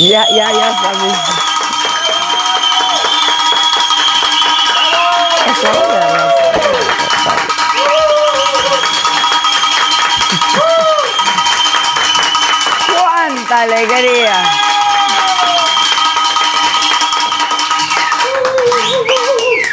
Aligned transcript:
Ya, 0.00 0.24
ya, 0.34 0.50
ya 0.50 0.72
sabes. 0.80 1.12
¡Cuánta 12.88 13.60
alegría! 13.60 14.42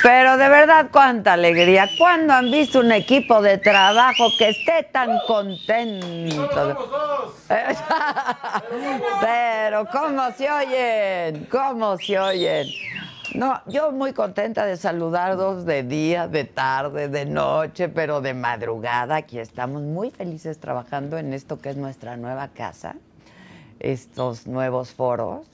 Pero 0.03 0.35
de 0.35 0.49
verdad, 0.49 0.87
cuánta 0.91 1.33
alegría. 1.33 1.89
¿Cuándo 1.97 2.33
han 2.33 2.51
visto 2.51 2.79
un 2.81 2.91
equipo 2.91 3.41
de 3.41 3.59
trabajo 3.59 4.27
que 4.37 4.49
esté 4.49 4.83
tan 4.91 5.19
contento? 5.25 7.06
Pero, 9.21 9.85
¿cómo 9.91 10.31
se 10.31 10.51
oyen? 10.51 11.45
¿Cómo 11.49 11.97
se 11.97 12.19
oyen? 12.19 12.67
No, 13.35 13.61
yo 13.67 13.91
muy 13.91 14.13
contenta 14.13 14.65
de 14.65 14.77
saludarlos 14.77 15.65
de 15.65 15.83
día, 15.83 16.27
de 16.27 16.43
tarde, 16.43 17.07
de 17.07 17.25
noche, 17.25 17.89
pero 17.89 18.21
de 18.21 18.33
madrugada. 18.33 19.17
Aquí 19.17 19.37
estamos 19.37 19.81
muy 19.81 20.11
felices 20.11 20.59
trabajando 20.59 21.17
en 21.17 21.33
esto 21.33 21.59
que 21.59 21.69
es 21.69 21.77
nuestra 21.77 22.17
nueva 22.17 22.47
casa, 22.47 22.95
estos 23.79 24.47
nuevos 24.47 24.91
foros 24.91 25.45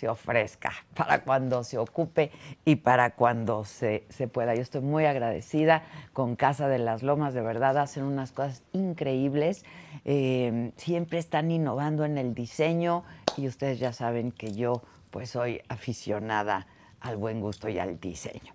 se 0.00 0.08
ofrezca, 0.08 0.72
para 0.96 1.22
cuando 1.22 1.62
se 1.62 1.76
ocupe 1.76 2.30
y 2.64 2.76
para 2.76 3.10
cuando 3.10 3.66
se, 3.66 4.04
se, 4.08 4.28
pueda. 4.28 4.54
Yo 4.54 4.62
estoy 4.62 4.80
muy 4.80 5.04
agradecida 5.04 5.82
con 6.14 6.36
Casa 6.36 6.68
de 6.68 6.78
las 6.78 7.02
Lomas, 7.02 7.34
de 7.34 7.42
verdad 7.42 7.76
hacen 7.76 8.04
unas 8.04 8.32
cosas 8.32 8.62
increíbles, 8.72 9.66
eh, 10.06 10.72
siempre 10.76 11.18
están 11.18 11.50
innovando 11.50 12.06
en 12.06 12.16
el 12.16 12.32
diseño 12.32 13.04
y 13.36 13.46
ustedes 13.46 13.78
ya 13.78 13.92
saben 13.92 14.32
que 14.32 14.54
yo 14.54 14.82
pues 15.10 15.28
soy 15.28 15.60
aficionada 15.68 16.66
al 17.00 17.18
buen 17.18 17.42
gusto 17.42 17.68
y 17.68 17.78
al 17.78 18.00
diseño. 18.00 18.54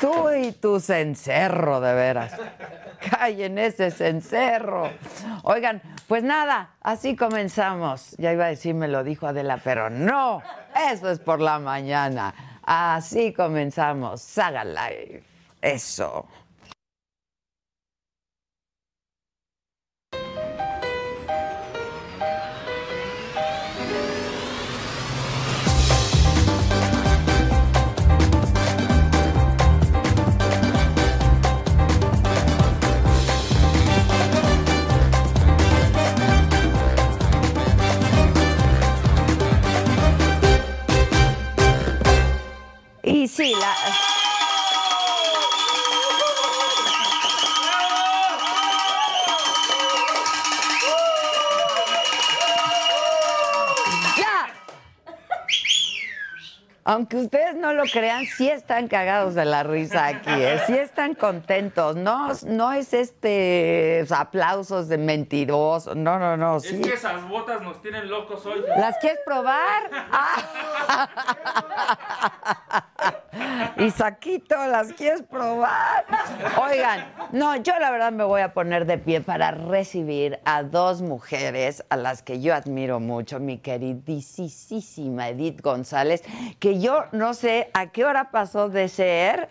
Tú 0.00 0.30
y 0.30 0.52
tu 0.52 0.80
cencerro, 0.80 1.80
de 1.80 1.94
veras. 1.94 2.32
Callen 3.10 3.58
ese 3.58 3.90
cencerro. 3.90 4.90
Oigan, 5.42 5.82
pues 6.08 6.22
nada, 6.22 6.70
así 6.80 7.16
comenzamos. 7.16 8.14
Ya 8.18 8.32
iba 8.32 8.46
a 8.46 8.48
decir, 8.48 8.74
me 8.74 8.88
lo 8.88 9.04
dijo 9.04 9.26
Adela, 9.26 9.60
pero 9.62 9.90
no, 9.90 10.42
eso 10.90 11.10
es 11.10 11.18
por 11.18 11.40
la 11.40 11.58
mañana. 11.58 12.34
Así 12.62 13.32
comenzamos. 13.32 14.22
Saga 14.22 14.64
Live. 14.64 15.22
Eso. 15.60 16.26
Sí, 43.26 43.54
la... 43.54 44.13
Aunque 56.86 57.16
ustedes 57.16 57.56
no 57.56 57.72
lo 57.72 57.84
crean, 57.84 58.26
sí 58.26 58.50
están 58.50 58.88
cagados 58.88 59.34
de 59.34 59.46
la 59.46 59.62
risa 59.62 60.06
aquí, 60.06 60.30
¿eh? 60.30 60.60
sí 60.66 60.76
están 60.76 61.14
contentos. 61.14 61.96
No, 61.96 62.28
no 62.46 62.72
es 62.74 62.92
este 62.92 64.04
aplausos 64.10 64.88
de 64.88 64.98
mentirosos. 64.98 65.96
No, 65.96 66.18
no, 66.18 66.36
no. 66.36 66.58
Es 66.58 66.70
que 66.70 66.92
esas 66.92 67.26
botas 67.26 67.62
nos 67.62 67.80
tienen 67.80 68.10
locos 68.10 68.44
hoy. 68.44 68.62
¿Las 68.76 68.98
quieres 68.98 69.20
probar? 69.24 69.90
Ah. 70.16 71.08
Y 73.78 73.90
Saquito, 73.90 74.54
¿las 74.66 74.92
quieres 74.92 75.22
probar? 75.22 76.04
Oigan, 76.62 77.12
no, 77.32 77.56
yo 77.56 77.78
la 77.78 77.90
verdad 77.90 78.12
me 78.12 78.24
voy 78.24 78.40
a 78.40 78.54
poner 78.54 78.86
de 78.86 78.98
pie 78.98 79.20
para 79.20 79.50
recibir 79.50 80.38
a 80.44 80.62
dos 80.62 81.02
mujeres 81.02 81.84
a 81.88 81.96
las 81.96 82.22
que 82.22 82.40
yo 82.40 82.54
admiro 82.54 83.00
mucho, 83.00 83.40
mi 83.40 83.58
queridísima 83.58 85.28
Edith 85.28 85.60
González, 85.60 86.22
que 86.58 86.80
yo 86.80 87.04
no 87.12 87.34
sé 87.34 87.70
a 87.74 87.86
qué 87.88 88.04
hora 88.04 88.30
pasó 88.30 88.68
de 88.68 88.88
ser. 88.88 89.48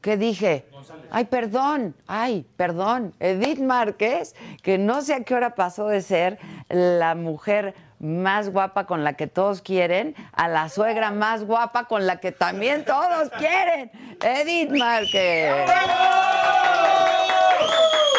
¿Qué 0.00 0.16
dije? 0.16 0.64
Ay, 1.10 1.26
perdón, 1.26 1.94
ay, 2.06 2.46
perdón. 2.56 3.12
Edith 3.20 3.60
Márquez, 3.60 4.34
que 4.62 4.78
no 4.78 5.02
sé 5.02 5.12
a 5.12 5.24
qué 5.24 5.34
hora 5.34 5.54
pasó 5.54 5.88
de 5.88 6.00
ser 6.00 6.38
la 6.70 7.14
mujer 7.14 7.74
más 8.00 8.50
guapa 8.50 8.86
con 8.86 9.04
la 9.04 9.12
que 9.12 9.26
todos 9.26 9.62
quieren, 9.62 10.16
a 10.32 10.48
la 10.48 10.68
suegra 10.68 11.10
más 11.12 11.44
guapa 11.44 11.84
con 11.84 12.06
la 12.06 12.18
que 12.18 12.32
también 12.32 12.84
todos 12.84 13.30
quieren. 13.38 13.92
Edith 14.22 14.70
Márquez. 14.70 15.70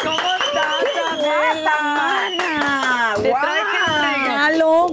¿Cómo 0.02 0.16
estás, 0.16 0.86
Adela? 1.10 1.76
Mana? 1.82 3.14
Te 3.16 3.28
traje 3.28 3.78
un 3.88 3.96
regalo. 4.14 4.88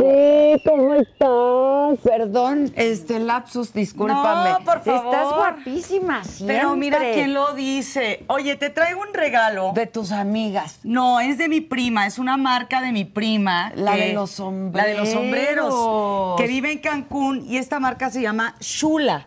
Sí, 0.00 0.41
¿cómo 0.64 0.94
estás? 0.94 1.98
perdón, 2.02 2.72
este 2.76 3.18
lapsus, 3.18 3.72
discúlpame. 3.72 4.50
No, 4.50 4.58
por 4.64 4.82
favor. 4.82 5.14
Estás 5.14 5.34
guapísima 5.36 6.24
siempre. 6.24 6.56
Pero 6.56 6.76
mira 6.76 6.98
quién 7.12 7.34
lo 7.34 7.52
dice. 7.54 8.24
Oye, 8.28 8.56
te 8.56 8.70
traigo 8.70 9.00
un 9.00 9.12
regalo. 9.14 9.72
De 9.74 9.86
tus 9.86 10.12
amigas. 10.12 10.78
No, 10.82 11.20
es 11.20 11.38
de 11.38 11.48
mi 11.48 11.60
prima, 11.60 12.06
es 12.06 12.18
una 12.18 12.36
marca 12.36 12.80
de 12.80 12.92
mi 12.92 13.04
prima. 13.04 13.72
La 13.74 13.94
que- 13.94 14.08
de 14.08 14.12
los 14.14 14.30
sombreros. 14.30 14.86
La 14.86 14.92
de 14.92 14.98
los 14.98 15.08
sombreros. 15.10 16.36
Que 16.40 16.46
vive 16.46 16.72
en 16.72 16.78
Cancún 16.78 17.44
y 17.46 17.56
esta 17.58 17.78
marca 17.80 18.10
se 18.10 18.20
llama 18.22 18.54
Shula. 18.60 19.26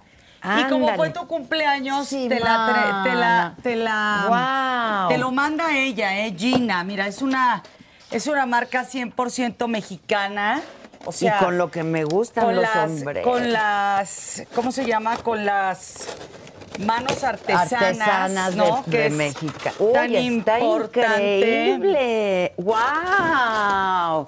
Y 0.60 0.64
como 0.66 0.88
fue 0.96 1.10
tu 1.10 1.26
cumpleaños, 1.26 2.08
Sí, 2.08 2.28
te, 2.30 2.40
la 2.40 3.02
te 3.04 3.16
la 3.16 3.56
te 3.64 3.76
la 3.76 5.06
te 5.10 5.18
lo 5.18 5.32
manda 5.32 5.76
ella, 5.76 6.20
eh, 6.26 6.36
Gina. 6.38 6.84
Mira, 6.84 7.08
es 7.08 7.22
una 7.24 7.64
es 8.12 8.28
una 8.28 8.46
marca 8.46 8.84
100% 8.86 9.68
mexicana. 9.68 10.62
O 11.06 11.12
sea, 11.12 11.38
y 11.40 11.44
con 11.44 11.58
lo 11.58 11.70
que 11.72 11.84
me 11.84 12.04
gustan 12.04 12.46
con 12.46 12.56
los 12.56 12.64
las, 12.64 12.74
sombreros. 12.92 13.24
con 13.32 13.52
las, 13.54 14.44
¿cómo 14.54 14.72
se 14.72 14.86
llama? 14.86 15.18
Con 15.18 15.46
las 15.46 16.08
manos 16.80 17.24
artesanas, 17.24 17.72
artesanas 17.74 18.56
¿no? 18.56 18.84
de, 18.86 18.92
Que 18.92 18.98
de 18.98 19.08
es 19.08 19.14
México. 19.14 19.92
tan 19.94 20.14
está 20.16 20.60
importante. 20.60 21.38
increíble. 21.70 22.54
¡Wow! 22.58 24.28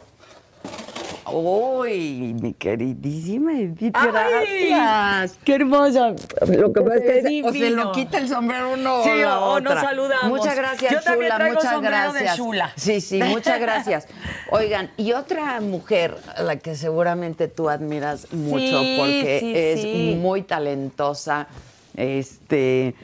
Uy, 1.31 2.33
mi 2.41 2.53
queridísima 2.53 3.51
Edith, 3.59 3.93
gracias. 3.93 5.37
¡Qué 5.43 5.55
hermosa! 5.55 6.15
Lo 6.47 6.71
que 6.71 6.81
pasa 6.81 6.95
es 6.97 7.01
que 7.03 7.21
se- 7.21 7.43
o 7.43 7.51
se 7.51 7.69
lo 7.71 7.91
quita 7.91 8.17
el 8.17 8.27
sombrero 8.29 8.73
uno 8.73 9.03
Sí, 9.03 9.09
o 9.09 9.15
la 9.17 9.39
o 9.39 9.59
nos 9.59 9.71
otra. 9.73 9.81
saludamos. 9.89 10.29
Muchas 10.39 10.55
gracias, 10.55 10.91
Yo 10.93 11.01
también 11.01 11.25
Shula, 11.31 11.35
traigo 11.37 11.55
muchas 11.55 11.73
sombrero 11.73 11.97
de 12.13 12.19
gracias. 12.19 12.37
Shula. 12.37 12.71
Sí, 12.75 13.01
sí, 13.01 13.21
muchas 13.23 13.59
gracias. 13.59 14.07
Oigan, 14.51 14.89
y 14.97 15.11
otra 15.13 15.59
mujer 15.61 16.15
a 16.35 16.43
la 16.43 16.55
que 16.57 16.75
seguramente 16.75 17.47
tú 17.47 17.69
admiras 17.69 18.31
mucho 18.33 18.79
Sí, 18.81 18.95
porque 18.97 19.37
sí, 19.41 19.53
es 19.55 19.81
sí. 19.81 20.17
muy 20.19 20.43
talentosa. 20.43 21.47
Este, 21.95 22.95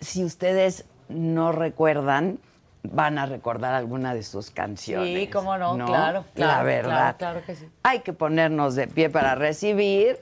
si 0.00 0.24
ustedes 0.24 0.84
no 1.08 1.52
recuerdan, 1.52 2.38
van 2.82 3.18
a 3.18 3.26
recordar 3.26 3.74
alguna 3.74 4.14
de 4.14 4.22
sus 4.22 4.50
canciones. 4.50 5.18
Sí, 5.18 5.26
cómo 5.28 5.56
no, 5.58 5.74
claro, 5.86 6.24
La 6.34 6.46
claro, 6.46 6.64
verdad. 6.64 7.16
claro, 7.16 7.18
claro 7.18 7.42
que 7.46 7.54
sí. 7.56 7.68
Hay 7.82 8.00
que 8.00 8.12
ponernos 8.12 8.74
de 8.74 8.86
pie 8.88 9.10
para 9.10 9.34
recibir 9.34 10.18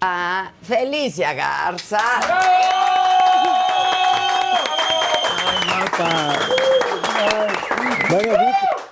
a 0.00 0.52
Felicia 0.62 1.34
Garza. 1.34 2.00
Bueno, 8.10 8.32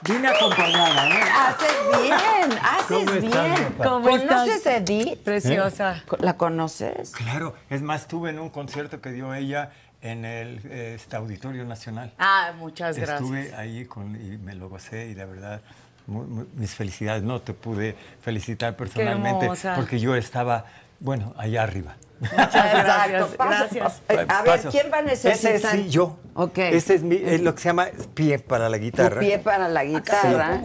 vi- 0.05 0.13
vine 0.13 0.29
acompañada, 0.29 1.09
¿eh? 1.09 1.23
Haces 1.35 2.03
bien, 2.03 2.59
haces 2.63 2.87
¿Cómo 2.89 3.11
estás, 3.13 3.45
bien. 3.59 3.73
papá? 3.73 3.85
¿Cómo 3.91 4.09
¿Conoces 4.09 4.57
estás? 4.57 4.67
a 4.67 4.77
Edith? 4.77 5.19
Preciosa. 5.23 6.03
¿La 6.19 6.37
conoces? 6.37 7.13
Claro, 7.13 7.55
es 7.71 7.83
más, 7.83 8.03
estuve 8.03 8.31
en 8.31 8.39
un 8.39 8.51
concierto 8.51 9.01
que 9.01 9.11
dio 9.13 9.33
ella 9.35 9.71
en 10.03 10.25
el 10.25 10.59
este, 10.71 11.17
Auditorio 11.17 11.65
Nacional. 11.65 12.13
Ah, 12.19 12.53
muchas 12.59 12.97
gracias. 12.97 13.21
Estuve 13.21 13.55
ahí 13.57 13.85
con, 13.87 14.15
y 14.17 14.37
me 14.39 14.55
lo 14.55 14.69
gocé 14.69 15.07
y 15.09 15.15
de 15.15 15.25
verdad, 15.25 15.61
muy- 16.07 16.27
muy- 16.27 16.47
mis 16.55 16.75
felicidades. 16.75 17.23
No 17.23 17.41
te 17.41 17.53
pude 17.55 17.97
felicitar 18.23 18.77
personalmente 18.77 19.51
porque 19.75 19.99
yo 19.99 20.15
estaba, 20.15 20.67
bueno, 21.01 21.35
allá 21.37 21.63
arriba. 21.63 21.97
Muchas 22.21 22.37
gracias, 22.53 23.11
Exacto, 23.11 23.37
pasa- 23.37 23.59
gracias. 23.59 24.03
Eh, 24.09 24.27
A 24.29 24.43
ver. 24.43 24.61
¿quién 24.71 24.87
va 24.93 24.99
a 24.99 25.03
necesitar? 25.03 25.53
Ese 25.55 25.71
sí, 25.71 25.91
yo. 25.91 26.19
Ok. 26.35 26.59
Este 26.59 26.95
es, 26.95 27.03
mi, 27.03 27.17
es 27.17 27.41
lo 27.43 27.55
que 27.55 27.61
se 27.63 27.69
llama 27.69 27.89
pie 28.15 28.39
para 28.39 28.69
la 28.69 28.77
Tu 28.79 28.85
guitarra. 28.85 29.21
pie 29.21 29.39
para 29.39 29.69
la 29.69 29.85
guitarra. 29.85 30.61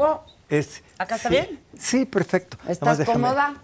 Es, 0.49 0.83
¿Acá 0.97 1.15
está 1.15 1.29
sí, 1.29 1.35
bien? 1.35 1.59
Sí, 1.79 2.05
perfecto. 2.05 2.57
¿Estás 2.67 2.99
cómoda? 3.05 3.55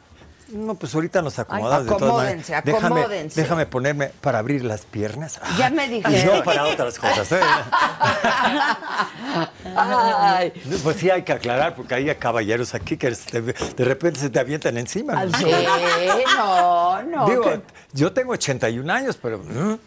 No, 0.50 0.76
pues 0.76 0.96
ahorita 0.96 1.22
nos 1.22 1.38
acomodamos. 1.40 1.86
de 1.86 1.90
todas 1.92 2.04
acomódense, 2.04 2.52
maneras. 2.54 2.66
Déjame- 2.66 2.86
acomódense. 3.02 3.42
Déjame, 3.42 3.66
ponerme 3.66 4.08
para 4.22 4.40
abrir 4.40 4.64
las 4.64 4.82
piernas. 4.86 5.40
Ya 5.58 5.70
me 5.70 5.86
Y 5.88 5.90
dijeron. 6.02 6.38
no 6.38 6.44
para 6.44 6.66
otras 6.66 6.98
cosas. 6.98 7.32
¿eh? 7.34 7.40
Ay. 9.76 10.54
Pues 10.84 10.98
sí 10.98 11.10
hay 11.10 11.24
que 11.24 11.34
aclarar, 11.34 11.76
porque 11.76 11.96
hay 11.96 12.16
caballeros 12.16 12.74
aquí 12.74 12.98
que 12.98 13.12
de, 13.12 13.42
de 13.76 13.86
repente 13.86 14.20
se 14.20 14.30
te 14.30 14.40
avientan 14.40 14.78
encima. 14.78 15.26
¿no? 15.26 15.38
Sí, 15.38 15.46
no, 16.38 17.04
no. 17.04 17.26
Digo, 17.30 17.42
que- 17.44 17.62
yo 17.94 18.14
tengo 18.14 18.34
81 18.34 18.90
años, 18.94 19.18
pero... 19.22 19.40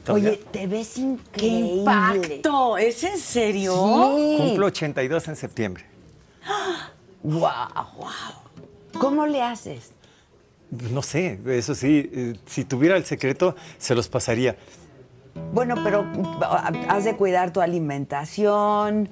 todavía 0.04 0.30
Oye, 0.30 0.44
te 0.50 0.66
ves 0.66 0.92
¡Qué 0.94 1.00
increíble. 1.00 1.78
impacto! 1.80 2.76
¿Es 2.78 3.02
en 3.04 3.18
serio? 3.18 3.72
Sí. 4.16 4.36
Cumplo 4.38 4.66
82 4.66 5.28
en 5.28 5.36
septiembre. 5.36 5.84
Wow. 7.22 7.50
¿Cómo 8.98 9.26
le 9.26 9.42
haces? 9.42 9.92
No 10.70 11.02
sé, 11.02 11.38
eso 11.46 11.74
sí, 11.74 12.10
eh, 12.12 12.34
si 12.46 12.64
tuviera 12.64 12.96
el 12.96 13.04
secreto, 13.04 13.56
se 13.78 13.94
los 13.94 14.08
pasaría. 14.08 14.56
Bueno, 15.52 15.74
pero 15.82 16.06
has 16.88 17.04
de 17.04 17.16
cuidar 17.16 17.52
tu 17.52 17.60
alimentación. 17.60 19.08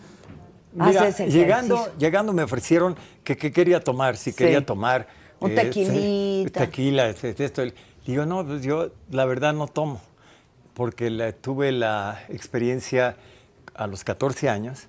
Mira, 0.72 0.88
haces 1.00 1.14
ejercicio. 1.20 1.40
llegando, 1.42 1.88
llegando 1.98 2.32
me 2.32 2.42
ofrecieron 2.42 2.96
que, 3.24 3.36
que 3.36 3.50
quería 3.50 3.80
tomar, 3.80 4.16
si 4.16 4.30
Sí. 4.30 4.36
quería 4.36 4.64
tomar. 4.64 5.08
Un 5.40 5.50
sí, 5.50 5.56
tequilita. 5.56 6.60
tequila, 6.60 7.08
esto. 7.10 7.62
Digo, 8.06 8.26
no, 8.26 8.44
pues 8.44 8.62
yo 8.62 8.90
la 9.10 9.24
verdad 9.24 9.52
no 9.54 9.66
tomo, 9.68 10.00
porque 10.74 11.10
la- 11.10 11.32
tuve 11.32 11.72
la 11.72 12.20
experiencia 12.28 13.16
a 13.74 13.86
los 13.86 14.02
14 14.04 14.48
años 14.48 14.88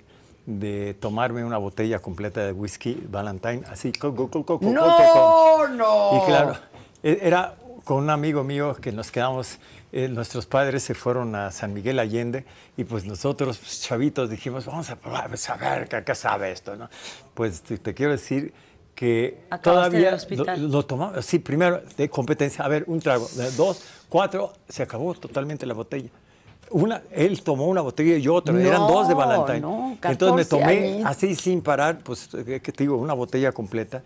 de 0.50 0.96
tomarme 0.96 1.44
una 1.44 1.58
botella 1.60 2.00
completa 2.00 2.44
de 2.44 2.52
whisky 2.52 3.06
Valentine, 3.08 3.62
así, 3.70 3.92
co, 3.92 4.16
co, 4.16 4.30
co, 4.44 4.60
No, 4.64 5.68
no. 5.68 6.18
Y 6.18 6.26
claro, 6.26 6.58
e- 7.04 7.20
era 7.22 7.56
con 7.84 7.98
un 8.04 8.10
amigo 8.10 8.44
mío 8.44 8.76
que 8.82 8.92
nos 8.92 9.12
quedamos, 9.12 9.60
eh, 9.92 10.08
nuestros 10.08 10.48
padres 10.48 10.82
se 10.82 10.96
fueron 10.96 11.36
a 11.36 11.52
San 11.52 11.72
Miguel 11.74 12.00
Allende 12.00 12.46
y 12.78 12.84
pues 12.84 13.06
nosotros, 13.06 13.60
pues, 13.60 13.82
chavitos, 13.82 14.32
dijimos, 14.32 14.66
vamos 14.66 14.90
a 14.90 14.96
probar, 14.96 15.30
pues, 15.30 15.48
a 15.52 15.56
ver, 15.56 15.88
¿qué, 15.88 16.04
qué 16.04 16.16
sabe 16.16 16.52
esto? 16.52 16.76
¿no? 16.76 16.90
Pues 17.36 17.62
te, 17.62 17.78
te 17.78 17.94
quiero 17.94 18.12
decir 18.12 18.52
que 18.96 19.42
Acabaste 19.52 19.98
todavía 20.02 20.58
lo, 20.58 20.68
lo 20.68 20.86
tomamos, 20.86 21.24
sí, 21.24 21.38
primero 21.38 21.82
de 21.96 22.10
competencia, 22.10 22.66
a 22.66 22.68
ver, 22.68 22.86
un 22.88 23.00
trago, 23.00 23.30
dos, 23.56 23.84
cuatro, 24.10 24.54
se 24.68 24.82
acabó 24.82 25.14
totalmente 25.14 25.68
la 25.68 25.76
botella. 25.76 26.10
Una, 26.72 27.02
él 27.12 27.42
tomó 27.42 27.68
una 27.68 27.82
botella 27.82 28.16
y 28.18 28.22
yo 28.22 28.36
otra, 28.36 28.54
eran 28.60 28.82
No, 28.82 28.88
dos 28.92 29.08
de 29.08 29.14
Valentine. 29.14 29.60
no, 29.62 29.98
Entonces 30.04 30.36
me 30.36 30.44
14 30.44 30.50
tomé 30.50 31.04
así 31.04 31.36
sin 31.36 31.62
parar, 31.62 32.00
pues, 32.00 32.30
eh, 32.34 32.60
que 32.62 32.72
te 32.72 32.84
digo, 32.84 32.98
una 32.98 33.14
botella 33.14 33.52
completa. 33.52 34.04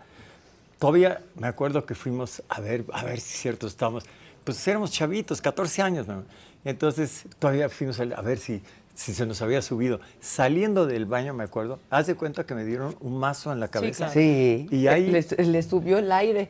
Todavía 0.78 1.20
me 1.36 1.46
acuerdo 1.46 1.84
que 1.86 1.94
fuimos 1.94 2.42
a 2.48 2.60
ver, 2.60 2.84
a 2.92 3.04
ver 3.04 3.20
si 3.20 3.34
es 3.34 3.40
cierto 3.40 3.66
estamos, 3.66 4.04
pues 4.44 4.66
éramos 4.68 4.90
chavitos, 4.92 5.40
14 5.40 5.82
años, 5.82 6.06
¿no? 6.06 6.24
Entonces 6.64 7.24
todavía 7.38 7.68
fuimos 7.68 8.00
a 8.00 8.20
ver 8.22 8.38
si, 8.38 8.62
si 8.94 9.12
se 9.14 9.24
nos 9.26 9.40
había 9.42 9.62
subido. 9.62 10.00
Saliendo 10.20 10.86
del 10.86 11.04
baño, 11.06 11.32
me 11.34 11.44
acuerdo, 11.44 11.78
haz 11.90 12.06
de 12.06 12.14
cuenta 12.14 12.44
que 12.44 12.54
me 12.54 12.64
dieron 12.64 12.96
un 13.00 13.18
mazo 13.18 13.52
en 13.52 13.60
la 13.60 13.68
cabeza. 13.68 14.06
claro. 14.06 14.12
Sí. 14.14 14.66
Y 14.70 14.86
ahí- 14.86 15.10
le, 15.10 15.22
le 15.44 15.62
subió 15.62 15.98
el 15.98 16.10
aire. 16.10 16.48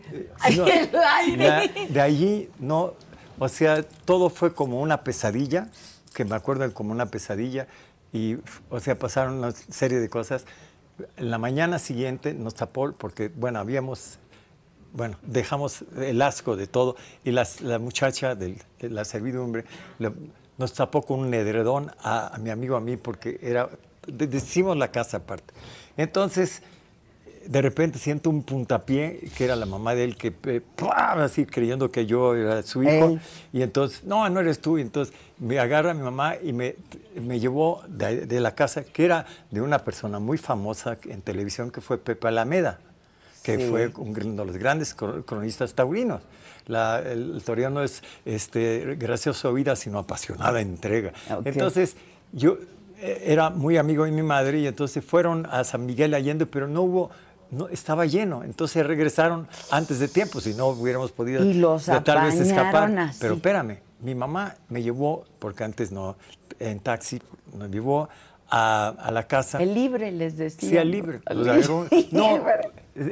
No, 0.56 0.66
el 0.66 0.90
aire. 0.94 1.48
la- 1.48 1.86
de 1.88 2.00
allí, 2.00 2.48
no, 2.60 2.94
o 3.38 3.48
sea, 3.48 3.82
todo 4.04 4.30
fue 4.30 4.54
como 4.54 4.80
una 4.80 5.02
pesadilla, 5.02 5.68
que 6.14 6.24
me 6.24 6.34
acuerdo 6.36 6.72
como 6.72 6.92
una 6.92 7.06
pesadilla, 7.06 7.66
y, 8.12 8.36
o 8.70 8.80
sea, 8.80 8.98
pasaron 8.98 9.34
una 9.38 9.50
serie 9.50 9.98
de 9.98 10.08
cosas. 10.08 10.44
En 11.16 11.30
la 11.30 11.38
mañana 11.38 11.78
siguiente 11.78 12.32
nos 12.34 12.54
tapó, 12.54 12.92
porque, 12.92 13.28
bueno, 13.28 13.58
habíamos, 13.58 14.18
bueno, 14.92 15.16
dejamos 15.22 15.84
el 16.00 16.22
asco 16.22 16.56
de 16.56 16.66
todo, 16.68 16.96
y 17.24 17.32
las- 17.32 17.60
la 17.60 17.78
muchacha 17.80 18.34
de 18.36 18.56
la 18.80 19.04
servidumbre 19.04 19.64
le- 19.98 20.12
nos 20.56 20.72
tapó 20.72 21.02
con 21.02 21.18
un 21.18 21.34
edredón 21.34 21.90
a, 22.00 22.32
a 22.34 22.38
mi 22.38 22.50
amigo, 22.50 22.76
a 22.76 22.80
mí, 22.80 22.96
porque 22.96 23.40
era, 23.42 23.68
de- 24.06 24.28
decimos 24.28 24.76
la 24.76 24.92
casa 24.92 25.16
aparte. 25.16 25.52
Entonces, 25.96 26.62
de 27.46 27.62
repente 27.62 27.98
siento 27.98 28.30
un 28.30 28.42
puntapié, 28.42 29.20
que 29.36 29.44
era 29.44 29.56
la 29.56 29.66
mamá 29.66 29.94
de 29.94 30.04
él, 30.04 30.16
que 30.16 30.32
eh, 30.46 30.62
así 31.16 31.46
creyendo 31.46 31.90
que 31.90 32.06
yo 32.06 32.34
era 32.34 32.62
su 32.62 32.82
hijo. 32.82 33.18
Y 33.52 33.62
entonces, 33.62 34.04
no, 34.04 34.28
no 34.28 34.40
eres 34.40 34.60
tú. 34.60 34.78
Y 34.78 34.82
entonces 34.82 35.14
me 35.38 35.58
agarra 35.58 35.94
mi 35.94 36.02
mamá 36.02 36.34
y 36.42 36.52
me, 36.52 36.76
me 37.20 37.40
llevó 37.40 37.82
de, 37.88 38.26
de 38.26 38.40
la 38.40 38.54
casa, 38.54 38.84
que 38.84 39.04
era 39.04 39.26
de 39.50 39.60
una 39.60 39.78
persona 39.80 40.18
muy 40.18 40.38
famosa 40.38 40.96
en 41.08 41.22
televisión, 41.22 41.70
que 41.70 41.80
fue 41.80 41.98
Pepe 41.98 42.28
Alameda, 42.28 42.78
que 43.42 43.58
Sí. 43.58 43.66
fue 43.68 43.88
un- 43.96 44.16
uno 44.20 44.42
de 44.42 44.46
los 44.46 44.56
grandes 44.56 44.96
cro- 44.96 45.24
cronistas 45.24 45.74
taurinos. 45.74 46.22
La- 46.66 47.00
el, 47.00 47.32
el 47.36 47.42
tauriano 47.42 47.82
es 47.82 48.02
este, 48.24 48.96
gracioso 48.98 49.52
vida, 49.52 49.76
sino 49.76 49.98
apasionada 49.98 50.60
entrega. 50.62 51.12
Ok. 51.30 51.46
Entonces, 51.46 51.96
yo 52.32 52.56
eh, 53.00 53.24
era 53.26 53.50
muy 53.50 53.76
amigo 53.76 54.04
de 54.06 54.12
mi 54.12 54.22
madre 54.22 54.60
y 54.60 54.66
entonces 54.66 55.04
fueron 55.04 55.46
a 55.50 55.62
San 55.64 55.84
Miguel 55.84 56.14
Allende, 56.14 56.46
pero 56.46 56.68
no 56.68 56.80
hubo, 56.82 57.10
no 57.54 57.68
estaba 57.68 58.06
lleno. 58.06 58.42
Entonces 58.44 58.86
regresaron 58.86 59.48
antes 59.70 59.98
de 59.98 60.08
tiempo, 60.08 60.40
si 60.40 60.54
no 60.54 60.68
hubiéramos 60.68 61.12
podido 61.12 61.44
Y 61.44 61.54
los 61.54 61.86
de 61.86 62.00
tal 62.00 62.26
vez 62.26 62.40
escapar. 62.40 62.96
así. 62.98 63.18
Pero 63.20 63.34
espérame, 63.34 63.78
mi 64.00 64.14
mamá 64.14 64.54
me 64.68 64.82
llevó, 64.82 65.24
porque 65.38 65.64
antes 65.64 65.90
no, 65.92 66.16
en 66.58 66.80
taxi, 66.80 67.20
me 67.58 67.68
llevó 67.68 68.08
a, 68.50 68.88
a 68.88 69.10
la 69.10 69.26
casa. 69.26 69.62
El 69.62 69.74
libre 69.74 70.12
les 70.12 70.36
decía. 70.36 70.82
Sí, 70.82 70.88
libre. 70.88 71.20
Pues, 71.20 71.38
agarró- 71.38 71.88
no, 72.12 72.44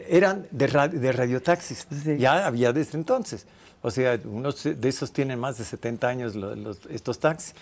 eran 0.09 0.47
de, 0.51 0.67
ra- 0.67 0.89
de 0.89 1.13
radiotaxis. 1.13 1.87
Sí. 2.05 2.17
Ya 2.19 2.47
había 2.47 2.73
desde 2.73 2.99
entonces. 2.99 3.47
O 3.81 3.91
sea, 3.91 4.19
unos 4.25 4.63
de 4.63 4.89
esos 4.89 5.13
tienen 5.13 5.41
más 5.41 5.59
de 5.59 5.65
70 5.65 6.07
años 6.09 6.35
los- 6.35 6.87
estos 6.91 7.19
taxis. 7.19 7.55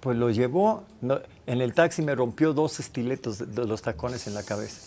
Pues 0.00 0.18
lo 0.18 0.28
llevó, 0.28 0.84
no, 1.00 1.18
en 1.46 1.62
el 1.62 1.72
taxi 1.72 2.02
me 2.02 2.14
rompió 2.14 2.52
dos 2.52 2.78
estiletos 2.78 3.38
de, 3.38 3.46
de 3.46 3.66
los 3.66 3.80
tacones 3.80 4.26
en 4.26 4.34
la 4.34 4.42
cabeza. 4.42 4.82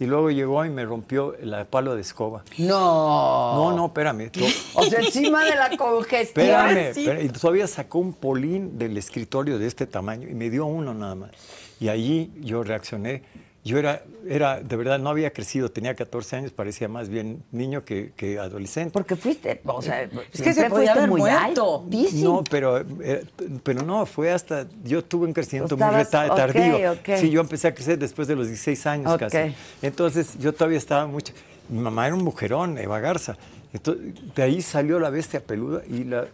Y 0.00 0.06
luego 0.06 0.30
llegó 0.30 0.64
y 0.64 0.70
me 0.70 0.84
rompió 0.84 1.34
el 1.36 1.66
palo 1.66 1.94
de 1.94 2.00
escoba. 2.00 2.44
No. 2.58 3.54
No, 3.54 3.76
no, 3.76 3.86
espérame. 3.86 4.30
O 4.74 4.84
sea, 4.84 5.00
encima 5.00 5.44
de 5.44 5.54
la 5.54 5.76
congestión. 5.76 6.46
Espérame, 6.46 6.94
sí. 6.94 7.00
espérame, 7.00 7.24
y 7.26 7.28
todavía 7.28 7.66
sacó 7.66 7.98
un 7.98 8.12
polín 8.12 8.78
del 8.78 8.96
escritorio 8.96 9.58
de 9.58 9.66
este 9.66 9.86
tamaño 9.86 10.28
y 10.28 10.34
me 10.34 10.50
dio 10.50 10.66
uno 10.66 10.94
nada 10.94 11.14
más. 11.14 11.30
Y 11.78 11.88
allí 11.88 12.32
yo 12.40 12.62
reaccioné. 12.62 13.22
Yo 13.64 13.78
era, 13.78 14.02
era, 14.26 14.60
de 14.60 14.74
verdad, 14.76 14.98
no 14.98 15.08
había 15.10 15.32
crecido, 15.32 15.70
tenía 15.70 15.94
14 15.94 16.34
años, 16.36 16.50
parecía 16.50 16.88
más 16.88 17.08
bien 17.08 17.44
niño 17.52 17.84
que, 17.84 18.10
que 18.16 18.40
adolescente. 18.40 18.90
Porque 18.90 19.14
fuiste, 19.14 19.60
o 19.64 19.80
sea, 19.80 20.02
Es 20.32 20.42
que 20.42 20.52
se 20.52 20.68
podía 20.68 20.92
haber 20.94 21.08
muy 21.08 21.20
muerto. 21.20 21.82
altísimo. 21.84 22.38
No, 22.38 22.44
pero, 22.50 22.78
eh, 22.80 23.24
pero 23.62 23.82
no, 23.84 24.04
fue 24.04 24.32
hasta, 24.32 24.66
yo 24.82 25.04
tuve 25.04 25.26
un 25.28 25.32
crecimiento 25.32 25.76
muy 25.76 25.84
Estabas- 25.86 26.08
reta- 26.08 26.32
ok, 26.32 26.36
tardío. 26.36 26.92
ok. 26.92 27.08
Sí, 27.20 27.30
yo 27.30 27.40
empecé 27.40 27.68
a 27.68 27.74
crecer 27.74 27.98
después 28.00 28.26
de 28.26 28.34
los 28.34 28.48
16 28.48 28.84
años 28.86 29.16
casi. 29.16 29.54
Entonces, 29.80 30.36
yo 30.40 30.52
todavía 30.52 30.78
estaba 30.78 31.06
mucho, 31.06 31.32
mi 31.68 31.78
mamá 31.78 32.06
era 32.08 32.16
un 32.16 32.24
mujerón, 32.24 32.76
Eva 32.78 32.98
Garza. 32.98 33.36
Entonces, 33.72 34.12
de 34.34 34.42
ahí 34.42 34.60
salió 34.60 34.98
la 34.98 35.10
bestia 35.10 35.38
peluda 35.38 35.82
y 35.88 36.02
la, 36.02 36.26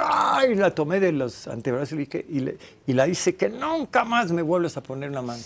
¡ay! 0.00 0.56
la 0.56 0.74
tomé 0.74 0.98
de 0.98 1.12
los 1.12 1.46
antebrazos 1.46 1.92
y, 1.92 1.96
le 2.04 2.26
y, 2.28 2.40
le- 2.40 2.58
y 2.86 2.92
la 2.94 3.06
hice 3.06 3.36
que 3.36 3.48
nunca 3.48 4.02
más 4.04 4.32
me 4.32 4.42
vuelves 4.42 4.76
a 4.76 4.82
poner 4.82 5.12
la 5.12 5.22
mano. 5.22 5.42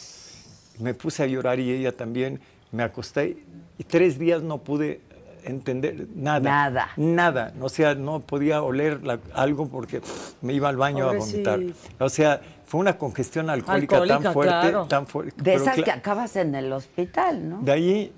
Me 0.78 0.94
puse 0.94 1.22
a 1.22 1.26
llorar 1.26 1.60
y 1.60 1.70
ella 1.70 1.92
también. 1.96 2.40
Me 2.70 2.82
acosté 2.82 3.36
y 3.78 3.84
tres 3.84 4.18
días 4.18 4.42
no 4.42 4.58
pude 4.58 5.00
entender 5.44 6.06
nada. 6.14 6.40
Nada. 6.40 6.88
Nada. 6.96 7.52
O 7.60 7.68
sea, 7.68 7.94
no 7.94 8.20
podía 8.20 8.62
oler 8.62 9.04
la- 9.04 9.18
algo 9.34 9.68
porque 9.68 10.00
me 10.40 10.52
iba 10.52 10.68
al 10.68 10.76
baño 10.76 11.08
a 11.08 11.14
vomitar. 11.14 11.60
O 11.98 12.08
sea, 12.08 12.40
fue 12.64 12.80
una 12.80 12.96
congestión 12.96 13.50
alcohólica, 13.50 14.04
tan 14.06 14.32
fuerte, 14.32 14.50
claro. 14.60 14.86
tan 14.86 15.06
fuerte. 15.06 15.34
De 15.36 15.42
pero 15.42 15.62
esas 15.62 15.82
que 15.82 15.90
acabas 15.90 16.36
en 16.36 16.54
el 16.54 16.72
hospital, 16.72 17.48
¿no? 17.50 17.58
De 17.60 17.72
ahí, 17.72 18.12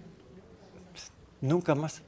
pues, 0.92 1.10
nunca 1.40 1.74
más. 1.74 2.02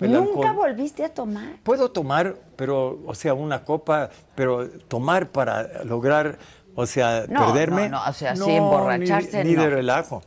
El 0.00 0.12
Nunca 0.12 0.48
alcohol. 0.50 0.56
volviste 0.70 1.04
a 1.04 1.08
tomar. 1.14 1.56
Puedo 1.62 1.90
tomar, 1.92 2.34
pero, 2.56 2.98
o 3.06 3.14
sea, 3.14 3.32
una 3.32 3.62
copa, 3.64 4.10
pero 4.34 4.68
tomar 4.88 5.28
para 5.30 5.84
lograr, 5.84 6.36
o 6.74 6.86
sea, 6.86 7.24
No, 7.28 7.46
perderme. 7.46 7.88
no, 7.88 8.02
no, 8.04 8.10
o 8.10 8.12
sea, 8.12 8.34
sí, 8.36 8.50
emborracharse, 8.50 9.44
Ni, 9.44 9.50
ni 9.50 9.56
de 9.56 9.64
no. 9.64 9.70
relajo, 9.70 10.22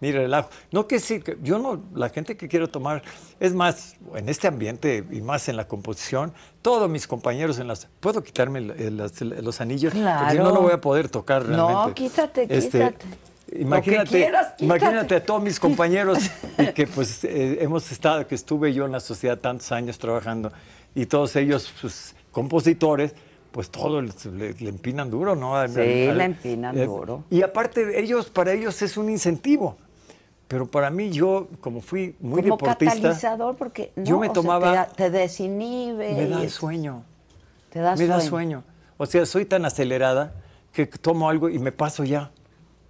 ni 0.00 0.12
de 0.12 0.18
relajo. 0.18 0.50
No 0.72 0.86
que 0.86 1.00
sí, 1.00 1.20
que 1.20 1.36
yo 1.42 1.58
no, 1.58 1.80
la 1.94 2.08
gente 2.10 2.36
que 2.36 2.46
quiero 2.48 2.68
tomar, 2.68 3.02
es 3.40 3.52
más, 3.54 3.96
en 4.14 4.28
este 4.28 4.46
ambiente 4.48 5.04
y 5.10 5.20
más 5.20 5.48
en 5.48 5.56
la 5.56 5.66
composición, 5.66 6.32
todos 6.62 6.88
mis 6.88 7.06
compañeros 7.06 7.58
en 7.58 7.68
las, 7.68 7.86
puedo 8.00 8.22
quitarme 8.22 8.60
las- 8.60 9.20
los 9.20 9.60
anillos, 9.60 9.92
porque 9.92 10.04
si 10.30 10.36
no, 10.38 10.42
Claro. 10.44 10.52
no 10.54 10.60
voy 10.62 10.72
a 10.72 10.80
poder 10.80 11.08
tocar 11.08 11.42
realmente. 11.46 11.72
No, 11.72 11.94
quítate, 11.94 12.42
Este, 12.48 12.78
quítate. 12.78 13.06
Imagínate, 13.60 14.10
quieras, 14.10 14.48
imagínate 14.58 15.14
a 15.16 15.24
todos 15.24 15.42
mis 15.42 15.58
compañeros 15.58 16.18
y 16.58 16.66
que 16.74 16.86
pues 16.86 17.24
eh, 17.24 17.56
hemos 17.62 17.90
estado, 17.90 18.26
que 18.26 18.34
estuve 18.34 18.74
yo 18.74 18.84
en 18.84 18.92
la 18.92 19.00
sociedad 19.00 19.38
tantos 19.38 19.72
años 19.72 19.98
trabajando 19.98 20.52
y 20.94 21.06
todos 21.06 21.34
ellos, 21.34 21.72
pues, 21.80 22.14
compositores, 22.30 23.14
pues 23.50 23.70
todos 23.70 24.02
les- 24.04 24.26
le, 24.26 24.52
le 24.54 24.68
empinan 24.68 25.10
duro, 25.10 25.34
¿no? 25.36 25.56
Al- 25.56 25.70
Sí, 25.70 26.06
al- 26.08 26.18
le 26.18 26.24
empinan 26.24 26.76
eh, 26.78 26.86
duro. 26.86 27.24
Y 27.30 27.42
aparte, 27.42 27.98
ellos, 28.00 28.28
para 28.30 28.52
ellos 28.52 28.80
es 28.82 28.96
un 28.96 29.10
incentivo. 29.10 29.76
Pero 30.46 30.66
para 30.66 30.88
mí, 30.90 31.10
yo, 31.10 31.48
como 31.60 31.80
fui 31.82 32.16
muy 32.20 32.40
Como 32.42 32.56
deportista, 32.56 32.94
catalizador, 32.94 33.56
porque 33.56 33.92
no, 33.96 34.04
yo 34.04 34.18
me 34.18 34.28
o 34.28 34.32
sea, 34.32 34.42
tomaba- 34.42 34.86
te, 34.86 34.94
te 34.94 35.10
desinhibe. 35.10 36.14
me 36.14 36.28
da 36.28 36.48
sueño. 36.48 37.02
Te 37.70 37.80
da 37.80 37.94
me 37.96 38.06
da 38.06 38.14
sueño. 38.20 38.30
sueño. 38.30 38.64
O 38.96 39.06
sea, 39.06 39.26
soy 39.26 39.44
tan 39.44 39.64
acelerada 39.66 40.32
que 40.72 40.86
tomo 40.86 41.28
algo 41.28 41.48
y 41.50 41.58
me 41.58 41.70
paso 41.72 42.02
ya. 42.04 42.30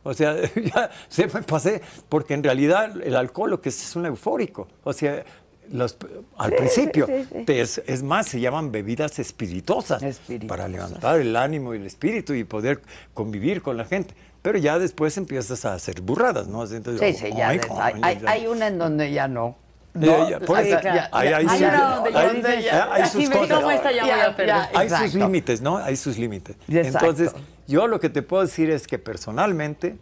O 0.05 0.15
sea, 0.15 0.37
ya 0.75 0.91
se 1.09 1.27
me 1.27 1.43
pasé, 1.43 1.83
porque 2.09 2.35
en 2.35 2.45
realidad 2.45 2.93
el 3.03 3.17
alcohol 3.17 3.51
lo 3.51 3.61
que 3.61 3.71
es 3.71 3.83
es 3.83 3.97
un 3.97 4.07
eufórico. 4.07 4.69
O 4.85 4.93
sea, 4.93 5.25
los- 5.73 5.97
al 6.37 6.53
principio, 6.53 7.07
sí, 7.07 7.27
sí. 7.33 7.45
te- 7.45 7.61
es, 7.61 7.83
es 7.87 8.03
más, 8.03 8.27
se 8.29 8.41
llaman 8.41 8.73
bebidas 8.73 9.19
espirituosas 9.19 10.03
Espirituosas. 10.03 10.49
para 10.49 10.69
levantar 10.69 11.21
el 11.21 11.35
ánimo 11.37 11.75
y 11.75 11.79
el 11.79 11.87
espíritu 11.87 12.35
y 12.35 12.45
poder 12.45 12.81
convivir 13.15 13.63
con 13.63 13.77
la 13.77 13.85
gente. 13.85 14.15
Pero 14.43 14.59
ya 14.59 14.79
después 14.79 15.17
empiezas 15.19 15.65
a 15.65 15.75
hacer 15.75 16.01
burradas, 16.01 16.47
¿no? 16.47 16.65
Entonces, 16.65 17.19
Sí, 17.19 17.27
sí, 17.27 17.33
ya. 17.37 17.49
hay, 17.49 17.61
hay- 18.03 18.21
ya. 18.21 18.31
hay 18.31 18.47
una 18.47 18.69
en 18.69 18.79
donde 18.79 19.11
ya 19.13 19.27
no. 19.29 19.57
Ya, 19.95 20.39
por 20.39 20.63
ya- 20.63 21.09
hay 21.13 21.33
hay 21.33 21.49
sus. 21.49 21.61
Hay 24.75 24.89
sus 24.91 25.15
límites, 25.15 25.61
¿no? 25.61 25.79
Hay 25.79 25.97
sus 25.97 26.19
límites. 26.19 26.57
Exacto. 26.69 27.09
Entonces, 27.11 27.33
yo 27.67 27.87
lo 27.87 27.99
que 28.01 28.09
te 28.09 28.23
puedo 28.23 28.43
decir 28.43 28.71
es 28.71 28.87
que 28.87 28.99
personalmente, 28.99 29.97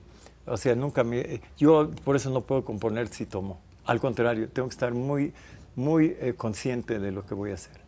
o 0.46 0.56
sea, 0.56 0.75
nunca 0.75 1.02
me... 1.04 1.40
Yo 1.56 1.90
por 2.04 2.16
eso 2.16 2.30
no 2.30 2.42
puedo 2.42 2.64
componer 2.64 3.08
si 3.08 3.26
tomo. 3.26 3.58
Al 3.87 4.00
contrario, 4.00 4.49
tengo 4.49 4.68
que 4.68 4.73
estar 4.75 4.92
muy, 4.92 5.32
muy 5.76 6.16
eh, 6.21 6.35
consciente 6.37 6.99
de 6.99 7.12
lo 7.12 7.25
que 7.25 7.35
voy 7.35 7.52
a 7.52 7.54
hacer. 7.54 7.80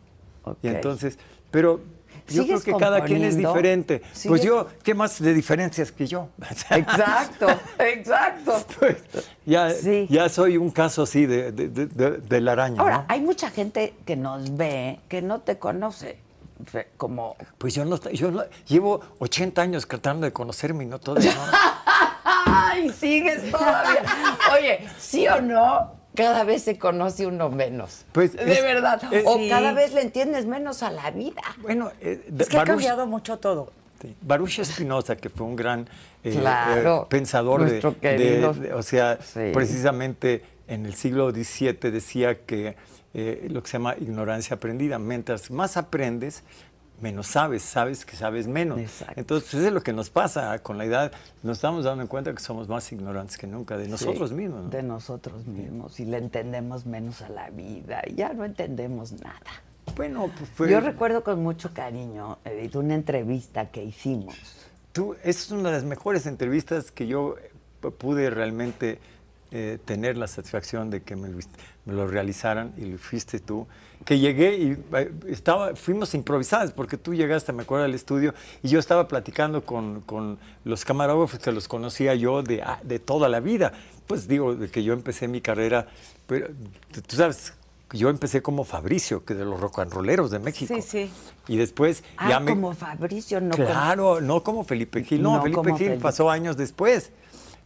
Ok. 0.43 0.57
Y 0.61 0.67
entonces, 0.69 1.19
pero 1.51 1.79
yo 2.27 2.43
creo 2.45 2.57
¿Sigues 2.59 2.63
que 2.63 2.73
cada 2.75 3.03
quien 3.03 3.23
es 3.23 3.35
diferente. 3.35 3.99
Pues 3.99 4.17
¿Sigues? 4.19 4.41
yo, 4.43 4.67
¿qué 4.83 4.93
más 4.93 5.19
de 5.21 5.33
diferencias 5.33 5.91
que 5.91 6.05
yo? 6.07 6.29
Exacto, 6.71 7.47
exacto. 7.79 8.63
Pues, 8.79 8.97
ya, 9.45 9.71
Sí. 9.71 10.07
ya 10.09 10.29
soy 10.29 10.57
un 10.57 10.69
caso 10.71 11.03
así 11.03 11.25
de, 11.25 11.51
de, 11.51 11.67
de- 11.69 12.11
de- 12.17 12.41
la 12.41 12.51
araña, 12.53 12.81
Ahora, 12.81 12.97
¿no? 12.99 13.05
hay 13.07 13.21
mucha 13.21 13.49
gente 13.49 13.93
que 14.05 14.15
nos 14.15 14.55
ve 14.55 14.99
que 15.09 15.21
no 15.21 15.41
te 15.41 15.57
conoce. 15.57 16.19
Como. 16.97 17.35
Pues 17.57 17.73
yo 17.73 17.85
no, 17.85 17.97
yo 18.11 18.31
no- 18.31 18.43
llevo 18.67 18.99
80 19.19 19.61
años 19.61 19.87
tratando 19.87 20.25
de 20.25 20.33
conocerme 20.33 20.83
y 20.83 20.87
no 20.87 20.99
todavía 20.99 21.33
no. 21.33 21.41
¡Ay, 22.45 22.89
sigues 22.91 23.49
todavía! 23.49 24.03
Oye, 24.53 24.87
¿sí 24.99 25.25
o 25.27 25.41
no? 25.41 25.98
Cada 26.19 26.43
vez 26.43 26.63
se 26.63 26.77
conoce 26.77 27.25
uno 27.25 27.49
menos. 27.49 28.05
Pues, 28.11 28.33
de 28.33 28.51
es- 28.53 28.61
verdad. 28.63 29.01
es- 29.11 29.23
o 29.25 29.37
Sí. 29.37 29.49
cada 29.49 29.73
vez 29.73 29.93
le 29.93 30.01
entiendes 30.01 30.45
menos 30.45 30.83
a 30.83 30.91
la 30.91 31.09
vida. 31.11 31.41
Bueno, 31.61 31.91
eh, 32.01 32.23
de- 32.27 32.43
Es 32.43 32.49
que 32.49 32.57
ha 32.57 32.61
Baruch- 32.61 32.67
cambiado 32.67 33.07
mucho 33.07 33.37
todo. 33.39 33.71
sí, 34.01 34.15
Baruch 34.21 34.61
Spinoza, 34.63 35.15
que 35.15 35.29
fue 35.29 35.45
un 35.45 35.55
gran 35.55 35.87
eh, 36.23 36.31
Claro, 36.39 37.03
eh, 37.03 37.05
pensador 37.09 37.61
de, 37.63 37.67
nuestro 37.67 37.91
de- 37.91 37.97
querido. 37.97 38.53
de- 38.53 38.73
o 38.73 38.83
sea, 38.83 39.17
Sí. 39.21 39.51
precisamente 39.53 40.43
en 40.67 40.85
el 40.85 40.93
siglo 40.93 41.31
XVII 41.31 41.89
decía 41.91 42.39
que 42.45 42.75
eh, 43.15 43.47
lo 43.49 43.63
que 43.63 43.67
se 43.69 43.73
llama 43.79 43.95
ignorancia 43.99 44.57
aprendida, 44.57 44.99
mientras 44.99 45.49
más 45.49 45.77
aprendes, 45.77 46.43
menos 47.01 47.27
sabes, 47.27 47.63
sabes 47.63 48.05
que 48.05 48.15
sabes 48.15 48.47
menos. 48.47 48.79
Exacto. 48.79 49.13
Entonces, 49.17 49.53
eso 49.53 49.67
es 49.67 49.73
lo 49.73 49.81
que 49.81 49.93
nos 49.93 50.09
pasa 50.09 50.57
con 50.59 50.77
la 50.77 50.85
edad. 50.85 51.11
Nos 51.43 51.57
estamos 51.57 51.85
dando 51.85 52.07
cuenta 52.07 52.33
que 52.33 52.41
somos 52.41 52.67
más 52.67 52.91
ignorantes 52.91 53.37
que 53.37 53.47
nunca 53.47 53.77
de 53.77 53.87
nosotros 53.87 54.29
Sí, 54.29 54.35
mismos. 54.35 54.63
¿no? 54.65 54.69
De 54.69 54.83
nosotros 54.83 55.45
mismos. 55.45 55.99
Y 55.99 56.05
le 56.05 56.17
entendemos 56.17 56.85
menos 56.85 57.21
a 57.21 57.29
la 57.29 57.49
vida. 57.49 58.01
Ya 58.15 58.33
no 58.33 58.45
entendemos 58.45 59.13
nada. 59.13 59.39
Bueno, 59.95 60.29
pues 60.37 60.49
fue... 60.51 60.69
Yo 60.69 60.79
recuerdo 60.79 61.23
con 61.23 61.41
mucho 61.41 61.73
cariño, 61.73 62.37
Edith, 62.45 62.75
una 62.75 62.95
entrevista 62.95 63.69
que 63.71 63.83
hicimos. 63.83 64.35
Tú, 64.93 65.15
esa 65.23 65.29
es 65.29 65.51
una 65.51 65.69
de 65.69 65.75
las 65.75 65.83
mejores 65.83 66.25
entrevistas 66.25 66.91
que 66.91 67.07
yo 67.07 67.35
eh, 67.37 67.91
pude 67.91 68.29
realmente 68.29 68.99
eh, 69.51 69.79
tener 69.83 70.17
la 70.17 70.27
satisfacción 70.27 70.89
de 70.89 71.01
que 71.01 71.15
me, 71.15 71.29
me 71.29 71.93
lo 71.93 72.07
realizaran 72.07 72.73
y 72.77 72.85
lo 72.85 72.97
fuiste 72.97 73.39
tú. 73.39 73.67
Que 74.05 74.17
llegué 74.17 74.57
y 74.57 74.77
eh, 74.93 75.11
estaba, 75.27 75.75
fuimos 75.75 76.13
improvisadas 76.13 76.71
porque 76.71 76.97
tú 76.97 77.13
llegaste, 77.13 77.51
me 77.51 77.63
acuerdo, 77.63 77.85
al 77.85 77.93
estudio 77.93 78.33
y 78.63 78.69
yo 78.69 78.79
estaba 78.79 79.07
platicando 79.07 79.63
con, 79.65 80.01
con 80.01 80.39
los 80.63 80.85
camarógrafos 80.85 81.39
que 81.39 81.51
los 81.51 81.67
conocía 81.67 82.15
yo 82.15 82.41
de, 82.41 82.61
ah, 82.63 82.79
de 82.83 82.99
toda 82.99 83.27
la 83.29 83.39
vida. 83.41 83.73
Pues 84.07 84.27
digo, 84.27 84.55
de 84.55 84.69
que 84.69 84.83
yo 84.83 84.93
empecé 84.93 85.27
mi 85.27 85.41
carrera, 85.41 85.87
pero 86.27 86.47
tú- 87.07 87.15
sabes, 87.15 87.53
yo 87.91 88.09
empecé 88.09 88.41
como 88.41 88.63
Fabricio, 88.63 89.25
que 89.25 89.33
de 89.35 89.43
los 89.45 89.59
rock 89.59 89.79
and 89.79 89.91
rolleros 89.91 90.31
de 90.31 90.39
México. 90.39 90.73
Sí, 90.75 90.81
sí. 90.81 91.11
Y 91.47 91.57
después 91.57 92.03
Ah, 92.17 92.29
ya 92.29 92.39
me... 92.39 92.51
como 92.51 92.73
Fabricio, 92.73 93.41
no 93.41 93.51
como- 93.55 93.67
Claro, 93.67 94.21
no 94.21 94.43
como 94.43 94.63
Felipe 94.63 95.03
Gil. 95.03 95.21
No, 95.21 95.35
No 95.37 95.41
Felipe 95.43 95.61
Gil 95.71 95.77
Felipe. 95.77 95.97
pasó 96.01 96.29
años 96.31 96.55
después. 96.55 97.11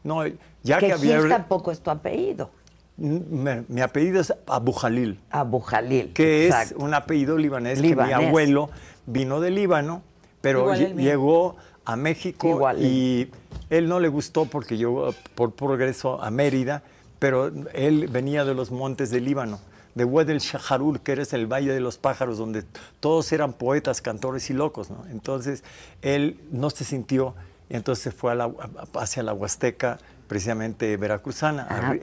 No, 0.04 0.25
ya 0.63 0.80
que, 0.80 0.88
que 0.88 0.94
había. 0.94 1.20
Gil 1.20 1.30
tampoco 1.30 1.72
es 1.72 1.80
tu 1.80 1.90
apellido. 1.92 2.50
Mi, 2.95 3.50
mi 3.67 3.81
apellido 3.81 4.21
es 4.21 4.33
Abu 4.45 4.71
Jalil, 4.71 5.19
Abu 5.31 5.59
Jalil. 5.62 6.13
que 6.13 6.45
exacto. 6.45 6.75
es 6.77 6.83
un 6.83 6.93
apellido 6.93 7.38
libanés, 7.38 7.81
que 7.81 7.95
mi 7.95 8.12
abuelo 8.12 8.69
vino 9.07 9.39
de 9.41 9.50
Líbano, 9.50 10.03
pero 10.41 10.73
llegó 10.75 11.55
a 11.85 11.95
México 11.95 12.47
Igual 12.50 12.81
y 12.83 13.31
él 13.69 13.89
no 13.89 14.00
le 14.00 14.07
gustó 14.09 14.45
porque 14.45 14.77
llegó 14.77 15.13
por 15.35 15.53
progreso 15.53 16.21
a 16.21 16.29
Mérida, 16.29 16.83
pero 17.19 17.51
él 17.73 18.07
venía 18.12 18.45
de 18.45 18.53
los 18.53 18.69
montes 18.71 19.09
de 19.09 19.21
Líbano, 19.21 19.59
de 19.95 20.05
Wed 20.05 20.29
el 20.29 20.39
Shaharul, 20.39 21.00
que 21.01 21.13
es 21.13 21.33
el 21.33 21.47
Valle 21.47 21.73
de 21.73 21.79
los 21.79 21.97
Pájaros, 21.97 22.38
donde 22.38 22.63
todos 23.00 23.31
eran 23.31 23.53
poetas, 23.53 24.01
cantores 24.01 24.50
y 24.50 24.53
locos. 24.53 24.91
¿no? 24.91 25.03
Entonces 25.09 25.63
él 26.03 26.39
no 26.51 26.69
se 26.69 26.83
sintió, 26.85 27.33
y 27.69 27.75
entonces 27.75 28.03
se 28.03 28.12
fue 28.12 28.31
a 28.33 28.35
la- 28.35 28.45
a- 28.45 29.00
hacia 29.01 29.23
la 29.23 29.33
Huasteca, 29.33 29.97
precisamente 30.34 30.98
veracruzana, 30.98 31.68
Ah, 31.70 31.94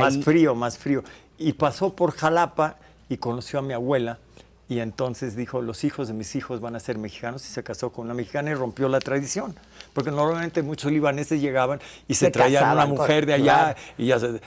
más 0.00 0.16
ahí. 0.16 0.22
frío, 0.22 0.56
más 0.56 0.76
frío. 0.76 1.04
Y 1.38 1.52
pasó 1.52 1.94
por 1.94 2.10
Jalapa 2.10 2.78
y 3.08 3.16
conoció 3.18 3.60
a 3.60 3.62
mi 3.62 3.74
abuela. 3.74 4.18
Y 4.68 4.80
entonces 4.80 5.36
dijo, 5.36 5.62
los 5.62 5.84
hijos 5.84 6.08
de 6.08 6.14
mis 6.14 6.34
hijos 6.34 6.60
van 6.60 6.74
a 6.74 6.80
ser 6.80 6.98
mexicanos 6.98 7.44
y 7.48 7.52
se 7.52 7.62
casó 7.62 7.92
con 7.92 8.06
una 8.06 8.14
mexicana 8.14 8.50
y 8.50 8.54
rompió 8.54 8.88
la 8.88 8.98
tradición. 8.98 9.54
Porque 9.92 10.10
normalmente 10.10 10.64
muchos 10.64 10.90
libaneses 10.90 11.40
llegaban 11.40 11.78
y 12.08 12.14
se, 12.14 12.26
Se 12.26 12.30
traían 12.32 12.72
una 12.72 12.86
con- 12.86 12.96
mujer 12.96 13.24
de 13.24 13.34
allá 13.34 13.76
claro. 13.76 13.78
y, 13.98 14.06
ya 14.06 14.18
se- 14.18 14.40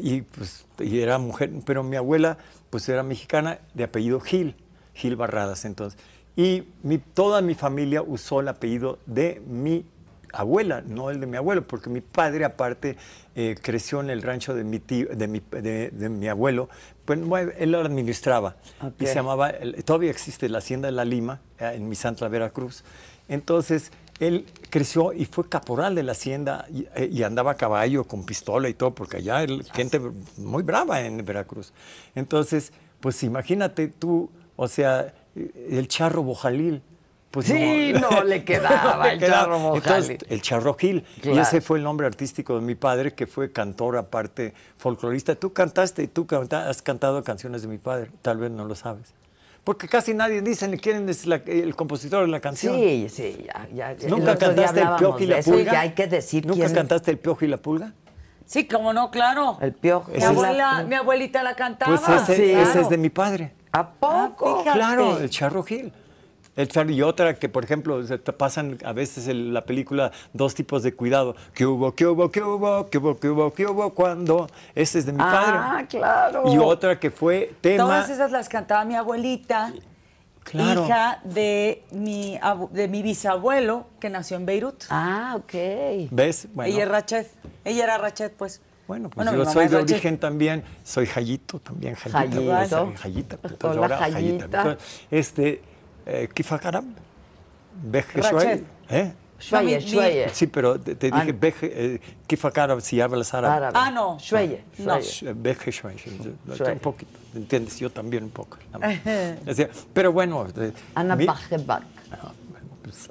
y, 0.00 0.22
pues, 0.22 0.64
y 0.78 1.00
era 1.00 1.18
mujer. 1.18 1.50
Pero 1.66 1.82
mi 1.82 1.96
abuela 1.96 2.38
pues 2.70 2.88
era 2.88 3.02
mexicana 3.02 3.58
de 3.74 3.84
apellido 3.84 4.20
Gil, 4.20 4.54
Gil 4.94 5.16
Barradas 5.16 5.66
entonces. 5.66 6.00
Y 6.34 6.62
mi, 6.82 6.96
toda 6.96 7.42
mi 7.42 7.54
familia 7.54 8.00
usó 8.00 8.40
el 8.40 8.48
apellido 8.48 8.98
de 9.04 9.42
mi 9.46 9.84
abuela, 10.32 10.82
no 10.86 11.10
el 11.10 11.20
de 11.20 11.26
mi 11.26 11.36
abuelo, 11.36 11.66
porque 11.66 11.90
mi 11.90 12.00
padre 12.00 12.44
aparte 12.44 12.96
eh, 13.34 13.56
creció 13.60 14.00
en 14.00 14.10
el 14.10 14.22
rancho 14.22 14.54
de 14.54 14.64
mi 14.64 14.78
tío, 14.78 15.08
de 15.14 15.28
mi, 15.28 15.40
de, 15.50 15.90
de 15.90 16.08
mi 16.08 16.28
abuelo, 16.28 16.68
pues 17.04 17.18
él 17.58 17.72
lo 17.72 17.80
administraba 17.80 18.56
y 18.98 19.06
se 19.06 19.14
llamaba, 19.14 19.52
todavía 19.84 20.10
existe 20.10 20.48
la 20.48 20.58
hacienda 20.58 20.86
de 20.86 20.92
la 20.92 21.04
Lima 21.04 21.40
eh, 21.58 21.72
en 21.74 21.88
Misantla, 21.88 22.28
Veracruz. 22.28 22.84
Entonces 23.28 23.90
él 24.18 24.46
creció 24.68 25.12
y 25.12 25.24
fue 25.24 25.48
caporal 25.48 25.94
de 25.94 26.02
la 26.02 26.12
hacienda 26.12 26.66
y, 26.72 26.86
eh, 26.94 27.08
y 27.10 27.22
andaba 27.22 27.52
a 27.52 27.56
caballo 27.56 28.04
con 28.04 28.24
pistola 28.24 28.68
y 28.68 28.74
todo, 28.74 28.94
porque 28.94 29.18
allá 29.18 29.38
hay 29.38 29.62
gente 29.72 30.00
muy 30.36 30.62
brava 30.62 31.00
en 31.00 31.24
Veracruz. 31.24 31.72
Entonces, 32.14 32.72
pues 33.00 33.22
imagínate 33.22 33.88
tú, 33.88 34.30
o 34.56 34.68
sea, 34.68 35.14
el 35.34 35.88
charro 35.88 36.22
Bojalil. 36.22 36.82
Pues 37.30 37.46
Sí, 37.46 37.92
no 37.92 38.24
le 38.24 38.44
quedaba 38.44 39.12
el 39.12 39.20
Charro 39.20 39.58
Bojalil. 39.60 39.82
Entonces, 40.10 40.18
el 40.28 40.42
Charro 40.42 40.74
Gil. 40.74 41.04
Y 41.18 41.20
Claro. 41.20 41.42
ese 41.42 41.60
fue 41.60 41.78
el 41.78 41.84
nombre 41.84 42.06
artístico 42.06 42.56
de 42.56 42.60
mi 42.62 42.74
padre, 42.74 43.12
que 43.14 43.26
fue 43.28 43.52
cantor 43.52 43.96
aparte, 43.98 44.52
folclorista. 44.78 45.34
Tú 45.36 45.52
cantaste 45.52 46.02
y 46.02 46.06
tú 46.08 46.26
canta- 46.26 46.68
has 46.68 46.82
cantado 46.82 47.22
canciones 47.22 47.62
de 47.62 47.68
mi 47.68 47.78
padre, 47.78 48.10
tal 48.22 48.38
vez 48.38 48.50
no 48.50 48.64
lo 48.64 48.74
sabes. 48.74 49.14
Porque 49.62 49.86
casi 49.86 50.14
nadie 50.14 50.40
dice 50.42 50.66
ni 50.66 50.78
quién 50.78 51.08
es 51.08 51.26
la- 51.26 51.36
el 51.46 51.76
compositor 51.76 52.22
de 52.22 52.28
la 52.28 52.40
canción. 52.40 52.74
Sí, 52.74 53.06
sí, 53.08 53.44
ya, 53.46 53.68
ya. 53.72 53.92
el 53.92 54.08
¿Nunca 54.10 54.34
día 54.34 54.38
cantaste 54.38 54.80
el 54.80 54.88
piojo 54.96 55.18
y 55.20 55.26
la 55.26 55.38
eso, 55.38 55.50
pulga? 55.52 55.70
que 55.70 55.76
hay 55.76 55.90
que 55.92 56.06
decir 56.08 56.46
¿Nunca 56.46 56.64
quién- 56.64 56.74
cantaste 56.74 57.10
el 57.12 57.18
piojo 57.18 57.44
y 57.44 57.48
la 57.48 57.58
pulga? 57.58 57.92
Sí, 58.46 58.66
cómo 58.66 58.92
no, 58.92 59.12
claro. 59.12 59.58
El 59.60 59.72
piojo. 59.74 60.10
Mi, 60.10 60.20
abuela, 60.24 60.82
mi 60.82 60.96
abuelita 60.96 61.44
la 61.44 61.54
cantaba. 61.54 61.96
Pues 61.96 62.22
ese, 62.22 62.34
sí. 62.36 62.50
ese 62.50 62.80
es 62.80 62.88
de 62.88 62.96
mi 62.96 63.10
padre. 63.10 63.52
¿A 63.70 63.88
poco? 63.88 64.64
Ah. 64.66 64.72
Claro, 64.72 65.18
el 65.18 65.30
Charro 65.30 65.62
Gil. 65.62 65.92
Y 66.90 67.02
otra 67.02 67.34
que, 67.34 67.48
por 67.48 67.64
ejemplo, 67.64 68.02
se 68.06 68.18
te 68.18 68.32
pasan 68.32 68.78
a 68.84 68.92
veces 68.92 69.28
en 69.28 69.52
la 69.54 69.64
película 69.64 70.10
dos 70.32 70.54
tipos 70.54 70.82
de 70.82 70.94
cuidado. 70.94 71.34
¿Qué 71.54 71.64
hubo, 71.66 71.94
qué 71.94 72.06
hubo, 72.06 72.30
qué 72.30 72.42
hubo, 72.42 72.86
qué 72.88 72.98
hubo, 72.98 73.16
qué 73.18 73.28
hubo, 73.28 73.52
qué 73.52 73.66
hubo, 73.66 73.90
cuando? 73.94 74.48
Ese 74.74 74.98
es 75.00 75.06
de 75.06 75.12
mi 75.12 75.18
Ah, 75.22 75.72
padre. 75.72 75.86
claro. 75.88 76.42
Y 76.52 76.58
otra 76.58 76.98
que 76.98 77.10
fue 77.10 77.52
tema. 77.60 77.84
Todas 77.84 78.10
esas 78.10 78.30
las 78.30 78.48
cantaba 78.48 78.84
mi 78.84 78.94
abuelita, 78.96 79.72
Claro. 80.42 80.84
hija 80.86 81.20
de 81.24 81.84
mi, 81.92 82.38
de 82.72 82.88
mi 82.88 83.02
bisabuelo, 83.02 83.86
que 84.00 84.08
nació 84.10 84.36
en 84.36 84.46
Beirut. 84.46 84.84
Ah, 84.90 85.34
ok. 85.36 85.52
¿Ves? 86.10 86.48
Bueno, 86.54 86.72
Ella 86.72 86.82
es 86.84 86.88
Rachet. 86.88 87.30
Ella 87.64 87.84
era 87.84 87.98
Rachet, 87.98 88.32
pues. 88.32 88.60
bueno, 88.88 89.08
pues 89.10 89.30
mi 89.30 89.36
yo 89.36 89.44
soy 89.44 89.66
es 89.66 89.70
de 89.70 89.76
Rachet. 89.76 89.92
origen 89.92 90.18
también. 90.18 90.64
Soy 90.82 91.06
Jayito 91.06 91.58
también. 91.60 91.94
Jayita. 91.94 92.18
Jayito. 92.56 92.92
Jayita. 92.96 93.38
entonces 93.44 93.78
Hola, 93.82 93.96
ahora 93.96 93.98
Jayita. 94.12 94.44
Entonces, 94.46 94.78
Este, 95.10 95.62
eh, 96.06 96.28
¿Eh? 98.90 99.12
Mi- 99.52 99.74
mi- 99.74 99.80
Shweye. 99.80 100.28
Sí, 100.34 100.46
pero 100.46 100.78
te, 100.78 100.94
te 100.94 101.08
Ah, 101.12 101.20
dije, 101.20 101.32
no. 101.32 101.38
Beje, 101.38 101.94
eh, 101.94 102.00
Kifakaram 102.26 102.80
si 102.80 103.00
hablas 103.00 103.32
árabe. 103.32 103.70
Ah, 103.74 103.90
no. 103.90 104.18
Shweye, 104.18 104.62
No. 104.78 105.00
Shweye. 105.00 105.32
Veje 105.34 105.70
Shuay, 105.72 105.96
Shuay. 105.96 106.72
Un 106.74 106.78
poquito, 106.78 107.18
¿entiendes? 107.34 107.78
Yo 107.78 107.88
también 107.90 108.24
un 108.24 108.30
poco. 108.30 108.58
Pero 109.94 110.12
bueno. 110.12 110.46
eh, 110.58 110.72
Ana 110.94 111.16
mi- 111.16 111.24
Bajebak. 111.24 111.82
Ah, 112.12 112.32
pues, 112.82 113.08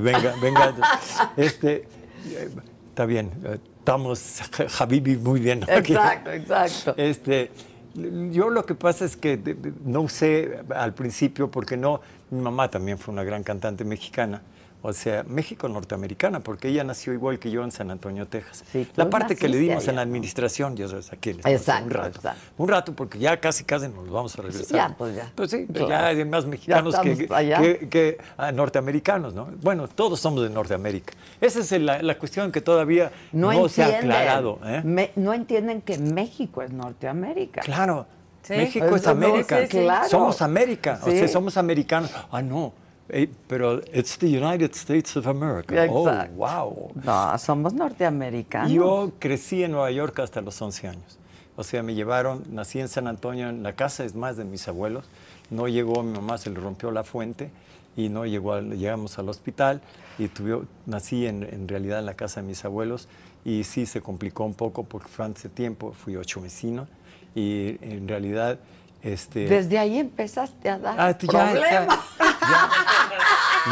venga, 0.00 0.34
venga. 0.40 0.74
Este, 1.36 1.86
eh, 2.26 2.48
está 2.88 3.04
bien, 3.04 3.30
eh, 3.44 3.58
estamos, 3.78 4.40
Habibi, 4.78 5.16
muy 5.16 5.40
bien. 5.40 5.64
aquí. 5.64 5.92
Exacto, 5.92 6.30
exacto. 6.30 6.94
Este, 6.96 7.50
yo 7.94 8.50
lo 8.50 8.64
que 8.66 8.74
pasa 8.74 9.04
es 9.04 9.16
que 9.16 9.38
no 9.84 10.02
usé 10.02 10.60
al 10.74 10.94
principio 10.94 11.50
porque 11.50 11.76
no, 11.76 12.00
mi 12.30 12.40
mamá 12.40 12.70
también 12.70 12.98
fue 12.98 13.12
una 13.12 13.24
gran 13.24 13.42
cantante 13.42 13.84
mexicana. 13.84 14.42
O 14.82 14.94
sea, 14.94 15.24
México 15.24 15.68
norteamericana, 15.68 16.40
porque 16.40 16.68
ella 16.68 16.84
nació 16.84 17.12
igual 17.12 17.38
que 17.38 17.50
yo 17.50 17.62
en 17.64 17.70
San 17.70 17.90
Antonio, 17.90 18.26
Texas. 18.26 18.64
Sí, 18.72 18.88
la 18.96 19.10
parte 19.10 19.36
que 19.36 19.46
le 19.48 19.58
dimos 19.58 19.82
allá, 19.82 19.90
en 19.90 19.96
la 19.96 20.02
administración, 20.02 20.74
ya 20.74 20.88
sabes, 20.88 21.12
aquí 21.12 21.34
les 21.34 21.44
Exacto, 21.44 21.84
un 21.84 21.90
rato. 21.90 22.16
exacto. 22.16 22.40
Un 22.56 22.68
rato, 22.68 22.92
porque 22.94 23.18
ya 23.18 23.38
casi, 23.38 23.64
casi 23.64 23.88
nos 23.88 24.08
vamos 24.10 24.38
a 24.38 24.42
regresar. 24.42 24.76
Ya, 24.90 24.94
pues 24.96 25.14
ya. 25.14 25.30
Pues 25.34 25.50
sí, 25.50 25.66
Claro. 25.66 25.88
ya 25.88 26.06
hay 26.06 26.24
más 26.24 26.46
mexicanos 26.46 26.98
que, 26.98 27.28
que- 27.28 27.88
que, 27.90 28.18
ah, 28.38 28.52
norteamericanos, 28.52 29.34
¿no? 29.34 29.48
Bueno, 29.60 29.86
todos 29.86 30.18
somos 30.18 30.42
de 30.42 30.48
Norteamérica. 30.48 31.12
Esa 31.42 31.60
es 31.60 31.72
la, 31.72 32.00
la 32.02 32.18
cuestión 32.18 32.50
que 32.50 32.62
todavía 32.62 33.12
No, 33.32 33.52
no, 33.52 33.68
se 33.68 33.82
ha 33.84 33.98
aclarado. 33.98 34.60
¿eh? 34.64 34.80
Me- 34.82 35.10
no 35.16 35.34
entienden 35.34 35.82
que 35.82 35.98
México 35.98 36.62
es 36.62 36.70
Norteamérica. 36.72 37.60
Claro. 37.60 38.06
Sí. 38.42 38.54
México 38.54 38.96
es 38.96 39.04
no, 39.04 39.10
América. 39.10 39.60
sí, 39.60 39.66
sí. 39.70 39.78
Claro. 39.82 40.08
Somos 40.08 40.40
América. 40.40 40.98
O 41.02 41.10
sea, 41.10 41.28
somos 41.28 41.58
americanos. 41.58 42.10
Ah, 42.32 42.40
no. 42.40 42.72
Eh, 43.12 43.28
pero 43.46 43.80
it's 43.92 44.16
the 44.18 44.26
United 44.26 44.72
States 44.74 45.16
of 45.16 45.26
America. 45.26 45.74
Exacto. 45.74 46.04
Oh, 46.04 46.34
wow. 46.36 46.92
No, 47.04 47.38
somos 47.38 47.74
norteamericanos. 47.74 48.70
Yo 48.70 49.12
crecí 49.18 49.64
en 49.64 49.72
Nueva 49.72 49.90
York 49.90 50.18
hasta 50.20 50.40
los 50.40 50.60
11 50.60 50.88
años. 50.88 51.18
O 51.56 51.64
sea, 51.64 51.82
me 51.82 51.94
llevaron, 51.94 52.44
nací 52.50 52.78
en 52.80 52.88
San 52.88 53.06
Antonio, 53.06 53.48
en 53.48 53.62
la 53.62 53.74
casa 53.74 54.04
es 54.04 54.14
más 54.14 54.36
de 54.36 54.44
mis 54.44 54.66
abuelos. 54.68 55.04
No 55.50 55.66
llegó, 55.66 56.02
mi 56.02 56.12
mamá 56.12 56.38
se 56.38 56.50
le 56.50 56.60
rompió 56.60 56.90
la 56.90 57.02
fuente 57.02 57.50
y 57.96 58.08
no 58.08 58.24
llegó, 58.24 58.60
llegamos 58.60 59.18
al 59.18 59.28
hospital 59.28 59.82
y 60.18 60.28
tuve, 60.28 60.62
nací 60.86 61.26
en, 61.26 61.42
en 61.42 61.66
realidad 61.66 61.98
en 61.98 62.06
la 62.06 62.14
casa 62.14 62.40
de 62.40 62.46
mis 62.46 62.64
abuelos 62.64 63.08
y 63.44 63.64
sí 63.64 63.84
se 63.86 64.00
complicó 64.00 64.44
un 64.44 64.54
poco 64.54 64.84
porque 64.84 65.08
fue 65.08 65.24
antes 65.24 65.42
de 65.42 65.48
tiempo, 65.48 65.92
fui 65.92 66.16
ocho 66.16 66.40
vecinos 66.40 66.88
y 67.34 67.76
en 67.82 68.06
realidad... 68.06 68.58
Este, 69.02 69.46
Desde 69.48 69.78
ahí 69.78 69.98
empezaste 69.98 70.68
a 70.68 70.78
dar 70.78 71.00
Ah, 71.00 71.16
tú 71.16 71.26
ya, 71.26 71.50
problemas. 71.50 71.98
ya, 72.18 72.70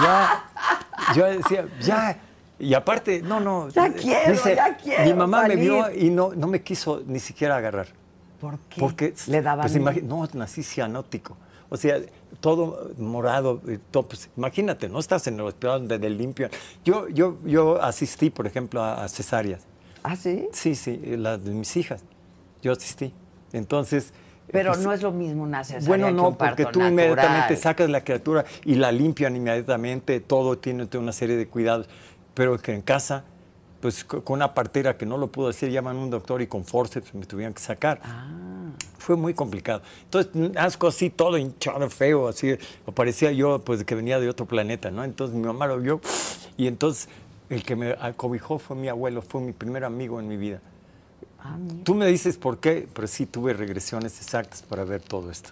ya, 0.02 1.14
yo 1.14 1.24
decía, 1.26 1.68
ya. 1.80 2.18
Y 2.58 2.74
aparte, 2.74 3.22
no, 3.22 3.38
no. 3.38 3.68
Ya 3.68 3.92
quiero, 3.92 4.34
ya 4.34 4.76
quiero 4.76 5.04
Mi 5.04 5.12
mamá 5.14 5.46
me 5.46 5.56
vio 5.56 5.92
y 5.94 6.10
no, 6.10 6.32
no 6.34 6.46
me 6.46 6.62
quiso 6.62 7.02
ni 7.06 7.20
siquiera 7.20 7.56
agarrar. 7.56 7.88
¿Por 8.40 8.58
qué? 8.70 8.80
Porque, 8.80 9.14
le 9.26 9.42
daban 9.42 9.70
pues, 9.70 10.02
no, 10.02 10.28
nací 10.32 10.62
cianótico. 10.62 11.36
O 11.68 11.76
sea, 11.76 12.00
todo 12.40 12.92
morado, 12.96 13.60
eh, 13.68 13.78
todo, 13.90 14.08
pues, 14.08 14.30
imagínate, 14.36 14.88
no 14.88 14.98
estás 14.98 15.26
en 15.26 15.34
el 15.34 15.42
hospital 15.42 15.80
donde 15.80 15.98
te 15.98 16.08
limpian. 16.08 16.50
Yo, 16.84 17.08
yo, 17.08 17.36
yo 17.44 17.82
asistí, 17.82 18.30
por 18.30 18.46
ejemplo, 18.46 18.82
a, 18.82 19.04
a 19.04 19.08
cesáreas. 19.08 19.62
¿Ah, 20.02 20.16
sí? 20.16 20.48
Sí, 20.52 20.74
sí, 20.74 21.00
eh, 21.04 21.16
las 21.18 21.44
de 21.44 21.50
mis 21.50 21.76
hijas. 21.76 22.02
Yo 22.62 22.72
asistí. 22.72 23.12
Entonces. 23.52 24.12
Pero 24.50 24.76
no 24.76 24.92
es 24.92 25.02
lo 25.02 25.12
mismo 25.12 25.42
una 25.42 25.62
cesárea 25.64 25.86
bueno, 25.88 26.06
que 26.06 26.12
no, 26.12 26.28
un 26.28 26.36
parto 26.36 26.56
porque 26.56 26.62
tú 26.72 26.78
natural. 26.80 26.92
inmediatamente 26.92 27.56
sacas 27.56 27.90
la 27.90 28.02
criatura 28.02 28.44
y 28.64 28.74
la 28.76 28.90
limpian 28.92 29.36
inmediatamente, 29.36 30.20
todo 30.20 30.58
tiene 30.58 30.88
una 30.98 31.12
serie 31.12 31.36
de 31.36 31.46
cuidados, 31.46 31.88
pero 32.34 32.56
que 32.58 32.72
en 32.72 32.82
casa, 32.82 33.24
pues 33.80 34.04
co- 34.04 34.24
con 34.24 34.36
una 34.36 34.54
partera 34.54 34.96
que 34.96 35.04
no 35.06 35.18
lo 35.18 35.26
pudo 35.28 35.48
hacer, 35.48 35.70
llaman 35.70 35.96
a 35.96 36.00
un 36.00 36.10
doctor 36.10 36.40
y 36.42 36.46
con 36.46 36.64
forceps 36.64 37.14
me 37.14 37.26
tuvieron 37.26 37.52
que 37.54 37.60
sacar. 37.60 38.00
Ah. 38.04 38.26
Fue 38.98 39.16
muy 39.16 39.34
complicado. 39.34 39.82
Entonces, 40.04 40.32
asco 40.56 40.88
así, 40.88 41.10
todo 41.10 41.38
hinchado, 41.38 41.88
feo, 41.90 42.28
así, 42.28 42.56
parecía 42.94 43.32
yo 43.32 43.60
pues 43.60 43.84
que 43.84 43.94
venía 43.94 44.18
de 44.20 44.28
otro 44.28 44.46
planeta, 44.46 44.90
¿no? 44.90 45.04
Entonces 45.04 45.36
mi 45.36 45.46
mamá 45.46 45.66
lo 45.66 45.78
vio 45.78 46.00
y 46.56 46.66
entonces 46.66 47.08
el 47.50 47.62
que 47.62 47.76
me 47.76 47.92
acobijó 48.00 48.58
fue 48.58 48.76
mi 48.76 48.88
abuelo, 48.88 49.22
fue 49.22 49.40
mi 49.40 49.52
primer 49.52 49.84
amigo 49.84 50.20
en 50.20 50.28
mi 50.28 50.36
vida. 50.36 50.60
Ah. 51.40 51.56
Tú 51.84 51.94
me 51.94 52.06
dices 52.06 52.36
por 52.36 52.58
qué, 52.58 52.88
pero 52.92 53.06
sí 53.06 53.26
tuve 53.26 53.52
regresiones 53.54 54.20
exactas 54.20 54.62
para 54.62 54.84
ver 54.84 55.00
todo 55.00 55.30
esto. 55.30 55.50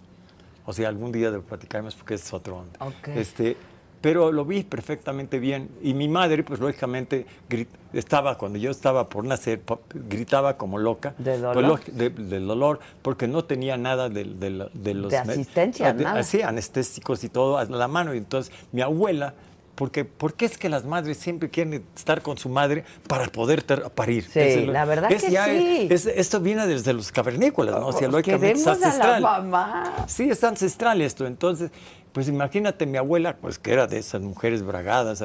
O 0.64 0.72
sea, 0.72 0.88
algún 0.88 1.12
día 1.12 1.30
de 1.30 1.38
platicaremos 1.38 1.94
porque 1.94 2.14
es 2.14 2.32
otro 2.32 2.58
onda. 2.58 2.78
Este, 3.14 3.56
pero 4.00 4.32
lo 4.32 4.44
vi 4.44 4.64
perfectamente 4.64 5.38
bien. 5.38 5.68
Y 5.82 5.94
mi 5.94 6.08
madre, 6.08 6.42
pues 6.42 6.58
lógicamente, 6.60 7.24
grit- 7.48 7.68
estaba, 7.92 8.36
cuando 8.36 8.58
yo 8.58 8.70
estaba 8.72 9.08
por 9.08 9.24
nacer, 9.24 9.62
gritaba 10.08 10.56
como 10.56 10.78
loca. 10.78 11.14
¿De 11.18 11.38
dolor? 11.38 11.54
Pues, 11.54 11.66
lógi- 11.66 11.92
de- 11.92 12.10
del 12.10 12.46
dolor, 12.48 12.80
porque 13.02 13.28
no 13.28 13.44
tenía 13.44 13.76
nada 13.76 14.08
de, 14.08 14.24
de 14.24 14.94
los... 14.94 15.10
De 15.10 15.18
asistencia, 15.18 15.92
de- 15.94 16.02
nada. 16.04 16.22
Sí, 16.24 16.42
anestésicos 16.42 17.22
y 17.22 17.28
todo 17.28 17.58
a 17.58 17.64
la 17.64 17.88
mano. 17.88 18.12
Y 18.12 18.18
entonces 18.18 18.52
mi 18.72 18.80
abuela... 18.82 19.34
Porque, 19.76 20.04
¿Por 20.06 20.34
qué 20.34 20.46
es 20.46 20.56
que 20.58 20.68
las 20.68 20.84
madres 20.84 21.18
siempre 21.18 21.50
quieren 21.50 21.84
estar 21.94 22.22
con 22.22 22.36
su 22.38 22.48
madre 22.48 22.84
para 23.06 23.26
poder 23.26 23.62
parir? 23.94 24.24
Sí, 24.28 24.66
la 24.66 24.84
verdad 24.86 25.12
es 25.12 25.22
que 25.24 25.30
ya- 25.30 25.44
sí. 25.44 25.86
es- 25.90 26.06
esto 26.06 26.40
viene 26.40 26.66
desde 26.66 26.92
los 26.94 27.12
cavernícolas, 27.12 27.78
¿no? 27.78 27.88
O 27.88 27.92
sea, 27.92 28.08
lógicamente 28.08 28.52
es 28.52 28.64
queremos 28.64 28.66
a 28.66 28.80
la 28.80 28.86
ancestral. 28.86 29.22
mamá. 29.22 29.94
Sí, 30.08 30.30
es 30.30 30.42
ancestral 30.42 31.02
esto. 31.02 31.26
Entonces, 31.26 31.70
Pues 32.16 32.28
imagínate, 32.28 32.86
mi 32.86 32.96
abuela, 32.96 33.36
pues 33.36 33.58
que 33.58 33.74
era 33.74 33.86
de 33.86 33.98
esas 33.98 34.22
mujeres 34.22 34.62
bragadas, 34.62 35.22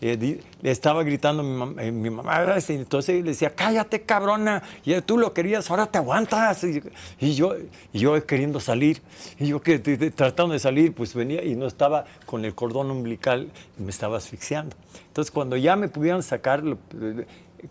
le 0.00 0.40
estaba 0.64 1.04
gritando 1.04 1.44
mi, 1.44 1.80
eh, 1.80 1.92
mi 1.92 2.10
mamá, 2.10 2.38
así, 2.54 2.72
entonces 2.72 3.22
le 3.22 3.30
decía, 3.30 3.54
cállate 3.54 4.02
cabrona, 4.02 4.60
y 4.84 5.00
tú 5.02 5.16
lo 5.16 5.32
querías, 5.32 5.70
ahora 5.70 5.86
te 5.86 5.98
aguantas. 5.98 6.64
Y, 6.64 6.82
y 7.20 7.36
yo, 7.36 7.54
y 7.92 8.00
yo 8.00 8.26
queriendo 8.26 8.58
salir, 8.58 9.00
y 9.38 9.46
yo 9.46 9.62
que, 9.62 9.78
tratando 9.78 10.54
de 10.54 10.58
salir, 10.58 10.92
pues 10.92 11.14
venía 11.14 11.40
y 11.44 11.54
no 11.54 11.68
estaba 11.68 12.04
con 12.26 12.44
el 12.44 12.52
cordón 12.52 12.90
umbilical, 12.90 13.48
me 13.78 13.90
estaba 13.90 14.16
asfixiando. 14.16 14.74
Entonces 15.06 15.30
cuando 15.30 15.56
ya 15.56 15.76
me 15.76 15.86
pudieron 15.86 16.24
sacar, 16.24 16.64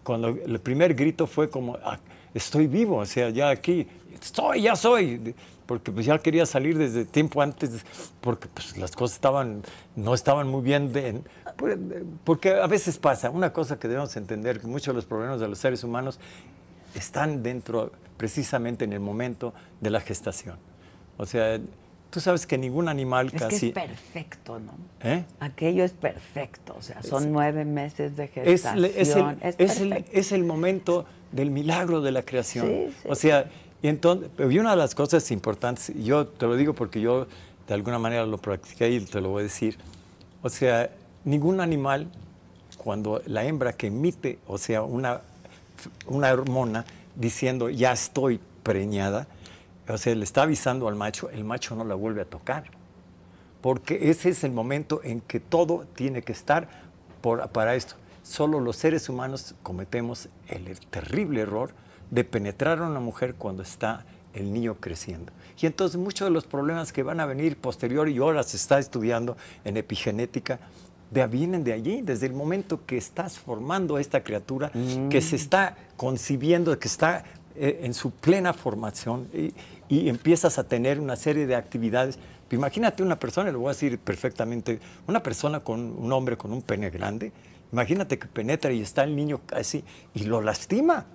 cuando 0.03 0.29
el 0.29 0.59
primer 0.61 0.93
grito 0.93 1.27
fue 1.27 1.49
como, 1.49 1.77
"Ah, 1.83 1.99
estoy 2.33 2.67
vivo, 2.67 2.99
o 2.99 3.05
sea, 3.05 3.29
ya 3.29 3.49
aquí, 3.49 3.85
estoy, 4.21 4.61
ya 4.61 4.77
soy, 4.77 5.35
porque 5.65 5.91
pues 5.91 6.05
ya 6.05 6.17
quería 6.19 6.45
salir 6.45 6.77
desde 6.77 7.05
tiempo 7.05 7.41
antes, 7.41 7.85
porque 8.21 8.47
pues 8.53 8.77
las 8.77 8.91
cosas 8.95 9.15
estaban, 9.15 9.61
no 9.95 10.13
estaban 10.13 10.47
muy 10.47 10.61
bien, 10.61 10.91
de- 10.93 11.21
por- 11.57 11.77
porque 12.23 12.55
a 12.55 12.67
veces 12.67 12.97
pasa, 12.97 13.29
una 13.29 13.53
cosa 13.53 13.79
que 13.79 13.87
debemos 13.87 14.15
entender, 14.17 14.59
que 14.59 14.67
muchos 14.67 14.87
de 14.87 14.93
los 14.93 15.05
problemas 15.05 15.39
de 15.39 15.47
los 15.47 15.57
seres 15.59 15.83
humanos 15.83 16.19
están 16.95 17.41
dentro, 17.43 17.91
precisamente 18.17 18.85
en 18.85 18.93
el 18.93 18.99
momento 18.99 19.53
de 19.81 19.89
la 19.89 19.99
gestación. 20.01 20.57
O 21.17 21.25
sea, 21.25 21.59
tú 22.09 22.19
sabes 22.19 22.45
que 22.45 22.57
ningún 22.57 22.87
animal 22.89 23.27
Es 23.33 23.41
casi... 23.41 23.71
que 23.71 23.79
es 23.81 23.87
perfecto, 23.87 24.59
¿no? 24.59 24.73
¿Eh? 25.01 25.25
Aquello 25.39 25.83
es 25.83 25.93
perfecto, 25.93 26.75
o 26.77 26.81
sea, 26.81 27.01
son 27.01 27.31
nueve 27.31 27.65
meses 27.65 28.15
de 28.15 28.25
es, 28.25 28.31
gestación. 28.63 28.85
es 28.95 29.15
el, 29.15 29.25
es 29.41 29.55
es 29.57 29.79
el- 29.81 30.05
es 30.11 30.31
el 30.31 30.43
momento 30.43 31.05
del 31.31 31.49
milagro 31.49 32.01
de 32.01 32.11
la 32.11 32.21
creación. 32.23 32.67
Sí, 32.67 32.87
sí. 33.01 33.07
O 33.09 33.15
sea, 33.15 33.49
y 33.83 33.87
entonces, 33.89 34.31
una 34.39 34.71
de 34.71 34.77
las 34.77 34.95
cosas 34.95 35.29
importantes, 35.29 35.93
yo 36.03 36.25
te 36.25 36.47
lo 36.47 36.55
digo 36.55 36.73
porque 36.73 36.99
yo 37.01 37.27
de 37.67 37.73
alguna 37.75 37.99
manera 37.99 38.25
lo 38.25 38.39
practiqué 38.39 38.89
y 38.89 38.99
te 39.01 39.21
lo 39.21 39.29
voy 39.29 39.41
a 39.41 39.43
decir, 39.43 39.77
o 40.41 40.49
sea, 40.49 40.89
ningún 41.23 41.61
animal, 41.61 42.07
cuando 42.77 43.21
la 43.27 43.43
hembra 43.45 43.73
que 43.73 43.87
emite, 43.87 44.39
o 44.47 44.57
sea, 44.57 44.81
una, 44.81 45.21
una 46.07 46.31
hormona 46.33 46.85
diciendo 47.15 47.69
ya 47.69 47.91
estoy 47.91 48.39
preñada, 48.63 49.27
o 49.87 49.97
sea, 49.97 50.15
le 50.15 50.23
está 50.23 50.43
avisando 50.43 50.87
al 50.87 50.95
macho, 50.95 51.29
el 51.29 51.43
macho 51.43 51.75
no 51.75 51.83
la 51.83 51.93
vuelve 51.95 52.21
a 52.21 52.25
tocar 52.25 52.63
porque 53.61 54.09
ese 54.09 54.29
es 54.29 54.43
el 54.43 54.51
momento 54.51 54.99
en 55.03 55.21
que 55.21 55.39
todo 55.39 55.85
tiene 55.95 56.21
que 56.21 56.33
estar 56.33 56.67
para 57.53 57.75
esto. 57.75 57.95
Solo 58.21 58.59
los 58.59 58.75
seres 58.75 59.07
humanos 59.07 59.55
cometemos 59.63 60.27
el, 60.49 60.67
er- 60.67 60.79
terrible 60.89 61.41
error 61.41 61.71
de 62.13 62.23
penetrar 62.23 62.79
a 62.79 62.87
una 62.87 62.99
mujer 62.99 63.33
cuando 63.35 63.63
está 63.63 64.05
el 64.33 64.53
niño 64.53 64.75
creciendo. 64.79 65.31
Y 65.59 65.65
entonces 65.65 65.99
muchos 65.99 66.27
de 66.27 66.31
los 66.31 66.45
problemas 66.45 66.93
que 66.93 67.01
van 67.01 67.19
a 67.19 67.25
venir 67.25 67.57
posterior 67.57 68.07
y 68.07 68.17
ahora 68.17 68.43
se 68.43 68.57
está 68.57 68.77
estudiando 68.77 69.35
en 69.65 69.77
epigenética, 69.77 70.59
de, 71.09 71.25
vienen 71.27 71.63
de 71.63 71.73
allí, 71.73 72.01
desde 72.01 72.27
el 72.27 72.33
momento 72.33 72.85
que 72.85 72.97
estás 72.97 73.39
formando 73.39 73.95
a 73.95 74.01
esta 74.01 74.23
criatura, 74.23 74.71
que 75.09 75.21
se 75.21 75.35
está 75.35 75.75
concibiendo, 75.97 76.77
que 76.77 76.87
está 76.87 77.23
eh, 77.55 77.81
en 77.83 77.93
su 77.93 78.11
plena 78.11 78.53
formación 78.53 79.27
y, 79.33 79.53
y 79.89 80.09
empiezas 80.09 80.57
a 80.59 80.63
tener 80.67 80.99
una 80.99 81.15
serie 81.15 81.47
de 81.47 81.55
actividades. 81.55 82.19
Imagínate 82.51 83.01
una 83.01 83.17
persona, 83.17 83.51
lo 83.51 83.59
voy 83.59 83.69
a 83.69 83.73
decir 83.73 83.97
perfectamente, 83.97 84.79
una 85.07 85.23
persona 85.23 85.61
con 85.61 85.79
un 85.79 86.11
hombre 86.11 86.37
con 86.37 86.53
un 86.53 86.61
pene 86.61 86.91
grande, 86.91 87.31
imagínate 87.71 88.19
que 88.19 88.27
penetra 88.27 88.71
y 88.71 88.81
está 88.81 89.03
el 89.03 89.15
niño 89.15 89.41
así 89.51 89.83
y 90.13 90.25
lo 90.25 90.41
lastima. 90.41 91.07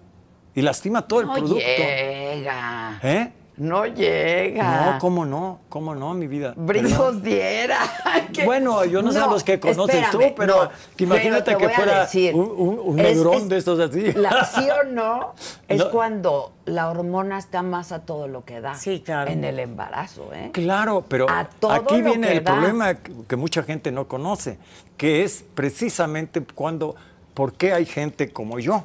Y 0.54 0.62
lastima 0.62 1.02
todo 1.06 1.20
el 1.20 1.26
no 1.26 1.34
producto. 1.34 1.64
llega. 1.64 2.98
¿Eh? 3.02 3.32
No 3.58 3.86
llega. 3.86 4.92
No, 4.92 4.98
¿cómo 5.00 5.24
no? 5.24 5.58
¿Cómo 5.68 5.92
no, 5.92 6.14
mi 6.14 6.28
vida? 6.28 6.54
Brincos 6.56 7.20
diera. 7.24 7.78
Que- 8.32 8.44
Bueno, 8.44 8.84
yo 8.84 9.02
no 9.02 9.10
sé 9.10 9.18
los 9.20 9.42
que 9.42 9.58
conoces 9.58 10.10
tú, 10.10 10.20
pero 10.36 10.64
no, 10.64 10.70
que 10.96 11.04
imagínate 11.04 11.56
pero 11.56 11.58
que 11.58 11.68
fuera 11.70 12.00
decir, 12.02 12.34
un- 12.34 12.52
un- 12.56 12.78
un 12.78 12.98
es- 13.00 13.04
negrón 13.16 13.34
es- 13.34 13.48
de 13.48 13.56
estos 13.56 13.80
así. 13.80 14.12
La, 14.12 14.44
¿Sí 14.54 14.68
o 14.70 14.84
no? 14.84 15.34
Es 15.66 15.78
No. 15.78 15.90
cuando 15.90 16.52
la 16.66 16.88
hormona 16.88 17.38
está 17.38 17.62
más 17.62 17.90
a 17.90 18.00
todo 18.04 18.28
lo 18.28 18.44
que 18.44 18.60
da. 18.60 18.74
Sí, 18.76 19.00
claro. 19.04 19.28
En 19.30 19.42
el 19.44 19.58
embarazo, 19.58 20.30
¿eh? 20.32 20.50
Claro, 20.52 21.04
pero 21.08 21.28
A 21.28 21.44
todo 21.48 21.72
aquí 21.72 21.98
lo 21.98 22.04
viene 22.10 22.28
que 22.28 22.36
el 22.38 22.44
da. 22.44 22.52
problema 22.52 22.94
que, 22.94 23.12
que 23.26 23.34
mucha 23.36 23.64
gente 23.64 23.90
no 23.90 24.06
conoce, 24.06 24.58
que 24.96 25.24
es 25.24 25.44
precisamente 25.54 26.40
cuando, 26.54 26.94
¿por 27.34 27.54
qué 27.54 27.72
hay 27.72 27.86
gente 27.86 28.30
como 28.32 28.60
yo? 28.60 28.84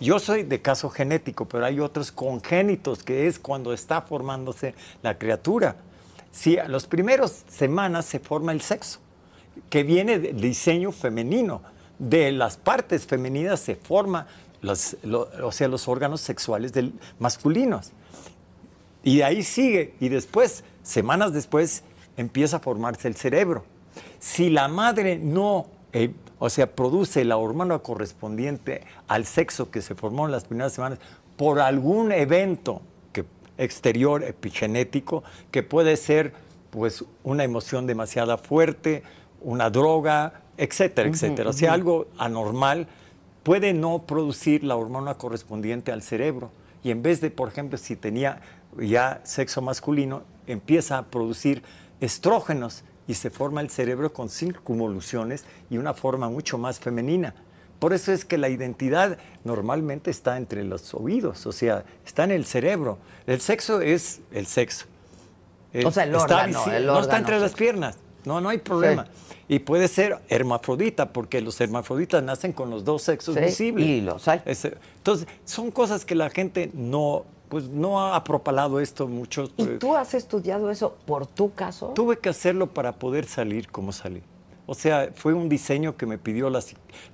Yo 0.00 0.18
soy 0.18 0.44
de 0.44 0.62
caso 0.62 0.88
genético, 0.90 1.46
pero 1.46 1.64
hay 1.66 1.78
otros 1.80 2.10
congénitos, 2.10 3.02
que 3.02 3.26
es 3.26 3.38
cuando 3.38 3.72
está 3.72 4.00
formándose 4.02 4.74
la 5.02 5.18
criatura. 5.18 5.76
Si 6.32 6.58
a 6.58 6.68
las 6.68 6.86
primeras 6.86 7.44
semanas 7.48 8.06
se 8.06 8.18
forma 8.18 8.52
el 8.52 8.60
sexo, 8.62 9.00
que 9.68 9.82
viene 9.82 10.18
del 10.18 10.40
diseño 10.40 10.92
femenino. 10.92 11.62
De 11.98 12.32
las 12.32 12.56
partes 12.56 13.04
femeninas 13.06 13.60
se 13.60 13.76
forma 13.76 14.26
los, 14.62 14.96
lo- 15.02 15.28
o 15.44 15.52
sea, 15.52 15.68
los 15.68 15.86
órganos 15.86 16.20
sexuales 16.22 16.72
del, 16.72 16.94
masculinos. 17.18 17.90
Y 19.02 19.18
de 19.18 19.24
ahí 19.24 19.42
sigue. 19.42 19.94
Y 20.00 20.08
después, 20.08 20.64
semanas 20.82 21.32
después, 21.34 21.82
empieza 22.16 22.56
a 22.56 22.60
formarse 22.60 23.06
el 23.08 23.16
cerebro. 23.16 23.64
Si 24.18 24.48
la 24.50 24.68
madre 24.68 25.18
no, 25.18 25.66
eh, 25.92 26.12
o 26.40 26.50
sea, 26.50 26.74
produce 26.74 27.24
la 27.24 27.36
hormona 27.36 27.78
correspondiente 27.78 28.82
al 29.06 29.26
sexo 29.26 29.70
que 29.70 29.82
se 29.82 29.94
formó 29.94 30.26
en 30.26 30.32
las 30.32 30.44
primeras 30.44 30.72
semanas 30.72 30.98
por 31.36 31.60
algún 31.60 32.12
evento 32.12 32.80
que, 33.12 33.24
exterior 33.58 34.24
epigenético, 34.24 35.22
que 35.50 35.62
puede 35.62 35.96
ser 35.96 36.32
pues 36.70 37.04
una 37.24 37.44
emoción 37.44 37.86
demasiado 37.86 38.36
fuerte, 38.38 39.02
una 39.42 39.68
droga, 39.70 40.40
etcétera, 40.56 41.10
etcétera. 41.10 41.50
O 41.50 41.52
sea, 41.52 41.74
algo 41.74 42.06
anormal 42.16 42.88
puede 43.42 43.74
no 43.74 44.06
producir 44.06 44.64
la 44.64 44.76
hormona 44.76 45.14
correspondiente 45.14 45.92
al 45.92 46.02
cerebro. 46.02 46.50
Y 46.82 46.90
en 46.90 47.02
vez 47.02 47.20
de, 47.20 47.30
por 47.30 47.48
ejemplo, 47.48 47.76
si 47.76 47.96
tenía 47.96 48.40
ya 48.78 49.20
sexo 49.24 49.60
masculino, 49.60 50.22
empieza 50.46 50.96
a 50.96 51.02
producir 51.06 51.62
estrógenos 52.00 52.82
y 53.06 53.14
se 53.14 53.30
forma 53.30 53.60
el 53.60 53.70
cerebro 53.70 54.12
con 54.12 54.28
circunvoluciones 54.28 55.44
y 55.70 55.78
una 55.78 55.94
forma 55.94 56.28
mucho 56.28 56.58
más 56.58 56.78
femenina. 56.78 57.34
Por 57.78 57.92
eso 57.94 58.12
es 58.12 58.24
que 58.24 58.36
la 58.38 58.48
identidad 58.50 59.18
normalmente 59.42 60.10
está 60.10 60.36
entre 60.36 60.64
los 60.64 60.92
oídos, 60.94 61.46
o 61.46 61.52
sea, 61.52 61.84
está 62.04 62.24
en 62.24 62.30
el 62.32 62.44
cerebro. 62.44 62.98
El 63.26 63.40
sexo 63.40 63.80
es 63.80 64.20
el 64.32 64.46
sexo. 64.46 64.86
O 65.84 65.90
sea, 65.90 66.04
el 66.04 66.14
órgano, 66.14 66.66
el 66.70 66.86
no 66.86 67.00
está 67.00 67.16
entre 67.16 67.40
las 67.40 67.52
piernas. 67.54 67.96
No, 68.24 68.40
no 68.40 68.50
hay 68.50 68.58
problema. 68.58 69.06
Y 69.48 69.60
puede 69.60 69.88
ser 69.88 70.18
hermafrodita, 70.28 71.12
porque 71.12 71.40
los 71.40 71.60
hermafroditas 71.60 72.22
nacen 72.22 72.52
con 72.52 72.70
los 72.70 72.84
dos 72.84 73.02
sexos 73.02 73.34
Sí, 73.34 73.40
visibles. 73.40 73.86
y 73.86 74.00
los 74.02 74.28
hay. 74.28 74.42
Entonces, 74.44 75.26
son 75.44 75.70
cosas 75.70 76.04
que 76.04 76.14
la 76.14 76.28
gente 76.28 76.70
no, 76.74 77.24
pues, 77.50 77.64
no 77.68 78.14
ha 78.14 78.24
propalado 78.24 78.80
esto 78.80 79.06
mucho. 79.06 79.44
¿Y 79.58 79.64
pues, 79.64 79.78
tú 79.80 79.94
has 79.94 80.14
estudiado 80.14 80.70
eso 80.70 80.96
por 81.04 81.26
tu 81.26 81.52
caso? 81.52 81.88
Tuve 81.88 82.18
que 82.18 82.30
hacerlo 82.30 82.68
para 82.68 82.92
poder 82.92 83.26
salir 83.26 83.68
como 83.68 83.92
salí. 83.92 84.22
O 84.66 84.74
sea, 84.74 85.10
fue 85.14 85.34
un 85.34 85.48
diseño 85.48 85.96
que 85.96 86.06
me 86.06 86.16
pidió 86.16 86.48
la, 86.48 86.60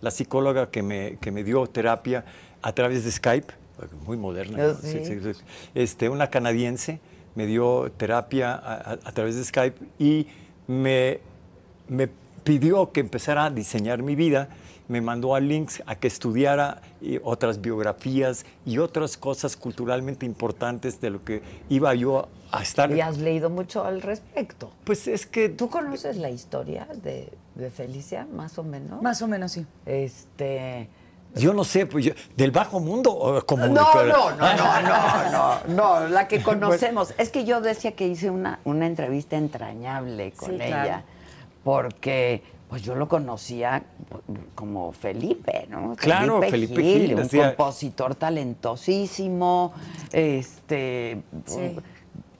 la 0.03 0.11
psicóloga 0.11 0.71
que 0.71 0.83
me, 0.83 1.17
que 1.21 1.33
me 1.33 1.43
dio 1.43 1.67
terapia 1.67 2.25
a 2.63 2.73
través 2.73 3.05
de 3.05 3.11
Skype, 3.11 3.53
muy 4.07 4.17
moderna. 4.17 4.59
Ah, 4.61 4.67
¿no? 4.69 4.75
sí. 4.89 5.05
sí, 5.05 5.43
Este, 5.75 6.09
una 6.09 6.29
canadiense 6.29 7.01
me 7.35 7.47
dio 7.47 7.91
terapia 7.97 8.53
a, 8.55 8.75
a- 8.75 8.99
a 9.05 9.13
través 9.13 9.37
de 9.37 9.45
Skype 9.45 9.79
y 9.99 10.27
me, 10.67 11.21
me 11.89 12.09
pidió 12.45 12.93
que 12.93 13.01
empezara 13.01 13.47
a 13.47 13.51
diseñar 13.51 14.03
mi 14.03 14.15
vida. 14.17 14.49
Me 14.89 15.01
mandó 15.01 15.35
a 15.35 15.41
links 15.41 15.83
a 15.87 15.97
que 15.97 16.07
estudiara 16.07 16.81
y 17.01 17.19
otras 17.25 17.61
biografías 17.61 18.47
y 18.65 18.79
otras 18.79 19.17
cosas 19.17 19.57
culturalmente 19.57 20.27
importantes 20.27 21.01
de 21.01 21.11
lo 21.11 21.25
que 21.25 21.43
iba 21.69 21.93
yo 21.95 22.29
a 22.53 22.63
estar. 22.63 22.91
Y 22.93 23.01
has 23.01 23.19
leído 23.19 23.51
mucho 23.51 23.85
al 23.85 24.01
respecto. 24.03 24.71
Pues 24.85 25.09
es 25.09 25.27
que 25.27 25.49
¿Tú 25.49 25.69
conoces 25.69 26.17
la 26.19 26.31
historia 26.31 26.87
de, 27.03 27.33
de 27.57 27.71
Felicia, 27.71 28.27
más 28.33 28.59
o 28.59 28.63
menos? 28.63 29.03
Más 29.03 29.21
o 29.23 29.27
menos, 29.29 29.53
sí. 29.53 29.67
Este. 29.87 30.89
Yo 31.35 31.53
no 31.53 31.65
sé, 31.65 31.85
pues 31.85 32.05
yo- 32.07 32.15
del 32.37 32.51
bajo 32.51 32.81
mundo 32.81 33.13
o 33.13 33.45
como 33.45 33.67
No, 33.67 33.73
no, 33.75 34.31
no, 34.31 34.37
no, 34.37 34.83
no, 34.83 35.31
no, 35.33 35.61
no, 35.69 36.09
la 36.09 36.29
que 36.29 36.43
conocemos. 36.45 37.13
Es 37.19 37.31
que 37.31 37.45
yo 37.45 37.61
decía 37.61 37.93
que 37.93 38.07
hice 38.07 38.31
una, 38.31 38.61
una 38.65 38.87
entrevista 38.87 39.37
entrañable 39.37 40.33
con 40.33 40.51
Sí, 40.51 40.55
ella, 40.63 40.83
claro. 40.85 41.03
porque 41.63 42.43
pues 42.77 42.85
yo 42.85 42.95
lo 42.95 43.09
conocía 43.09 43.83
como 44.55 44.93
Felipe, 44.93 45.67
¿no? 45.71 45.97
Claro, 45.97 46.43
Felipe 46.43 46.83
Gil, 46.83 47.15
un 47.15 47.23
decía- 47.23 47.57
compositor 47.57 48.15
talentosísimo, 48.17 49.73
este, 50.13 51.23
Sí. 51.47 51.75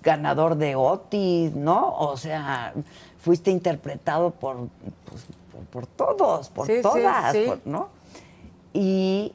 ganador 0.03 0.57
de 0.57 0.77
Otis, 0.77 1.55
¿no? 1.55 1.95
O 1.97 2.19
sea, 2.19 2.75
fuiste 3.19 3.51
interpretado 3.51 4.31
por, 4.33 4.69
pues, 5.07 5.25
por, 5.51 5.65
por 5.71 5.87
todos, 5.87 6.51
por 6.51 6.67
Sí, 6.67 6.75
sí, 6.77 6.83
todas, 6.83 7.33
sí. 7.33 7.45
por- 7.47 7.61
¿no? 7.65 7.89
Y 8.75 9.33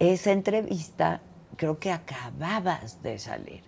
esa 0.00 0.32
entrevista 0.32 1.20
creo 1.54 1.78
que 1.78 1.92
acababas 1.92 3.00
de 3.04 3.20
salir. 3.20 3.62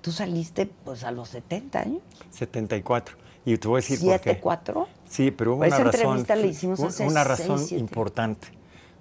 Tú 0.00 0.10
saliste 0.10 0.66
pues 0.66 1.04
a 1.04 1.12
los 1.12 1.28
70 1.28 1.82
años. 1.82 2.02
74. 2.30 3.16
Y 3.46 3.56
te 3.56 3.68
voy 3.68 3.78
a 3.78 3.80
decir 3.82 4.00
por 4.00 4.20
qué. 4.20 4.38
¿7-4? 4.42 4.86
Sí, 5.08 5.30
pero 5.30 5.54
hubo 5.54 5.64
una 5.64 5.68
razón. 5.78 5.94
entrevista 5.94 6.36
la 6.36 6.46
hicimos 6.46 6.80
un- 6.80 6.86
hace 6.88 7.06
Una 7.06 7.24
razón 7.24 7.58
siete. 7.60 7.76
importante. 7.80 8.48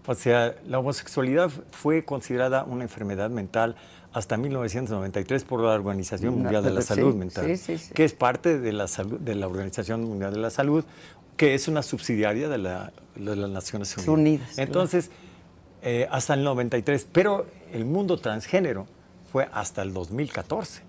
O 0.08 0.14
sea, 0.16 0.56
la 0.68 0.80
homosexualidad 0.80 1.50
fue 1.72 2.06
considerada 2.06 2.64
una 2.64 2.84
enfermedad 2.84 3.30
mental 3.32 3.76
hasta 4.14 4.38
1993 4.38 5.44
por 5.44 5.60
la 5.62 5.72
Organización 5.74 6.36
No, 6.36 6.44
Mundial 6.44 6.64
de 6.64 6.70
la 6.72 6.82
sí, 6.82 6.88
Salud 6.88 7.16
Mental, 7.16 7.46
sí, 7.48 7.58
sí, 7.58 7.78
sí. 7.80 7.94
que 7.94 8.06
es 8.06 8.14
parte 8.14 8.60
de 8.60 8.72
la, 8.72 8.88
salud, 8.88 9.20
de 9.20 9.36
la 9.36 9.48
Organización 9.48 10.04
Mundial 10.06 10.32
de 10.34 10.40
la 10.40 10.52
Salud, 10.52 10.86
que 11.38 11.54
es 11.56 11.68
una 11.68 11.82
subsidiaria 11.82 12.48
de, 12.48 12.58
la- 12.60 12.94
de 13.16 13.36
las 13.36 13.50
Naciones 13.50 13.98
Unidas. 14.08 14.58
Entonces, 14.60 15.10
eh, 15.82 16.08
hasta 16.12 16.36
el 16.36 16.44
93, 16.44 17.08
pero 17.12 17.48
el 17.74 17.84
mundo 17.86 18.18
transgénero 18.20 18.86
fue 19.32 19.50
hasta 19.52 19.82
el 19.82 19.92
2014. 19.92 20.84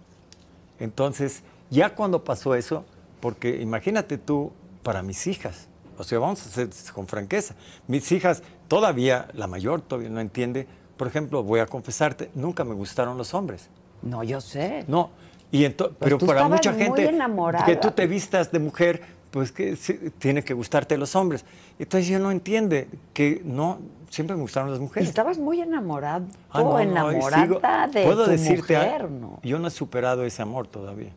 Entonces, 0.78 1.42
ya 1.70 1.94
cuando 1.94 2.22
pasó 2.22 2.54
eso, 2.54 2.84
porque 3.20 3.60
imagínate 3.60 4.18
tú, 4.18 4.52
para 4.82 5.02
mis 5.02 5.26
hijas, 5.26 5.68
o 5.98 6.04
sea, 6.04 6.18
vamos 6.18 6.44
a 6.44 6.48
hacer 6.48 6.68
con 6.92 7.06
franqueza, 7.06 7.54
mis 7.88 8.10
hijas 8.12 8.42
todavía, 8.68 9.28
la 9.34 9.46
mayor 9.46 9.80
todavía 9.80 10.10
no 10.10 10.20
entiende, 10.20 10.66
por 10.96 11.06
ejemplo, 11.08 11.42
voy 11.42 11.60
a 11.60 11.66
confesarte, 11.66 12.30
nunca 12.34 12.64
me 12.64 12.74
gustaron 12.74 13.16
los 13.18 13.34
hombres. 13.34 13.68
No, 14.02 14.22
yo 14.22 14.40
sé. 14.40 14.84
No, 14.88 15.10
y 15.50 15.64
ento- 15.64 15.92
pero 15.98 16.18
tú 16.18 16.26
para 16.26 16.48
mucha 16.48 16.72
gente 16.74 17.04
enamorada. 17.08 17.64
que 17.64 17.76
tú 17.76 17.90
te 17.90 18.06
vistas 18.06 18.52
de 18.52 18.58
mujer, 18.58 19.02
pues 19.30 19.52
que 19.52 19.74
sí, 19.76 19.94
tiene 20.18 20.42
que 20.44 20.54
gustarte 20.54 20.96
los 20.96 21.14
hombres. 21.16 21.44
Entonces 21.78 22.08
yo 22.08 22.18
no 22.18 22.30
entiende 22.30 22.88
que 23.12 23.42
no, 23.44 23.78
siempre 24.10 24.36
me 24.36 24.42
gustaron 24.42 24.70
las 24.70 24.80
mujeres. 24.80 25.08
estabas 25.08 25.38
muy 25.38 25.60
enamorado, 25.60 26.26
Ah, 26.50 26.60
no, 26.62 26.70
no, 26.72 26.78
enamorada 26.80 27.44
sigo- 27.46 27.60
de 27.92 28.04
puedo 28.04 28.24
tu 28.24 28.30
decirte, 28.30 28.76
mujer, 28.76 29.10
¿no? 29.10 29.40
yo 29.42 29.58
no 29.58 29.68
he 29.68 29.70
superado 29.70 30.24
ese 30.24 30.42
amor 30.42 30.66
todavía. 30.68 31.10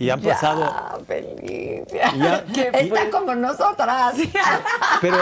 Y 0.00 0.08
han 0.08 0.20
Ya, 0.22 0.32
pasado, 0.32 1.04
Felicia. 1.06 2.12
Ya. 2.16 2.36
Está 2.72 3.10
como 3.10 3.34
nosotras. 3.34 4.14
pero 5.02 5.18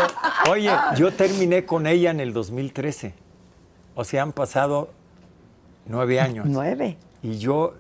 oye, 0.48 0.70
yo 0.96 1.12
terminé 1.12 1.66
con 1.66 1.88
ella 1.88 2.12
en 2.12 2.20
el 2.20 2.32
2013. 2.32 3.12
O 3.96 4.04
sea, 4.04 4.22
han 4.22 4.32
pasado 4.32 4.90
nueve 5.84 6.20
años. 6.20 6.46
Nueve. 6.48 6.96
Y 7.24 7.38
yo 7.38 7.74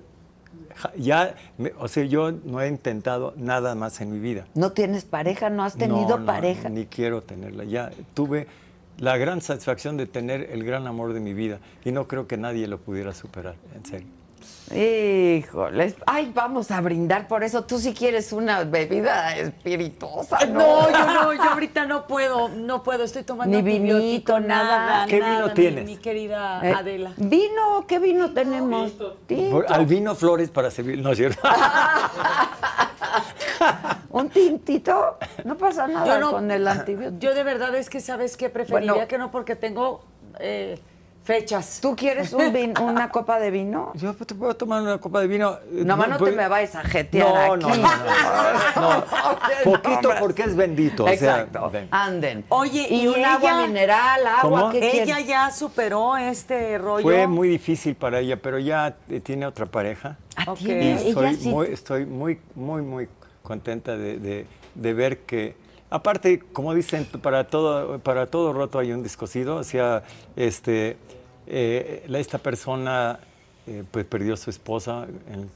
ya, 0.96 1.36
o 1.78 1.86
sea, 1.86 2.04
yo 2.04 2.32
no 2.32 2.60
he 2.60 2.66
intentado 2.66 3.32
nada 3.36 3.76
más 3.76 4.00
en 4.00 4.10
mi 4.10 4.18
vida. 4.18 4.46
¿No 4.54 4.72
tienes 4.72 5.04
pareja? 5.04 5.50
¿No 5.50 5.62
has 5.62 5.76
tenido 5.76 6.08
No, 6.08 6.18
no, 6.18 6.26
pareja? 6.26 6.68
Ni 6.68 6.86
quiero 6.86 7.22
tenerla. 7.22 7.62
Ya 7.62 7.92
tuve 8.14 8.48
la 8.98 9.16
gran 9.16 9.40
satisfacción 9.40 9.96
de 9.96 10.06
tener 10.06 10.50
el 10.50 10.64
gran 10.64 10.88
amor 10.88 11.12
de 11.12 11.20
mi 11.20 11.32
vida 11.32 11.60
y 11.84 11.92
no 11.92 12.08
creo 12.08 12.26
que 12.26 12.36
nadie 12.36 12.66
lo 12.66 12.78
pudiera 12.78 13.14
superar, 13.14 13.54
en 13.76 13.86
serio. 13.86 14.17
Híjoles. 14.70 15.94
Ay, 16.06 16.30
vamos 16.34 16.70
a 16.70 16.80
brindar 16.82 17.26
por 17.26 17.42
eso. 17.42 17.64
Tú 17.64 17.78
sí 17.78 17.94
quieres 17.94 18.32
una 18.32 18.64
bebida 18.64 19.34
espirituosa, 19.36 20.44
¿no? 20.46 20.58
No, 20.58 20.90
yo 20.90 21.06
no, 21.06 21.32
yo 21.32 21.42
ahorita 21.42 21.86
no 21.86 22.06
puedo, 22.06 22.50
no 22.50 22.82
puedo, 22.82 23.04
estoy 23.04 23.22
tomando 23.22 23.56
Ni 23.56 23.62
vinito, 23.62 24.38
nada. 24.40 24.78
nada. 24.86 25.06
¿Qué 25.06 25.20
nada, 25.20 25.32
vino 25.36 25.46
mi- 25.48 25.54
tienes? 25.54 25.84
Mi, 25.86 25.96
querida 25.96 26.60
Eh, 26.62 26.72
Adela. 26.76 27.12
¿Vino? 27.16 27.86
¿Qué 27.88 27.98
vino 27.98 28.32
tenemos? 28.34 28.92
Tinto. 29.26 29.64
Al 29.68 29.86
vino 29.86 30.14
Flores 30.14 30.50
para 30.50 30.70
servir, 30.70 31.00
no 31.00 31.12
es 31.12 31.18
cierto. 31.18 31.40
¿Un 34.10 34.28
tintito? 34.30 35.16
No 35.44 35.56
pasa 35.56 35.86
nada 35.86 36.18
no- 36.18 36.30
con 36.32 36.50
el 36.50 36.66
antibiótico. 36.68 37.20
Yo 37.20 37.34
de 37.34 37.42
verdad 37.42 37.74
es 37.74 37.88
que 37.88 38.00
sabes 38.00 38.36
qué 38.36 38.48
preferiría 38.50 38.92
Bueno. 38.92 39.08
que 39.08 39.18
no 39.18 39.30
porque 39.30 39.56
tengo 39.56 40.04
eh, 40.40 40.78
fechas. 41.38 41.78
¿Tú 41.82 41.94
quieres 41.94 42.32
un 42.32 42.50
vin- 42.54 42.80
una 42.80 43.10
copa 43.16 43.38
de 43.38 43.50
vino? 43.50 43.92
Yo 43.94 44.14
te 44.14 44.34
puedo 44.34 44.56
tomar 44.56 44.80
una 44.80 44.96
copa 44.96 45.20
de 45.20 45.26
vino. 45.26 45.58
Nomás 45.70 46.08
no, 46.08 46.14
te 46.16 46.20
pues- 46.20 46.34
me 46.36 46.48
vayas 46.48 46.74
a 46.74 46.82
jetear 46.84 47.28
No, 47.28 47.68
aquí. 47.68 47.80
no, 47.80 47.86
no, 47.86 48.80
no, 48.80 48.94
no. 48.96 49.04
Poquito 49.64 50.10
porque 50.18 50.44
es 50.44 50.56
bendito. 50.56 51.04
o 51.04 51.08
sea. 51.14 51.46
Anden. 51.90 52.46
Oye, 52.48 52.86
y, 52.88 53.02
¿y 53.02 53.08
un 53.08 53.22
agua 53.22 53.66
mineral, 53.66 54.26
agua, 54.26 54.40
¿Cómo? 54.40 54.70
¿qué 54.72 55.02
Ella 55.02 55.20
ya 55.20 55.50
superó 55.50 56.16
este 56.16 56.78
rollo. 56.78 57.02
Fue 57.02 57.26
muy 57.26 57.48
difícil 57.48 57.94
para 57.94 58.20
ella, 58.20 58.38
pero 58.40 58.58
ya 58.58 58.96
eh, 59.10 59.20
tiene 59.20 59.44
otra 59.44 59.66
pareja. 59.66 60.16
Ah, 60.34 60.54
Y 60.58 60.70
ella 60.72 60.96
estoy, 60.96 61.34
sí- 61.36 61.48
muy, 61.50 61.66
estoy 61.66 62.06
muy, 62.06 62.40
muy, 62.54 62.80
muy 62.80 63.06
contenta 63.42 63.98
de, 63.98 64.18
de- 64.18 64.46
de 64.74 64.94
ver 64.94 65.18
que, 65.26 65.56
aparte, 65.90 66.38
como 66.54 66.72
dicen, 66.72 67.04
para 67.20 67.48
todo, 67.48 67.98
para 67.98 68.26
todo 68.28 68.54
roto 68.54 68.78
hay 68.78 68.92
un 68.92 69.02
descosido. 69.02 69.56
O 69.56 69.64
sea, 69.64 70.04
este, 70.36 70.96
eh, 71.48 72.06
esta 72.08 72.38
persona 72.38 73.20
eh, 73.66 73.84
pues 73.90 74.04
perdió 74.06 74.34
a 74.34 74.36
su 74.36 74.50
esposa 74.50 75.06
en- 75.32 75.50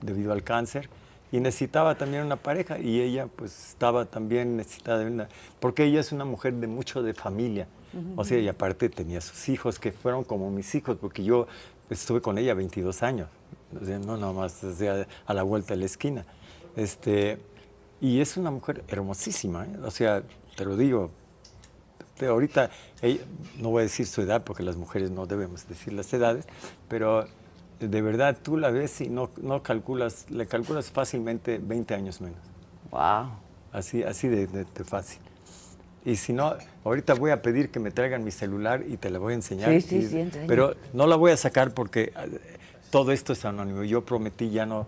debido 0.00 0.32
al 0.32 0.42
cáncer 0.42 0.88
y 1.32 1.40
necesitaba 1.40 1.96
también 1.96 2.24
una 2.24 2.36
pareja 2.36 2.78
y 2.78 3.00
ella 3.00 3.26
pues 3.36 3.70
estaba 3.70 4.04
también 4.04 4.56
necesitada 4.56 4.98
de 4.98 5.06
una, 5.06 5.28
porque 5.60 5.84
ella 5.84 6.00
es 6.00 6.12
una 6.12 6.24
mujer 6.24 6.54
de 6.54 6.66
mucho 6.66 7.02
de 7.02 7.14
familia. 7.14 7.66
O 8.16 8.24
sea, 8.24 8.38
y 8.38 8.46
aparte 8.46 8.88
tenía 8.88 9.20
sus 9.20 9.48
hijos 9.48 9.80
que 9.80 9.90
fueron 9.90 10.22
como 10.22 10.48
mis 10.50 10.72
hijos, 10.76 10.96
porque 11.00 11.24
yo 11.24 11.48
estuve 11.90 12.20
con 12.20 12.38
ella 12.38 12.54
22 12.54 13.02
años, 13.02 13.28
o 13.80 13.84
sea, 13.84 13.98
no 13.98 14.16
nomás 14.16 14.62
o 14.62 14.72
sea, 14.72 15.08
a 15.26 15.34
la 15.34 15.42
vuelta 15.42 15.74
de 15.74 15.80
la 15.80 15.86
esquina. 15.86 16.24
Este, 16.76 17.38
y 18.00 18.20
es 18.20 18.36
una 18.36 18.52
mujer 18.52 18.84
hermosísima, 18.86 19.64
¿eh? 19.66 19.76
o 19.84 19.90
sea, 19.90 20.22
te 20.56 20.64
lo 20.64 20.76
digo, 20.76 21.10
ahorita, 22.26 22.70
ella- 23.02 23.22
no 23.58 23.70
voy 23.70 23.80
a 23.80 23.82
decir 23.84 24.06
su 24.06 24.20
edad 24.22 24.42
porque 24.44 24.62
las 24.62 24.76
mujeres 24.76 25.10
no 25.10 25.26
debemos 25.26 25.68
decir 25.68 25.92
las 25.92 26.12
edades, 26.12 26.44
pero 26.88 27.26
de 27.80 28.02
verdad 28.02 28.36
tú 28.42 28.56
la 28.58 28.70
ves 28.70 29.00
y 29.00 29.08
no, 29.08 29.30
no 29.40 29.62
calculas, 29.62 30.26
le 30.30 30.46
calculas 30.46 30.90
fácilmente 30.90 31.58
20 31.58 31.94
años 31.94 32.20
menos. 32.20 32.38
Wow. 32.90 33.30
Así, 33.72 34.02
así 34.02 34.28
de, 34.28 34.46
de- 34.46 34.64
de 34.64 34.84
fácil. 34.84 35.20
Y 36.04 36.16
si 36.16 36.32
no, 36.32 36.54
ahorita 36.84 37.14
voy 37.14 37.30
a 37.30 37.42
pedir 37.42 37.70
que 37.70 37.78
me 37.78 37.90
traigan 37.90 38.24
mi 38.24 38.30
celular 38.30 38.84
y 38.88 38.96
te 38.96 39.10
la 39.10 39.18
voy 39.18 39.32
a 39.32 39.36
enseñar. 39.36 39.70
Sí, 39.70 39.80
sí, 39.82 39.96
Y- 39.96 40.06
sí. 40.06 40.30
Pero 40.46 40.74
no 40.94 41.06
la 41.06 41.16
voy 41.16 41.30
a 41.30 41.36
sacar 41.36 41.72
porque 41.74 42.12
eh, 42.16 42.40
todo 42.90 43.12
esto 43.12 43.32
es 43.34 43.44
anónimo. 43.44 43.84
Yo 43.84 44.04
prometí 44.04 44.50
ya 44.50 44.64
no 44.66 44.86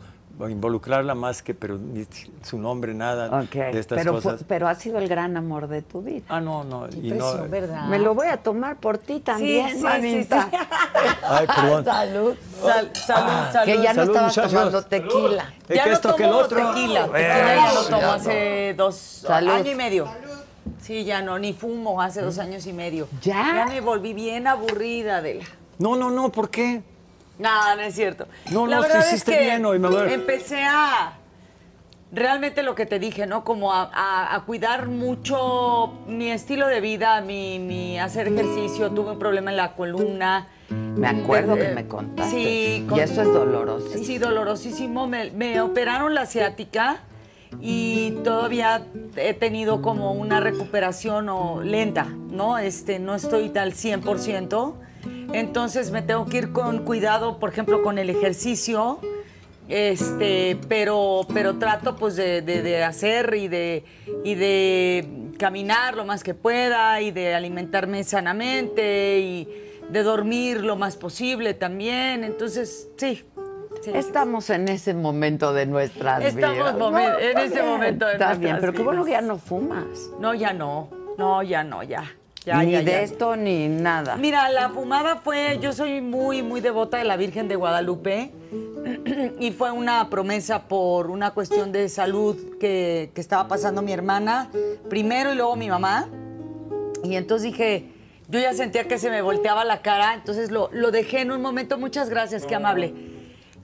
involucrarla 0.49 1.15
más 1.15 1.43
que, 1.43 1.55
pero 1.55 1.79
ni 1.79 2.05
su 2.43 2.59
nombre, 2.59 2.95
nada 2.95 3.29
de 3.29 3.79
estas 3.79 3.99
pero, 3.99 4.13
fue- 4.21 4.33
cosas. 4.33 4.45
pero 4.49 4.67
ha 4.69 4.75
sido 4.75 4.99
el 4.99 5.09
gran 5.09 5.37
amor 5.37 5.69
de 5.69 5.83
tu 5.83 6.03
vida. 6.03 6.25
Ah, 6.29 6.41
no, 6.41 6.65
no. 6.65 6.89
Qué 6.89 6.97
y 6.97 7.11
no 7.11 7.15
impresión, 7.17 7.51
¿verdad? 7.51 7.85
Me 7.87 7.99
lo 7.99 8.15
voy 8.15 8.27
a 8.29 8.37
tomar 8.39 8.77
por 8.77 8.99
ti 8.99 9.21
también, 9.21 9.69
sí, 9.71 9.77
sí, 9.77 9.83
manita. 9.83 10.49
sí. 10.51 10.57
Ay, 11.29 11.47
perdón. 11.47 11.85
Salud. 11.85 12.35
Sal- 12.61 12.91
salud, 12.95 13.53
salud. 13.53 13.65
Que 13.73 13.83
ya 13.83 13.93
no 13.95 14.03
estabas 14.03 14.29
muchachos. 14.37 14.53
tomando 14.53 14.83
tequila. 14.83 15.53
Ya 15.69 15.85
que 15.85 15.91
no 15.91 15.95
esto 15.97 16.17
que 16.17 16.25
el 16.25 16.31
tomo 16.31 16.43
otro. 16.43 16.57
tequila. 16.67 17.03
Tequila 17.07 17.55
ya 17.55 17.73
no 17.75 17.83
ya 17.83 17.89
tomo 17.91 18.03
no. 18.03 18.13
hace 18.13 18.75
dos 18.77 18.95
Salud. 18.97 19.51
año 19.53 19.71
y 19.71 19.75
medio. 19.75 20.07
Sí, 20.81 21.05
ya 21.05 21.23
no, 21.23 21.39
ni 21.39 21.53
fumo 21.53 22.01
hace 22.03 22.23
dos 22.23 22.39
años 22.39 22.67
y 22.67 22.73
medio. 22.73 23.07
¿Ya? 23.23 23.55
Ya 23.55 23.67
me 23.67 23.81
volví 23.81 24.13
bien 24.15 24.47
aburrida 24.49 25.23
de 25.23 25.35
la. 25.37 25.45
No, 25.79 25.95
no, 25.97 26.11
no, 26.11 26.31
¿por 26.31 26.51
qué? 26.51 26.83
No, 27.43 27.77
no 27.77 27.83
es 27.83 27.95
cierto. 27.95 28.27
No, 28.51 28.67
la 28.67 28.77
no, 28.77 28.83
verdad 28.83 29.01
hiciste 29.07 29.33
es 29.33 29.39
que 29.39 29.45
bien 29.45 29.65
hoy, 29.67 29.79
mamá. 29.79 30.05
empecé 30.11 30.63
a 30.65 31.19
realmente 32.13 32.63
lo 32.63 32.75
que 32.75 32.85
te 32.87 32.99
dije, 32.99 33.27
¿no? 33.27 33.43
Como 33.45 33.73
a, 33.73 33.91
a- 33.93 34.35
a 34.35 34.41
cuidar 34.45 34.87
mucho 34.89 35.93
mi 36.07 36.31
estilo 36.31 36.67
de 36.67 36.81
vida, 36.81 37.21
mi, 37.23 37.59
mi 37.59 37.99
hacer 37.99 38.29
ejercicio. 38.29 38.91
Tuve 38.91 39.13
un 39.13 39.19
problema 39.19 39.51
en 39.51 39.57
la 39.57 39.75
columna. 39.75 40.49
Me 40.71 41.09
acuerdo 41.09 41.55
que 41.57 41.69
me 41.69 41.87
contaste. 41.87 42.31
Sí, 42.31 42.87
Y 42.95 43.01
eso 43.01 43.23
es 43.23 43.33
doloroso. 43.33 43.89
Sí, 44.03 44.19
dolorosísimo. 44.19 45.07
Me, 45.07 45.31
me 45.31 45.61
operaron 45.61 46.15
la 46.15 46.27
ciática 46.27 46.99
y 47.61 48.13
todavía 48.25 48.83
he 49.17 49.35
tenido 49.35 49.83
como 49.83 50.13
una 50.13 50.41
recuperación 50.41 51.29
o 51.31 51.63
lenta, 51.63 52.05
¿no? 52.05 52.59
Este, 52.59 52.99
no 52.99 53.15
estoy 53.15 53.53
al 53.57 53.73
100%. 53.73 54.75
Entonces 55.33 55.91
me 55.91 56.03
tengo 56.03 56.27
que 56.27 56.39
ir 56.39 56.53
con 56.53 56.85
cuidado, 56.85 57.39
por 57.39 57.51
ejemplo, 57.51 57.83
con 57.83 57.99
el 57.99 58.11
ejercicio. 58.11 58.99
Este, 59.69 60.59
pero, 60.69 61.27
pero 61.33 61.57
trato 61.59 61.97
pues 61.97 62.17
de, 62.17 62.43
de- 62.43 62.63
de 62.63 62.83
hacer 62.85 63.35
y 63.35 63.49
de, 63.49 63.85
y 64.25 64.35
de 64.35 65.09
caminar 65.39 65.97
lo 65.97 66.05
más 66.05 66.23
que 66.25 66.35
pueda 66.35 67.01
y 67.01 67.11
de 67.11 67.35
alimentarme 67.35 68.05
sanamente 68.05 69.21
y 69.21 69.49
de 69.89 70.03
dormir 70.03 70.63
lo 70.65 70.77
más 70.77 70.97
posible 70.97 71.55
también. 71.55 72.25
Entonces, 72.25 72.89
sí. 72.97 73.25
sí. 73.83 73.91
Estamos 73.95 74.51
en 74.51 74.69
ese 74.69 74.95
momento 74.95 75.53
de 75.55 75.65
nuestras 75.67 76.25
Estamos 76.25 76.57
vidas. 76.59 76.75
momen- 76.77 77.17
en 77.21 77.39
ese 77.39 77.55
bien, 77.55 77.67
momento 77.67 78.07
de 78.07 78.13
Está 78.13 78.27
nuestras 78.27 78.39
bien, 78.41 78.57
pero 78.61 78.73
qué 78.73 78.83
bueno 78.83 79.05
que 79.05 79.13
ya 79.13 79.21
no 79.23 79.39
fumas. 79.39 80.11
No, 80.19 80.35
ya 80.35 80.53
no. 80.53 80.91
No, 81.19 81.43
ya 81.43 81.63
no, 81.65 81.83
ya. 81.83 82.05
Ya, 82.45 82.63
ni 82.63 82.73
ya, 82.73 82.83
de 82.83 82.91
ya. 82.91 83.03
esto 83.03 83.37
ni 83.37 83.69
nada. 83.69 84.17
Mira, 84.17 84.49
la 84.49 84.71
fumada 84.71 85.17
fue, 85.17 85.59
yo 85.61 85.73
soy 85.73 86.01
muy, 86.01 86.43
muy 86.43 86.61
devota 86.61 86.99
de 86.99 87.05
la 87.05 87.17
Virgen 87.17 87.47
de 87.47 87.57
Guadalupe 87.57 88.33
y 89.39 89.53
fue 89.53 89.71
una 89.71 90.11
promesa 90.11 90.65
por 90.67 91.11
una 91.11 91.31
cuestión 91.33 91.71
de 91.71 91.89
salud 91.89 92.59
que, 92.59 93.11
que 93.15 93.21
estaba 93.21 93.47
pasando 93.47 93.81
mi 93.83 93.93
hermana, 93.93 94.51
primero 94.89 95.33
y 95.33 95.37
luego 95.37 95.55
mi 95.57 95.69
mamá. 95.69 96.09
Y 97.05 97.15
entonces 97.17 97.53
dije, 97.53 97.91
yo 98.29 98.41
ya 98.41 98.55
sentía 98.55 98.89
que 98.89 98.99
se 98.99 99.11
me 99.11 99.23
volteaba 99.23 99.65
la 99.65 99.83
cara, 99.83 100.15
entonces 100.15 100.51
lo, 100.51 100.69
lo 100.73 100.91
dejé 100.91 101.21
en 101.21 101.31
un 101.33 101.43
momento, 101.43 101.79
muchas 101.79 102.09
gracias, 102.09 102.45
qué 102.45 102.55
amable. 102.55 103.12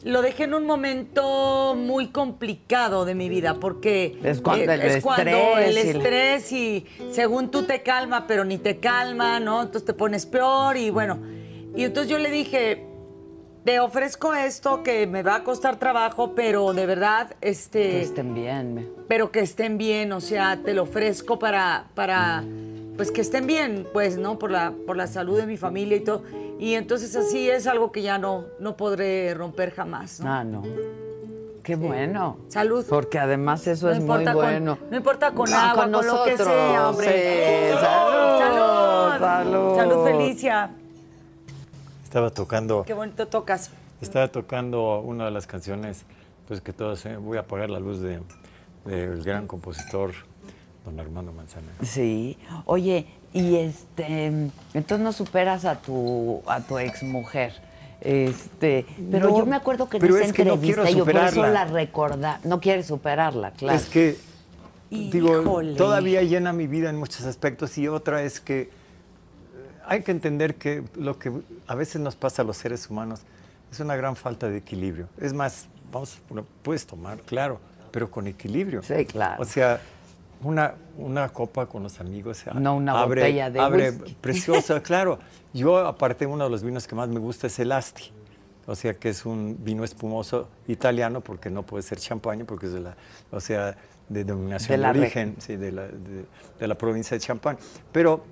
Lo 0.05 0.23
dejé 0.23 0.45
en 0.45 0.55
un 0.55 0.65
momento 0.67 1.75
muy 1.77 2.09
complicado 2.09 3.05
de 3.05 3.15
mi 3.15 3.29
vida 3.29 3.55
porque 3.55 4.19
Es 4.23 4.41
cuando 4.41 4.73
el 4.73 4.81
es 4.81 5.03
cuando 5.03 5.31
estrés 5.31 5.67
el 5.69 5.75
y 5.77 5.79
el- 5.91 5.97
estrés 5.97 6.53
y 6.53 6.87
según 7.11 7.51
tú 7.51 7.65
te 7.65 7.83
calma, 7.83 8.27
pero 8.27 8.45
ni 8.45 8.59
te 8.59 8.79
calma, 8.79 9.41
¿no? 9.41 9.61
Entonces 9.63 9.85
te 9.85 9.95
pones 9.95 10.25
peor 10.27 10.77
y 10.77 10.91
bueno. 10.91 11.19
Y 11.77 11.85
entonces 11.85 12.11
yo 12.11 12.19
le 12.19 12.31
dije, 12.31 12.85
te 13.65 13.81
ofrezco 13.81 14.33
esto 14.35 14.83
que 14.83 15.07
me 15.07 15.23
va 15.23 15.37
a 15.37 15.45
costar 15.45 15.79
trabajo, 15.79 16.35
pero 16.35 16.73
de 16.73 16.87
verdad, 16.87 17.35
este 17.41 17.81
Que 17.91 18.01
estén 18.03 18.35
bien. 18.35 18.89
pero 19.09 19.31
que 19.33 19.41
estén 19.41 19.79
bien, 19.79 20.13
o 20.13 20.21
sea, 20.21 20.59
te 20.65 20.75
lo 20.75 20.85
ofrezco 20.85 21.39
para, 21.39 21.89
para 21.95 22.45
pues 22.99 23.11
que 23.11 23.23
estén 23.23 23.47
bien, 23.47 23.87
pues, 23.95 24.19
¿no? 24.19 24.39
Por 24.39 24.51
la, 24.51 24.75
por 24.87 24.97
la 24.99 25.07
salud 25.07 25.39
de 25.39 25.47
mi 25.47 25.57
familia 25.57 25.97
y 25.97 26.01
todo. 26.01 26.23
Y 26.59 26.75
entonces 26.75 27.17
así 27.17 27.49
es 27.49 27.67
algo 27.67 27.91
que 27.93 28.03
ya 28.03 28.19
no, 28.19 28.45
no 28.59 28.77
podré 28.77 29.33
romper 29.33 29.71
jamás, 29.73 30.21
¿no? 30.21 30.31
Ah, 30.31 30.45
no. 30.45 30.63
Qué 31.63 31.77
bueno. 31.77 32.39
Salud. 32.49 32.85
Porque 32.89 33.19
además 33.19 33.67
eso 33.67 33.87
No 33.87 33.93
es 33.93 33.99
muy 33.99 34.05
importa 34.07 34.33
con- 34.33 34.43
bueno. 34.45 34.79
no 34.91 34.97
importa 34.97 35.31
con 35.33 35.49
No, 35.51 35.57
agua, 35.57 35.83
con 35.85 35.93
con, 35.93 36.07
lo 36.07 36.25
que 36.25 36.31
nosotros, 36.33 36.49
sea, 36.49 36.89
hombre. 36.91 37.07
sí. 37.73 37.79
Salud, 37.81 38.39
Salud. 38.39 39.19
salud. 39.21 39.77
Salud, 39.77 40.05
Felicia. 40.05 40.71
Estaba 42.05 42.31
tocando, 42.31 42.85
Qué 42.85 42.95
bonito 42.95 43.29
tocas. 43.29 43.71
estaba 44.01 44.29
tocando 44.29 45.01
una 45.01 45.27
de 45.27 45.31
las 45.31 45.47
canciones, 45.47 46.05
pues 46.49 46.61
que 46.63 46.73
todos, 46.73 47.05
eh, 47.07 47.17
voy 47.17 47.37
a 47.37 47.41
apagar 47.43 47.69
la 47.71 47.79
luz 47.81 48.01
de- 48.01 48.21
del 48.87 49.23
gran 49.23 49.47
compositor 49.47 50.13
don 50.89 51.01
Armando 51.01 51.33
Manzanero. 51.33 51.73
Sí. 51.83 52.39
Oye, 52.65 53.07
y 53.33 53.57
este, 53.57 54.27
entonces 54.27 55.01
no 55.01 55.13
superas 55.13 55.65
a 55.65 55.77
tu 55.77 56.43
a 56.47 56.61
tu 56.61 56.79
exmujer. 56.79 57.53
Este, 58.01 58.87
pero 59.11 59.31
No, 59.31 59.39
yo 59.39 59.47
me 59.47 59.57
acuerdo 59.57 59.89
que 59.89 59.97
en 59.97 60.01
pero 60.01 60.17
esa 60.17 60.27
es 60.27 60.33
que 60.33 60.45
no 60.45 60.55
entrevista 60.55 60.85
quiero 60.85 60.99
yo 60.99 61.05
por 61.05 61.17
eso 61.17 61.47
la 61.47 61.65
recorda, 61.65 62.41
no 62.45 62.61
quieres 62.61 62.87
superarla, 62.87 63.51
claro. 63.53 63.77
Es 63.77 63.87
que, 63.87 64.17
digo, 64.89 65.43
Híjole. 65.43 65.77
todavía 65.77 66.23
llena 66.23 66.53
mi 66.53 66.69
vida 66.69 66.91
en 66.91 66.97
muchos 66.97 67.23
aspectos 67.27 67.77
y 67.77 67.89
otra 67.89 68.23
es 68.23 68.41
que 68.41 68.61
eh, 68.61 68.69
hay 69.85 70.03
que 70.03 70.13
entender 70.13 70.55
que 70.55 70.85
lo 70.95 71.19
que 71.19 71.33
a 71.67 71.75
veces 71.75 72.01
nos 72.01 72.15
pasa 72.15 72.43
a 72.43 72.45
los 72.45 72.57
seres 72.57 72.89
humanos 72.89 73.23
es 73.73 73.81
una 73.81 73.97
gran 73.97 74.15
falta 74.15 74.49
de 74.49 74.59
equilibrio. 74.59 75.09
Es 75.21 75.33
más, 75.33 75.67
vamos, 75.93 76.19
bueno, 76.29 76.47
puedes 76.63 76.87
tomar, 76.87 77.19
claro, 77.23 77.59
pero 77.91 78.09
con 78.09 78.29
equilibrio. 78.29 78.81
Sí, 78.85 79.05
claro. 79.07 79.43
O 79.43 79.45
sea, 79.45 79.81
una, 80.43 80.75
una 80.97 81.29
copa 81.31 81.67
con 81.67 81.83
los 81.83 82.01
amigos. 82.01 82.45
No 82.55 82.77
una 82.77 83.01
abre, 83.01 83.23
botella 83.23 83.51
de 83.51 83.61
abre 83.61 83.91
whisky. 83.91 84.17
preciosa, 84.21 84.81
claro. 84.83 85.19
Yo, 85.53 85.79
aparte, 85.79 86.27
uno 86.27 86.45
de 86.45 86.51
los 86.51 86.63
vinos 86.63 86.87
que 86.87 86.95
más 86.95 87.09
me 87.09 87.19
gusta 87.19 87.47
es 87.47 87.59
el 87.59 87.73
Asti. 87.73 88.11
O 88.67 88.75
sea, 88.75 88.93
que 88.95 89.09
es 89.09 89.25
un 89.25 89.57
vino 89.61 89.83
espumoso 89.83 90.49
italiano, 90.67 91.23
porque 91.23 91.49
no 91.51 91.63
puede 91.63 91.83
ser 91.83 91.99
champaña, 91.99 92.45
porque 92.45 92.67
es 92.67 92.73
de 92.75 92.81
la, 92.81 92.97
o 93.31 93.41
sea, 93.41 93.77
de 94.11 94.25
denominación 94.25 94.69
De 94.69 94.77
de, 94.77 94.83
la 94.83 94.93
re- 94.93 95.01
origen, 95.01 95.37
sí, 95.39 95.57
de, 95.57 95.73
la, 95.73 95.83
de, 95.89 96.25
de 96.61 96.67
la 96.69 96.75
provincia 96.77 97.17
de 97.17 97.21
Champagne. 97.23 97.59
Pero 97.93 98.25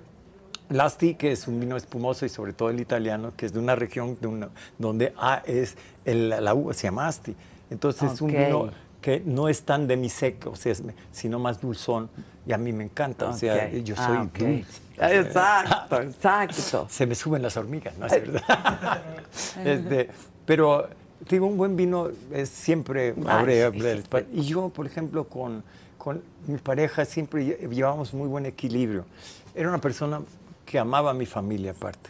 L'Asti, 0.69 1.15
que 1.15 1.31
es 1.31 1.47
un 1.47 1.59
vino 1.59 1.75
espumoso 1.77 2.25
y 2.25 2.29
sobre 2.29 2.53
todo 2.53 2.69
el 2.69 2.79
italiano, 2.79 3.31
que 3.35 3.45
es 3.47 3.53
de 3.53 3.59
una 3.59 3.73
región 3.75 4.17
de 4.21 4.27
una- 4.27 4.49
donde 4.77 5.13
A 5.17 5.41
es 5.45 5.75
el- 6.05 6.29
la 6.29 6.53
uva 6.53 6.73
se 6.73 6.83
llama 6.83 7.07
Asti. 7.07 7.35
Entonces 7.71 8.11
es 8.11 8.21
un 8.21 8.29
vino 8.31 8.69
que 9.01 9.21
no 9.25 9.47
es 9.47 9.61
tan 9.63 9.87
demiseco, 9.87 10.51
o 10.51 10.55
sea, 10.55 10.71
es- 10.71 10.83
sino 11.11 11.39
más 11.39 11.61
dulzón 11.61 12.09
y 12.45 12.53
a 12.53 12.57
mí 12.57 12.71
me 12.73 12.83
encanta. 12.85 13.29
O 13.29 13.33
sea, 13.33 13.69
yo 13.71 13.95
Ah, 13.97 14.05
soy 14.07 14.17
ok. 14.17 14.37
dulce. 14.37 14.81
Exacto, 14.99 16.01
exacto. 16.01 16.87
Se 16.89 17.05
me 17.05 17.13
suben 17.15 17.41
las 17.41 17.55
hormigas, 17.57 17.97
¿no 17.97 18.05
es 18.07 18.11
verdad? 18.11 19.01
Este, 19.63 20.09
pero 20.45 20.87
digo, 21.29 21.45
un 21.45 21.57
buen 21.57 21.75
vino 21.75 22.09
es 22.31 22.49
siempre 22.49 23.13
abre. 23.27 23.71
Y 24.33 24.41
yo, 24.43 24.69
por 24.69 24.85
ejemplo, 24.87 25.25
con, 25.25 25.63
con 25.97 26.21
mi 26.47 26.57
pareja 26.57 27.05
siempre 27.05 27.43
lle- 27.45 27.69
llevábamos 27.69 28.13
muy 28.13 28.27
buen 28.27 28.45
equilibrio. 28.45 29.05
Era 29.53 29.69
una 29.69 29.79
persona 29.81 30.21
que 30.65 30.79
amaba 30.79 31.11
a 31.11 31.13
mi 31.13 31.25
familia 31.25 31.71
aparte. 31.71 32.09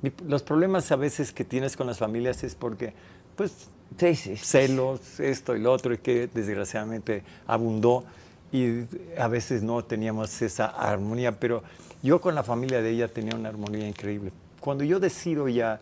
Mi- 0.00 0.12
los 0.26 0.42
problemas 0.42 0.90
a 0.92 0.96
veces 0.96 1.32
que 1.32 1.44
tienes 1.44 1.76
con 1.76 1.86
las 1.86 1.98
familias 1.98 2.42
es 2.44 2.54
porque, 2.54 2.92
pues, 3.36 3.68
Celos, 3.96 5.20
esto 5.20 5.56
y 5.56 5.60
lo 5.60 5.72
otro, 5.72 5.94
y 5.94 5.98
que 5.98 6.28
desgraciadamente 6.32 7.22
abundó 7.46 8.04
y 8.52 8.84
a 9.18 9.28
veces 9.28 9.62
no 9.62 9.82
teníamos 9.82 10.42
esa 10.42 10.66
armonía, 10.66 11.32
pero 11.40 11.62
yo 12.02 12.20
con 12.20 12.34
la 12.34 12.42
familia 12.42 12.82
de 12.82 12.90
ella 12.90 13.08
tenía 13.08 13.34
una 13.34 13.48
armonía 13.48 13.88
increíble. 13.88 14.30
Cuando 14.60 14.84
yo 14.84 15.00
decido 15.00 15.48
ya 15.48 15.80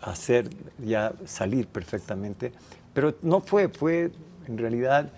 hacer, 0.00 0.48
ya 0.78 1.12
salir 1.26 1.66
perfectamente, 1.66 2.52
pero 2.94 3.14
no 3.22 3.40
fue, 3.40 3.68
fue 3.68 4.10
en 4.46 4.58
realidad 4.58 5.10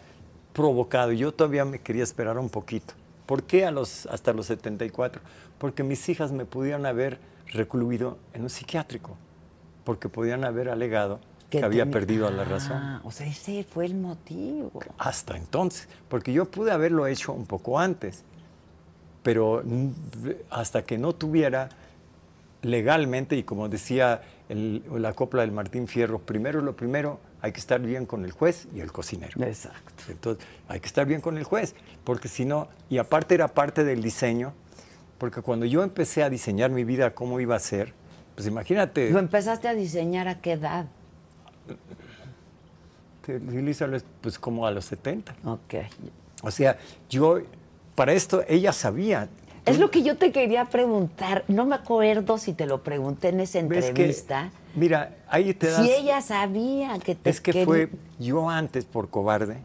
provocado. 0.52 1.12
Yo 1.12 1.32
todavía 1.32 1.64
me 1.64 1.78
quería 1.78 2.02
esperar 2.02 2.38
un 2.38 2.48
poquito. 2.48 2.94
¿Por 3.26 3.44
qué 3.44 3.64
a 3.64 3.70
los, 3.70 4.06
hasta 4.06 4.32
los 4.32 4.46
74? 4.46 5.22
Porque 5.58 5.84
mis 5.84 6.08
hijas 6.08 6.32
me 6.32 6.44
pudieran 6.44 6.86
haber 6.86 7.18
recluido 7.52 8.18
en 8.34 8.42
un 8.42 8.50
psiquiátrico, 8.50 9.16
porque 9.84 10.08
podían 10.08 10.44
haber 10.44 10.68
alegado 10.68 11.20
que, 11.50 11.62
había 11.64 11.82
tenía- 11.82 11.92
perdido 11.92 12.30
la 12.30 12.44
razón. 12.44 12.76
Ah, 12.76 13.00
o 13.04 13.10
sea, 13.10 13.26
ese 13.26 13.64
fue 13.64 13.84
el 13.86 13.94
motivo. 13.94 14.70
Hasta 14.98 15.36
entonces, 15.36 15.88
porque 16.08 16.32
yo 16.32 16.44
pude 16.50 16.70
haberlo 16.70 17.06
hecho 17.06 17.32
un 17.32 17.44
poco 17.46 17.78
antes, 17.78 18.22
pero 19.22 19.62
hasta 20.48 20.82
que 20.82 20.96
no 20.96 21.12
tuviera 21.14 21.68
legalmente, 22.62 23.36
y 23.36 23.42
como 23.42 23.68
decía 23.68 24.22
el- 24.48 24.82
la 24.96 25.12
copla 25.14 25.42
del 25.42 25.52
Martín 25.52 25.86
Fierro, 25.88 26.18
primero 26.18 26.60
lo 26.60 26.76
primero, 26.76 27.20
hay 27.42 27.52
que 27.52 27.60
estar 27.60 27.80
bien 27.80 28.04
con 28.06 28.24
el 28.24 28.32
juez 28.32 28.68
y 28.74 28.80
el 28.80 28.92
cocinero. 28.92 29.42
Exacto. 29.42 30.04
Entonces, 30.08 30.44
hay 30.68 30.80
que 30.80 30.86
estar 30.86 31.06
bien 31.06 31.20
con 31.22 31.38
el 31.38 31.44
juez, 31.44 31.74
porque 32.04 32.28
si 32.28 32.44
no, 32.44 32.68
y 32.90 32.98
aparte 32.98 33.34
era 33.34 33.48
parte 33.48 33.82
del 33.84 34.02
diseño, 34.02 34.52
porque 35.18 35.40
cuando 35.42 35.64
yo 35.66 35.82
empecé 35.82 36.22
a 36.22 36.28
diseñar 36.30 36.70
mi 36.70 36.84
vida, 36.84 37.14
cómo 37.14 37.40
iba 37.40 37.56
a 37.56 37.60
ser, 37.60 37.94
pues 38.34 38.46
imagínate, 38.46 39.10
¿Lo 39.10 39.18
empezaste 39.20 39.68
a 39.68 39.74
diseñar 39.74 40.28
a 40.28 40.40
qué 40.40 40.52
edad? 40.52 40.86
Lisa, 43.52 43.86
pues 44.20 44.38
como 44.38 44.66
a 44.66 44.70
los 44.70 44.86
70. 44.86 45.34
Ok. 45.44 45.74
O 46.42 46.50
sea, 46.50 46.78
yo, 47.08 47.38
para 47.94 48.12
esto, 48.12 48.42
ella 48.48 48.72
sabía. 48.72 49.28
Es 49.66 49.78
lo 49.78 49.90
que 49.90 50.02
yo 50.02 50.16
te 50.16 50.32
quería 50.32 50.64
preguntar. 50.64 51.44
No 51.46 51.64
me 51.66 51.74
acuerdo 51.76 52.38
si 52.38 52.54
te 52.54 52.66
lo 52.66 52.82
pregunté 52.82 53.28
en 53.28 53.40
esa 53.40 53.60
¿Ves 53.62 53.84
que- 53.84 53.88
entrevista. 53.90 54.50
mira, 54.74 55.16
ahí 55.28 55.52
te 55.54 55.68
das... 55.70 55.84
Si 55.84 55.92
ella 55.92 56.20
sabía 56.22 56.98
que 56.98 57.14
te 57.14 57.30
Es 57.30 57.40
que 57.40 57.52
quería- 57.52 57.66
fue 57.66 57.90
yo 58.18 58.48
antes 58.48 58.84
por 58.86 59.10
cobarde. 59.10 59.58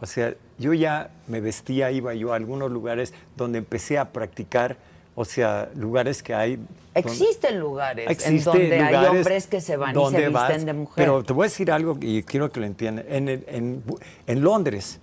O 0.00 0.06
sea, 0.06 0.34
yo 0.58 0.74
ya 0.74 1.10
me 1.28 1.40
vestía, 1.40 1.90
iba 1.92 2.14
yo 2.14 2.32
a 2.32 2.36
algunos 2.36 2.70
lugares 2.70 3.14
donde 3.36 3.58
empecé 3.58 3.96
a 3.98 4.12
practicar, 4.12 4.76
o 5.20 5.24
sea, 5.24 5.68
lugares 5.74 6.22
que 6.22 6.32
hay... 6.32 6.60
Existen 6.94 7.58
lugares 7.58 8.24
en 8.24 8.44
donde 8.44 8.80
hay 8.80 9.06
hombres 9.06 9.48
que 9.48 9.60
se 9.60 9.76
van 9.76 9.90
y 9.90 10.10
se 10.10 10.28
visten 10.28 10.32
vas, 10.32 10.64
de 10.64 10.72
mujer. 10.72 10.94
Pero 10.94 11.24
te 11.24 11.32
voy 11.32 11.46
a 11.46 11.48
decir 11.48 11.72
algo 11.72 11.98
y 12.00 12.22
quiero 12.22 12.52
que 12.52 12.60
lo 12.60 12.66
entiendan. 12.66 13.04
En, 13.08 13.28
en, 13.28 13.82
en 14.28 14.40
Londres 14.40 15.00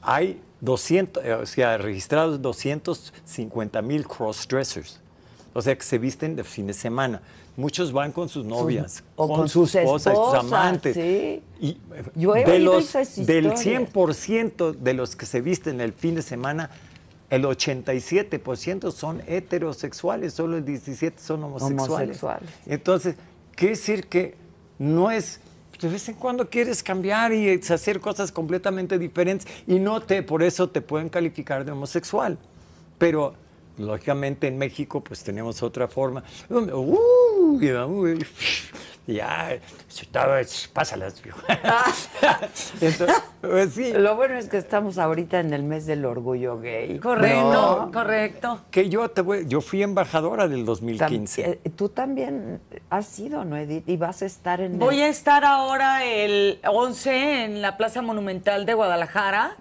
hay 0.00 0.40
200, 0.60 1.24
eh, 1.24 1.34
o 1.34 1.44
sea, 1.44 1.76
registrados 1.76 2.40
250 2.40 3.82
mil 3.82 4.06
crossdressers. 4.06 5.00
O 5.54 5.60
sea, 5.60 5.76
que 5.76 5.82
se 5.82 5.98
visten 5.98 6.36
de 6.36 6.44
fin 6.44 6.68
de 6.68 6.72
semana. 6.72 7.20
Muchos 7.56 7.90
van 7.90 8.12
con 8.12 8.28
sus 8.28 8.44
novias, 8.44 9.02
o 9.16 9.26
con 9.26 9.48
sus 9.48 9.74
esposas, 9.74 10.14
sus 10.14 10.34
amantes. 10.34 10.94
sí. 10.94 11.42
Y 11.60 11.76
Yo 12.14 12.36
he 12.36 12.44
de 12.44 12.52
oído 12.52 12.74
los, 12.74 12.84
esas 12.94 13.26
del 13.26 13.46
historias. 13.46 13.92
100% 13.92 14.76
de 14.76 14.94
los 14.94 15.16
que 15.16 15.26
se 15.26 15.40
visten 15.40 15.80
el 15.80 15.92
fin 15.92 16.14
de 16.14 16.22
semana, 16.22 16.70
el 17.30 17.44
87% 17.44 18.90
son 18.90 19.22
heterosexuales, 19.26 20.34
solo 20.34 20.56
el 20.56 20.64
17% 20.64 21.18
son 21.18 21.44
homosexuales. 21.44 22.22
Homosexuales. 22.22 22.50
Entonces, 22.66 23.16
quiere 23.54 23.74
decir 23.74 24.06
que 24.06 24.34
no 24.78 25.10
es 25.10 25.40
de 25.80 25.88
vez 25.88 26.08
en 26.08 26.16
cuando 26.16 26.50
quieres 26.50 26.82
cambiar 26.82 27.32
y 27.32 27.50
hacer 27.50 28.00
cosas 28.00 28.32
completamente 28.32 28.98
diferentes 28.98 29.46
y 29.66 29.78
no 29.78 30.02
te 30.02 30.22
por 30.22 30.42
eso 30.42 30.68
te 30.68 30.80
pueden 30.80 31.08
calificar 31.08 31.64
de 31.64 31.72
homosexual. 31.72 32.36
Pero 32.98 33.34
lógicamente 33.78 34.46
en 34.48 34.58
México 34.58 35.02
pues 35.02 35.22
tenemos 35.24 35.62
otra 35.62 35.88
forma. 35.88 36.22
"Uh", 36.50 37.58
y, 37.60 37.72
"Uy", 37.72 38.26
ya, 39.06 39.56
estaba- 39.88 40.38
pásalas. 40.72 41.22
Entonces, 42.80 43.16
pues 43.40 43.72
sí, 43.72 43.92
Lo 43.94 44.16
bueno 44.16 44.34
es 44.36 44.48
que 44.48 44.58
estamos 44.58 44.98
ahorita 44.98 45.40
en 45.40 45.54
el 45.54 45.62
mes 45.62 45.86
del 45.86 46.04
orgullo 46.04 46.58
gay. 46.60 46.98
Correcto, 46.98 47.86
¿no? 47.86 47.92
correcto. 47.92 48.60
que 48.70 48.88
yo 48.88 49.08
te 49.10 49.22
voy, 49.22 49.46
yo 49.48 49.60
fui 49.60 49.82
embajadora 49.82 50.46
del 50.48 50.60
Tam- 50.62 50.66
2015. 50.66 51.60
eh, 51.64 51.70
Tú 51.74 51.88
también 51.88 52.60
has 52.90 53.06
sido, 53.06 53.44
¿no, 53.44 53.56
Edith? 53.56 53.88
Y 53.88 53.96
vas 53.96 54.22
a 54.22 54.26
estar 54.26 54.60
en 54.60 54.78
Voy 54.78 54.96
el- 54.96 55.02
a 55.04 55.08
estar 55.08 55.44
ahora 55.44 56.04
el 56.04 56.60
11 56.70 57.44
en 57.44 57.62
la 57.62 57.76
Plaza 57.76 58.02
Monumental 58.02 58.66
de 58.66 58.74
Guadalajara, 58.74 59.56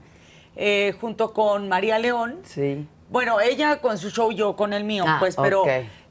eh, 0.56 0.94
junto 1.00 1.32
con 1.34 1.70
María 1.70 2.00
León. 2.00 2.40
Sí. 2.44 2.86
Bueno, 3.10 3.40
ella 3.40 3.80
con 3.80 3.98
su 3.98 4.10
show, 4.10 4.32
yo 4.32 4.56
con 4.56 4.74
el 4.74 4.84
mío, 4.84 5.06
Ah, 5.08 5.18
pues, 5.20 5.36
pero 5.36 5.64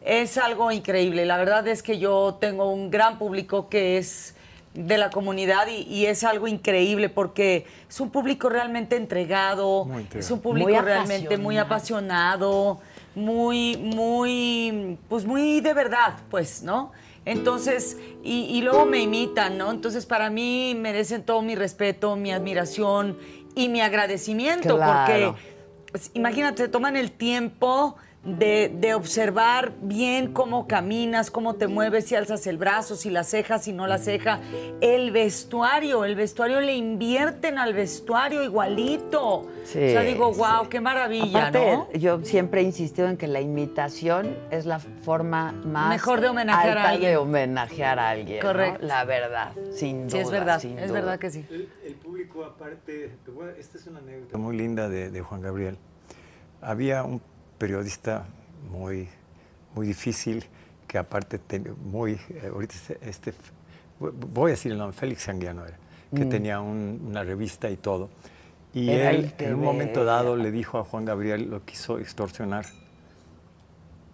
es 0.04 0.38
algo 0.38 0.70
increíble. 0.72 1.26
La 1.26 1.36
verdad 1.36 1.66
es 1.68 1.82
que 1.82 1.98
yo 1.98 2.38
tengo 2.40 2.70
un 2.70 2.90
gran 2.90 3.18
público 3.18 3.68
que 3.68 3.98
es 3.98 4.34
de 4.72 4.98
la 4.98 5.10
comunidad 5.10 5.66
y, 5.68 5.82
y 5.82 6.06
es 6.06 6.22
algo 6.24 6.46
increíble 6.48 7.08
porque 7.08 7.66
es 7.88 7.98
un 8.00 8.10
público 8.10 8.48
realmente 8.50 8.96
entregado, 8.96 9.86
es 10.14 10.30
un 10.30 10.40
público 10.40 10.68
Muy 10.70 10.78
realmente 10.80 11.38
muy 11.38 11.56
apasionado, 11.58 12.78
muy, 13.14 13.76
muy, 13.78 14.98
pues 15.08 15.24
muy 15.24 15.60
de 15.60 15.72
verdad, 15.74 16.14
pues, 16.30 16.62
¿no? 16.62 16.92
Entonces, 17.24 17.96
y, 18.22 18.44
y 18.56 18.60
luego 18.62 18.86
me 18.86 19.00
imitan, 19.00 19.58
¿no? 19.58 19.70
Entonces, 19.70 20.06
para 20.06 20.30
mí 20.30 20.74
merecen 20.78 21.22
todo 21.24 21.42
mi 21.42 21.56
respeto, 21.56 22.14
mi 22.14 22.30
admiración 22.32 23.18
y 23.54 23.68
mi 23.68 23.80
agradecimiento, 23.80 24.76
Claro. 24.76 25.32
porque 25.34 25.55
pues, 25.96 26.10
imagínate, 26.12 26.68
toman 26.68 26.94
el 26.94 27.10
tiempo 27.10 27.96
de, 28.26 28.74
de 28.80 28.94
observar 28.94 29.72
bien 29.80 30.32
cómo 30.32 30.66
caminas, 30.66 31.30
cómo 31.30 31.54
te 31.54 31.68
mueves, 31.68 32.06
si 32.06 32.16
alzas 32.16 32.46
el 32.48 32.58
brazo, 32.58 32.96
si 32.96 33.08
la 33.08 33.22
ceja, 33.24 33.58
si 33.58 33.72
no 33.72 33.86
la 33.86 33.98
ceja. 33.98 34.40
El 34.80 35.12
vestuario, 35.12 36.04
el 36.04 36.16
vestuario 36.16 36.60
le 36.60 36.74
invierten 36.74 37.58
al 37.58 37.72
vestuario 37.72 38.42
igualito. 38.42 39.46
Sí, 39.64 39.78
o 39.84 39.90
sea, 39.90 40.00
digo, 40.02 40.32
sí. 40.34 40.40
wow, 40.40 40.68
qué 40.68 40.80
maravilla, 40.80 41.48
Aparte, 41.48 41.72
¿no? 41.76 41.92
yo 41.92 42.20
siempre 42.24 42.60
he 42.60 42.64
insistido 42.64 43.08
en 43.08 43.16
que 43.16 43.28
la 43.28 43.40
imitación 43.40 44.36
es 44.50 44.66
la 44.66 44.78
forma 44.80 45.52
más 45.64 45.88
Mejor 45.90 46.20
de 46.20 46.28
homenajear 46.28 46.78
a 46.78 46.88
alguien. 46.90 47.10
de 47.12 47.16
homenajear 47.16 47.98
a 47.98 48.08
alguien. 48.10 48.40
¿no? 48.40 48.46
Correcto. 48.46 48.86
La 48.86 49.04
verdad, 49.04 49.52
sin 49.72 50.08
duda. 50.08 50.10
Sí, 50.10 50.18
es 50.18 50.30
verdad, 50.30 50.60
sin 50.60 50.78
es 50.78 50.88
duda. 50.88 51.00
verdad 51.00 51.18
que 51.18 51.30
sí. 51.30 51.44
El, 51.50 51.68
el 51.84 51.94
público, 51.94 52.44
aparte, 52.44 53.16
te 53.24 53.30
voy 53.30 53.48
a- 53.48 53.52
esta 53.52 53.78
es 53.78 53.86
una 53.86 54.00
anécdota 54.00 54.36
muy 54.36 54.56
linda 54.56 54.88
de, 54.88 55.10
de 55.10 55.20
Juan 55.20 55.40
Gabriel. 55.40 55.78
Había 56.60 57.04
un 57.04 57.20
periodista 57.58 58.26
muy, 58.70 59.08
muy 59.74 59.86
difícil 59.86 60.44
que 60.86 60.98
aparte 60.98 61.38
ten- 61.38 61.74
muy, 61.84 62.12
eh, 62.30 62.50
ahorita 62.52 62.74
este, 62.74 62.98
este- 63.08 63.34
voy 63.98 64.50
a 64.50 64.54
decir 64.54 64.72
el 64.72 64.78
nombre, 64.78 64.96
Félix 64.96 65.22
Sanguiano 65.22 65.64
era, 65.66 65.76
que 66.14 66.24
tenía 66.26 66.60
un- 66.60 67.00
una 67.06 67.24
revista 67.24 67.68
y 67.70 67.76
todo. 67.76 68.08
Y 68.72 68.90
Era 68.90 69.10
él 69.10 69.32
en 69.38 69.54
un 69.54 69.62
momento 69.64 70.04
dado 70.04 70.36
le 70.36 70.50
dijo 70.50 70.78
a 70.78 70.84
Juan 70.84 71.04
Gabriel, 71.04 71.48
lo 71.50 71.64
quiso 71.64 71.98
extorsionar. 71.98 72.66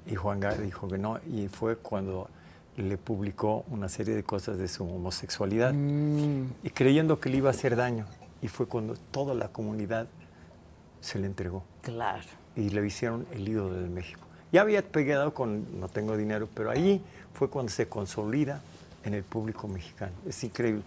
Y 0.06 0.14
Juan 0.14 0.40
Gabriel 0.40 0.66
dijo 0.66 0.88
que 0.88 0.98
no, 0.98 1.18
y 1.30 1.48
fue 1.48 1.76
cuando 1.76 2.28
le 2.76 2.96
publicó 2.96 3.64
una 3.70 3.88
serie 3.88 4.14
de 4.14 4.22
cosas 4.22 4.56
de 4.58 4.66
su 4.68 4.84
homosexualidad 4.84 5.74
y 5.74 6.70
creyendo 6.70 7.20
que 7.20 7.28
le 7.28 7.36
iba 7.38 7.48
a 7.48 7.52
hacer 7.52 7.76
daño. 7.76 8.06
Y 8.40 8.48
fue 8.48 8.66
cuando 8.66 8.94
toda 9.10 9.34
la 9.34 9.48
comunidad 9.48 10.08
se 11.00 11.18
le 11.18 11.26
entregó 11.26 11.64
Claro. 11.82 12.24
Y 12.56 12.70
le 12.70 12.86
hicieron 12.86 13.26
el 13.32 13.48
ídolo 13.48 13.74
de 13.74 13.88
México. 13.88 14.20
Ya 14.52 14.60
había 14.62 14.82
pegado 14.82 15.32
con 15.34 15.80
No 15.80 15.88
tengo 15.88 16.16
dinero, 16.16 16.48
pero 16.54 16.70
ahí 16.70 17.00
fue 17.34 17.48
cuando 17.48 17.70
se 17.72 17.88
consolida 17.88 18.60
en 19.04 19.14
el 19.14 19.22
público 19.22 19.66
mexicano. 19.68 20.12
Es 20.28 20.42
increíble. 20.44 20.82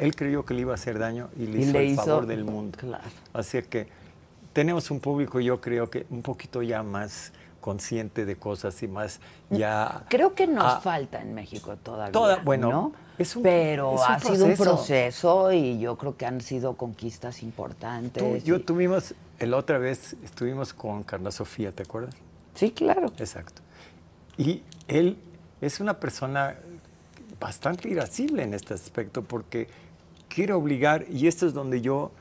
Él, 0.00 0.14
creyó 0.14 0.44
que 0.44 0.54
le 0.54 0.62
iba 0.62 0.72
a 0.72 0.74
hacer 0.74 0.98
daño 0.98 1.28
y 1.36 1.46
le 1.46 1.58
Y 1.58 1.62
hizo 1.62 1.72
le 1.72 1.78
el 1.80 1.92
hizo- 1.92 2.02
favor 2.04 2.26
del 2.26 2.44
mundo. 2.44 2.78
claro. 2.78 3.04
Así 3.32 3.62
que 3.62 3.88
tenemos 4.52 4.90
un 4.90 5.00
público, 5.00 5.40
yo 5.40 5.60
creo 5.60 5.88
que 5.88 6.06
un 6.10 6.22
poquito 6.22 6.62
ya 6.62 6.82
más 6.82 7.32
consciente 7.60 8.24
de 8.26 8.36
cosas 8.36 8.82
y 8.82 8.88
más 8.88 9.20
ya... 9.48 10.04
Creo 10.08 10.34
que 10.34 10.46
nos 10.46 10.64
Ah, 10.64 10.80
falta 10.82 11.22
en 11.22 11.32
México 11.34 11.76
todavía. 11.76 12.12
Toda- 12.12 12.36
bueno, 12.42 12.70
¿no? 12.70 12.92
es 13.18 13.36
un- 13.36 13.42
pero 13.44 13.94
es 13.94 14.00
un 14.00 14.06
ha 14.12 14.18
sido 14.18 14.32
un 14.46 14.54
proceso. 14.56 14.64
proceso 14.64 15.52
y 15.52 15.78
yo 15.78 15.96
creo 15.96 16.16
que 16.16 16.26
han 16.26 16.40
sido 16.40 16.76
conquistas 16.76 17.42
importantes. 17.42 18.22
Tú- 18.22 18.44
yo 18.44 18.56
y- 18.56 18.60
tuvimos, 18.60 19.14
la 19.46 19.56
otra 19.56 19.78
vez 19.78 20.14
estuvimos 20.24 20.72
con 20.72 21.02
Carla 21.02 21.30
Sofía, 21.30 21.72
¿te 21.72 21.82
acuerdas? 21.82 22.14
Sí, 22.54 22.70
claro. 22.70 23.12
Exacto. 23.18 23.62
Y 24.36 24.62
él 24.88 25.16
es 25.60 25.80
una 25.80 25.98
persona 26.00 26.56
bastante 27.40 27.88
irascible 27.88 28.42
en 28.42 28.54
este 28.54 28.74
aspecto 28.74 29.22
porque 29.22 29.68
quiere 30.28 30.52
obligar, 30.52 31.06
y 31.10 31.26
esto 31.26 31.46
es 31.46 31.54
donde 31.54 31.80
yo, 31.80 32.12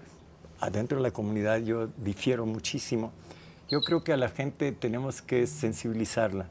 adentro 0.59 0.97
de 0.97 1.03
la 1.03 1.11
comunidad, 1.11 1.59
yo 1.59 1.88
difiero 1.97 2.45
muchísimo. 2.45 3.11
Yo 3.69 3.82
creo 3.82 4.03
que 4.03 4.11
a 4.13 4.17
la 4.17 4.30
gente 4.30 4.72
tenemos 4.72 5.22
que 5.22 5.47
sensibilizarla. 5.47 6.47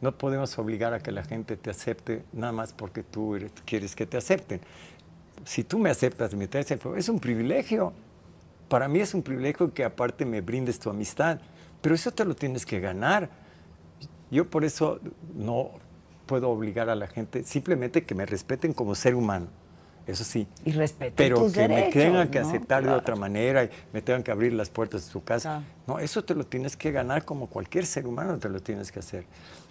No 0.00 0.16
podemos 0.16 0.58
obligar 0.58 0.94
a 0.94 1.00
que 1.00 1.10
la 1.12 1.22
gente 1.24 1.56
te 1.56 1.70
acepte 1.70 2.24
nada 2.32 2.52
más 2.52 2.72
porque 2.72 3.02
tú 3.02 3.34
eres- 3.36 3.52
quieres 3.64 3.96
que 3.96 4.06
te 4.06 4.16
acepten. 4.16 4.60
Si 5.44 5.64
tú 5.64 5.78
me 5.78 5.90
aceptas 5.90 6.34
me 6.34 6.46
traes 6.48 6.70
es 6.70 7.08
un 7.08 7.18
privilegio. 7.18 7.92
Para 8.72 8.88
mí 8.88 9.00
es 9.00 9.12
un 9.12 9.22
privilegio 9.22 9.74
que 9.74 9.84
aparte 9.84 10.24
me 10.24 10.40
brindes 10.40 10.78
tu 10.78 10.88
amistad, 10.88 11.38
pero 11.82 11.94
eso 11.94 12.10
te 12.10 12.24
lo 12.24 12.34
tienes 12.34 12.64
que 12.64 12.80
ganar. 12.80 13.28
Yo 14.30 14.48
por 14.48 14.64
eso 14.64 14.98
no 15.34 15.72
puedo 16.24 16.48
obligar 16.48 16.88
a 16.88 16.94
la 16.94 17.06
gente, 17.06 17.44
simplemente 17.44 18.04
que 18.04 18.14
me 18.14 18.24
respeten 18.24 18.72
como 18.72 18.94
ser 18.94 19.14
humano, 19.14 19.48
eso 20.06 20.24
sí. 20.24 20.48
Y 20.64 20.72
respeten 20.72 21.12
Pero 21.16 21.36
tus 21.36 21.52
que 21.52 21.68
me 21.68 21.74
derechos, 21.74 21.92
tengan 21.92 22.30
que 22.30 22.40
¿no? 22.40 22.48
aceptar 22.48 22.82
de 22.82 22.92
otra 22.92 23.14
manera 23.14 23.64
y 23.64 23.70
me 23.92 24.00
tengan 24.00 24.22
que 24.22 24.30
abrir 24.30 24.54
las 24.54 24.70
puertas 24.70 25.04
de 25.04 25.12
su 25.12 25.22
casa. 25.22 25.58
Claro. 25.58 25.64
No, 25.86 25.98
eso 25.98 26.24
te 26.24 26.34
lo 26.34 26.46
tienes 26.46 26.74
que 26.74 26.92
ganar 26.92 27.26
como 27.26 27.48
cualquier 27.48 27.84
ser 27.84 28.06
humano 28.06 28.38
te 28.38 28.48
lo 28.48 28.60
tienes 28.60 28.90
que 28.90 29.00
hacer. 29.00 29.26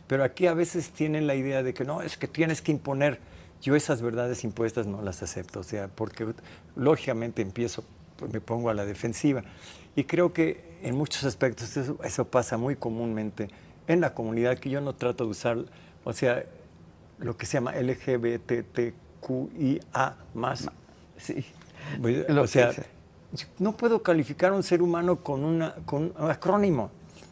Pero 0.05 0.23
aquí 0.23 0.45
a 0.45 0.53
veces 0.53 0.91
tienen 0.91 1.25
la 1.25 1.33
idea 1.33 1.63
de 1.63 1.73
que 1.73 1.85
no, 1.85 2.03
es 2.03 2.17
que 2.17 2.27
tienes 2.27 2.61
que 2.61 2.71
imponer. 2.71 3.19
Yo 3.63 3.75
esas 3.75 4.03
verdades 4.03 4.43
impuestas 4.43 4.85
no 4.85 5.01
las 5.01 5.23
acepto, 5.23 5.61
o 5.61 5.63
sea, 5.63 5.87
porque 5.87 6.27
lógicamente 6.75 7.41
empiezo, 7.41 7.83
pues, 8.22 8.32
me 8.32 8.39
pongo 8.39 8.69
a 8.69 8.74
la 8.74 8.86
defensiva. 8.86 9.43
Y 9.95 10.05
creo 10.05 10.32
que 10.32 10.63
en 10.84 10.95
muchos 10.95 11.24
aspectos 11.26 11.76
eso, 11.76 11.97
eso 12.03 12.26
pasa 12.26 12.55
muy 12.57 12.76
comúnmente 12.78 13.49
en 13.88 13.99
la 13.99 14.13
comunidad, 14.13 14.57
que 14.59 14.69
yo 14.69 14.80
no 14.80 14.93
trato 14.93 15.24
de 15.26 15.32
usar, 15.32 15.57
o 16.03 16.13
sea, 16.13 16.45
lo 17.19 17.36
que 17.36 17.45
se 17.47 17.53
llama 17.55 17.74
LGBTQIA 17.76 18.93
más. 20.34 20.69
Sí. 21.17 21.45
O 22.43 22.47
sea, 22.47 22.72
no 23.59 23.76
puedo 23.76 24.01
calificar 24.03 24.51
a 24.51 24.55
un 24.55 24.63
ser 24.63 24.82
humano 24.82 25.17
con, 25.24 25.43
una, 25.43 25.76
con 25.86 26.13
un 26.17 26.32
acrónimo. 26.32 26.91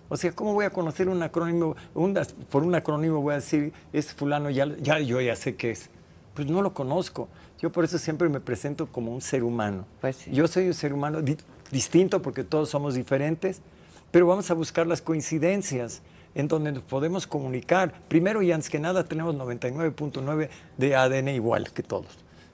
O 0.09 0.17
sea, 0.17 0.31
¿cómo 0.31 0.53
voy 0.53 0.65
a 0.65 0.71
conocer 0.71 1.07
un 1.07 1.21
acrónimo? 1.21 1.75
Un- 1.93 2.17
por 2.49 2.63
un 2.63 2.73
acrónimo 2.75 3.21
voy 3.21 3.33
a 3.33 3.35
decir, 3.35 3.71
es 3.93 4.13
fulano, 4.13 4.49
ya, 4.49 4.65
ya, 4.79 4.99
yo 4.99 5.21
ya 5.21 5.35
sé 5.35 5.55
qué 5.55 5.71
es. 5.71 5.89
Pues 6.33 6.47
no 6.47 6.61
lo 6.61 6.73
conozco. 6.73 7.27
Yo 7.61 7.71
por 7.71 7.83
eso 7.83 7.97
siempre 7.97 8.29
me 8.29 8.39
presento 8.39 8.87
como 8.87 9.13
un 9.13 9.21
ser 9.21 9.43
humano. 9.43 9.85
Pues 10.01 10.15
sí. 10.17 10.31
Yo 10.31 10.47
soy 10.47 10.67
un 10.67 10.73
ser 10.73 10.93
humano 10.93 11.21
di- 11.21 11.37
distinto 11.71 12.21
porque 12.21 12.43
todos 12.43 12.69
somos 12.69 12.93
diferentes, 12.95 13.61
pero 14.11 14.27
vamos 14.27 14.49
a 14.49 14.53
buscar 14.53 14.87
las 14.87 15.01
coincidencias 15.01 16.01
en 16.35 16.47
donde 16.47 16.71
nos 16.71 16.83
podemos 16.83 17.27
comunicar. 17.27 17.93
Primero 18.07 18.41
y 18.41 18.51
antes 18.51 18.69
que 18.69 18.79
nada 18.79 19.03
tenemos 19.03 19.35
99.9 19.35 20.49
de 20.77 20.95
ADN 20.95 21.29
igual 21.29 21.71
que 21.71 21.83
todos. 21.83 22.07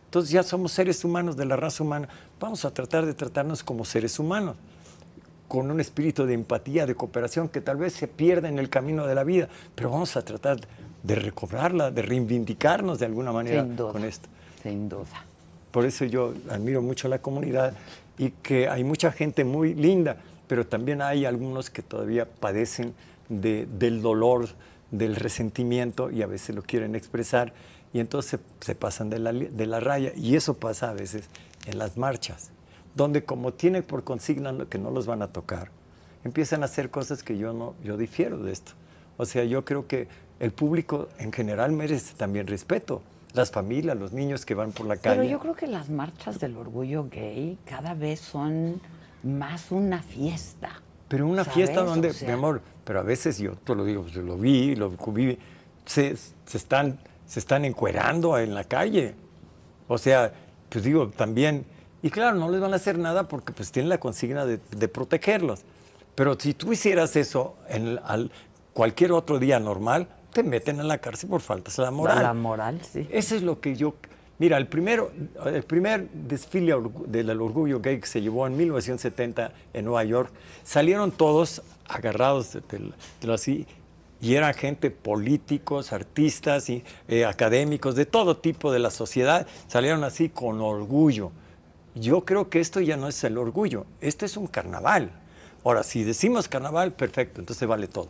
Entonces 0.06 0.32
ya 0.32 0.44
somos 0.44 0.72
seres 0.72 1.04
humanos 1.04 1.36
de 1.36 1.46
la 1.46 1.56
raza 1.56 1.84
humana. 1.84 2.08
Vamos 2.40 2.64
a 2.66 2.72
tratar 2.72 3.06
de 3.06 3.14
tratarnos 3.14 3.64
como 3.64 3.84
seres 3.86 4.18
humanos, 4.18 4.56
con 5.48 5.70
un 5.70 5.80
espíritu 5.80 6.26
de 6.26 6.34
empatía, 6.34 6.86
de 6.86 6.96
cooperación 6.96 7.50
que 7.50 7.62
tal 7.62 7.78
vez 7.78 7.94
se 7.94 8.08
pierda 8.08 8.50
en 8.50 8.58
el 8.58 8.70
camino 8.70 9.06
de 9.06 9.14
la 9.14 9.24
vida, 9.24 9.50
pero 9.76 9.92
vamos 9.92 10.16
a 10.18 10.24
tratar 10.24 10.58
de 11.04 11.16
recobrarla, 11.16 11.92
de 11.92 12.02
reivindicarnos 12.02 12.98
de 13.00 13.06
alguna 13.06 13.32
manera 13.32 13.64
con 13.92 14.04
esto. 14.06 14.28
Sin 14.66 14.90
duda. 14.90 15.06
Por 15.72 15.86
eso 15.86 16.06
yo 16.06 16.34
admiro 16.50 16.82
mucho 16.82 17.06
a 17.08 17.12
la 17.12 17.20
comunidad 17.20 17.74
y 18.18 18.32
que 18.32 18.68
hay 18.68 18.84
mucha 18.84 19.12
gente 19.12 19.44
muy 19.44 19.76
linda, 19.76 20.18
pero 20.48 20.66
también 20.66 21.04
hay 21.04 21.26
algunos 21.26 21.70
que 21.70 21.84
todavía 21.84 22.26
padecen 22.28 22.96
de- 23.30 23.68
del 23.78 24.02
dolor, 24.02 24.48
del 24.90 25.16
resentimiento 25.18 26.10
y 26.10 26.24
a 26.24 26.28
veces 26.28 26.56
lo 26.56 26.64
quieren 26.64 26.96
expresar 26.96 27.54
y 27.94 28.00
entonces 28.00 28.40
se, 28.60 28.74
pasan 28.74 29.12
de 29.12 29.20
la, 29.20 29.34
de 29.34 29.66
la 29.68 29.80
raya. 29.80 30.12
Y 30.16 30.36
eso 30.36 30.56
pasa 30.56 30.90
a 30.90 30.94
veces 30.94 31.30
en 31.68 31.78
las 31.78 31.96
marchas, 31.96 32.50
donde 32.96 33.24
como 33.24 33.54
tienen 33.54 33.84
por 33.84 34.04
consigna 34.04 34.66
que 34.68 34.80
no 34.80 34.90
los 34.90 35.06
van 35.06 35.22
a 35.22 35.28
tocar, 35.28 35.70
empiezan 36.24 36.64
a 36.64 36.66
hacer 36.66 36.90
cosas 36.90 37.22
que 37.22 37.38
yo 37.38 37.54
no, 37.54 37.76
yo 37.84 37.98
difiero 37.98 38.40
de 38.40 38.52
esto. 38.52 38.72
O 39.18 39.26
sea, 39.26 39.44
yo 39.44 39.64
creo 39.64 39.86
que 39.86 40.08
el 40.40 40.52
público 40.52 41.08
en 41.20 41.32
general 41.32 41.72
merece 41.72 42.16
también 42.16 42.48
respeto. 42.48 43.04
Las 43.36 43.52
familias, 43.52 43.98
los 43.98 44.14
niños 44.14 44.46
que 44.46 44.56
van 44.56 44.72
por 44.72 44.86
la 44.88 44.98
calle. 44.98 45.18
Pero 45.18 45.30
yo 45.30 45.40
creo 45.40 45.56
que 45.56 45.68
las 45.68 45.90
marchas 45.90 46.40
del 46.40 46.56
orgullo 46.58 47.08
gay 47.10 47.58
cada 47.66 47.94
vez 47.94 48.20
son 48.22 48.82
más 49.24 49.72
una 49.72 50.02
fiesta. 50.02 50.82
Pero 51.08 51.28
una 51.28 51.44
¿sabes? 51.44 51.56
fiesta 51.56 51.84
donde, 51.84 52.10
O 52.10 52.14
sea, 52.14 52.28
mi 52.28 52.34
amor, 52.34 52.62
pero 52.84 53.00
a 53.00 53.04
veces 53.04 53.38
yo 53.38 53.54
te 53.56 53.76
lo 53.76 53.84
digo, 53.86 54.04
pues, 54.04 54.16
lo 54.16 54.38
vi, 54.38 54.76
lo 54.76 54.90
vi, 54.90 55.38
se, 55.86 56.16
se 56.16 56.58
están, 56.58 56.98
se 57.28 57.40
están 57.40 57.66
encuerando 57.66 58.38
en 58.40 58.54
la 58.56 58.64
calle. 58.64 59.16
O 59.88 59.98
sea, 59.98 60.32
pues 60.70 60.84
digo, 60.84 61.10
también, 61.10 61.66
y 62.02 62.10
claro, 62.10 62.38
no 62.38 62.50
les 62.50 62.60
van 62.62 62.74
a 62.74 62.78
hacer 62.78 62.98
nada 62.98 63.28
porque 63.28 63.54
pues 63.54 63.72
tienen 63.72 63.90
la 63.90 64.00
consigna 64.00 64.46
de, 64.46 64.60
de 64.76 64.88
protegerlos. 64.88 65.62
Pero 66.16 66.38
si 66.40 66.54
tú 66.54 66.72
hicieras 66.72 67.16
eso 67.16 67.56
en 67.70 67.88
el- 67.88 68.02
al, 68.04 68.32
cualquier 68.74 69.12
otro 69.12 69.38
día 69.40 69.60
normal, 69.60 70.08
te 70.36 70.44
meten 70.44 70.82
en 70.82 70.90
la 70.90 70.98
cárcel 70.98 71.30
por 71.30 71.40
faltas 71.40 71.80
a 71.80 71.84
la 71.84 71.92
moral. 71.92 72.22
La 72.22 72.34
moral, 72.34 72.82
sí. 72.92 73.08
Eso 73.10 73.36
es 73.36 73.42
lo 73.42 73.62
que 73.62 73.76
yo... 73.78 73.96
Mira, 74.38 74.58
el, 74.58 74.68
primero, 74.68 75.14
el 75.46 75.64
primer 75.64 76.10
desfile 76.12 76.76
del 77.08 77.30
orgullo 77.42 77.80
gay 77.80 78.02
que 78.02 78.06
se 78.06 78.22
llevó 78.22 78.46
en 78.46 78.58
1970 78.58 79.54
en 79.74 79.86
Nueva 79.86 80.04
York, 80.04 80.30
salieron 80.66 81.12
todos 81.12 81.62
agarrados 81.88 82.52
de, 82.52 82.60
de- 82.60 82.80
de 83.22 83.28
lo 83.28 83.34
así 83.34 83.66
y 84.20 84.36
eran 84.36 84.54
gente, 84.54 84.92
políticos, 84.92 85.94
artistas, 85.94 86.70
y, 86.70 86.84
eh, 87.08 87.24
académicos, 87.24 87.96
de 87.96 88.06
todo 88.06 88.36
tipo 88.36 88.74
de 88.74 88.80
la 88.80 88.90
sociedad, 88.92 89.48
salieron 89.68 90.04
así 90.04 90.28
con 90.28 90.60
orgullo. 90.60 91.32
Yo 91.94 92.26
creo 92.26 92.50
que 92.50 92.60
esto 92.60 92.82
ya 92.82 92.98
no 92.98 93.08
es 93.08 93.24
el 93.24 93.38
orgullo, 93.38 93.86
esto 94.02 94.26
es 94.26 94.36
un 94.36 94.48
carnaval. 94.48 95.12
Ahora, 95.64 95.82
si 95.84 96.04
decimos 96.04 96.50
carnaval, 96.50 96.92
perfecto, 96.92 97.40
entonces 97.40 97.66
vale 97.70 97.88
todo. 97.88 98.10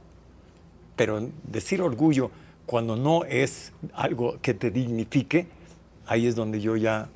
Pero 0.95 1.29
decir 1.43 1.81
orgullo 1.81 2.31
cuando 2.65 2.95
no 2.95 3.25
es 3.25 3.71
algo 3.93 4.37
que 4.41 4.53
te 4.53 4.71
dignifique, 4.71 5.47
ahí 6.07 6.25
es 6.27 6.35
donde 6.35 6.59
yo 6.61 6.75
ya 6.75 7.09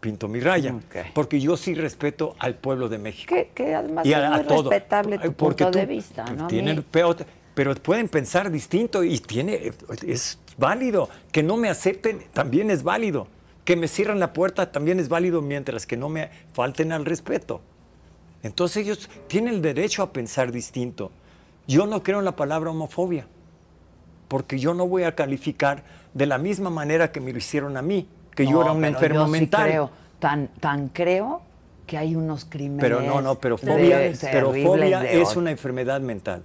pinto 0.00 0.28
mi 0.28 0.38
raya. 0.40 0.74
Ok. 0.74 0.96
Porque 1.14 1.40
yo 1.40 1.56
sí 1.56 1.74
respeto 1.74 2.36
al 2.38 2.54
pueblo 2.56 2.88
de 2.88 2.98
México. 2.98 3.34
Que, 3.34 3.50
que 3.54 3.74
además 3.74 4.04
Y 4.06 4.10
es 4.12 4.16
a- 4.18 4.30
muy 4.30 4.40
a 4.40 4.46
todo. 4.46 4.70
respetable 4.70 5.18
tu 5.18 5.32
Porque 5.32 5.64
punto 5.64 5.78
de 5.78 5.86
vista, 5.86 6.24
¿no? 6.26 6.46
Tienen 6.46 6.84
pero, 7.54 7.74
pueden 7.76 8.08
pensar 8.08 8.50
distinto 8.50 9.02
y 9.04 9.18
tiene, 9.18 9.72
es 10.06 10.38
válido. 10.58 11.08
Que 11.32 11.42
no 11.42 11.56
me 11.56 11.68
acepten 11.70 12.20
también 12.32 12.70
es 12.70 12.82
válido. 12.82 13.28
Que 13.64 13.76
me 13.76 13.88
cierren 13.88 14.20
la 14.20 14.32
puerta 14.34 14.70
también 14.70 15.00
es 15.00 15.08
válido 15.08 15.40
mientras 15.40 15.86
que 15.86 15.96
no 15.96 16.08
me 16.10 16.28
falten 16.52 16.92
al 16.92 17.06
respeto. 17.06 17.62
Entonces 18.42 18.84
ellos 18.84 19.08
tienen 19.26 19.54
el 19.54 19.62
derecho 19.62 20.02
a 20.02 20.12
pensar 20.12 20.52
distinto. 20.52 21.10
Yo 21.66 21.86
no 21.86 22.02
creo 22.02 22.18
en 22.18 22.24
la 22.24 22.36
palabra 22.36 22.70
homofobia, 22.70 23.26
porque 24.28 24.58
yo 24.58 24.74
no 24.74 24.86
voy 24.86 25.04
a 25.04 25.14
calificar 25.14 25.82
de 26.12 26.26
la 26.26 26.38
misma 26.38 26.70
manera 26.70 27.10
que 27.12 27.20
me 27.20 27.32
lo 27.32 27.38
hicieron 27.38 27.76
a 27.76 27.82
mí, 27.82 28.08
que 28.34 28.46
yo 28.46 28.62
era 28.62 28.72
un 28.72 28.84
enfermo 28.84 29.20
yo 29.20 29.26
sí 29.26 29.32
mental. 29.32 29.62
creo, 29.68 29.90
tan, 30.18 30.48
tan 30.60 30.88
creo 30.88 31.42
que 31.86 31.98
hay 31.98 32.14
unos 32.16 32.44
crímenes. 32.44 32.80
Pero 32.82 33.00
no, 33.00 33.20
no, 33.20 33.34
pero 33.36 33.58
fobia, 33.58 34.12
pero 34.32 34.52
fobia 34.52 35.10
es 35.10 35.36
una 35.36 35.50
enfermedad 35.50 36.00
mental. 36.00 36.42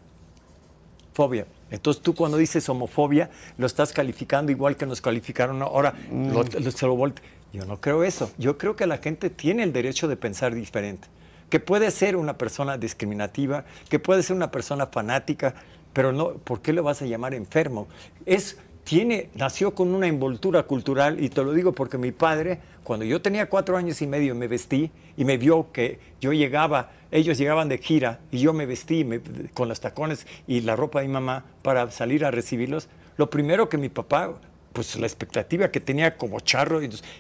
Fobia. 1.14 1.46
Entonces 1.72 2.02
tú 2.02 2.16
cuando 2.16 2.38
dices 2.38 2.68
homofobia 2.70 3.30
lo 3.58 3.66
estás 3.68 3.92
calificando 3.92 4.52
igual 4.52 4.76
que 4.76 4.86
nos 4.86 5.02
calificaron 5.02 5.62
ahora. 5.62 5.94
Mm. 6.12 6.32
lo- 6.32 6.44
lo- 6.44 6.72
se 6.72 6.86
lo 6.86 6.96
volte- 6.96 7.22
Yo 7.54 7.66
no 7.66 7.80
creo 7.82 8.04
eso. 8.04 8.32
Yo 8.38 8.58
creo 8.58 8.76
que 8.76 8.86
la 8.88 8.98
gente 8.98 9.30
tiene 9.30 9.64
el 9.64 9.74
derecho 9.74 10.08
de 10.08 10.16
pensar 10.16 10.54
diferente. 10.54 11.08
Que 11.50 11.60
puede 11.60 11.92
ser 11.92 12.16
una 12.16 12.38
persona 12.38 12.78
discriminativa, 12.78 13.66
que 13.90 14.00
puede 14.00 14.24
ser 14.24 14.36
una 14.36 14.52
persona 14.52 14.88
fanática, 14.88 15.56
pero 15.94 16.12
no, 16.12 16.34
¿por 16.34 16.62
qué 16.62 16.74
lo 16.74 16.84
vas 16.84 17.02
a 17.02 17.06
llamar 17.06 17.34
enfermo? 17.34 17.88
Es 18.26 18.58
tiene, 18.84 19.30
nació 19.36 19.76
con 19.76 19.94
una 19.94 20.08
envoltura 20.08 20.64
cultural, 20.64 21.24
y 21.24 21.30
te 21.30 21.44
lo 21.44 21.54
digo 21.54 21.74
porque 21.74 21.98
mi 22.00 22.12
padre, 22.12 22.60
cuando 22.84 23.06
yo 23.06 23.22
tenía 23.22 23.48
cuatro 23.48 23.78
años 23.78 24.02
y 24.02 24.08
medio, 24.08 24.34
me 24.34 24.48
vestí 24.48 24.90
y 25.16 25.26
me 25.26 25.38
vio 25.38 25.72
que 25.72 26.00
yo 26.20 26.34
llegaba, 26.34 26.92
ellos 27.12 27.38
llegaban 27.38 27.70
de 27.70 27.78
gira 27.78 28.20
y 28.32 28.40
yo 28.40 28.52
me 28.54 28.66
vestí 28.66 29.04
me- 29.04 29.20
con 29.54 29.68
los 29.68 29.80
tacones 29.80 30.26
y 30.48 30.62
la 30.62 30.76
ropa 30.76 31.02
de 31.02 31.08
mi 31.08 31.14
mamá 31.14 31.46
para 31.62 31.92
salir 31.92 32.26
a 32.26 32.32
recibirlos. 32.32 32.88
Lo 33.18 33.30
primero 33.30 33.70
que 33.70 33.78
mi 33.78 33.90
papá, 33.90 34.40
pues 34.74 34.96
la 34.96 35.06
expectativa 35.06 35.70
que 35.70 35.80
tenía 35.82 36.18
como 36.18 36.40
charro, 36.40 36.80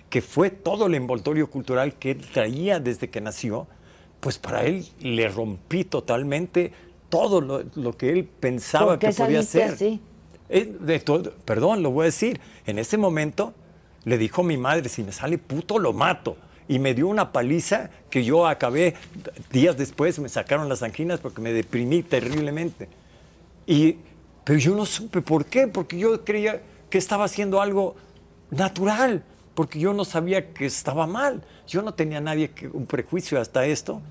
que 0.09 0.21
fue 0.21 0.49
todo 0.49 0.87
el 0.87 0.95
envoltorio 0.95 1.51
cultural 1.51 1.93
que 1.93 2.11
él 2.11 2.25
traía 2.33 2.79
desde 2.79 3.09
que 3.09 3.21
nació, 3.21 3.67
pues 4.19 4.37
para 4.37 4.63
él 4.63 4.85
le 5.01 5.27
rompí 5.29 5.83
totalmente 5.83 6.71
todo 7.09 7.41
lo, 7.41 7.63
lo 7.75 7.97
que 7.97 8.11
él 8.11 8.25
pensaba 8.25 8.87
¿Por 8.87 8.99
qué 8.99 9.07
que 9.07 9.13
podía 9.13 9.39
así? 9.39 9.99
Eh, 10.49 10.75
de 10.79 10.99
todo, 10.99 11.31
perdón, 11.45 11.83
lo 11.83 11.91
voy 11.91 12.03
a 12.03 12.05
decir. 12.05 12.39
En 12.65 12.79
ese 12.79 12.97
momento 12.97 13.53
le 14.05 14.17
dijo 14.17 14.43
mi 14.43 14.57
madre, 14.57 14.89
si 14.89 15.03
me 15.03 15.11
sale 15.11 15.37
puto, 15.37 15.79
lo 15.79 15.93
mato. 15.93 16.37
Y 16.67 16.79
me 16.79 16.93
dio 16.93 17.07
una 17.07 17.31
paliza 17.31 17.89
que 18.09 18.23
yo 18.23 18.47
acabé, 18.47 18.95
días 19.51 19.77
después 19.77 20.19
me 20.19 20.29
sacaron 20.29 20.69
las 20.69 20.83
anginas 20.83 21.19
porque 21.19 21.41
me 21.41 21.51
deprimí 21.51 22.03
terriblemente. 22.03 22.87
Y, 23.65 23.97
pero 24.43 24.59
yo 24.59 24.75
no 24.75 24.85
supe 24.85 25.21
por 25.21 25.45
qué, 25.45 25.67
porque 25.67 25.97
yo 25.97 26.23
creía 26.23 26.61
que 26.89 26.97
estaba 26.97 27.25
haciendo 27.25 27.61
algo 27.61 27.95
natural, 28.51 29.23
porque 29.59 29.77
yo 29.77 29.91
no 29.91 30.05
sabía 30.05 30.53
que 30.53 30.65
estaba 30.65 31.05
mal. 31.05 31.43
Yo 31.67 31.81
no 31.81 31.93
tenía 31.93 32.21
nadie 32.21 32.51
que, 32.51 32.69
un 32.69 32.85
prejuicio 32.85 33.41
hasta 33.41 33.65
esto. 33.65 34.01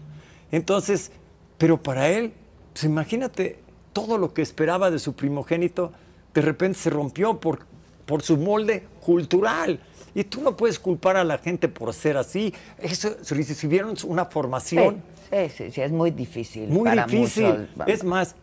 Entonces, 0.52 1.10
pero 1.56 1.82
para 1.82 2.10
él, 2.10 2.34
pues 2.74 2.84
imagínate, 2.84 3.58
todo 3.94 4.18
lo 4.18 4.34
que 4.34 4.42
esperaba 4.42 4.90
de 4.90 4.98
su 4.98 5.14
primogénito, 5.14 5.90
de 6.34 6.42
repente 6.42 6.78
se 6.78 6.90
rompió 6.90 7.40
por, 7.40 7.60
por 8.04 8.20
su 8.20 8.36
molde 8.36 8.86
cultural. 9.00 9.80
Y 10.14 10.24
tú 10.24 10.42
no 10.42 10.54
puedes 10.54 10.78
culpar 10.78 11.16
a 11.16 11.24
la 11.24 11.38
gente 11.38 11.66
por 11.66 11.94
ser 11.94 12.18
así. 12.18 12.52
Eso, 12.76 13.16
si 13.22 13.34
recibieron 13.34 13.94
una 14.04 14.26
formación 14.26 15.02
Sí, 15.30 15.48
sí, 15.48 15.70
sí, 15.70 15.80
es 15.80 15.92
muy 15.92 16.10
difícil. 16.10 16.68
muy 16.68 16.84
para 16.84 17.06
difícil. 17.06 17.46
muchos. 17.46 17.88
Es 17.88 18.04
más, 18.04 18.34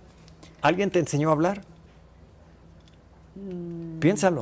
¿alguien 0.59 0.89
te 0.89 0.97
enseñó 0.97 1.29
a 1.29 1.33
hablar? 1.33 1.61
Piénsalo. 3.99 4.41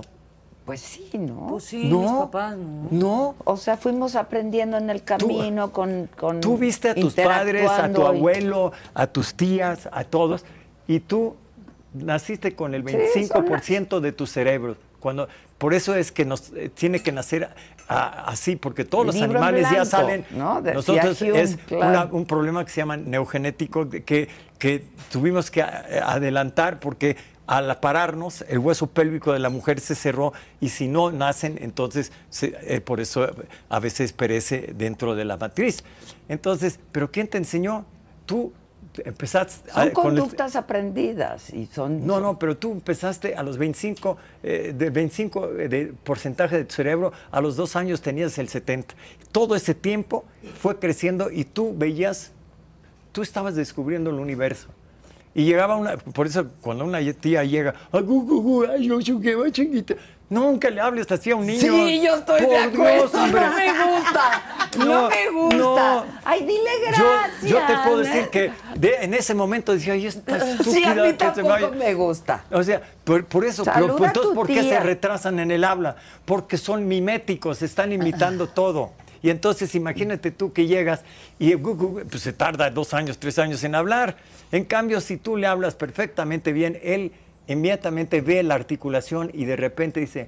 Pues 0.65 0.79
sí, 0.79 1.09
¿no? 1.17 1.47
Pues 1.49 1.65
sí, 1.65 1.89
no, 1.89 2.01
mis 2.01 2.11
papás, 2.11 2.55
¿no? 2.57 2.87
no. 2.91 3.35
O 3.43 3.57
sea, 3.57 3.75
fuimos 3.75 4.15
aprendiendo 4.15 4.77
en 4.77 4.89
el 4.89 5.03
camino 5.03 5.71
con, 5.71 6.09
con 6.17 6.39
Tú 6.39 6.57
viste 6.57 6.89
a 6.89 6.95
tus 6.95 7.13
padres, 7.15 7.69
a 7.69 7.91
tu 7.91 8.01
y- 8.01 8.05
abuelo, 8.05 8.71
a 8.93 9.07
tus 9.07 9.33
tías, 9.35 9.89
a 9.91 10.05
todos, 10.05 10.45
y 10.87 11.01
tú 11.01 11.35
naciste 11.93 12.55
con 12.55 12.73
el 12.73 12.87
Sí, 12.87 13.27
25% 13.29 13.99
de 13.99 14.11
tu 14.13 14.25
cerebro. 14.25 14.77
Cuando, 15.01 15.27
por 15.57 15.73
eso 15.73 15.95
es 15.95 16.13
que 16.13 16.23
nos 16.23 16.51
eh, 16.53 16.69
tiene 16.73 17.03
que 17.03 17.11
nacer 17.11 17.49
a- 17.89 18.23
así, 18.29 18.55
porque 18.55 18.85
todos 18.85 19.05
los 19.05 19.21
animales 19.21 19.67
ya 19.69 19.83
salen. 19.83 20.25
¿no? 20.31 20.61
Decía 20.61 20.75
Nosotros 20.75 21.21
es 21.21 21.57
claro. 21.67 21.89
una- 21.89 22.05
un 22.17 22.25
problema 22.25 22.63
que 22.63 22.71
se 22.71 22.77
llama 22.79 22.95
neogenético, 22.95 23.83
de 23.83 24.03
que, 24.03 24.29
que 24.57 24.85
tuvimos 25.11 25.51
que 25.51 25.61
a- 25.61 25.83
adelantar 26.05 26.79
porque 26.79 27.17
al 27.45 27.79
pararnos 27.79 28.43
el 28.47 28.59
hueso 28.59 28.87
pélvico 28.87 29.33
de 29.33 29.39
la 29.39 29.49
mujer 29.49 29.79
se 29.79 29.95
cerró 29.95 30.31
y 30.61 30.69
si 30.69 30.87
no 30.87 31.11
nacen, 31.11 31.57
entonces 31.61 32.11
se- 32.29 32.55
eh, 32.61 32.79
por 32.81 32.99
eso 33.01 33.27
a 33.69 33.79
veces 33.79 34.13
perece 34.13 34.73
dentro 34.77 35.13
de 35.15 35.25
la 35.25 35.37
matriz. 35.37 35.83
Entonces, 36.29 36.79
¿pero 36.91 37.11
quién 37.11 37.27
te 37.27 37.37
enseñó? 37.37 37.85
Tú 38.25 38.53
empezaste 39.03 39.71
Son 39.71 39.81
a- 39.89 39.91
con 39.91 40.13
el- 40.13 40.19
conductas 40.19 40.55
aprendidas 40.55 41.49
y 41.51 41.65
son... 41.65 42.05
no, 42.05 42.19
no, 42.19 42.37
pero 42.39 42.55
tú 42.55 42.71
empezaste 42.71 43.35
a 43.35 43.41
los 43.43 43.57
25, 43.57 44.17
eh, 44.43 44.71
de 44.75 44.89
25 44.89 45.47
de 45.47 45.93
porcentaje 46.03 46.57
de 46.57 46.65
tu 46.65 46.75
cerebro, 46.75 47.11
a 47.31 47.41
los 47.41 47.55
dos 47.55 47.75
años 47.75 48.01
tenías 48.01 48.37
el 48.37 48.49
70. 48.49 48.93
Todo 49.31 49.55
ese 49.55 49.73
tiempo 49.73 50.25
fue 50.59 50.77
creciendo 50.79 51.31
y 51.31 51.43
tú 51.43 51.73
veías, 51.75 52.31
tú 53.11 53.21
estabas 53.21 53.55
descubriendo 53.55 54.11
el 54.11 54.17
universo. 54.19 54.67
Y 55.35 55.45
llegaba 55.45 55.75
una, 55.75 55.97
por 55.97 56.27
eso 56.27 56.45
cuando 56.61 56.85
una 56.85 56.99
tía 57.13 57.43
llega, 57.43 57.73
nunca 60.29 60.69
le 60.69 60.81
hables 60.81 61.11
así 61.11 61.31
a 61.31 61.35
un 61.35 61.45
niño. 61.45 61.59
Sí, 61.59 62.01
yo 62.03 62.15
estoy 62.15 62.41
de 62.41 62.57
acuerdo. 62.57 63.07
Dios, 63.07 63.13
no 63.13 63.27
me 63.27 63.91
gusta. 63.97 64.41
No, 64.77 64.85
No, 64.85 65.09
me 65.09 65.29
gusta. 65.29 65.57
no. 65.57 66.05
Ay, 66.23 66.41
dile 66.45 66.69
gracias. 66.87 67.41
yo 67.43 67.57
te 67.67 67.73
puedo 67.83 67.97
decir 67.99 68.29
que 68.29 68.51
de- 68.75 68.95
en 69.01 69.13
ese 69.13 69.33
momento 69.35 69.71
decía, 69.73 69.93
ay, 69.93 70.07
esta 70.07 70.37
estúpida 70.37 70.73
Sí, 70.73 70.83
a 70.83 70.93
mí 70.95 71.01
que 71.01 71.07
se 71.09 71.13
tampoco 71.13 71.47
vaya". 71.49 71.69
me 71.69 71.93
gusta. 71.93 72.43
O 72.51 72.63
sea, 72.63 72.81
por, 73.03 73.25
por 73.25 73.45
eso, 73.45 73.63
pero 73.63 73.87
Saluda 73.87 74.07
entonces, 74.07 74.33
¿por 74.35 74.47
qué 74.47 74.61
tía. 74.61 74.63
se 74.63 74.79
retrasan 74.79 75.39
en 75.39 75.51
el 75.51 75.63
habla? 75.63 75.95
Porque 76.25 76.57
son 76.57 76.87
miméticos, 76.87 77.61
están 77.61 77.91
imitando 77.91 78.47
todo. 78.49 78.91
Y 79.23 79.29
entonces 79.29 79.73
imagínate 79.73 80.31
tú 80.31 80.51
que 80.51 80.67
llegas 80.67 81.03
y 81.39 81.55
pues, 81.55 82.21
se 82.21 82.33
tarda 82.33 82.69
dos 82.69 82.93
años, 82.93 83.17
tres 83.17 83.39
años 83.39 83.63
en 83.63 83.73
hablar. 83.73 84.17
En 84.51 84.65
cambio, 84.65 84.99
si 85.01 85.17
tú 85.17 85.37
le 85.37 85.47
hablas 85.47 85.75
perfectamente 85.75 86.51
bien, 86.51 86.77
él 86.83 87.13
inmediatamente 87.47 88.19
ve 88.21 88.43
la 88.43 88.55
articulación 88.55 89.31
y 89.33 89.45
de 89.45 89.55
repente 89.55 90.01
dice, 90.01 90.27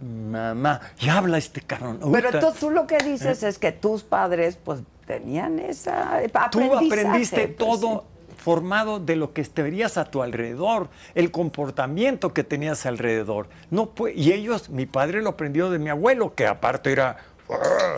mamá, 0.00 0.80
y 1.00 1.08
habla 1.08 1.38
este 1.38 1.62
cabrón. 1.62 1.98
Pero 2.12 2.28
Uta". 2.28 2.38
entonces 2.38 2.60
tú 2.60 2.70
lo 2.70 2.86
que 2.86 2.98
dices 2.98 3.42
es 3.42 3.58
que 3.58 3.72
tus 3.72 4.04
padres 4.04 4.58
pues 4.62 4.80
tenían 5.06 5.58
esa 5.58 6.20
Tú 6.50 6.74
aprendiste 6.74 7.48
pues, 7.48 7.56
todo 7.56 8.04
formado 8.36 9.00
de 9.00 9.16
lo 9.16 9.32
que 9.32 9.44
verías 9.56 9.96
a 9.96 10.04
tu 10.04 10.22
alrededor, 10.22 10.90
el 11.14 11.30
comportamiento 11.30 12.34
que 12.34 12.44
tenías 12.44 12.84
alrededor. 12.84 13.48
No 13.70 13.94
pu- 13.94 14.12
y 14.14 14.32
ellos, 14.32 14.68
mi 14.68 14.84
padre 14.84 15.22
lo 15.22 15.30
aprendió 15.30 15.70
de 15.70 15.78
mi 15.78 15.88
abuelo, 15.88 16.34
que 16.34 16.46
aparte 16.46 16.92
era... 16.92 17.16
"Ah", 17.50 17.96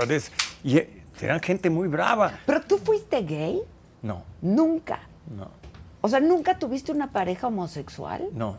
y 0.65 0.83
eran 1.21 1.41
gente 1.41 1.69
muy 1.71 1.89
brava. 1.89 2.39
Pero 2.47 2.61
tú 2.63 2.79
fuiste 2.79 3.23
gay? 3.23 3.61
No, 4.03 4.23
Nunca. 4.41 5.01
no, 5.37 5.49
O 6.01 6.09
sea, 6.09 6.21
¿nunca 6.21 6.59
tuviste 6.59 6.93
una 6.93 7.11
pareja 7.11 7.47
homosexual? 7.49 8.29
no. 8.33 8.57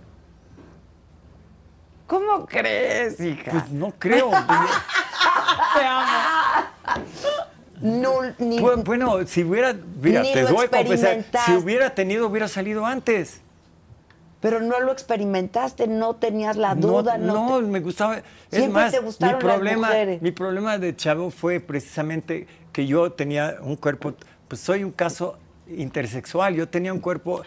¿Cómo 2.08 2.46
crees, 2.46 3.20
hija? 3.22 3.52
Pues 3.52 3.70
no 3.72 3.94
creo. 3.98 4.30
Nul- 7.82 8.36
ni- 8.38 8.60
Bu- 8.60 8.84
bueno, 8.84 9.26
si 9.26 9.44
hubiera, 9.44 9.74
mira, 10.02 10.22
Ni 10.22 10.34
te 10.34 10.44
voy 10.46 10.66
a 10.66 10.70
confesar, 10.70 11.24
si 11.46 11.54
hubiera 11.54 11.90
tenido, 11.96 12.28
hubiera 12.28 12.48
salido 12.48 12.86
antes. 12.86 13.42
Pero 14.42 14.60
no 14.60 14.80
lo 14.80 14.92
experimentaste, 14.92 15.88
no 15.88 16.16
tenías 16.16 16.58
la 16.58 16.74
duda, 16.76 17.18
no, 17.18 17.50
no, 17.50 17.58
te- 17.60 17.64
me 17.68 17.80
gustaba. 17.80 18.18
Es 18.18 18.24
Siempre 18.50 18.70
más, 18.82 18.92
te 18.92 19.00
gustaron 19.00 19.38
mi 19.38 19.44
las 19.44 19.54
problema, 19.56 19.88
mujeres. 19.88 20.22
mi 20.22 20.32
problema 20.32 20.78
de 20.80 20.96
chavo 20.96 21.30
fue 21.30 21.60
precisamente 21.60 22.48
que 22.74 22.88
yo 22.88 23.12
tenía 23.12 23.58
un 23.62 23.76
cuerpo, 23.76 24.14
pues 24.48 24.60
soy 24.62 24.84
un 24.84 24.92
caso 24.92 25.38
intersexual. 25.68 26.56
Yo 26.56 26.68
tenía 26.68 26.92
un 26.92 27.00
cuerpo 27.00 27.44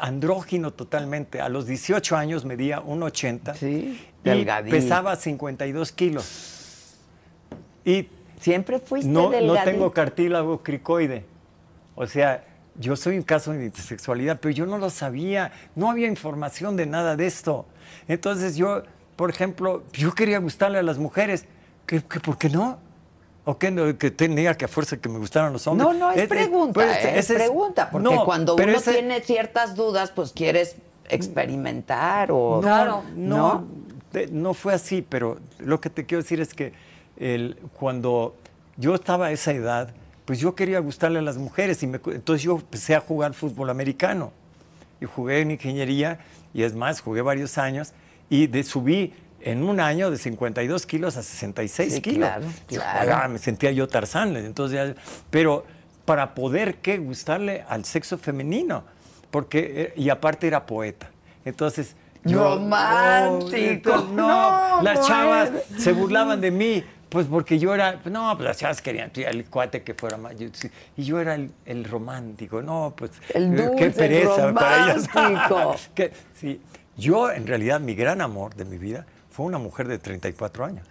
andrógino 0.00 0.72
totalmente. 0.72 1.40
A 1.40 1.48
los 1.48 1.66
18 1.66 2.16
años 2.16 2.44
medía 2.44 2.80
1,80 2.80 3.54
Sí, 3.54 3.66
y 3.66 4.28
delgadito. 4.28 4.74
pesaba 4.74 5.14
52 5.16 5.92
kilos. 5.92 6.96
Y 7.84 8.08
Siempre 8.40 8.78
fuiste 8.78 9.10
no, 9.10 9.30
no 9.32 9.54
tengo 9.64 9.90
cartílago 9.92 10.62
cricoide. 10.62 11.24
O 11.96 12.06
sea, 12.06 12.44
yo 12.78 12.96
soy 12.96 13.16
un 13.16 13.22
caso 13.24 13.52
de 13.52 13.64
intersexualidad, 13.64 14.38
pero 14.40 14.52
yo 14.54 14.64
no 14.66 14.78
lo 14.78 14.88
sabía. 14.90 15.52
No 15.74 15.90
había 15.90 16.06
información 16.06 16.76
de 16.76 16.86
nada 16.86 17.16
de 17.16 17.26
esto. 17.26 17.66
Entonces 18.06 18.56
yo, 18.56 18.82
por 19.16 19.30
ejemplo, 19.30 19.82
yo 19.92 20.14
quería 20.14 20.38
gustarle 20.38 20.78
a 20.78 20.82
las 20.82 20.98
mujeres. 20.98 21.44
¿Qué, 21.86 22.02
qué- 22.02 22.20
por 22.20 22.38
qué 22.38 22.48
no? 22.50 22.78
¿O 23.44 23.58
qué 23.58 23.70
no? 23.70 23.96
que 23.96 24.10
tenía 24.10 24.54
que 24.54 24.66
a 24.66 24.68
fuerza 24.68 24.96
que 24.98 25.08
me 25.08 25.18
gustaran 25.18 25.52
los 25.52 25.66
hombres? 25.66 25.88
No, 25.88 25.94
no, 25.94 26.10
es, 26.12 26.18
Eh, 26.18 26.22
eh, 26.24 26.28
pregunta, 26.28 26.72
pero 26.80 26.90
es, 26.92 26.98
ese- 26.98 27.18
ese 27.18 27.32
es- 27.34 27.38
pregunta, 27.38 27.88
porque 27.90 28.04
no, 28.14 28.24
cuando 28.24 28.54
uno 28.54 28.64
ese- 28.72 28.92
tiene 28.92 29.20
ciertas 29.22 29.74
dudas, 29.74 30.10
pues 30.10 30.32
quieres 30.32 30.76
experimentar 31.08 32.30
o... 32.30 32.60
No, 32.62 32.84
no, 32.84 33.04
¿No? 33.16 33.64
de- 34.12 34.26
no 34.28 34.54
fue 34.54 34.74
así, 34.74 35.02
pero 35.06 35.38
lo 35.58 35.80
que 35.80 35.90
te 35.90 36.04
quiero 36.06 36.22
decir 36.22 36.40
es 36.40 36.52
que 36.54 36.72
el- 37.16 37.56
cuando 37.74 38.34
yo 38.76 38.94
estaba 38.94 39.26
a 39.26 39.32
esa 39.32 39.52
edad, 39.52 39.90
pues 40.28 40.40
yo 40.40 40.54
quería 40.54 40.78
gustarle 40.80 41.20
a 41.20 41.22
las 41.22 41.38
mujeres 41.38 41.82
y 41.82 41.86
me 41.86 41.98
entonces 42.04 42.42
yo 42.42 42.56
empecé 42.56 42.94
a 42.94 43.00
jugar 43.00 43.32
fútbol 43.32 43.70
americano 43.70 44.30
y 45.00 45.06
jugué 45.06 45.40
en 45.40 45.52
ingeniería 45.52 46.18
y 46.52 46.64
es 46.64 46.74
más, 46.74 47.00
jugué 47.00 47.22
varios 47.22 47.56
años 47.56 47.94
y 48.28 48.46
de, 48.46 48.62
subí 48.62 49.14
en 49.40 49.62
un 49.62 49.80
año 49.80 50.10
de 50.10 50.18
52 50.18 50.84
kilos 50.84 51.16
a 51.16 51.22
66 51.22 51.94
Sí, 51.94 52.00
kilos. 52.02 52.28
claro, 52.28 52.44
Yo 52.68 52.80
claro. 52.82 53.00
jugaba, 53.04 53.28
me 53.28 53.38
sentía 53.38 53.70
yo 53.72 53.88
Tarzán, 53.88 54.36
entonces 54.36 54.96
pero 55.30 55.64
para 56.04 56.34
poder 56.34 56.74
qué 56.74 56.98
gustarle 56.98 57.64
al 57.66 57.86
sexo 57.86 58.18
femenino, 58.18 58.84
porque 59.30 59.92
eh, 59.96 60.00
y 60.00 60.10
aparte 60.10 60.46
era 60.46 60.66
poeta. 60.66 61.08
Entonces 61.46 61.96
yo- 62.22 62.56
Romántico. 62.56 63.56
entonces, 63.56 64.10
no, 64.10 64.76
No, 64.76 64.82
las 64.82 65.06
chavas 65.06 65.50
se 65.78 65.92
burlaban 65.92 66.38
de 66.42 66.50
mí, 66.50 66.84
pues 67.08 67.26
porque 67.26 67.58
yo 67.58 67.74
era, 67.74 68.00
no, 68.04 68.36
pues 68.36 68.60
las 68.62 68.82
querían 68.82 69.10
el 69.14 69.46
cuate 69.46 69.82
que 69.82 69.94
fuera 69.94 70.16
más, 70.16 70.36
yo- 70.38 70.48
y 70.96 71.02
yo 71.04 71.20
era 71.20 71.34
el, 71.34 71.50
el 71.64 71.84
romántico, 71.84 72.62
no, 72.62 72.92
pues 72.96 73.12
El 73.34 73.54
eh, 73.58 73.62
dulce, 73.62 73.76
qué 73.76 73.84
el 73.84 73.92
pereza 73.94 74.52
para 74.54 74.84
ellas. 74.92 75.08
Que- 75.94 76.12
sí, 76.34 76.60
yo 76.96 77.30
en 77.30 77.46
realidad 77.46 77.80
mi 77.80 77.94
gran 77.94 78.20
amor 78.20 78.54
de 78.54 78.64
mi 78.64 78.78
vida 78.78 79.06
fue 79.30 79.46
una 79.46 79.58
mujer 79.58 79.88
de 79.88 79.98
34 79.98 80.64
años, 80.64 80.86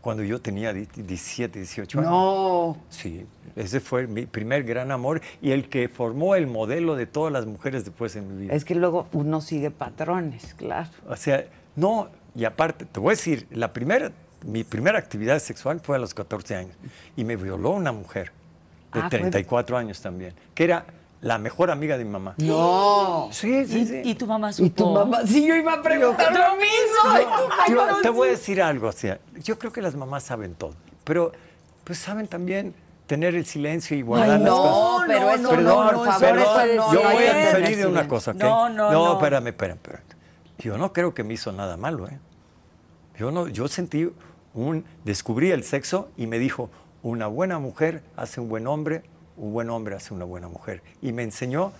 cuando 0.00 0.22
yo 0.22 0.40
tenía 0.40 0.72
17, 0.72 1.58
18 1.58 1.98
años. 2.00 2.10
No. 2.10 2.76
Sí, 2.88 3.26
ese 3.56 3.80
fue 3.80 4.06
mi 4.06 4.26
primer 4.26 4.62
gran 4.64 4.90
amor 4.92 5.20
y 5.42 5.50
el 5.50 5.68
que 5.68 5.88
formó 5.88 6.34
el 6.34 6.46
modelo 6.46 6.94
de 6.96 7.06
todas 7.06 7.32
las 7.32 7.46
mujeres 7.46 7.84
después 7.84 8.14
en 8.16 8.28
mi 8.34 8.42
vida. 8.42 8.54
Es 8.54 8.64
que 8.64 8.74
luego 8.74 9.08
uno 9.12 9.40
sigue 9.40 9.70
patrones, 9.70 10.54
claro. 10.54 10.88
O 11.08 11.16
sea, 11.16 11.44
no, 11.76 12.08
y 12.34 12.44
aparte, 12.44 12.84
te 12.84 13.00
voy 13.00 13.08
a 13.08 13.16
decir, 13.16 13.46
la 13.50 13.72
primera, 13.72 14.12
mi 14.46 14.64
primera 14.64 14.98
actividad 14.98 15.38
sexual 15.40 15.80
fue 15.80 15.96
a 15.96 15.98
los 15.98 16.14
14 16.14 16.54
años 16.56 16.76
y 17.16 17.24
me 17.24 17.36
violó 17.36 17.70
una 17.70 17.92
mujer 17.92 18.32
de 18.92 19.00
Ah, 19.00 19.08
fue- 19.10 19.18
34 19.18 19.76
años 19.76 20.00
también, 20.00 20.34
que 20.54 20.64
era 20.64 20.86
la 21.20 21.36
mejor 21.38 21.70
amiga 21.70 21.98
de 21.98 22.04
mi 22.04 22.10
mamá. 22.12 22.34
No. 22.38 23.28
Sí, 23.32 23.66
sí, 23.66 23.80
¿Y, 23.80 23.86
sí. 23.86 24.00
y 24.04 24.14
tu 24.14 24.26
mamá 24.26 24.52
supo? 24.52 24.66
Y 24.66 24.70
tu 24.70 24.90
mamá, 24.90 25.20
sí, 25.26 25.44
yo 25.46 25.54
iba 25.56 25.74
a 25.74 25.82
preguntar 25.82 26.32
lo 26.32 26.56
mismo. 26.56 27.36
Yo 27.68 28.00
te 28.02 28.08
voy 28.10 28.28
a 28.28 28.30
decir 28.32 28.62
algo, 28.62 28.88
o 28.88 28.92
sea, 28.92 29.18
yo 29.42 29.58
creo 29.58 29.72
que 29.72 29.82
las 29.82 29.94
mamás 29.96 30.22
saben 30.24 30.54
todo, 30.54 30.74
pero 31.04 31.32
pues 31.84 31.98
saben 31.98 32.28
también 32.28 32.74
tener 33.08 33.34
el 33.34 33.46
silencio 33.46 33.96
y 33.96 34.02
guardar 34.02 34.30
Ay, 34.30 34.38
las 34.38 34.48
no, 34.50 34.56
cosas. 34.56 35.04
pero 35.08 35.30
eso 35.30 35.48
Perdón, 35.50 35.86
no, 35.86 35.92
por 35.92 36.06
favor, 36.06 36.20
perdón, 36.20 36.70
eso 36.70 36.76
no, 36.76 36.92
yo 36.94 37.02
no 37.02 37.10
voy 37.10 37.24
a 37.26 37.52
tener 37.52 37.76
de 37.78 37.86
una 37.86 38.06
cosa, 38.08 38.30
¿ok? 38.32 38.36
No, 38.36 38.68
no, 38.68 38.92
no. 38.92 39.12
espérame, 39.14 39.46
espérame, 39.48 39.76
espérame. 39.76 40.02
Yo 40.58 40.76
no 40.78 40.92
creo 40.92 41.14
que 41.14 41.24
me 41.24 41.34
hizo 41.34 41.50
nada 41.52 41.76
malo, 41.76 42.06
¿eh? 42.08 42.18
Yo 43.18 43.30
no, 43.32 43.48
yo 43.48 43.66
sentí 43.66 44.08
un, 44.66 44.84
descubrí 45.04 45.50
el 45.50 45.64
sexo 45.64 46.08
y 46.16 46.26
me 46.26 46.38
dijo, 46.38 46.70
una 47.02 47.26
buena 47.26 47.58
mujer 47.58 48.02
hace 48.16 48.40
un 48.40 48.48
buen 48.48 48.66
hombre, 48.66 49.02
un 49.36 49.52
buen 49.52 49.70
hombre 49.70 49.94
hace 49.96 50.12
una 50.14 50.24
buena 50.24 50.48
mujer. 50.48 50.82
Y 51.00 51.12
me 51.12 51.22
enseñó 51.22 51.72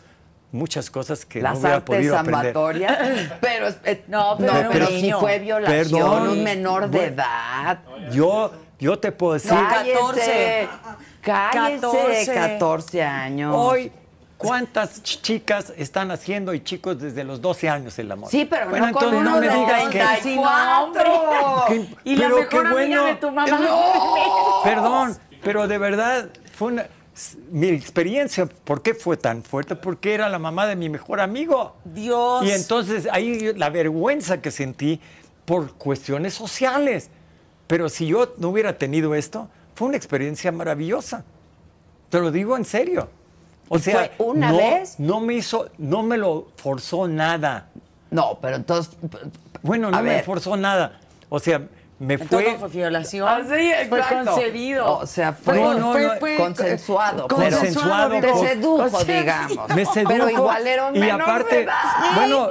muchas 0.53 0.91
cosas 0.91 1.27
que 1.27 1.41
no 1.41 1.51
Las 1.51 1.59
hubiera 1.59 1.77
artes 1.77 1.97
podido 1.97 2.19
aprender. 2.19 2.53
Pero, 3.41 3.69
eh, 3.85 4.05
No, 4.09 4.37
pero 4.39 4.53
un 4.63 4.69
pero 4.71 4.91
niño. 4.91 5.21
fue 5.21 5.39
violación, 5.41 6.01
Perdón. 6.01 6.29
un 6.31 6.43
menor 6.45 6.89
de 6.89 6.99
Bueno. 6.99 7.15
edad. 7.15 7.79
Yo, 8.13 8.53
yo 8.79 8.99
te 8.99 9.13
puedo 9.13 9.35
decir, 9.35 9.53
No, 9.53 9.69
Cállese. 9.69 10.69
Cállese, 11.21 11.81
14. 11.81 12.33
14 12.35 13.03
años. 13.03 13.55
hoy, 13.57 13.93
¿cuántas 14.39 15.03
ch- 15.03 15.21
chicas 15.21 15.73
están 15.77 16.11
haciendo 16.11 16.55
y 16.55 16.61
chicos 16.61 16.99
desde 16.99 17.25
los 17.25 17.41
12 17.43 17.69
años 17.69 17.99
el 17.99 18.11
amor? 18.11 18.31
Sí, 18.31 18.47
pero 18.49 18.71
Bueno, 18.71 18.87
no 18.87 18.93
con 18.93 19.05
entonces 19.05 19.21
uno 19.21 19.31
no 19.35 19.41
me 19.41 19.49
digas 19.49 19.83
que... 19.91 19.99
34. 19.99 20.23
Sí, 20.23 20.37
no, 20.37 20.85
hombre. 20.85 21.89
Y 22.05 22.17
la 22.17 22.25
pero 22.25 22.37
mejor 22.39 22.49
qué 22.65 22.73
bueno. 22.73 23.05
de 23.05 23.15
tu 23.17 23.31
mamá. 23.31 23.61
Perdón, 24.65 25.19
pero 25.43 25.69
de 25.69 25.79
verdad 25.79 26.31
fue 26.55 26.69
una... 26.73 26.87
Mi 27.51 27.67
experiencia, 27.69 28.47
¿por 28.47 28.81
qué 28.81 28.95
fue 28.95 29.17
tan 29.17 29.43
fuerte? 29.43 29.75
Porque 29.75 30.15
era 30.15 30.29
la 30.29 30.39
mamá 30.39 30.67
de 30.69 30.77
mi 30.77 30.89
mejor 30.89 31.19
amigo. 31.21 31.75
Dios. 31.85 32.45
Y 32.45 32.53
entonces 32.53 33.09
ahí 33.11 33.53
la 33.55 33.71
vergüenza 33.71 34.41
que 34.41 34.53
sentí 34.53 35.01
por 35.45 35.73
cuestiones 35.75 36.35
sociales. 36.35 37.11
Pero 37.67 37.89
si 37.89 38.07
yo 38.07 38.35
no 38.39 38.51
hubiera 38.51 38.79
tenido 38.79 39.17
esto, 39.17 39.49
fue 39.75 39.89
una 39.89 39.97
experiencia 39.97 40.53
maravillosa. 40.53 41.25
Te 42.09 42.21
lo 42.21 42.31
digo 42.31 42.57
en 42.57 42.65
serio. 42.65 43.11
O 43.69 43.77
¿Y 43.77 43.81
sea, 43.81 44.11
fue 44.17 44.27
una 44.27 44.51
no, 44.51 44.57
vez? 44.59 44.99
no 44.99 45.21
me 45.21 45.35
hizo, 45.35 45.69
no 45.79 46.03
me 46.03 46.17
lo 46.17 46.49
forzó 46.57 47.07
nada. 47.09 47.67
No, 48.11 48.39
pero 48.41 48.57
entonces. 48.57 48.97
Bueno, 49.63 49.91
no 49.91 50.03
me 50.03 50.11
ver. 50.11 50.25
forzó 50.25 50.57
nada. 50.57 50.99
O 51.29 51.39
sea, 51.39 51.61
me 51.99 52.15
Entonces 52.15 52.29
fue 52.45 52.53
no 52.53 52.59
fue 52.61 52.69
violación. 52.69 53.29
Ah, 53.29 53.41
sí, 53.43 53.71
Fue 53.89 54.01
concebido. 54.01 54.99
O 54.99 55.07
sea, 55.07 55.33
fue, 55.33 55.61
No, 55.61 55.75
no, 55.75 55.93
fue- 55.93 56.19
fue- 56.19 56.37
consensuado. 56.37 57.27
pero 57.29 57.41
consensuado, 57.51 58.21
Te 58.21 58.29
por- 58.29 58.49
sedujo, 58.49 58.77
consensuado. 58.91 59.05
digamos. 59.21 59.69
me 59.75 59.85
sedujo 59.85 60.09
Pero 60.15 60.31
igual 60.31 60.67
era 60.67 60.87
un 60.87 60.97
y 60.97 61.11
aparte, 61.11 61.63
edad. 61.65 61.75
bueno, 62.15 62.49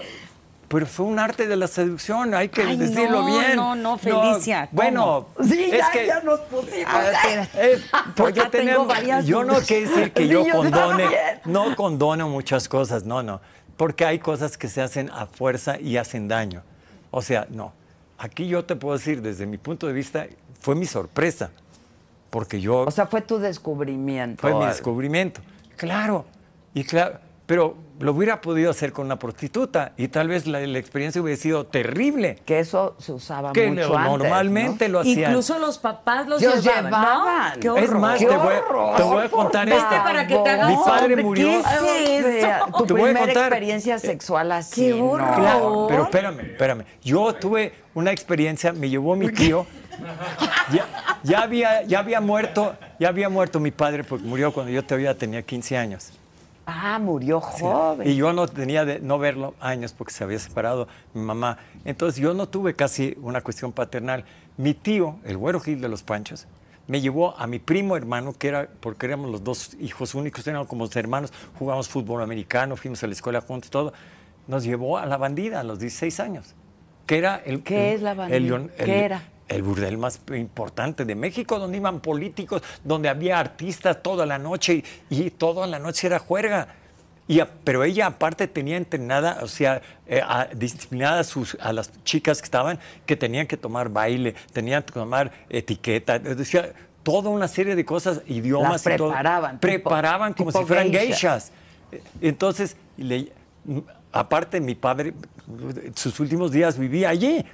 pero 0.67 0.85
fue 0.85 1.05
un 1.05 1.17
arte 1.19 1.47
de 1.47 1.55
la 1.55 1.67
seducción, 1.67 2.33
hay 2.33 2.49
que 2.49 2.61
Ay, 2.61 2.75
decirlo 2.77 3.21
no, 3.21 3.25
bien. 3.27 3.55
no, 3.55 3.75
no, 3.75 3.97
Felicia, 3.97 4.67
¿cómo? 4.67 4.81
Bueno, 4.81 5.27
Sí, 5.41 5.63
es 5.71 5.77
ya, 5.79 5.91
que 5.91 6.07
ya 6.07 6.19
nos 6.21 6.39
pusimos. 6.41 6.93
A 6.93 6.99
ver, 6.99 7.13
espera. 7.13 7.43
es 7.65 7.81
porque 8.15 8.33
Ya 8.39 8.49
tengo 8.49 8.63
tenemos, 8.65 8.87
varias 8.87 9.25
yo 9.25 9.43
no 9.45 9.55
quiero 9.59 9.89
decir 9.89 10.11
que 10.11 10.23
Sí, 10.23 10.29
yo 10.29 10.45
yo 10.45 10.53
condone, 10.53 11.03
también. 11.03 11.41
no 11.45 11.75
condono 11.75 12.27
muchas 12.29 12.67
cosas, 12.67 13.03
no, 13.05 13.23
no, 13.23 13.39
porque 13.77 14.05
hay 14.05 14.19
cosas 14.19 14.57
que 14.57 14.67
se 14.67 14.81
hacen 14.81 15.09
a 15.11 15.25
fuerza 15.27 15.79
y 15.79 15.97
hacen 15.97 16.27
daño. 16.27 16.63
O 17.11 17.21
sea, 17.21 17.47
no. 17.49 17.71
Aquí 18.17 18.47
yo 18.47 18.65
te 18.65 18.75
puedo 18.75 18.97
decir, 18.97 19.21
desde 19.21 19.45
mi 19.45 19.57
punto 19.57 19.87
de 19.87 19.93
vista, 19.93 20.25
fue 20.59 20.75
mi 20.75 20.85
sorpresa, 20.85 21.51
porque 22.29 22.59
yo 22.59 22.79
O 22.81 22.91
sea, 22.91 23.05
fue 23.07 23.21
tu 23.21 23.37
descubrimiento. 23.39 24.41
fue 24.41 24.53
mi 24.53 24.65
descubrimiento. 24.65 25.39
Claro, 25.77 26.25
y 26.73 26.83
claro, 26.83 27.19
pero 27.45 27.77
lo 27.99 28.11
hubiera 28.11 28.41
podido 28.41 28.69
hacer 28.71 28.91
con 28.93 29.05
una 29.07 29.17
prostituta 29.17 29.93
y 29.97 30.07
tal 30.09 30.27
vez 30.27 30.45
la, 30.47 30.59
la 30.59 30.77
experiencia 30.79 31.21
hubiera 31.21 31.39
sido 31.41 31.65
terrible. 31.65 32.37
Que 32.45 32.59
eso 32.59 32.95
se 32.99 33.11
usaba 33.11 33.53
Que 33.53 33.67
mucho 33.69 33.89
lo- 33.89 33.97
antes, 33.97 34.11
normalmente 34.19 34.87
lo 34.89 34.99
hacían. 34.99 35.31
Incluso 35.31 35.57
los 35.59 35.77
papás 35.79 36.27
los 36.27 36.41
llevaban. 36.41 37.59
Qué 37.59 37.69
horror. 37.69 37.83
es 37.83 37.91
más, 37.91 38.19
¡Qué 38.19 38.25
te 38.27 38.37
voy, 38.37 38.55
horror! 38.55 38.95
te 38.97 39.03
voy 39.03 39.25
a 39.25 39.29
contar 39.29 39.67
esto. 39.69 39.83
Vete 39.89 40.01
para 40.03 40.27
que 40.27 40.37
te 40.37 40.49
hagas 40.49 40.69
Mi 40.69 40.75
padre 40.85 41.15
murió. 41.23 41.47
¿Qué 41.47 42.17
es 42.19 42.73
tu 42.77 42.85
Te 42.85 42.93
voy 42.93 43.01
a 43.01 43.05
primera 43.05 43.19
contar. 43.25 43.43
experiencia 43.43 43.99
sexual 43.99 44.51
así. 44.51 44.89
Qué 44.89 44.95
¿no? 44.99 45.05
horror. 45.11 45.35
Claro, 45.35 45.85
pero 45.89 46.03
espérame, 46.03 46.39
espérame. 46.41 46.83
Yo 47.03 47.33
tuve 47.33 47.73
una 47.95 48.11
experiencia, 48.11 48.73
me 48.73 48.89
llevó 48.89 49.15
mi 49.15 49.29
tío. 49.31 49.65
Ya, 50.71 50.85
ya 51.23 51.41
había, 51.41 51.81
ya 51.83 51.99
había 51.99 52.21
muerto, 52.21 52.75
ya 52.99 53.07
había 53.09 53.29
muerto 53.29 53.59
mi 53.59 53.71
padre 53.71 54.03
porque 54.03 54.25
murió 54.25 54.53
cuando 54.53 54.71
yo 54.71 54.83
todavía 54.83 55.17
tenía 55.17 55.41
15 55.41 55.77
años. 55.77 56.11
Ah, 56.69 56.99
murió 56.99 57.39
joven. 57.39 58.05
Y 58.09 58.15
yo 58.15 58.33
no 58.33 58.45
tenía 58.45 58.83
de 58.83 58.99
no 58.99 59.17
verlo 59.17 59.55
años 59.61 59.93
porque 59.93 60.13
se 60.13 60.25
había 60.25 60.37
separado 60.37 60.89
mi 61.13 61.21
mamá. 61.21 61.57
Entonces 61.85 62.21
yo 62.21 62.33
no 62.33 62.49
tuve 62.49 62.75
casi 62.75 63.17
una 63.21 63.39
cuestión 63.41 63.71
paternal. 63.71 64.25
Mi 64.57 64.73
tío, 64.73 65.15
el 65.23 65.37
güero 65.37 65.61
Gil 65.61 65.79
de 65.79 65.87
los 65.87 66.03
Panchos, 66.03 66.45
me 66.87 66.99
llevó 66.99 67.37
a 67.37 67.47
mi 67.47 67.59
primo 67.59 67.95
hermano, 67.95 68.33
que 68.33 68.49
era, 68.49 68.67
porque 68.81 69.05
éramos 69.05 69.31
los 69.31 69.45
dos 69.45 69.77
hijos 69.79 70.13
únicos, 70.13 70.45
éramos 70.45 70.67
como 70.67 70.89
hermanos, 70.93 71.31
jugamos 71.57 71.87
fútbol 71.87 72.21
americano, 72.21 72.75
fuimos 72.75 73.01
a 73.01 73.07
la 73.07 73.13
escuela 73.13 73.39
juntos, 73.39 73.69
todo. 73.69 73.93
Nos 74.47 74.65
llevó 74.65 74.97
a 74.97 75.05
la 75.05 75.15
bandida 75.15 75.61
a 75.61 75.63
los 75.63 75.79
16 75.79 76.19
años, 76.19 76.53
que 77.05 77.17
era 77.17 77.37
el... 77.45 77.63
¿Qué 77.63 77.91
el- 77.91 77.95
es 77.95 78.01
la 78.01 78.13
bandida? 78.13 78.35
el- 78.57 78.69
¿Qué 78.71 78.99
era? 79.05 79.21
El 79.47 79.63
burdel 79.63 79.97
más 79.97 80.19
importante 80.35 81.05
de 81.05 81.15
México, 81.15 81.57
donde 81.59 81.77
iban 81.77 81.99
políticos, 82.01 82.61
donde 82.83 83.09
había 83.09 83.39
artistas 83.39 84.01
toda 84.03 84.25
la 84.25 84.37
noche 84.37 84.83
y, 85.09 85.23
y 85.25 85.31
toda 85.31 85.65
la 85.67 85.79
noche 85.79 86.07
era 86.07 86.19
juerga. 86.19 86.67
Y 87.29 87.39
a- 87.41 87.49
pero 87.63 87.83
ella 87.83 88.07
aparte 88.07 88.47
tenía 88.47 88.77
entrenada, 88.77 89.39
o 89.41 89.47
sea, 89.47 89.81
eh, 90.05 90.21
a- 90.25 90.47
disciplinada 90.53 91.19
a, 91.19 91.23
sus, 91.23 91.57
a 91.61 91.73
las 91.73 91.91
chicas 92.03 92.39
que 92.41 92.45
estaban, 92.45 92.79
que 93.05 93.15
tenían 93.15 93.47
que 93.47 93.57
tomar 93.57 93.89
baile, 93.89 94.35
tenían 94.53 94.83
que 94.83 94.93
tomar 94.93 95.31
etiqueta, 95.49 96.15
es 96.17 96.37
decir, 96.37 96.73
toda 97.03 97.29
una 97.29 97.47
serie 97.47 97.75
de 97.75 97.85
cosas, 97.85 98.21
idiomas 98.27 98.85
Las 98.85 98.93
y 98.93 98.97
todo. 98.97 99.09
preparaban, 99.09 99.51
tipo- 99.55 99.61
Preparaban 99.61 100.33
como 100.33 100.51
si 100.51 100.63
fueran 100.65 100.89
geishas. 100.91 101.07
geishas. 101.09 101.51
Eh, 101.91 102.01
Entonces, 102.21 102.75
le- 102.97 103.31
aparte, 104.11 104.59
mi 104.61 104.75
padre, 104.75 105.13
sus 105.95 106.19
últimos 106.19 106.51
días 106.51 106.77
vivía 106.77 107.09
allí. 107.09 107.45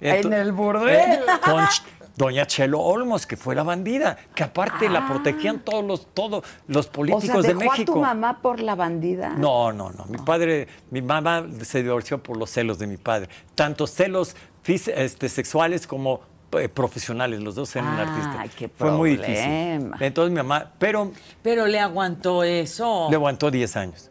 En 0.00 0.32
el 0.32 0.52
burdel. 0.52 1.20
Con 1.44 1.60
Ch- 1.64 1.82
Doña 2.16 2.46
Chelo 2.46 2.80
Olmos, 2.80 3.26
que 3.26 3.36
fue 3.36 3.54
la 3.54 3.62
bandida, 3.62 4.16
que 4.34 4.42
aparte 4.42 4.88
la 4.88 5.00
Ah. 5.00 5.08
protegían 5.08 5.58
todos 5.60 5.84
los, 5.84 6.06
todos 6.14 6.44
los 6.66 6.86
O 6.86 6.92
políticos 6.92 7.42
de 7.42 7.48
dejó 7.48 7.60
México. 7.60 7.92
a 7.92 7.94
tu 7.94 8.00
mamá 8.00 8.40
por 8.40 8.60
la 8.60 8.74
bandida. 8.74 9.30
No, 9.36 9.70
no, 9.72 9.90
no. 9.90 10.06
Mi 10.06 10.16
padre, 10.18 10.66
mi 10.90 11.02
mamá 11.02 11.44
se 11.62 11.82
divorció 11.82 12.22
por 12.22 12.38
los 12.38 12.48
celos 12.50 12.78
de 12.78 12.86
mi 12.86 12.96
padre. 12.96 13.28
Tanto 13.54 13.86
celos 13.86 14.34
este, 14.66 15.28
sexuales 15.28 15.86
como 15.86 16.20
eh, 16.52 16.68
profesionales. 16.70 17.40
Los 17.40 17.54
dos 17.54 17.74
eran 17.76 17.98
Ay, 17.98 18.06
artistas. 18.06 18.54
qué 18.56 18.68
Fue 18.70 18.90
muy 18.92 19.10
difícil. 19.10 19.34
problema. 19.34 19.96
Entonces 20.00 20.30
mi 20.30 20.36
mamá, 20.38 20.72
pero 20.78 21.12
Pero 21.42 21.66
le 21.66 21.78
aguantó 21.80 22.42
eso. 22.44 23.08
le 23.10 23.16
aguantó 23.16 23.50
10 23.50 23.76
años. 23.76 24.10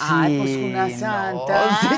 Ay, 0.00 0.38
pues 0.38 0.56
una 0.56 0.88
no, 0.88 0.98
santa. 0.98 1.80
sí. 1.80 1.88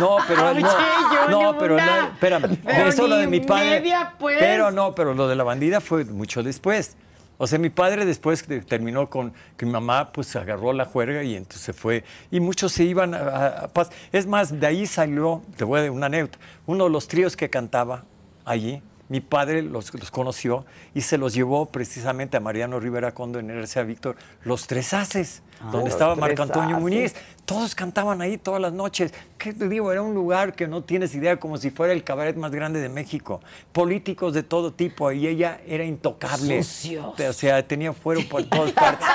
No, 0.00 0.16
pero 0.28 0.50
Oye, 0.50 0.60
no, 0.62 1.28
no, 1.52 1.58
pero 1.58 1.76
no, 1.76 2.06
espérame, 2.12 2.56
Pero 2.64 2.88
eso 2.88 3.06
lo 3.06 3.16
de 3.16 3.26
mi 3.26 3.40
padre. 3.40 3.80
media, 3.80 4.14
pues. 4.18 4.36
Pero 4.38 4.70
no, 4.70 4.94
pero 4.94 5.14
lo 5.14 5.28
de 5.28 5.36
la 5.36 5.44
bandida 5.44 5.80
fue 5.80 6.04
mucho 6.04 6.42
después. 6.42 6.96
O 7.38 7.46
sea, 7.46 7.58
mi 7.58 7.68
padre 7.68 8.06
después 8.06 8.46
terminó 8.66 9.10
con 9.10 9.34
que 9.58 9.66
mi 9.66 9.72
mamá 9.72 10.10
pues 10.10 10.34
agarró 10.36 10.72
la 10.72 10.86
juerga 10.86 11.22
y 11.22 11.36
entonces 11.36 11.60
se 11.60 11.72
fue 11.74 12.02
y 12.30 12.40
muchos 12.40 12.72
se 12.72 12.84
iban 12.84 13.12
a, 13.14 13.18
a- 13.18 13.46
a 13.64 13.68
paz. 13.68 13.90
Es 14.10 14.26
más, 14.26 14.58
de 14.58 14.66
ahí 14.66 14.86
salió, 14.86 15.42
te 15.56 15.64
voy 15.64 15.80
a 15.80 15.82
dar 15.82 15.90
una 15.90 16.06
anécdota, 16.06 16.38
uno 16.64 16.84
de 16.84 16.90
los 16.90 17.06
tríos 17.08 17.36
que 17.36 17.50
cantaba 17.50 18.04
allí. 18.46 18.82
Mi 19.08 19.20
padre 19.20 19.62
los, 19.62 19.94
los 19.94 20.10
conoció 20.10 20.64
y 20.94 21.02
se 21.02 21.18
los 21.18 21.32
llevó 21.34 21.66
precisamente 21.66 22.36
a 22.36 22.40
Mariano 22.40 22.80
Rivera 22.80 23.12
Condo 23.12 23.38
en 23.38 23.50
RCA 23.50 23.82
Víctor, 23.82 24.16
Los 24.42 24.66
Tres 24.66 24.92
Haces, 24.94 25.42
donde 25.60 25.84
Los 25.84 25.88
estaba 25.90 26.16
Marco 26.16 26.42
Antonio. 26.42 26.78
Muñiz. 26.80 27.14
Todos 27.44 27.76
cantaban 27.76 28.20
ahí 28.20 28.38
todas 28.38 28.60
las 28.60 28.72
noches. 28.72 29.14
¿Qué 29.38 29.52
te 29.52 29.68
digo? 29.68 29.92
Era 29.92 30.02
un 30.02 30.14
lugar 30.14 30.54
que 30.54 30.66
no 30.66 30.82
tienes 30.82 31.14
idea, 31.14 31.38
como 31.38 31.56
si 31.56 31.70
fuera 31.70 31.92
el 31.92 32.02
cabaret 32.02 32.36
más 32.36 32.50
grande 32.50 32.80
de 32.80 32.88
México. 32.88 33.40
Políticos 33.72 34.34
de 34.34 34.42
todo 34.42 34.72
tipo, 34.72 35.12
y 35.12 35.28
ella 35.28 35.60
era 35.66 35.84
intocable. 35.84 36.62
Sucios. 36.64 37.20
O 37.20 37.32
sea, 37.32 37.66
tenía 37.66 37.92
fuero 37.92 38.20
por 38.28 38.42
todas 38.48 38.72
partes. 38.72 39.06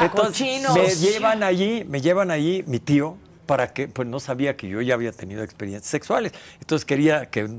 Entonces, 0.00 0.48
Cochinos. 0.48 0.74
me 0.74 0.88
llevan 0.88 1.42
allí, 1.44 1.84
me 1.88 2.00
llevan 2.00 2.32
allí 2.32 2.64
mi 2.66 2.80
tío, 2.80 3.16
para 3.50 3.72
que, 3.72 3.88
pues 3.88 4.06
no 4.06 4.20
sabía 4.20 4.56
que 4.56 4.68
yo 4.68 4.80
ya 4.80 4.94
había 4.94 5.10
tenido 5.10 5.42
experiencias 5.42 5.90
sexuales. 5.90 6.32
Entonces 6.60 6.84
quería 6.84 7.26
que 7.30 7.58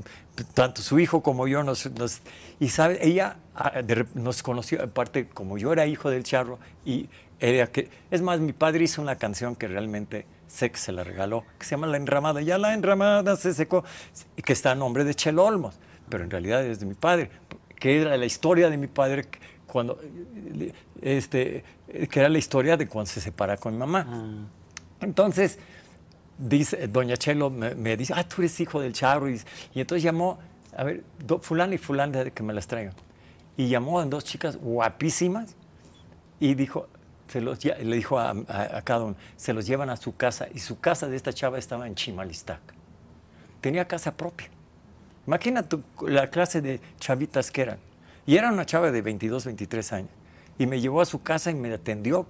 tanto 0.54 0.82
su 0.82 0.98
hijo 0.98 1.22
como 1.22 1.46
yo 1.46 1.62
nos... 1.62 1.90
nos- 1.92 2.20
y 2.60 2.68
sabe, 2.68 2.98
ella 3.06 3.36
ah, 3.54 3.82
nos 4.14 4.42
conoció, 4.42 4.82
aparte, 4.82 5.26
como 5.28 5.58
yo 5.58 5.72
era 5.72 5.86
hijo 5.86 6.10
del 6.10 6.22
charro, 6.22 6.58
y 6.84 7.08
era 7.40 7.66
que... 7.66 7.90
Es 8.10 8.22
más, 8.22 8.40
mi 8.40 8.52
padre 8.52 8.84
hizo 8.84 9.02
una 9.02 9.16
canción 9.16 9.56
que 9.56 9.68
realmente 9.68 10.26
sé 10.46 10.70
que 10.70 10.78
se 10.78 10.92
la 10.92 11.02
regaló, 11.02 11.44
que 11.58 11.64
se 11.64 11.72
llama 11.72 11.86
La 11.86 11.96
Enramada. 11.96 12.40
Ya 12.40 12.58
la 12.58 12.74
enramada 12.74 13.36
se 13.36 13.52
secó, 13.54 13.84
y 14.36 14.42
que 14.42 14.52
está 14.52 14.72
a 14.72 14.74
nombre 14.74 15.04
de 15.04 15.14
Chelo 15.14 15.44
Olmos, 15.44 15.78
pero 16.08 16.24
en 16.24 16.30
realidad 16.30 16.64
es 16.64 16.80
de 16.80 16.86
mi 16.86 16.94
padre, 16.94 17.30
que 17.76 18.00
era 18.00 18.16
la 18.16 18.26
historia 18.26 18.70
de 18.70 18.76
mi 18.76 18.86
padre 18.86 19.26
cuando... 19.66 19.98
Este, 21.00 21.64
que 22.08 22.20
era 22.20 22.28
la 22.28 22.38
historia 22.38 22.76
de 22.76 22.86
cuando 22.86 23.10
se 23.10 23.20
separa 23.20 23.56
con 23.56 23.72
mi 23.72 23.78
mamá. 23.80 24.06
Entonces, 25.00 25.58
dice, 26.48 26.88
doña 26.88 27.16
Chelo 27.16 27.50
me, 27.50 27.74
me 27.74 27.96
dice, 27.96 28.12
ah, 28.16 28.24
tú 28.26 28.42
eres 28.42 28.58
hijo 28.60 28.80
del 28.80 28.92
charro. 28.92 29.28
Y, 29.30 29.40
y 29.74 29.80
entonces 29.80 30.02
llamó, 30.02 30.38
a 30.76 30.84
ver, 30.84 31.04
do- 31.24 31.38
fulana 31.40 31.74
y 31.74 31.78
fulana 31.78 32.30
que 32.30 32.42
me 32.42 32.52
las 32.52 32.66
traigan. 32.66 32.94
Y 33.56 33.68
llamó 33.68 34.00
a 34.00 34.04
dos 34.06 34.24
chicas 34.24 34.56
guapísimas 34.56 35.54
y 36.40 36.54
dijo, 36.54 36.88
se 37.28 37.40
los, 37.40 37.58
lle- 37.60 37.78
le 37.78 37.96
dijo 37.96 38.18
a 38.18 38.34
cada 38.84 39.04
uno, 39.04 39.16
se 39.36 39.52
los 39.52 39.66
llevan 39.66 39.90
a 39.90 39.96
su 39.96 40.16
casa. 40.16 40.48
Y 40.52 40.58
su 40.58 40.80
casa 40.80 41.08
de 41.08 41.16
esta 41.16 41.32
chava 41.32 41.58
estaba 41.58 41.86
en 41.86 41.94
Chimalistac. 41.94 42.60
Tenía 43.60 43.86
casa 43.86 44.16
propia. 44.16 44.48
Imagina 45.26 45.62
tu- 45.62 45.82
la 46.06 46.28
clase 46.30 46.60
de 46.60 46.80
chavitas 46.98 47.50
que 47.50 47.62
eran. 47.62 47.78
Y 48.26 48.36
era 48.36 48.50
una 48.52 48.66
chava 48.66 48.90
de 48.90 49.02
22, 49.02 49.44
23 49.46 49.92
años. 49.92 50.10
Y 50.58 50.66
me 50.66 50.80
llevó 50.80 51.00
a 51.00 51.04
su 51.06 51.22
casa 51.22 51.50
y 51.50 51.54
me 51.54 51.72
atendió 51.72 52.26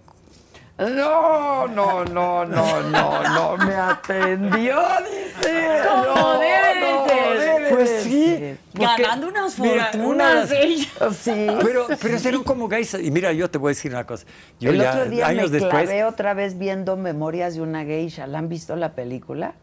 No, 0.79 1.69
no, 1.69 2.05
no, 2.05 2.45
no, 2.45 2.83
no, 2.83 3.23
no 3.23 3.57
me 3.59 3.75
atendió, 3.75 4.81
dice. 5.05 5.79
¿Cómo 5.87 6.05
No, 6.05 6.39
debe 6.39 6.81
no, 6.81 7.07
ser? 7.07 7.39
debe 7.39 7.71
Pues 7.71 8.03
sí. 8.03 8.57
Ganando 8.75 9.29
unas 9.29 9.55
fortunas. 9.55 10.49
Sí. 10.49 11.47
Pero, 11.63 11.87
pero 12.01 12.17
eran 12.17 12.43
como 12.43 12.69
gays. 12.69 12.95
Y 12.95 13.11
mira, 13.11 13.33
yo 13.33 13.51
te 13.51 13.59
voy 13.59 13.69
a 13.69 13.73
decir 13.73 13.93
una 13.93 14.07
cosa. 14.07 14.25
Yo 14.59 14.71
el 14.71 14.81
ya, 14.81 14.91
otro 14.93 15.11
día 15.11 15.27
años 15.27 15.51
me 15.51 15.61
después, 15.61 15.85
clavé 15.85 16.05
otra 16.05 16.35
vez 16.35 16.59
viendo 16.59 16.97
Memorias 16.97 17.55
de 17.55 17.61
una 17.61 17.85
geisha. 17.85 18.27
¿La 18.27 18.39
han 18.39 18.49
visto 18.49 18.75
la 18.75 18.93
película? 18.95 19.55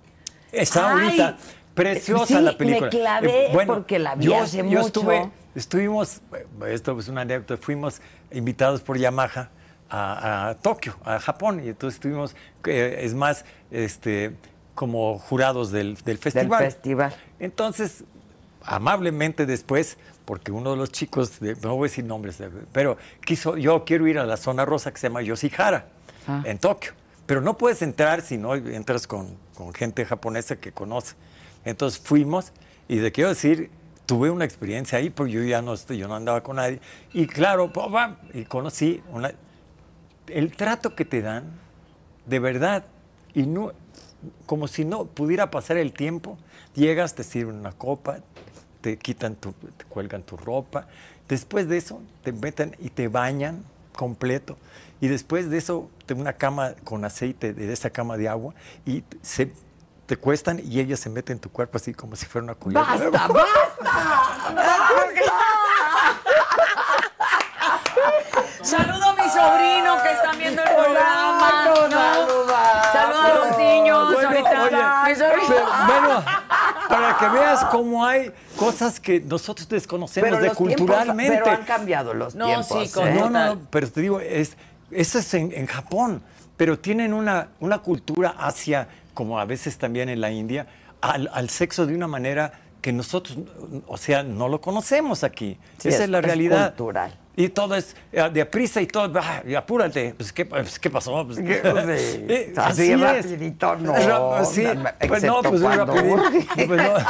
está 0.52 0.96
Ay, 0.96 1.04
ahorita 1.06 1.38
preciosa 1.74 2.26
sí, 2.26 2.34
la 2.36 2.52
me 2.52 2.58
película. 2.58 2.88
Eh, 2.88 2.90
clavé 2.90 3.50
porque 3.66 4.00
la 4.00 4.16
vi 4.16 4.34
hace 4.34 4.58
yo 4.58 4.64
mucho. 4.64 4.80
Estuve, 4.88 5.30
estuvimos, 5.56 6.22
esto 6.68 6.98
es 7.00 7.08
una 7.08 7.22
anécdota, 7.22 7.58
fuimos 7.58 8.02
invitados 8.32 8.82
por 8.82 8.98
Yamaha 8.98 9.50
a, 9.90 10.50
a 10.50 10.56
Tokio, 10.56 10.96
a 11.04 11.20
Japón, 11.20 11.62
y 11.64 11.70
entonces 11.70 11.96
estuvimos, 11.96 12.36
eh, 12.66 13.00
es 13.02 13.14
más, 13.14 13.46
este, 13.72 14.36
como 14.76 15.18
jurados 15.20 15.72
del, 15.72 15.96
del 16.06 16.18
festival. 16.18 16.64
festival. 16.64 17.16
Entonces, 17.40 18.04
amablemente 18.64 19.46
después, 19.46 19.98
porque 20.26 20.52
uno 20.52 20.72
de 20.72 20.78
los 20.78 20.92
chicos, 20.92 21.40
de- 21.40 21.56
no 21.62 21.76
voy 21.76 21.88
a 21.88 21.90
decir 21.90 22.06
nombres, 22.06 22.42
pero 22.72 22.98
quiso, 23.26 23.58
yo 23.58 23.84
quiero 23.86 24.08
ir 24.08 24.20
a 24.20 24.26
la 24.26 24.38
zona 24.38 24.66
rosa 24.66 24.92
que 24.92 25.00
se 25.00 25.08
llama 25.08 25.22
Yoshihara, 25.22 25.86
Ah. 26.28 26.44
en 26.46 26.60
Tokio. 26.60 26.92
Pero 27.26 27.42
no 27.42 27.58
puedes 27.58 27.82
entrar 27.82 28.22
si 28.22 28.38
no 28.38 28.54
entras 28.56 29.08
con, 29.08 29.36
con 29.56 29.74
gente 29.74 30.06
japonesa 30.06 30.58
que 30.58 30.72
conoce. 30.72 31.16
Entonces 31.66 32.00
fuimos 32.00 32.52
y 32.88 32.98
de 32.98 33.12
quiero 33.12 33.30
decir, 33.30 33.70
tuve 34.06 34.30
una 34.30 34.46
experiencia 34.46 34.98
ahí, 34.98 35.10
porque 35.10 35.32
yo 35.34 35.44
ya 35.44 35.62
no, 35.62 35.76
yo 35.76 36.08
no 36.08 36.16
andaba 36.16 36.42
con 36.44 36.58
nadie. 36.58 36.80
Y 37.14 37.26
claro, 37.28 37.72
pa, 37.72 38.18
y 38.34 38.46
conocí 38.46 39.02
una, 39.12 39.32
el 40.34 40.56
trato 40.56 40.96
que 40.96 41.06
te 41.06 41.22
dan, 41.22 41.46
de 42.26 42.40
verdad, 42.40 42.86
y 43.34 43.44
no, 43.44 43.72
como 44.46 44.68
si 44.68 44.86
no 44.86 45.06
pudiera 45.06 45.52
pasar 45.52 45.78
el 45.78 45.94
tiempo, 45.94 46.38
llegas, 46.76 47.16
te 47.16 47.24
sirven 47.24 47.56
una 47.56 47.72
copa, 47.72 48.20
te 48.82 48.98
quitan 48.98 49.36
tu, 49.36 49.52
te 49.54 49.86
cuelgan 49.86 50.24
tu 50.24 50.38
ropa, 50.38 50.88
después 51.28 51.68
de 51.68 51.78
eso 51.78 52.02
te 52.24 52.32
meten 52.32 52.76
y 52.80 52.90
te 52.90 53.08
bañan 53.08 53.64
completo, 53.96 54.58
y 55.02 55.08
después 55.08 55.50
de 55.50 55.58
eso 55.58 55.90
te 56.06 56.14
una 56.14 56.34
cama 56.34 56.74
con 56.84 57.06
aceite 57.06 57.54
de 57.54 57.72
esa 57.72 57.90
cama 57.90 58.18
de 58.18 58.28
agua 58.28 58.54
y 58.86 59.04
se 59.22 59.52
te 60.06 60.18
cuestan 60.18 60.60
y 60.64 60.80
ellas 60.80 61.00
se 61.00 61.10
meten 61.10 61.38
en 61.38 61.40
tu 61.40 61.52
cuerpo 61.52 61.78
así 61.78 61.94
como 61.94 62.16
si 62.16 62.26
fuera 62.26 62.44
una 62.46 62.56
cubierta. 62.56 62.98
¡Basta, 62.98 63.28
basta! 63.28 63.46
Saludo 68.62 69.04
a 69.06 69.14
mi 69.14 69.30
sobrino 69.30 70.04
que 70.04 70.12
están 70.12 70.38
viendo 70.38 70.62
el 70.62 70.70
programa. 70.70 71.66
¿no? 71.90 71.98
Saludo 72.92 73.22
a 73.22 73.34
los 73.48 73.58
niños. 73.58 74.14
Bueno, 74.14 74.30
ahorita. 74.30 74.64
oye, 75.04 75.10
Mi 75.10 75.16
sobrino. 75.16 75.48
pero, 75.48 76.02
bueno, 76.08 76.24
para 76.90 77.18
que 77.18 77.30
veas 77.30 77.66
cómo 77.66 78.06
hay 78.06 78.32
cosas 78.58 79.00
que 79.00 79.20
nosotros 79.22 79.68
desconocemos 79.70 80.40
de 80.40 80.48
los 80.48 80.58
tiempos- 80.58 80.76
culturalmente. 80.76 81.40
pero 81.44 81.52
han 81.56 81.64
cambiado 81.64 82.14
los 82.14 82.36
No, 82.36 82.46
tiempos. 82.46 82.68
sí, 82.68 82.90
con- 82.94 83.08
¿eh? 83.08 83.14
No, 83.14 83.30
no, 83.30 83.60
pero 83.70 83.90
te 83.90 84.02
digo, 84.02 84.20
es, 84.20 84.58
eso 84.92 85.20
es 85.20 85.34
en, 85.34 85.52
en 85.54 85.66
Japón, 85.68 86.22
pero 86.58 86.78
tienen 86.78 87.14
una, 87.14 87.50
una 87.60 87.80
cultura 87.80 88.36
hacia, 88.38 88.88
como 89.14 89.40
a 89.40 89.46
veces 89.46 89.78
también 89.78 90.10
en 90.10 90.20
la 90.22 90.32
India, 90.32 90.68
al, 91.02 91.30
al 91.34 91.50
sexo 91.50 91.86
de 91.86 91.96
una 91.96 92.08
manera 92.08 92.52
que 92.82 92.92
nosotros, 92.94 93.38
o 93.88 93.98
sea, 93.98 94.24
no 94.24 94.48
lo 94.48 94.62
conocemos 94.62 95.24
aquí. 95.24 95.58
Sí, 95.78 95.90
Esa 95.90 95.98
es- 95.98 96.04
es, 96.06 96.10
la 96.10 96.20
es 96.20 96.26
realidad. 96.26 96.68
cultural. 96.70 97.14
Y 97.40 97.48
todo 97.48 97.74
es 97.76 97.96
eh, 98.12 98.30
de 98.34 98.46
prisa 98.46 98.82
y 98.82 98.88
todo, 98.88 99.18
ah, 99.18 99.42
y 99.48 99.56
apúrate, 99.56 100.14
pues 100.18 100.34
¿qué, 100.34 100.44
pues, 100.46 100.78
¿qué 100.78 100.90
pasó? 100.90 101.26
Pues, 101.26 101.38
Sí, 101.38 101.46
eh, 101.48 102.54
así 102.58 102.92
así 102.92 102.92
es. 102.92 103.00
rapidito, 103.00 103.76
no, 103.78 103.94
Ra- 103.94 104.44
sí, 104.44 104.68
pues 105.08 105.24
no, 105.24 105.40
excepto 105.40 105.50
pues 105.50 105.62
cuando 105.62 105.86
rapidito. 105.86 106.16
urge. 106.16 106.48
Pues 106.68 106.84
no. 106.84 106.94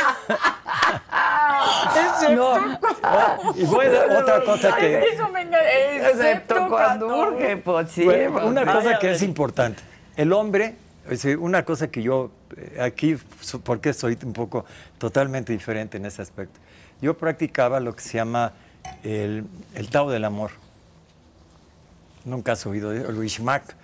No, 2.36 2.54
oh, 2.54 3.54
y 3.56 3.64
voy 3.66 3.88
a 3.88 4.20
otra 4.20 4.44
cosa 4.44 4.76
que... 4.76 5.00
Eso 5.00 5.30
me 5.30 5.42
Excepto 5.42 6.68
cuando 6.70 7.08
urge, 7.08 7.58
pues 7.58 7.92
sí. 7.92 8.04
Bueno, 8.04 8.34
pues, 8.34 8.46
una 8.46 8.72
cosa 8.72 9.00
que 9.00 9.12
es 9.12 9.24
importante. 9.24 9.82
El 10.16 10.32
hombre, 10.34 10.76
es 11.06 11.10
decir, 11.10 11.38
una 11.38 11.66
cosa 11.66 11.90
que 11.90 12.04
yo, 12.04 12.30
eh, 12.56 12.78
aquí, 12.82 13.18
porque 13.64 13.94
soy 13.94 14.18
un 14.24 14.34
poco 14.34 14.66
totalmente 15.00 15.52
diferente 15.54 15.98
en 15.98 16.06
ese 16.06 16.22
aspecto. 16.22 16.60
Yo 17.02 17.18
practicaba 17.18 17.80
lo 17.80 17.96
que 17.96 18.02
se 18.02 18.18
llama 18.18 18.54
el, 19.04 19.46
el 19.76 19.90
Tao 19.90 20.10
del 20.10 20.26
Amor. 20.26 20.52
Nunca 22.26 22.54
has 22.54 22.66
oído 22.66 22.90
de- 22.92 23.02
el 23.02 23.24
Ishmak 23.24 23.76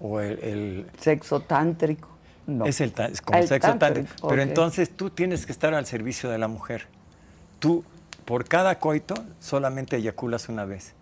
o 0.00 0.20
el, 0.20 0.38
el- 0.42 0.86
Sexo 1.00 1.40
tántrico. 1.40 2.08
No. 2.46 2.64
es, 2.66 2.80
el, 2.80 2.92
es 3.12 3.20
como 3.20 3.38
El 3.38 3.46
sexo 3.46 3.68
tántrico, 3.76 4.06
tántrico. 4.08 4.28
Pero 4.28 4.42
entonces 4.42 4.90
tú 4.96 5.10
tienes 5.10 5.46
que 5.46 5.52
estar 5.52 5.72
al 5.74 5.86
servicio 5.86 6.30
de 6.30 6.38
la 6.38 6.48
mujer. 6.48 6.86
Tú, 7.60 7.84
por 8.24 8.44
cada 8.46 8.78
coito, 8.78 9.14
solamente 9.38 9.96
eyaculas 9.96 10.48
una 10.48 10.64
vez. 10.64 10.94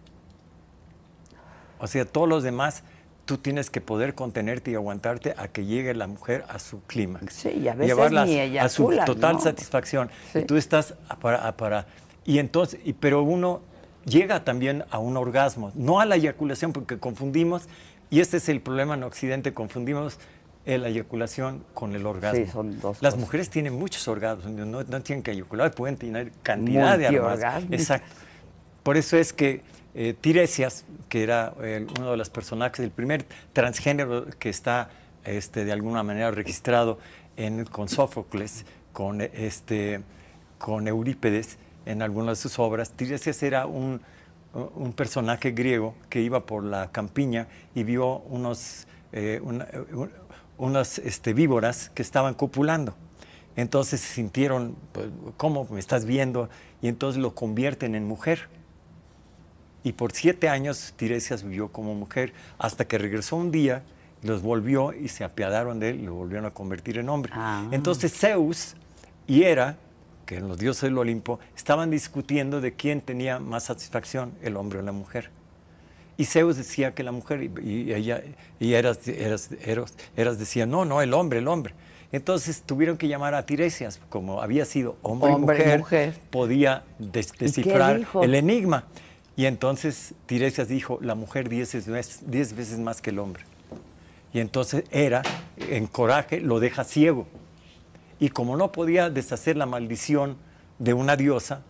O 1.79 1.87
sea, 1.87 2.05
todos 2.05 2.29
los 2.29 2.43
demás 2.43 2.83
tú 3.25 3.39
tienes 3.39 3.71
que 3.71 3.81
poder 3.81 4.15
contenerte 4.15 4.71
y 4.73 4.75
aguantarte 4.75 5.35
a 5.39 5.49
que 5.49 5.65
llegue 5.65 5.95
la 5.95 6.07
mujer 6.07 6.45
a 6.49 6.59
su 6.59 6.83
clímax. 6.83 7.33
Sí, 7.33 7.51
y 7.51 7.69
a 7.69 7.75
veces 7.75 7.95
Llevarla 7.95 8.25
ni 8.25 8.59
a 8.59 8.69
su 8.69 8.91
total 9.07 9.35
¿no? 9.35 9.41
satisfacción. 9.41 10.11
Sí. 10.33 10.41
Y 10.41 10.45
tú 10.45 10.57
estás 10.57 10.95
para, 11.21 11.57
para- 11.57 11.87
y 12.29 12.39
entonces, 12.39 12.79
y, 12.85 12.93
pero 12.93 13.23
uno 13.23 13.63
llega 14.05 14.45
también 14.45 14.85
a 14.91 14.99
un 14.99 15.17
orgasmo, 15.17 15.73
no 15.75 15.99
a 15.99 16.05
la 16.05 16.17
eyaculación, 16.17 16.75
porque 16.75 16.99
confundimos, 16.99 17.69
y 18.11 18.21
este 18.21 18.37
es 18.37 18.51
el 18.51 18.61
problema 18.61 18.95
en 18.95 19.03
Occidente, 19.03 19.55
confundimos 19.55 20.19
la 20.67 20.89
eyaculación 20.89 21.65
con 21.73 21.95
el 21.95 22.05
orgasmo. 22.05 22.45
Sí, 22.45 22.51
son 22.53 22.79
dos 22.81 22.99
Las 23.01 23.15
cosas. 23.15 23.21
mujeres 23.21 23.49
tienen 23.49 23.73
muchos 23.79 24.07
orgasmos, 24.07 24.51
no, 24.51 24.83
no 24.83 25.01
tienen 25.01 25.23
que 25.23 25.31
eyacular, 25.31 25.75
pueden 25.75 25.97
tener 25.97 26.31
cantidad 26.43 26.99
de 26.99 27.19
orgasmos. 27.19 27.73
Exacto. 27.73 28.15
Por 28.83 28.99
eso 28.99 29.17
es 29.17 29.33
que 29.33 29.63
eh, 29.95 30.15
Tiresias, 30.21 30.85
que 31.09 31.23
era 31.23 31.55
eh, 31.63 31.87
uno 31.99 32.11
de 32.11 32.19
los 32.19 32.29
personajes, 32.29 32.81
el 32.85 32.91
primer 32.91 33.25
transgénero 33.55 34.27
que 34.39 34.51
está 34.51 34.91
este, 35.25 35.65
de 35.65 35.73
alguna 35.73 36.03
manera 36.03 36.31
registrado 36.31 36.99
en, 37.39 37.65
con 37.65 37.89
Sófocles, 37.89 38.67
con, 38.93 39.23
este, 39.23 40.03
con 40.59 40.87
Eurípedes, 40.87 41.57
en 41.87 42.03
algunas 42.03 42.39
de 42.39 42.43
sus 42.43 42.59
obras, 42.59 42.91
Tiresias 42.93 43.43
era 43.43 43.67
un, 43.67 44.01
un 44.75 44.93
personaje 44.93 45.53
griego 45.53 45.95
que 46.11 46.21
iba 46.21 46.45
por 46.47 46.65
la 46.65 46.91
campiña 46.91 47.47
y 47.75 47.83
vio 47.85 48.19
unos, 48.21 48.87
eh, 49.13 49.41
una- 49.43 49.67
un- 49.93 50.11
unas 50.59 50.99
este, 50.99 51.33
víboras 51.35 51.91
que 51.95 52.03
estaban 52.03 52.35
copulando. 52.35 52.95
Entonces 53.57 54.01
se 54.01 54.15
sintieron, 54.15 54.77
pues, 54.93 55.07
¿cómo 55.37 55.67
me 55.71 55.81
estás 55.81 56.05
viendo? 56.05 56.49
Y 56.83 56.89
entonces 56.89 57.21
lo 57.23 57.35
convierten 57.35 57.95
en 57.95 58.05
mujer. 58.07 58.49
Y 59.85 59.93
por 59.93 60.13
siete 60.13 60.49
años 60.49 60.93
Tiresias 60.97 61.43
vivió 61.45 61.69
como 61.69 61.95
mujer 61.95 62.33
hasta 62.59 62.87
que 62.87 62.99
regresó 62.99 63.37
un 63.37 63.51
día, 63.51 63.83
los 64.23 64.43
volvió 64.43 64.93
y 64.93 65.09
se 65.09 65.23
apiadaron 65.25 65.79
de 65.79 65.91
él 65.91 66.01
y 66.01 66.03
lo 66.07 66.15
volvieron 66.15 66.45
a 66.47 66.51
convertir 66.51 66.99
en 66.99 67.09
hombre. 67.09 67.33
Ah. 67.35 67.67
Entonces 67.71 68.13
Zeus 68.13 68.75
y 69.29 69.45
Hera, 69.45 69.77
que 70.29 70.37
eran 70.37 70.49
los 70.49 70.59
dioses 70.59 70.83
del 70.83 70.99
Olimpo, 70.99 71.41
estaban 71.57 71.91
discutiendo 71.91 72.61
de 72.61 72.75
quién 72.75 73.01
tenía 73.01 73.39
más 73.39 73.65
satisfacción, 73.65 74.33
el 74.43 74.59
hombre 74.59 74.79
o 74.79 74.83
la 74.83 74.93
mujer. 74.93 75.31
Y 76.19 76.27
Zeus 76.27 76.59
decía 76.59 76.95
que 76.95 77.03
la 77.03 77.13
mujer, 77.13 77.43
y, 77.65 77.95
ella, 77.95 78.23
y 78.61 78.75
Eras, 78.75 79.09
Eras- 79.09 79.49
Eras 80.17 80.39
decía, 80.39 80.67
no, 80.67 80.85
no, 80.85 81.01
el 81.01 81.15
hombre, 81.15 81.39
el 81.39 81.49
hombre. 81.49 81.73
Entonces 82.13 82.61
tuvieron 82.61 82.99
que 82.99 83.09
llamar 83.09 83.35
a 83.35 83.47
Tiresias, 83.47 84.01
como 84.11 84.43
había 84.43 84.67
sido 84.67 84.97
hombre, 85.01 85.33
Hombre 85.33 85.57
y 85.57 85.61
mujer, 85.61 85.79
mujer. 85.79 86.15
podía 86.31 86.85
des- 86.99 87.33
descifrar 87.39 88.01
el 88.23 88.35
enigma. 88.35 88.85
Y 89.35 89.47
entonces 89.47 90.13
Tiresias 90.27 90.69
dijo, 90.69 90.99
la 91.01 91.15
mujer 91.15 91.49
diez 91.49 91.73
veces, 91.87 92.21
diez 92.31 92.55
veces 92.55 92.79
más 92.81 93.01
que 93.01 93.11
el 93.11 93.19
hombre. 93.19 93.45
Y 94.35 94.41
entonces 94.41 94.85
Hera, 94.91 95.23
en 95.57 95.87
coraje, 95.87 96.41
lo 96.41 96.61
deja 96.61 96.85
ciego. 96.85 97.27
Y 98.21 98.31
como 98.31 98.57
no 98.57 98.73
podía 98.73 99.11
deshacer 99.11 99.57
la 99.57 99.67
maldición 99.67 100.37
de 100.79 100.95
una 100.95 101.17
diosa, 101.17 101.63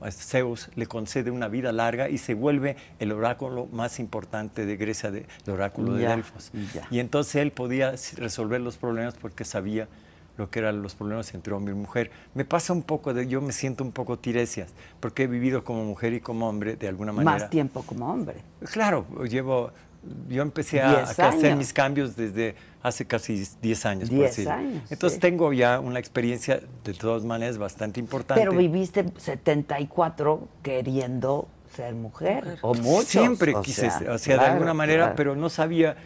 a 0.00 0.10
Zeus 0.10 0.68
le 0.74 0.86
concede 0.86 1.30
una 1.30 1.48
vida 1.48 1.72
larga 1.72 2.10
y 2.10 2.18
se 2.18 2.34
vuelve 2.34 2.76
el 2.98 3.12
oráculo 3.12 3.66
más 3.72 3.98
importante 3.98 4.66
de 4.66 4.76
Grecia, 4.76 5.10
de- 5.10 5.26
el 5.46 5.52
oráculo 5.52 5.94
de 5.94 6.02
Ya, 6.02 6.10
Delfos. 6.10 6.50
ya. 6.74 6.86
Y 6.90 6.98
entonces 6.98 7.36
él 7.36 7.50
podía 7.50 7.94
resolver 8.16 8.60
los 8.60 8.76
problemas 8.76 9.14
porque 9.14 9.44
sabía 9.44 9.88
lo 10.36 10.50
que 10.50 10.58
eran 10.58 10.82
los 10.82 10.94
problemas 10.94 11.32
entre 11.32 11.54
hombre 11.54 11.72
y 11.72 11.78
mujer. 11.78 12.10
Me 12.34 12.44
pasa 12.44 12.74
un 12.74 12.82
poco 12.82 13.14
de, 13.14 13.26
yo 13.26 13.40
me 13.40 13.52
siento 13.54 13.82
un 13.82 13.90
poco 13.92 14.18
tiresias, 14.18 14.74
porque 15.00 15.22
he 15.22 15.26
vivido 15.26 15.64
como 15.64 15.82
mujer 15.86 16.12
y 16.12 16.20
como 16.20 16.46
hombre 16.46 16.76
de 16.76 16.88
alguna 16.88 17.10
manera. 17.12 17.38
Más 17.38 17.48
tiempo 17.48 17.82
como 17.82 18.12
hombre. 18.12 18.34
Claro, 18.70 19.06
llevo, 19.24 19.70
yo 20.28 20.42
empecé 20.42 20.80
a, 20.80 21.02
hacer 21.02 21.56
mis 21.56 21.72
cambios 21.72 22.16
desde 22.16 22.54
hace 22.82 23.04
casi 23.04 23.46
10 23.60 23.86
años. 23.86 24.08
por 24.08 24.18
Diez 24.18 24.30
decirlo. 24.30 24.52
años, 24.52 24.82
Entonces 24.90 25.14
sí. 25.16 25.20
tengo 25.20 25.52
ya 25.52 25.80
una 25.80 25.98
experiencia 25.98 26.60
de 26.84 26.94
todas 26.94 27.24
maneras 27.24 27.58
bastante 27.58 28.00
importante. 28.00 28.40
Pero 28.40 28.56
viviste 28.56 29.06
74 29.16 30.48
queriendo 30.62 31.48
ser 31.74 31.94
mujer. 31.94 32.58
O 32.62 32.74
muchos. 32.74 33.06
Siempre 33.06 33.54
o 33.54 33.62
quise, 33.62 33.82
sea, 33.82 33.98
ser, 33.98 34.10
o 34.10 34.18
sea, 34.18 34.38
de 34.38 34.46
alguna 34.46 34.74
manera, 34.74 35.04
claro. 35.04 35.16
pero 35.16 35.36
no 35.36 35.48
sabía 35.48 35.96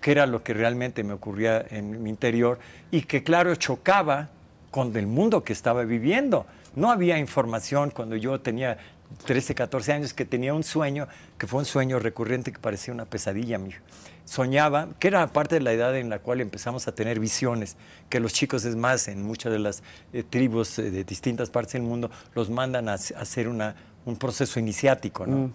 qué 0.00 0.12
era 0.12 0.26
lo 0.26 0.42
que 0.42 0.54
realmente 0.54 1.02
me 1.04 1.12
ocurría 1.12 1.64
en 1.70 2.02
mi 2.02 2.10
interior 2.10 2.58
y 2.90 3.02
que, 3.02 3.22
claro, 3.22 3.54
chocaba 3.56 4.28
con 4.70 4.96
el 4.96 5.06
mundo 5.06 5.42
que 5.44 5.52
estaba 5.52 5.84
viviendo. 5.84 6.46
No 6.74 6.90
había 6.90 7.18
información 7.18 7.90
cuando 7.90 8.16
yo 8.16 8.40
tenía 8.40 8.78
13, 9.24 9.54
14 9.54 9.92
años 9.92 10.14
que 10.14 10.24
tenía 10.24 10.54
un 10.54 10.62
sueño, 10.64 11.08
que 11.38 11.46
fue 11.46 11.58
un 11.60 11.64
sueño 11.64 11.98
recurrente 11.98 12.52
que 12.52 12.58
parecía 12.58 12.92
una 12.94 13.04
pesadilla, 13.06 13.58
mijo. 13.58 13.80
Soñaba, 14.24 14.88
que 14.98 15.08
era 15.08 15.26
parte 15.28 15.54
de 15.54 15.62
la 15.62 15.72
edad 15.72 15.96
en 15.96 16.10
la 16.10 16.18
cual 16.18 16.40
empezamos 16.42 16.86
a 16.86 16.94
tener 16.94 17.18
visiones, 17.18 17.76
que 18.10 18.20
los 18.20 18.32
chicos, 18.34 18.64
es 18.66 18.76
más, 18.76 19.08
en 19.08 19.22
muchas 19.22 19.50
de 19.52 19.58
las 19.58 19.82
eh, 20.12 20.22
tribus 20.22 20.78
eh, 20.78 20.90
de 20.90 21.04
distintas 21.04 21.48
partes 21.48 21.72
del 21.74 21.82
mundo, 21.82 22.10
los 22.34 22.50
mandan 22.50 22.88
a, 22.90 22.94
hac- 22.96 23.16
a 23.16 23.20
hacer 23.22 23.48
una, 23.48 23.74
un 24.04 24.16
proceso 24.16 24.60
iniciático, 24.60 25.26
¿no? 25.26 25.50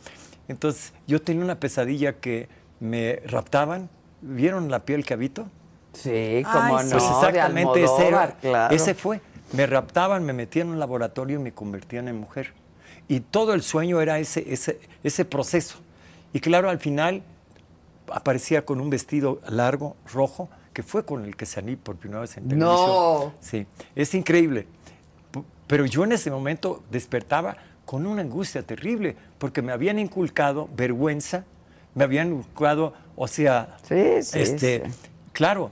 Entonces, 0.47 0.93
yo 1.08 1.22
tenía 1.22 1.43
una 1.43 1.60
pesadilla 1.60 2.14
que 2.14 2.49
me 2.80 3.22
raptaban. 3.28 3.89
¿Vieron 4.22 4.72
la 4.72 4.80
piel 4.80 5.06
que 5.06 5.14
habito? 5.14 5.47
Sí, 5.93 6.43
como 6.51 6.82
no. 6.82 6.89
Pues 6.89 7.04
exactamente 7.04 7.80
de 7.80 7.86
ese, 7.86 8.08
era- 8.08 8.36
claro. 8.41 8.76
ese 8.76 8.93
fue. 8.95 9.22
Me 9.54 9.68
raptaban, 9.68 10.24
me 10.24 10.34
metían 10.34 10.68
en 10.68 10.74
un 10.74 10.80
laboratorio 10.80 11.39
y 11.39 11.43
me 11.43 11.51
convertían 11.54 12.08
en 12.08 12.18
mujer. 12.20 12.54
Y 13.08 13.20
todo 13.20 13.54
el 13.54 13.62
sueño 13.62 14.01
era 14.01 14.20
ese, 14.20 14.51
ese, 14.51 14.80
ese 15.04 15.26
proceso. 15.26 15.78
Y 16.32 16.39
claro, 16.39 16.70
al 16.70 16.80
final 16.80 17.24
aparecía 18.12 18.66
con 18.66 18.82
un 18.82 18.89
vestido 18.89 19.39
largo, 19.49 19.95
rojo, 20.12 20.49
que 20.74 20.84
fue 20.84 21.06
con 21.06 21.24
el 21.26 21.36
que 21.36 21.45
salí 21.45 21.76
por 21.76 21.95
primera 21.95 22.22
vez 22.22 22.36
en 22.38 22.47
televisión. 22.47 22.76
No. 22.76 23.34
Sí, 23.39 23.66
es 23.95 24.14
increíble. 24.16 24.66
Pero 25.68 25.86
yo 25.86 26.04
en 26.04 26.12
ese 26.14 26.32
momento 26.32 26.84
despertaba 26.91 27.58
con 27.86 28.06
una 28.06 28.22
angustia 28.22 28.64
terrible, 28.64 29.16
porque 29.38 29.62
me 29.62 29.72
habían 29.72 29.99
inculcado 29.99 30.70
vergüenza, 30.76 31.45
me 31.95 32.04
habían 32.04 32.30
inculcado, 32.30 32.93
o 33.16 33.28
sea, 33.28 33.78
Sí, 33.88 34.24
sí, 34.24 34.39
este, 34.39 34.84
sí. 34.86 34.91
claro, 35.32 35.70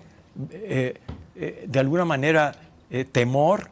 eh, 0.51 0.99
eh, 1.35 1.65
de 1.67 1.79
alguna 1.79 2.05
manera, 2.05 2.53
eh, 2.89 3.05
temor, 3.05 3.69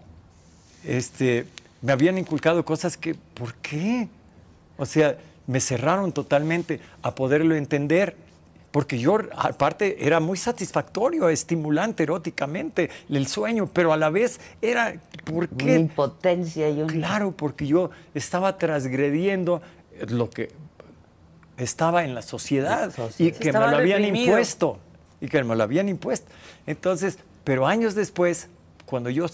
este, 0.84 1.46
me 1.82 1.92
habían 1.94 2.18
inculcado 2.18 2.64
cosas 2.66 2.98
que, 2.98 3.16
¿por 3.16 3.54
qué? 3.56 4.08
O 4.78 4.86
sea, 4.86 5.18
me 5.48 5.60
cerraron 5.60 6.12
totalmente 6.12 6.80
a 7.02 7.16
poderlo 7.16 7.56
entender, 7.56 8.16
porque 8.72 9.00
yo, 9.00 9.18
aparte, 9.36 10.06
era 10.06 10.20
muy 10.20 10.38
satisfactorio, 10.38 11.28
estimulante 11.30 12.04
eróticamente 12.04 12.90
el 13.10 13.28
sueño, 13.28 13.68
pero 13.72 13.94
a 13.94 13.98
la 13.98 14.10
vez 14.10 14.40
era, 14.62 14.96
¿por 15.26 15.48
Una 15.52 15.58
qué? 15.58 15.76
impotencia 15.76 16.70
y 16.70 16.82
un... 16.82 16.88
Claro, 16.90 17.32
porque 17.32 17.66
yo 17.66 17.90
estaba 18.14 18.58
transgrediendo 18.58 19.62
lo 20.10 20.30
que 20.30 20.50
estaba 21.58 22.04
en 22.06 22.14
la 22.16 22.22
sociedad 22.22 22.86
La 22.86 22.92
sociedad. 22.92 23.36
y 23.36 23.40
que 23.40 23.52
me 23.52 23.60
lo 23.60 23.66
habían 23.66 24.00
reprimido. 24.00 24.26
impuesto 24.28 24.80
y 25.20 25.28
que 25.28 25.44
me 25.44 25.56
lo 25.56 25.64
habían 25.64 25.90
impuesto. 25.90 26.32
Entonces, 26.68 27.18
pero 27.44 27.66
años 27.68 27.96
después, 27.96 28.48
cuando 28.86 29.10
yo 29.10 29.26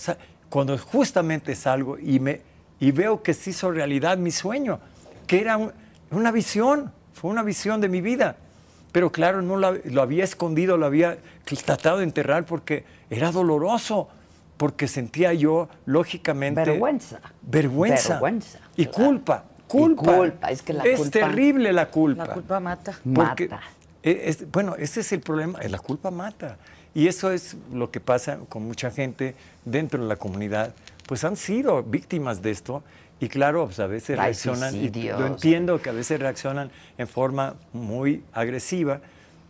cuando 0.55 0.77
justamente 0.77 1.53
salgo 1.53 1.97
y 1.99 2.21
me 2.21 2.39
y 2.79 2.91
veo 2.91 3.21
que 3.21 3.33
se 3.33 3.49
hizo 3.49 3.71
realidad 3.71 4.17
mi 4.17 4.31
sueño, 4.31 4.79
que 5.27 5.41
era 5.41 5.57
un- 5.57 5.73
una 6.11 6.31
visión, 6.31 6.93
fue 7.13 7.29
una 7.29 7.43
visión 7.43 7.81
de 7.81 7.89
mi 7.89 7.99
vida. 7.99 8.37
Pero 8.93 9.11
claro, 9.11 9.41
no 9.41 9.57
la- 9.57 9.75
lo 9.83 10.01
había 10.01 10.23
escondido, 10.23 10.77
lo 10.77 10.85
había 10.85 11.17
tratado 11.65 11.97
de 11.97 12.05
enterrar 12.05 12.45
porque 12.45 12.85
era 13.09 13.33
doloroso, 13.33 14.07
porque 14.55 14.87
sentía 14.87 15.33
yo, 15.33 15.67
lógicamente... 15.85 16.61
Vergüenza. 16.63 17.19
Vergüenza. 17.41 18.13
Vergüenza, 18.13 18.59
Y 18.77 18.85
claro. 18.85 19.05
culpa, 19.09 19.43
culpa. 19.67 20.15
culpa, 20.15 20.51
es 20.51 20.61
que 20.61 20.71
la 20.71 20.83
Es 20.85 20.99
culpa- 20.99 21.11
terrible 21.19 21.73
la 21.73 21.87
culpa. 21.87 22.27
La 22.27 22.33
culpa 22.33 22.59
mata. 22.61 22.93
Porque, 23.13 23.49
Mata. 23.49 23.61
eh, 24.03 24.21
es- 24.27 24.49
bueno, 24.49 24.75
ese 24.77 25.01
es 25.01 25.11
el 25.11 25.19
problema, 25.19 25.59
eh, 25.61 25.67
la 25.67 25.79
culpa 25.79 26.11
mata. 26.11 26.55
Y 26.95 27.07
eso 27.07 27.29
es 27.29 27.57
lo 27.73 27.91
que 27.91 27.99
pasa 27.99 28.39
con 28.49 28.63
mucha 28.63 28.89
gente 28.89 29.35
dentro 29.65 30.01
de 30.01 30.07
la 30.07 30.15
comunidad. 30.15 30.73
Pues 31.05 31.23
han 31.25 31.35
sido 31.35 31.83
víctimas 31.83 32.41
de 32.41 32.51
esto 32.51 32.83
y 33.19 33.27
claro, 33.27 33.65
pues 33.65 33.79
a 33.79 33.87
veces 33.87 34.17
reaccionan, 34.17 34.73
y 34.75 34.89
yo 34.89 35.27
entiendo 35.27 35.81
que 35.81 35.89
a 35.89 35.93
veces 35.93 36.19
reaccionan 36.19 36.71
en 36.97 37.07
forma 37.07 37.55
muy 37.73 38.23
agresiva, 38.33 39.01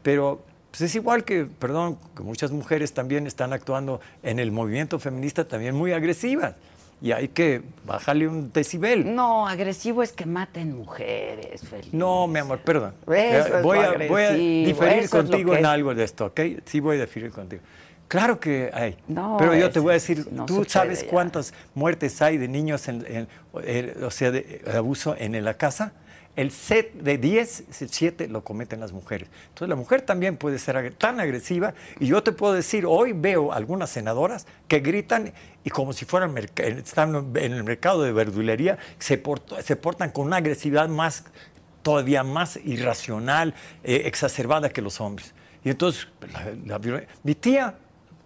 pero 0.03 0.43
pues 0.71 0.81
es 0.81 0.95
igual 0.95 1.23
que, 1.23 1.45
perdón, 1.45 1.97
que 2.17 2.23
muchas 2.23 2.51
mujeres 2.51 2.93
también 2.93 3.27
están 3.27 3.53
actuando 3.53 4.01
en 4.23 4.39
el 4.39 4.51
movimiento 4.51 4.99
feminista 4.99 5.47
también 5.47 5.75
muy 5.75 5.93
agresivas. 5.93 6.55
Y 7.01 7.11
hay 7.11 7.27
que 7.27 7.61
bajarle 7.85 8.27
un 8.27 8.51
decibel. 8.53 9.13
No, 9.13 9.47
agresivo 9.47 10.01
es 10.01 10.11
que 10.11 10.25
maten 10.25 10.75
mujeres, 10.77 11.61
Felipe. 11.67 11.95
No, 11.95 12.25
mi 12.27 12.39
amor, 12.39 12.59
perdón. 12.59 12.93
Eso 13.03 13.13
Eh, 13.13 13.37
es 13.57 13.61
voy, 13.63 13.77
lo 13.77 13.83
a, 13.83 13.87
voy 14.07 14.23
a 14.23 14.27
agresivo, 14.29 14.65
diferir 14.67 15.03
eso 15.03 15.17
contigo 15.17 15.53
en 15.53 15.59
es. 15.59 15.65
algo 15.65 15.93
de 15.93 16.03
esto, 16.03 16.25
¿ok? 16.27 16.39
Sí 16.65 16.79
voy 16.79 16.97
a 16.97 17.01
diferir 17.01 17.31
contigo. 17.31 17.61
Claro 18.07 18.39
que 18.39 18.69
hay. 18.73 18.95
No, 19.07 19.35
pero 19.37 19.55
yo 19.55 19.67
es- 19.67 19.73
te 19.73 19.79
voy 19.79 19.91
a 19.91 19.93
decir, 19.93 20.27
no 20.31 20.45
¿tú 20.45 20.63
sabes 20.67 21.01
ya. 21.03 21.07
cuántas 21.09 21.53
muertes 21.73 22.21
hay 22.21 22.37
de 22.37 22.47
niños, 22.47 22.87
en, 22.87 23.03
en- 23.07 23.27
eh, 23.63 23.97
o 24.03 24.11
sea, 24.11 24.31
de, 24.31 24.61
de 24.63 24.71
abuso 24.77 25.15
en 25.17 25.43
la 25.43 25.55
casa? 25.55 25.91
El 26.35 26.51
set 26.51 26.93
de 26.93 27.17
10, 27.17 27.63
el 27.81 27.89
7 27.89 28.27
lo 28.27 28.43
cometen 28.43 28.79
las 28.79 28.91
mujeres. 28.91 29.29
Entonces 29.49 29.69
la 29.69 29.75
mujer 29.75 30.01
también 30.01 30.37
puede 30.37 30.59
ser 30.59 30.93
tan 30.95 31.19
agresiva 31.19 31.73
y 31.99 32.07
yo 32.07 32.21
te 32.23 32.31
puedo 32.31 32.53
decir, 32.53 32.85
hoy 32.85 33.13
veo 33.13 33.53
algunas 33.53 33.89
senadoras 33.89 34.45
que 34.67 34.79
gritan 34.79 35.33
y 35.63 35.69
como 35.69 35.93
si 35.93 36.05
fueran 36.05 36.35
están 36.37 37.15
en 37.35 37.53
el 37.53 37.63
mercado 37.63 38.03
de 38.03 38.11
verdulería, 38.11 38.77
se, 38.99 39.21
se 39.63 39.75
portan 39.77 40.11
con 40.11 40.25
una 40.27 40.37
agresividad 40.37 40.89
más, 40.89 41.23
todavía 41.81 42.23
más 42.23 42.57
irracional, 42.65 43.53
eh, 43.83 44.03
exacerbada 44.05 44.69
que 44.69 44.81
los 44.81 44.99
hombres. 44.99 45.33
Y 45.63 45.69
entonces 45.69 46.07
la- 46.65 46.77
la 46.79 47.01
mi 47.23 47.35
tía, 47.35 47.75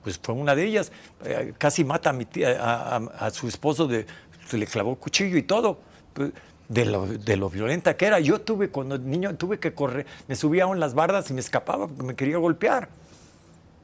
pues 0.04 0.20
fue 0.22 0.34
una 0.34 0.56
de 0.56 0.64
ellas, 0.66 0.92
eh, 1.24 1.54
casi 1.58 1.84
mata 1.84 2.10
a, 2.10 2.14
mi 2.14 2.26
tía, 2.26 2.58
a, 2.62 2.96
a- 2.98 3.28
a 3.28 3.30
su 3.30 3.48
esposo, 3.48 3.88
de, 3.88 4.06
le 4.52 4.66
clavó 4.66 4.96
cuchillo 4.96 5.38
y 5.38 5.44
todo, 5.44 5.80
pues, 6.14 6.32
de 6.70 6.86
lo, 6.86 7.06
de 7.08 7.36
lo 7.36 7.50
violenta 7.50 7.98
que 7.98 8.06
era. 8.06 8.20
Yo 8.22 8.40
tuve, 8.40 8.70
cuando 8.70 8.98
niño, 8.98 9.36
tuve 9.36 9.60
que 9.60 9.74
correr, 9.74 10.06
me 10.28 10.36
subía 10.36 10.64
a 10.66 10.76
las 10.76 10.94
bardas 10.94 11.30
y 11.30 11.34
me 11.34 11.42
escapaba 11.42 11.88
porque 11.88 12.04
me 12.04 12.16
quería 12.16 12.38
golpear. 12.38 12.88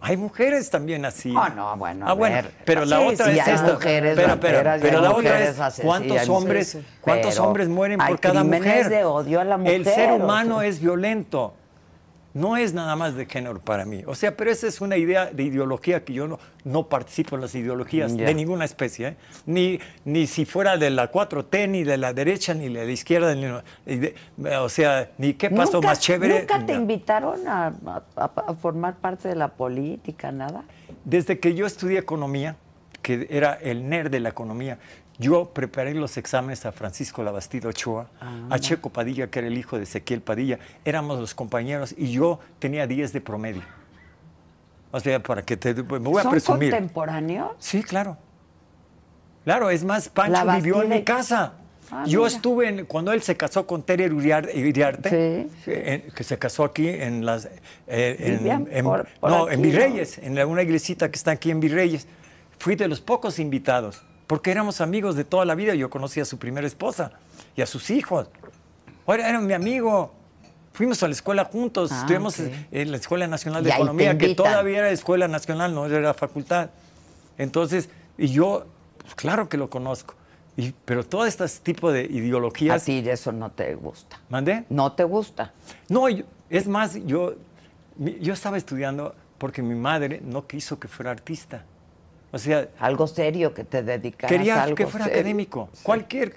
Hay 0.02 0.18
mujeres 0.18 0.70
también 0.70 1.04
así. 1.04 1.34
Oh, 1.36 1.50
no, 1.50 1.76
bueno, 1.78 2.06
Ah, 2.08 2.14
bueno, 2.14 2.36
ver. 2.36 2.52
pero 2.64 2.86
la 2.86 3.00
Sí, 3.00 3.06
otra 3.08 3.26
sí, 3.26 3.40
es 3.40 3.48
hay 3.48 3.56
esta. 3.56 3.74
mujeres 3.74 4.16
pero 4.16 4.32
hay 4.72 4.82
la 5.02 5.12
otra 5.12 5.44
es 5.44 5.82
cuántos 5.82 6.30
hombres, 6.30 6.78
cuántos 7.02 7.34
Pero 7.34 7.44
hombres 7.48 7.70
mueren 7.70 8.00
hay 8.02 8.10
por 8.14 8.20
cada 8.20 8.44
mujer. 8.44 8.90
de 8.90 9.04
odio 9.04 9.40
a 9.40 9.44
la 9.46 9.56
El 9.56 9.84
ser 9.84 10.12
o 10.12 10.16
humano 10.18 10.60
sea. 10.60 10.68
es 10.70 10.80
violento. 10.80 11.56
No 12.36 12.58
es 12.58 12.74
nada 12.74 12.98
más 12.98 13.16
de 13.16 13.26
género 13.26 13.62
para 13.62 13.86
mí. 13.86 14.04
O 14.06 14.14
sea, 14.14 14.36
pero 14.36 14.52
esa 14.52 14.68
es 14.68 14.82
una 14.82 14.98
idea 14.98 15.28
de 15.28 15.42
ideología 15.44 16.04
que 16.04 16.12
yo 16.12 16.28
no, 16.28 16.38
no 16.66 16.90
participo 16.90 17.36
en 17.36 17.42
las 17.42 17.56
ideologías 17.56 18.16
de 18.16 18.34
ninguna 18.36 18.66
especie. 18.66 19.08
¿eh? 19.08 19.16
Ni, 19.46 19.80
ni 20.04 20.28
si 20.28 20.44
fuera 20.44 20.76
de 20.78 20.90
la 20.90 21.10
4T, 21.10 21.70
ni 21.70 21.86
de 21.86 21.96
la 21.98 22.12
derecha, 22.14 22.54
ni 22.54 22.66
de 22.68 22.86
la 22.86 22.92
izquierda. 22.92 23.34
Ni, 23.34 23.98
de- 23.98 24.16
o 24.58 24.68
sea, 24.68 25.10
ni 25.18 25.34
qué 25.36 25.50
pasó 25.50 25.76
¿Nunca- 25.78 25.88
más 25.88 26.00
chévere. 26.02 26.40
¿Nunca 26.42 26.66
te 26.66 26.74
No. 26.74 26.82
invitaron 26.82 27.48
a, 27.48 27.68
a- 28.18 28.32
a 28.48 28.54
formar 28.56 28.96
parte 28.98 29.30
de 29.30 29.36
la 29.36 29.48
política, 29.48 30.30
nada? 30.34 30.66
Desde 31.06 31.40
que 31.40 31.54
yo 31.56 31.66
estudié 31.66 32.00
economía, 32.00 32.58
que 33.02 33.28
era 33.30 33.54
el 33.54 33.88
nerd 33.88 34.12
de 34.12 34.20
la 34.20 34.28
economía, 34.30 34.78
yo 35.18 35.46
preparé 35.54 35.94
los 35.94 36.18
exámenes 36.18 36.66
a 36.66 36.72
Francisco 36.72 37.24
Labastida 37.24 37.70
Ochoa, 37.70 38.08
a 38.50 38.60
Checo 38.60 38.90
Padilla, 38.90 39.28
que 39.30 39.40
era 39.40 39.48
el 39.48 39.58
hijo 39.58 39.78
de 39.78 39.84
Ezequiel 39.84 40.22
Padilla. 40.22 40.60
Éramos 40.84 41.20
los 41.20 41.34
compañeros 41.34 41.96
y 41.98 42.12
yo 42.12 42.40
tenía 42.60 42.86
10 42.88 43.14
de 43.14 43.22
promedio. 43.22 43.62
O 44.92 45.00
sea, 45.00 45.22
para 45.22 45.42
que 45.44 45.58
te... 45.58 45.74
Me 45.74 45.98
voy 46.00 46.20
a 46.20 46.24
¿Son 46.24 46.32
presumir. 46.32 46.72
contemporáneos? 46.72 47.52
Sí, 47.60 47.82
claro. 47.84 48.18
Claro, 49.44 49.70
es 49.70 49.84
más, 49.84 50.10
Pancho 50.10 50.46
vivió 50.56 50.82
en 50.84 50.90
mi 50.90 51.04
casa. 51.04 51.54
Ah, 51.92 52.04
Yo 52.08 52.22
mira. 52.22 52.36
estuve 52.36 52.68
en- 52.70 52.86
cuando 52.86 53.12
él 53.14 53.22
se 53.22 53.38
casó 53.38 53.68
con 53.68 53.84
Tere 53.84 54.06
Iriarte, 54.06 55.48
Sí. 55.64 55.72
que 56.16 56.24
se 56.24 56.40
casó 56.40 56.64
aquí 56.64 56.90
en 56.90 57.26
las 57.26 57.46
eh, 57.88 58.40
en- 58.42 58.68
en- 58.72 58.84
por- 58.86 59.08
por 59.20 59.30
no, 59.30 59.44
aquí, 59.44 59.54
en 59.54 59.62
¿no? 59.62 59.68
Virreyes, 59.68 60.18
en 60.18 60.44
una 60.48 60.64
iglesita 60.64 61.10
que 61.12 61.16
está 61.16 61.32
aquí 61.32 61.52
en 61.52 61.60
Virreyes. 61.60 62.08
Fui 62.58 62.76
de 62.76 62.88
los 62.88 63.02
pocos 63.02 63.38
invitados, 63.38 64.02
porque 64.28 64.52
éramos 64.52 64.82
amigos 64.82 65.16
de 65.16 65.24
toda 65.24 65.46
la 65.46 65.56
vida. 65.56 65.76
Yo 65.76 65.90
conocí 65.90 66.20
a 66.20 66.26
su 66.26 66.38
primera 66.38 66.66
esposa 66.68 67.12
y 67.56 67.62
a 67.62 67.66
sus 67.66 67.90
hijos. 67.90 68.28
Ahora 69.06 69.30
era 69.30 69.40
mi 69.40 69.54
amigo. 69.54 70.14
Fuimos 70.74 71.02
a 71.04 71.08
la 71.08 71.14
escuela 71.14 71.46
juntos, 71.46 71.92
Ah, 71.92 72.00
estuvimos 72.02 72.38
ok. 72.40 72.48
en 72.72 72.92
la 72.92 72.98
Escuela 72.98 73.28
Nacional 73.28 73.62
Y 73.62 73.66
de 73.66 73.70
te 73.72 73.76
Economía, 73.78 74.18
que 74.18 74.36
todavía 74.36 74.80
era 74.80 74.90
escuela 74.92 75.28
nacional, 75.30 75.74
no 75.74 75.86
era 75.86 76.14
facultad. 76.14 76.70
Entonces, 77.38 77.90
y 78.18 78.28
yo, 78.28 78.66
pues, 78.98 79.16
claro 79.16 79.48
que 79.48 79.56
lo 79.58 79.70
conozco. 79.70 80.16
Y, 80.58 80.74
pero 80.86 81.06
todo 81.06 81.26
este 81.26 81.46
tipo 81.64 81.92
de 81.94 82.02
A 82.02 82.04
ideologías. 82.04 82.84
ti 82.84 83.00
eso 83.08 83.32
no 83.32 83.52
te 83.52 83.76
gusta. 83.76 84.20
¿Mandé? 84.30 84.66
No 84.70 84.92
te 84.94 85.04
gusta. 85.06 85.54
No, 85.88 86.10
yo- 86.10 86.26
es 86.50 86.68
más, 86.68 86.98
yo, 87.06 87.36
yo 87.98 88.34
estaba 88.34 88.58
estudiando 88.58 89.16
porque 89.38 89.62
mi 89.62 89.76
madre 89.76 90.22
no 90.26 90.46
quiso 90.48 90.78
que 90.80 90.88
fuera 90.90 91.12
artista. 91.12 91.64
O 92.36 92.38
sea, 92.38 92.68
Algo 92.80 93.08
serio 93.08 93.54
que 93.54 93.64
te 93.64 93.82
dedicaras 93.82 94.30
a 94.30 94.38
quería 94.38 94.62
algo 94.62 94.76
que 94.76 94.86
fuera 94.88 95.06
serio. 95.06 95.20
académico. 95.22 95.70
Cualquier. 95.84 96.34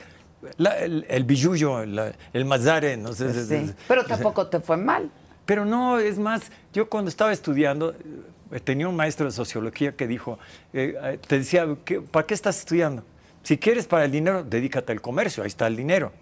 la- 0.56 0.78
el, 0.78 1.04
el 1.08 1.24
billullo, 1.24 1.84
la- 1.84 2.12
el 2.32 2.44
mazare, 2.44 2.96
no 2.96 3.12
sé. 3.12 3.44
Sí. 3.44 3.72
Pero 3.88 4.04
tampoco 4.04 4.46
te 4.46 4.60
fue 4.60 4.76
mal. 4.76 5.10
Pero 5.44 5.64
no, 5.64 5.98
es 5.98 6.16
más, 6.20 6.42
yo 6.72 6.88
cuando 6.88 7.08
estaba 7.08 7.32
estudiando, 7.32 7.92
eh, 8.52 8.60
tenía 8.60 8.86
un 8.88 8.94
maestro 8.94 9.26
de 9.26 9.32
sociología 9.32 9.96
que 9.96 10.06
dijo, 10.06 10.38
eh, 10.72 10.94
eh, 11.02 11.18
te 11.26 11.38
decía, 11.40 11.66
¿qué- 11.84 12.00
¿para 12.00 12.24
qué 12.24 12.34
estás 12.34 12.60
estudiando? 12.60 13.02
Si 13.42 13.58
quieres 13.58 13.88
para 13.88 14.04
el 14.04 14.12
dinero, 14.12 14.44
dedícate 14.44 14.92
al 14.92 15.00
comercio, 15.00 15.42
ahí 15.42 15.48
está 15.48 15.66
el 15.66 15.74
dinero. 15.74 16.12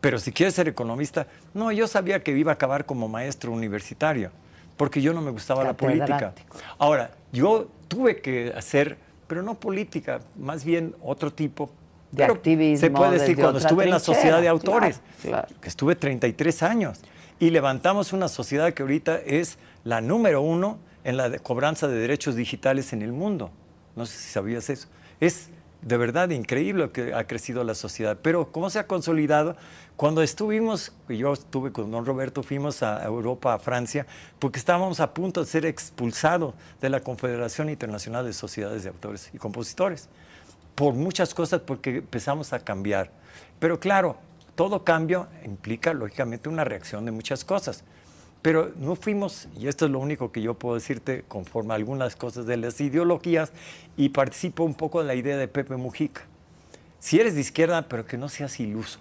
Pero 0.00 0.18
si 0.18 0.32
quieres 0.32 0.54
ser 0.56 0.66
economista, 0.66 1.28
no, 1.54 1.70
yo 1.70 1.86
sabía 1.86 2.24
que 2.24 2.36
iba 2.36 2.50
a 2.50 2.54
acabar 2.54 2.84
como 2.86 3.06
maestro 3.06 3.52
universitario, 3.52 4.32
porque 4.76 5.00
yo 5.02 5.12
no 5.12 5.20
me 5.20 5.30
gustaba 5.30 5.64
la 5.64 5.74
política. 5.74 6.34
Ahora, 6.78 7.10
yo 7.32 7.68
tuve 7.88 8.20
que 8.20 8.52
hacer, 8.56 8.96
pero 9.26 9.42
no 9.42 9.54
política, 9.58 10.20
más 10.36 10.64
bien 10.64 10.94
otro 11.02 11.32
tipo. 11.32 11.70
De 12.10 12.24
activismo, 12.24 12.78
Se 12.80 12.90
puede 12.90 13.18
decir, 13.18 13.36
cuando 13.36 13.58
estuve 13.58 13.84
en 13.84 13.90
la 13.90 13.98
sociedad 13.98 14.36
de 14.36 14.42
claro, 14.42 14.56
autores, 14.58 15.00
claro. 15.22 15.48
que 15.62 15.68
estuve 15.68 15.96
33 15.96 16.62
años 16.62 17.00
y 17.40 17.48
levantamos 17.50 18.12
una 18.12 18.28
sociedad 18.28 18.72
que 18.74 18.82
ahorita 18.82 19.16
es 19.24 19.56
la 19.84 20.02
número 20.02 20.42
uno 20.42 20.78
en 21.04 21.16
la 21.16 21.30
de- 21.30 21.38
cobranza 21.38 21.88
de 21.88 21.96
derechos 21.96 22.36
digitales 22.36 22.92
en 22.92 23.00
el 23.00 23.12
mundo. 23.12 23.50
No 23.96 24.04
sé 24.04 24.18
si 24.18 24.30
sabías 24.30 24.68
eso. 24.68 24.88
Es 25.20 25.48
de 25.82 25.96
verdad 25.96 26.30
increíble 26.30 26.90
que 26.90 27.12
ha 27.12 27.26
crecido 27.26 27.64
la 27.64 27.74
sociedad. 27.74 28.18
Pero 28.22 28.50
¿cómo 28.52 28.70
se 28.70 28.78
ha 28.78 28.86
consolidado? 28.86 29.56
Cuando 29.96 30.22
estuvimos, 30.22 30.92
yo 31.08 31.32
estuve 31.32 31.72
con 31.72 31.90
don 31.90 32.06
Roberto, 32.06 32.42
fuimos 32.42 32.82
a 32.82 33.04
Europa, 33.04 33.54
a 33.54 33.58
Francia, 33.58 34.06
porque 34.38 34.58
estábamos 34.58 35.00
a 35.00 35.12
punto 35.12 35.40
de 35.40 35.46
ser 35.46 35.66
expulsados 35.66 36.54
de 36.80 36.88
la 36.88 37.00
Confederación 37.00 37.68
Internacional 37.68 38.24
de 38.24 38.32
Sociedades 38.32 38.84
de 38.84 38.90
Autores 38.90 39.30
y 39.32 39.38
Compositores 39.38 40.08
por 40.74 40.94
muchas 40.94 41.34
cosas 41.34 41.60
porque 41.60 41.98
empezamos 41.98 42.52
a 42.52 42.60
cambiar. 42.60 43.10
Pero 43.58 43.78
claro, 43.78 44.16
todo 44.54 44.84
cambio 44.84 45.28
implica 45.44 45.92
lógicamente 45.92 46.48
una 46.48 46.64
reacción 46.64 47.04
de 47.04 47.10
muchas 47.10 47.44
cosas. 47.44 47.84
Pero 48.42 48.72
no 48.76 48.96
fuimos, 48.96 49.48
y 49.56 49.68
esto 49.68 49.84
es 49.86 49.92
lo 49.92 50.00
único 50.00 50.32
que 50.32 50.42
yo 50.42 50.54
puedo 50.54 50.74
decirte 50.74 51.24
conforme 51.28 51.74
a 51.74 51.76
algunas 51.76 52.16
cosas 52.16 52.44
de 52.44 52.56
las 52.56 52.80
ideologías, 52.80 53.52
y 53.96 54.08
participo 54.08 54.64
un 54.64 54.74
poco 54.74 55.00
de 55.00 55.06
la 55.06 55.14
idea 55.14 55.36
de 55.36 55.46
Pepe 55.48 55.76
Mujica. 55.76 56.22
Si 56.98 57.20
eres 57.20 57.34
de 57.36 57.40
izquierda, 57.40 57.82
pero 57.88 58.04
que 58.04 58.16
no 58.18 58.28
seas 58.28 58.58
iluso. 58.60 58.98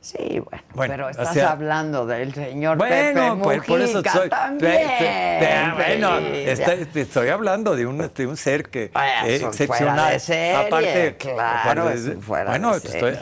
Sí, 0.00 0.38
bueno, 0.38 0.62
Bueno, 0.74 0.92
pero 0.94 1.06
o 1.06 1.10
estás 1.10 1.32
sea- 1.34 1.50
hablando 1.50 2.06
del 2.06 2.32
señor 2.32 2.78
Bueno, 2.78 2.94
Pepe 2.94 3.42
pues, 3.42 3.62
por 3.64 3.80
eso 3.80 3.94
Mujica 3.94 4.12
soy. 4.12 4.28
también. 4.28 4.72
te- 4.98 5.46
te- 5.46 5.72
bueno, 5.74 6.10
Felipe. 6.16 6.52
está- 6.52 6.76
te 6.86 7.00
estoy 7.00 7.28
hablando 7.28 7.74
de 7.74 7.86
un, 7.86 8.10
de 8.14 8.26
un 8.28 8.36
ser 8.36 8.68
que 8.68 8.84
eh, 8.84 8.90
fuera 8.92 9.26
excepcional. 9.26 10.12
de 10.12 10.18
serie, 10.20 11.16
claro, 11.16 11.58
aparte 11.58 11.94
es 11.94 12.24
fuera 12.24 12.50
bueno, 12.50 12.78
de 12.78 12.88
estoy-. 12.88 13.16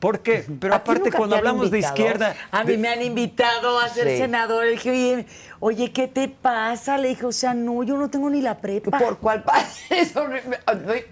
¿Por 0.00 0.20
qué? 0.20 0.44
Pero 0.58 0.74
¿A 0.74 0.78
ti 0.82 0.90
aparte 0.90 1.12
cuando 1.12 1.36
hablamos 1.36 1.70
de 1.70 1.78
izquierda, 1.80 2.34
A 2.50 2.64
mí 2.64 2.76
me 2.78 2.88
han 2.88 3.02
invitado 3.02 3.78
a 3.78 3.88
ser 3.88 4.08
Sí. 4.08 4.16
senador. 4.16 4.66
Dije, 4.66 5.26
oye, 5.60 5.92
¿qué 5.92 6.08
te 6.08 6.28
pasa? 6.28 6.98
Le 6.98 7.08
dije, 7.08 7.26
o 7.26 7.32
sea, 7.32 7.54
no, 7.54 7.82
yo 7.82 7.96
no 7.96 8.08
tengo 8.10 8.28
ni 8.30 8.40
la 8.40 8.58
prepa. 8.58 8.98
¿Por 8.98 9.18
cuál? 9.18 9.44
Eso 9.90 10.26
no- 10.26 10.36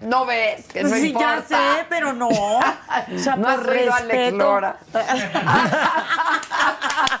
no 0.01 0.25
ves, 0.25 0.65
que 0.67 0.83
no 0.83 0.89
sí, 0.89 1.07
importa. 1.07 1.45
ya 1.49 1.57
sé, 1.57 1.85
pero 1.89 2.13
no. 2.13 2.29
O 3.15 3.17
sea, 3.17 3.35
¿No 3.35 3.47
por 3.55 3.69
oído 3.69 3.93
a 3.93 3.97
Alex 3.97 4.09
respeto. 4.13 4.37
Lora? 4.37 4.77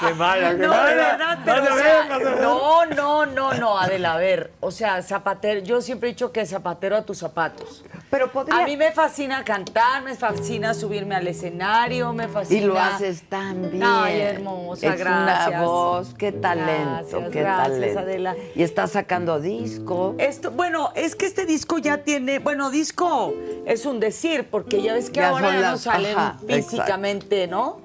qué 0.00 0.14
mala, 0.14 0.50
qué 0.50 0.56
No, 0.56 0.62
de 0.62 0.68
mala. 0.68 0.84
verdad, 0.94 1.38
pero 1.44 1.60
Vas 1.62 1.70
a 1.70 1.74
o 1.74 1.78
sea, 1.78 2.18
ver. 2.18 2.40
no, 2.40 2.86
no, 2.86 3.26
no, 3.26 3.54
no, 3.54 3.78
Adela, 3.78 4.14
a 4.14 4.16
ver, 4.16 4.52
o 4.60 4.70
sea, 4.70 5.02
zapatero, 5.02 5.60
yo 5.60 5.80
siempre 5.80 6.08
he 6.08 6.12
dicho 6.12 6.32
que 6.32 6.44
zapatero 6.46 6.96
a 6.96 7.02
tus 7.02 7.18
zapatos. 7.18 7.84
Pero 8.10 8.30
podría... 8.32 8.62
A 8.62 8.64
mí 8.64 8.76
me 8.76 8.92
fascina 8.92 9.44
cantar, 9.44 10.02
me 10.02 10.14
fascina 10.14 10.74
subirme 10.74 11.16
al 11.16 11.26
escenario, 11.26 12.12
me 12.12 12.28
fascina. 12.28 12.60
Y 12.60 12.64
lo 12.66 12.78
haces 12.80 13.28
tan 13.28 13.70
bien. 13.70 13.82
Ay, 13.84 14.20
hermosa, 14.20 14.88
es 14.94 14.98
gracias. 14.98 15.48
una 15.48 15.60
voz, 15.62 16.05
qué 16.18 16.32
talento, 16.32 17.18
Gracias, 17.20 17.30
qué 17.32 17.40
gracias, 17.40 17.68
talento. 17.72 17.98
Adela. 18.00 18.36
Y 18.54 18.62
estás 18.62 18.92
sacando 18.92 19.40
disco. 19.40 20.14
Esto, 20.18 20.50
bueno, 20.50 20.90
es 20.94 21.14
que 21.16 21.26
este 21.26 21.46
disco 21.46 21.78
ya 21.78 21.98
tiene, 22.04 22.38
bueno, 22.38 22.70
disco 22.70 23.32
es 23.66 23.86
un 23.86 24.00
decir, 24.00 24.48
porque 24.50 24.82
ya 24.82 24.94
ves 24.94 25.10
que 25.10 25.20
Ya 25.20 25.30
ahora 25.30 25.48
ya 25.50 25.54
no 25.56 25.60
las- 25.60 25.80
salen 25.82 26.16
ajá, 26.16 26.38
físicamente, 26.46 27.46
¿no? 27.46 27.80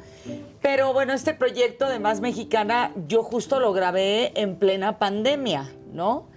Pero 0.62 0.94
bueno, 0.94 1.14
este 1.14 1.34
proyecto 1.34 1.88
de 1.90 2.00
Más 2.00 2.22
Mexicana, 2.22 2.92
yo 3.08 3.24
justo 3.24 3.60
lo 3.60 3.74
grabé 3.74 4.32
en 4.40 4.56
plena 4.58 5.00
pandemia, 5.00 5.72
¿no? 5.92 6.28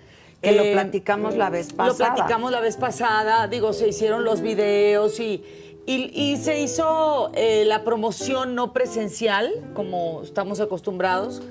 Que 0.40 0.52
lo 0.52 0.62
Eh, 0.62 0.72
platicamos 0.72 1.36
la 1.36 1.50
vez 1.50 1.70
Lo 1.72 1.76
pasada. 1.78 2.14
platicamos 2.14 2.50
la 2.50 2.60
vez 2.60 2.76
pasada, 2.76 3.46
digo, 3.48 3.72
se 3.72 3.88
hicieron 3.88 4.24
los 4.24 4.40
videos 4.40 5.20
y, 5.20 5.42
y, 5.86 6.10
y 6.18 6.36
se 6.38 6.60
hizo 6.60 7.30
eh, 7.34 7.64
la 7.66 7.84
promoción 7.84 8.54
no 8.54 8.72
presencial, 8.72 9.52
como 9.74 10.22
estamos 10.22 10.60
acostumbrados. 10.60 11.42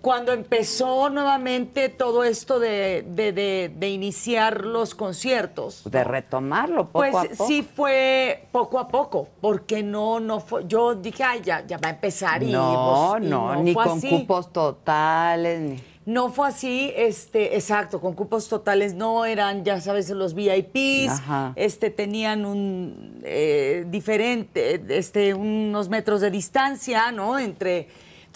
Cuando 0.00 0.32
empezó 0.32 1.10
nuevamente 1.10 1.88
todo 1.88 2.22
esto 2.24 2.60
de, 2.60 3.04
de- 3.08 3.32
de- 3.32 3.72
de 3.76 3.88
iniciar 3.88 4.64
los 4.64 4.94
conciertos. 4.94 5.82
De 5.90 6.04
retomarlo 6.04 6.86
poco 6.86 6.98
Pues 6.98 7.14
a 7.14 7.22
poco. 7.24 7.46
sí 7.46 7.62
fue 7.74 8.44
poco 8.52 8.78
a 8.78 8.88
poco, 8.88 9.28
porque 9.40 9.82
no, 9.82 10.20
no 10.20 10.38
fue, 10.40 10.64
yo 10.68 10.94
dije, 10.94 11.24
ay, 11.24 11.40
ya, 11.44 11.66
ya 11.66 11.78
va 11.78 11.88
a 11.88 11.92
empezar 11.92 12.42
y 12.42 12.52
No, 12.52 13.10
pues, 13.12 13.24
y 13.26 13.28
no, 13.30 13.62
ni 13.62 13.74
con 13.74 13.88
así. 13.98 14.08
cupos 14.08 14.52
totales, 14.52 15.60
ni... 15.60 15.82
No 16.06 16.30
fue 16.30 16.48
así, 16.48 16.90
este, 16.96 17.54
exacto, 17.56 18.00
con 18.00 18.14
cupos 18.14 18.48
totales 18.48 18.94
no 18.94 19.26
eran, 19.26 19.62
ya 19.62 19.78
sabes, 19.80 20.08
los 20.08 20.32
VIPs, 20.32 21.10
Ajá. 21.10 21.52
este, 21.54 21.90
tenían 21.90 22.46
un 22.46 23.20
eh, 23.24 23.84
diferente, 23.88 24.82
este, 24.88 25.34
unos 25.34 25.90
metros 25.90 26.22
de 26.22 26.30
distancia, 26.30 27.12
¿no? 27.12 27.38
Entre, 27.38 27.88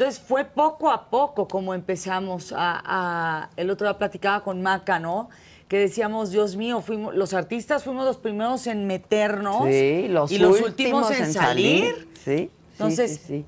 entonces 0.03 0.21
fue 0.27 0.45
poco 0.45 0.91
a 0.91 1.09
poco 1.11 1.47
como 1.47 1.75
empezamos 1.75 2.53
a, 2.53 2.83
a- 2.85 3.51
el 3.57 3.71
otro 3.71 3.87
día 3.87 3.97
platicaba 3.99 4.43
con 4.43 4.61
Maca, 4.61 4.99
¿no? 4.99 5.29
Que 5.69 5.79
decíamos, 5.79 6.31
Dios 6.31 6.57
mío, 6.57 6.81
fuimos, 6.81 7.15
los 7.15 7.33
artistas 7.35 7.85
fuimos 7.85 8.05
los 8.05 8.17
primeros 8.19 8.67
en 8.67 8.87
meternos 8.87 9.65
Sí, 9.69 10.09
los, 10.09 10.33
y 10.33 10.39
los 10.39 10.61
últimos, 10.61 11.09
últimos 11.09 11.11
en 11.13 11.33
salir. 11.33 12.09
Sí, 12.15 12.31
sí, 12.35 12.51
Entonces, 12.73 13.21
sí, 13.25 13.27
sí. 13.27 13.45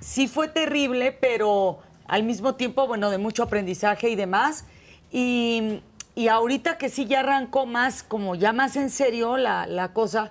sí 0.00 0.28
fue 0.28 0.48
terrible, 0.48 1.10
pero 1.12 1.80
al 2.06 2.22
mismo 2.22 2.54
tiempo, 2.54 2.86
bueno, 2.86 3.10
de 3.10 3.18
mucho 3.18 3.42
aprendizaje 3.42 4.08
y 4.08 4.14
demás. 4.14 4.64
Y, 5.10 5.80
y 6.14 6.28
ahorita 6.28 6.78
que 6.78 6.88
sí 6.88 7.06
ya 7.06 7.20
arrancó 7.20 7.66
más, 7.66 8.02
como 8.04 8.36
ya 8.36 8.52
más 8.52 8.76
en 8.76 8.90
serio 8.90 9.36
la, 9.36 9.66
la 9.66 9.92
cosa, 9.92 10.30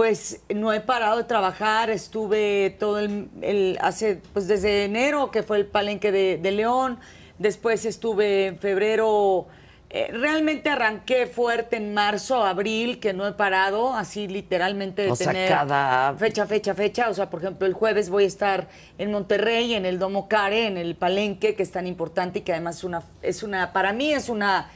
pues 0.00 0.40
no 0.48 0.72
he 0.72 0.80
parado 0.80 1.18
de 1.18 1.24
trabajar, 1.24 1.90
estuve 1.90 2.74
todo 2.80 3.00
el, 3.00 3.28
el- 3.42 3.76
hace, 3.82 4.22
pues 4.32 4.48
desde 4.48 4.84
enero, 4.86 5.30
que 5.30 5.42
fue 5.42 5.58
el 5.58 5.66
palenque 5.66 6.10
de, 6.10 6.38
de 6.38 6.50
León, 6.52 6.98
después 7.36 7.84
estuve 7.84 8.46
en 8.46 8.58
febrero, 8.58 9.46
eh, 9.90 10.08
realmente 10.10 10.70
arranqué 10.70 11.26
fuerte 11.26 11.76
en 11.76 11.92
marzo, 11.92 12.42
abril, 12.42 12.98
que 12.98 13.12
no 13.12 13.28
he 13.28 13.32
parado, 13.32 13.92
así 13.94 14.26
literalmente 14.26 15.02
de 15.02 15.10
O 15.10 15.16
sea, 15.16 15.26
tener 15.32 15.50
cada- 15.50 16.14
fecha, 16.14 16.46
fecha, 16.46 16.74
fecha. 16.74 17.10
O 17.10 17.12
sea, 17.12 17.28
por 17.28 17.40
ejemplo, 17.40 17.66
el 17.66 17.74
jueves 17.74 18.08
voy 18.08 18.24
a 18.24 18.28
estar 18.28 18.68
en 18.96 19.12
Monterrey, 19.12 19.74
en 19.74 19.84
el 19.84 19.98
Domo 19.98 20.28
Care, 20.28 20.66
en 20.66 20.78
el 20.78 20.94
Palenque, 20.96 21.54
que 21.54 21.62
es 21.62 21.72
tan 21.72 21.86
importante 21.86 22.38
y 22.38 22.42
que 22.42 22.52
además 22.52 22.78
es 22.78 22.84
una, 22.84 23.02
es 23.20 23.42
una 23.42 23.74
para 23.74 23.92
mí 23.92 24.14
es 24.14 24.30
una 24.30 24.70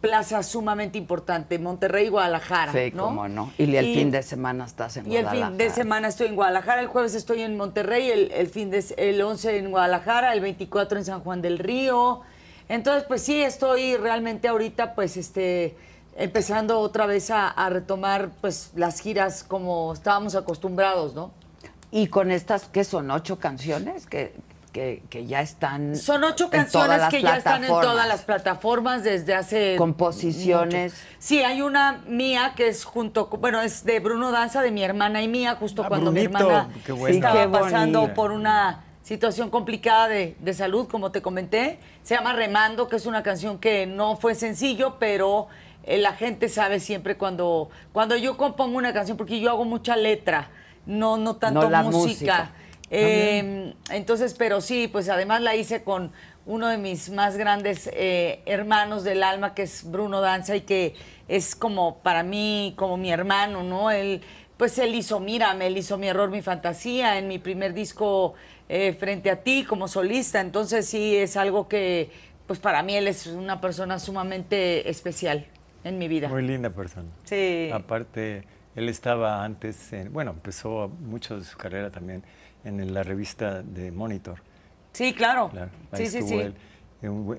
plaza 0.00 0.42
sumamente 0.42 0.98
importante. 0.98 1.58
Monterrey 1.58 2.06
y 2.06 2.08
Guadalajara. 2.08 2.72
Sí, 2.72 2.92
¿no? 2.94 3.04
cómo 3.04 3.28
no. 3.28 3.52
Y 3.58 3.74
el 3.76 3.94
fin 3.94 4.10
de 4.10 4.22
semana 4.22 4.64
estás 4.64 4.96
en 4.96 5.10
Y 5.10 5.16
el 5.16 5.22
Guadalajara. 5.22 5.48
fin 5.48 5.58
de 5.58 5.70
semana 5.70 6.08
estoy 6.08 6.26
en 6.28 6.34
Guadalajara, 6.36 6.80
el 6.80 6.88
jueves 6.88 7.14
estoy 7.14 7.42
en 7.42 7.56
Monterrey, 7.56 8.10
el, 8.10 8.32
el 8.32 8.48
fin 8.48 8.70
de 8.70 8.84
el 8.96 9.20
11 9.20 9.58
en 9.58 9.70
Guadalajara, 9.70 10.32
el 10.32 10.40
24 10.40 10.98
en 10.98 11.04
San 11.04 11.20
Juan 11.20 11.42
del 11.42 11.58
Río. 11.58 12.22
Entonces, 12.68 13.04
pues 13.08 13.22
sí, 13.22 13.40
estoy 13.40 13.96
realmente 13.96 14.48
ahorita, 14.48 14.94
pues, 14.94 15.16
este, 15.16 15.74
empezando 16.16 16.80
otra 16.80 17.06
vez 17.06 17.30
a, 17.30 17.48
a 17.48 17.70
retomar, 17.70 18.30
pues, 18.40 18.72
las 18.74 19.00
giras 19.00 19.42
como 19.42 19.92
estábamos 19.94 20.34
acostumbrados, 20.34 21.14
¿no? 21.14 21.30
Y 21.90 22.08
con 22.08 22.30
estas, 22.30 22.64
¿qué 22.64 22.84
son? 22.84 23.10
¿Ocho 23.10 23.38
canciones? 23.38 24.06
Que, 24.06 24.34
que, 24.78 25.02
que 25.10 25.26
ya 25.26 25.40
están. 25.40 25.96
Son 25.96 26.22
ocho 26.22 26.44
en 26.44 26.50
todas 26.50 26.70
canciones 26.70 26.98
las 27.00 27.10
que 27.10 27.20
ya 27.20 27.36
están 27.36 27.64
en 27.64 27.70
todas 27.70 28.06
las 28.06 28.22
plataformas 28.22 29.02
desde 29.02 29.34
hace... 29.34 29.74
Composiciones. 29.76 30.92
mucho. 30.92 31.04
Sí, 31.18 31.42
hay 31.42 31.62
una 31.62 32.00
mía 32.06 32.52
que 32.54 32.68
es 32.68 32.84
junto, 32.84 33.26
bueno, 33.26 33.60
es 33.60 33.84
de 33.84 33.98
Bruno 33.98 34.30
Danza, 34.30 34.62
de 34.62 34.70
mi 34.70 34.84
hermana 34.84 35.20
y 35.20 35.26
mía, 35.26 35.56
justo 35.58 35.82
Ah, 35.82 35.88
cuando 35.88 36.12
mi 36.12 36.28
Brunito, 36.28 36.48
hermana 36.48 36.68
qué 36.86 36.92
bueno. 36.92 37.12
estaba 37.12 37.42
qué 37.42 37.48
pasando 37.48 38.14
por 38.14 38.30
una 38.30 38.84
situación 39.02 39.50
complicada 39.50 40.06
de, 40.06 40.36
de 40.38 40.54
salud, 40.54 40.86
como 40.86 41.10
te 41.10 41.22
comenté. 41.22 41.80
Se 42.04 42.14
llama 42.14 42.32
Remando, 42.34 42.86
que 42.86 42.96
es 42.96 43.06
una 43.06 43.24
canción 43.24 43.58
que 43.58 43.84
no 43.86 44.16
fue 44.16 44.36
sencillo, 44.36 44.96
pero 45.00 45.48
eh, 45.82 45.98
la 45.98 46.12
gente 46.12 46.48
sabe 46.48 46.78
siempre 46.78 47.16
cuando, 47.16 47.68
cuando 47.92 48.16
yo 48.16 48.36
compongo 48.36 48.78
una 48.78 48.92
canción, 48.92 49.16
porque 49.16 49.40
yo 49.40 49.50
hago 49.50 49.64
mucha 49.64 49.96
letra, 49.96 50.50
no, 50.86 51.16
no 51.16 51.34
tanto 51.34 51.62
No 51.62 51.70
la 51.70 51.82
música. 51.82 52.00
música. 52.04 52.52
Eh, 52.90 53.74
entonces, 53.90 54.34
pero 54.34 54.60
sí, 54.60 54.88
pues 54.88 55.08
además 55.08 55.40
la 55.42 55.54
hice 55.56 55.82
con 55.82 56.12
uno 56.46 56.68
de 56.68 56.78
mis 56.78 57.10
más 57.10 57.36
grandes 57.36 57.90
eh, 57.92 58.40
hermanos 58.46 59.04
del 59.04 59.22
alma, 59.22 59.54
que 59.54 59.62
es 59.62 59.90
Bruno 59.90 60.20
Danza, 60.20 60.56
y 60.56 60.62
que 60.62 60.94
es 61.28 61.54
como 61.54 61.98
para 61.98 62.22
mí, 62.22 62.72
como 62.76 62.96
mi 62.96 63.10
hermano, 63.12 63.62
¿no? 63.62 63.90
Él, 63.90 64.22
pues 64.56 64.78
él 64.78 64.94
hizo 64.94 65.20
Mírame, 65.20 65.66
él 65.66 65.76
hizo 65.76 65.98
Mi 65.98 66.08
Error, 66.08 66.30
Mi 66.30 66.40
Fantasía, 66.40 67.18
en 67.18 67.28
mi 67.28 67.38
primer 67.38 67.74
disco 67.74 68.34
eh, 68.68 68.94
Frente 68.98 69.30
a 69.30 69.42
ti, 69.42 69.64
como 69.64 69.88
solista. 69.88 70.40
Entonces 70.40 70.86
sí, 70.88 71.16
es 71.16 71.36
algo 71.36 71.68
que, 71.68 72.10
pues 72.46 72.58
para 72.58 72.82
mí 72.82 72.94
él 72.96 73.06
es 73.08 73.26
una 73.26 73.60
persona 73.60 73.98
sumamente 73.98 74.88
especial 74.88 75.46
en 75.84 75.98
mi 75.98 76.08
vida. 76.08 76.28
Muy 76.28 76.42
linda 76.46 76.70
persona. 76.70 77.08
Sí. 77.24 77.68
Aparte, 77.72 78.44
él 78.74 78.88
estaba 78.88 79.44
antes, 79.44 79.92
en- 79.92 80.12
bueno, 80.12 80.30
empezó 80.30 80.88
mucho 81.00 81.38
de 81.38 81.44
su 81.44 81.58
carrera 81.58 81.90
también 81.90 82.22
en 82.68 82.94
la 82.94 83.02
revista 83.02 83.62
de 83.62 83.90
Monitor. 83.90 84.40
Sí, 84.92 85.12
claro. 85.14 85.50
Ahí 85.92 86.06
sí, 86.06 86.20
sí, 86.20 86.28
sí. 86.28 86.34
él. 86.34 86.54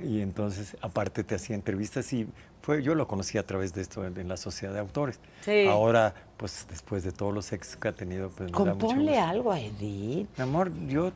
Y 0.04 0.22
entonces, 0.22 0.78
aparte, 0.82 1.24
te 1.24 1.36
hacía 1.36 1.56
entrevistas 1.56 2.12
y 2.14 2.28
fue, 2.62 2.82
yo 2.82 2.96
lo 2.96 3.08
conocí 3.08 3.38
a 3.38 3.46
través 3.46 3.74
de 3.74 3.82
esto 3.82 4.06
en 4.06 4.28
la 4.28 4.38
sociedad 4.38 4.74
de 4.74 4.80
autores. 4.80 5.20
Sí. 5.42 5.66
Ahora, 5.68 6.14
pues 6.38 6.66
después 6.70 7.04
de 7.04 7.12
todos 7.12 7.34
los 7.34 7.52
éxitos 7.52 7.78
que 7.78 7.88
ha 7.90 7.94
tenido, 7.94 8.30
pues 8.30 8.52
Componle 8.52 9.18
algo 9.18 9.52
a 9.52 9.60
Edith. 9.60 10.30
Mi 10.38 10.44
amor, 10.44 10.72
yo 10.88 11.12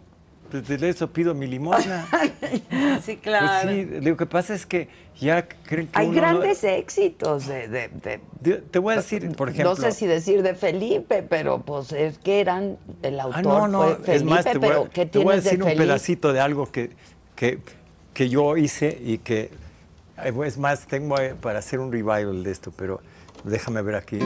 desde 0.61 0.89
eso 0.89 1.11
pido 1.11 1.33
mi 1.33 1.47
limosna. 1.47 2.05
Sí, 3.03 3.17
claro. 3.17 3.69
Pues 3.69 3.75
sí, 3.89 3.99
lo 4.01 4.15
que 4.15 4.25
pasa 4.25 4.53
es 4.53 4.65
que 4.65 4.87
ya 5.19 5.47
creen 5.47 5.87
que 5.87 5.99
Hay 5.99 6.07
uno 6.07 6.15
no- 6.15 6.21
grandes 6.39 6.63
éxitos 6.63 7.47
de, 7.47 7.67
de- 7.67 7.89
de- 7.89 8.19
De- 8.39 8.57
Te 8.57 8.79
voy 8.79 8.93
a 8.93 8.97
decir, 8.97 9.29
por 9.35 9.49
ejemplo... 9.49 9.71
No 9.71 9.75
sé 9.75 9.91
si 9.91 10.05
decir 10.07 10.41
de 10.43 10.53
Felipe, 10.55 11.23
pero 11.23 11.59
pues 11.59 11.91
es 11.91 12.17
que 12.19 12.39
eran 12.39 12.77
el 13.01 13.19
autor 13.19 13.39
Ah, 13.39 13.41
no, 13.41 13.67
no, 13.67 13.81
fue 13.83 13.95
Felipe, 13.95 14.15
es 14.15 14.23
más, 14.23 14.45
te 14.45 14.57
voy, 14.57 14.67
a- 14.67 14.71
pero 14.71 14.89
¿qué 14.91 15.05
te 15.05 15.19
voy 15.19 15.33
a 15.33 15.35
de 15.37 15.41
decir 15.41 15.63
un 15.63 15.75
pedacito 15.75 16.31
de 16.33 16.39
algo 16.39 16.71
que, 16.71 16.91
que, 17.35 17.59
que 18.13 18.29
yo 18.29 18.55
hice 18.57 18.97
y 19.03 19.17
que, 19.17 19.49
es 20.45 20.57
más, 20.57 20.85
tengo 20.87 21.19
eh, 21.19 21.35
para 21.39 21.59
hacer 21.59 21.79
un 21.79 21.91
revival 21.91 22.43
de 22.43 22.51
esto, 22.51 22.71
pero 22.75 23.01
déjame 23.43 23.81
ver 23.81 23.95
aquí. 23.95 24.19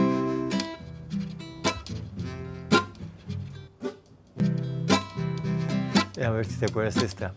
A 6.28 6.30
ver 6.30 6.46
si 6.46 6.58
te 6.58 6.66
acuerdas 6.66 6.98
esta. 6.98 7.34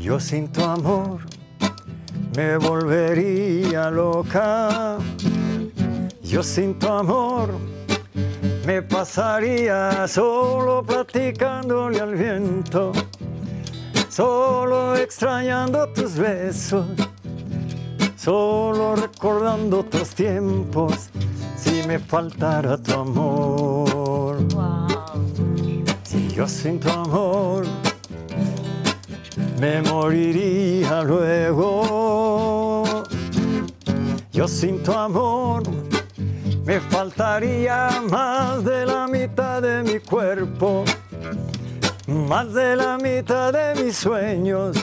Yo 0.00 0.18
sin 0.18 0.48
tu 0.48 0.64
amor 0.64 1.20
me 2.34 2.56
volvería 2.56 3.90
loca. 3.90 4.96
Yo 6.22 6.42
sin 6.42 6.78
tu 6.78 6.88
amor 6.88 7.50
me 8.66 8.80
pasaría 8.80 10.08
solo 10.08 10.82
platicándole 10.82 12.00
al 12.00 12.14
viento, 12.14 12.90
solo 14.08 14.96
extrañando 14.96 15.86
tus 15.90 16.14
besos, 16.14 16.86
solo 18.16 18.96
recordando 18.96 19.80
otros 19.80 20.14
tiempos, 20.14 21.10
si 21.58 21.86
me 21.86 21.98
faltara 21.98 22.78
tu 22.78 22.94
amor. 22.94 24.83
Yo 26.34 26.48
sin 26.48 26.80
tu 26.80 26.90
amor 26.90 27.64
me 29.60 29.80
moriría 29.82 31.02
luego. 31.02 32.84
Yo 34.32 34.48
sin 34.48 34.82
tu 34.82 34.92
amor 34.92 35.62
me 36.64 36.80
faltaría 36.80 37.88
más 38.10 38.64
de 38.64 38.84
la 38.84 39.06
mitad 39.06 39.62
de 39.62 39.82
mi 39.84 40.00
cuerpo, 40.00 40.84
más 42.08 42.52
de 42.52 42.74
la 42.76 42.98
mitad 42.98 43.52
de 43.52 43.84
mis 43.84 43.96
sueños, 43.96 44.76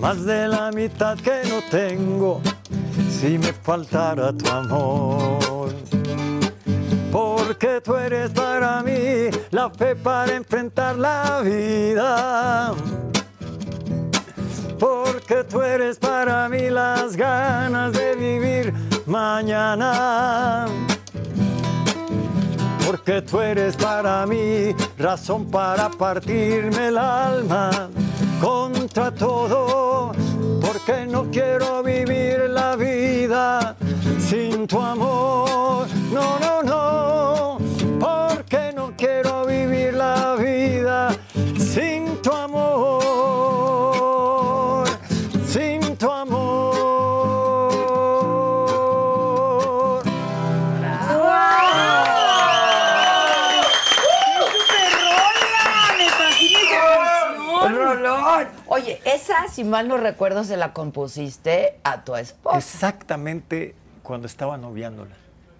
más 0.00 0.24
de 0.24 0.48
la 0.48 0.72
mitad 0.72 1.16
que 1.18 1.42
no 1.48 1.62
tengo 1.70 2.40
si 3.08 3.38
me 3.38 3.52
faltara 3.52 4.32
tu 4.32 4.50
amor. 4.50 5.47
Porque 7.48 7.80
tú 7.80 7.96
eres 7.96 8.30
para 8.32 8.82
mí 8.82 9.30
la 9.50 9.70
fe 9.70 9.96
para 9.96 10.34
enfrentar 10.34 10.98
la 10.98 11.40
vida. 11.40 12.74
Porque 14.78 15.44
tú 15.44 15.62
eres 15.62 15.98
para 15.98 16.46
mí 16.50 16.68
las 16.68 17.16
ganas 17.16 17.94
de 17.94 18.14
vivir 18.16 18.74
mañana. 19.06 20.66
Porque 22.86 23.22
tú 23.22 23.40
eres 23.40 23.76
para 23.76 24.26
mí 24.26 24.76
razón 24.98 25.50
para 25.50 25.88
partirme 25.88 26.88
el 26.88 26.98
alma 26.98 27.88
contra 28.42 29.10
todo. 29.10 30.12
Porque 30.60 31.06
no 31.06 31.30
quiero 31.30 31.82
vivir 31.82 32.40
la 32.50 32.76
vida 32.76 33.74
sin 34.28 34.66
tu 34.66 34.78
amor. 34.78 35.88
No, 36.12 36.38
no, 36.38 36.62
no, 36.62 37.58
porque 37.98 38.72
no 38.74 38.92
quiero 38.96 39.46
vivir 39.46 39.94
la 39.94 40.34
vida 40.34 41.16
sin 41.58 42.20
tu 42.20 42.30
amor, 42.30 42.58
sin 45.46 45.96
tu 45.96 46.10
amor. 46.10 46.68
¡Qué 53.96 54.42
superrola! 54.52 55.66
¡Me 55.96 56.08
¡Rolón! 57.70 58.48
Oye, 58.66 59.00
esa, 59.06 59.48
si 59.48 59.64
mal 59.64 59.88
no 59.88 59.96
recuerdo, 59.96 60.44
se 60.44 60.58
la 60.58 60.74
compusiste 60.74 61.78
a 61.82 62.04
tu 62.04 62.14
esposa. 62.14 62.58
Exactamente 62.58 63.74
cuando 64.08 64.26
estaba 64.26 64.56
noviándola. 64.56 65.14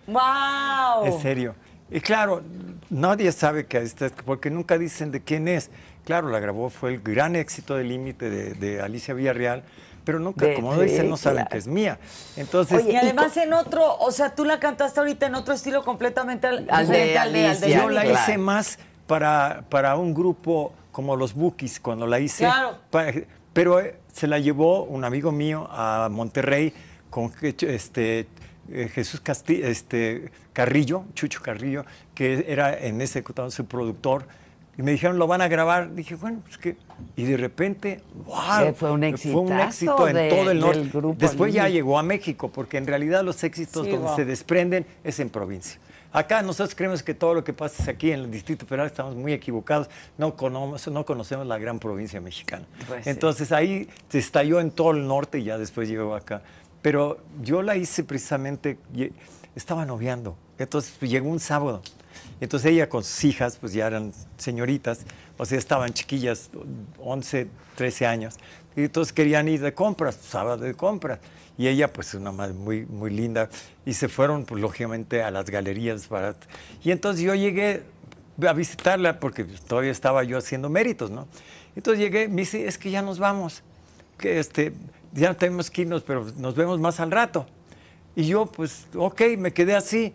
¡Wow! 0.06 1.04
En 1.04 1.20
serio. 1.20 1.54
Y 1.90 2.00
claro, 2.00 2.42
nadie 2.88 3.30
sabe 3.30 3.66
que 3.66 3.76
esta, 3.78 4.08
porque 4.24 4.48
nunca 4.50 4.78
dicen 4.78 5.10
de 5.12 5.20
quién 5.22 5.48
es. 5.48 5.70
Claro, 6.06 6.30
la 6.30 6.40
grabó, 6.40 6.70
fue 6.70 6.94
el 6.94 7.00
gran 7.02 7.36
éxito 7.36 7.74
del 7.76 7.88
límite 7.88 8.30
de, 8.30 8.54
de 8.54 8.80
Alicia 8.80 9.12
Villarreal, 9.12 9.62
pero 10.02 10.18
nunca, 10.18 10.46
De- 10.46 10.54
como 10.54 10.74
sí, 10.76 10.80
dicen, 10.80 11.10
no 11.10 11.18
saben 11.18 11.36
claro. 11.40 11.50
que 11.50 11.58
es 11.58 11.66
mía. 11.66 11.98
Entonces, 12.38 12.86
Y 12.86 12.96
además 12.96 13.36
en 13.36 13.52
otro, 13.52 13.98
o 13.98 14.10
sea, 14.10 14.34
tú 14.34 14.46
la 14.46 14.58
cantaste 14.58 14.98
ahorita 15.00 15.26
en 15.26 15.34
otro 15.34 15.52
estilo 15.52 15.84
completamente 15.84 16.46
al, 16.46 16.66
Al 16.70 16.88
de 16.88 16.88
al 16.88 16.88
de, 16.88 17.18
al 17.18 17.32
de 17.32 17.46
Alicia, 17.48 17.68
yo 17.82 17.90
la 17.90 18.02
Yuri. 18.04 18.12
claro. 18.14 18.30
hice 18.30 18.38
más 18.38 18.78
para, 19.06 19.64
para 19.68 19.96
un 19.96 20.14
grupo 20.14 20.72
como 20.90 21.16
los 21.16 21.34
Bookies, 21.34 21.80
cuando 21.80 22.06
la 22.06 22.18
hice. 22.18 22.44
Claro. 22.44 22.78
Pa- 22.90 23.12
pero 23.52 23.78
eh, 23.80 23.96
se 24.10 24.26
la 24.26 24.38
llevó 24.38 24.84
un 24.84 25.04
amigo 25.04 25.32
mío 25.32 25.68
a 25.70 26.08
Monterrey 26.10 26.72
con 27.10 27.30
este, 27.42 28.26
eh, 28.72 28.88
Jesús 28.92 29.22
Casti- 29.22 29.62
este, 29.62 30.30
Carrillo, 30.52 31.04
Chucho 31.14 31.40
Carrillo, 31.42 31.84
que 32.14 32.44
era 32.48 32.76
en 32.78 33.00
ese 33.00 33.20
entonces 33.20 33.54
su 33.54 33.66
productor. 33.66 34.24
Y 34.76 34.82
me 34.82 34.92
dijeron, 34.92 35.18
lo 35.18 35.26
van 35.26 35.40
a 35.40 35.48
grabar. 35.48 35.94
Dije, 35.94 36.14
bueno, 36.14 36.40
pues 36.44 36.56
que. 36.56 36.76
Y 37.16 37.24
de 37.24 37.36
repente, 37.36 38.00
¡wow! 38.26 38.66
Que 38.66 38.72
fue 38.72 38.92
un 38.92 39.00
Fue 39.00 39.40
un 39.40 39.52
exitazo 39.58 40.06
éxito 40.06 40.08
en 40.08 40.28
todo 40.28 40.50
el 40.50 40.60
norte. 40.60 40.90
Después 41.18 41.52
ya 41.52 41.68
llegó 41.68 41.98
a 41.98 42.02
México, 42.04 42.50
porque 42.50 42.76
en 42.76 42.86
realidad 42.86 43.24
los 43.24 43.42
éxitos 43.42 43.86
Sí, 43.86 43.92
donde 43.92 44.14
se 44.14 44.24
desprenden 44.24 44.86
es 45.02 45.18
en 45.18 45.30
provincia. 45.30 45.80
Acá 46.10 46.40
nosotros 46.42 46.74
creemos 46.74 47.02
que 47.02 47.12
todo 47.12 47.34
lo 47.34 47.44
que 47.44 47.52
pasa 47.52 47.82
es 47.82 47.88
aquí 47.88 48.12
en 48.12 48.20
el 48.20 48.30
Distrito 48.30 48.64
Federal, 48.64 48.86
estamos 48.86 49.14
muy 49.14 49.34
equivocados, 49.34 49.90
no, 50.16 50.36
conocemos, 50.36 50.88
no 50.88 51.04
conocemos 51.04 51.46
la 51.46 51.58
gran 51.58 51.78
provincia 51.78 52.18
mexicana. 52.18 52.64
Pues 52.86 53.04
sí. 53.04 53.10
Entonces 53.10 53.52
ahí 53.52 53.88
se 54.08 54.18
estalló 54.18 54.58
en 54.60 54.70
todo 54.70 54.92
el 54.92 55.06
norte 55.06 55.40
y 55.40 55.44
ya 55.44 55.58
después 55.58 55.86
llegó 55.86 56.14
acá. 56.14 56.40
Pero 56.82 57.18
yo 57.42 57.62
la 57.62 57.76
hice 57.76 58.05
precisamente, 58.05 58.78
estaba 59.55 59.84
noviando, 59.84 60.36
entonces 60.59 60.94
pues, 60.98 61.10
llegó 61.10 61.28
un 61.28 61.40
sábado. 61.40 61.82
Entonces 62.40 62.72
ella 62.72 62.88
con 62.88 63.02
sus 63.02 63.24
hijas, 63.24 63.56
pues 63.56 63.72
ya 63.72 63.86
eran 63.86 64.12
señoritas, 64.36 65.00
o 65.36 65.44
sea, 65.44 65.59
estaban 65.59 65.92
chiquillas, 65.92 66.50
11, 66.98 67.48
13 67.74 68.06
años, 68.06 68.36
y 68.76 68.84
entonces 68.84 69.12
querían 69.12 69.48
ir 69.48 69.60
de 69.60 69.74
compras, 69.74 70.18
sábado 70.22 70.64
de 70.64 70.74
compras. 70.74 71.18
Y 71.56 71.66
ella, 71.66 71.92
pues 71.92 72.14
una 72.14 72.30
madre 72.30 72.55
muy, 72.55 72.86
muy 72.86 73.10
linda, 73.10 73.50
y 73.84 73.94
se 73.94 74.09
fueron, 74.09 74.44
pues 74.44 74.62
lógicamente, 74.62 75.24
a 75.24 75.32
las 75.32 75.50
galerías. 75.50 76.06
Para... 76.06 76.36
Y 76.84 76.92
entonces 76.92 77.24
yo 77.24 77.34
llegué 77.34 77.82
a 78.46 78.52
visitarla, 78.52 79.18
porque 79.18 79.42
todavía 79.42 79.90
estaba 79.90 80.22
yo 80.22 80.38
haciendo 80.38 80.68
méritos, 80.68 81.10
¿no? 81.10 81.26
Entonces 81.74 82.00
llegué, 82.00 82.28
me 82.28 82.42
dice, 82.42 82.68
es 82.68 82.78
que 82.78 82.92
ya 82.92 83.02
nos 83.02 83.18
vamos, 83.18 83.64
que 84.18 84.38
este, 84.38 84.72
ya 85.12 85.35
tenemos 85.35 85.70
que 85.70 85.82
irnos, 85.82 86.02
pero 86.02 86.26
nos 86.36 86.55
vemos 86.55 86.78
más 86.80 87.01
al 87.01 87.10
rato. 87.10 87.47
Y 88.16 88.24
yo, 88.26 88.47
pues, 88.47 88.86
ok, 88.97 89.22
me 89.39 89.52
quedé 89.52 89.74
así. 89.76 90.14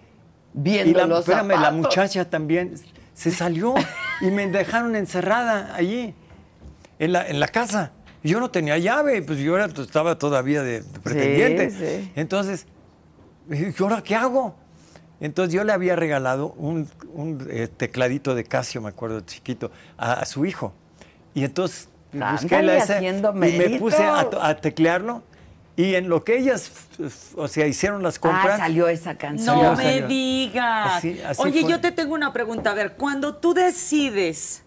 Viendo 0.54 0.92
y 0.92 0.94
la, 0.94 1.08
los 1.08 1.20
espérame, 1.22 1.48
la 1.50 1.56
zapatos. 1.56 1.78
muchacha 1.78 2.30
también 2.30 2.76
se 3.14 3.32
salió 3.32 3.74
y 4.22 4.26
me 4.28 4.48
dejaron 4.48 4.96
encerrada 4.96 5.74
allí, 5.76 6.14
en 7.00 7.12
la, 7.12 7.28
en 7.28 7.40
la 7.40 7.48
casa. 7.48 7.92
Yo 8.24 8.40
no 8.40 8.52
tenía 8.52 8.78
llave, 8.78 9.22
pues 9.24 9.40
yo 9.40 9.56
era- 9.56 9.66
estaba 9.66 10.18
todavía 10.18 10.62
de, 10.64 10.84
pretendiente. 11.04 11.72
sí. 11.72 12.12
Entonces, 12.16 12.68
dije, 13.48 13.74
¿y 13.78 13.84
ahora 13.84 14.02
qué 14.04 14.16
hago? 14.16 14.56
Entonces 15.20 15.54
yo 15.54 15.64
le 15.64 15.72
había 15.74 15.96
regalado 15.96 16.54
un, 16.58 16.88
un, 17.14 17.48
eh, 17.50 17.68
tecladito 17.68 18.36
de 18.36 18.44
Casio, 18.44 18.82
me 18.82 18.90
acuerdo, 18.90 19.22
chiquito, 19.22 19.72
a, 19.98 20.14
a 20.14 20.26
su 20.26 20.46
hijo. 20.46 20.74
Y 21.34 21.44
entonces 21.46 21.90
busqué 22.14 22.56
Ándale, 22.56 22.78
la 22.78 22.84
esa 22.84 22.96
haciendo 22.98 23.32
y 23.32 23.58
me 23.58 23.80
puse 23.80 24.04
a, 24.04 24.28
a 24.42 24.56
teclearlo. 24.58 25.24
Y 25.76 25.96
en 25.96 26.08
lo 26.08 26.24
que 26.24 26.38
ellas, 26.38 26.72
o 27.36 27.48
sea, 27.48 27.66
hicieron 27.66 28.04
las 28.04 28.20
compras. 28.20 28.54
Ah, 28.56 28.58
salió 28.58 28.88
esa 28.88 29.16
canción. 29.18 29.56
No 29.58 29.76
Salió, 29.76 29.78
me 29.78 29.84
salió. 30.02 30.08
digas. 30.08 30.98
Así- 30.98 31.20
así 31.26 31.42
Oye, 31.42 31.62
fue. 31.62 31.72
yo 31.72 31.82
te 31.82 31.92
tengo 31.92 32.14
una 32.14 32.32
pregunta. 32.32 32.70
A 32.70 32.74
ver, 32.76 32.94
cuando 32.94 33.36
tú 33.38 33.56
decides 33.56 34.62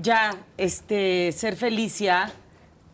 ya 0.00 0.34
este, 0.56 1.30
ser 1.32 1.56
Felicia, 1.56 2.32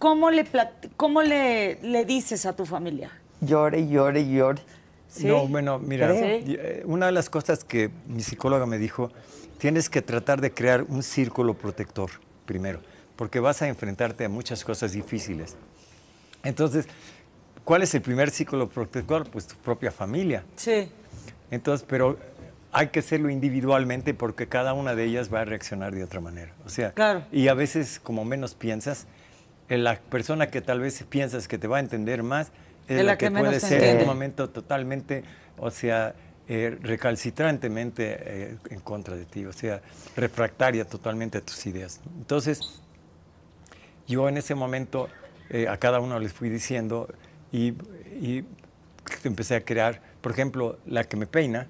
¿cómo 0.00 0.30
le, 0.32 0.44
plat- 0.44 0.90
cómo 0.96 1.22
le, 1.22 1.78
le 1.82 2.04
dices 2.04 2.46
a 2.46 2.56
tu 2.56 2.66
familia? 2.66 3.10
Llore, 3.40 3.86
llore, 3.86 4.28
llore. 4.28 4.60
¿Sí? 5.08 5.26
No, 5.26 5.46
bueno, 5.46 5.78
mira, 5.78 6.12
¿Sí? 6.12 6.18
y, 6.46 6.54
eh, 6.58 6.82
una 6.84 7.06
de 7.06 7.12
las 7.12 7.30
cosas 7.30 7.62
que 7.62 7.90
mi 8.08 8.22
psicóloga 8.22 8.66
me 8.66 8.76
dijo, 8.78 9.12
tienes 9.58 9.88
que 9.88 10.02
tratar 10.02 10.40
de 10.40 10.50
crear 10.52 10.82
un 10.82 11.02
círculo 11.04 11.54
protector 11.54 12.10
primero, 12.44 12.80
porque 13.16 13.40
vas 13.40 13.62
a 13.62 13.68
enfrentarte 13.68 14.24
a 14.24 14.28
muchas 14.28 14.64
cosas 14.64 14.92
difíciles. 14.92 15.56
Entonces, 16.44 16.86
¿cuál 17.64 17.82
es 17.82 17.94
el 17.94 18.02
primer 18.02 18.30
círculo 18.30 18.68
protector? 18.68 19.28
Pues 19.30 19.46
tu 19.46 19.56
propia 19.56 19.90
familia. 19.90 20.44
Sí. 20.56 20.88
Entonces, 21.50 21.84
pero 21.88 22.18
hay 22.72 22.88
que 22.88 22.98
hacerlo 23.00 23.30
individualmente 23.30 24.12
porque 24.14 24.48
cada 24.48 24.74
una 24.74 24.94
de 24.94 25.04
ellas 25.04 25.32
va 25.32 25.40
a 25.40 25.44
reaccionar 25.44 25.94
de 25.94 26.04
otra 26.04 26.20
manera. 26.20 26.52
O 26.64 26.68
sea, 26.68 26.92
Claro. 26.92 27.24
y 27.32 27.48
a 27.48 27.54
veces 27.54 27.98
como 28.02 28.24
menos 28.24 28.54
piensas, 28.54 29.06
eh, 29.68 29.78
la 29.78 29.98
persona 29.98 30.48
que 30.50 30.60
tal 30.60 30.80
vez 30.80 31.02
piensas 31.08 31.48
que 31.48 31.58
te 31.58 31.66
va 31.66 31.78
a 31.78 31.80
entender 31.80 32.22
más 32.22 32.48
es, 32.86 32.98
Es 32.98 33.04
la, 33.04 33.12
la 33.12 33.18
que, 33.18 33.26
que 33.30 33.38
puede 33.38 33.58
ser 33.60 33.82
en 33.82 33.98
un 34.02 34.06
momento 34.06 34.48
totalmente, 34.50 35.24
o 35.58 35.70
sea, 35.70 36.14
eh, 36.48 36.76
recalcitrantemente 36.82 38.16
eh, 38.20 38.56
en 38.70 38.80
contra 38.80 39.16
de 39.16 39.24
ti, 39.24 39.44
o 39.46 39.52
sea, 39.52 39.80
refractaria 40.16 40.84
totalmente 40.84 41.38
a 41.38 41.40
tus 41.40 41.66
ideas. 41.66 42.00
Entonces, 42.18 42.60
yo 44.06 44.28
en 44.28 44.36
ese 44.36 44.54
momento 44.54 45.08
eh, 45.50 45.68
a 45.68 45.76
cada 45.78 46.00
uno 46.00 46.18
les 46.18 46.32
fui 46.32 46.48
diciendo 46.48 47.08
y, 47.52 47.74
y 48.20 48.44
empecé 49.24 49.54
a 49.56 49.60
crear, 49.64 50.00
por 50.20 50.32
ejemplo, 50.32 50.78
la 50.86 51.04
que 51.04 51.16
me 51.16 51.26
peina 51.26 51.66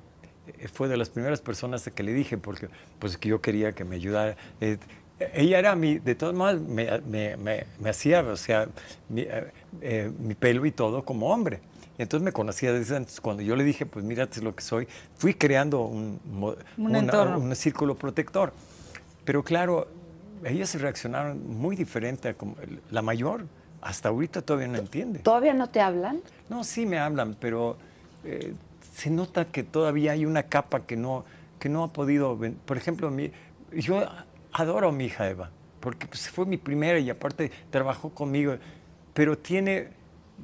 eh, 0.47 0.69
fue 0.69 0.89
de 0.89 0.97
las 0.97 1.11
primeras 1.11 1.41
personas 1.41 1.87
a 1.87 1.91
que 1.91 2.03
le 2.03 2.13
dije, 2.13 2.39
porque 2.39 2.69
pues 2.99 3.17
que 3.19 3.29
yo 3.29 3.41
quería 3.41 3.73
que 3.73 3.85
me 3.85 3.97
ayudara. 3.97 4.37
Eh, 4.61 4.79
ella 5.35 5.59
era 5.59 5.75
mi, 5.77 5.99
de 5.99 6.15
todos 6.15 6.35
modos, 6.35 6.61
me, 6.61 7.01
me- 7.01 7.37
me- 7.37 7.65
me 7.81 7.91
hacía, 7.91 8.21
o 8.23 8.37
sea, 8.37 8.69
mi, 9.09 9.23
eh, 9.23 9.53
eh, 9.81 10.13
mi 10.19 10.35
pelo 10.35 10.67
y 10.67 10.71
todo 10.73 11.05
como 11.05 11.29
hombre. 11.33 11.61
Y 11.99 12.03
entonces 12.03 12.23
me 12.23 12.33
conocía 12.33 12.73
desde 12.75 12.97
antes. 12.97 13.21
Cuando 13.23 13.43
yo 13.43 13.57
le 13.57 13.65
dije, 13.65 13.87
pues 13.87 14.05
es 14.37 14.43
lo 14.43 14.55
que 14.55 14.63
soy, 14.63 14.87
fui 15.17 15.33
creando 15.33 15.81
un, 15.83 16.21
Un 16.77 16.93
una- 16.97 17.13
un 17.39 17.57
círculo 17.57 17.95
protector. 17.97 18.53
Pero 19.25 19.43
claro, 19.43 19.89
ellas 20.49 20.81
reaccionaron 20.81 21.59
muy 21.59 21.77
diferente 21.77 22.29
a 22.29 22.35
como 22.35 22.57
la 22.91 23.03
mayor. 23.03 23.47
Hasta 23.81 24.09
ahorita 24.09 24.43
todavía 24.43 24.69
no 24.69 24.79
entiende. 24.79 25.21
¿Todavía 25.21 25.55
no 25.55 25.69
te 25.69 25.81
hablan? 25.81 26.21
No, 26.49 26.65
sí 26.65 26.87
me 26.87 26.99
hablan, 26.99 27.37
pero 27.39 27.77
eh, 28.25 28.55
se 28.95 29.11
nota 29.11 29.47
que 29.47 29.63
todavía 29.63 30.13
hay 30.13 30.25
una 30.25 30.45
capa 30.45 30.87
que 30.87 30.97
no, 30.97 31.25
que 31.59 31.69
no 31.69 31.85
ha 31.85 31.93
podido. 31.93 32.39
Por 32.65 32.77
ejemplo, 32.77 33.11
mi, 33.11 33.31
yo 33.73 34.03
adoro 34.53 34.89
a 34.89 34.93
mi 34.93 35.05
hija 35.05 35.29
Eva, 35.29 35.51
porque 35.81 36.07
pues, 36.07 36.29
fue 36.31 36.47
mi 36.47 36.57
primera 36.57 36.99
y 36.99 37.11
aparte 37.11 37.51
trabajó 37.71 38.11
conmigo, 38.11 38.57
pero 39.15 39.37
tiene, 39.39 39.91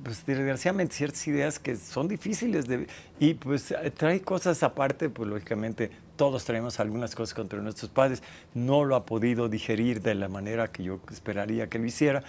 pues 0.05 0.25
desgraciadamente, 0.25 0.95
ciertas 0.95 1.27
ideas 1.27 1.59
que 1.59 1.77
son 1.77 2.09
difíciles 2.09 2.67
de. 2.67 2.87
Y 3.19 3.35
pues 3.35 3.75
trae 3.97 4.21
cosas 4.21 4.63
aparte, 4.63 5.09
pues 5.09 5.29
lógicamente 5.29 5.91
todos 6.23 6.45
traemos 6.45 6.79
algunas 6.79 7.17
cosas 7.17 7.35
contra 7.35 7.61
nuestros 7.61 7.91
padres. 7.91 8.23
No 8.55 8.85
lo 8.85 8.95
ha 8.95 9.05
podido 9.05 9.49
digerir 9.49 10.01
de 10.03 10.15
la 10.15 10.29
manera 10.29 10.69
que 10.71 10.85
yo 10.85 11.01
esperaría 11.11 11.67
que 11.69 11.81
lo 11.81 11.85
hiciera. 11.87 12.23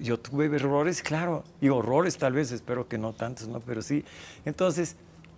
Yo 0.00 0.20
tuve 0.20 0.46
errores, 0.46 1.02
claro, 1.02 1.42
y 1.60 1.68
horrores 1.68 2.16
tal 2.16 2.34
vez, 2.34 2.52
espero 2.52 2.86
que 2.86 2.96
no 2.96 3.12
tantos, 3.12 3.48
¿no? 3.48 3.58
Pero 3.58 3.82
sí. 3.82 4.04
Entonces, 4.44 4.94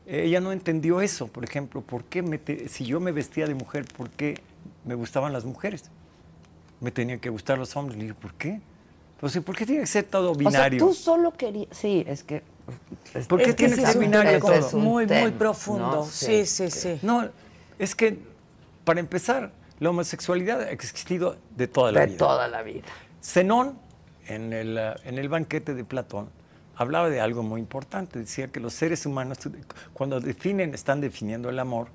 ella 0.06 0.40
no 0.42 0.52
entendió 0.52 1.00
eso, 1.00 1.26
por 1.28 1.42
ejemplo, 1.42 1.80
¿por 1.80 2.04
qué 2.04 2.20
me 2.20 2.36
te- 2.36 2.68
si 2.68 2.84
yo 2.84 3.00
me 3.00 3.12
vestía 3.12 3.46
de 3.46 3.54
mujer, 3.54 3.86
por 3.96 4.10
qué 4.10 4.42
me 4.84 4.94
gustaban 4.94 5.32
las 5.32 5.46
mujeres? 5.46 5.84
Me 6.82 6.90
tenían 6.90 7.18
que 7.18 7.30
gustar 7.30 7.56
los 7.56 7.74
hombres. 7.76 7.96
Le 7.96 8.02
dije, 8.04 8.14
¿por 8.20 8.34
qué? 8.34 8.60
Pues, 9.18 9.38
¿por 9.38 9.56
qué 9.56 9.64
tiene 9.64 9.80
que 9.80 9.86
ser 9.86 10.04
todo 10.04 10.32
O 10.32 10.34
sea, 10.34 10.50
binario? 10.50 10.86
tú 10.86 10.92
solo 10.92 11.32
querías. 11.32 11.68
Sí, 11.70 12.04
es 12.06 12.22
que. 12.24 12.42
¿Por 13.26 13.40
qué 13.40 13.50
es 13.50 13.56
tiene 13.56 13.74
sí 13.74 13.80
que 13.80 13.86
ser 13.86 13.98
binario 13.98 14.38
todo? 14.38 14.52
es 14.52 14.74
Muy, 14.74 15.06
muy 15.06 15.30
profundo. 15.30 15.90
¿no? 15.90 16.04
Sí, 16.04 16.44
sí, 16.44 16.70
sí. 16.70 16.98
No, 17.00 17.26
es 17.78 17.94
que, 17.94 18.18
para 18.84 19.00
empezar, 19.00 19.52
la 19.78 19.90
homosexualidad 19.90 20.62
ha 20.62 20.70
existido 20.70 21.36
de 21.56 21.68
toda 21.68 21.92
la 21.92 22.00
De 22.00 22.06
vida. 22.06 22.18
toda 22.18 22.48
la 22.48 22.62
vida. 22.62 22.84
Zenón, 23.22 23.78
en 24.26 24.52
el, 24.52 24.78
ah, 24.78 24.96
en 25.04 25.18
el 25.18 25.28
banquete 25.28 25.74
de 25.74 25.84
Platón, 25.84 26.30
hablaba 26.76 27.10
de 27.10 27.20
algo 27.20 27.42
muy 27.42 27.60
importante. 27.60 28.18
Decía 28.18 28.48
que 28.48 28.60
los 28.60 28.72
seres 28.72 29.06
humanos, 29.06 29.38
cuando 29.92 30.20
definen, 30.20 30.74
están 30.74 31.00
definiendo 31.00 31.48
el 31.48 31.58
amor, 31.58 31.88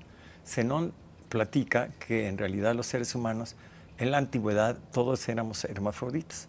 Zenón 0.46 0.92
platica 1.28 1.88
que 2.06 2.28
en 2.28 2.36
realidad 2.36 2.74
los 2.74 2.86
seres 2.86 3.14
humanos, 3.14 3.56
en 3.98 4.10
la 4.10 4.18
antigüedad, 4.18 4.76
todos 4.92 5.28
éramos 5.28 5.64
hermafroditas. 5.64 6.48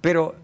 Pero 0.00 0.34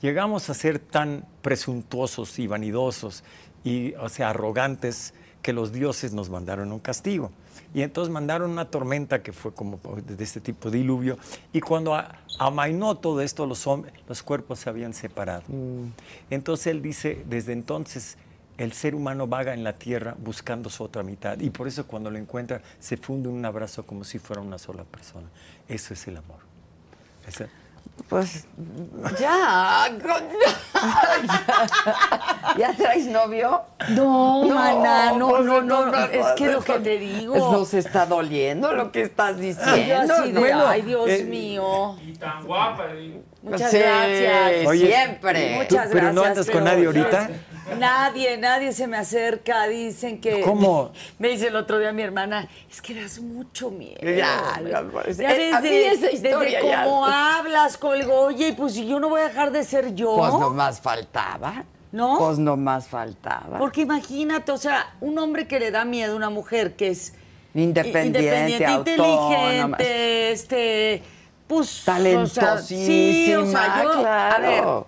llegamos 0.00 0.50
a 0.50 0.54
ser 0.54 0.78
tan 0.78 1.24
presuntuosos 1.42 2.38
y 2.38 2.46
vanidosos 2.46 3.24
y, 3.64 3.94
o 3.94 4.08
sea, 4.08 4.30
arrogantes, 4.30 5.14
que 5.48 5.54
los 5.54 5.72
dioses 5.72 6.12
nos 6.12 6.28
mandaron 6.28 6.72
un 6.72 6.78
castigo. 6.78 7.30
Y 7.72 7.80
entonces 7.80 8.12
mandaron 8.12 8.50
una 8.50 8.66
tormenta 8.66 9.22
que 9.22 9.32
fue 9.32 9.54
como 9.54 9.80
de 10.06 10.22
este 10.22 10.42
tipo 10.42 10.70
de 10.70 10.76
diluvio. 10.76 11.16
Y 11.54 11.62
cuando 11.62 11.98
amainó 12.38 12.96
todo 12.96 13.22
esto, 13.22 13.46
los, 13.46 13.66
hombres, 13.66 13.94
los 14.06 14.22
cuerpos 14.22 14.58
se 14.58 14.68
habían 14.68 14.92
separado. 14.92 15.44
Entonces 16.28 16.66
él 16.66 16.82
dice, 16.82 17.24
desde 17.26 17.54
entonces 17.54 18.18
el 18.58 18.74
ser 18.74 18.94
humano 18.94 19.26
vaga 19.26 19.54
en 19.54 19.64
la 19.64 19.72
tierra 19.72 20.14
buscando 20.18 20.68
su 20.68 20.84
otra 20.84 21.02
mitad. 21.02 21.40
Y 21.40 21.48
por 21.48 21.66
eso 21.66 21.86
cuando 21.86 22.10
lo 22.10 22.18
encuentra 22.18 22.60
se 22.78 22.98
funde 22.98 23.30
en 23.30 23.36
un 23.36 23.46
abrazo 23.46 23.86
como 23.86 24.04
si 24.04 24.18
fuera 24.18 24.42
una 24.42 24.58
sola 24.58 24.84
persona. 24.84 25.28
Eso 25.66 25.94
es 25.94 26.06
el 26.08 26.18
amor. 26.18 26.40
Pues 28.08 28.46
ya. 29.18 29.88
¿Ya 32.56 32.72
traes 32.74 33.06
novio? 33.06 33.62
No, 33.90 34.44
maná, 34.44 35.12
no, 35.12 35.28
pues, 35.28 35.44
no, 35.44 35.60
no, 35.62 35.84
entonces, 35.86 36.26
es 36.26 36.32
que 36.32 36.46
lo 36.46 36.60
que 36.60 36.72
pues, 36.72 36.82
te 36.84 36.98
digo. 36.98 37.36
Nos 37.52 37.74
está 37.74 38.06
doliendo 38.06 38.72
lo 38.72 38.90
que 38.92 39.02
estás 39.02 39.38
diciendo. 39.38 40.14
así 40.14 40.32
de, 40.32 40.40
Bueno, 40.40 40.66
ay, 40.66 40.82
Dios 40.82 41.08
eh, 41.08 41.24
mío. 41.24 41.96
Y 42.04 42.14
tan 42.14 42.44
guapa. 42.44 42.86
y- 42.94 43.22
Muchas 43.42 43.70
sí, 43.70 43.78
gracias. 43.78 44.66
Oye, 44.66 44.86
siempre. 44.86 45.50
Muchas 45.54 45.68
¿Tú- 45.68 45.74
gracias. 45.74 45.94
pero 45.94 46.12
no 46.12 46.22
andas 46.24 46.50
con 46.50 46.64
nadie 46.64 46.86
ahorita? 46.86 47.30
Nadie, 47.76 48.36
nadie 48.38 48.72
se 48.72 48.86
me 48.86 48.96
acerca. 48.96 49.66
Dicen 49.66 50.20
que. 50.20 50.40
¿Cómo? 50.40 50.92
Me 51.18 51.28
dice 51.28 51.48
el 51.48 51.56
otro 51.56 51.78
día 51.78 51.92
mi 51.92 52.02
hermana, 52.02 52.48
es 52.70 52.80
que 52.80 52.94
das 52.94 53.18
mucho 53.20 53.70
miedo. 53.70 53.98
Ya, 54.02 54.60
pues, 54.92 55.16
Ya 55.18 55.34
eh, 55.34 55.52
a 55.52 55.60
mí 55.60 55.68
esa 55.68 56.10
historia 56.10 56.58
desde 56.60 56.68
ya- 56.68 56.84
cómo 56.84 57.06
hablas, 57.06 57.76
colgo, 57.76 58.20
oye, 58.20 58.54
pues 58.56 58.74
si 58.74 58.86
yo 58.86 58.98
no 59.00 59.08
voy 59.08 59.20
a 59.20 59.24
dejar 59.28 59.52
de 59.52 59.64
ser 59.64 59.94
yo. 59.94 60.16
Pues 60.16 60.32
nomás 60.34 60.80
faltaba. 60.80 61.64
¿No? 61.90 62.18
Pues 62.18 62.38
nomás 62.38 62.86
faltaba. 62.86 63.56
Porque 63.58 63.80
imagínate, 63.80 64.52
o 64.52 64.58
sea, 64.58 64.94
un 65.00 65.18
hombre 65.18 65.46
que 65.48 65.58
le 65.58 65.70
da 65.70 65.84
miedo 65.86 66.12
a 66.12 66.16
una 66.16 66.28
mujer 66.30 66.76
que 66.76 66.88
es 66.88 67.14
Independiente, 67.54 68.66
autónoma. 68.66 69.78
inteligente, 69.78 70.30
este, 70.32 71.02
pues, 71.46 71.82
Talentosísima, 71.86 72.52
o 72.52 72.56
sea, 72.56 72.62
sí, 72.62 73.34
o 73.34 73.46
sea, 73.46 73.82
yo, 73.82 73.90
a 73.90 73.94
ver, 73.94 74.00
claro. 74.00 74.86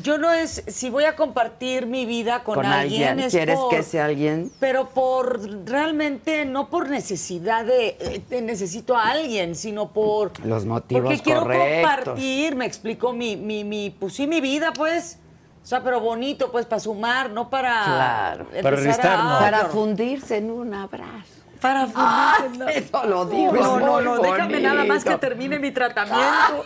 Yo 0.00 0.16
no 0.18 0.32
es, 0.32 0.62
si 0.68 0.88
voy 0.90 1.04
a 1.04 1.16
compartir 1.16 1.86
mi 1.86 2.06
vida 2.06 2.42
con, 2.44 2.54
Con 2.54 2.66
alguien, 2.66 3.20
es 3.20 3.32
¿quieres 3.32 3.58
por- 3.58 3.68
que 3.70 3.82
sea 3.82 4.06
alguien? 4.06 4.50
Pero 4.58 4.88
por, 4.88 5.40
realmente, 5.66 6.44
no 6.46 6.68
por 6.70 6.88
necesidad 6.88 7.64
de, 7.64 7.96
eh, 8.00 8.22
te 8.28 8.40
necesito 8.40 8.96
a 8.96 9.08
alguien, 9.10 9.54
sino 9.54 9.92
por... 9.92 10.32
Los 10.46 10.64
motivos 10.64 11.02
Porque 11.04 11.20
quiero 11.22 11.42
correctos. 11.42 11.82
compartir, 12.04 12.56
me 12.56 12.64
explico, 12.66 13.12
mi, 13.12 13.36
mi, 13.36 13.64
mi, 13.64 13.90
pues 13.90 14.14
sí, 14.14 14.26
mi 14.26 14.40
vida, 14.40 14.72
pues, 14.74 15.18
o 15.62 15.66
sea, 15.66 15.82
pero 15.82 16.00
bonito, 16.00 16.50
pues, 16.50 16.64
para 16.66 16.80
sumar, 16.80 17.30
no 17.30 17.50
para... 17.50 17.84
Claro. 17.84 18.46
Para. 18.62 19.38
Para 19.38 19.64
fundirse 19.66 20.38
en 20.38 20.50
un 20.50 20.72
abrazo. 20.74 21.41
Para 21.62 21.86
fundirse, 21.86 22.58
no. 22.58 22.68
Eso 22.68 23.06
lo 23.06 23.24
digo. 23.26 23.52
No, 23.52 23.78
no, 23.80 24.00
no, 24.00 24.18
déjame 24.20 24.60
nada 24.60 24.84
más 24.84 25.04
que 25.04 25.10
bonito. 25.10 25.20
termine 25.20 25.58
mi 25.60 25.70
tratamiento 25.70 26.64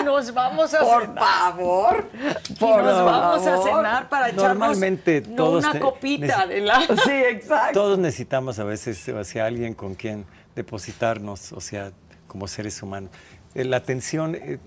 y 0.00 0.04
nos 0.04 0.32
vamos 0.32 0.72
a 0.72 0.78
Por 0.80 1.02
cenar. 1.02 1.18
favor. 1.24 2.08
Y 2.14 2.64
nos 2.64 3.04
vamos 3.04 3.46
a 3.46 3.62
cenar 3.62 4.08
para 4.08 4.28
echarnos 4.28 4.54
Normalmente 4.58 5.22
no 5.28 5.34
todos 5.36 5.64
una 5.64 5.72
te- 5.72 5.80
copita 5.80 6.46
de 6.46 6.60
la... 6.60 6.80
Sí, 7.04 7.10
exacto. 7.10 7.72
Todos 7.80 7.98
necesitamos 7.98 8.58
a 8.60 8.64
veces, 8.64 9.06
o 9.08 9.24
sea, 9.24 9.46
alguien 9.46 9.74
con 9.74 9.94
quien 9.96 10.24
depositarnos, 10.54 11.52
o 11.52 11.60
sea, 11.60 11.90
como 12.28 12.46
seres 12.46 12.80
humanos. 12.82 13.10
Eh, 13.54 13.64
La 13.64 13.78
atención 13.78 14.36
eh, 14.36 14.58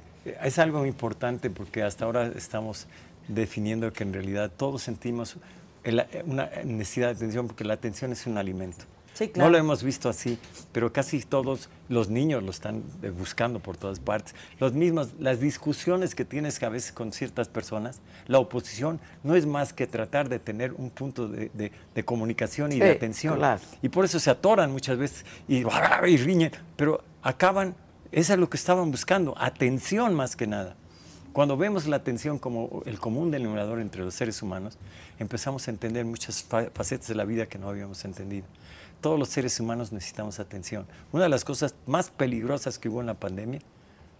es 0.44 0.60
algo 0.60 0.85
importante 0.85 1.49
porque 1.49 1.84
hasta 1.84 2.06
ahora 2.06 2.27
estamos 2.35 2.88
definiendo 3.30 3.94
que 3.94 4.03
en 4.03 4.11
realidad 4.14 4.52
todos 4.56 4.81
sentimos 4.84 5.38
el- 5.85 6.06
una 6.26 6.49
necesidad 6.65 7.07
de 7.07 7.14
atención 7.15 7.48
porque 7.48 7.64
la 7.64 7.76
atención 7.76 8.11
es 8.11 8.27
un 8.27 8.38
alimento. 8.38 8.84
Sí, 9.14 9.27
claro. 9.30 9.48
No 9.48 9.52
lo 9.52 9.60
hemos 9.60 9.84
visto 9.84 10.10
así, 10.10 10.40
pero 10.72 10.91
casi 10.91 11.22
todos 11.22 11.69
los 11.88 12.10
niños 12.10 12.41
lo 12.41 12.49
están 12.49 12.84
eh, 13.03 13.11
buscando 13.11 13.60
por 13.60 13.77
todas 13.77 13.99
partes. 13.99 14.34
Los 14.60 14.73
mismos, 14.73 15.10
las 15.19 15.40
discusiones 15.40 16.15
que 16.15 16.26
tienes 16.26 16.61
a 16.64 16.69
veces 16.69 16.91
con 16.91 17.11
ciertas 17.11 17.48
personas, 17.48 18.02
la 18.26 18.40
oposición 18.40 18.99
no 19.23 19.35
es 19.35 19.45
más 19.45 19.72
que 19.72 19.85
tratar 19.85 20.30
de 20.30 20.40
tener 20.40 20.73
un 20.73 20.90
punto 20.90 21.27
de, 21.27 21.52
de- 21.53 21.72
de 21.94 22.06
comunicación 22.06 22.72
y 22.72 22.80
de 22.80 22.90
atención. 22.91 23.38
claro. 23.38 23.61
Y 23.84 23.90
por 23.90 24.03
eso 24.03 24.19
se 24.19 24.31
atoran 24.31 24.72
muchas 24.72 24.98
veces 24.98 25.26
y, 25.48 25.57
y 26.07 26.18
riñen, 26.18 26.52
pero 26.76 27.03
acaban, 27.22 27.76
eso 28.11 28.34
es 28.34 28.40
lo 28.40 28.49
que 28.49 28.57
estaban 28.57 28.90
buscando, 28.90 29.35
atención 29.38 30.15
más 30.15 30.35
que 30.35 30.48
nada. 30.48 30.76
Cuando 31.34 31.57
vemos 31.57 31.88
la 31.88 31.95
atención 31.98 32.38
como 32.40 32.84
el 32.85 32.99
común 32.99 33.31
denominador 33.31 33.80
entre 33.80 34.03
los 34.03 34.14
seres 34.14 34.41
humanos, 34.44 34.77
empezamos 35.19 35.68
a 35.68 35.72
entender 35.72 36.06
muchas 36.06 36.44
fa- 36.44 36.69
facetas 36.73 37.07
de 37.07 37.15
la 37.15 37.26
vida 37.26 37.45
que 37.48 37.57
no 37.60 37.69
habíamos 37.69 38.06
entendido. 38.06 38.45
Todos 39.04 39.20
los 39.20 39.28
seres 39.28 39.60
humanos 39.60 39.92
necesitamos 39.92 40.40
atención. 40.40 40.88
Una 41.12 41.24
de 41.24 41.30
las 41.30 41.44
cosas 41.44 41.76
más 41.86 42.10
peligrosas 42.10 42.80
que 42.80 42.88
hubo 42.88 43.02
en 43.02 43.08
la 43.08 43.16
pandemia 43.16 43.60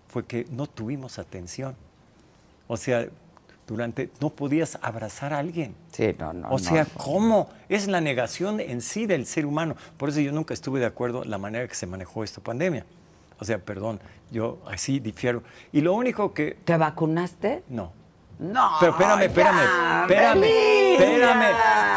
fue 0.10 0.26
que 0.26 0.46
no 0.52 0.68
tuvimos 0.68 1.20
atención. 1.20 1.74
O 2.68 2.76
sea, 2.76 3.08
durante 3.66 4.10
no 4.20 4.30
podías 4.30 4.78
abrazar 4.82 5.32
a 5.32 5.40
alguien. 5.40 5.74
Sí, 5.94 6.14
no, 6.20 6.34
no. 6.34 6.52
O 6.52 6.60
sea, 6.60 6.84
no. 6.84 7.02
¿cómo? 7.02 7.50
Es 7.70 7.88
la 7.88 8.02
negación 8.02 8.60
en 8.60 8.82
sí 8.82 9.06
del 9.06 9.26
ser 9.26 9.46
humano. 9.46 9.78
Por 9.96 10.10
eso 10.10 10.20
yo 10.20 10.34
nunca 10.34 10.54
estuve 10.54 10.82
de 10.82 10.86
acuerdo 10.86 11.24
en 11.24 11.32
la 11.32 11.38
manera 11.38 11.66
que 11.66 11.76
se 11.76 11.88
manejó 11.88 12.26
esta 12.26 12.42
pandemia. 12.42 12.86
O 13.40 13.46
sea, 13.46 13.60
perdón, 13.60 14.02
yo 14.32 14.60
así 14.68 15.00
difiero. 15.00 15.44
Y 15.72 15.80
lo 15.80 15.94
único 15.94 16.34
que... 16.34 16.58
¿Te 16.66 16.76
vacunaste? 16.76 17.64
No. 17.70 17.94
No. 18.40 18.72
Pero 18.80 18.92
espérame, 18.94 19.22
espérame, 19.24 19.58
ya, 19.62 20.02
espérame, 20.02 20.44
espérame, 20.44 21.44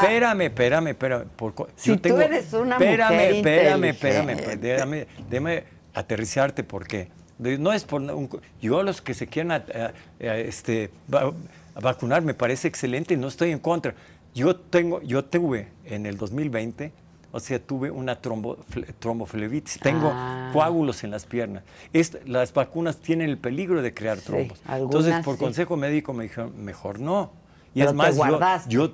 espérame, 0.02 0.40
espérame, 0.42 0.86
espérame. 0.88 1.24
por 1.36 1.54
co- 1.54 1.68
Si 1.76 1.96
tú 1.96 2.16
eres 2.20 2.52
una 2.52 2.76
espérame, 2.76 3.10
mujer 3.12 3.34
espérame, 3.36 3.84
espérame, 3.84 4.30
inteligente. 4.30 4.56
déjame, 4.68 5.06
déjame 5.30 5.64
aterrizarte 5.94 6.62
porque 6.62 7.08
de- 7.38 7.58
no 7.58 7.72
es 7.72 7.84
por 7.84 8.00
un 8.02 8.26
co- 8.28 8.40
yo 8.60 8.82
los 8.82 9.00
que 9.00 9.14
se 9.14 9.26
quieran 9.26 9.52
a- 9.52 9.64
a- 9.74 9.92
a- 10.30 10.38
este, 10.38 10.90
va- 11.12 11.32
a 11.74 11.80
vacunar 11.80 12.22
me 12.22 12.34
parece 12.34 12.68
excelente, 12.68 13.16
no 13.16 13.28
estoy 13.28 13.50
en 13.52 13.58
contra. 13.58 13.94
Yo 14.34 14.56
tengo, 14.56 15.00
yo 15.02 15.24
tuve 15.24 15.68
en 15.84 16.06
el 16.06 16.16
2020, 16.18 16.92
o 17.36 17.40
sea, 17.40 17.58
tuve 17.58 17.90
una 17.90 18.20
trombo, 18.20 18.56
fle- 18.72 18.94
tromboflebitis, 18.98 19.78
tengo 19.80 20.10
Ah. 20.12 20.48
coágulos 20.54 21.04
en 21.04 21.10
las 21.10 21.26
piernas. 21.26 21.64
Est- 21.92 22.16
las 22.26 22.52
vacunas 22.54 22.96
tienen 22.96 23.28
el 23.28 23.36
peligro 23.36 23.82
de 23.82 23.92
crear 23.92 24.18
Sí, 24.18 24.24
trombos. 24.24 24.58
algunas 24.66 25.04
Entonces, 25.04 25.24
por 25.24 25.34
sí. 25.36 25.40
consejo 25.44 25.76
médico 25.76 26.14
me 26.14 26.24
dijeron, 26.24 26.52
mejor 26.64 26.98
no. 26.98 27.30
Y 27.74 27.80
Pero 27.80 27.90
es 27.90 27.94
más, 27.96 28.16
yo, 28.16 28.88
yo, 28.88 28.92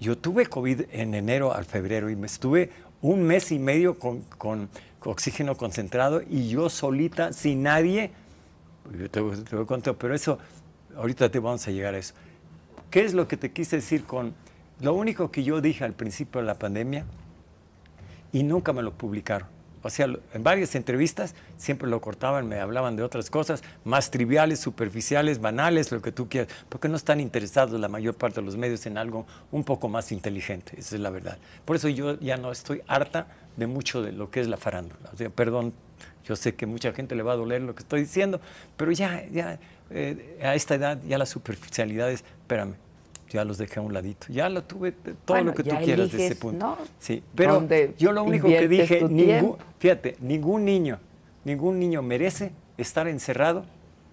yo 0.00 0.18
tuve 0.18 0.44
COVID 0.46 0.82
en 0.92 1.14
enero 1.14 1.54
al 1.54 1.64
febrero 1.64 2.10
y 2.10 2.16
me 2.16 2.26
estuve 2.26 2.70
un 3.00 3.22
mes 3.22 3.50
y 3.52 3.58
medio 3.58 3.98
con, 3.98 4.20
con 4.36 4.68
oxígeno 5.04 5.56
concentrado 5.56 6.20
y 6.28 6.48
yo 6.48 6.68
solita, 6.68 7.32
sin 7.32 7.62
nadie, 7.62 8.10
yo 8.98 9.08
te, 9.10 9.22
te 9.22 9.56
voy 9.56 9.64
a 9.64 9.66
contar, 9.66 9.94
pero 9.94 10.14
eso, 10.14 10.38
ahorita 10.94 11.30
te 11.30 11.38
vamos 11.38 11.66
a 11.66 11.70
llegar 11.70 11.94
a 11.94 11.98
eso. 11.98 12.12
¿Qué 12.90 13.04
es 13.04 13.14
lo 13.14 13.26
que 13.28 13.36
te 13.38 13.50
quise 13.52 13.76
decir 13.76 14.04
con 14.04 14.34
lo 14.80 14.94
único 14.94 15.30
que 15.30 15.42
yo 15.42 15.60
dije 15.60 15.84
al 15.84 15.92
principio 15.94 16.40
de 16.40 16.46
la 16.46 16.54
pandemia 16.54 17.04
y 18.32 18.42
nunca 18.42 18.72
me 18.72 18.82
lo 18.82 18.92
publicaron? 18.92 19.48
O 19.82 19.90
sea, 19.90 20.06
en 20.34 20.42
varias 20.42 20.74
entrevistas 20.74 21.34
siempre 21.56 21.88
lo 21.88 22.00
cortaban, 22.00 22.48
me 22.48 22.58
hablaban 22.58 22.96
de 22.96 23.02
otras 23.02 23.30
cosas 23.30 23.62
más 23.84 24.10
triviales, 24.10 24.58
superficiales, 24.58 25.40
banales, 25.40 25.92
lo 25.92 26.02
que 26.02 26.10
tú 26.10 26.28
quieras, 26.28 26.52
porque 26.68 26.88
no 26.88 26.96
están 26.96 27.20
interesados 27.20 27.78
la 27.80 27.88
mayor 27.88 28.14
parte 28.14 28.40
de 28.40 28.46
los 28.46 28.56
medios 28.56 28.86
en 28.86 28.98
algo 28.98 29.26
un 29.52 29.64
poco 29.64 29.88
más 29.88 30.10
inteligente, 30.10 30.72
esa 30.76 30.96
es 30.96 31.00
la 31.00 31.10
verdad. 31.10 31.38
Por 31.64 31.76
eso 31.76 31.88
yo 31.88 32.18
ya 32.18 32.36
no 32.36 32.50
estoy 32.50 32.82
harta 32.88 33.28
de 33.56 33.66
mucho 33.66 34.02
de 34.02 34.12
lo 34.12 34.30
que 34.30 34.40
es 34.40 34.48
la 34.48 34.56
farándula. 34.56 35.10
O 35.12 35.16
sea, 35.16 35.30
perdón, 35.30 35.72
yo 36.24 36.36
sé 36.36 36.54
que 36.54 36.66
mucha 36.66 36.92
gente 36.92 37.14
le 37.14 37.22
va 37.22 37.32
a 37.32 37.36
doler 37.36 37.62
lo 37.62 37.74
que 37.74 37.82
estoy 37.82 38.00
diciendo, 38.00 38.40
pero 38.76 38.90
ya, 38.92 39.26
ya 39.30 39.58
eh, 39.90 40.38
a 40.42 40.54
esta 40.54 40.74
edad 40.74 41.00
ya 41.06 41.18
las 41.18 41.28
superficialidades, 41.28 42.24
espérame, 42.42 42.74
ya 43.30 43.44
los 43.44 43.58
dejé 43.58 43.80
a 43.80 43.82
un 43.82 43.92
ladito. 43.92 44.26
Ya 44.30 44.48
lo 44.48 44.64
tuve 44.64 44.92
todo 44.92 45.14
Bueno, 45.26 45.50
lo 45.50 45.56
que 45.56 45.64
tú 45.64 45.76
quieras 45.76 46.10
de 46.10 46.16
ese 46.16 46.26
eliges, 46.26 46.38
punto. 46.38 46.66
¿no? 46.66 46.78
Sí, 46.98 47.22
pero 47.34 47.54
¿Dónde 47.54 47.94
yo 47.98 48.12
lo 48.12 48.22
único 48.24 48.48
que 48.48 48.68
dije, 48.68 49.02
ningún, 49.08 49.56
fíjate, 49.78 50.16
ningún 50.20 50.64
niño, 50.64 50.98
ningún 51.44 51.78
niño 51.78 52.02
merece 52.02 52.52
estar 52.76 53.08
encerrado, 53.08 53.64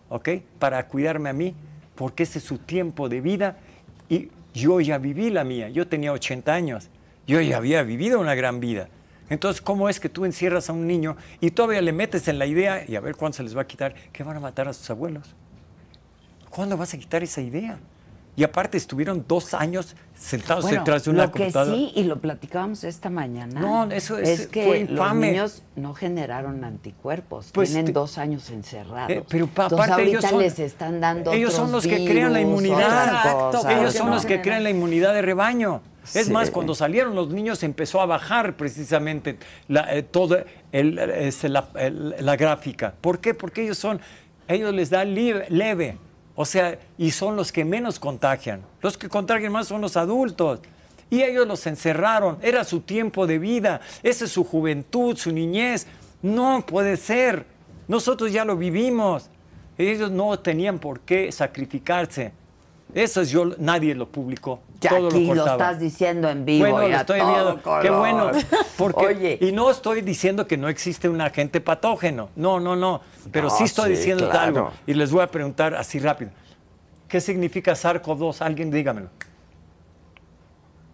¿ok? 0.09 0.29
Para 0.59 0.87
cuidarme 0.87 1.29
a 1.29 1.33
mí, 1.33 1.55
porque 1.95 2.23
ese 2.23 2.39
es 2.39 2.45
su 2.45 2.57
tiempo 2.57 3.09
de 3.09 3.21
vida 3.21 3.57
y 4.09 4.29
yo 4.53 4.79
ya 4.81 4.97
viví 4.97 5.29
la 5.29 5.43
mía. 5.43 5.69
Yo 5.69 5.87
tenía 5.87 6.11
80 6.11 6.53
años, 6.53 6.89
yo 7.27 7.41
ya 7.41 7.57
había 7.57 7.83
vivido 7.83 8.19
una 8.19 8.35
gran 8.35 8.59
vida. 8.59 8.89
Entonces, 9.29 9.61
¿cómo 9.61 9.89
es 9.89 9.99
que 9.99 10.07
tú 10.07 10.25
encierras 10.25 10.69
a 10.69 10.73
un 10.73 10.85
niño 10.85 11.17
y 11.41 11.51
todavía 11.51 11.81
le 11.81 11.91
metes 11.91 12.27
en 12.27 12.37
la 12.37 12.45
idea, 12.45 12.83
y 12.87 12.95
a 12.95 12.99
ver 12.99 13.15
cuándo 13.15 13.35
se 13.35 13.43
les 13.43 13.57
va 13.57 13.61
a 13.61 13.67
quitar, 13.67 13.95
que 14.11 14.23
van 14.23 14.37
a 14.37 14.39
matar 14.39 14.67
a 14.67 14.73
sus 14.73 14.89
abuelos? 14.89 15.35
¿Cuándo 16.49 16.77
vas 16.77 16.93
a 16.93 16.97
quitar 16.97 17.23
esa 17.23 17.41
idea? 17.41 17.79
Y 18.37 18.43
aparte 18.43 18.77
estuvieron 18.77 19.23
dos 19.27 19.53
años 19.53 19.95
sentados 20.13 20.63
Bueno, 20.63 20.79
detrás 20.79 21.05
de 21.05 21.09
una 21.11 21.25
lo 21.27 21.31
que 21.31 21.39
computadora. 21.39 21.77
sí, 21.77 21.91
y 21.95 22.03
lo 22.03 22.19
platicábamos 22.19 22.83
esta 22.83 23.09
mañana. 23.09 23.61
No, 23.61 23.89
eso 23.91 24.17
es- 24.17 24.47
que 24.47 24.65
fue 24.65 24.85
los 24.89 25.13
niños 25.15 25.63
no 25.77 25.93
generaron 25.93 26.63
anticuerpos. 26.65 27.51
Pues 27.53 27.69
tienen 27.69 27.85
te- 27.85 27.91
dos 27.93 28.17
años 28.17 28.49
encerrados. 28.49 29.09
Eh, 29.11 29.23
pero 29.29 29.47
pa- 29.47 29.63
Entonces, 29.63 29.87
aparte 29.87 30.03
ellos 30.03 30.15
ahorita 30.25 30.29
son, 30.29 30.39
les 30.41 30.59
están 30.59 30.99
dando 30.99 31.31
ellos 31.31 31.53
son 31.53 31.71
los 31.71 31.87
que 31.87 32.05
crean 32.05 32.33
la 32.33 32.41
inmunidad. 32.41 32.75
otras 32.77 33.07
Exacto, 33.07 33.51
cosas, 33.51 33.71
Ellos 33.71 33.91
que 33.93 33.97
son 33.99 34.07
no 34.09 34.15
los 34.15 34.25
que 34.25 34.41
crean 34.41 34.63
la 34.63 34.69
inmunidad 34.69 35.13
de 35.13 35.21
rebaño. 35.21 35.81
Es 36.13 36.27
Sí. 36.27 36.31
más, 36.31 36.51
cuando 36.51 36.75
salieron 36.75 37.15
los 37.15 37.29
niños 37.29 37.63
empezó 37.63 37.99
a 38.01 38.05
bajar 38.05 38.55
precisamente 38.57 39.37
la, 39.67 39.95
eh, 39.95 40.03
todo 40.03 40.37
el- 40.71 40.95
la, 40.95 41.67
el- 41.79 42.15
la 42.19 42.35
gráfica. 42.35 42.93
¿Por 43.01 43.19
qué? 43.19 43.33
Porque 43.33 43.63
ellos 43.63 43.77
son, 43.77 43.99
ellos 44.47 44.73
les 44.73 44.89
da 44.89 45.03
leve. 45.05 45.97
O 46.35 46.45
sea, 46.45 46.77
y 46.97 47.11
son 47.11 47.35
los 47.35 47.51
que 47.51 47.63
menos 47.63 47.99
contagian. 47.99 48.61
Los 48.81 48.97
que 48.97 49.07
contagian 49.07 49.51
más 49.51 49.67
son 49.67 49.81
los 49.81 49.95
adultos. 49.95 50.59
Y 51.09 51.21
ellos 51.21 51.47
los 51.47 51.65
encerraron. 51.65 52.37
Era 52.41 52.63
su 52.63 52.81
tiempo 52.81 53.25
de 53.25 53.39
vida. 53.39 53.81
Esa 54.03 54.25
es 54.25 54.31
su 54.31 54.43
juventud, 54.43 55.15
su 55.15 55.31
niñez. 55.31 55.87
No 56.21 56.65
puede 56.65 56.97
ser. 56.97 57.45
Nosotros 57.87 58.31
ya 58.31 58.43
lo 58.43 58.57
vivimos. 58.57 59.29
Ellos 59.77 60.11
no 60.11 60.37
tenían 60.39 60.79
por 60.79 60.99
qué 61.01 61.31
sacrificarse. 61.31 62.33
Eso 62.93 63.21
es 63.21 63.29
yo, 63.29 63.45
nadie 63.57 63.95
lo 63.95 64.07
publicó. 64.07 64.59
Ya 64.81 64.89
todo 64.89 65.07
aquí 65.07 65.25
lo 65.33 65.45
estás 65.45 65.79
diciendo 65.79 66.29
en 66.29 66.45
vivo. 66.45 66.67
Bueno, 66.69 66.87
y 66.87 66.91
lo 66.91 66.97
a 66.97 67.01
estoy 67.01 67.19
viendo. 67.21 67.61
Qué 67.81 67.89
bueno. 67.89 68.31
Porque, 68.77 69.05
Oye, 69.05 69.37
y 69.41 69.51
no 69.51 69.69
estoy 69.71 70.01
diciendo 70.01 70.45
que 70.47 70.57
no 70.57 70.67
existe 70.69 71.07
un 71.09 71.21
agente 71.21 71.61
patógeno. 71.61 72.29
No, 72.35 72.59
no, 72.59 72.75
no. 72.75 73.01
Pero 73.31 73.47
No, 73.49 73.55
sí 73.57 73.63
estoy 73.63 73.91
sí, 73.91 73.97
diciendo 73.97 74.29
claro. 74.29 74.41
algo. 74.45 74.71
Y 74.85 74.93
les 74.93 75.11
voy 75.11 75.21
a 75.21 75.27
preguntar 75.27 75.73
así 75.75 75.99
rápido. 75.99 76.31
¿Qué 77.07 77.21
significa 77.21 77.73
SARS-CoV-2? 77.73 78.41
Alguien 78.41 78.69
dígamelo. 78.71 79.09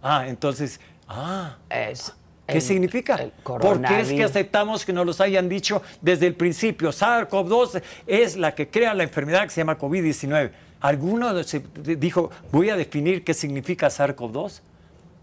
Ah, 0.03 0.25
entonces, 0.27 0.79
ah, 1.07 1.57
es 1.69 2.13
¿Qué 2.47 2.55
el- 2.55 2.61
significa? 2.61 3.15
el 3.15 3.31
¿Por 3.43 3.81
qué 3.81 4.01
es 4.01 4.09
que 4.09 4.23
aceptamos 4.23 4.83
que 4.85 4.93
nos 4.93 5.05
los 5.05 5.21
hayan 5.21 5.47
dicho 5.47 5.81
desde 6.01 6.27
el 6.27 6.35
principio? 6.35 6.89
SARS-CoV-2 6.91 7.81
es 8.07 8.35
la 8.35 8.53
que 8.55 8.69
crea 8.69 8.93
la 8.93 9.03
enfermedad 9.03 9.43
que 9.43 9.49
se 9.51 9.61
llama 9.61 9.77
COVID-19. 9.77 10.51
¿Alguno 10.81 11.43
se 11.43 11.61
dijo, 11.97 12.31
voy 12.51 12.69
a 12.69 12.75
definir 12.75 13.23
qué 13.23 13.33
significa 13.33 13.87
SARS-CoV-2? 13.87 14.61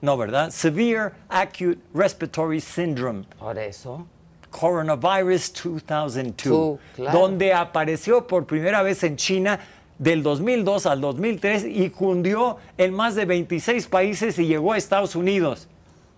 No, 0.01 0.17
¿verdad? 0.17 0.51
Severe 0.51 1.11
Acute 1.29 1.79
Respiratory 1.93 2.61
Syndrome. 2.61 3.25
Por 3.39 3.59
eso. 3.59 4.07
Coronavirus 4.51 5.53
2002, 5.87 6.35
Tú, 6.43 6.79
claro. 6.97 7.19
donde 7.19 7.53
apareció 7.53 8.27
por 8.27 8.47
primera 8.47 8.83
vez 8.83 9.03
en 9.03 9.17
China 9.17 9.59
del 9.99 10.23
2002 10.23 10.87
al 10.87 11.01
2003 11.01 11.65
y 11.69 11.91
cundió 11.91 12.57
en 12.79 12.95
más 12.95 13.15
de 13.15 13.25
26 13.25 13.87
países 13.89 14.39
y 14.39 14.47
llegó 14.47 14.73
a 14.73 14.77
Estados 14.79 15.17
Unidos. 15.17 15.69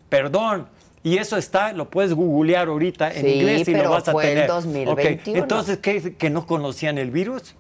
Perdón. 0.09 0.67
Y 1.03 1.17
eso 1.17 1.39
está, 1.39 1.73
lo 1.73 1.89
puedes 1.89 2.13
googlear 2.13 2.69
ahorita 2.69 3.11
en 3.11 3.23
Sí, 3.25 3.33
inglés 3.33 3.67
y 3.67 3.73
pero 3.73 3.85
lo 3.85 3.91
vas 3.93 4.07
a 4.07 4.13
fue 4.13 4.25
el 4.25 4.35
tener. 4.35 4.49
2021. 4.49 4.93
Ok, 5.39 5.43
Entonces, 5.43 5.79
¿qué, 5.79 6.15
¿que 6.15 6.29
no 6.29 6.47
conocían 6.47 6.99
el 6.99 7.11
virus? 7.11 7.55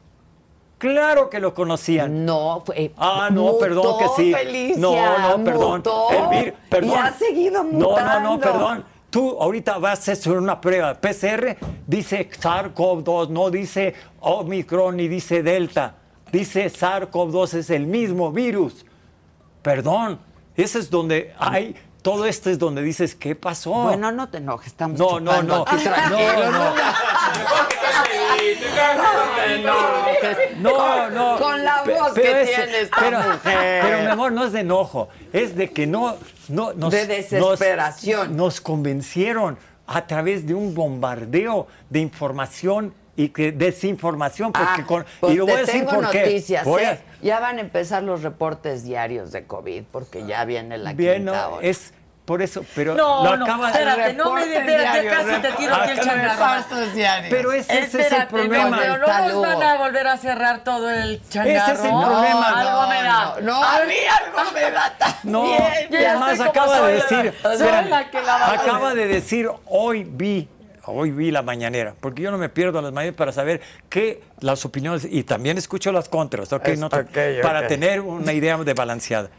Claro 0.80 1.28
que 1.28 1.38
lo 1.40 1.52
conocían. 1.52 2.24
No, 2.24 2.62
fue. 2.64 2.90
Ah, 2.96 3.28
no, 3.30 3.42
mutó, 3.42 3.58
perdón 3.58 3.98
que 3.98 4.06
sí. 4.16 4.32
Felicia, 4.32 4.76
no, 4.80 5.36
no, 5.36 5.44
perdón. 5.44 5.76
mutó, 5.76 6.10
El 6.10 6.18
vir- 6.24 6.54
perdón. 6.70 6.90
Y 6.90 6.94
ha 6.94 7.12
seguido 7.12 7.62
No, 7.64 7.90
mutando. 7.90 8.20
no, 8.20 8.30
no, 8.36 8.40
perdón. 8.40 8.84
Tú 9.10 9.36
ahorita 9.38 9.76
vas 9.76 10.08
a 10.08 10.12
hacer 10.12 10.38
una 10.38 10.58
prueba. 10.58 10.94
PCR 10.94 11.58
dice 11.86 12.30
SARS-CoV-2, 12.30 13.28
no 13.28 13.50
dice 13.50 13.92
Omicron 14.20 14.96
ni 14.96 15.06
dice 15.06 15.42
Delta. 15.42 15.96
Dice 16.32 16.64
SARS-CoV-2 16.70 17.54
es 17.58 17.68
el 17.68 17.86
mismo 17.86 18.32
virus. 18.32 18.86
Perdón. 19.60 20.18
Ese 20.56 20.78
es 20.78 20.88
donde 20.90 21.34
hay. 21.38 21.76
Todo 22.02 22.24
esto 22.26 22.48
es 22.50 22.58
donde 22.58 22.82
dices, 22.82 23.14
¿qué 23.14 23.34
pasó? 23.34 23.72
Bueno, 23.72 24.10
no 24.12 24.28
te 24.30 24.38
enojes, 24.38 24.68
estamos 24.68 24.98
no, 24.98 25.20
no, 25.20 25.42
no. 25.42 25.64
aquí. 25.66 25.84
No, 25.84 26.50
no. 26.50 26.74
No, 30.60 31.10
no. 31.10 31.38
Con 31.38 31.64
la 31.64 31.82
voz 31.82 32.12
pero 32.14 32.38
que 32.38 32.44
tiene 32.54 32.80
esta 32.80 32.96
pero, 33.00 33.18
mujer. 33.18 33.38
pero, 33.82 34.00
mi 34.00 34.06
amor, 34.06 34.32
no 34.32 34.44
es 34.44 34.52
de 34.52 34.60
enojo, 34.60 35.08
es 35.32 35.56
de 35.56 35.70
que 35.70 35.86
no, 35.86 36.16
no 36.48 36.72
nos, 36.74 36.90
De 36.90 37.06
desesperación. 37.06 38.28
Nos, 38.28 38.36
nos 38.36 38.60
convencieron 38.60 39.58
a 39.86 40.06
través 40.06 40.46
de 40.46 40.54
un 40.54 40.74
bombardeo 40.74 41.66
de 41.88 41.98
información 42.00 42.94
y 43.16 43.28
que 43.30 43.52
desinformación. 43.52 44.52
Porque 44.52 44.82
Ah, 44.82 44.86
con, 44.86 45.04
pues 45.20 45.34
y 45.34 45.36
lo 45.36 45.46
voy 45.46 45.54
a 45.54 45.58
decir 45.58 45.84
por 45.84 46.08
qué. 46.10 46.22
noticias, 46.22 46.64
Voy 46.64 46.82
¿eh? 46.82 46.86
a- 46.86 46.98
Ya 47.22 47.40
van 47.40 47.58
a 47.58 47.60
empezar 47.60 48.02
los 48.02 48.22
reportes 48.22 48.82
diarios 48.84 49.32
de 49.32 49.46
COVID, 49.46 49.84
porque 49.90 50.26
ya 50.26 50.44
viene 50.44 50.78
la 50.78 50.92
bien, 50.92 51.24
quinta 51.24 51.32
no, 51.32 51.48
hora. 51.56 51.66
es 51.66 51.92
por 52.24 52.42
eso, 52.42 52.64
pero 52.76 52.94
No, 52.94 53.24
lo 53.24 53.36
no, 53.38 53.44
acaba 53.44 53.70
espérate, 53.70 54.12
no 54.14 54.32
me 54.34 54.42
espérate, 54.42 55.06
casi 55.08 55.42
te 55.42 55.52
tiro 55.52 55.74
aquí 55.74 55.90
el 55.90 56.00
changarro. 56.00 56.64
Pero 57.28 57.52
ese, 57.52 57.72
ese 57.72 57.84
es 57.86 57.94
el 57.94 58.00
Espérate, 58.02 58.26
problema. 58.30 58.70
no, 58.70 58.76
pero 58.76 58.98
no 58.98 59.06
nos 59.28 59.42
van 59.42 59.62
a 59.64 59.76
volver 59.78 60.06
a 60.06 60.16
cerrar 60.16 60.62
todo 60.62 60.88
el 60.90 61.20
changarro. 61.28 61.72
Ese 61.72 61.72
es 61.72 61.84
el 61.84 61.90
problema. 61.90 62.60
Algo 62.60 62.88
me 62.88 63.02
da. 63.02 63.24
No, 63.24 63.40
no, 63.40 63.64
a 63.64 63.80
mí 63.84 63.94
algo 64.24 64.50
me 64.52 64.60
da 64.70 64.94
No, 65.24 65.40
también. 65.40 65.88
Yo 65.90 66.00
y 66.00 66.04
además 66.04 66.40
acaba 66.40 66.80
de 66.82 66.82
la- 66.98 67.02
decir, 67.02 67.34
soy 67.42 67.52
espérame, 67.54 67.88
la 67.88 68.10
que 68.10 68.22
la 68.22 68.52
acaba 68.52 68.94
de 68.94 69.06
decir, 69.08 69.50
hoy 69.66 70.04
vi, 70.08 70.48
hoy 70.90 71.10
vi 71.10 71.30
la 71.30 71.42
mañanera, 71.42 71.94
porque 72.00 72.22
yo 72.22 72.30
no 72.30 72.38
me 72.38 72.48
pierdo 72.48 72.80
las 72.82 72.92
mañaneras 72.92 73.16
para 73.16 73.32
saber 73.32 73.60
qué 73.88 74.22
las 74.40 74.64
opiniones, 74.64 75.06
y 75.10 75.22
también 75.24 75.56
escucho 75.58 75.92
las 75.92 76.08
contras, 76.08 76.52
¿ok? 76.52 76.68
Es- 76.68 76.78
No 76.78 76.88
te- 76.88 76.96
ok, 77.00 77.08
ok. 77.38 77.42
para 77.42 77.66
tener 77.66 78.00
una 78.00 78.32
idea 78.32 78.56
de 78.58 78.74
balanceada. 78.74 79.30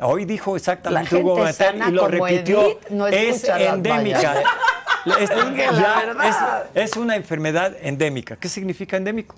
Hoy 0.00 0.24
dijo 0.26 0.54
exactamente 0.56 1.14
La 1.16 1.20
Hugo 1.20 1.52
sana 1.52 1.88
y 1.88 1.92
lo 1.92 2.06
repitió. 2.06 2.62
Edith 2.62 2.88
no 2.90 3.06
es 3.08 3.44
endémica. 3.48 4.42
Es, 5.18 5.30
ya 5.56 6.66
es 6.74 6.96
una 6.96 7.16
enfermedad 7.16 7.74
endémica. 7.80 8.36
¿Qué 8.36 8.48
significa 8.48 8.96
endémico? 8.96 9.34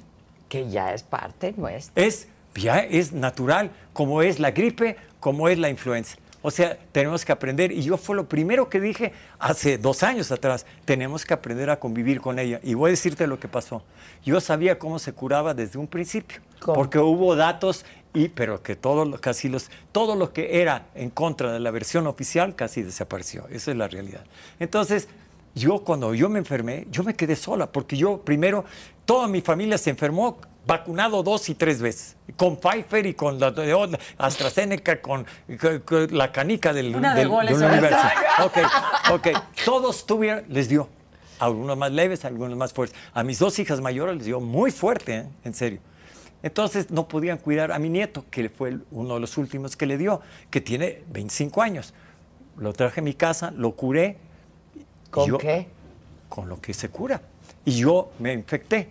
Que 0.49 0.69
ya 0.69 0.93
es 0.93 1.03
parte 1.03 1.55
nuestra. 1.57 2.03
es, 2.03 2.29
ya 2.55 2.81
es 2.81 3.13
natural, 3.13 3.71
como 3.93 4.21
es 4.23 4.39
la 4.41 4.51
gripe, 4.51 4.97
como 5.21 5.49
es 5.49 5.59
la 5.59 5.69
influenza. 5.71 6.17
O 6.43 6.51
sea, 6.51 6.79
tenemos 6.93 7.25
que 7.25 7.33
aprender, 7.33 7.71
y 7.71 7.83
yo 7.83 7.97
fue 7.97 8.17
lo 8.17 8.29
primero 8.29 8.69
que 8.69 8.81
dije 8.81 9.13
hace 9.39 9.77
dos 9.77 10.03
años 10.03 10.33
atrás, 10.33 10.65
tenemos 10.85 11.25
que 11.25 11.35
aprender 11.35 11.69
a 11.69 11.79
convivir 11.79 12.21
con 12.21 12.39
ella. 12.39 12.61
Y 12.63 12.75
voy 12.75 12.89
a 12.89 12.93
decirte 12.93 13.27
lo 13.27 13.39
que 13.39 13.49
pasó. 13.49 13.83
Yo 14.25 14.41
sabía 14.41 14.79
cómo 14.79 14.99
se 14.99 15.13
curaba 15.13 15.53
desde 15.53 15.79
un 15.79 15.87
principio, 15.87 16.41
¿Cómo? 16.61 16.75
porque 16.75 16.99
hubo 16.99 17.37
datos, 17.37 17.85
y, 18.15 18.29
pero 18.29 18.63
que 18.63 18.75
todo 18.75 19.21
casi 19.21 19.49
los, 19.49 19.71
todo 19.93 20.17
lo 20.17 20.33
que 20.33 20.61
era 20.63 20.87
en 20.95 21.11
contra 21.11 21.53
de 21.53 21.61
la 21.61 21.71
versión 21.71 22.07
oficial 22.07 22.55
casi 22.55 22.83
desapareció. 22.83 23.47
Esa 23.49 23.71
es 23.71 23.77
la 23.77 23.89
realidad. 23.89 24.25
Entonces, 24.59 25.09
yo 25.55 25.81
cuando 25.81 26.15
yo 26.15 26.29
me 26.29 26.39
enfermé, 26.39 26.87
yo 26.91 27.03
me 27.03 27.15
quedé 27.15 27.37
sola, 27.37 27.71
porque 27.71 27.97
yo 27.97 28.23
primero, 28.23 28.65
toda 29.05 29.29
mi 29.29 29.41
familia 29.41 29.77
se 29.79 29.91
enfermó 29.91 30.39
vacunado 30.75 31.23
dos 31.25 31.49
y 31.49 31.55
tres 31.57 31.83
veces, 31.83 32.17
con 32.37 32.57
Pfizer 32.57 33.05
y 33.07 33.15
con 33.15 33.41
la 33.41 33.51
de 33.51 33.99
AstraZeneca, 34.19 35.01
con, 35.03 35.27
con- 35.61 35.81
con 35.81 36.17
la 36.17 36.31
canica 36.31 36.73
del, 36.73 36.95
Una 36.95 37.13
de 37.15 37.23
del, 37.25 37.31
ahorita. 37.33 37.55
universo. 37.67 37.99
Ok, 38.45 38.59
ok, 39.13 39.29
todos 39.65 40.07
tuvieron, 40.07 40.45
les 40.49 40.69
dio, 40.69 40.89
algunos 41.41 41.77
más 41.77 41.91
leves, 41.91 42.25
algunos 42.25 42.57
más 42.57 42.73
fuertes. 42.73 42.97
A 43.13 43.25
mis 43.25 43.39
dos 43.41 43.59
hijas 43.59 43.81
mayores 43.81 44.15
les 44.17 44.27
dio 44.27 44.39
muy 44.41 44.71
fuerte, 44.71 45.17
¿eh? 45.17 45.27
en 45.45 45.55
serio. 45.55 45.81
Entonces 46.43 46.91
no 46.91 47.09
podían 47.09 47.39
cuidar 47.39 47.73
a 47.73 47.79
mi 47.81 47.89
nieto, 47.91 48.25
que 48.31 48.49
fue 48.49 48.79
uno 48.93 49.15
de 49.15 49.21
los 49.21 49.37
últimos 49.39 49.77
que 49.77 49.87
le 49.87 49.99
dio, 49.99 50.21
que 50.51 50.61
tiene 50.61 51.03
25 51.09 51.61
años. 51.63 51.93
Lo 52.57 52.73
traje 52.73 53.01
a 53.01 53.03
mi 53.03 53.15
casa, 53.15 53.51
lo 53.57 53.73
curé. 53.73 54.19
¿Con 55.11 55.29
Yo- 55.29 55.39
qué? 55.39 55.67
Con 56.29 56.49
lo 56.49 56.61
que 56.61 56.73
se 56.73 56.89
cura. 56.89 57.21
Y 57.65 57.73
yo 57.73 58.13
me 58.21 58.33
infecté. 58.33 58.89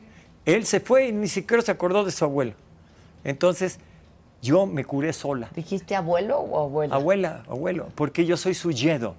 Él 0.55 0.65
se 0.65 0.79
fue 0.79 1.07
y 1.07 1.11
ni 1.11 1.27
siquiera 1.27 1.61
se 1.63 1.71
acordó 1.71 2.03
de 2.03 2.11
su 2.11 2.25
abuelo. 2.25 2.53
Entonces 3.23 3.79
yo 4.41 4.65
me 4.65 4.85
curé 4.85 5.13
sola. 5.13 5.49
¿Dijiste 5.55 5.95
abuelo 5.95 6.39
o 6.39 6.63
abuela? 6.63 6.95
Abuela, 6.95 7.43
abuelo, 7.49 7.87
porque 7.95 8.25
yo 8.25 8.37
soy 8.37 8.53
su 8.53 8.71
yedo. 8.71 9.15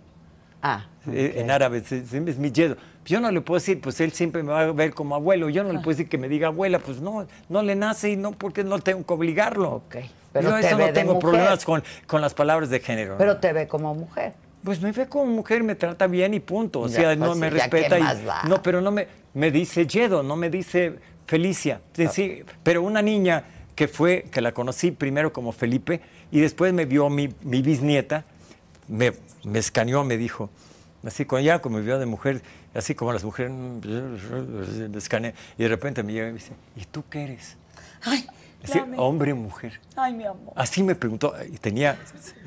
Ah, 0.63 0.87
Eh, 1.11 1.35
En 1.37 1.51
árabe 1.51 1.79
es, 1.79 2.39
mi 2.39 2.51
yedo. 2.53 2.77
Yo 3.07 3.19
no 3.21 3.31
le 3.31 3.41
puedo 3.41 3.59
decir, 3.59 3.81
pues 3.81 3.99
él 4.01 4.13
siempre 4.13 4.43
me 4.43 4.53
va 4.53 4.61
a 4.61 4.73
ver 4.73 4.93
como 4.93 5.15
abuelo. 5.15 5.49
Yo 5.49 5.63
no 5.65 5.73
le 5.73 5.79
puedo 5.79 5.91
decir 5.97 6.09
que 6.09 6.19
me 6.19 6.29
diga 6.29 6.49
abuela, 6.49 6.79
pues 6.79 7.01
no, 7.01 7.27
no 7.49 7.63
le 7.63 7.75
nace 7.75 8.11
y 8.11 8.17
no, 8.17 8.33
porque 8.33 8.63
no 8.63 8.79
tengo 8.79 9.05
que 9.07 9.13
obligarlo. 9.15 9.77
Ok, 9.77 9.97
pero 10.35 10.51
yo 10.51 10.61
te 10.61 10.67
eso 10.67 10.77
ve 10.77 10.87
no 10.89 10.93
tengo 10.93 11.15
mujer. 11.15 11.31
problemas 11.31 11.65
con, 11.65 11.83
con 12.07 12.21
las 12.21 12.35
palabras 12.35 12.69
de 12.69 12.81
género. 12.81 13.15
pero 13.17 13.35
¿no? 13.35 13.41
te 13.41 13.53
ve 13.55 13.67
como 13.67 13.95
mujer. 13.95 14.35
Pues 14.63 14.83
me 14.83 14.93
ve 14.93 15.07
como 15.07 15.25
mujer, 15.27 15.63
me 15.63 15.75
trata 15.75 16.07
bien 16.07 16.35
y 16.35 16.41
punto. 16.41 16.81
O 16.83 16.89
Ya, 16.89 16.95
sea, 17.01 17.17
no 17.17 17.29
pues, 17.29 17.39
me 17.39 17.47
ya, 17.51 17.71
¿qué 17.71 17.89
respeta. 17.89 17.99
y- 17.99 18.49
no, 18.49 18.63
pero 18.63 18.83
no 18.83 18.91
me, 18.91 19.09
me 19.33 19.51
dice 19.51 19.87
Yedo, 19.87 20.23
no 20.23 20.37
me 20.37 20.51
dice 20.51 20.99
Felicia. 21.31 21.81
Sí, 21.93 22.09
sí, 22.09 22.43
pero 22.65 22.83
una 22.83 23.01
niña 23.03 23.45
que 23.77 23.87
fue, 23.87 24.25
que 24.33 24.41
la 24.41 24.51
conocí 24.53 24.91
primero 24.91 25.33
como 25.33 25.53
Felipe 25.53 26.01
y 26.33 26.41
después 26.41 26.73
me 26.73 26.87
vio 26.87 27.09
mi, 27.09 27.33
mi 27.43 27.63
bisnieta, 27.63 28.25
me, 28.89 29.13
me 29.45 29.61
escaneó, 29.61 30.03
me 30.03 30.17
dijo, 30.17 30.51
así 31.07 31.25
con 31.27 31.41
ya 31.41 31.61
como 31.61 31.79
me 31.79 31.85
vio 31.85 32.01
de 32.01 32.07
mujer, 32.07 32.43
así 32.75 32.97
como 32.97 33.13
las 33.13 33.23
mujeres, 33.23 33.53
mm, 33.53 34.91
me 34.91 34.99
escaneé, 34.99 35.35
y 35.57 35.63
de 35.63 35.69
repente 35.69 36.03
me 36.03 36.13
llega 36.13 36.27
y 36.29 36.33
me 36.33 36.39
dice, 36.39 36.53
¿y 36.75 36.85
tú 36.85 37.05
qué 37.09 37.23
eres? 37.23 37.57
Ay, 38.03 38.27
Sí, 38.65 38.73
Ya 38.75 38.85
me- 38.85 38.99
hombre 38.99 39.33
o 39.33 39.37
mujer. 39.37 39.81
Ay, 39.97 40.13
mi 40.13 40.25
amor. 40.25 40.53
Así 40.57 40.83
me 40.83 40.95
preguntó, 40.97 41.33
y 41.51 41.57
tenía, 41.57 41.97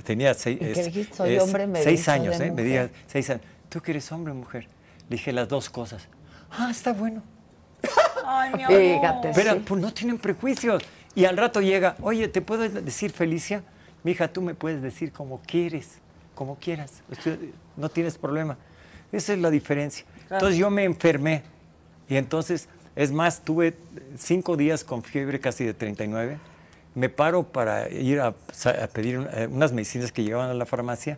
tenía 0.03 0.33
seis, 0.35 0.57
¿Y 0.57 0.59
qué 0.91 1.01
es-? 1.09 1.15
Soy 1.15 1.35
es- 1.35 1.41
hombre, 1.41 1.65
me 1.67 1.81
seis 1.81 2.07
años, 2.09 2.37
de 2.37 2.45
¿eh? 2.47 2.51
Me 2.51 2.61
mujer. 2.61 2.65
diga, 2.67 2.89
seis 3.07 3.29
años. 3.31 3.41
¿Tú 3.69 3.79
que 3.81 3.91
eres 3.91 4.11
hombre 4.11 4.31
o 4.33 4.35
mujer? 4.35 4.67
Le 5.09 5.15
dije 5.15 5.31
las 5.31 5.47
dos 5.47 5.69
cosas. 5.71 6.07
Ah, 6.51 6.67
está 6.69 6.93
bueno. 6.93 7.23
Ay, 8.25 8.53
mi 8.55 8.63
amor. 8.63 8.79
Fíjate. 8.79 9.31
Pero 9.35 9.59
pues 9.59 9.81
no 9.81 9.93
tienen 9.93 10.17
prejuicios. 10.17 10.83
Y 11.15 11.25
al 11.25 11.37
rato 11.37 11.61
llega, 11.61 11.95
oye, 12.01 12.27
¿te 12.27 12.41
puedo 12.41 12.67
decir 12.67 13.11
Felicia? 13.11 13.63
Mi 14.03 14.11
hija, 14.11 14.27
tú 14.27 14.41
me 14.41 14.55
puedes 14.55 14.81
decir 14.81 15.11
como 15.11 15.41
quieres, 15.41 15.99
como 16.35 16.57
quieras. 16.57 17.03
No 17.77 17.89
tienes 17.89 18.17
problema. 18.17 18.57
Esa 19.11 19.33
es 19.33 19.39
la 19.39 19.49
diferencia. 19.51 20.05
Entonces 20.29 20.57
yo 20.57 20.69
me 20.69 20.83
enfermé. 20.83 21.43
Y 22.09 22.17
entonces, 22.17 22.67
es 22.95 23.11
más, 23.11 23.41
tuve 23.41 23.75
cinco 24.17 24.57
días 24.57 24.83
con 24.83 25.03
fiebre 25.03 25.39
casi 25.39 25.63
de 25.63 25.73
39. 25.73 26.39
Me 26.95 27.09
paro 27.09 27.43
para 27.43 27.89
ir 27.89 28.19
a, 28.19 28.27
a 28.27 28.87
pedir 28.91 29.27
eh, 29.33 29.47
unas 29.49 29.71
medicinas 29.71 30.11
que 30.11 30.23
llegaban 30.23 30.49
a 30.49 30.53
la 30.53 30.65
farmacia 30.65 31.17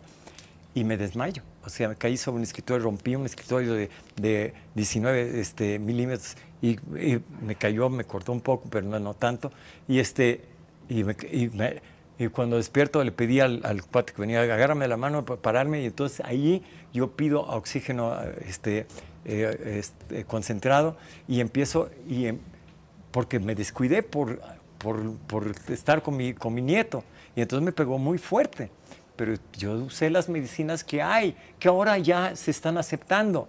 y 0.73 0.83
me 0.83 0.97
desmayo. 0.97 1.41
O 1.65 1.69
sea, 1.69 1.89
me 1.89 1.95
caí 1.95 2.17
sobre 2.17 2.37
un 2.37 2.43
escritorio, 2.43 2.83
rompí 2.83 3.15
un 3.15 3.25
escritorio 3.25 3.73
de, 3.73 3.89
de 4.17 4.53
19 4.75 5.39
este, 5.39 5.79
milímetros 5.79 6.35
y, 6.69 6.79
y 6.99 7.21
me 7.41 7.55
cayó, 7.55 7.89
me 7.89 8.03
cortó 8.05 8.31
un 8.31 8.41
poco, 8.41 8.67
pero 8.69 8.87
no, 8.87 8.99
no 8.99 9.13
tanto. 9.13 9.51
Y, 9.87 9.99
este, 9.99 10.41
y, 10.89 11.03
me- 11.03 11.15
y 11.31 11.49
me- 11.49 11.81
y 12.17 12.27
cuando 12.27 12.55
despierto 12.55 13.03
le 13.03 13.11
pedí 13.11 13.41
al, 13.41 13.61
al 13.65 13.83
cuate 13.83 14.13
que 14.13 14.21
venía, 14.21 14.41
agárrame 14.41 14.87
la 14.87 14.95
mano 14.97 15.25
para 15.25 15.41
pararme 15.41 15.81
y 15.81 15.85
entonces 15.87 16.21
ahí 16.25 16.63
yo 16.93 17.11
pido 17.11 17.41
oxígeno 17.41 18.17
este, 18.47 18.87
eh, 19.25 19.79
este, 19.79 20.23
concentrado 20.23 20.95
y 21.27 21.41
empiezo, 21.41 21.89
y 22.07 22.27
em- 22.27 22.39
porque 23.11 23.39
me 23.39 23.53
descuidé 23.55 24.01
por, 24.03 24.39
por, 24.77 25.15
por 25.27 25.51
estar 25.69 26.01
con 26.01 26.15
mi, 26.17 26.33
con 26.33 26.53
mi 26.53 26.61
nieto. 26.61 27.03
Y 27.35 27.41
entonces 27.41 27.65
me 27.65 27.71
pegó 27.71 27.97
muy 27.97 28.17
fuerte. 28.17 28.69
Pero 29.17 29.33
yo 29.57 29.73
usé 29.75 30.09
las 30.09 30.27
medicinas 30.27 30.83
que 30.83 31.01
hay, 31.01 31.35
que 31.59 31.69
ahora 31.69 31.97
ya 31.97 32.35
se 32.35 32.51
están 32.51 32.77
aceptando. 32.77 33.47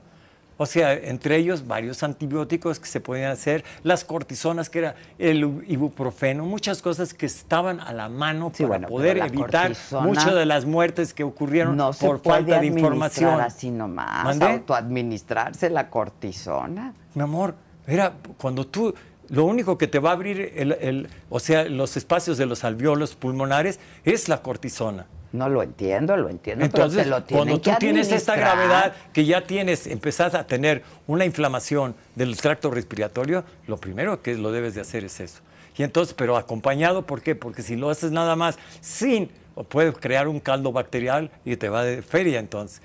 O 0.58 0.64
sea, 0.66 0.94
entre 0.94 1.36
ellos 1.36 1.66
varios 1.66 2.02
antibióticos 2.02 2.80
que 2.80 2.86
se 2.86 3.00
podían 3.00 3.30
hacer, 3.30 3.62
las 3.82 4.04
cortisonas, 4.04 4.70
que 4.70 4.78
era 4.78 4.94
el 5.18 5.62
ibuprofeno, 5.68 6.46
muchas 6.46 6.80
cosas 6.80 7.12
que 7.12 7.26
estaban 7.26 7.78
a 7.80 7.92
la 7.92 8.08
mano 8.08 8.50
Sí, 8.54 8.62
para 8.62 8.68
bueno, 8.78 8.88
poder 8.88 9.18
evitar 9.18 9.72
muchas 10.02 10.34
de 10.34 10.46
las 10.46 10.64
muertes 10.64 11.12
que 11.12 11.24
ocurrieron 11.24 11.76
No 11.76 11.90
por 11.92 12.22
falta 12.22 12.58
de 12.60 12.66
información. 12.66 13.40
así 13.40 13.70
nomás, 13.70 14.24
¿Mandé? 14.24 14.46
autoadministrarse 14.46 15.68
la 15.70 15.90
cortisona. 15.90 16.94
Mi 17.14 17.22
amor, 17.22 17.54
era 17.86 18.14
cuando 18.38 18.66
tú, 18.66 18.94
lo 19.28 19.44
único 19.44 19.76
que 19.76 19.86
te 19.88 19.98
va 19.98 20.10
a 20.10 20.12
abrir, 20.14 20.52
el, 20.56 20.72
el- 20.80 21.08
o 21.28 21.38
sea, 21.40 21.64
los 21.64 21.96
espacios 21.96 22.38
de 22.38 22.46
los 22.46 22.64
alveolos 22.64 23.14
pulmonares 23.14 23.78
es 24.04 24.28
la 24.28 24.40
cortisona. 24.42 25.06
No 25.32 25.48
lo 25.48 25.62
entiendo, 25.62 26.16
lo 26.16 26.28
entiendo, 26.28 26.64
Entonces, 26.64 27.04
pero 27.04 27.18
lo 27.18 27.26
cuando 27.26 27.60
tú 27.60 27.70
tienes 27.78 28.10
esta 28.12 28.36
gravedad, 28.36 28.94
que 29.12 29.24
ya 29.24 29.42
tienes, 29.42 29.86
empezás 29.86 30.34
a 30.34 30.46
tener 30.46 30.82
una 31.06 31.24
inflamación 31.24 31.94
del 32.14 32.36
tracto 32.36 32.70
respiratorio, 32.70 33.44
lo 33.66 33.76
primero 33.76 34.22
que 34.22 34.34
lo 34.34 34.52
debes 34.52 34.74
de 34.74 34.80
hacer 34.80 35.04
es 35.04 35.20
eso. 35.20 35.40
Y 35.76 35.82
entonces, 35.82 36.14
pero 36.14 36.36
acompañado, 36.36 37.02
¿por 37.02 37.20
qué? 37.20 37.34
Porque 37.34 37.62
si 37.62 37.76
lo 37.76 37.90
haces 37.90 38.10
nada 38.10 38.34
más 38.34 38.58
sin, 38.80 39.30
puedes 39.68 39.96
crear 39.98 40.28
un 40.28 40.40
caldo 40.40 40.72
bacterial 40.72 41.30
y 41.44 41.56
te 41.56 41.68
va 41.68 41.84
de 41.84 42.02
feria 42.02 42.38
entonces. 42.38 42.80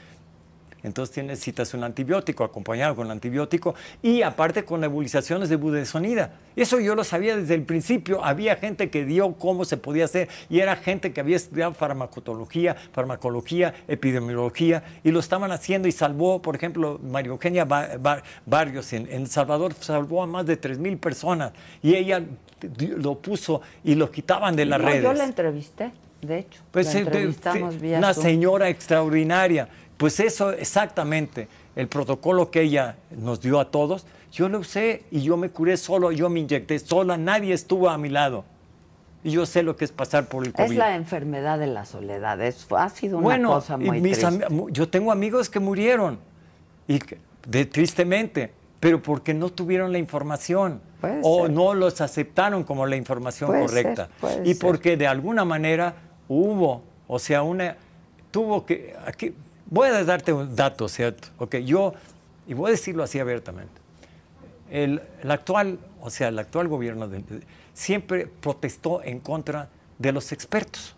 Entonces 0.84 1.14
tienes, 1.14 1.32
necesitas 1.32 1.74
un 1.74 1.84
antibiótico, 1.84 2.44
acompañado 2.44 2.96
con 2.96 3.10
antibiótico 3.12 3.76
y 4.02 4.22
aparte 4.22 4.66
con 4.66 4.82
nebulizaciones 4.82 5.50
de 5.50 5.56
budesonida. 5.56 6.34
Eso 6.56 6.80
yo 6.80 6.96
lo 6.96 7.04
sabía 7.04 7.36
desde 7.38 7.54
el 7.56 7.64
principio. 7.64 8.24
Había 8.26 8.56
gente 8.56 8.90
que 8.90 9.06
dio 9.06 9.34
cómo 9.34 9.64
se 9.66 9.78
podía 9.78 10.06
hacer 10.06 10.28
y 10.50 10.60
era 10.60 10.76
gente 10.76 11.14
que 11.14 11.22
había 11.22 11.36
estudiado 11.38 11.74
farmacotología, 11.74 12.76
farmacología, 12.94 13.74
epidemiología 13.88 14.84
y 15.04 15.12
lo 15.12 15.20
estaban 15.20 15.52
haciendo 15.52 15.88
y 15.88 15.92
salvó, 15.92 16.42
por 16.42 16.56
ejemplo, 16.56 17.00
María 17.04 17.30
Eugenia 17.32 17.66
Ba- 17.66 17.90
Ba- 18.00 18.24
Barrios 18.46 18.92
en, 18.94 19.08
en 19.08 19.22
El 19.24 19.28
Salvador 19.28 19.74
salvó 19.80 20.24
a 20.24 20.28
más 20.28 20.46
de 20.46 20.58
3 20.58 20.78
mil 20.80 20.98
personas 20.98 21.52
y 21.82 21.96
ella 21.96 22.22
lo 22.98 23.16
puso 23.20 23.62
y 23.84 23.96
lo 23.96 24.12
quitaban 24.12 24.56
de 24.56 24.66
las 24.66 24.80
No, 24.80 24.88
redes. 24.88 25.04
Yo 25.04 25.14
la 25.14 25.24
entrevisté, 25.24 25.92
de 26.22 26.40
hecho. 26.40 26.62
Pues 26.72 26.88
la 26.88 26.94
de- 26.94 27.00
entrevistamos 27.00 27.80
vía 27.80 27.98
una 27.98 28.14
Zoom. 28.14 28.24
señora 28.26 28.70
extraordinaria. 28.70 29.68
Pues 30.02 30.20
eso 30.20 30.52
exactamente, 30.52 31.48
el 31.76 31.88
protocolo 31.88 32.50
que 32.50 32.62
ella 32.62 32.96
nos 33.12 33.40
dio 33.40 33.60
a 33.60 33.70
todos, 33.70 34.08
yo 34.32 34.50
lo 34.50 34.58
usé 34.58 35.04
y 35.12 35.22
yo 35.22 35.38
me 35.38 35.52
curé 35.52 35.78
solo, 35.78 36.12
yo 36.12 36.28
me 36.28 36.40
inyecté 36.40 36.80
sola, 36.80 37.18
nadie 37.18 37.54
estuvo 37.54 37.88
a 37.88 38.00
mi 38.00 38.10
lado. 38.10 38.44
Y 39.24 39.30
yo 39.30 39.46
sé 39.46 39.62
lo 39.62 39.76
que 39.76 39.86
es 39.86 39.92
pasar 39.92 40.28
por 40.28 40.44
el 40.44 40.54
COVID. 40.54 40.72
Es 40.72 40.76
la 40.76 40.96
enfermedad 40.96 41.60
de 41.60 41.68
la 41.68 41.86
soledad. 41.86 42.42
Es, 42.42 42.66
ha 42.72 42.90
sido 42.90 43.20
una 43.20 43.26
bueno, 43.26 43.50
cosa 43.52 43.78
muy 43.78 44.02
mis 44.02 44.18
triste. 44.18 44.48
yo 44.72 44.90
tengo 44.90 45.12
amigos 45.12 45.52
que 45.52 45.60
murieron, 45.60 46.18
y 46.88 47.00
de, 47.46 47.66
tristemente, 47.66 48.52
pero 48.80 49.04
porque 49.04 49.36
no 49.36 49.50
tuvieron 49.50 49.92
la 49.92 50.00
información 50.00 50.82
o 51.22 51.44
ser. 51.44 51.52
no 51.52 51.76
los 51.76 52.02
aceptaron 52.02 52.64
como 52.64 52.88
la 52.88 52.96
información 52.96 53.52
Puede 53.52 53.68
correcta. 53.68 54.10
ser, 54.20 54.48
y 54.48 54.56
ser. 54.56 54.66
porque 54.66 54.98
de 54.98 55.06
alguna 55.06 55.46
manera 55.46 55.94
hubo, 56.28 56.82
o 57.08 57.20
sea, 57.20 57.44
una, 57.44 57.78
tuvo 58.32 58.66
que, 58.66 58.96
aquí, 59.06 59.36
voy 59.72 59.88
a 59.90 60.04
darte 60.04 60.32
un 60.34 60.56
dato, 60.56 60.86
o 60.86 60.90
sea, 60.90 61.16
ok, 61.40 61.56
yo, 61.58 61.94
y 62.48 62.54
voy 62.54 62.68
a 62.70 62.72
decirlo 62.72 63.02
así 63.04 63.18
abiertamente, 63.20 63.74
el, 64.70 65.02
el 65.24 65.32
actual, 65.32 65.80
o 66.02 66.10
sea, 66.12 66.28
el 66.28 66.38
actual 66.38 66.68
gobierno 66.68 67.08
de- 67.08 67.20
de- 67.24 67.42
siempre 67.74 68.28
protestó 68.28 69.02
en 69.04 69.20
contra 69.20 69.70
de 69.98 70.12
los 70.12 70.32
expertos. 70.32 70.96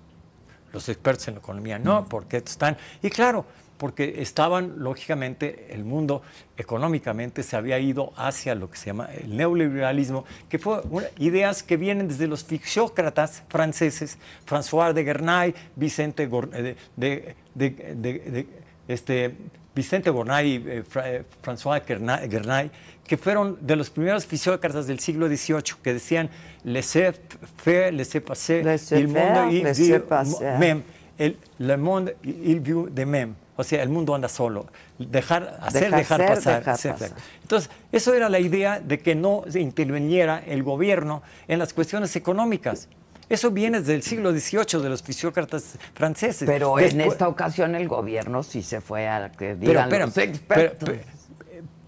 Los 0.74 0.90
expertos 0.90 1.28
en 1.28 1.38
economía 1.38 1.78
no, 1.80 2.10
porque 2.10 2.38
están, 2.38 2.78
y 3.02 3.10
claro, 3.12 3.46
porque 3.78 4.22
estaban, 4.22 4.76
lógicamente, 4.80 5.68
el 5.74 5.84
mundo 5.84 6.22
económicamente 6.58 7.44
se 7.44 7.56
había 7.56 7.78
ido 7.80 8.14
hacia 8.16 8.56
lo 8.56 8.70
que 8.72 8.78
se 8.78 8.88
llama 8.88 9.10
el 9.14 9.36
neoliberalismo, 9.36 10.26
que 10.50 10.58
fue 10.58 10.82
una- 10.90 11.08
ideas 11.20 11.62
que 11.64 11.78
vienen 11.78 12.08
desde 12.08 12.28
los 12.28 12.44
fisiócratas 12.44 13.44
franceses, 13.50 14.18
François 14.48 14.94
de 14.94 15.04
Gernay, 15.04 15.54
Vicente 15.76 16.24
eh, 16.54 16.76
de- 16.96 17.36
de- 17.56 18.48
este, 18.88 19.36
Vicente 19.76 20.10
Gornay 20.10 20.48
y 20.52 20.56
eh, 20.68 20.84
Fra- 20.88 21.10
eh, 21.12 21.24
François 21.44 21.82
Gernay, 21.86 22.70
que 23.08 23.18
fueron 23.18 23.58
de 23.62 23.76
los 23.76 23.90
primeros 23.90 24.26
fisiócratas 24.26 24.88
del 24.88 25.00
siglo 25.00 25.28
XVIII, 25.28 25.76
que 25.84 25.94
decían 25.94 26.30
laissez-faire, 26.64 27.92
laissez-passer, 27.94 28.64
Laissez 28.64 29.00
il 29.00 29.08
faire, 29.10 29.36
monde 29.36 29.54
laissez 29.64 30.00
passer. 30.00 30.58
même, 30.60 30.84
el, 31.18 31.38
le 31.60 31.78
monde 31.78 32.14
il 32.24 32.60
vit 32.60 32.74
de 32.92 33.06
même, 33.06 33.34
o 33.58 33.64
sea, 33.64 33.82
el 33.84 33.90
mundo 33.90 34.14
anda 34.16 34.28
solo, 34.30 34.66
dejar, 35.00 35.58
hacer, 35.62 35.92
Dejar 35.92 36.00
dejar 36.00 36.20
ser, 36.20 36.28
pasar. 36.36 36.60
dejar 36.60 36.78
Sí, 36.78 36.88
pasar. 36.90 37.12
Entonces, 37.42 37.70
eso 37.92 38.14
era 38.14 38.30
la 38.30 38.40
idea 38.40 38.80
de 38.80 39.00
que 39.00 39.16
no 39.16 39.44
se 39.50 39.60
interviniera 39.60 40.40
el 40.46 40.64
gobierno 40.64 41.22
en 41.48 41.60
las 41.60 41.74
cuestiones 41.74 42.16
económicas. 42.16 42.88
Eso 43.34 43.50
viene 43.50 43.80
desde 43.80 43.96
el 43.96 44.04
siglo 44.04 44.32
XVIII 44.32 44.80
de 44.84 44.90
los 44.90 45.02
fisiócratas 45.02 45.80
franceses. 45.96 46.48
Pero 46.48 46.78
en 46.78 47.02
esta 47.02 47.28
ocasión 47.28 47.74
el 47.74 47.88
gobierno 47.88 48.44
sí 48.44 48.62
se 48.62 48.80
fue 48.80 49.08
a 49.08 49.32
que 49.32 49.56
pero, 49.60 49.82
digan 49.82 49.90
los 49.90 50.14
pero- 50.14 50.30
expertos. 50.32 50.90
pero- 50.90 51.04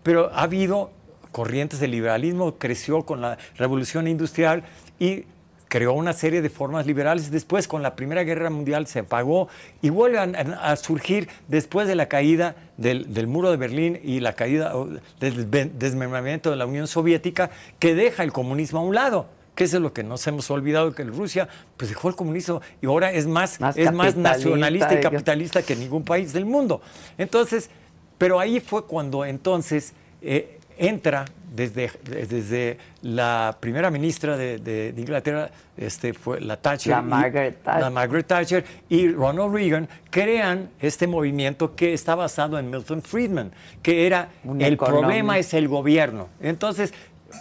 pero 0.02 0.32
ha 0.34 0.42
habido 0.42 0.90
corrientes 1.32 1.80
de 1.80 1.88
liberalismo, 1.88 2.56
creció 2.58 3.04
con 3.06 3.22
la 3.22 3.38
revolución 3.58 4.08
industrial 4.08 4.64
y 4.98 5.26
creó 5.68 5.94
una 5.94 6.14
serie 6.14 6.42
de 6.42 6.50
formas 6.50 6.88
liberales. 6.88 7.30
Después, 7.30 7.68
con 7.68 7.84
la 7.84 7.96
Primera 7.96 8.24
Guerra 8.24 8.50
Mundial, 8.50 8.88
se 8.88 9.00
apagó 9.00 9.48
y 9.84 9.90
vuelve 9.92 10.18
a, 10.18 10.24
a 10.24 10.76
surgir 10.78 11.28
después 11.48 11.88
de 11.88 11.94
la 11.94 12.08
caída 12.08 12.56
del, 12.78 13.14
del 13.14 13.28
muro 13.28 13.52
de 13.52 13.58
Berlín 13.58 14.00
y 14.04 14.20
la 14.20 14.34
caída 14.34 14.74
del 15.20 15.78
desmembramiento 15.78 16.50
de 16.50 16.56
la 16.56 16.66
Unión 16.66 16.88
Soviética, 16.88 17.52
que 17.78 17.94
deja 17.94 18.24
el 18.24 18.32
comunismo 18.32 18.80
a 18.80 18.84
un 18.84 18.96
lado. 18.96 19.28
Que 19.56 19.64
eso 19.64 19.78
es 19.78 19.84
lo 19.84 19.94
que 19.94 20.04
nos 20.04 20.26
hemos 20.28 20.52
olvidado, 20.52 20.92
que 20.94 21.04
Rusia 21.06 21.48
pues 21.78 21.90
dejó 21.90 22.10
el 22.10 22.16
comunismo 22.16 22.62
y 22.82 22.86
ahora 22.88 23.12
es 23.12 23.26
más, 23.26 23.60
Más 23.62 23.78
es 23.78 23.92
más 23.94 24.16
nacionalista 24.18 24.94
y 24.94 25.02
capitalista 25.02 25.62
que 25.64 25.76
ningún 25.78 26.04
país 26.04 26.34
del 26.34 26.46
mundo. 26.46 26.82
Entonces, 27.18 27.70
pero 28.18 28.40
ahí 28.40 28.60
fue 28.60 28.86
cuando 28.86 29.24
entonces 29.26 29.94
eh, 30.22 30.60
entra 30.78 31.24
desde, 31.54 31.90
desde 32.04 32.78
la 33.02 33.56
primera 33.62 33.90
ministra 33.90 34.36
de, 34.36 34.58
de- 34.58 34.92
de 34.92 35.02
Inglaterra, 35.02 35.50
este, 35.78 36.14
fue 36.14 36.42
la 36.42 36.58
Thatcher, 36.58 36.92
La 36.92 37.02
Margaret 37.02 37.64
Thatcher. 37.64 37.82
la 37.82 37.90
Margaret 37.90 38.28
Thatcher 38.28 38.66
y 38.90 39.10
Ronald 39.12 39.54
Reagan 39.54 39.88
crean 40.10 40.70
este 40.82 41.08
movimiento 41.08 41.76
que 41.76 41.94
está 41.94 42.14
basado 42.16 42.60
en 42.60 42.70
Milton 42.70 43.02
Friedman, 43.02 43.54
que 43.82 44.06
era 44.06 44.30
Un 44.44 44.60
el 44.62 44.76
problema 44.76 45.38
es 45.38 45.54
el 45.54 45.70
gobierno. 45.70 46.28
Entonces, 46.42 46.94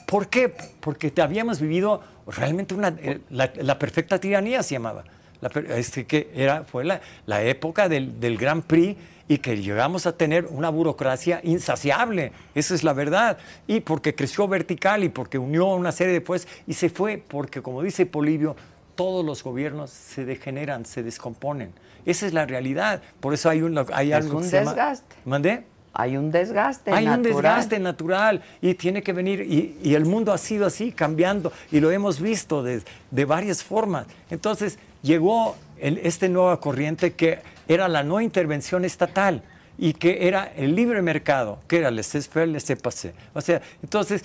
¿por 0.06 0.28
qué? 0.28 0.54
Porque 0.80 1.10
te 1.10 1.22
habíamos 1.22 1.60
vivido 1.60 2.02
realmente 2.26 2.74
una, 2.74 2.88
eh, 2.98 3.20
la, 3.30 3.52
la 3.56 3.78
perfecta 3.78 4.18
tiranía 4.18 4.62
se 4.62 4.74
llamaba. 4.74 5.04
La 5.40 5.50
este, 5.76 6.06
que 6.06 6.30
era, 6.34 6.64
fue 6.64 6.84
la, 6.84 7.00
la 7.26 7.42
época 7.42 7.88
del, 7.88 8.18
del 8.18 8.38
Gran 8.38 8.62
Prix 8.62 8.96
y 9.28 9.38
que 9.38 9.56
llegamos 9.60 10.06
a 10.06 10.16
tener 10.16 10.46
una 10.46 10.70
burocracia 10.70 11.40
insaciable. 11.42 12.32
Esa 12.54 12.74
es 12.74 12.82
la 12.82 12.92
verdad. 12.92 13.38
Y 13.66 13.80
porque 13.80 14.14
creció 14.14 14.48
vertical 14.48 15.04
y 15.04 15.08
porque 15.10 15.38
unió 15.38 15.66
una 15.66 15.92
serie 15.92 16.12
de 16.14 16.20
pues 16.20 16.48
y 16.66 16.74
se 16.74 16.88
fue 16.88 17.22
porque, 17.26 17.60
como 17.62 17.82
dice 17.82 18.06
Polibio, 18.06 18.56
todos 18.94 19.24
los 19.24 19.42
gobiernos 19.42 19.90
se 19.90 20.24
degeneran, 20.24 20.86
se 20.86 21.02
descomponen. 21.02 21.72
Esa 22.06 22.26
es 22.26 22.32
la 22.32 22.46
realidad. 22.46 23.02
Por 23.20 23.34
eso 23.34 23.50
hay, 23.50 23.62
un, 23.62 23.76
hay 23.92 24.10
Es 24.12 24.16
algo 24.16 24.36
un 24.38 24.42
que 24.44 24.48
se 24.50 24.56
llama- 24.58 24.70
desgaste. 24.72 25.16
¿Mandé? 25.24 25.64
Hay 25.96 26.16
un 26.16 26.30
desgaste 26.32 26.90
Hay 26.92 27.04
un 27.06 27.22
natural. 27.22 27.34
desgaste 27.34 27.78
natural 27.78 28.42
y 28.60 28.74
tiene 28.74 29.02
que 29.02 29.12
venir, 29.12 29.40
y, 29.42 29.78
y 29.82 29.94
el 29.94 30.04
mundo 30.04 30.32
ha 30.32 30.38
sido 30.38 30.66
así, 30.66 30.90
cambiando, 30.92 31.52
y 31.70 31.78
lo 31.80 31.90
hemos 31.90 32.20
visto 32.20 32.62
de, 32.64 32.82
de 33.10 33.24
varias 33.24 33.62
formas. 33.62 34.06
Entonces 34.28 34.78
llegó 35.02 35.56
el- 35.78 35.98
este 35.98 36.28
nueva 36.28 36.58
corriente 36.60 37.12
que 37.14 37.38
era 37.68 37.86
la 37.88 38.02
no 38.02 38.20
intervención 38.20 38.84
estatal 38.84 39.42
y 39.78 39.92
que 39.94 40.26
era 40.26 40.52
el 40.56 40.74
libre 40.74 41.00
mercado, 41.00 41.60
que 41.68 41.78
era 41.78 41.90
laissez-faire, 41.90 42.48
laissez-passer. 42.48 43.12
O 43.32 43.40
sea, 43.40 43.62
entonces, 43.82 44.24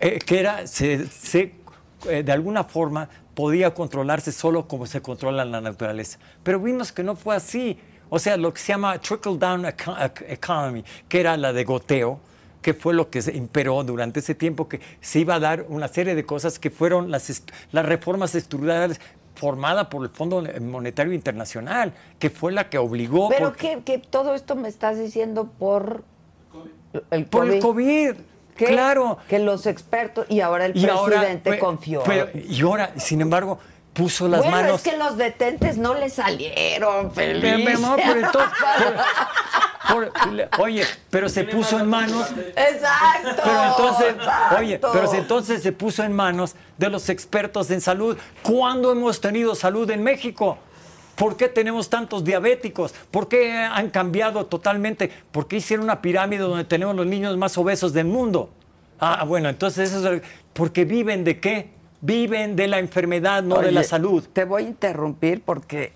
eh, 0.00 0.18
que 0.18 0.40
era, 0.40 0.66
se, 0.66 1.06
se, 1.06 1.54
eh, 2.08 2.22
de 2.22 2.32
alguna 2.32 2.64
forma 2.64 3.08
podía 3.34 3.74
controlarse 3.74 4.32
solo 4.32 4.66
como 4.68 4.86
se 4.86 5.00
controla 5.02 5.44
la 5.44 5.60
naturaleza. 5.60 6.18
Pero 6.42 6.60
vimos 6.60 6.92
que 6.92 7.02
no 7.02 7.14
fue 7.16 7.36
así. 7.36 7.78
O 8.10 8.18
sea, 8.18 8.36
lo 8.36 8.52
que 8.54 8.60
se 8.60 8.68
llama 8.72 8.98
trickle 9.00 9.36
down 9.38 9.64
eco- 9.66 9.96
ec- 9.96 10.24
economy, 10.28 10.84
que 11.08 11.20
era 11.20 11.36
la 11.36 11.52
de 11.52 11.64
goteo, 11.64 12.20
que 12.62 12.74
fue 12.74 12.94
lo 12.94 13.10
que 13.10 13.20
se 13.22 13.36
imperó 13.36 13.82
durante 13.84 14.20
ese 14.20 14.34
tiempo, 14.34 14.68
que 14.68 14.80
se 15.00 15.20
iba 15.20 15.34
a 15.34 15.40
dar 15.40 15.66
una 15.68 15.88
serie 15.88 16.14
de 16.14 16.24
cosas 16.24 16.58
que 16.58 16.70
fueron 16.70 17.10
las, 17.10 17.42
las 17.72 17.84
reformas 17.86 18.34
estructurales 18.34 19.00
formadas 19.34 19.88
por 19.88 20.02
el 20.04 20.10
Fondo 20.10 20.42
Monetario 20.60 21.12
Internacional, 21.12 21.92
que 22.18 22.30
fue 22.30 22.52
la 22.52 22.70
que 22.70 22.78
obligó... 22.78 23.28
Pero 23.30 23.52
que, 23.52 23.82
que 23.84 23.98
todo 23.98 24.34
esto 24.34 24.54
me 24.54 24.68
estás 24.68 24.98
diciendo 24.98 25.50
por 25.58 26.04
el 27.10 27.26
por 27.26 27.50
el 27.50 27.60
COVID. 27.60 28.12
Que- 28.56 28.66
Claro. 28.66 29.18
Que 29.28 29.40
los 29.40 29.66
expertos 29.66 30.26
y 30.28 30.38
ahora 30.40 30.66
el 30.66 30.76
Y 30.76 30.86
presidente 30.86 31.58
confió. 31.58 32.02
pero- 32.06 32.28
y 32.32 32.60
ahora, 32.62 32.92
sin 32.96 33.20
embargo, 33.20 33.58
puso 33.94 34.28
las 34.28 34.40
bueno, 34.40 34.56
manos... 34.56 34.84
es 34.86 34.92
que 34.92 34.98
los 34.98 35.16
detentes 35.16 35.78
no 35.78 35.94
le 35.94 36.10
salieron, 36.10 37.12
feliz. 37.12 37.40
Pero, 37.42 37.64
pero, 37.64 37.78
no, 37.78 37.96
pero 37.96 38.26
entonces, 38.26 38.58
por- 39.88 40.12
por- 40.12 40.60
oye, 40.60 40.84
pero 41.10 41.28
se 41.28 41.44
puso 41.44 41.78
en 41.78 41.88
manos. 41.88 42.28
Exacto. 42.56 43.42
Pero 43.44 43.64
entonces, 43.64 44.14
exacto. 44.16 44.56
oye, 44.58 44.78
pero 44.92 45.06
se- 45.06 45.18
entonces 45.18 45.62
se 45.62 45.72
puso 45.72 46.02
en 46.02 46.12
manos 46.12 46.54
de 46.76 46.90
los 46.90 47.08
expertos 47.08 47.70
en 47.70 47.80
salud. 47.80 48.18
¿Cuándo 48.42 48.92
hemos 48.92 49.20
tenido 49.20 49.54
salud 49.54 49.88
en 49.90 50.02
México? 50.02 50.58
¿Por 51.14 51.36
qué 51.36 51.48
tenemos 51.48 51.88
tantos 51.88 52.24
diabéticos? 52.24 52.92
¿Por 53.12 53.28
qué 53.28 53.52
han 53.52 53.90
cambiado 53.90 54.46
totalmente? 54.46 55.12
¿Por 55.30 55.46
qué 55.46 55.56
hicieron 55.58 55.84
una 55.84 56.02
pirámide 56.02 56.42
donde 56.42 56.64
tenemos 56.64 56.96
los 56.96 57.06
niños 57.06 57.36
más 57.36 57.56
obesos 57.56 57.92
del 57.92 58.06
mundo? 58.06 58.50
Ah, 58.98 59.24
bueno, 59.24 59.48
entonces 59.48 59.92
eso 59.92 60.12
es 60.12 60.22
porque 60.52 60.84
viven 60.84 61.22
de 61.22 61.38
qué? 61.38 61.70
Viven 62.08 62.54
de 62.54 62.68
la 62.68 62.78
enfermedad, 62.80 63.42
no 63.42 63.60
de 63.62 63.72
la 63.72 63.82
salud. 63.82 64.22
Te 64.30 64.44
voy 64.44 64.64
a 64.64 64.66
interrumpir 64.66 65.42
porque 65.42 65.94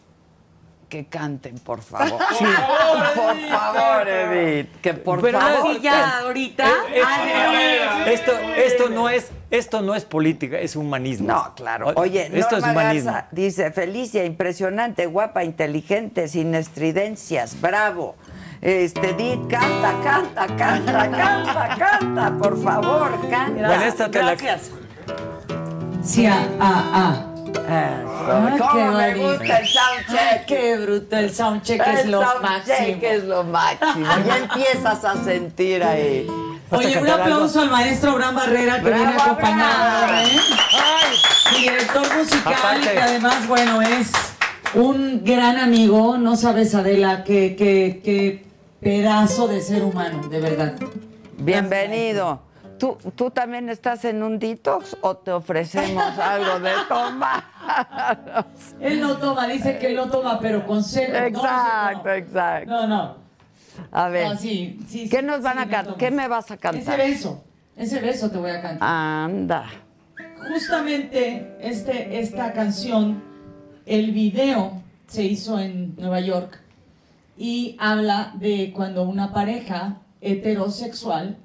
que 0.89 1.05
canten, 1.05 1.59
por 1.59 1.82
favor. 1.82 2.18
Por 2.18 3.36
favor, 3.51 4.09
Edith, 4.09 4.70
que 4.80 4.94
por 4.94 5.20
Pero- 5.20 5.39
favor. 5.39 5.74
Sí, 5.74 5.80
ya, 5.82 6.20
ahorita. 6.20 6.66
Esto, 8.06 8.32
esto 8.56 8.89
no 8.89 9.10
es, 9.10 9.30
esto 9.51 9.82
no 9.82 9.94
es 9.94 10.06
política, 10.06 10.59
es 10.59 10.76
humanismo. 10.76 11.28
No, 11.28 11.55
claro. 11.55 11.93
Oye, 11.94 12.30
esto 12.32 12.52
Norma 12.59 12.68
es 12.68 12.72
humanismo. 12.72 13.12
Garza 13.12 13.28
dice, 13.32 13.70
Felicia, 13.70 14.24
impresionante, 14.24 15.05
guapa, 15.05 15.44
inteligente, 15.44 16.26
sin 16.28 16.55
estridencias, 16.55 17.60
bravo. 17.60 18.16
Este, 18.62 19.10
Edith, 19.10 19.47
canta, 19.51 19.94
canta, 20.02 20.47
canta, 20.56 21.10
canta, 21.10 21.76
canta, 21.78 22.39
por 22.39 22.62
favor, 22.62 23.10
canta. 23.28 23.66
Bueno, 23.68 23.82
esta 23.85 24.10
te 24.10 24.22
la- 24.22 24.35
Gracias. 24.36 24.70
Sí, 26.02 26.26
ah, 26.26 26.46
ah, 26.60 27.24
Eso. 27.44 27.62
Ah, 27.68 28.56
¿Cómo 28.58 28.72
qué 28.72 28.84
me 28.84 28.90
bonito. 29.14 29.28
gusta 29.38 29.58
el 29.58 29.68
soundcheck? 29.68 30.46
Qué 30.46 30.76
bruto 30.78 31.16
el 31.16 31.34
soundcheck 31.34 31.86
es 31.86 32.00
el 32.04 32.10
lo 32.10 32.20
soundcheck 32.22 32.42
máximo. 32.42 32.98
es 33.02 33.24
lo 33.24 33.44
máximo. 33.44 34.06
Ya 34.26 34.36
empiezas 34.38 35.04
a 35.04 35.24
sentir 35.24 35.82
ahí. 35.82 36.26
ah. 36.30 36.76
Oye, 36.76 36.98
un 36.98 37.08
aplauso 37.08 37.60
al 37.62 37.70
maestro 37.70 38.10
Abraham 38.12 38.36
Barrera 38.36 38.74
que 38.76 38.82
Bravo, 38.82 39.04
viene 39.04 39.20
acompañado. 39.22 40.14
¿eh? 40.22 40.38
Mi 41.52 41.58
director 41.62 42.16
musical 42.16 42.78
y 42.80 42.88
que 42.88 43.00
además, 43.00 43.48
bueno, 43.48 43.80
es 43.82 44.12
un 44.74 45.22
gran 45.24 45.56
amigo. 45.58 46.18
No 46.18 46.36
sabes, 46.36 46.74
Adela, 46.74 47.24
qué, 47.24 47.56
qué, 47.56 48.00
qué 48.04 48.44
pedazo 48.80 49.48
de 49.48 49.60
ser 49.62 49.82
humano, 49.82 50.28
de 50.28 50.40
verdad. 50.40 50.74
Bienvenido. 51.38 52.42
¿Tú, 52.78 52.96
¿Tú 53.16 53.30
también 53.30 53.68
estás 53.68 54.05
en 54.05 54.22
un 54.22 54.38
detox 54.38 54.96
o 55.00 55.16
te 55.16 55.32
ofrecemos 55.32 56.02
algo 56.18 56.60
de 56.60 56.72
tomar? 56.88 57.44
Él 58.80 59.00
no 59.00 59.16
toma, 59.18 59.46
dice 59.48 59.78
que 59.78 59.88
él 59.88 59.96
no 59.96 60.09
toma, 60.09 60.38
pero 60.40 60.66
consejo. 60.66 61.12
Exacto, 61.14 62.09
no. 62.09 62.14
exacto. 62.14 62.70
No, 62.70 62.86
no. 62.86 63.16
A 63.92 64.09
ver, 64.09 64.28
No, 64.28 64.36
sí, 64.36 64.78
sí, 64.88 65.09
¿qué 65.09 65.22
nos 65.22 65.42
van 65.42 65.55
sí, 65.59 65.62
a 65.64 65.68
cantar? 65.68 65.96
¿Qué 65.96 66.10
me 66.10 66.26
vas 66.28 66.50
a 66.50 66.55
Ese 66.55 66.60
cantar? 66.60 66.98
beso, 66.98 67.44
ese 67.76 68.00
beso 68.00 68.30
te 68.30 68.38
voy 68.38 68.50
a 68.50 68.60
cantar. 68.60 68.88
Anda. 68.88 69.66
Justamente 70.48 71.56
este, 71.60 72.18
esta 72.18 72.52
canción, 72.52 73.22
el 73.86 74.12
video 74.12 74.72
se 75.06 75.22
hizo 75.24 75.59
en 75.59 75.94
Nueva 75.96 76.20
York 76.20 76.59
y 77.36 77.76
habla 77.78 78.32
de 78.34 78.72
cuando 78.74 79.05
una 79.05 79.32
pareja 79.32 79.98
heterosexual, 80.20 81.36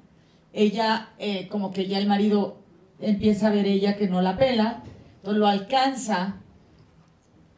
ella, 0.54 1.10
eh, 1.18 1.48
como 1.48 1.72
que 1.72 1.86
ya 1.86 1.98
el 1.98 2.06
marido 2.06 2.56
empieza 3.00 3.48
a 3.48 3.50
ver 3.50 3.66
ella 3.66 3.96
que 3.96 4.08
no 4.08 4.22
la 4.22 4.36
pela, 4.36 4.82
entonces 5.16 5.38
lo 5.38 5.48
alcanza, 5.48 6.36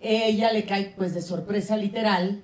ella 0.00 0.52
le 0.52 0.64
cae 0.64 0.94
pues 0.96 1.14
de 1.14 1.22
sorpresa 1.22 1.76
literal. 1.76 2.42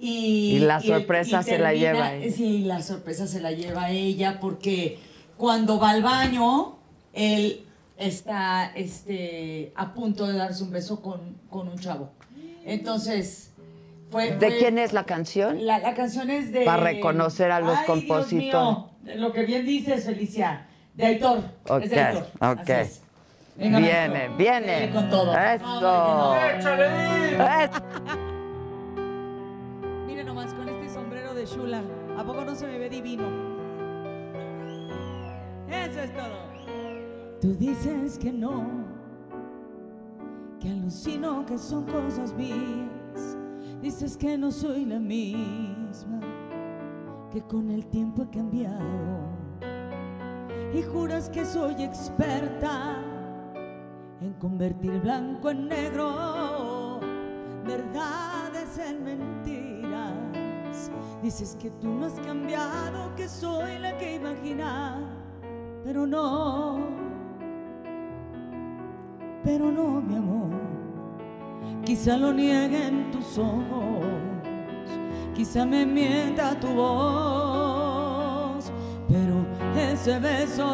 Y, 0.00 0.56
Y 0.56 0.58
la 0.60 0.80
sorpresa 0.80 1.42
se 1.42 1.58
la 1.58 1.72
lleva 1.72 2.14
ella. 2.14 2.32
Sí, 2.34 2.64
la 2.64 2.82
sorpresa 2.82 3.26
se 3.26 3.40
la 3.40 3.52
lleva 3.52 3.90
ella 3.90 4.38
porque 4.40 4.98
cuando 5.36 5.78
va 5.78 5.90
al 5.90 6.02
baño, 6.02 6.76
él 7.12 7.64
está 7.96 8.72
este, 8.74 9.72
a 9.74 9.94
punto 9.94 10.26
de 10.26 10.34
darse 10.34 10.62
un 10.62 10.70
beso 10.70 11.00
con, 11.00 11.36
con 11.50 11.68
un 11.68 11.78
chavo. 11.78 12.10
Entonces, 12.64 13.50
fue... 14.10 14.36
¿De 14.36 14.58
quién 14.58 14.78
es 14.78 14.92
la 14.92 15.04
canción? 15.04 15.66
La, 15.66 15.78
la 15.80 15.94
canción 15.94 16.30
es 16.30 16.52
de... 16.52 16.64
Para 16.64 16.82
reconocer 16.82 17.50
a 17.50 17.60
los 17.60 17.78
compositores. 17.80 18.87
Lo 19.16 19.32
que 19.32 19.44
bien 19.44 19.64
dices, 19.66 20.04
Felicia. 20.04 20.66
De 20.94 21.06
Aitor. 21.06 21.38
es 21.82 21.90
de 21.90 21.96
Ok, 22.00 22.06
Aitor. 22.06 22.26
ok. 22.60 22.68
Es. 22.68 23.02
Venga, 23.56 23.78
Viene, 23.78 24.08
maestro. 24.08 24.36
viene. 24.36 24.66
Viene 24.78 24.90
con 24.92 25.10
todo. 25.10 25.36
Eso. 25.36 25.64
Hombre, 25.66 27.36
Es- 27.64 27.70
Mira 30.06 30.24
nomás 30.24 30.54
con 30.54 30.68
este 30.68 30.88
sombrero 30.88 31.34
de 31.34 31.44
Shula. 31.46 31.82
¿A 32.16 32.24
poco 32.24 32.44
no 32.44 32.54
se 32.54 32.66
me 32.66 32.78
ve 32.78 32.88
divino? 32.88 33.24
Eso 35.70 36.00
es 36.00 36.12
todo. 36.14 36.48
Tú 37.40 37.54
dices 37.54 38.18
que 38.18 38.32
no, 38.32 38.64
que 40.60 40.68
alucino 40.70 41.44
que 41.46 41.56
son 41.58 41.84
cosas 41.86 42.32
mías. 42.34 43.36
Dices 43.80 44.16
que 44.16 44.36
no 44.36 44.50
soy 44.50 44.84
la 44.86 44.98
misma, 44.98 46.20
que 47.30 47.42
con 47.42 47.70
el 47.70 47.86
tiempo 47.86 48.22
he 48.22 48.30
cambiado. 48.30 49.28
Y 50.72 50.82
juras 50.82 51.28
que 51.28 51.44
soy 51.44 51.82
experta 51.82 53.02
en 54.20 54.32
convertir 54.34 55.00
blanco 55.00 55.50
en 55.50 55.68
negro, 55.68 57.00
verdades 57.66 58.78
en 58.78 59.04
mentiras. 59.04 60.12
Dices 61.22 61.56
que 61.60 61.70
tú 61.70 61.88
no 61.88 62.06
has 62.06 62.18
cambiado, 62.20 63.14
que 63.16 63.28
soy 63.28 63.78
la 63.78 63.96
que 63.96 64.16
imagina, 64.16 64.98
pero 65.84 66.06
no, 66.06 66.78
pero 69.42 69.70
no, 69.70 70.00
mi 70.00 70.16
amor. 70.16 70.50
Quizá 71.84 72.16
lo 72.16 72.32
nieguen 72.32 73.10
tus 73.10 73.38
ojos, 73.38 74.04
quizá 75.38 75.64
me 75.64 75.86
mienta 75.86 76.58
tu 76.58 76.66
voz, 76.66 77.92
pero 79.08 79.46
ese 79.76 80.18
beso 80.18 80.64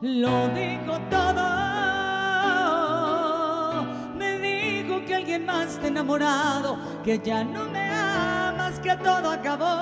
lo 0.00 0.48
dijo 0.48 0.98
todo. 1.08 1.44
Me 4.16 4.38
dijo 4.38 5.04
que 5.06 5.14
alguien 5.14 5.46
más 5.46 5.78
te 5.78 5.84
ha 5.86 5.88
enamorado, 5.90 6.78
que 7.04 7.20
ya 7.20 7.44
no 7.44 7.66
me 7.66 7.90
amas, 7.90 8.80
que 8.80 8.96
todo 8.96 9.30
acabó. 9.30 9.78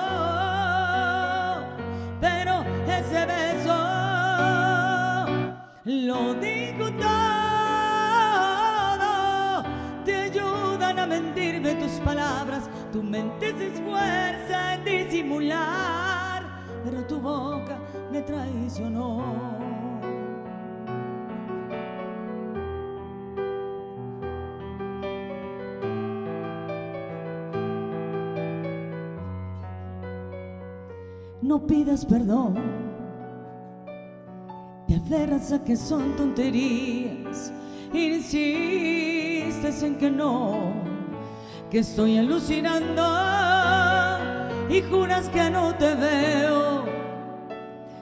Pero 2.21 2.63
ese 2.85 3.25
beso 3.25 3.75
lo 5.83 6.35
dijo 6.35 6.91
todo. 6.91 7.46
Tu 12.91 13.03
mente 13.03 13.53
se 13.57 13.67
esfuerza 13.67 14.75
en 14.75 14.83
disimular, 14.85 16.43
pero 16.83 17.05
tu 17.05 17.19
boca 17.19 17.77
me 18.11 18.21
traicionó. 18.21 19.57
No 31.41 31.65
pidas 31.65 32.05
perdón, 32.05 32.55
te 34.87 34.95
aferras 34.95 35.51
a 35.51 35.63
que 35.63 35.77
son 35.77 36.15
tonterías, 36.15 37.53
insistes 37.93 39.81
en 39.83 39.97
que 39.97 40.11
no, 40.11 40.96
que 41.69 41.79
estoy 41.79 42.17
alucinando 42.17 43.03
y 44.69 44.81
juras 44.81 45.29
que 45.29 45.49
no 45.49 45.73
te 45.75 45.95
veo. 45.95 46.85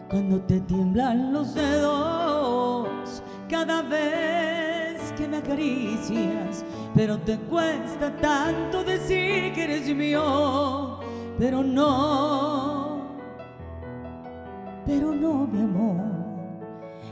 Cuando 0.10 0.40
te 0.42 0.60
tiemblan 0.62 1.34
los 1.34 1.54
dedos 1.54 3.24
cada 3.50 3.82
vez 3.82 5.12
que 5.18 5.28
me 5.28 5.38
acaricias, 5.38 6.64
pero 6.94 7.18
te 7.18 7.38
cuesta 7.38 8.16
tanto 8.22 8.84
decir 8.84 9.54
que 9.54 9.64
eres 9.64 9.88
mío, 9.96 11.00
pero 11.38 11.64
no, 11.64 13.06
pero 14.86 15.12
no, 15.12 15.48
mi 15.48 15.62
amor, 15.62 16.02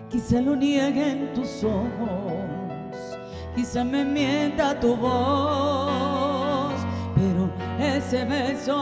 quizá 0.10 0.40
lo 0.40 0.56
nieguen 0.56 1.34
tus 1.34 1.64
ojos, 1.64 3.18
quizá 3.56 3.84
me 3.84 4.06
mienta 4.06 4.80
tu 4.80 4.96
voz, 4.96 6.23
ese 8.06 8.26
beso 8.26 8.76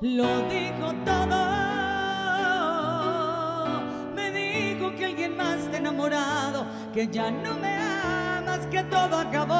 lo 0.00 0.48
dijo 0.48 0.94
todo. 1.04 1.40
Me 4.14 4.30
dijo 4.30 4.96
que 4.96 5.04
alguien 5.04 5.36
más 5.36 5.58
te 5.70 5.76
enamorado, 5.76 6.64
que 6.94 7.06
ya 7.08 7.30
no 7.30 7.54
me 7.58 7.76
amas, 7.76 8.66
que 8.68 8.82
todo 8.84 9.18
acabó. 9.18 9.54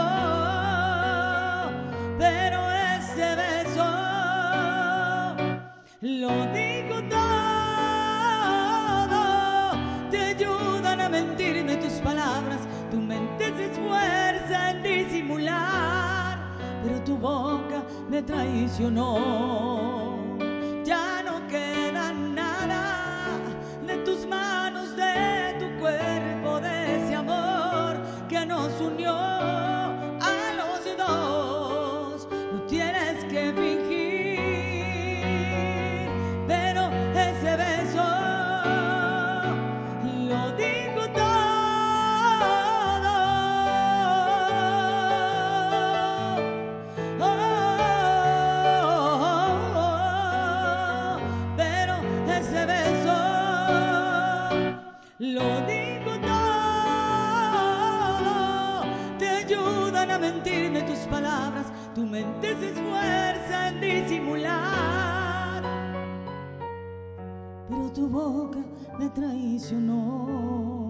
Pero 2.18 2.70
ese 2.96 3.36
beso 3.36 3.84
lo 6.00 6.46
digo 6.52 7.02
todo. 7.10 7.39
Boca 17.20 17.82
me 18.08 18.22
traicionó. 18.22 19.16
Ya 20.84 21.22
no 21.24 21.46
queda 21.48 22.12
nada 22.12 23.38
de 23.86 23.96
tus 23.98 24.26
manos, 24.26 24.96
de 24.96 25.56
tu 25.60 25.80
cuerpo, 25.80 26.60
de 26.60 26.96
ese 26.96 27.14
amor 27.14 27.96
que 28.28 28.44
nos 28.46 28.80
unió 28.80 29.39
mente 62.20 62.54
se 62.60 62.70
esfuerza 62.70 63.68
en 63.68 63.80
disimular, 63.80 65.62
pero 67.68 67.90
tu 67.92 68.08
boca 68.08 68.58
me 68.98 69.08
traicionó. 69.08 70.89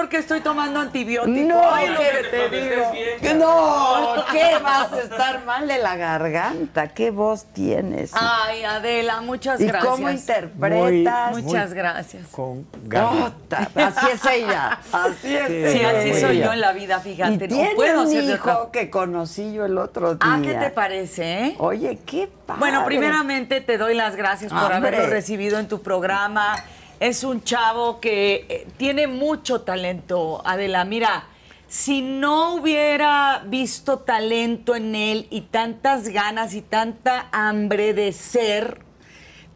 Porque 0.00 0.16
estoy 0.16 0.40
tomando 0.40 0.80
antibiótico. 0.80 1.48
No, 1.48 1.60
Ay, 1.74 1.88
lo 1.90 2.00
que 2.00 2.28
te 2.30 2.48
digo. 2.48 2.92
bien. 2.92 3.38
No, 3.38 4.14
¿qué 4.32 4.56
vas 4.62 4.92
a 4.92 5.00
estar 5.02 5.44
mal 5.44 5.68
de 5.68 5.78
la 5.78 5.96
garganta? 5.96 6.88
¿Qué 6.88 7.10
voz 7.10 7.44
tienes? 7.52 8.10
Ay, 8.14 8.64
Adela, 8.64 9.20
muchas 9.20 9.60
¿Y 9.60 9.66
gracias. 9.66 9.92
cómo 9.92 10.08
interpretas? 10.10 11.32
Muy- 11.32 11.42
Muchas 11.42 11.74
gracias. 11.74 12.26
Con. 12.28 12.66
Ota, 12.86 13.68
así 13.74 14.06
es 14.12 14.24
ella, 14.32 14.78
así 14.92 15.36
es 15.36 15.46
Sí, 15.72 15.78
Sí, 15.78 15.84
así 15.84 16.08
ella. 16.10 16.20
soy 16.20 16.38
yo 16.38 16.52
en 16.52 16.60
la 16.60 16.72
vida, 16.72 17.00
Y 17.04 17.08
fíjate. 17.10 17.30
No 17.48 17.54
tiene 17.54 17.74
puedo 17.74 18.02
un 18.02 18.12
hijo 18.12 18.50
otra. 18.50 18.70
que 18.72 18.88
conocí 18.90 19.52
yo 19.52 19.66
el 19.66 19.76
otro 19.78 20.14
día. 20.14 20.18
Ah, 20.22 20.40
¿qué 20.42 20.54
te 20.54 20.70
parece, 20.70 21.44
eh? 21.46 21.54
Oye, 21.58 21.98
qué 22.06 22.28
padre. 22.46 22.58
Bueno, 22.60 22.84
primeramente 22.86 23.60
te 23.60 23.76
doy 23.76 23.94
las 23.94 24.16
gracias 24.16 24.50
por 24.52 24.62
Hombre. 24.72 24.76
haberlo 24.76 25.06
recibido 25.08 25.58
en 25.58 25.68
tu 25.68 25.82
programa. 25.82 26.56
Es 27.00 27.24
un 27.24 27.42
chavo 27.42 27.98
que 27.98 28.46
eh, 28.50 28.66
tiene 28.76 29.06
mucho 29.06 29.62
talento, 29.62 30.42
Adela. 30.44 30.84
Mira, 30.84 31.24
si 31.66 32.02
no 32.02 32.56
hubiera 32.56 33.42
visto 33.46 34.00
talento 34.00 34.76
en 34.76 34.94
él 34.94 35.26
y 35.30 35.40
tantas 35.40 36.08
ganas 36.08 36.52
y 36.52 36.60
tanta 36.60 37.28
hambre 37.32 37.94
de 37.94 38.12
ser, 38.12 38.82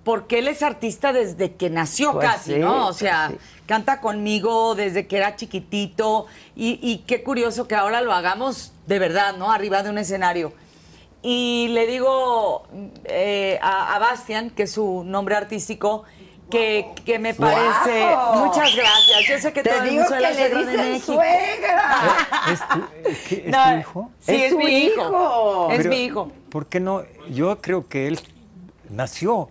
porque 0.04 0.38
él 0.38 0.48
es 0.48 0.62
artista 0.62 1.12
desde 1.12 1.54
que 1.54 1.68
nació 1.68 2.12
Pues 2.12 2.26
casi, 2.26 2.54
sí, 2.54 2.58
¿no? 2.60 2.84
O 2.84 2.86
pues 2.86 2.96
sea, 2.96 3.28
sí. 3.30 3.36
canta 3.66 4.00
conmigo 4.00 4.74
desde 4.74 5.06
que 5.06 5.18
era 5.18 5.36
chiquitito 5.36 6.24
y, 6.56 6.78
y 6.80 7.04
qué 7.06 7.22
curioso 7.22 7.68
que 7.68 7.74
ahora 7.74 8.00
lo 8.00 8.14
hagamos 8.14 8.72
de 8.86 8.98
verdad, 8.98 9.36
¿no? 9.36 9.52
Arriba 9.52 9.82
de 9.82 9.90
un 9.90 9.98
escenario. 9.98 10.54
Y 11.20 11.68
le 11.72 11.86
digo 11.86 12.66
eh, 13.04 13.58
a, 13.60 13.96
a 13.96 13.98
Bastian, 13.98 14.48
que 14.48 14.62
es 14.62 14.72
su 14.72 15.04
nombre 15.04 15.34
artístico, 15.34 16.04
que, 16.50 16.92
que 17.04 17.18
me 17.18 17.34
parece... 17.34 18.00
¡Guau! 18.00 18.46
Muchas 18.46 18.74
gracias. 18.76 19.26
Yo 19.28 19.38
sé 19.38 19.52
que 19.52 19.62
Te 19.62 19.80
digo 19.82 20.04
que 20.08 20.20
la 20.20 20.30
le 20.30 20.48
dicen 20.48 20.76
México. 20.76 21.12
suegra. 21.14 22.16
¿Es 22.52 22.60
tu, 22.68 23.28
¿qué- 23.28 23.42
es 23.46 23.50
No, 23.50 23.64
tu 23.74 23.78
hijo? 23.80 24.10
Sí, 24.20 24.34
Es 24.36 24.52
es, 24.52 24.56
mi 24.58 24.64
hijo. 24.66 25.00
hijo. 25.02 25.68
Es 25.70 25.76
Pero, 25.78 25.90
mi 25.90 26.04
hijo. 26.04 26.32
¿Por 26.50 26.66
qué 26.66 26.80
no? 26.80 27.02
Yo 27.30 27.58
creo 27.60 27.88
que 27.88 28.06
él 28.08 28.20
nació. 28.90 29.48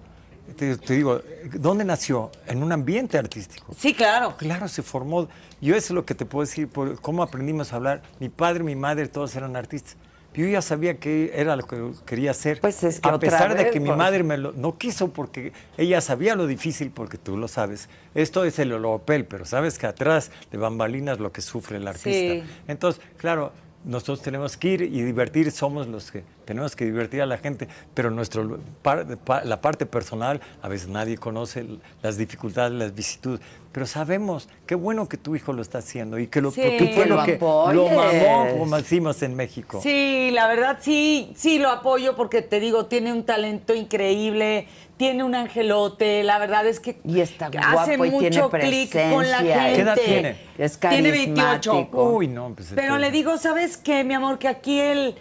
Te, 0.57 0.77
te 0.77 0.93
digo, 0.93 1.21
¿dónde 1.53 1.83
nació? 1.83 2.29
En 2.47 2.61
un 2.61 2.71
ambiente 2.71 3.17
artístico. 3.17 3.73
Sí, 3.77 3.93
claro. 3.93 4.35
Claro, 4.37 4.67
se 4.67 4.83
formó. 4.83 5.27
Yo 5.61 5.75
eso 5.75 5.85
es 5.87 5.91
lo 5.91 6.05
que 6.05 6.13
te 6.15 6.25
puedo 6.25 6.45
decir, 6.45 6.67
por 6.67 6.99
cómo 7.01 7.23
aprendimos 7.23 7.73
a 7.73 7.77
hablar. 7.77 8.01
Mi 8.19 8.29
padre, 8.29 8.63
mi 8.63 8.75
madre, 8.75 9.07
todos 9.07 9.35
eran 9.35 9.55
artistas. 9.55 9.95
Yo 10.33 10.47
ya 10.47 10.61
sabía 10.61 10.97
que 10.97 11.31
era 11.35 11.55
lo 11.55 11.65
que 11.65 11.91
quería 12.05 12.31
hacer. 12.31 12.59
Pues 12.59 12.83
es 12.83 12.99
que 12.99 13.09
a 13.09 13.19
pesar 13.19 13.55
de 13.55 13.69
que 13.69 13.79
mi 13.79 13.87
pues. 13.87 13.97
madre 13.97 14.23
me 14.23 14.37
lo, 14.37 14.51
no 14.53 14.77
quiso 14.77 15.09
porque 15.09 15.53
ella 15.77 16.01
sabía 16.01 16.35
lo 16.35 16.47
difícil, 16.47 16.91
porque 16.91 17.17
tú 17.17 17.37
lo 17.37 17.47
sabes. 17.47 17.89
Esto 18.15 18.43
es 18.43 18.59
el 18.59 18.73
holopel, 18.73 19.25
pero 19.25 19.45
sabes 19.45 19.77
que 19.77 19.87
atrás 19.87 20.31
de 20.51 20.57
bambalinas 20.57 21.19
lo 21.19 21.31
que 21.31 21.41
sufre 21.41 21.77
el 21.77 21.87
artista. 21.87 22.09
Sí. 22.11 22.43
Entonces, 22.67 23.01
claro, 23.17 23.51
nosotros 23.85 24.21
tenemos 24.21 24.55
que 24.57 24.67
ir 24.69 24.81
y 24.81 25.01
divertir, 25.01 25.51
somos 25.51 25.87
los 25.87 26.11
que 26.11 26.23
tenemos 26.45 26.75
que 26.75 26.85
divertir 26.85 27.21
a 27.21 27.25
la 27.25 27.37
gente, 27.37 27.67
pero 27.93 28.11
nuestro 28.11 28.59
par- 28.81 29.17
pa- 29.17 29.43
la 29.43 29.61
parte 29.61 29.85
personal, 29.85 30.41
a 30.61 30.67
veces 30.69 30.87
nadie 30.89 31.17
conoce 31.17 31.65
las 32.01 32.17
dificultades, 32.17 32.73
las 32.73 32.93
vicisitudes, 32.93 33.39
pero 33.71 33.85
sabemos 33.85 34.49
qué 34.67 34.75
bueno 34.75 35.07
que 35.09 35.17
tu 35.17 35.35
hijo 35.35 35.51
lo 35.53 35.61
está 35.61 35.79
haciendo 35.79 36.19
y 36.19 36.27
que 36.27 36.41
lo, 36.41 36.51
Sí. 36.51 36.61
porque 36.61 36.91
fue 36.93 37.05
lo, 37.07 37.15
lo 37.15 37.23
que 37.23 37.35
apoyes. 37.35 37.75
lo 37.75 37.89
mamó, 37.89 38.57
como 38.59 38.75
decimos 38.77 39.21
en 39.23 39.35
México. 39.35 39.79
Sí, 39.81 40.29
la 40.31 40.47
verdad 40.47 40.77
sí, 40.81 41.31
sí 41.35 41.59
lo 41.59 41.69
apoyo 41.69 42.15
porque 42.15 42.41
te 42.41 42.59
digo, 42.59 42.85
tiene 42.85 43.11
un 43.11 43.23
talento 43.23 43.73
increíble, 43.73 44.67
tiene 45.03 45.23
un 45.25 45.35
angelote, 45.35 46.23
la 46.23 46.39
verdad 46.39 46.65
es 46.65 46.79
que 46.79 46.97
Y 47.03 47.19
está 47.19 47.51
hace 47.67 47.95
y 47.95 47.97
mucho 47.97 48.49
clic 48.49 48.93
con 49.11 49.29
la 49.29 49.39
gente. 49.39 49.73
¿Qué 49.73 49.81
edad 49.81 49.97
tiene? 49.97 50.37
Es 50.57 50.79
Tiene 50.79 51.09
carismático. 51.09 51.73
28. 51.73 51.89
Uy, 51.91 52.27
no, 52.29 52.53
pues 52.55 52.71
Pero 52.73 52.97
le 52.97 53.11
digo, 53.11 53.37
¿sabes 53.37 53.75
qué, 53.75 54.05
mi 54.05 54.13
amor? 54.13 54.39
Que 54.39 54.47
aquí 54.47 54.79
el, 54.79 55.15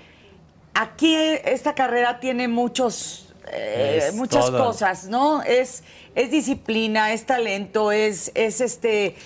aquí 0.72 1.16
esta 1.16 1.74
carrera 1.74 2.20
tiene 2.20 2.46
muchos 2.46 3.34
eh, 3.52 4.12
muchas 4.14 4.46
todo. 4.46 4.66
cosas, 4.66 5.08
¿no? 5.08 5.42
Es, 5.42 5.82
es 6.14 6.30
disciplina, 6.30 7.12
es 7.12 7.26
talento, 7.26 7.90
es, 7.90 8.30
es 8.36 8.60
este 8.60 9.16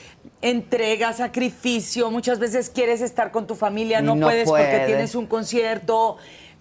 entrega, 0.41 1.13
sacrificio. 1.13 2.11
Muchas 2.11 2.39
veces 2.39 2.71
quieres 2.71 3.03
estar 3.03 3.31
con 3.31 3.47
tu 3.47 3.55
familia, 3.57 4.01
no, 4.01 4.15
no 4.15 4.27
puedes 4.27 4.49
porque 4.49 4.85
tienes 4.87 5.15
un 5.15 5.27
concierto. 5.27 6.17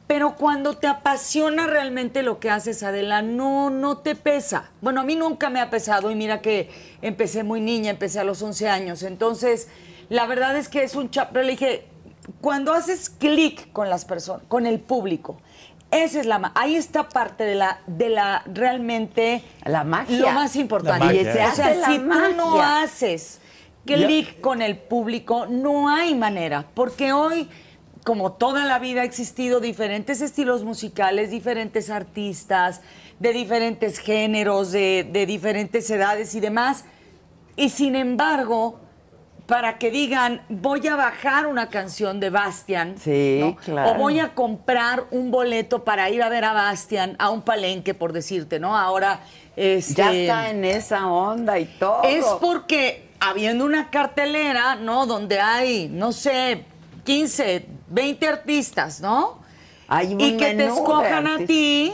Pero 0.07 0.36
cuando 0.36 0.77
te 0.77 0.88
apasiona 0.88 1.65
realmente 1.65 2.22
lo 2.22 2.40
que 2.40 2.52
haces, 2.52 2.84
Adela, 2.84 3.23
no, 3.23 3.72
no 3.72 3.98
te 3.98 4.15
pesa. 4.15 4.69
Bueno, 4.82 5.02
a 5.02 5.03
mí 5.03 5.15
nunca 5.15 5.49
me 5.49 5.60
ha 5.60 5.72
pesado 5.72 6.11
y 6.11 6.15
mira 6.15 6.41
que 6.41 6.69
empecé 7.02 7.44
muy 7.44 7.60
niña, 7.60 7.90
empecé 7.90 8.19
a 8.19 8.23
los 8.23 8.41
11 8.41 8.69
años. 8.69 9.02
Entonces, 9.02 9.68
la 10.10 10.27
verdad 10.27 10.56
es 10.57 10.69
que 10.69 10.84
es 10.84 10.95
un 10.95 11.10
chap. 11.10 11.30
Pero 11.34 11.45
le 11.45 11.52
dije, 11.52 11.88
cuando 12.40 12.73
haces 12.73 13.10
clic 13.10 13.72
con 13.72 13.90
las 13.90 14.06
personas, 14.06 14.44
con 14.48 14.68
el 14.68 14.80
público, 14.80 15.38
esa 15.90 16.19
es 16.19 16.26
la 16.26 16.52
ahí 16.56 16.76
está 16.76 17.10
parte 17.10 17.44
de 17.44 17.56
la 17.56 17.80
de 17.88 18.10
la 18.10 18.44
realmente 18.45 19.44
La 19.64 19.84
magia. 19.84 20.19
lo 20.19 20.32
más 20.32 20.56
importante. 20.56 21.06
Magia. 21.06 21.49
O 21.52 21.56
sea, 21.56 21.73
la 21.73 21.88
si 21.88 21.98
tú 21.99 22.06
no 22.36 22.61
haces 22.61 23.40
clic 23.86 24.41
con 24.41 24.61
el 24.61 24.77
público, 24.77 25.45
no 25.48 25.90
hay 25.90 26.15
manera, 26.15 26.65
porque 26.73 27.14
hoy 27.14 27.49
como 28.06 28.32
toda 28.34 28.64
la 28.65 28.80
vida 28.80 29.02
ha 29.02 29.03
existido 29.03 29.60
diferentes 29.60 30.22
estilos 30.22 30.64
musicales, 30.64 31.32
diferentes 31.32 31.90
artistas, 31.90 32.82
de 33.19 33.34
diferentes 33.34 33.98
géneros, 33.99 34.72
de, 34.72 35.10
de 35.11 35.26
diferentes 35.26 35.90
edades 35.90 36.34
y 36.36 36.40
demás. 36.40 36.86
Y 37.57 37.69
sin 37.69 37.95
embargo, 37.95 38.80
para 39.48 39.80
que 39.80 39.90
digan, 39.90 40.41
voy 40.49 40.88
a 40.88 40.95
bajar 40.95 41.48
una 41.48 41.69
canción 41.69 42.19
de 42.19 42.30
Bastian, 42.30 42.95
Sí, 42.99 43.40
¿no? 43.41 43.56
claro. 43.56 43.91
o 43.91 43.94
voy 43.95 44.19
a 44.19 44.36
comprar 44.36 45.06
un 45.10 45.32
boleto 45.32 45.84
para 45.84 46.07
ir 46.11 46.22
a 46.22 46.30
ver 46.30 46.45
a 46.45 46.53
Bastian 46.53 47.15
a 47.18 47.32
un 47.32 47.41
palenque, 47.41 47.95
por 47.95 48.14
decirte, 48.14 48.60
¿no? 48.60 48.77
Ahora, 48.77 49.22
este, 49.56 49.95
Ya 49.95 50.14
está 50.14 50.49
en 50.52 50.64
esa 50.64 51.07
onda 51.07 51.57
y 51.57 51.65
todo. 51.65 52.03
es 52.03 52.23
porque 52.40 53.10
habiendo 53.19 53.65
una 53.65 53.90
cartelera, 53.90 54.76
¿no? 54.76 55.07
Donde 55.07 55.40
hay, 55.40 55.88
no 55.90 56.11
sé, 56.11 56.65
15, 57.06 57.65
20 57.88 58.27
artistas, 58.27 58.99
¿no? 58.99 59.40
Hay 59.88 60.14
un 60.14 60.19
y 60.19 60.36
que 60.36 60.53
te 60.56 60.65
escojan 60.65 61.27
a 61.27 61.38
ti, 61.45 61.94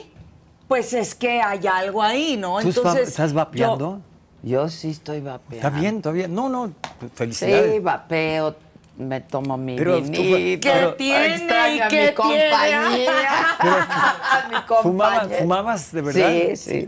pues 0.68 0.94
es 0.94 1.14
que 1.14 1.42
hay 1.42 1.68
algo 1.68 2.02
ahí, 2.02 2.38
¿no? 2.38 2.60
¿Tú 2.62 2.70
Entonces, 2.70 3.10
estás 3.10 3.32
yo- 3.32 3.36
vapeando? 3.36 4.02
Yo 4.44 4.68
sí 4.70 4.90
estoy 4.90 5.20
vapeando. 5.22 5.68
Está 5.68 5.70
bien, 5.70 5.98
está 5.98 6.10
bien. 6.12 6.34
No, 6.34 6.50
no, 6.50 6.72
felicidades. 7.14 7.74
Sí, 7.74 7.80
vapeo, 7.80 8.56
me 8.98 9.22
tomo 9.22 9.58
mi 9.58 9.78
Pero 9.78 10.02
vinito. 10.02 10.22
¿Qué 10.22 10.60
pero- 10.62 10.94
tiene 10.96 11.36
Extraño 11.36 11.84
a 11.84 11.88
qué 11.88 12.08
mi 12.08 12.14
compañía. 12.14 12.86
a 13.60 14.48
mi 14.50 14.56
compañía. 14.68 14.82
¿Fumaba- 14.84 15.30
¿Fumabas 15.40 15.92
de 15.92 16.02
verdad? 16.02 16.30
Sí, 16.56 16.56
sí. 16.56 16.88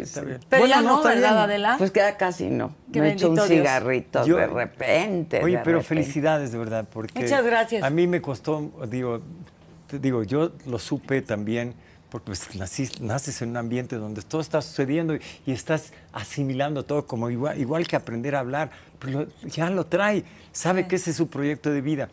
Pero 0.49 0.61
Bueno, 0.61 0.67
ya 0.67 0.81
no, 0.81 1.01
¿verdad. 1.01 1.43
Adela? 1.43 1.75
Pues 1.77 1.91
queda 1.91 2.15
casi 2.17 2.45
no. 2.49 2.75
Qué 2.91 3.01
me 3.01 3.13
echo 3.13 3.29
un 3.29 3.35
Dios. 3.35 3.47
cigarrito 3.47 4.25
Yo- 4.25 4.37
de 4.37 4.47
repente. 4.47 5.41
Oye, 5.43 5.57
de 5.57 5.63
pero 5.63 5.79
repente. 5.79 6.03
felicidades 6.03 6.51
de 6.51 6.57
verdad, 6.57 6.87
porque 6.91 7.21
Muchas 7.21 7.43
gracias. 7.43 7.83
a 7.83 7.89
mí 7.89 8.05
me 8.07 8.21
costó, 8.21 8.71
digo, 8.89 9.21
te 9.87 9.97
digo, 9.99 10.23
yo 10.23 10.51
lo 10.67 10.79
supe 10.79 11.21
también, 11.21 11.73
porque 12.13 12.25
pues 12.27 13.01
naces 13.01 13.41
en 13.41 13.49
un 13.49 13.57
ambiente 13.57 13.95
donde 13.95 14.21
todo 14.21 14.39
está 14.39 14.61
sucediendo 14.61 15.15
y, 15.15 15.21
y 15.47 15.51
estás 15.51 15.93
asimilando 16.11 16.85
todo 16.85 17.07
como 17.07 17.31
igual, 17.31 17.59
igual 17.59 17.87
que 17.87 17.95
aprender 17.95 18.35
a 18.35 18.39
hablar, 18.41 18.69
pero 18.99 19.25
ya 19.47 19.67
lo 19.71 19.87
trae, 19.87 20.23
sabe 20.51 20.87
que 20.87 20.97
ese 20.97 21.09
es 21.09 21.17
su 21.17 21.27
proyecto 21.27 21.71
de 21.71 21.81
vida. 21.81 22.09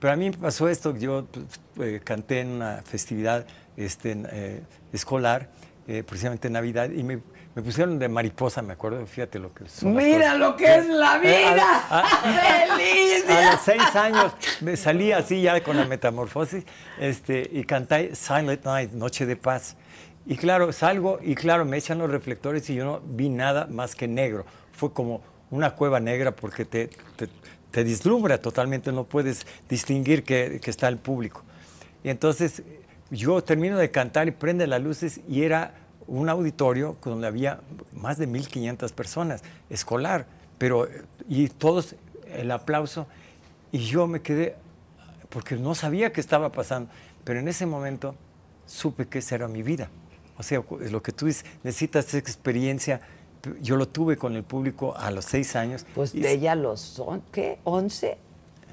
Pero 0.00 0.14
a 0.14 0.16
mí 0.16 0.30
me 0.30 0.38
pasó 0.38 0.70
esto, 0.70 0.96
yo 0.96 1.26
pues, 1.26 1.86
eh, 1.86 2.00
canté 2.02 2.40
en 2.40 2.48
una 2.48 2.80
festividad 2.82 3.44
este, 3.76 4.16
eh, 4.32 4.62
escolar, 4.90 5.50
eh, 5.86 6.02
precisamente 6.02 6.46
en 6.46 6.54
Navidad, 6.54 6.90
y 6.90 7.02
me, 7.02 7.20
me 7.54 7.62
pusieron 7.62 7.98
de 7.98 8.08
mariposa, 8.08 8.62
me 8.62 8.72
acuerdo, 8.72 9.04
fíjate 9.06 9.38
lo 9.38 9.52
que 9.52 9.64
las 9.64 9.82
Mira 9.82 10.34
lo 10.36 10.56
que 10.56 10.74
es 10.76 10.86
la 10.86 11.16
Eh, 11.22 11.46
a- 11.46 11.52
vida. 11.52 11.86
a- 11.90 12.02
¡Feliz! 12.78 13.28
a 13.28 13.52
los 13.52 13.60
seis 13.62 13.96
años 13.96 14.32
me 14.60 14.76
salí 14.76 15.12
así 15.12 15.42
ya 15.42 15.62
con 15.62 15.76
la 15.76 15.84
metamorfosis 15.84 16.64
este, 16.98 17.48
y 17.52 17.64
canté 17.64 18.14
Silent 18.14 18.64
Night, 18.64 18.92
Noche 18.92 19.26
de 19.26 19.36
Paz. 19.36 19.76
Y 20.24 20.36
claro, 20.36 20.72
salgo 20.72 21.18
y 21.20 21.34
claro, 21.34 21.64
me 21.64 21.76
echan 21.76 21.98
los 21.98 22.10
reflectores 22.10 22.68
y 22.70 22.76
yo 22.76 22.84
no 22.84 23.00
vi 23.04 23.28
nada 23.28 23.66
más 23.66 23.94
que 23.96 24.06
negro. 24.08 24.46
Fue 24.72 24.92
como 24.92 25.20
una 25.50 25.72
cueva 25.74 26.00
negra 26.00 26.30
porque 26.32 26.64
te, 26.64 26.88
te, 27.16 27.28
te 27.70 27.84
deslumbra 27.84 28.38
totalmente, 28.38 28.92
no 28.92 29.04
puedes 29.04 29.46
distinguir 29.68 30.22
que, 30.24 30.60
que 30.62 30.70
está 30.70 30.88
el 30.88 30.96
público. 30.98 31.42
Y 32.04 32.08
entonces 32.08 32.62
yo 33.10 33.42
termino 33.42 33.76
de 33.76 33.90
cantar 33.90 34.28
y 34.28 34.30
prende 34.30 34.66
las 34.66 34.80
luces 34.80 35.20
y 35.28 35.42
era 35.42 35.74
un 36.06 36.28
auditorio 36.28 36.96
donde 37.04 37.26
había 37.26 37.60
más 37.94 38.18
de 38.18 38.28
1.500 38.28 38.92
personas, 38.92 39.42
escolar, 39.70 40.26
pero 40.58 40.88
y 41.28 41.48
todos 41.48 41.94
el 42.26 42.50
aplauso 42.50 43.06
y 43.70 43.78
yo 43.78 44.06
me 44.06 44.20
quedé 44.22 44.56
porque 45.28 45.56
no 45.56 45.74
sabía 45.74 46.12
qué 46.12 46.20
estaba 46.20 46.52
pasando, 46.52 46.90
pero 47.24 47.40
en 47.40 47.48
ese 47.48 47.66
momento 47.66 48.14
supe 48.66 49.06
que 49.06 49.18
esa 49.18 49.34
era 49.36 49.48
mi 49.48 49.62
vida. 49.62 49.88
O 50.38 50.42
sea, 50.42 50.62
lo 50.90 51.02
que 51.02 51.12
tú 51.12 51.26
dices, 51.26 51.44
necesitas 51.62 52.06
esa 52.08 52.18
experiencia. 52.18 53.00
Yo 53.60 53.76
lo 53.76 53.86
tuve 53.88 54.16
con 54.16 54.34
el 54.36 54.44
público 54.44 54.94
a 54.96 55.10
los 55.10 55.24
seis 55.24 55.56
años. 55.56 55.84
Pues 55.94 56.14
y- 56.14 56.20
de 56.20 56.32
ella 56.32 56.54
los 56.54 56.80
son, 56.80 57.22
¿qué? 57.32 57.58
¿11? 57.64 58.16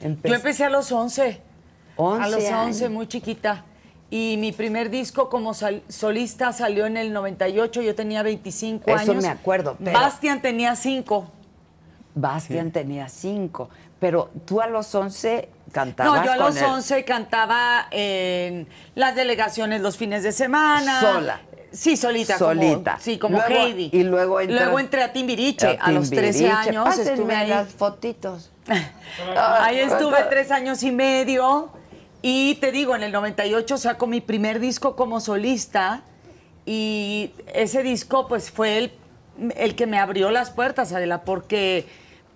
Yo 0.02 0.34
empecé 0.36 0.64
a 0.64 0.70
los 0.70 0.92
11. 0.92 1.42
11 1.98 2.24
a 2.24 2.28
los 2.30 2.36
11, 2.44 2.54
años. 2.86 2.92
muy 2.92 3.08
chiquita. 3.08 3.66
Y 4.12 4.38
mi 4.38 4.52
primer 4.52 4.90
disco 4.90 5.30
como 5.30 5.54
sal- 5.54 5.84
solista 5.88 6.52
salió 6.52 6.86
en 6.88 6.98
el 6.98 7.14
98, 7.14 7.82
yo 7.84 7.94
tenía 7.94 8.24
25 8.24 8.90
Eso 8.90 9.12
años. 9.12 9.24
me 9.24 9.30
acuerdo, 9.30 9.78
pero- 9.84 10.00
Bastian 10.00 10.42
tenía 10.42 10.76
5. 10.76 11.30
Bastian 12.16 12.72
tenía 12.72 13.08
5, 13.08 13.70
pero 14.00 14.32
tú 14.46 14.62
a 14.62 14.68
los 14.68 14.94
11 14.96 15.50
cantabas 15.72 16.20
No, 16.22 16.26
yo 16.26 16.32
a 16.32 16.38
los 16.38 16.58
él. 16.58 16.64
11 16.66 17.06
cantaba 17.06 17.88
en 17.92 18.68
las 18.96 19.16
delegaciones 19.16 19.82
los 19.82 19.96
fines 19.96 20.24
de 20.24 20.32
semana. 20.32 21.00
Sola. 21.02 21.42
Sí, 21.72 21.96
solita. 21.96 22.40
como- 22.40 22.50
Solita. 22.50 22.98
sí, 23.00 23.20
como 23.20 23.38
Luego- 23.38 23.54
Heidi. 23.64 23.90
y 23.94 24.04
luego 24.04 24.42
entra- 24.42 24.64
Luego 24.64 24.80
entré 24.80 25.04
a 25.04 25.14
Timbiriche. 25.14 25.78
A, 25.80 25.92
los 25.92 26.10
13 26.10 26.40
Timbiriche. 26.40 26.70
años 26.70 26.84
Pásenme 26.86 27.12
estuve 27.12 27.36
ahí. 27.36 27.50
las 27.50 27.68
fotitos. 27.74 28.50
Ahí 29.38 29.80
estuve 29.80 30.18
tres 30.32 30.50
años 30.52 30.82
y 30.82 30.92
medio 30.92 31.70
y 32.22 32.56
te 32.56 32.72
digo, 32.72 32.96
en 32.96 33.04
el 33.04 33.12
98 33.12 33.78
saco 33.78 34.08
mi 34.08 34.22
primer 34.22 34.60
disco 34.60 34.96
como 34.96 35.20
solista 35.20 36.04
y 36.66 37.32
ese 37.54 37.84
disco 37.84 38.28
pues 38.28 38.52
fue 38.52 38.78
el, 38.78 38.92
el 39.56 39.76
que 39.76 39.88
me 39.88 40.00
abrió 40.00 40.30
las 40.32 40.52
puertas, 40.52 40.92
Adela, 40.92 41.24
porque 41.24 41.88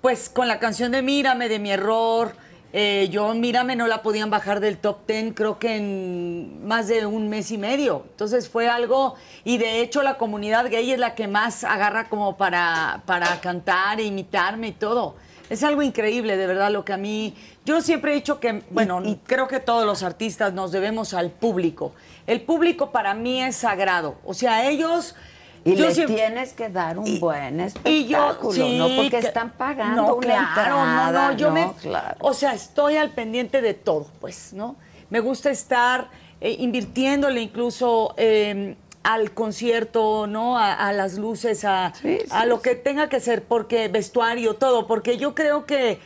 pues 0.01 0.29
con 0.29 0.47
la 0.47 0.59
canción 0.59 0.91
de 0.91 1.01
Mírame, 1.01 1.49
de 1.49 1.59
mi 1.59 1.71
error, 1.71 2.35
eh, 2.75 3.07
yo 3.11 3.33
Mírame 3.35 3.75
no 3.75 3.87
la 3.87 4.01
podían 4.01 4.31
bajar 4.31 4.59
del 4.59 4.79
top 4.79 5.05
10 5.05 5.33
creo 5.35 5.59
que 5.59 5.75
en 5.75 6.65
más 6.67 6.87
de 6.87 7.05
un 7.05 7.29
mes 7.29 7.51
y 7.51 7.57
medio. 7.59 8.05
Entonces 8.09 8.49
fue 8.49 8.67
algo, 8.67 9.15
y 9.43 9.59
de 9.59 9.81
hecho 9.81 10.01
la 10.01 10.17
comunidad 10.17 10.69
gay 10.69 10.91
es 10.91 10.99
la 10.99 11.13
que 11.13 11.27
más 11.27 11.63
agarra 11.63 12.09
como 12.09 12.35
para, 12.35 13.03
para 13.05 13.39
cantar 13.41 13.99
e 13.99 14.03
imitarme 14.05 14.69
y 14.69 14.71
todo. 14.71 15.15
Es 15.53 15.63
algo 15.63 15.83
increíble, 15.83 16.35
de 16.35 16.47
verdad, 16.47 16.71
lo 16.71 16.83
que 16.83 16.93
a 16.93 16.97
mí... 16.97 17.35
Yo 17.63 17.79
siempre 17.81 18.11
he 18.11 18.15
dicho 18.15 18.39
que, 18.39 18.63
bueno, 18.71 19.01
creo 19.27 19.47
que 19.47 19.59
todos 19.59 19.85
los 19.85 20.01
artistas 20.01 20.51
nos 20.51 20.71
debemos 20.71 21.13
al 21.13 21.29
público. 21.29 21.93
El 22.25 22.41
público 22.41 22.91
para 22.91 23.13
mí 23.13 23.39
es 23.43 23.55
sagrado. 23.57 24.15
O 24.25 24.33
sea, 24.33 24.67
ellos... 24.67 25.15
Y 25.63 25.75
yo 25.75 25.85
le 25.85 25.93
siempre- 25.93 26.15
tienes 26.15 26.53
que 26.53 26.69
dar 26.69 26.97
un 26.97 27.19
buen 27.19 27.59
y 27.85 28.05
yo, 28.07 28.17
espectáculo, 28.17 28.51
sí, 28.53 28.77
¿no? 28.79 28.87
Porque 28.95 29.09
que- 29.11 29.17
están 29.19 29.51
pagando 29.51 30.01
no, 30.01 30.15
una 30.15 30.25
claro, 30.27 30.77
entrada, 30.79 31.11
no, 31.27 31.31
no, 31.31 31.37
yo 31.37 31.47
¿no? 31.49 31.53
me, 31.53 31.71
Claro. 31.81 32.17
o 32.19 32.33
sea, 32.33 32.53
estoy 32.55 32.97
al 32.97 33.11
pendiente 33.11 33.61
de 33.61 33.73
todo, 33.75 34.07
pues, 34.19 34.51
¿no? 34.53 34.75
Me 35.11 35.19
gusta 35.21 35.51
estar 35.51 36.09
eh, 36.41 36.55
invirtiéndole 36.59 37.41
incluso 37.41 38.13
eh, 38.17 38.75
al 39.03 39.33
concierto, 39.33 40.27
¿no? 40.27 40.57
A, 40.57 40.73
a 40.73 40.93
las 40.93 41.17
luces, 41.17 41.65
a, 41.65 41.93
Sí, 42.01 42.19
sí, 42.21 42.27
a 42.31 42.45
lo 42.45 42.61
que 42.61 42.75
tenga 42.75 43.09
que 43.09 43.19
ser, 43.19 43.43
porque 43.43 43.87
vestuario, 43.89 44.55
todo, 44.55 44.87
porque 44.87 45.17
yo 45.17 45.35
creo 45.35 45.65
que 45.65 45.99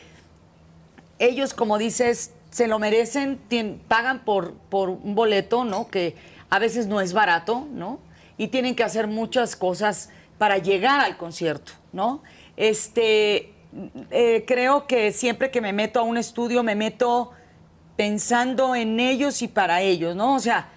ellos, 1.18 1.54
como 1.54 1.78
dices, 1.78 2.32
se 2.50 2.66
lo 2.66 2.78
merecen, 2.78 3.38
tien- 3.48 3.78
pagan 3.88 4.24
por, 4.24 4.52
por 4.70 4.88
un 4.90 5.14
boleto, 5.14 5.64
¿no? 5.64 5.88
Que 5.88 6.16
a 6.50 6.58
veces 6.58 6.86
no 6.86 7.00
es 7.00 7.12
barato, 7.12 7.66
¿no? 7.72 7.98
Y 8.36 8.48
tienen 8.48 8.74
que 8.74 8.84
hacer 8.84 9.06
muchas 9.06 9.56
cosas 9.56 10.10
para 10.38 10.58
llegar 10.58 11.00
al 11.00 11.16
concierto, 11.16 11.72
¿no? 11.92 12.22
Este, 12.56 13.52
eh, 14.10 14.44
creo 14.46 14.86
que 14.86 15.12
siempre 15.12 15.50
que 15.50 15.60
me 15.60 15.72
meto 15.72 16.00
a 16.00 16.02
un 16.04 16.16
estudio, 16.16 16.62
me 16.62 16.74
meto 16.74 17.32
pensando 17.96 18.74
en 18.76 19.00
ellos 19.00 19.42
y 19.42 19.48
para 19.48 19.82
ellos, 19.82 20.14
¿no? 20.14 20.34
O 20.36 20.40
sea, 20.40 20.68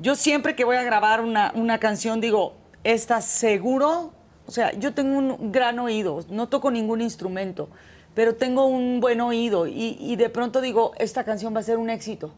yo 0.00 0.14
siempre 0.16 0.54
que 0.54 0.64
voy 0.64 0.76
a 0.76 0.82
grabar 0.82 1.20
una, 1.20 1.52
una 1.54 1.78
canción 1.78 2.20
digo, 2.20 2.54
¿estás 2.84 3.24
seguro? 3.24 4.12
O 4.46 4.50
sea, 4.52 4.72
yo 4.72 4.94
tengo 4.94 5.18
un 5.18 5.52
gran 5.52 5.78
oído, 5.78 6.24
no 6.28 6.48
toco 6.48 6.70
ningún 6.70 7.00
instrumento, 7.00 7.68
pero 8.14 8.34
tengo 8.34 8.66
un 8.66 9.00
buen 9.00 9.20
oído 9.20 9.66
y, 9.66 9.96
y 10.00 10.16
de 10.16 10.28
pronto 10.30 10.60
digo, 10.60 10.92
esta 10.98 11.24
canción 11.24 11.54
va 11.54 11.60
a 11.60 11.62
ser 11.62 11.78
un 11.78 11.90
éxito. 11.90 12.32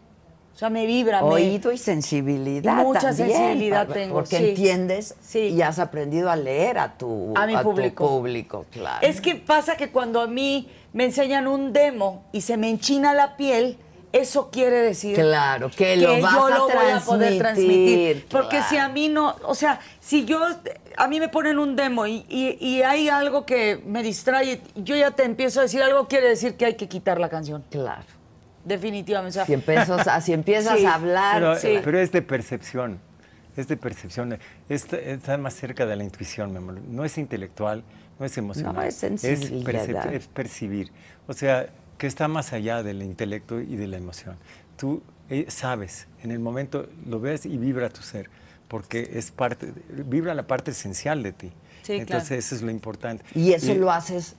O 0.54 0.58
sea, 0.58 0.68
me 0.68 0.84
vibra. 0.84 1.22
me- 1.22 1.28
Oído 1.28 1.72
y 1.72 1.78
sensibilidad. 1.78 2.76
Mucha 2.84 3.00
también, 3.08 3.28
sensibilidad 3.30 3.86
pa- 3.88 3.94
tengo, 3.94 4.14
Porque 4.16 4.36
sí. 4.36 4.48
entiendes 4.50 5.14
Sí. 5.22 5.38
y 5.48 5.62
has 5.62 5.78
aprendido 5.78 6.30
a 6.30 6.36
leer 6.36 6.76
a 6.78 6.92
tu, 6.98 7.32
A 7.36 7.46
mi 7.46 7.56
tu 7.56 7.62
público. 7.62 8.06
público, 8.06 8.66
claro. 8.70 8.98
Es 9.06 9.22
que 9.22 9.36
pasa 9.36 9.76
que 9.78 9.90
cuando 9.90 10.20
a 10.20 10.26
mí 10.26 10.68
me 10.92 11.04
enseñan 11.06 11.46
un 11.48 11.72
demo 11.72 12.24
y 12.32 12.42
se 12.42 12.58
me 12.58 12.68
enchina 12.68 13.14
la 13.14 13.38
piel, 13.38 13.78
eso 14.12 14.50
quiere 14.50 14.76
decir 14.80 15.14
Claro, 15.16 15.70
que 15.74 15.96
lo 15.96 16.20
vas 16.20 16.34
yo 16.34 16.46
a 16.46 16.50
lo 16.50 16.64
voy 16.68 16.90
a 16.92 17.00
poder 17.00 17.38
transmitir. 17.38 18.26
Porque 18.30 18.56
claro. 18.58 18.66
si 18.68 18.76
a 18.76 18.88
mí 18.88 19.08
no, 19.08 19.36
o 19.44 19.54
sea, 19.54 19.80
si 20.00 20.24
yo, 20.26 20.38
a 20.96 21.08
mí 21.08 21.18
me 21.18 21.28
ponen 21.28 21.58
un 21.58 21.74
demo 21.76 22.06
y, 22.06 22.24
y- 22.28 22.58
y 22.60 22.82
hay 22.82 23.08
algo 23.08 23.46
que 23.46 23.82
me 23.86 24.02
distrae, 24.02 24.60
yo 24.76 24.96
ya 24.96 25.12
te 25.12 25.24
empiezo 25.24 25.60
a 25.60 25.62
decir 25.62 25.82
algo, 25.82 26.08
quiere 26.08 26.28
decir 26.28 26.56
que 26.56 26.66
hay 26.66 26.74
que 26.74 26.88
quitar 26.88 27.18
la 27.18 27.28
canción. 27.30 27.64
Claro. 27.70 28.02
Definitivamente. 28.64 29.30
o 29.30 29.32
sea, 29.32 29.46
Si 29.46 29.54
empiezas, 29.54 30.24
si 30.24 30.32
empiezas 30.34 30.78
Sí. 30.78 30.84
a 30.86 30.94
hablar. 30.94 31.34
Pero, 31.40 31.56
sí. 31.56 31.80
pero 31.82 31.98
es 31.98 32.12
de 32.12 32.22
percepción, 32.22 33.00
es 33.56 33.66
de 33.68 33.76
percepción. 33.76 34.38
Está, 34.68 34.98
está 34.98 35.36
más 35.38 35.54
cerca 35.54 35.86
de 35.86 35.96
la 35.96 36.04
intuición, 36.04 36.52
mi 36.52 36.58
amor. 36.58 36.80
No 36.88 37.04
es 37.04 37.18
intelectual, 37.18 37.82
no 38.20 38.26
es 38.26 38.36
emocional. 38.38 38.74
No, 38.74 38.82
es 38.82 38.94
sensibilidad. 38.94 39.64
percep- 39.86 40.12
es 40.12 40.26
percibir. 40.28 40.92
O 41.26 41.32
sea, 41.32 41.66
que 42.02 42.08
está 42.08 42.26
más 42.26 42.52
allá 42.52 42.82
del 42.82 43.00
intelecto 43.00 43.60
y 43.60 43.76
de 43.76 43.86
la 43.86 43.96
emoción. 43.96 44.34
Tú 44.76 45.04
eh, 45.30 45.46
sabes, 45.48 46.08
en 46.24 46.32
el 46.32 46.40
momento 46.40 46.88
lo 47.06 47.20
ves 47.20 47.46
y 47.46 47.56
vibra 47.56 47.90
tu 47.90 48.02
ser, 48.02 48.28
porque 48.66 49.08
es 49.14 49.30
parte, 49.30 49.72
vibra 49.88 50.34
la 50.34 50.48
parte 50.48 50.72
esencial 50.72 51.22
de 51.22 51.30
ti. 51.32 51.52
Sí, 51.82 51.92
Entonces, 51.92 52.26
claro. 52.26 52.38
eso 52.40 52.54
es 52.56 52.62
lo 52.62 52.72
importante. 52.72 53.24
Y 53.36 53.52
eso 53.52 53.72
lo 53.74 53.92
haces 53.92 54.34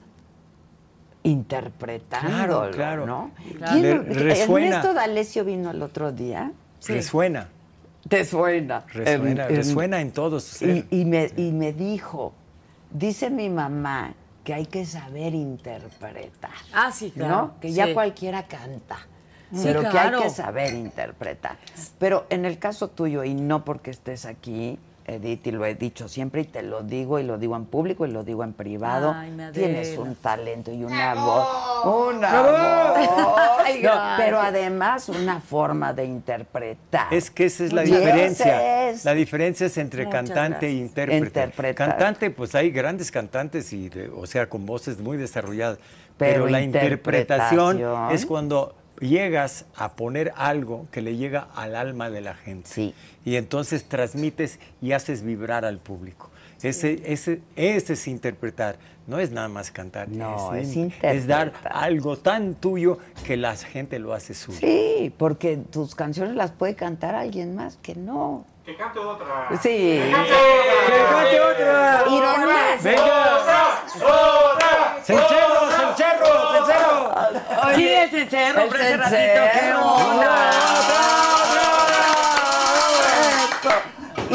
interpretando, 1.22 2.28
Claro, 2.28 2.70
claro. 2.70 3.06
¿no? 3.06 3.30
Claro. 3.56 3.72
¿Quién- 3.80 4.08
Le 4.08 4.22
resuena. 4.24 4.66
Ernesto 4.76 4.92
D'Alessio 4.92 5.44
vino 5.46 5.70
el 5.70 5.80
otro 5.80 6.12
día. 6.12 6.52
Resuena, 6.86 7.48
Te 8.06 8.26
suena. 8.26 8.84
resuena, 8.92 9.44
En- 9.46 9.50
en- 9.50 9.56
resuena 9.56 10.00
en 10.02 10.12
todo 10.12 10.38
su 10.38 10.54
ser. 10.56 10.84
Y, 10.90 11.00
y 11.00 11.04
me, 11.06 11.30
y 11.38 11.50
me 11.52 11.72
dijo, 11.72 12.34
dice 12.90 13.30
mi 13.30 13.48
mamá 13.48 14.12
que 14.44 14.54
hay 14.54 14.66
que 14.66 14.84
saber 14.84 15.34
interpretar. 15.34 16.52
Ah, 16.72 16.92
sí, 16.92 17.10
claro. 17.10 17.34
¿no? 17.36 17.60
Que 17.60 17.72
ya 17.72 17.86
Sí. 17.86 17.94
cualquiera 17.94 18.42
canta. 18.44 18.98
Sí, 19.52 19.60
pero 19.64 19.88
que 19.88 19.98
hay 19.98 20.10
que 20.22 20.30
saber 20.30 20.74
interpretar. 20.74 21.56
Pero 21.98 22.26
en 22.28 22.44
el 22.44 22.58
caso 22.58 22.88
tuyo, 22.88 23.24
y 23.24 23.34
no 23.34 23.64
porque 23.64 23.90
estés 23.90 24.26
aquí, 24.26 24.78
Edith, 25.06 25.46
y 25.46 25.50
lo 25.52 25.66
he 25.66 25.74
dicho 25.74 26.08
siempre, 26.08 26.40
y 26.40 26.44
te 26.44 26.62
lo 26.62 26.82
digo, 26.82 27.18
y 27.18 27.24
lo 27.24 27.36
digo 27.36 27.56
en 27.56 27.66
público, 27.66 28.06
y 28.06 28.10
lo 28.10 28.22
digo 28.24 28.42
en 28.42 28.54
privado, 28.54 29.12
Ay, 29.14 29.36
tienes 29.52 29.98
un 29.98 30.14
talento 30.14 30.72
y 30.72 30.82
una 30.82 31.14
voz. 31.14 31.84
Una 32.14 32.42
voz. 32.42 33.38
Ay, 33.64 33.82
No, 33.82 33.92
pero 34.16 34.40
además 34.40 35.08
una 35.10 35.40
forma 35.40 35.92
de 35.92 36.04
interpretar. 36.06 37.12
Es 37.12 37.30
que 37.30 37.44
esa 37.46 37.64
es 37.64 37.72
la 37.72 37.82
diferencia. 37.82 38.88
es- 38.90 39.04
La 39.04 39.14
diferencia 39.14 39.66
es 39.66 39.76
entre 39.78 40.06
Muchas 40.06 40.24
cantante 40.30 40.66
e 40.68 40.70
gracias. 40.70 40.88
intérprete. 40.88 41.26
Interpretar. 41.26 41.88
Cantante, 41.88 42.30
pues 42.30 42.54
hay 42.54 42.70
grandes 42.70 43.10
cantantes 43.10 43.72
y, 43.72 43.88
de- 43.88 44.08
o 44.08 44.26
sea, 44.26 44.48
con 44.48 44.64
voces 44.66 45.00
muy 45.00 45.16
desarrolladas. 45.16 45.78
Pero 46.16 46.44
Pero, 46.44 46.46
la 46.48 46.62
interpretación 46.62 47.76
interpretación. 47.76 48.14
es 48.14 48.24
cuando 48.24 48.74
llegas 49.00 49.66
a 49.76 49.92
poner 49.94 50.32
algo 50.36 50.86
que 50.92 51.02
le 51.02 51.16
llega 51.16 51.48
al 51.56 51.74
alma 51.74 52.08
de 52.10 52.20
la 52.20 52.34
gente. 52.34 52.70
Sí. 52.70 52.94
Y 53.24 53.36
entonces 53.36 53.84
transmites 53.88 54.58
y 54.82 54.92
haces 54.92 55.22
vibrar 55.22 55.64
al 55.64 55.78
público. 55.78 56.30
Ese, 56.62 57.02
ese, 57.04 57.42
ese 57.56 57.92
es 57.92 58.08
interpretar, 58.08 58.76
no 59.06 59.18
es 59.18 59.30
nada 59.30 59.48
más 59.48 59.70
cantar. 59.70 60.08
No, 60.08 60.54
es 60.54 60.74
in- 60.76 60.94
Es 61.02 61.26
dar 61.26 61.52
algo 61.70 62.16
tan 62.16 62.54
tuyo 62.54 62.98
que 63.26 63.36
la 63.36 63.54
gente 63.56 63.98
lo 63.98 64.14
hace 64.14 64.32
suyo. 64.34 64.58
Sí, 64.60 65.12
porque 65.18 65.58
tus 65.58 65.94
canciones 65.94 66.34
las 66.36 66.52
puede 66.52 66.74
cantar 66.74 67.14
alguien 67.14 67.54
más 67.54 67.76
que 67.82 67.94
no. 67.94 68.46
Que 68.64 68.76
cante 68.76 68.98
otra. 68.98 69.48
Sí. 69.62 70.00
¡Cante 70.10 71.40
otra! 71.40 72.02
Ironía. 72.08 72.78
¡Venga! 72.82 73.82
¡Cencerro, 75.02 75.70
cencerro, 75.70 76.52
cencerro! 76.56 77.74
Sí, 77.74 77.88
el 77.88 78.10
cencerro, 78.10 78.60
El 78.62 78.68
pero 78.70 78.82
ese 78.84 78.96
ratito, 78.96 79.42
qué 79.60 79.74
onda. 79.74 80.50
Eso. 83.60 83.70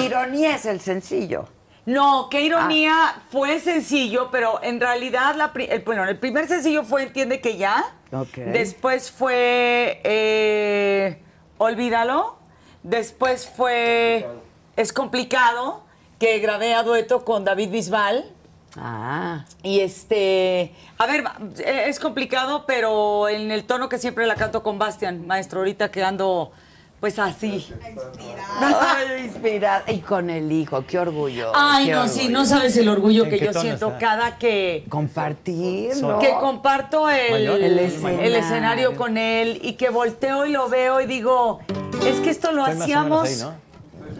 Ironía 0.05 0.55
es 0.55 0.65
el 0.65 0.79
sencillo. 0.81 1.47
No, 1.85 2.27
qué 2.29 2.41
ironía, 2.41 3.21
fue 3.31 3.59
sencillo, 3.59 4.29
pero 4.31 4.61
en 4.61 4.79
realidad, 4.79 5.33
la 5.35 5.51
pri- 5.53 5.67
el, 5.71 5.81
bueno, 5.81 6.03
el 6.05 6.19
primer 6.19 6.47
sencillo 6.47 6.83
fue 6.83 7.03
Entiende 7.03 7.41
que 7.41 7.57
ya. 7.57 7.83
Ok. 8.11 8.37
Después 8.37 9.09
fue 9.11 9.99
eh, 10.03 11.21
Olvídalo. 11.57 12.37
Después 12.83 13.47
fue 13.47 14.27
Es 14.75 14.93
complicado, 14.93 15.83
que 16.19 16.39
grabé 16.39 16.73
a 16.75 16.83
dueto 16.83 17.25
con 17.25 17.43
David 17.43 17.69
Bisbal. 17.71 18.31
Ah. 18.77 19.45
Y 19.63 19.79
este, 19.79 20.73
a 20.99 21.07
ver, 21.07 21.23
es 21.65 21.99
complicado, 21.99 22.65
pero 22.67 23.27
en 23.27 23.49
el 23.51 23.63
tono 23.65 23.89
que 23.89 23.97
siempre 23.97 24.27
la 24.27 24.35
canto 24.35 24.61
con 24.61 24.77
Bastian, 24.77 25.25
maestro, 25.25 25.59
ahorita 25.61 25.89
que 25.89 26.03
ando 26.03 26.51
pues 26.99 27.17
así. 27.19 27.67
Ay, 28.59 29.25
inspirada. 29.25 29.83
Y 29.91 29.99
con 29.99 30.29
el 30.29 30.51
hijo, 30.51 30.83
qué 30.85 30.99
orgullo. 30.99 31.51
Ay, 31.55 31.85
qué 31.87 31.91
no, 31.93 32.01
orgullo. 32.03 32.21
sí, 32.21 32.27
no 32.29 32.45
sabes 32.45 32.75
el 32.77 32.89
orgullo 32.89 33.25
¿En 33.25 33.29
que 33.29 33.39
yo 33.39 33.53
siento 33.53 33.87
está? 33.87 33.99
cada 33.99 34.37
que, 34.37 34.85
Compartirlo. 34.89 36.19
que 36.19 36.31
comparto 36.39 37.09
el. 37.09 37.47
El 37.47 37.79
el 38.19 38.35
escenario. 38.35 38.95
con 38.95 39.17
él 39.17 39.59
y 39.63 39.73
que 39.73 39.89
volteo 39.89 40.45
y 40.45 40.51
lo 40.51 40.67
veo 40.69 40.99
y 41.01 41.05
digo, 41.05 41.59
es 42.05 42.19
que 42.19 42.29
esto 42.29 42.51
lo 42.51 42.65
Estoy 42.67 42.79
más 42.79 42.87
o 42.87 42.87
menos 42.87 43.29
hacíamos 43.29 43.29
ahí, 43.29 43.35
¿no? 43.37 43.68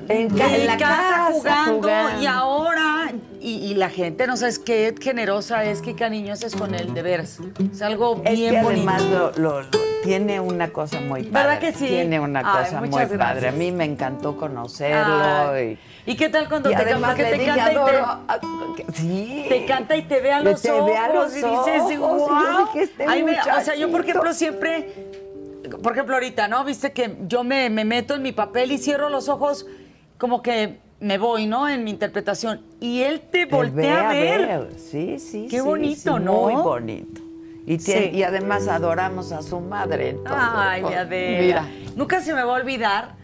En, 0.10 0.30
ca- 0.36 0.48
en 0.48 0.61
en 0.61 0.68
la 0.68 0.77
casa, 0.77 1.30
jugando, 1.31 1.73
jugando. 1.76 2.22
y 2.22 2.26
ahora, 2.26 3.11
y, 3.40 3.49
y 3.72 3.76
la 3.76 3.90
gente, 3.90 4.26
no 4.27 4.36
sabes 4.38 4.57
qué 4.60 4.94
generosa 4.99 5.64
es, 5.65 5.81
qué 5.81 5.95
cariñosa 5.95 6.48
es 6.48 6.56
con 6.56 6.73
él, 6.76 6.94
de 6.94 7.02
veras. 7.03 7.38
Es 7.72 7.81
algo 7.81 8.22
Es 8.26 8.34
bien 8.38 8.56
que 8.56 8.61
bonito. 8.61 8.90
además 8.90 9.03
lo, 9.06 9.31
lo- 9.38 9.61
lo- 9.61 9.90
tiene 10.03 10.40
una 10.40 10.69
cosa 10.69 10.99
muy 11.02 11.23
padre. 11.23 11.48
¿Verdad 11.48 11.60
que 11.60 11.73
sí? 11.73 11.86
Tiene 11.88 12.19
una 12.22 12.40
Ay, 12.40 12.65
cosa 12.65 12.80
muy 12.81 13.18
padre. 13.18 13.49
A 13.49 13.52
mí 13.52 13.72
me 13.72 13.84
encantó 13.86 14.36
conocerlo. 14.38 15.14
Ay. 15.52 15.77
y, 16.06 16.11
¿Y 16.11 16.15
qué 16.15 16.30
tal 16.30 16.48
cuando 16.49 16.72
y 16.72 16.76
te, 16.76 16.95
porque 16.95 17.22
le 17.23 17.38
te 17.38 17.45
canta 17.45 17.72
y 17.72 17.76
te, 17.76 17.80
adoro. 17.80 18.06
ah, 18.27 18.40
que- 18.77 18.86
Sí. 18.94 19.45
te 19.49 19.65
canta 19.65 19.95
y 19.98 20.02
te 20.03 20.22
ve 20.22 20.31
a 20.31 20.38
Que 20.40 20.44
los 20.45 20.61
te 20.61 20.72
ojos 20.72 20.90
ve 20.90 20.98
a 20.98 21.14
los 21.14 21.31
y 21.34 21.36
dices, 21.36 21.91
y 21.91 21.98
wow. 21.98 22.69
este 22.76 23.06
Ay, 23.07 23.23
me- 23.23 23.38
o 23.40 23.61
sea, 23.61 23.76
yo 23.76 23.91
por 23.91 24.02
ejemplo 24.02 24.34
siempre, 24.34 24.88
por 25.84 25.91
ejemplo 25.91 26.15
ahorita, 26.15 26.48
¿no? 26.48 26.64
Viste 26.64 26.94
que 26.94 27.18
yo 27.27 27.44
me, 27.44 27.69
me 27.69 27.84
meto 27.86 28.15
en 28.15 28.22
mi 28.22 28.31
papel 28.31 28.72
y 28.72 28.77
cierro 28.77 29.10
los 29.10 29.27
ojos 29.30 29.68
como 30.20 30.44
que 30.44 30.78
me 31.00 31.18
voy, 31.18 31.48
¿no? 31.48 31.68
En 31.68 31.84
mi 31.84 31.90
interpretación. 31.90 32.62
Y 32.80 33.02
él 33.02 33.22
te 33.22 33.46
Te 33.48 33.56
voltea 33.56 34.10
a 34.10 34.14
ver. 34.14 34.70
Sí, 34.78 35.18
sí. 35.18 35.48
Qué 35.50 35.58
sí, 35.60 35.64
bonito, 35.66 36.18
sí, 36.18 36.24
¿no? 36.24 36.34
Muy 36.44 36.56
bonito. 36.56 37.22
Y, 37.66 37.78
tiene- 37.78 38.12
Sí. 38.12 38.18
y 38.18 38.24
además 38.24 38.68
adoramos 38.68 39.32
a 39.32 39.41
su 39.41 39.60
madre. 39.60 40.10
entonces, 40.10 40.34
Ay, 40.38 40.84
mi 40.84 40.94
Adela. 40.94 41.62
Mira. 41.64 41.68
Nunca 41.96 42.22
se 42.22 42.34
me 42.34 42.44
va 42.44 42.54
a 42.58 42.62
olvidar 42.62 43.16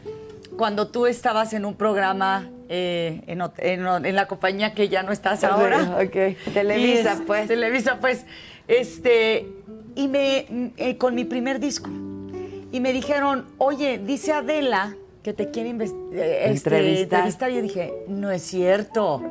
cuando 0.57 0.87
tú 0.87 1.05
estabas 1.05 1.53
en 1.53 1.65
un 1.65 1.75
programa 1.75 2.49
eh, 2.69 3.21
en, 3.27 3.41
en 4.05 4.15
la 4.15 4.27
compañía 4.27 4.73
que 4.73 4.87
ya 4.89 5.03
no 5.03 5.11
estás 5.11 5.43
ahora. 5.43 5.97
Ok. 6.03 6.53
Televisa, 6.53 7.13
es- 7.13 7.21
pues. 7.27 7.47
Televisa, 7.47 7.97
pues. 7.99 8.25
Este, 8.67 9.47
y 9.95 10.07
me, 10.07 10.71
eh, 10.77 10.97
con 10.97 11.13
mi 11.13 11.25
primer 11.25 11.59
disco. 11.59 11.89
Y 12.71 12.79
me 12.79 12.91
dijeron, 12.93 13.45
oye, 13.57 13.99
dice 13.99 14.31
Adela 14.33 14.95
que 15.25 15.33
te 15.33 15.49
quiere 15.49 15.71
eh, 15.71 15.73
este, 15.73 16.47
Entrevistar. 16.51 17.01
entrevistar. 17.01 17.49
Y 17.51 17.55
yo 17.55 17.61
dije, 17.63 17.93
no 18.07 18.29
es 18.29 18.43
cierto. 18.43 19.23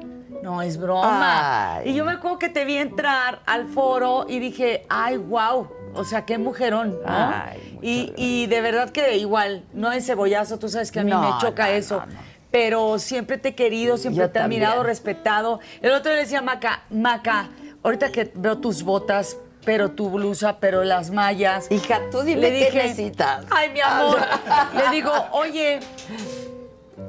No 0.42 0.60
es 0.60 0.76
broma. 0.76 1.76
Ay. 1.76 1.90
Y 1.90 1.94
yo 1.94 2.04
me 2.04 2.10
acuerdo 2.10 2.40
que 2.40 2.48
te 2.48 2.64
vi 2.64 2.76
entrar 2.78 3.42
al 3.46 3.66
foro 3.68 4.26
y 4.28 4.40
dije, 4.40 4.84
ay, 4.88 5.18
wow. 5.18 5.68
O 5.94 6.02
sea, 6.02 6.26
qué 6.26 6.36
mujerón, 6.36 6.98
¿no? 7.00 7.06
Ay, 7.06 7.78
y, 7.80 8.12
y 8.16 8.46
de 8.48 8.60
verdad 8.60 8.90
que 8.90 9.16
igual, 9.18 9.62
no 9.72 9.92
es 9.92 10.04
cebollazo, 10.04 10.58
tú 10.58 10.68
sabes 10.68 10.90
que 10.90 10.98
a 10.98 11.04
mí 11.04 11.10
No, 11.12 11.22
me 11.22 11.38
choca 11.40 11.66
no, 11.68 11.72
eso. 11.74 12.00
no. 12.04 12.34
Pero 12.50 12.98
siempre 12.98 13.38
te 13.38 13.50
he 13.50 13.54
querido, 13.54 13.96
siempre 13.96 14.24
Yo 14.24 14.30
te 14.30 14.40
he 14.40 14.42
admirado, 14.42 14.82
respetado. 14.82 15.60
El 15.80 15.92
otro 15.92 16.10
día 16.10 16.16
le 16.16 16.22
decía 16.24 16.42
Maca, 16.42 16.82
Maca, 16.90 17.50
ahorita 17.84 18.10
que 18.10 18.32
veo 18.34 18.58
tus 18.58 18.82
botas, 18.82 19.36
pero 19.64 19.90
tu 19.92 20.10
blusa, 20.10 20.58
pero 20.60 20.84
las 20.84 21.10
mallas. 21.10 21.70
Hija, 21.70 22.00
tú 22.10 22.22
dime 22.22 22.42
le 22.42 22.50
qué 22.50 22.64
dije, 22.66 22.82
necesitas. 22.88 23.44
Ay, 23.50 23.70
mi 23.70 23.80
amor. 23.80 24.18
le 24.76 24.90
digo, 24.94 25.12
oye, 25.32 25.80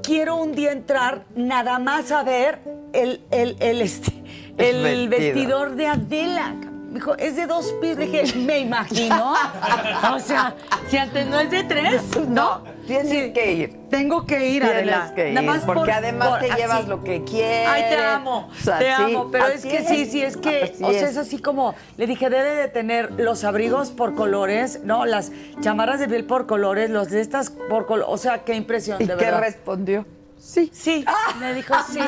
quiero 0.03 0.35
un 0.37 0.53
día 0.53 0.71
entrar 0.71 1.23
nada 1.35 1.79
más 1.79 2.11
a 2.11 2.23
ver 2.23 2.59
el, 2.93 3.21
el, 3.31 3.57
el, 3.59 3.81
este, 3.81 4.11
el 4.57 4.85
El 4.85 5.09
vestido. 5.09 5.33
vestidor 5.33 5.75
de 5.75 5.87
Adela. 5.87 6.55
Me 6.95 6.99
dijo, 7.01 7.13
es 7.17 7.35
de 7.35 7.45
dos 7.45 7.73
pisos. 7.81 7.97
Le 7.97 8.05
dije, 8.07 8.37
me 8.39 8.59
imagino. 8.59 9.33
o 10.13 10.19
sea, 10.21 10.55
si 10.87 10.95
antes 10.95 11.27
no 11.27 11.37
es 11.41 11.51
de 11.51 11.65
tres, 11.65 12.01
No, 12.29 12.59
¿no? 12.59 12.63
tienes 12.87 13.09
Sí. 13.09 13.33
que 13.33 13.51
ir. 13.51 13.79
Tengo 13.89 14.25
que 14.25 14.47
ir, 14.47 14.63
Adela. 14.63 15.11
que 15.13 15.33
Nada 15.33 15.41
ir, 15.43 15.49
más 15.49 15.63
porque 15.65 15.79
por- 15.81 15.91
además 15.91 16.29
por- 16.29 16.39
te 16.39 16.55
llevas 16.55 16.87
lo 16.87 17.03
que 17.03 17.25
quieres. 17.25 17.67
Ay, 17.67 17.83
te 17.89 17.97
amo, 17.97 18.49
O 18.49 18.63
sea, 18.63 18.79
te 18.79 18.89
amo, 18.91 19.29
pero 19.29 19.47
es 19.47 19.65
que 19.65 19.83
sí, 19.83 20.05
sí, 20.05 20.21
es 20.21 20.37
que, 20.37 20.71
así 20.73 20.83
o 20.85 20.91
sea, 20.91 21.09
es 21.09 21.17
así 21.17 21.37
como, 21.39 21.75
le 21.97 22.07
dije, 22.07 22.29
debe 22.29 22.55
de 22.55 22.69
tener 22.69 23.11
los 23.19 23.43
abrigos 23.43 23.91
por 23.91 24.15
colores, 24.15 24.79
¿no? 24.85 25.05
Las 25.05 25.33
chamarras 25.59 25.99
de 25.99 26.07
piel 26.07 26.23
por 26.23 26.47
colores, 26.47 26.89
los 26.89 27.09
de 27.09 27.19
estas 27.19 27.49
por 27.49 27.85
colores, 27.87 28.07
o 28.13 28.17
sea, 28.17 28.45
qué 28.45 28.55
impresión, 28.55 29.01
¿Y 29.01 29.05
de 29.05 29.17
qué 29.17 29.25
verdad. 29.25 29.41
respondió? 29.41 30.05
Sí. 30.45 30.69
Sí, 30.71 31.03
me 31.39 31.55
dijo 31.55 31.73
sí, 31.91 31.99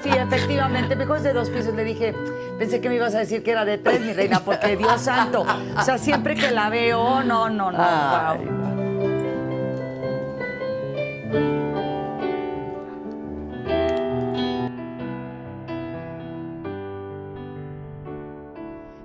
sí, 0.00 0.10
efectivamente. 0.10 0.94
Me 0.94 1.02
dijo 1.02 1.16
es 1.16 1.24
de 1.24 1.32
dos 1.32 1.50
pisos. 1.50 1.74
Le 1.74 1.82
dije, 1.82 2.14
pensé 2.56 2.80
que 2.80 2.88
me 2.88 2.94
ibas 2.94 3.16
a 3.16 3.18
decir 3.18 3.42
que 3.42 3.50
era 3.50 3.64
de 3.64 3.78
tres, 3.78 4.00
mi 4.00 4.12
reina, 4.12 4.38
porque 4.44 4.76
Dios 4.76 5.00
santo. 5.00 5.44
O 5.76 5.82
sea, 5.82 5.98
siempre 5.98 6.36
que 6.36 6.52
la 6.52 6.70
veo, 6.70 7.24
no, 7.24 7.50
no, 7.50 7.72
no. 7.72 7.78
Ay, 7.80 8.44
wow. 8.44 8.70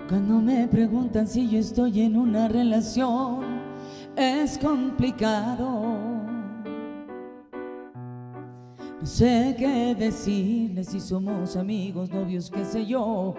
Cuando 0.07 0.35
me 0.35 0.67
preguntan 0.67 1.27
si 1.27 1.49
yo 1.49 1.57
estoy 1.57 2.01
en 2.01 2.15
una 2.15 2.47
relación, 2.47 3.61
es 4.15 4.59
complicado. 4.59 6.14
No 9.05 9.11
sé 9.11 9.55
qué 9.55 9.93
decirles 9.93 10.87
si 10.87 10.99
somos 10.99 11.55
amigos, 11.55 12.09
novios, 12.09 12.49
qué 12.49 12.65
sé 12.65 12.87
yo. 12.87 13.35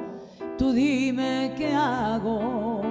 Tú 0.56 0.70
dime 0.70 1.54
qué 1.58 1.74
hago. 1.74 2.82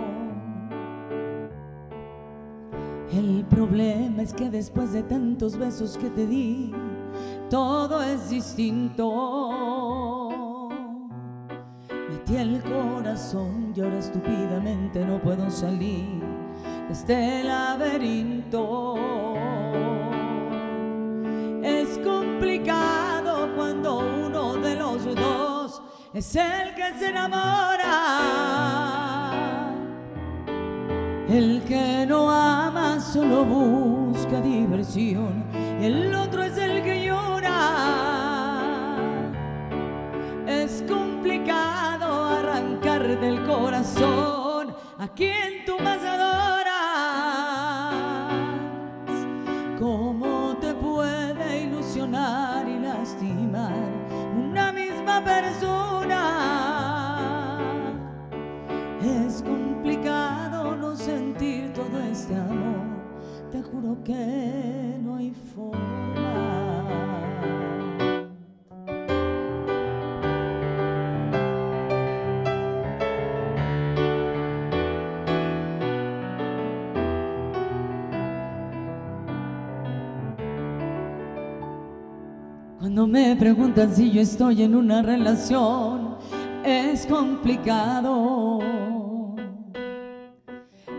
El 3.13 3.45
problema 3.45 4.23
es 4.23 4.33
que 4.33 4.49
después 4.49 4.91
de 4.91 5.03
tantos 5.03 5.57
besos 5.57 5.97
que 5.97 6.09
te 6.09 6.27
di, 6.27 6.73
todo 7.49 8.03
es 8.03 8.29
distinto. 8.29 9.07
Metí 12.09 12.35
el 12.35 12.61
corazón 12.61 13.71
y 13.73 13.79
ahora 13.79 13.99
estúpidamente 13.99 15.05
no 15.05 15.21
puedo 15.21 15.49
salir 15.49 16.21
de 16.89 16.91
este 16.91 17.41
laberinto. 17.45 18.95
Es 21.65 21.97
complicado 21.97 23.49
cuando 23.55 23.97
uno 23.97 24.53
de 24.57 24.75
los 24.75 25.03
dos 25.15 25.81
es 26.13 26.35
el 26.35 26.75
que 26.75 26.93
se 26.99 27.09
enamora. 27.09 27.91
El 31.27 31.63
que 31.67 32.05
no 32.07 32.29
ama 32.29 32.99
solo 32.99 33.43
busca 33.43 34.41
diversión, 34.41 35.43
el 35.81 36.13
otro 36.13 36.43
es 36.43 36.55
el 36.55 36.83
que 36.83 37.03
llora. 37.03 37.49
Es 40.45 40.83
complicado 40.87 42.25
arrancar 42.25 43.19
del 43.19 43.43
corazón 43.43 44.75
a 44.99 45.07
quien 45.15 45.65
tú 45.65 45.79
más 45.79 45.97
adoras. 45.97 46.64
Persona? 55.23 56.21
Es 59.01 59.41
complicado 59.41 60.75
no 60.75 60.95
sentir 60.95 61.71
todo 61.73 61.99
este 62.11 62.35
amor. 62.35 62.85
Te 63.51 63.61
juro 63.61 63.97
que 64.03 64.99
no 65.03 65.15
hay 65.17 65.33
forma. 65.53 66.14
Preguntan 83.35 83.93
si 83.93 84.11
yo 84.11 84.21
estoy 84.21 84.63
en 84.63 84.75
una 84.75 85.01
relación, 85.01 86.15
es 86.63 87.05
complicado. 87.05 88.59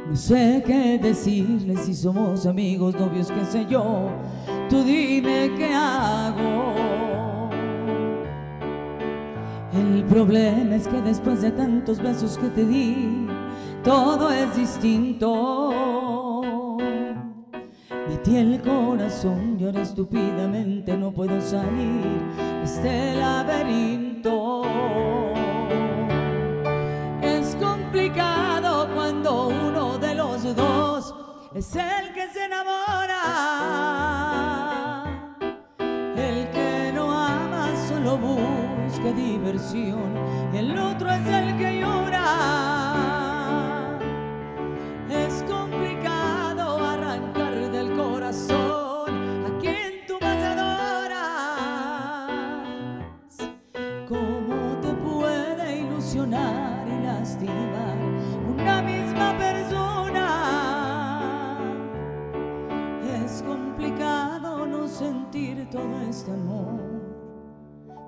No 0.09 0.15
sé 0.15 0.63
qué 0.65 0.99
decirles 1.03 1.81
si 1.81 1.95
somos 1.95 2.47
amigos, 2.47 2.95
novios, 2.95 3.31
qué 3.31 3.45
sé 3.45 3.67
yo. 3.69 4.09
Tú 4.69 4.83
dime 4.83 5.51
qué 5.57 5.75
hago. 5.75 6.75
El 9.73 10.05
problema 10.05 10.77
es 10.77 10.87
que 10.89 11.01
después 11.03 11.43
de 11.43 11.51
tantos 11.51 12.01
besos 12.01 12.39
que 12.39 12.49
te 12.49 12.65
di, 12.65 13.27
todo 13.83 14.31
es 14.31 14.57
distinto. 14.57 15.66
Metí 18.27 18.39
el 18.39 18.61
corazón 18.61 19.57
y 19.61 19.65
ahora 19.67 19.83
estúpidamente 19.83 20.97
no 20.97 21.13
puedo 21.13 21.41
salir 21.41 22.03
de 22.37 22.65
este 22.65 23.15
laberinto. 23.15 24.65
Es 27.23 27.55
complicado 27.55 28.89
cuando 28.97 29.47
uno 29.47 29.99
de 29.99 30.17
los 30.17 30.43
dos 30.57 31.15
es 31.55 31.77
el 31.77 32.13
que 32.15 32.27
se 32.33 32.47
enamora. 32.47 33.23
El 36.17 36.51
que 36.51 36.91
no 36.93 37.13
ama 37.13 37.69
solo 37.89 38.19
busca 38.19 39.13
diversión, 39.13 40.17
el 40.53 40.77
otro 40.77 41.13
es 41.13 41.27
el 41.29 41.57
que 41.59 41.79
llora. 41.81 42.76
Todo 65.77 66.01
este 66.09 66.31
amor. 66.31 66.81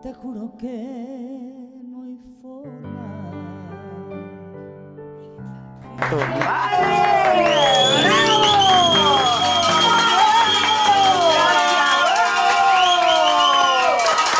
Te 0.03 0.15
juro 0.15 0.53
que 0.59 1.53
no 1.85 2.05
hay 2.05 2.19
forma. 2.40 3.19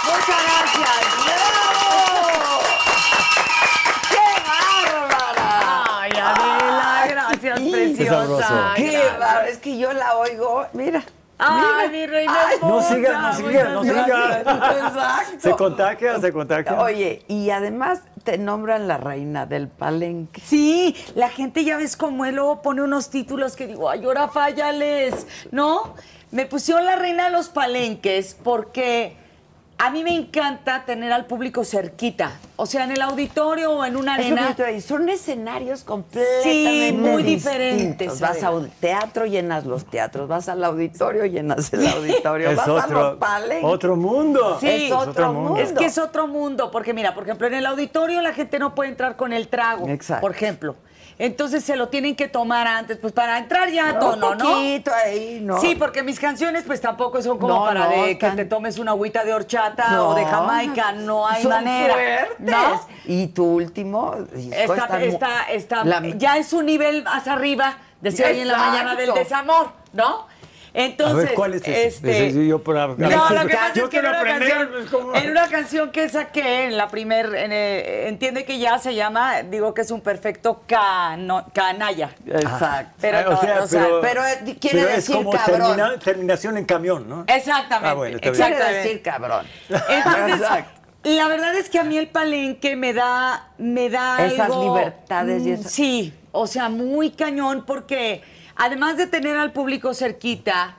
Muchas 0.05 0.43
gracias. 0.45 0.99
¡Bravo! 1.25 2.61
¡Qué 4.11 4.27
bárbara! 4.49 5.85
Ay, 6.01 6.11
Adela, 6.13 7.07
gracias, 7.09 7.59
Sí. 7.61 7.71
preciosa. 7.71 8.11
sabroso. 8.21 8.55
¡Qué! 8.77 9.01
Es 9.51 9.59
que 9.59 9.79
yo 9.79 9.93
la 9.93 10.17
oigo, 10.17 10.67
mira. 10.73 11.03
Ay, 11.39 11.89
mi 11.91 12.07
reina 12.07 12.33
No 12.33 12.53
hermosa, 12.81 12.95
siga, 12.95 13.21
no 13.21 13.33
siga, 13.35 13.69
no 13.69 13.85
muchas 13.85 14.05
siga. 14.05 14.41
Exacto. 14.41 15.41
Se 15.41 15.51
contagia, 15.53 16.21
se 16.21 16.33
contagia. 16.33 16.81
Oye, 16.81 17.23
y 17.29 17.51
además 17.51 18.03
te 18.25 18.39
nombran 18.39 18.89
la 18.89 18.99
reina 18.99 19.47
del 19.47 19.69
palenque. 19.69 20.41
Sí, 20.45 20.97
la 21.15 21.29
gente 21.29 21.65
ya 21.65 21.77
ves 21.77 21.97
cómo 21.97 22.25
él 22.25 22.35
luego 22.35 22.61
pone 22.61 22.83
unos 22.83 23.11
títulos 23.11 23.55
que 23.55 23.69
digo, 23.69 23.89
ay, 23.89 24.05
ahora 24.05 24.29
fállales, 24.29 25.27
¿no? 25.53 25.95
Me 26.31 26.47
pusieron 26.47 26.85
la 26.85 26.97
reina 26.97 27.27
de 27.27 27.31
los 27.31 27.49
palenques 27.49 28.37
porque 28.43 29.17
a 29.81 29.91
mí 29.91 30.03
me 30.03 30.13
encanta 30.15 30.85
tener 30.85 31.13
al 31.13 31.27
público 31.27 31.65
cerquita. 31.65 32.33
O 32.57 32.67
sea, 32.67 32.83
en 32.83 32.91
el 32.91 33.01
auditorio 33.01 33.71
o 33.73 33.85
en 33.85 33.97
una 33.97 34.15
arena. 34.15 34.57
Son 34.85 35.09
escenarios 35.09 35.85
completamente 35.85 36.43
Sí, 36.43 36.93
muy 36.93 37.23
distintos. 37.23 37.53
diferentes, 37.53 38.21
Vas 38.21 38.43
a 38.43 38.49
Adela. 38.49 38.51
un 38.51 38.71
teatro, 38.81 39.27
llenas 39.27 39.65
los 39.65 39.85
teatros. 39.85 40.27
Vas 40.29 40.49
al 40.49 40.65
auditorio, 40.65 41.25
llenas 41.27 41.73
el 41.73 41.87
auditorio. 41.97 42.51
es 42.51 42.57
vas 42.57 42.67
a 42.67 42.71
los 42.71 42.85
otro, 42.85 43.19
palenques. 43.21 43.65
otro 43.71 43.95
mundo. 43.97 44.59
Sí, 44.61 44.67
es 44.69 44.93
otro 44.93 45.33
mundo. 45.33 45.57
Es 45.61 45.73
que 45.73 45.85
es 45.87 45.99
otro 45.99 46.27
mundo, 46.27 46.73
porque 46.73 46.93
mira, 46.93 47.15
por 47.15 47.23
ejemplo, 47.23 47.47
en 47.47 47.55
el 47.55 47.65
auditorio 47.67 48.21
la 48.21 48.33
gente 48.35 48.59
no 48.59 48.75
puede 48.75 48.91
entrar 48.91 49.15
con 49.17 49.33
el 49.33 49.47
trago, 49.47 49.89
Exacto. 49.89 50.23
por 50.23 50.33
ejemplo. 50.33 50.75
Entonces 51.21 51.65
se 51.65 51.75
lo 51.75 51.89
tienen 51.89 52.15
que 52.15 52.29
tomar 52.29 52.69
antes, 52.69 52.97
pues 52.99 53.13
para 53.13 53.39
entrar 53.39 53.69
ya 53.71 53.89
a 53.91 53.99
tono, 53.99 54.31
Un 54.31 54.39
¿no? 54.39 54.45
poquito 54.45 54.93
ahí, 54.95 55.41
¿no? 55.43 55.61
Sí, 55.61 55.75
porque 55.75 56.05
mis 56.05 56.21
canciones 56.21 56.63
pues 56.65 56.81
tampoco 56.81 57.21
son 57.21 57.39
como 57.39 57.55
No, 57.57 57.65
para 57.65 57.85
no, 57.89 57.91
de 58.03 58.17
que 58.17 58.27
tan- 58.27 58.37
te 58.37 58.45
tomes 58.45 58.79
una 58.79 58.93
agüita 58.93 59.25
de 59.25 59.35
horchata 59.35 59.89
No, 59.91 60.11
o 60.11 60.15
de 60.15 60.25
Jamaica, 60.25 60.93
no 60.93 61.27
hay 61.27 61.43
son 61.43 61.51
manera. 61.51 61.95
fuertes. 61.95 62.37
¿no? 62.39 62.81
Y 63.07 63.27
tu 63.29 63.45
último 63.45 64.15
disco 64.33 64.55
Está, 64.55 64.75
está, 64.85 64.99
mu- 64.99 65.05
está, 65.05 65.43
está, 65.51 65.85
la- 65.85 66.03
ya 66.17 66.37
es 66.37 66.53
un 66.53 66.67
nivel 66.67 67.03
más 67.03 67.27
arriba, 67.27 67.79
decía 68.01 68.29
hoy 68.29 68.39
en 68.39 68.47
la 68.47 68.57
mañana 68.59 68.95
del 68.95 69.13
desamor, 69.13 69.73
¿no? 69.93 70.28
Entonces, 70.81 71.15
a 71.17 71.27
ver, 71.27 71.35
¿cuál 71.35 71.55
es 71.55 71.63
ese? 71.63 71.87
este, 71.87 72.29
Ese 72.29 72.47
yo 72.47 72.63
por 72.63 72.77
no, 72.77 72.87
lo 72.89 72.97
que 72.97 73.55
pasa 73.55 73.73
yo 73.75 73.85
es 73.85 73.91
que 73.91 73.97
en 73.99 74.07
una, 74.07 74.19
aprender. 74.21 74.49
canción, 74.49 74.69
pues, 74.73 74.91
¿cómo? 74.91 75.15
en 75.15 75.31
una 75.31 75.49
canción 75.49 75.91
que 75.91 76.09
saqué 76.09 76.65
en 76.67 76.77
la 76.77 76.89
primer, 76.89 77.35
en 77.35 77.53
el- 77.53 78.07
entiende 78.09 78.45
que 78.45 78.59
ya 78.59 78.79
se 78.79 78.95
llama, 78.95 79.43
digo 79.43 79.75
que 79.75 79.81
es 79.83 79.91
un 79.91 80.01
perfecto 80.01 80.63
cano- 80.67 81.47
canalla. 81.53 82.11
Exacto. 82.27 82.93
Pero 83.01 83.19
Ah, 83.19 83.23
no, 83.23 83.65
o 83.65 83.67
sea, 83.67 83.87
pero, 84.01 84.25
eh, 84.25 84.57
quiere 84.61 84.79
pero 84.83 84.89
decir 84.95 84.99
es 84.99 85.11
como 85.17 85.31
cabrón. 85.33 85.61
termina- 85.77 85.99
terminación 85.99 86.57
en 86.59 86.65
camión, 86.65 87.09
¿no? 87.09 87.25
Exactamente. 87.27 87.89
Ah, 87.89 87.95
bueno, 87.95 88.19
bien. 88.19 88.21
Quiere 88.21 88.39
exactamente. 88.39 88.75
decir 88.83 89.03
cabrón. 89.03 89.47
Entonces, 89.69 90.35
Exacto. 90.41 90.71
la 91.05 91.29
verdad 91.29 91.55
es 91.57 91.69
que 91.71 91.79
a 91.79 91.85
mí 91.85 91.99
el 91.99 92.09
palenque 92.09 92.77
me 92.77 92.93
da, 92.93 93.49
me 93.59 93.91
da 93.91 94.25
Esas 94.27 94.47
algo- 94.47 94.77
libertades 94.77 95.43
y 95.47 95.51
Mm, 95.51 95.55
esas- 95.55 95.73
Sí, 95.73 96.15
o 96.33 96.47
sea, 96.47 96.69
muy 96.69 97.11
cañón 97.11 97.65
porque 97.67 98.23
además 98.59 98.99
de 98.99 99.07
tener 99.07 99.37
al 99.37 99.53
público 99.53 99.95
cerquita, 99.95 100.77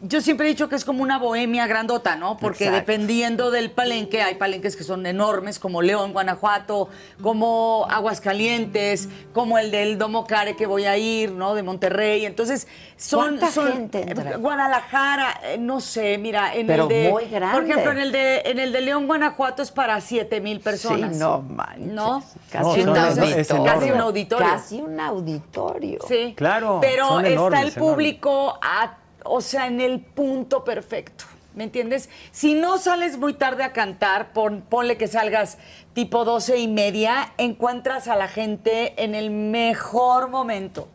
yo 0.00 0.20
siempre 0.20 0.46
he 0.46 0.50
dicho 0.50 0.68
que 0.68 0.76
es 0.76 0.84
como 0.84 1.02
una 1.02 1.18
bohemia 1.18 1.66
grandota, 1.66 2.16
¿no? 2.16 2.36
Porque 2.38 2.64
Exacto. 2.66 2.78
dependiendo 2.92 3.50
del 3.50 3.70
palenque, 3.70 4.22
hay 4.22 4.36
palenques 4.36 4.76
que 4.76 4.84
son 4.84 5.04
enormes, 5.06 5.58
como 5.58 5.82
León, 5.82 6.12
Guanajuato, 6.12 6.88
como 7.22 7.86
Aguascalientes, 7.90 9.08
como 9.32 9.58
el 9.58 9.70
del 9.70 9.98
Domo 9.98 10.26
Care 10.26 10.56
que 10.56 10.66
voy 10.66 10.84
a 10.84 10.96
ir, 10.96 11.32
¿no? 11.32 11.54
De 11.54 11.62
Monterrey. 11.62 12.26
Entonces, 12.26 12.68
son. 12.96 13.20
¿Cuánta 13.38 13.50
son- 13.50 13.72
gente 13.72 14.02
entra? 14.10 14.36
Guadalajara, 14.36 15.40
eh, 15.44 15.56
no 15.58 15.80
sé, 15.80 16.18
mira, 16.18 16.54
en 16.54 16.66
Pero 16.66 16.84
el 16.84 16.88
de. 16.88 17.08
muy 17.10 17.24
grande. 17.26 17.54
Por 17.58 17.64
ejemplo, 17.68 17.92
en 17.92 17.98
el 17.98 18.12
de, 18.12 18.40
en 18.44 18.58
el 18.58 18.72
de 18.72 18.80
León, 18.80 19.06
Guanajuato 19.06 19.62
es 19.62 19.70
para 19.70 20.00
7 20.00 20.40
mil 20.40 20.60
personas. 20.60 21.14
Sí, 21.14 21.18
no 21.18 21.42
manches. 21.42 21.86
¿No? 21.86 22.22
Casi, 22.50 22.82
No, 22.84 22.92
un 22.92 22.98
auditorio. 22.98 23.64
Casi 23.64 23.90
un 23.90 24.00
auditorio. 24.00 24.46
Casi 24.48 24.80
un 24.80 25.00
auditorio. 25.00 25.98
Sí. 26.06 26.34
Claro, 26.36 26.78
Pero 26.80 27.08
son 27.08 27.24
está 27.26 27.32
enormes, 27.32 27.62
el 27.64 27.72
público, 27.72 28.58
a- 28.62 28.96
o 29.30 29.40
sea, 29.40 29.66
en 29.66 29.80
el 29.80 30.00
punto 30.00 30.64
perfecto. 30.64 31.24
¿Me 31.54 31.64
entiendes? 31.64 32.08
Si 32.30 32.54
no 32.54 32.78
sales 32.78 33.18
muy 33.18 33.34
tarde 33.34 33.64
a 33.64 33.72
cantar, 33.72 34.32
pon- 34.32 34.62
ponle 34.68 34.96
que 34.96 35.08
salgas 35.08 35.58
tipo 35.92 36.24
doce 36.24 36.58
y 36.58 36.68
media, 36.68 37.32
encuentras 37.36 38.06
a 38.06 38.14
la 38.14 38.28
gente 38.28 38.94
en 39.02 39.14
el 39.16 39.30
mejor 39.30 40.28
momento. 40.28 40.88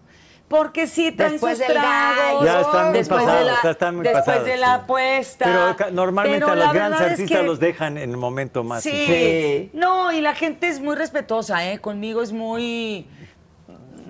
Porque 0.48 0.86
si 0.88 1.12
traen 1.12 1.34
Después 1.34 1.58
sus 1.58 1.68
tragos. 1.68 2.46
Ya 2.46 2.62
están 2.62 2.86
muy 2.92 2.98
después 3.00 3.20
de 3.22 3.26
pasados, 3.26 3.46
la, 3.48 3.60
ya 3.64 3.70
están 3.72 3.96
muy 3.96 4.04
después 4.04 4.24
pasados, 4.26 4.46
de 4.48 4.58
la 4.58 4.68
sí. 4.68 4.74
apuesta. 4.84 5.76
Pero 5.78 5.92
normalmente 5.92 6.40
Pero 6.46 6.52
a 6.52 6.56
los 6.56 6.74
grandes 6.74 7.02
artistas 7.02 7.40
que- 7.40 7.44
los 7.44 7.60
dejan 7.60 7.98
en 7.98 8.12
el 8.12 8.18
momento 8.18 8.64
más. 8.64 8.84
Sí. 8.84 8.92
Sí. 9.08 9.70
No, 9.74 10.12
y 10.12 10.22
la 10.22 10.36
gente 10.36 10.68
es 10.68 10.80
muy 10.80 10.96
respetuosa, 10.96 11.70
¿eh? 11.70 11.80
Conmigo 11.80 12.22
es 12.22 12.32
muy 12.32 13.08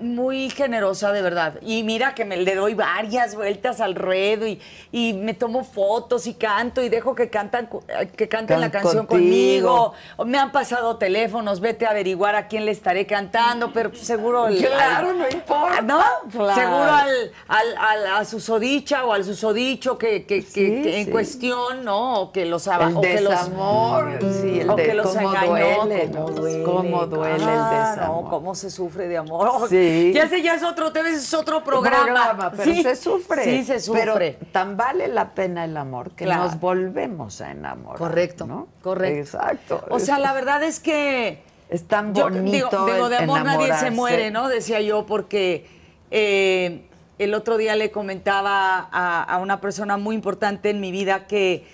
muy 0.04 0.50
generosa 0.50 1.12
de 1.12 1.22
verdad. 1.22 1.54
Y 1.62 1.82
mira 1.82 2.14
que 2.14 2.24
me 2.24 2.36
le 2.36 2.54
doy 2.54 2.74
varias 2.74 3.34
vueltas 3.34 3.80
al 3.80 3.94
ruedo 3.94 4.46
y, 4.46 4.60
y 4.92 5.12
me 5.14 5.34
tomo 5.34 5.64
fotos 5.64 6.26
y 6.26 6.34
canto 6.34 6.82
y 6.82 6.88
dejo 6.88 7.14
que 7.14 7.30
cantan 7.30 7.68
eh, 7.88 8.08
que 8.16 8.28
canten 8.28 8.60
la 8.60 8.70
Can- 8.70 8.82
canción 8.82 9.06
contigo. 9.06 9.68
conmigo. 9.68 9.92
O 10.16 10.24
me 10.24 10.38
han 10.38 10.52
pasado 10.52 10.96
teléfonos, 10.96 11.60
vete 11.60 11.86
a 11.86 11.90
averiguar 11.90 12.34
a 12.36 12.46
quién 12.48 12.64
le 12.64 12.70
estaré 12.72 13.06
cantando, 13.06 13.72
pero 13.72 13.94
seguro 13.94 14.48
el- 14.48 14.58
Claro, 14.58 15.10
al- 15.10 15.18
no 15.18 15.28
importa. 15.28 15.80
¿No? 15.82 16.00
Claro. 16.30 16.54
Seguro 16.54 16.82
al, 16.92 17.32
al, 17.48 17.76
al- 17.78 18.06
a 18.20 18.24
susodicha 18.24 19.04
o 19.04 19.12
al 19.12 19.24
susodicho 19.24 19.96
que, 19.98 20.24
que- 20.26 20.44
que- 20.44 20.50
Sí, 20.50 20.82
que 20.82 20.98
en 21.00 21.04
sí. 21.06 21.10
cuestión, 21.10 21.84
¿no? 21.84 22.20
O 22.20 22.32
que 22.32 22.44
los 22.44 22.66
El 22.66 22.96
o 22.96 23.00
que 23.00 23.20
los- 23.20 23.30
desamor, 23.30 24.18
sí, 24.20 24.60
el 24.60 24.70
o 24.70 24.76
de 24.76 24.82
que 24.84 24.94
los 24.94 25.06
cómo 25.08 25.28
engañó, 25.30 25.84
duele, 25.84 26.10
cómo 26.12 26.30
duele. 26.30 26.62
Cómo 26.64 27.06
duele 27.06 27.34
el 27.34 27.40
desamor. 27.40 28.24
No, 28.24 28.30
cómo 28.30 28.54
se 28.54 28.70
sufre 28.70 29.08
de 29.08 29.16
amor. 29.18 29.68
Sí. 29.68 29.93
Ya 30.12 30.28
sé, 30.28 30.42
ya 30.42 30.54
es 30.54 30.62
otro, 30.62 30.92
te 30.92 31.02
ves, 31.02 31.16
es 31.16 31.34
otro 31.34 31.62
programa. 31.64 32.50
pero 32.56 32.64
Sí. 32.64 32.82
se 32.82 32.96
sufre. 32.96 33.44
Sí, 33.44 33.64
se 33.64 33.80
sufre. 33.80 34.02
Pero 34.04 34.46
tan 34.52 34.76
vale 34.76 35.08
la 35.08 35.34
pena 35.34 35.64
el 35.64 35.76
amor 35.76 36.10
que 36.12 36.24
Claro. 36.24 36.44
nos 36.44 36.60
volvemos 36.60 37.40
a 37.40 37.50
enamorar. 37.50 37.98
correcto, 37.98 38.46
¿no? 38.46 38.68
correcto. 38.82 39.18
Exacto. 39.38 39.84
O 39.90 39.98
sea, 39.98 40.18
la 40.18 40.32
verdad 40.32 40.62
es 40.62 40.80
que 40.80 41.42
Es 41.70 41.86
tan 41.86 42.14
yo 42.14 42.24
bonito. 42.24 42.50
digo, 42.52 42.86
digo, 42.86 43.08
de 43.08 43.16
amor 43.18 43.44
nadie 43.44 43.72
se 43.78 43.90
muere, 43.90 44.30
¿no? 44.30 44.48
Decía 44.48 44.80
yo, 44.80 45.06
porque 45.06 45.66
eh, 46.10 46.86
el 47.18 47.34
otro 47.34 47.56
día 47.56 47.76
le 47.76 47.90
comentaba 47.90 48.88
a, 48.92 49.22
a 49.22 49.38
una 49.38 49.60
persona 49.60 49.96
muy 49.96 50.14
importante 50.14 50.70
en 50.70 50.80
mi 50.80 50.90
vida 50.92 51.26
que, 51.26 51.64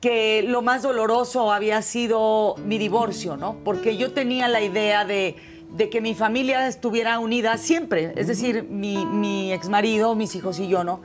que 0.00 0.42
lo 0.46 0.62
más 0.62 0.82
doloroso 0.82 1.52
había 1.52 1.82
sido 1.82 2.54
mi 2.64 2.78
divorcio, 2.78 3.36
¿no? 3.36 3.56
Porque 3.64 3.96
yo 3.96 4.12
tenía 4.12 4.48
la 4.48 4.60
idea 4.60 5.04
de, 5.04 5.36
de 5.72 5.88
que 5.88 6.00
mi 6.00 6.14
familia 6.14 6.66
estuviera 6.66 7.18
unida 7.18 7.56
siempre, 7.56 8.12
es 8.16 8.26
decir, 8.26 8.64
mi, 8.64 9.06
mi 9.06 9.52
exmarido, 9.52 10.14
mis 10.14 10.34
hijos 10.34 10.58
y 10.58 10.68
yo, 10.68 10.84
¿no? 10.84 11.00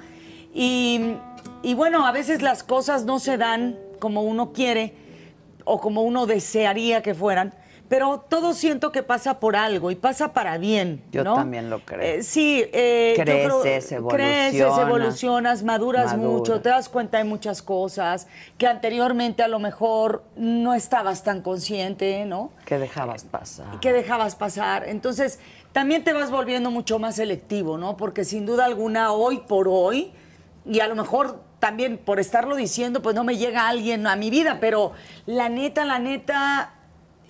Y, 0.53 1.15
y 1.61 1.73
bueno, 1.73 2.05
a 2.05 2.11
veces 2.11 2.41
las 2.41 2.63
cosas 2.63 3.05
no 3.05 3.19
se 3.19 3.37
dan 3.37 3.77
como 3.99 4.23
uno 4.23 4.53
quiere 4.53 4.93
o 5.63 5.79
como 5.79 6.01
uno 6.01 6.25
desearía 6.25 7.01
que 7.01 7.13
fueran, 7.13 7.53
pero 7.87 8.25
todo 8.27 8.53
siento 8.53 8.91
que 8.91 9.03
pasa 9.03 9.39
por 9.39 9.55
algo 9.55 9.91
y 9.91 9.95
pasa 9.95 10.33
para 10.33 10.57
bien. 10.57 11.03
Yo 11.11 11.23
¿no? 11.23 11.35
también 11.35 11.69
lo 11.69 11.79
creo. 11.79 12.01
Eh, 12.01 12.23
sí, 12.23 12.63
eh, 12.73 13.13
yo 13.17 13.23
creo- 13.23 13.61
Creces, 13.61 14.01
creces, 14.09 14.61
evolucionas, 14.71 14.79
evolucionas, 14.87 15.63
maduras 15.63 16.05
maduras. 16.07 16.31
mucho, 16.31 16.61
te 16.61 16.69
das 16.69 16.89
cuenta 16.89 17.17
de 17.19 17.23
muchas 17.25 17.61
cosas 17.61 18.27
que 18.57 18.67
anteriormente 18.67 19.43
a 19.43 19.47
lo 19.47 19.59
mejor 19.59 20.23
no 20.35 20.73
estabas 20.73 21.23
tan 21.23 21.41
consciente, 21.41 22.25
¿no? 22.25 22.51
Que 22.65 22.77
dejabas 22.79 23.23
pasar. 23.23 23.79
que 23.79 23.93
dejabas 23.93 24.35
pasar. 24.35 24.87
Entonces, 24.87 25.39
también 25.71 26.03
te 26.03 26.13
vas 26.13 26.31
volviendo 26.31 26.71
mucho 26.71 26.99
más 26.99 27.15
selectivo, 27.15 27.77
¿no? 27.77 27.97
Porque 27.97 28.23
sin 28.23 28.45
duda 28.45 28.65
alguna, 28.65 29.11
hoy 29.11 29.39
por 29.47 29.67
hoy, 29.67 30.11
y 30.65 30.79
a 30.79 30.87
lo 30.87 30.95
mejor 30.95 31.43
también 31.59 31.97
por 31.97 32.19
estarlo 32.19 32.55
diciendo, 32.55 33.01
pues 33.01 33.15
no 33.15 33.23
me 33.23 33.37
llega 33.37 33.67
alguien 33.67 34.05
a 34.07 34.15
mi 34.15 34.29
vida, 34.29 34.59
pero 34.61 34.93
la 35.25 35.49
neta, 35.49 35.83
la 35.83 35.99
neta, 35.99 36.74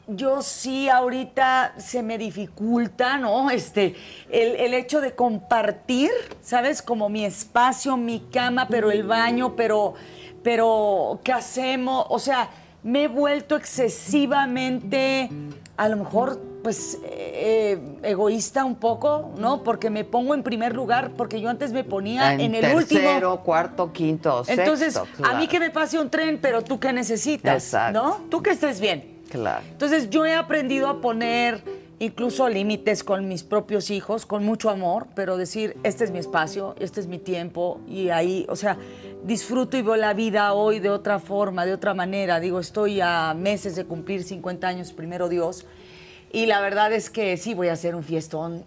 yo 0.08 0.42
sí 0.42 0.90
ahorita 0.90 1.74
se 1.78 2.04
me 2.04 2.18
dificulta, 2.18 3.18
¿no? 3.18 3.50
Este, 3.50 3.96
el, 4.30 4.56
el 4.56 4.74
hecho 4.74 5.02
de 5.02 5.16
compartir, 5.16 6.12
¿sabes? 6.42 6.82
Como 6.82 7.10
mi 7.10 7.26
espacio, 7.26 7.98
mi 7.98 8.20
cama, 8.32 8.68
pero 8.70 8.92
el 8.92 9.04
baño, 9.04 9.56
pero, 9.56 9.96
pero, 10.44 11.20
¿qué 11.24 11.34
hacemos? 11.34 12.06
O 12.10 12.20
sea, 12.20 12.50
me 12.84 13.04
he 13.04 13.08
vuelto 13.08 13.56
excesivamente, 13.56 15.30
a 15.76 15.90
lo 15.90 15.98
mejor, 15.98 16.40
pues, 16.62 17.00
eh, 17.04 17.80
egoísta 18.04 18.64
un 18.64 18.76
poco, 18.76 19.32
¿no? 19.38 19.64
Porque 19.64 19.90
me 19.90 20.04
pongo 20.04 20.36
en 20.36 20.44
primer 20.44 20.76
lugar, 20.76 21.12
porque 21.18 21.42
yo 21.42 21.50
antes 21.50 21.72
me 21.72 21.84
ponía 21.84 22.34
en, 22.34 22.54
el 22.54 22.62
tercero, 22.62 23.32
último. 23.32 23.44
cuarto, 23.44 23.92
quinto, 23.92 24.44
sexto. 24.44 24.62
Entonces, 24.62 25.02
a 25.24 25.34
mí 25.36 25.48
que 25.48 25.60
me 25.60 25.72
pase 25.72 25.98
un 25.98 26.12
tren, 26.12 26.38
pero 26.40 26.64
tú 26.64 26.80
qué 26.80 26.94
necesitas, 26.94 27.64
Exacto. 27.64 28.04
¿no? 28.04 28.18
Tú 28.30 28.44
que 28.44 28.52
estés 28.52 28.80
bien. 28.80 29.15
Claro. 29.30 29.64
Entonces 29.70 30.10
yo 30.10 30.26
he 30.26 30.34
aprendido 30.34 30.88
a 30.88 31.02
poner 31.02 31.62
incluso 32.00 32.50
límites 32.50 33.04
con 33.04 33.28
mis 33.28 33.44
propios 33.44 33.90
hijos, 33.90 34.26
con 34.26 34.44
mucho 34.44 34.70
amor, 34.70 35.08
pero 35.16 35.38
decir, 35.38 35.78
este 35.84 36.04
es 36.04 36.12
mi 36.12 36.20
espacio, 36.20 36.76
este 36.80 37.00
es 37.00 37.08
mi 37.08 37.20
tiempo, 37.20 37.80
y 37.88 38.10
ahí, 38.10 38.46
o 38.50 38.56
sea, 38.56 38.78
disfruto 39.24 39.78
y 39.78 39.82
veo 39.82 39.96
la 39.96 40.14
vida 40.14 40.54
hoy 40.54 40.80
de 40.80 40.90
otra 40.90 41.20
forma, 41.20 41.66
de 41.66 41.74
otra 41.74 41.94
manera. 41.94 42.40
Digo, 42.40 42.60
estoy 42.60 43.00
a 43.02 43.34
meses 43.34 43.76
de 43.76 43.86
cumplir 43.86 44.24
50 44.24 44.68
años, 44.68 44.92
primero 44.92 45.30
Dios, 45.30 45.66
y 46.34 46.48
la 46.48 46.60
verdad 46.60 46.92
es 46.92 47.10
que 47.10 47.38
sí 47.38 47.54
voy 47.54 47.70
a 47.70 47.74
hacer 47.74 47.96
un 47.96 48.04
fiestón. 48.04 48.66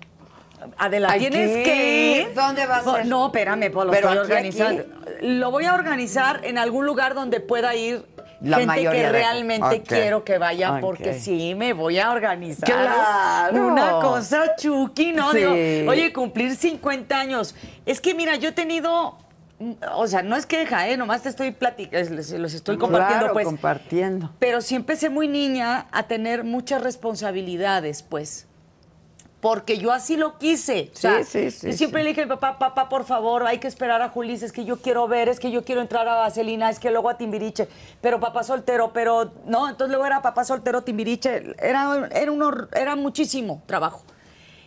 Adela, 0.79 1.11
Hay 1.13 1.21
tienes 1.21 1.57
que 1.59 1.63
que 1.63 2.11
ir. 2.17 2.27
ir. 2.29 2.35
¿Dónde 2.35 2.67
va 2.67 2.79
a 2.79 2.83
ser? 2.97 3.07
No, 3.07 3.27
espérame, 3.27 3.71
pues 3.71 3.87
lo 3.87 3.93
Pero 3.93 4.09
estoy 4.09 4.19
aquí, 4.25 4.33
organizando. 4.33 4.83
aquí. 4.83 5.27
Lo 5.29 5.51
voy 5.53 5.67
a 5.67 5.75
organizar 5.75 6.41
en 6.45 6.59
algún 6.59 6.85
lugar 6.87 7.15
donde 7.15 7.39
pueda 7.41 7.77
ir 7.77 8.05
La 8.41 8.59
gente 8.59 8.67
mayoría 8.67 9.01
que 9.01 9.07
de- 9.07 9.13
realmente 9.13 9.83
quiero 9.83 10.25
que 10.25 10.39
vaya 10.39 10.79
porque 10.81 11.15
sí 11.15 11.55
me 11.57 11.73
voy 11.73 11.99
a 11.99 12.11
organizar. 12.13 12.69
Claro. 12.69 13.67
Una 13.67 13.91
cosa 14.01 14.55
chuki, 14.57 15.13
¿no? 15.13 15.33
Sí. 15.33 15.39
Digo, 15.39 15.91
oye, 15.91 16.13
cumplir 16.13 16.55
50 16.55 17.19
años. 17.19 17.55
Es 17.87 18.01
que 18.01 18.15
mira, 18.15 18.37
yo 18.37 18.51
he 18.51 18.53
tenido. 18.53 19.19
O 19.95 20.07
sea, 20.07 20.23
no 20.23 20.37
es 20.37 20.47
queja, 20.47 20.89
¿eh? 20.89 20.97
Nomás 20.97 21.23
te 21.23 21.29
estoy 21.31 21.51
platicando, 21.51 22.15
los 22.15 22.55
estoy 22.55 22.79
compartiendo, 22.79 23.19
Claro, 23.21 23.33
pues. 23.33 23.45
compartiendo. 23.45 24.31
Pero 24.39 24.61
sí 24.61 24.77
empecé 24.77 25.11
muy 25.11 25.27
niña 25.27 25.87
a 25.91 26.05
tener 26.05 26.45
muchas 26.45 26.81
responsabilidades, 26.83 28.03
pues. 28.03 28.47
Porque 29.41 29.79
yo 29.79 29.93
así 29.93 30.17
lo 30.17 30.37
quise. 30.37 30.91
O 30.93 30.97
sea, 30.97 31.23
Sí, 31.23 31.51
sí, 31.51 31.51
sí, 31.53 31.73
siempre 31.75 32.03
le 32.03 32.09
dije 32.11 32.27
papá, 32.27 32.59
papá, 32.59 32.89
por 32.89 33.05
favor, 33.05 33.47
hay 33.47 33.59
que 33.59 33.69
esperar 33.69 34.03
a 34.03 34.09
Julis, 34.09 34.43
es 34.43 34.51
que 34.51 34.65
yo 34.65 34.79
quiero 34.79 35.07
ver, 35.07 35.29
es 35.29 35.39
que 35.39 35.53
yo 35.53 35.65
quiero 35.65 35.81
entrar 35.81 36.09
a 36.09 36.17
Vaselina, 36.17 36.69
es 36.71 36.81
que 36.81 36.91
luego 36.91 37.09
a 37.09 37.17
Timbiriche, 37.19 37.69
pero 38.01 38.19
papá 38.19 38.43
soltero, 38.43 38.91
pero 38.93 39.31
no, 39.47 39.69
entonces 39.69 39.91
luego 39.91 40.07
era 40.07 40.23
papá 40.23 40.43
soltero, 40.43 40.83
Timbiriche, 40.83 41.55
era, 41.61 42.09
era, 42.13 42.33
un 42.33 42.69
era 42.75 42.97
muchísimo 42.97 43.63
trabajo. 43.67 44.03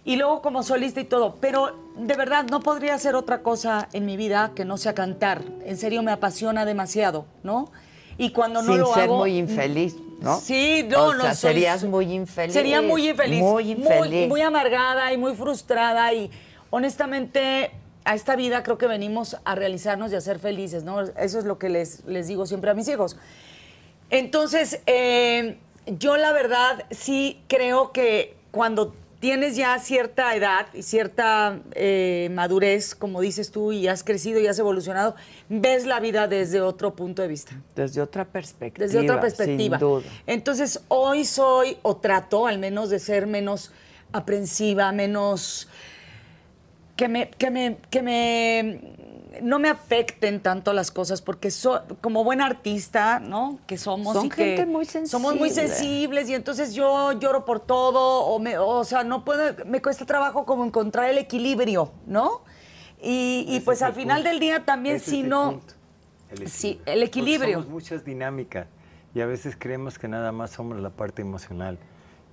y 0.05 0.15
luego 0.15 0.41
como 0.41 0.63
solista 0.63 1.01
y 1.01 1.03
todo. 1.05 1.35
Pero 1.41 1.75
de 1.97 2.15
verdad 2.15 2.45
no 2.49 2.61
podría 2.61 2.93
hacer 2.95 3.13
otra 3.15 3.41
cosa 3.43 3.89
en 3.91 4.05
mi 4.05 4.15
vida 4.15 4.51
que 4.55 4.63
no 4.63 4.77
sea 4.77 4.95
cantar. 4.95 5.41
En 5.65 5.75
serio 5.77 6.01
me 6.01 6.11
apasiona 6.13 6.63
demasiado, 6.65 7.25
¿no? 7.43 7.69
Y 8.17 8.31
cuando 8.31 8.61
no 8.61 8.71
Sin 8.71 8.81
lo 8.81 8.93
ser 8.93 9.03
hago. 9.03 9.17
muy 9.17 9.37
infeliz, 9.37 9.95
¿no? 10.21 10.39
Sí, 10.39 10.85
no, 10.89 11.07
O 11.07 11.13
no. 11.13 11.21
sea, 11.23 11.35
soy- 11.35 11.51
serías 11.53 11.83
muy 11.83 12.13
infeliz. 12.13 12.53
Sería 12.53 12.81
muy 12.81 13.09
infeliz. 13.09 13.39
Muy 13.41 13.71
infeliz. 13.71 14.27
Muy, 14.29 14.41
amargada 14.41 15.11
y 15.11 15.17
muy 15.17 15.35
frustrada. 15.35 16.13
Y 16.13 16.31
honestamente, 16.69 17.71
a 18.05 18.15
esta 18.15 18.35
vida 18.35 18.63
creo 18.63 18.77
que 18.77 18.87
venimos 18.87 19.37
a 19.43 19.55
realizarnos 19.55 20.11
y 20.11 20.15
a 20.15 20.21
ser 20.21 20.39
felices, 20.39 20.83
¿no? 20.83 21.01
Eso 21.01 21.39
es 21.39 21.45
lo 21.45 21.57
que 21.59 21.69
les, 21.69 22.05
les 22.05 22.27
digo 22.27 22.45
siempre 22.45 22.71
a 22.71 22.73
mis 22.73 22.87
hijos. 22.87 23.17
Entonces, 24.09 24.81
eh, 24.87 25.57
yo 25.85 26.17
la 26.17 26.31
verdad 26.31 26.85
sí 26.91 27.41
creo 27.47 27.91
que 27.91 28.35
cuando 28.51 28.95
tienes 29.21 29.55
ya 29.55 29.77
cierta 29.77 30.35
edad 30.35 30.65
y 30.73 30.81
cierta 30.81 31.61
eh, 31.73 32.29
madurez, 32.33 32.95
como 32.95 33.21
dices 33.21 33.51
tú, 33.51 33.71
y 33.71 33.87
has 33.87 34.03
crecido 34.03 34.39
y 34.39 34.47
has 34.47 34.57
evolucionado, 34.57 35.15
ves 35.47 35.85
la 35.85 35.99
vida 35.99 36.27
desde 36.27 36.59
otro 36.59 36.95
punto 36.95 37.21
de 37.21 37.27
vista. 37.27 37.53
Desde 37.75 38.01
otra 38.01 38.25
perspectiva. 38.25 38.85
Desde 38.85 38.99
otra 38.99 39.21
perspectiva. 39.21 39.77
Sin 39.77 39.87
duda. 39.87 40.09
Entonces, 40.25 40.81
hoy 40.87 41.23
soy, 41.23 41.77
o 41.83 41.97
trato 41.97 42.47
al 42.47 42.57
menos 42.57 42.89
de 42.89 42.97
ser 42.97 43.27
menos 43.27 43.71
aprensiva, 44.11 44.91
menos. 44.91 45.69
que 46.97 47.07
me. 47.07 47.29
que 47.29 47.51
me. 47.51 47.77
que 47.91 48.01
me. 48.01 49.00
No 49.41 49.59
me 49.59 49.69
afecten 49.69 50.41
tanto 50.41 50.73
las 50.73 50.91
cosas, 50.91 51.21
porque 51.21 51.51
so- 51.51 51.81
como 52.01 52.23
buen 52.23 52.41
artista, 52.41 53.19
¿no? 53.19 53.59
Que 53.67 53.77
somos. 53.77 54.13
Son 54.15 54.25
y 54.25 54.29
que 54.29 54.43
gente 54.57 54.65
muy 54.65 54.85
Somos 54.85 55.35
muy 55.35 55.49
sensible. 55.49 55.75
sensibles 55.77 56.29
y 56.29 56.35
entonces 56.35 56.73
yo 56.73 57.13
lloro 57.13 57.45
por 57.45 57.59
todo, 57.61 58.25
o, 58.25 58.39
me, 58.39 58.57
o 58.57 58.83
sea, 58.83 59.03
no 59.03 59.23
puedo. 59.23 59.53
me 59.65 59.81
cuesta 59.81 60.05
trabajo 60.05 60.45
como 60.45 60.65
encontrar 60.65 61.09
el 61.09 61.17
equilibrio, 61.17 61.91
¿no? 62.05 62.41
Y, 63.03 63.59
pues 63.65 63.79
es 63.79 63.83
al 63.83 63.93
final 63.93 64.17
punto. 64.17 64.29
del 64.29 64.39
día 64.39 64.63
también, 64.65 64.97
Ese 64.97 65.09
si 65.11 65.17
es 65.19 65.23
el 65.23 65.29
no. 65.29 65.51
punto. 65.51 65.73
El 66.31 66.47
Sí, 66.47 66.67
equilibrio. 66.69 66.93
el 66.93 67.03
equilibrio. 67.03 67.53
Somos 67.59 67.69
muchas 67.69 68.05
dinámicas 68.05 68.67
y 69.15 69.21
a 69.21 69.25
veces 69.25 69.55
creemos 69.57 69.97
que 69.97 70.07
nada 70.07 70.31
más 70.31 70.51
somos 70.51 70.79
la 70.79 70.89
parte 70.91 71.21
emocional 71.21 71.79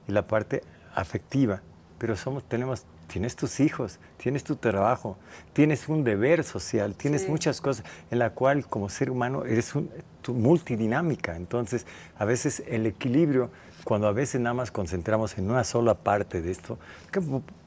y 0.07 0.13
la 0.13 0.27
parte 0.27 0.63
afectiva, 0.95 1.63
pero 1.99 2.17
somos, 2.17 2.45
tenemos, 2.45 2.85
tienes 3.09 3.35
tus 3.35 3.59
hijos, 3.59 3.99
tienes 4.19 4.45
tu 4.45 4.55
trabajo, 4.57 5.17
tienes 5.53 5.89
un 5.89 6.05
deber 6.05 6.45
social, 6.45 6.95
tienes 6.95 7.29
muchas 7.29 7.61
cosas 7.61 7.85
en 8.11 8.21
la 8.21 8.31
cual 8.31 8.67
como 8.67 8.89
ser 8.89 9.11
humano 9.11 9.45
eres 9.45 9.75
un, 9.75 9.91
tu- 10.23 10.35
multidinámica. 10.35 11.35
Entonces, 11.37 11.87
a 12.19 12.25
veces 12.25 12.63
el 12.69 12.87
equilibrio, 12.87 13.51
cuando 13.85 14.07
a 14.07 14.13
veces 14.13 14.41
nada 14.41 14.55
más 14.55 14.71
concentramos 14.71 15.39
en 15.39 15.51
una 15.51 15.65
sola 15.65 15.95
parte 15.95 16.43
de 16.43 16.51
esto, 16.51 16.79
que 17.11 17.21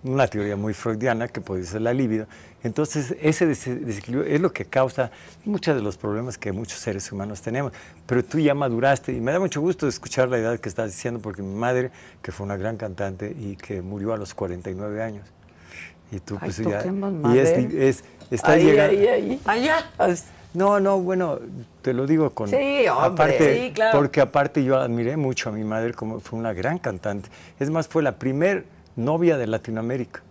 una 0.03 0.27
teoría 0.27 0.55
muy 0.55 0.73
freudiana 0.73 1.27
que 1.27 1.41
puede 1.41 1.63
ser 1.63 1.81
la 1.81 1.93
libido, 1.93 2.27
entonces 2.63 3.15
ese 3.21 3.45
des- 3.47 3.85
desequilibrio 3.85 4.31
es 4.33 4.39
lo 4.41 4.53
que 4.53 4.65
causa 4.65 5.11
muchos 5.45 5.75
de 5.75 5.81
los 5.81 5.97
problemas 5.97 6.37
que 6.37 6.51
muchos 6.51 6.79
seres 6.79 7.11
humanos 7.11 7.41
tenemos. 7.41 7.71
Pero 8.05 8.23
tú 8.23 8.39
ya 8.39 8.53
maduraste 8.53 9.13
y 9.13 9.19
me 9.21 9.31
da 9.31 9.39
mucho 9.39 9.61
gusto 9.61 9.87
escuchar 9.87 10.29
la 10.29 10.37
edad 10.37 10.59
que 10.59 10.69
estás 10.69 10.91
diciendo 10.91 11.19
porque 11.21 11.41
mi 11.41 11.55
madre, 11.55 11.91
que 12.21 12.31
fue 12.31 12.45
una 12.45 12.57
gran 12.57 12.77
cantante 12.77 13.35
y 13.39 13.55
que 13.55 13.81
murió 13.81 14.13
a 14.13 14.17
los 14.17 14.33
49 14.33 15.01
años, 15.01 15.25
y 16.11 16.19
tú 16.19 16.35
Ay, 16.41 16.51
pues 16.51 16.57
ya... 16.57 16.77
toquemos 16.79 17.13
Y 17.33 17.39
es, 17.39 17.49
madera. 17.51 17.57
di- 17.67 17.83
es- 17.85 18.03
está 18.29 18.51
ahí, 18.51 18.63
llegando... 18.65 18.99
ahí, 19.01 19.07
ahí. 19.07 19.41
Allá. 19.45 19.89
No, 20.53 20.81
no, 20.81 20.99
bueno, 20.99 21.39
te 21.81 21.93
lo 21.93 22.05
digo 22.05 22.31
con... 22.31 22.49
Sí, 22.49 22.55
hombre. 22.89 23.05
Aparte, 23.13 23.55
Sí, 23.67 23.71
claro. 23.73 23.97
Porque 23.97 24.19
aparte 24.19 24.61
yo 24.65 24.77
admiré 24.77 25.15
mucho 25.15 25.47
a 25.47 25.53
mi 25.53 25.63
madre 25.63 25.93
como 25.93 26.19
fue 26.19 26.37
una 26.37 26.51
gran 26.51 26.77
cantante. 26.77 27.29
Es 27.57 27.69
más, 27.69 27.87
fue 27.87 28.03
la 28.03 28.17
primer 28.19 28.65
novia 28.97 29.37
de 29.37 29.47
Latinoamérica. 29.47 30.21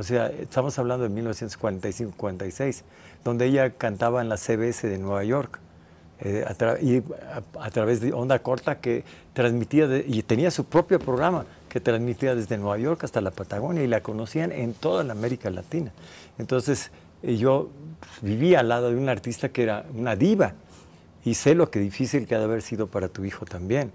O 0.00 0.02
sea, 0.02 0.28
estamos 0.28 0.78
hablando 0.78 1.06
de 1.06 1.14
1945-46, 1.22 2.84
donde 3.22 3.44
ella 3.44 3.68
cantaba 3.72 4.22
en 4.22 4.30
la 4.30 4.38
CBS 4.38 4.88
de 4.88 4.96
Nueva 4.98 5.24
York. 5.24 5.58
eh, 6.22 6.44
a, 6.46 6.54
tra- 6.54 6.78
y 6.82 6.98
a- 7.32 7.64
a 7.64 7.70
través 7.70 8.02
de 8.02 8.12
onda 8.12 8.38
corta 8.40 8.78
que 8.78 9.04
transmitía 9.32 9.88
de- 9.88 10.04
y 10.06 10.22
tenía 10.22 10.50
su 10.50 10.66
propio 10.66 10.98
programa 10.98 11.46
que 11.70 11.80
transmitía 11.80 12.34
desde 12.34 12.58
Nueva 12.58 12.76
York 12.76 13.04
hasta 13.04 13.22
la 13.22 13.30
Patagonia 13.30 13.82
y 13.82 13.86
la 13.86 14.02
conocían 14.02 14.52
en 14.52 14.74
toda 14.74 15.02
la 15.02 15.12
América 15.14 15.48
Latina. 15.48 15.92
Entonces 16.38 16.90
eh, 17.22 17.36
yo 17.38 17.70
vivía 18.20 18.60
al 18.60 18.68
lado 18.68 18.90
de 18.90 18.96
un 18.96 19.08
artista 19.08 19.48
que 19.48 19.62
era 19.62 19.86
una 19.96 20.14
diva 20.14 20.52
y 21.24 21.32
sé 21.34 21.54
lo 21.54 21.70
que 21.70 21.78
difícil 21.80 22.26
que 22.26 22.34
ha 22.34 22.38
de 22.38 22.44
haber 22.44 22.60
sido 22.60 22.86
para 22.86 23.08
tu 23.08 23.24
hijo 23.24 23.46
también, 23.46 23.90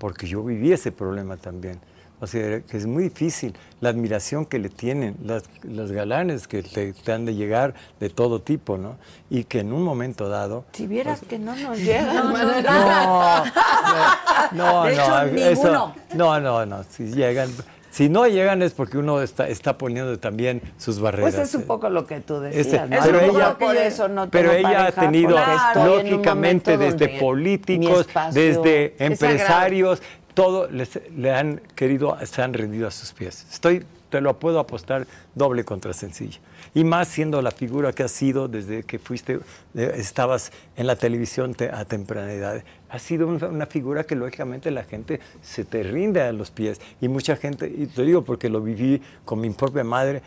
porque 0.00 0.26
yo 0.26 0.42
viví 0.42 0.72
ese 0.72 0.90
problema 0.90 1.36
también. 1.36 1.78
O 2.20 2.26
sea, 2.26 2.60
que 2.62 2.76
es 2.76 2.86
muy 2.86 3.04
difícil 3.04 3.54
la 3.80 3.90
admiración 3.90 4.44
que 4.44 4.58
le 4.58 4.68
tienen 4.70 5.16
las- 5.24 5.44
los 5.62 5.92
galanes 5.92 6.48
que 6.48 6.62
te, 6.64 6.92
te 6.92 7.12
han 7.12 7.24
de 7.24 7.34
llegar 7.34 7.74
de 8.00 8.10
todo 8.10 8.40
tipo, 8.40 8.76
¿no? 8.76 8.96
Y 9.30 9.44
que 9.44 9.60
en 9.60 9.72
un 9.72 9.82
momento 9.84 10.28
dado... 10.28 10.64
Si 10.72 10.86
vieras 10.88 11.20
que 11.28 11.38
no 11.38 11.54
nos 11.54 11.78
llega. 11.78 12.12
No, 12.12 12.24
no, 12.32 13.44
no. 14.52 14.90
No, 14.90 15.24
De 15.26 15.52
hecho, 15.52 15.72
no, 15.72 15.94
no, 16.14 16.40
no, 16.40 16.66
no, 16.66 16.82
si 16.90 17.04
llegan, 17.12 17.50
si 17.90 18.08
no 18.08 18.26
llegan 18.26 18.62
es 18.62 18.72
porque 18.72 18.98
uno 18.98 19.22
está, 19.22 19.46
está 19.48 19.78
poniendo 19.78 20.18
también 20.18 20.60
sus 20.76 21.00
barreras. 21.00 21.34
Pues 21.36 21.48
es 21.48 21.54
un 21.54 21.62
poco 21.62 21.88
lo 21.88 22.06
que 22.06 22.20
tú 22.20 22.40
decías. 22.40 22.66
Ese- 22.66 22.86
¿no? 22.88 22.96
Es 22.96 23.06
pero 23.06 23.18
un 23.20 23.26
poco 23.26 23.38
ella, 23.38 23.58
por 23.58 23.76
eso 23.76 24.08
no 24.08 24.28
pero 24.30 24.52
ella 24.52 24.86
ha 24.86 24.92
tenido, 24.92 25.36
lógicamente, 25.84 26.76
desde 26.78 27.20
políticos, 27.20 28.08
desde 28.32 28.86
es 28.98 29.00
empresarios, 29.12 30.02
todo 30.38 30.68
les- 30.70 31.00
le 31.16 31.32
han 31.34 31.60
querido, 31.74 32.16
se 32.24 32.42
han 32.42 32.54
rendido 32.54 32.86
a 32.86 32.92
sus 32.92 33.12
pies. 33.12 33.44
Estoy, 33.50 33.84
te 34.08 34.20
lo 34.20 34.38
puedo 34.38 34.60
apostar 34.60 35.04
doble 35.34 35.64
contra 35.64 35.92
sencillo. 35.92 36.38
Y 36.74 36.84
más 36.84 37.08
siendo 37.08 37.42
la 37.42 37.50
figura 37.50 37.92
que 37.92 38.04
has 38.04 38.12
sido 38.12 38.46
desde 38.46 38.84
que 38.84 39.00
fuiste, 39.00 39.40
eh, 39.74 39.92
estabas 39.96 40.52
en 40.76 40.86
la 40.86 40.94
televisión 40.94 41.54
te- 41.54 41.70
a 41.72 41.84
temprana 41.84 42.32
edad. 42.32 42.62
Has 42.88 43.02
sido 43.02 43.26
una 43.26 43.66
figura 43.66 44.04
que 44.04 44.14
lógicamente 44.14 44.70
la 44.70 44.84
gente 44.84 45.18
se 45.42 45.64
te 45.64 45.82
rinde 45.82 46.22
a 46.22 46.30
los 46.32 46.52
pies. 46.52 46.80
Y 47.00 47.08
mucha 47.08 47.34
gente, 47.34 47.66
y 47.66 47.86
te 47.86 48.02
digo 48.02 48.22
porque 48.22 48.48
lo 48.48 48.60
viví 48.60 49.02
con 49.24 49.40
mi 49.40 49.50
propia 49.50 49.82
madre, 49.82 50.22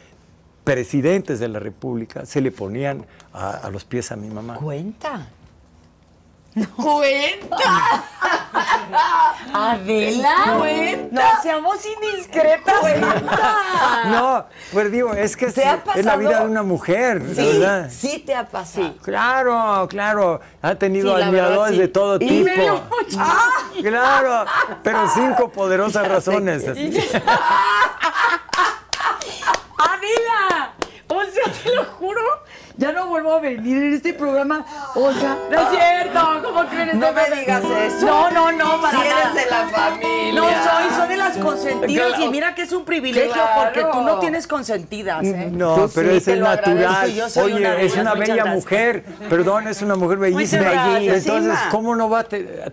presidentes 0.65 1.39
de 1.39 1.47
la 1.47 1.59
República 1.59 2.25
se 2.25 2.41
le 2.41 2.51
ponían 2.51 3.05
a, 3.33 3.51
a 3.51 3.69
los 3.71 3.85
pies 3.85 4.11
a 4.11 4.17
mi 4.17 4.27
mamá. 4.29 4.55
Cuenta. 4.55 5.29
¡Cuenta! 6.75 8.03
Adela, 9.53 10.57
No 11.11 11.21
seamos 11.41 11.77
indiscretas. 11.85 12.79
¡Cuenta! 12.79 13.55
No, 14.05 14.45
pues 14.73 14.91
digo, 14.91 15.13
es 15.13 15.37
que 15.37 15.45
es, 15.45 15.53
¿Te 15.53 15.63
ha 15.65 15.81
es 15.95 16.05
la 16.05 16.15
vida 16.17 16.39
de 16.41 16.45
una 16.45 16.63
mujer, 16.63 17.21
Sí, 17.35 17.59
¿verdad? 17.59 17.89
sí 17.91 18.19
te 18.25 18.33
ha 18.35 18.47
pasado. 18.47 18.95
Claro, 19.03 19.87
claro. 19.89 20.41
Ha 20.61 20.75
tenido 20.75 21.15
Sí, 21.15 21.21
admiradores 21.21 21.59
verdad, 21.59 21.73
sí. 21.73 21.77
de 21.79 21.87
todo 21.87 22.15
Y 22.15 22.27
tipo. 22.27 22.45
me 22.45 22.67
lo- 22.67 22.81
Claro, 23.81 24.45
pero 24.83 25.07
cinco 25.13 25.49
poderosas 25.51 26.07
razones. 26.09 26.67
así. 26.67 26.91
¡Adela! 29.77 30.73
O 31.07 31.21
sea, 31.23 31.43
te 31.63 31.75
lo 31.75 31.83
juro, 31.85 32.21
ya 32.81 32.91
no 32.91 33.05
vuelvo 33.05 33.33
a 33.35 33.39
venir 33.39 33.77
en 33.77 33.93
este 33.93 34.13
programa. 34.13 34.65
O 34.95 35.13
sea, 35.13 35.37
no 35.51 35.61
es 35.61 35.69
cierto, 35.69 36.19
¿cómo 36.43 36.65
crees? 36.67 36.95
No 36.95 37.13
me 37.13 37.35
digas 37.39 37.63
eso. 37.63 38.05
No, 38.07 38.31
no, 38.31 38.51
no, 38.51 38.81
para 38.81 38.99
Si 38.99 39.07
eres 39.07 39.33
de 39.35 39.45
la 39.51 39.67
familia. 39.67 40.33
No 40.33 40.43
soy, 40.49 40.95
soy 40.97 41.07
de 41.09 41.17
las 41.17 41.37
consentidas 41.37 42.07
Claro. 42.07 42.23
y 42.25 42.29
mira 42.29 42.55
que 42.55 42.63
es 42.63 42.71
un 42.71 42.83
privilegio 42.83 43.31
Claro. 43.33 43.61
porque 43.63 43.83
tú 43.91 44.01
no 44.01 44.19
tienes 44.19 44.47
consentidas, 44.47 45.23
¿eh? 45.23 45.49
No, 45.51 45.75
Tú 45.75 45.91
pero 45.93 46.09
sí, 46.11 46.17
es 46.17 46.27
agradezco, 46.27 46.69
natural. 46.71 47.13
yo 47.13 47.29
soy 47.29 47.43
Oye, 47.53 47.55
una 47.61 47.75
es 47.81 47.95
una 47.95 48.13
bella 48.15 48.33
gracias. 48.35 48.55
mujer. 48.55 49.03
Perdón, 49.29 49.67
es 49.67 49.81
una 49.83 49.95
mujer 49.95 50.17
bellísima. 50.17 50.97
Entonces, 50.99 51.57
¿cómo 51.69 51.95
no 51.95 52.09
va 52.09 52.19
a 52.21 52.23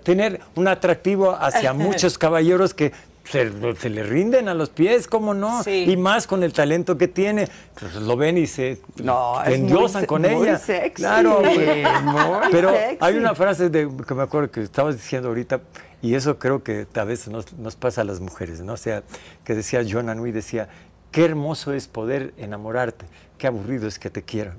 tener 0.02 0.40
un 0.54 0.68
atractivo 0.68 1.36
hacia 1.38 1.72
muchos 1.74 2.16
caballeros 2.16 2.72
que 2.72 2.92
se, 3.30 3.52
se 3.78 3.90
le 3.90 4.02
rinden 4.02 4.48
a 4.48 4.54
los 4.54 4.70
pies? 4.70 5.06
¿Cómo 5.06 5.34
no? 5.34 5.62
Sí. 5.62 5.84
Y 5.88 5.96
más 5.96 6.26
con 6.26 6.42
el 6.42 6.52
talento 6.52 6.96
que 6.98 7.08
tiene. 7.08 7.48
Pues 7.78 7.94
lo 7.96 8.16
ven 8.16 8.38
y 8.38 8.46
se 8.46 8.80
No, 9.02 9.42
endiosan 9.44 10.06
con 10.06 10.22
muy 10.22 10.30
ella. 10.48 10.58
sexy, 10.58 11.02
Claro, 11.02 11.40
muy 11.42 12.48
pero 12.52 12.70
sexy. 12.70 12.96
hay 13.00 13.16
una 13.16 13.34
frase 13.34 13.68
de, 13.70 13.88
que 14.06 14.14
me 14.14 14.22
acuerdo 14.22 14.50
que 14.50 14.62
estabas 14.62 14.96
diciendo 14.96 15.28
ahorita, 15.28 15.60
y 16.00 16.14
eso 16.14 16.38
creo 16.38 16.62
que 16.62 16.86
a 16.94 17.04
veces 17.04 17.28
nos, 17.28 17.52
nos 17.54 17.74
pasa 17.76 18.02
a 18.02 18.04
las 18.04 18.20
mujeres, 18.20 18.60
¿no? 18.60 18.74
O 18.74 18.76
sea, 18.76 19.02
que 19.44 19.54
decía 19.54 19.82
John 19.88 20.08
Anui, 20.08 20.30
decía, 20.32 20.68
qué 21.10 21.24
hermoso 21.24 21.72
es 21.72 21.88
poder 21.88 22.34
enamorarte, 22.38 23.06
qué 23.36 23.46
aburrido 23.46 23.88
es 23.88 23.98
que 23.98 24.08
te 24.10 24.22
quieran. 24.22 24.56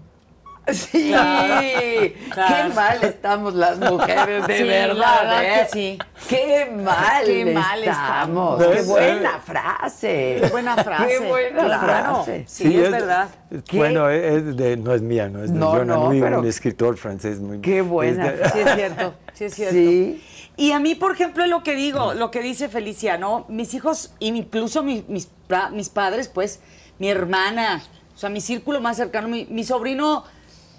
Sí, 0.74 1.12
Claro. 2.32 2.68
qué 2.70 2.74
mal 2.76 3.04
estamos 3.04 3.54
las 3.56 3.78
mujeres, 3.80 4.46
de 4.48 4.58
Sí, 4.58 4.64
la 4.64 4.70
verdad. 4.88 5.22
verdad 5.22 5.44
¿eh? 5.44 5.48
que 5.64 5.70
sí. 5.72 6.00
Qué 6.28 6.72
mal, 6.84 7.26
Qué 7.26 7.46
mal 7.54 7.80
estamos. 7.84 8.62
estamos. 8.62 8.64
Qué 8.64 8.68
¿Ves? 8.76 8.88
buena 8.88 9.40
frase. 9.40 10.38
Qué 10.42 10.48
buena 10.52 10.78
frase. 10.84 11.08
Qué 11.08 11.20
buena 11.28 11.64
Claro. 11.66 12.16
frase. 12.24 12.44
Sí, 12.48 12.80
es, 12.82 12.92
verdad. 12.92 13.30
Bueno, 13.74 14.10
es 14.10 14.56
de- 14.56 14.78
no 14.78 14.94
es 14.94 15.02
mía, 15.02 15.28
no 15.30 15.44
es 15.44 15.52
de 15.54 15.60
No, 15.60 15.72
John 15.72 15.88
no, 15.88 16.10
pero- 16.20 16.40
un 16.40 16.48
escritor 16.48 16.98
francés 16.98 17.40
muy... 17.40 17.60
Qué 17.62 17.82
buena 17.82 18.28
es 18.30 18.40
de- 18.40 18.50
Sí 18.50 18.60
es 18.60 18.76
cierto, 18.76 19.14
sí 19.34 19.44
es 19.46 19.54
cierto. 19.56 19.76
Sí. 19.76 20.24
Y 20.58 20.72
a 20.74 20.80
mí, 20.80 20.94
por 20.96 21.14
ejemplo, 21.14 21.44
es 21.44 21.50
lo 21.50 21.64
que 21.64 21.74
digo, 21.74 22.14
lo 22.14 22.32
que 22.32 22.42
dice 22.42 22.68
Felicia, 22.70 23.18
¿no? 23.18 23.46
Mis 23.50 23.74
hijos, 23.74 24.14
incluso 24.20 24.84
mi- 24.84 25.06
mis, 25.08 25.26
pa- 25.48 25.70
mis 25.70 25.90
padres, 25.90 26.28
pues, 26.28 26.60
mi 27.00 27.10
hermana, 27.10 27.82
o 28.14 28.18
sea, 28.18 28.30
mi 28.30 28.42
círculo 28.42 28.82
más 28.82 28.98
cercano, 28.98 29.30
mi, 29.30 29.46
mi 29.50 29.64
sobrino, 29.64 30.26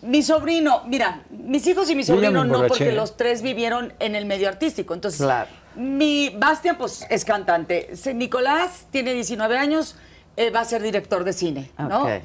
mi 0.03 0.23
sobrino, 0.23 0.83
mira, 0.87 1.23
mis 1.31 1.67
hijos 1.67 1.91
y 1.91 1.95
mi 1.95 2.05
sobrino 2.05 2.45
no, 2.45 2.67
porque 2.67 2.93
los 2.93 3.17
tres 3.17 3.43
vivieron 3.43 3.93
en 3.99 4.15
el 4.17 4.27
medio 4.27 4.49
artístico. 4.49 4.95
Entonces, 4.95 5.21
Claro. 5.21 5.49
mi 5.77 6.31
Bastian, 6.39 6.77
pues, 6.79 7.07
es 7.11 7.25
cantante. 7.25 7.91
Nicolás 8.15 8.87
tiene 8.91 9.13
19 9.13 9.57
años, 9.59 9.97
eh, 10.37 10.51
va 10.51 10.61
a 10.61 10.65
ser 10.65 10.83
director 10.83 11.25
de 11.25 11.33
cine, 11.33 11.71
¿no? 11.79 12.09
Eh, 12.09 12.23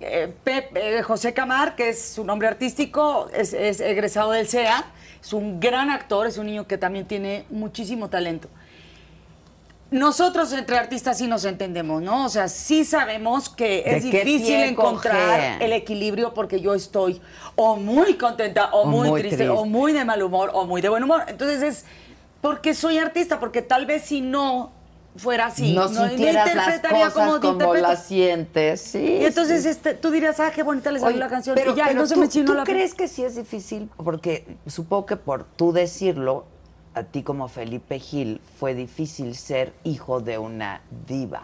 eh, 0.00 0.32
Pep- 0.44 0.74
eh, 0.76 1.02
José 1.02 1.34
Camar, 1.34 1.76
que 1.76 1.90
es 1.90 2.02
su 2.02 2.24
nombre 2.24 2.48
artístico, 2.48 3.28
es, 3.34 3.52
es 3.52 3.80
egresado 3.80 4.32
del 4.32 4.48
CEA, 4.48 4.84
es 5.20 5.32
un 5.32 5.60
gran 5.60 5.90
actor, 5.90 6.26
es 6.26 6.38
un 6.38 6.46
niño 6.46 6.66
que 6.66 6.78
también 6.78 7.04
tiene 7.06 7.44
muchísimo 7.50 8.08
talento. 8.08 8.48
Nosotros 9.90 10.52
entre 10.52 10.76
artistas 10.76 11.16
sí 11.16 11.26
nos 11.26 11.44
entendemos, 11.46 12.02
¿no? 12.02 12.26
O 12.26 12.28
sea, 12.28 12.48
sí 12.48 12.84
sabemos 12.84 13.48
que 13.48 13.82
¿De 13.82 13.96
es 13.96 14.02
difícil 14.02 14.56
encontrar 14.56 15.62
el 15.62 15.72
equilibrio 15.72 16.34
porque 16.34 16.60
yo 16.60 16.74
estoy 16.74 17.20
o 17.56 17.76
muy 17.76 18.14
contenta 18.14 18.70
o, 18.72 18.82
O 18.82 18.86
muy, 18.86 19.08
muy 19.08 19.20
triste, 19.20 19.38
triste. 19.38 19.50
o 19.50 19.64
muy 19.64 19.92
de 19.92 20.04
mal 20.04 20.22
humor 20.22 20.50
o 20.52 20.66
muy 20.66 20.82
de 20.82 20.90
buen 20.90 21.02
humor. 21.02 21.22
Entonces 21.26 21.62
es 21.62 21.84
porque 22.42 22.74
soy 22.74 22.98
artista, 22.98 23.40
porque 23.40 23.62
tal 23.62 23.86
vez 23.86 24.02
si 24.02 24.20
no 24.20 24.72
fuera 25.16 25.46
así, 25.46 25.74
no, 25.74 25.88
las 25.88 26.12
interpretaría 26.12 27.10
cosas 27.10 27.40
como 27.40 27.58
como, 27.58 27.74
las 27.74 28.04
sientes, 28.04 28.80
sí. 28.80 29.18
Y 29.20 29.24
entonces 29.24 29.62
sí. 29.62 29.70
este, 29.70 29.94
tú 29.94 30.10
dirías, 30.10 30.38
ah, 30.38 30.52
qué 30.54 30.62
bonita 30.62 30.92
le 30.92 31.00
salió 31.00 31.18
la 31.18 31.28
canción. 31.28 31.56
Pero, 31.56 31.72
y 31.72 31.76
ya, 31.76 31.86
pero 31.86 32.00
no 32.00 32.06
se 32.06 32.14
tú, 32.14 32.20
me 32.20 32.28
chinó 32.28 32.46
¿tú 32.46 32.54
la 32.54 32.64
crees 32.64 32.94
que 32.94 33.08
sí 33.08 33.24
es 33.24 33.36
difícil? 33.36 33.90
Porque 33.96 34.46
supongo 34.66 35.06
que 35.06 35.16
por 35.16 35.44
tú 35.44 35.72
decirlo, 35.72 36.46
a 36.94 37.02
ti 37.04 37.22
como 37.22 37.48
Felipe 37.48 37.98
Gil, 37.98 38.40
fue 38.58 38.74
difícil 38.74 39.34
ser 39.34 39.72
hijo 39.84 40.20
de 40.20 40.38
una 40.38 40.80
diva. 41.06 41.42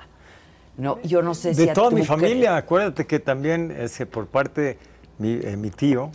No, 0.77 1.01
yo 1.03 1.23
no 1.23 1.35
sé 1.35 1.55
si 1.55 1.67
De 1.67 1.73
toda 1.73 1.91
mi 1.91 2.05
familia, 2.05 2.57
acuérdate 2.57 3.07
que 3.07 3.21
también 3.21 3.71
ese, 3.71 4.07
por 4.07 4.27
parte 4.27 4.79
mi, 5.19 5.35
eh, 5.35 5.57
mi 5.57 5.71
tío, 5.71 6.11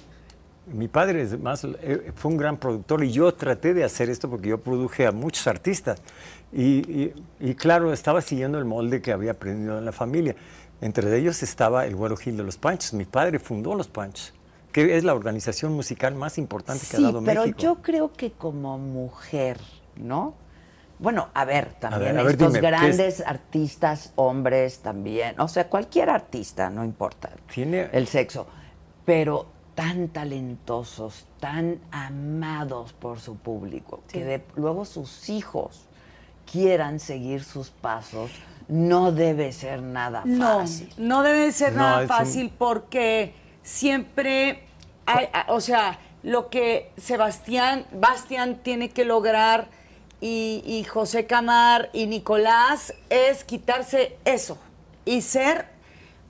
mi 0.74 0.88
padre 0.88 1.22
es 1.22 1.40
más, 1.40 1.64
eh, 1.64 2.12
fue 2.16 2.32
un 2.32 2.38
gran 2.38 2.58
productor 2.58 3.04
y 3.04 3.12
yo 3.12 3.34
traté 3.34 3.74
de 3.74 3.84
hacer 3.86 4.10
esto 4.10 4.30
porque 4.30 4.50
yo 4.50 4.58
produje 4.60 5.08
a 5.08 5.12
muchos 5.12 5.48
artistas. 5.48 6.02
Y, 6.52 6.80
y- 6.92 7.14
y 7.40 7.56
claro, 7.56 7.94
estaba 7.94 8.22
siguiendo 8.22 8.58
el 8.60 8.66
molde 8.66 9.02
que 9.02 9.12
había 9.14 9.32
aprendido 9.32 9.78
en 9.78 9.86
la 9.86 9.92
familia. 9.92 10.36
Entre 10.82 11.16
ellos 11.18 11.42
estaba 11.44 11.86
el 11.86 11.96
Güero 11.96 12.18
Gil 12.18 12.36
de 12.38 12.44
los 12.44 12.58
Panchos. 12.58 12.94
Mi 12.94 13.06
padre 13.06 13.40
fundó 13.40 13.76
los 13.76 13.88
Panchos, 13.88 14.34
que 14.72 14.98
es 14.98 15.04
la 15.04 15.14
organización 15.14 15.74
musical 15.74 16.16
más 16.16 16.38
importante 16.38 16.86
que 16.90 16.96
ha 16.96 17.00
Sí, 17.00 17.04
dado 17.04 17.24
pero 17.24 17.42
México. 17.42 17.60
yo 17.62 17.76
creo 17.82 18.14
que 18.14 18.32
como 18.32 18.78
mujer, 18.78 19.60
¿no? 19.96 20.36
Bueno, 21.00 21.30
a 21.34 21.46
ver, 21.46 21.74
también 21.80 22.02
ver, 22.16 22.20
a 22.20 22.24
ver, 22.24 22.32
estos 22.34 22.54
dime, 22.54 22.60
¿qué 22.60 22.66
es? 22.76 22.80
grandes 22.82 23.22
artistas, 23.26 24.12
hombres 24.16 24.80
también, 24.80 25.40
o 25.40 25.48
sea, 25.48 25.70
cualquier 25.70 26.10
artista, 26.10 26.70
no 26.70 26.84
importa 26.84 27.30
Tiene- 27.54 27.90
el 27.94 28.06
sexo, 28.08 28.48
pero 29.06 29.48
tan 29.76 30.10
talentosos, 30.10 31.26
tan 31.40 31.80
amados 31.92 32.92
por 32.94 33.20
su 33.22 33.38
público, 33.38 34.02
que 34.12 34.26
de- 34.26 34.44
luego 34.56 34.84
sus 34.84 35.30
hijos 35.30 35.86
quieran 36.52 37.00
seguir 37.00 37.44
sus 37.46 37.70
pasos, 37.70 38.30
no 38.68 39.12
debe 39.14 39.52
ser 39.54 39.82
nada 39.82 40.24
No, 40.26 40.60
fácil. 40.60 40.94
no 40.98 41.24
debe 41.24 41.52
ser 41.54 41.74
No, 41.74 41.80
nada 41.84 42.02
un- 42.02 42.08
fácil 42.10 42.52
porque 42.58 43.34
siempre, 43.70 44.64
hay- 45.06 45.30
o 45.48 45.62
sea, 45.62 46.00
lo 46.24 46.50
que 46.50 46.92
Sebastián, 46.98 47.86
Bastián 47.92 48.60
tiene 48.64 48.90
que 48.90 49.06
lograr 49.06 49.68
y, 50.20 50.64
y 50.66 50.84
José 50.86 51.28
Camar 51.28 51.90
y 51.94 52.08
Nicolás 52.08 52.94
es 53.10 53.44
quitarse 53.44 54.18
eso 54.26 54.58
y 55.06 55.22
ser, 55.22 55.68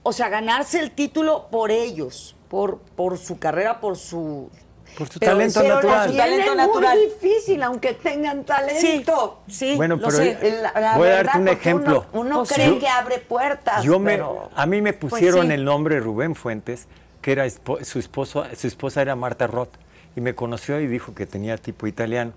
o 0.03 0.11
sea, 0.13 0.27
ganarse 0.29 0.79
el 0.79 0.91
título 0.91 1.47
por 1.49 1.71
ellos, 1.71 2.35
por, 2.49 2.79
por 2.79 3.17
su 3.17 3.39
carrera, 3.39 3.79
por 3.79 3.97
su... 3.97 4.49
Por 4.97 5.07
su 5.07 5.19
Pero- 5.19 5.33
talento 5.33 5.59
pero 5.61 5.75
natural. 5.75 6.09
su 6.09 6.17
talento 6.17 6.55
natural. 6.55 6.97
muy 6.97 7.05
difícil, 7.07 7.61
aunque 7.63 7.93
tengan 7.93 8.39
Sí, 8.39 8.43
talento. 8.45 9.39
sí, 9.47 9.75
Bueno, 9.77 9.95
lo 9.95 10.07
pero 10.07 10.17
sé. 10.17 10.59
La- 10.61 10.79
la 10.81 10.97
Voy 10.97 11.07
a 11.07 11.11
darte 11.23 11.37
un 11.37 11.47
ejemplo. 11.47 12.05
Uno, 12.11 12.21
uno 12.21 12.37
Pues 12.39 12.53
cree 12.53 12.69
sí. 12.71 12.79
que 12.79 12.87
abre 12.87 13.19
puertas, 13.19 13.83
Yo 13.83 13.99
me, 13.99 14.19
a 14.55 14.65
mí 14.65 14.81
me 14.81 14.93
pusieron 14.93 15.47
sí. 15.47 15.53
el 15.53 15.63
nombre 15.63 15.99
Rubén 15.99 16.33
Fuentes, 16.35 16.87
que 17.21 17.31
era 17.31 17.49
su 17.49 17.99
esposo, 17.99 18.45
su 18.55 18.67
esposa 18.67 19.01
era 19.01 19.15
Marta 19.15 19.47
Roth, 19.47 19.73
y 20.15 20.21
me 20.21 20.35
conoció 20.35 20.79
y 20.79 20.87
dijo 20.87 21.13
que 21.13 21.25
tenía 21.25 21.57
tipo 21.57 21.87
italiano. 21.87 22.33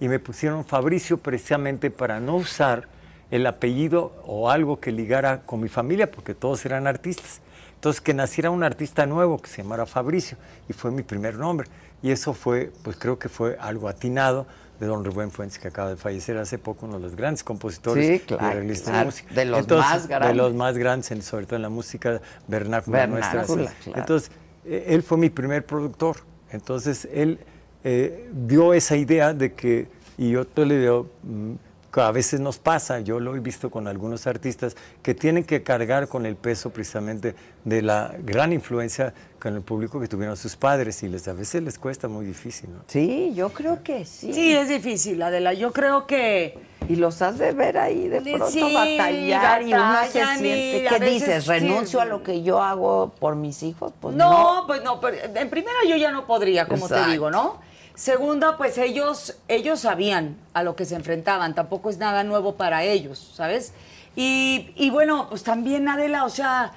Y 0.00 0.08
me 0.08 0.18
pusieron 0.18 0.64
Fabricio 0.64 1.18
precisamente 1.18 1.90
para 1.90 2.20
no 2.20 2.36
usar 2.36 2.88
el 3.30 3.46
apellido 3.46 4.12
o 4.26 4.50
algo 4.50 4.80
que 4.80 4.92
ligara 4.92 5.42
con 5.46 5.60
mi 5.60 5.68
familia, 5.68 6.10
porque 6.10 6.34
todos 6.34 6.64
eran 6.66 6.86
artistas. 6.86 7.40
Entonces, 7.74 8.00
que 8.00 8.14
naciera 8.14 8.50
un 8.50 8.62
artista 8.62 9.06
nuevo 9.06 9.38
que 9.38 9.48
se 9.48 9.62
llamara 9.62 9.86
Fabricio, 9.86 10.36
y 10.68 10.72
fue 10.72 10.90
mi 10.90 11.02
primer 11.02 11.36
nombre. 11.36 11.68
Y 12.02 12.10
eso 12.10 12.34
fue, 12.34 12.72
pues 12.82 12.96
creo 12.96 13.18
que 13.18 13.28
fue 13.28 13.56
algo 13.60 13.88
atinado 13.88 14.46
de 14.82 14.88
don 14.88 15.04
Rubén 15.04 15.30
Fuentes, 15.30 15.60
que 15.60 15.68
acaba 15.68 15.90
de 15.90 15.96
fallecer 15.96 16.36
hace 16.38 16.58
poco, 16.58 16.86
uno 16.86 16.96
de 16.96 17.02
los 17.02 17.14
grandes 17.14 17.44
compositores 17.44 18.04
Sí, 18.04 18.12
y 18.14 18.18
claro, 18.18 18.46
arreglistas 18.46 18.88
claro, 18.88 18.98
de 18.98 19.04
música. 19.04 19.34
de 19.34 19.44
los 19.44 19.60
Entonces, 19.60 19.90
más 19.90 20.06
grandes. 20.08 20.28
De 20.28 20.34
los 20.34 20.54
más 20.54 20.78
grandes, 20.78 21.24
sobre 21.24 21.46
todo 21.46 21.56
en 21.56 21.62
la 21.62 21.68
música 21.68 22.20
vernácula, 22.48 23.06
nuestra. 23.06 23.42
Vernácula, 23.42 23.70
sí. 23.70 23.76
claro. 23.84 24.00
Entonces, 24.00 24.32
eh, 24.64 24.84
él 24.88 25.04
fue 25.04 25.18
mi 25.18 25.30
primer 25.30 25.64
productor. 25.64 26.16
Entonces, 26.50 27.08
él 27.12 27.38
eh, 27.84 28.28
dio 28.32 28.74
esa 28.74 28.96
idea 28.96 29.32
de 29.32 29.52
que, 29.52 29.86
y 30.18 30.30
yo 30.30 30.44
te 30.44 30.66
le 30.66 30.80
digo, 30.80 31.08
mm, 31.22 31.52
a 32.00 32.10
veces 32.10 32.40
nos 32.40 32.58
pasa, 32.58 32.98
yo 32.98 33.20
lo 33.20 33.36
he 33.36 33.38
visto 33.38 33.70
con 33.70 33.86
algunos 33.86 34.26
artistas, 34.26 34.76
que 35.00 35.14
tienen 35.14 35.44
que 35.44 35.62
cargar 35.62 36.08
con 36.08 36.26
el 36.26 36.34
peso 36.34 36.70
precisamente 36.70 37.36
de 37.64 37.82
la 37.82 38.16
gran 38.24 38.52
influencia 38.52 39.14
con 39.42 39.56
el 39.56 39.62
público 39.62 39.98
que 40.00 40.06
tuvieron 40.06 40.36
sus 40.36 40.54
padres 40.54 41.02
y 41.02 41.08
les, 41.08 41.26
a 41.26 41.32
veces 41.32 41.62
les 41.64 41.76
cuesta 41.76 42.06
muy 42.06 42.24
difícil. 42.24 42.70
¿no? 42.72 42.84
Sí, 42.86 43.32
yo 43.34 43.48
creo 43.48 43.82
que 43.82 44.04
sí. 44.04 44.32
Sí, 44.32 44.52
es 44.54 44.68
difícil, 44.68 45.20
Adela. 45.20 45.52
Yo 45.52 45.72
creo 45.72 46.06
que... 46.06 46.56
Y 46.88 46.96
los 46.96 47.20
has 47.22 47.38
de 47.38 47.52
ver 47.52 47.76
ahí 47.78 48.08
de 48.08 48.20
Sí, 48.20 48.34
pronto 48.34 48.72
batallar 48.74 49.62
y 49.62 49.74
uno 49.74 49.96
se 50.04 50.10
siente. 50.12 50.86
¿Qué 50.88 50.98
veces 50.98 51.12
dices? 51.12 51.44
sí. 51.44 51.50
¿Renuncio 51.50 52.00
a 52.00 52.04
lo 52.04 52.22
que 52.22 52.42
yo 52.42 52.62
hago 52.62 53.12
por 53.18 53.34
mis 53.34 53.62
hijos? 53.64 53.92
Pues 54.00 54.14
no, 54.14 54.60
no. 54.60 54.66
pues 54.66 54.82
no, 54.84 55.00
pero 55.00 55.16
en 55.34 55.50
primera 55.50 55.78
yo 55.88 55.96
ya 55.96 56.12
no 56.12 56.26
podría, 56.26 56.66
como 56.66 56.86
Exacto. 56.86 57.04
te 57.06 57.10
digo, 57.10 57.30
¿no? 57.30 57.58
Segunda, 57.94 58.56
pues 58.56 58.78
ellos, 58.78 59.36
ellos 59.48 59.80
sabían 59.80 60.36
a 60.54 60.62
lo 60.62 60.76
que 60.76 60.84
se 60.84 60.94
enfrentaban, 60.94 61.54
tampoco 61.54 61.90
es 61.90 61.98
nada 61.98 62.24
nuevo 62.24 62.54
para 62.54 62.84
ellos, 62.84 63.32
¿sabes? 63.34 63.72
Y, 64.16 64.70
y 64.76 64.90
bueno, 64.90 65.26
pues 65.28 65.42
también 65.42 65.88
Adela, 65.88 66.24
o 66.24 66.30
sea, 66.30 66.72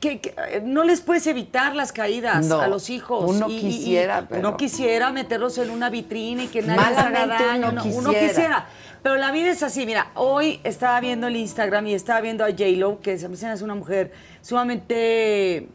que, 0.00 0.20
que, 0.20 0.34
eh, 0.50 0.62
no 0.64 0.84
les 0.84 1.00
puedes 1.00 1.26
evitar 1.26 1.74
las 1.74 1.92
caídas 1.92 2.46
No, 2.46 2.60
a 2.60 2.66
los 2.68 2.90
hijos. 2.90 3.24
uno 3.28 3.48
Y- 3.48 3.58
quisiera, 3.60 4.20
y 4.22 4.26
pero- 4.28 4.40
Uno 4.48 4.56
quisiera 4.56 5.10
meterlos 5.10 5.58
en 5.58 5.70
una 5.70 5.90
vitrina 5.90 6.44
y 6.44 6.48
que 6.48 6.62
nadie 6.62 6.90
les 6.90 6.98
haga 6.98 7.26
daño. 7.26 7.68
uno 7.70 7.84
no, 7.84 7.84
uno 7.84 8.10
quisiera. 8.10 8.66
Pero 9.02 9.16
la 9.16 9.32
vida 9.32 9.50
es 9.50 9.62
así, 9.62 9.84
mira, 9.84 10.12
hoy 10.14 10.60
estaba 10.62 11.00
viendo 11.00 11.26
el 11.26 11.34
Instagram 11.36 11.86
y 11.88 11.94
estaba 11.94 12.20
viendo 12.20 12.44
a 12.44 12.48
J-Lo, 12.50 13.00
que 13.00 13.18
se 13.18 13.28
me 13.28 13.34
hace 13.34 13.64
una 13.64 13.74
mujer 13.74 14.12
sumamente 14.42 15.68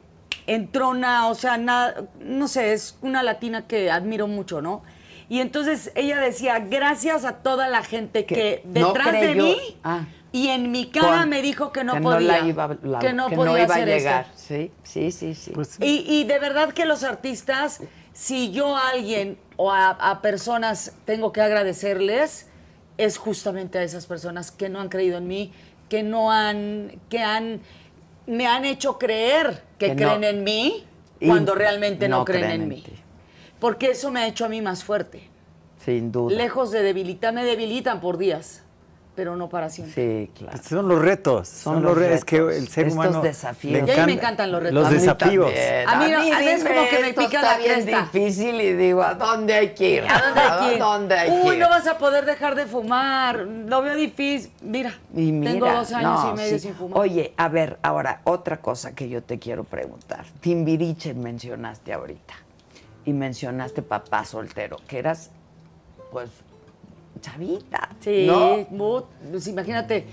entrona, 0.45 1.27
o 1.27 1.35
sea, 1.35 1.57
nada, 1.57 2.05
no 2.21 2.47
sé, 2.47 2.73
es 2.73 2.97
una 3.01 3.21
latina 3.23 3.67
que 3.67 3.91
admiro 3.91 4.27
mucho, 4.27 4.61
¿no? 4.61 4.81
Y 5.29 5.41
entonces 5.41 5.91
ella 5.95 6.21
decía, 6.21 6.59
gracias 6.59 7.25
a 7.25 7.33
toda 7.39 7.67
la 7.67 7.83
gente 7.83 8.25
que, 8.25 8.33
Que 8.35 8.61
no 8.65 8.87
detrás 8.93 9.11
de 9.11 9.35
mí 9.35 9.57
Ah. 9.83 10.05
Y 10.31 10.49
en 10.49 10.71
mi 10.71 10.89
cara 10.89 11.19
Con- 11.21 11.29
me 11.29 11.41
dijo 11.41 11.71
que 11.71 11.83
no 11.83 11.93
que 11.93 12.01
podía, 12.01 12.39
la 12.41 12.47
iba, 12.47 12.77
la- 12.83 12.99
que 12.99 13.13
no 13.13 13.29
que 13.29 13.35
podía 13.35 13.63
iba 13.63 13.75
a 13.75 13.79
esto. 13.79 13.89
llegar. 13.91 14.27
Sí, 14.35 14.71
sí, 14.83 15.11
sí, 15.11 15.35
sí. 15.35 15.51
Pues, 15.51 15.77
Y, 15.81 16.05
y 16.07 16.23
de 16.25 16.39
verdad 16.39 16.73
que 16.73 16.85
los 16.85 17.03
artistas, 17.03 17.81
si 18.13 18.51
yo 18.51 18.75
a 18.75 18.89
alguien 18.89 19.37
o 19.55 19.71
a, 19.71 19.89
a 19.89 20.21
personas 20.21 20.93
tengo 21.05 21.31
que 21.31 21.41
agradecerles, 21.41 22.47
es 22.97 23.17
justamente 23.17 23.77
a 23.79 23.83
esas 23.83 24.05
personas 24.07 24.51
que 24.51 24.69
no 24.69 24.79
han 24.79 24.89
creído 24.89 25.17
en 25.17 25.27
mí, 25.27 25.51
que 25.89 26.03
no 26.03 26.31
han, 26.31 26.99
que 27.09 27.19
han, 27.19 27.61
me 28.25 28.47
han 28.47 28.65
hecho 28.65 28.97
creer 28.97 29.63
que, 29.77 29.87
Que 29.87 29.95
no. 29.95 30.17
creen 30.17 30.23
en 30.23 30.43
mí 30.43 30.83
cuando 31.25 31.55
realmente 31.55 32.07
no, 32.09 32.19
no 32.19 32.25
creen, 32.25 32.41
creen 32.43 32.55
en 32.55 32.61
en 32.63 32.69
mí. 32.69 32.81
ti. 32.81 32.91
Porque 33.59 33.91
eso 33.91 34.11
me 34.11 34.19
ha 34.21 34.27
hecho 34.27 34.45
a 34.45 34.49
mí 34.49 34.61
más 34.61 34.83
fuerte. 34.83 35.29
Sin 35.83 36.11
duda. 36.11 36.35
Lejos 36.35 36.71
de 36.71 36.81
debilitar, 36.83 37.33
me 37.33 37.43
debilitan 37.45 38.01
por 38.01 38.17
días, 38.17 38.63
pero 39.17 39.35
no 39.35 39.49
para 39.49 39.67
siempre. 39.71 40.27
Sí, 40.27 40.31
claro. 40.37 40.51
Pues 40.55 40.67
son 40.69 40.87
los 40.87 41.01
retos. 41.01 41.47
Son 41.47 41.73
Son, 41.73 41.83
los 41.83 41.93
los 41.93 41.97
retos. 41.97 42.17
Es 42.19 42.23
que 42.25 42.37
el 42.37 42.67
ser 42.67 42.85
estos 42.85 42.93
humano. 42.93 43.21
desafíos. 43.23 43.87
Y 43.87 43.91
a 43.91 43.95
mí 44.01 44.05
me 44.05 44.11
encantan 44.13 44.51
los 44.51 44.61
retos. 44.61 44.75
Los 44.75 44.85
A 44.85 44.89
mí 44.91 44.97
desafíos. 44.99 45.51
también. 45.53 45.89
A 45.89 45.95
mí 45.97 46.11
no- 46.29 46.35
a 46.35 46.39
veces 46.39 46.63
como 46.67 46.87
que 46.87 46.99
me 46.99 47.09
esto 47.09 47.21
pica 47.21 47.37
está 47.39 47.51
la 47.53 47.57
bien 47.57 47.73
cresta. 47.81 48.09
difícil 48.13 48.61
y 48.61 48.73
digo, 48.73 49.01
¿a 49.01 49.15
dónde 49.15 49.53
hay 49.55 49.73
que 49.73 49.89
ir? 49.89 50.03
¿A 50.07 50.21
dónde 50.21 50.39
hay 50.41 50.59
que 50.69 50.73
ir? 50.75 50.79
dónde 50.79 51.15
hay 51.17 51.29
que 51.31 51.47
Uy, 51.47 51.55
ir? 51.55 51.61
no 51.61 51.67
vas 51.69 51.87
a 51.87 51.97
poder 51.97 52.25
dejar 52.25 52.53
de 52.53 52.67
fumar. 52.67 53.39
Lo 53.39 53.81
veo 53.81 53.95
difícil. 53.95 54.51
Mira, 54.61 54.93
tengo 55.15 55.65
dos 55.67 55.91
años 55.93 56.23
no, 56.23 56.33
y 56.33 56.35
medio 56.37 56.53
sí. 56.59 56.67
sin 56.67 56.75
fumar. 56.75 56.99
Oye, 56.99 57.33
a 57.37 57.49
ver, 57.49 57.79
ahora, 57.81 58.21
otra 58.23 58.57
cosa 58.57 58.93
que 58.93 59.09
yo 59.09 59.23
te 59.23 59.39
quiero 59.39 59.63
preguntar. 59.63 60.25
Timbiriche 60.41 61.15
mencionaste 61.15 61.91
ahorita. 61.91 62.35
Y 63.03 63.13
mencionaste 63.13 63.81
papá 63.81 64.25
soltero, 64.25 64.77
que 64.87 64.99
eras, 64.99 65.31
pues, 66.11 66.29
chavita. 67.21 67.89
Sí, 67.99 68.25
¿no? 68.27 68.67
pues 69.31 69.47
imagínate, 69.47 70.05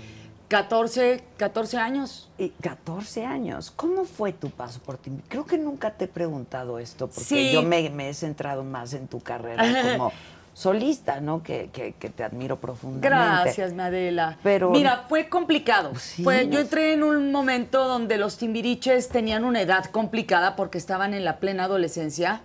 14, 0.47 1.23
14 1.37 1.77
años. 1.77 2.29
Y 2.37 2.49
14 2.49 3.25
años. 3.25 3.71
¿Cómo 3.75 4.05
fue 4.05 4.31
tu 4.33 4.49
paso 4.49 4.79
por 4.79 4.97
ti? 4.97 5.11
Creo 5.27 5.45
que 5.45 5.57
nunca 5.57 5.91
te 5.91 6.05
he 6.05 6.07
preguntado 6.07 6.77
esto, 6.79 7.07
porque 7.07 7.23
Sí. 7.23 7.51
yo 7.51 7.63
me, 7.63 7.89
me 7.89 8.09
he 8.09 8.13
centrado 8.13 8.63
más 8.63 8.93
en 8.93 9.07
tu 9.07 9.19
carrera 9.21 9.63
como 9.97 10.11
solista, 10.53 11.19
¿no? 11.19 11.43
Que, 11.43 11.69
que- 11.73 11.93
que 11.93 12.09
te 12.09 12.23
admiro 12.23 12.59
profundamente. 12.61 13.09
Gracias, 13.09 13.73
Madela. 13.73 14.37
Pero- 14.43 14.69
Mira, 14.69 15.05
fue 15.09 15.27
complicado. 15.27 15.93
Sí, 15.97 16.23
Fue- 16.23 16.47
yo 16.47 16.59
entré 16.59 16.93
en 16.93 17.03
un 17.03 17.31
momento 17.31 17.85
donde 17.87 18.17
los 18.17 18.37
timbiriches 18.37 19.09
tenían 19.09 19.43
una 19.43 19.61
edad 19.61 19.85
complicada 19.85 20.55
porque 20.55 20.77
estaban 20.77 21.13
en 21.13 21.25
la 21.25 21.37
plena 21.39 21.65
adolescencia. 21.65 22.41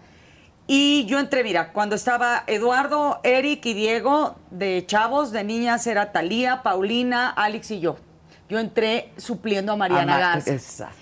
Y 0.73 1.05
yo 1.07 1.19
entré, 1.19 1.43
mira, 1.43 1.73
cuando 1.73 1.97
estaba 1.97 2.45
Eduardo, 2.47 3.19
Eric 3.25 3.67
y 3.67 3.75
Diego, 3.75 4.37
de 4.53 4.85
chavos, 4.87 5.33
de 5.33 5.43
niñas 5.43 5.85
era 5.89 6.13
Talía, 6.13 6.63
Paulina, 6.63 7.29
Alex 7.29 7.73
y 7.73 7.81
yo. 7.81 7.97
Yo 8.49 8.61
entré 8.61 9.11
supliendo 9.17 9.73
a 9.73 9.77
Mariana 9.77 10.15
Ama- 10.15 10.21
Garza. 10.21 10.53
Exacto. 10.53 10.95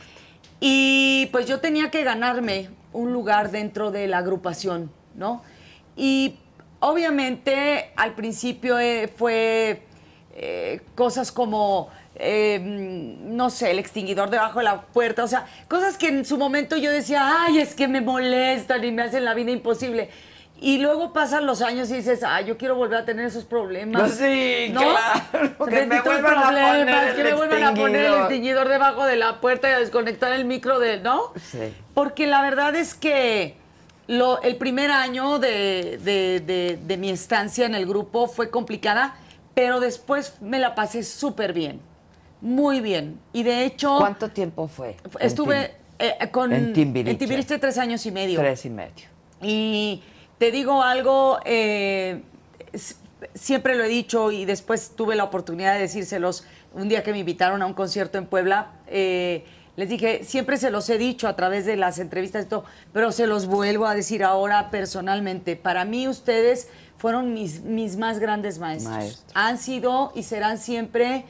Y 0.59 1.27
pues 1.33 1.45
yo 1.47 1.61
tenía 1.61 1.91
que 1.91 2.03
ganarme 2.03 2.71
un 2.95 3.13
lugar 3.13 3.51
dentro 3.51 3.91
de 3.91 4.07
la 4.09 4.17
agrupación, 4.19 4.91
¿no? 5.15 5.43
Y 5.97 6.37
obviamente 6.81 7.93
al 7.97 8.15
principio 8.15 8.79
eh, 8.79 9.13
fue 9.15 9.83
eh, 10.33 10.81
cosas 10.95 11.31
como, 11.31 11.91
eh, 12.19 12.59
no 12.63 13.51
sé, 13.51 13.71
el 13.71 13.79
extinguidor 13.79 14.31
debajo 14.31 14.59
de 14.59 14.65
la 14.65 14.83
puerta, 14.83 15.25
o 15.25 15.29
sea, 15.29 15.47
cosas 15.69 15.97
que 15.97 16.09
en 16.09 16.25
su 16.25 16.37
momento 16.39 16.77
yo 16.77 16.91
decía, 16.91 17.45
ay, 17.45 17.59
es 17.59 17.75
que 17.75 17.87
me 17.89 18.01
molestan 18.01 18.83
y 18.85 18.91
me 18.93 19.03
hacen 19.03 19.25
la 19.25 19.35
vida 19.35 19.51
imposible. 19.51 20.11
Y 20.61 20.79
luego 20.79 21.13
pasan 21.13 21.47
los 21.47 21.63
años 21.63 21.89
y 21.91 21.95
dices, 21.95 22.25
ay, 22.27 22.47
yo 22.47 22.59
quiero 22.59 22.75
volver 22.75 22.99
a 22.99 23.05
tener 23.05 23.25
esos 23.27 23.45
problemas. 23.45 24.11
Sí, 24.11 24.73
claro, 24.73 25.57
que 25.69 25.87
me 25.87 26.01
vuelvan 26.01 26.37
a 26.37 26.43
poner 26.51 27.09
el 27.11 27.15
que 27.15 27.23
me 27.23 27.35
vuelvan 27.35 27.63
a 27.63 27.75
poner 27.75 27.87
el 28.01 28.07
extinguidor. 28.07 28.21
extinguidor 28.23 28.69
debajo 28.69 29.05
de 29.07 29.15
la 29.17 29.41
puerta 29.41 29.71
y 29.71 29.73
a 29.75 29.79
desconectar 29.79 30.33
el 30.33 30.45
micro 30.45 30.81
de, 30.81 30.99
¿no? 30.99 31.33
Sí. 31.41 31.73
Porque 31.95 32.27
la 32.27 32.43
verdad 32.43 32.75
es 32.75 32.95
que 32.95 33.55
lo, 34.09 34.43
el 34.43 34.57
primer 34.57 34.91
año 34.91 35.39
de, 35.39 36.01
de- 36.03 36.41
de- 36.45 36.79
de 36.83 36.97
mi 36.97 37.11
estancia 37.11 37.65
en 37.65 37.77
el 37.77 37.87
grupo 37.87 38.27
fue 38.27 38.51
complicada, 38.51 39.15
pero 39.55 39.79
después 39.79 40.39
me 40.41 40.59
la 40.59 40.75
pasé 40.75 41.05
súper 41.05 41.53
bien, 41.53 41.81
muy 42.41 42.81
bien. 42.81 43.19
Y 43.33 43.43
de 43.43 43.65
hecho, 43.65 43.97
¿Cuánto 43.99 44.31
tiempo 44.31 44.69
fue? 44.69 44.91
en 44.91 45.27
estuve 45.27 45.75
eh, 45.99 46.15
con 46.31 46.53
en 46.53 46.73
Timbiriche. 46.73 47.11
en 47.11 47.19
Timbiriche 47.19 47.59
tres 47.59 47.79
años 47.79 48.05
y 48.07 48.13
medio. 48.13 48.39
Tres 48.41 48.65
y 48.65 48.71
medio. 48.71 49.07
Y 49.43 50.03
te 50.39 50.51
digo 50.51 50.83
algo, 50.83 51.39
eh, 51.45 52.23
siempre 53.35 53.75
lo 53.75 53.85
he 53.85 53.89
dicho 53.89 54.31
y 54.31 54.45
después 54.45 54.93
tuve 54.97 55.17
la 55.17 55.25
oportunidad 55.25 55.75
de 55.75 55.81
decírselos 55.81 56.45
un 56.75 56.89
día 56.89 57.03
que 57.03 57.13
me 57.13 57.19
invitaron 57.19 57.63
a 57.63 57.67
un 57.67 57.75
concierto 57.75 58.19
en 58.19 58.27
Puebla. 58.27 58.73
eh, 58.87 59.45
les 59.77 59.89
dije, 59.89 60.25
siempre 60.25 60.57
se 60.57 60.73
los 60.73 60.91
he 60.91 60.99
dicho 60.99 61.29
a 61.29 61.37
través 61.37 61.65
de 61.65 61.77
las 61.77 62.01
entrevistas 62.01 62.47
y 62.47 62.49
todo, 62.49 62.65
pero 62.93 63.13
se 63.13 63.29
los 63.29 63.47
vuelvo 63.47 63.87
a 63.87 63.95
decir 63.95 64.25
ahora 64.25 64.71
personalmente. 64.73 65.55
Para 65.55 65.85
mí 65.85 66.09
ustedes 66.09 66.69
fueron 66.97 67.33
mis, 67.33 67.61
mis 67.63 67.97
más 67.97 68.19
grandes 68.19 68.59
maestros. 68.59 68.93
Maestros. 68.93 69.25
Han 69.35 69.57
sido 69.57 70.11
y 70.17 70.25
serán 70.25 70.59
siempre 70.59 71.25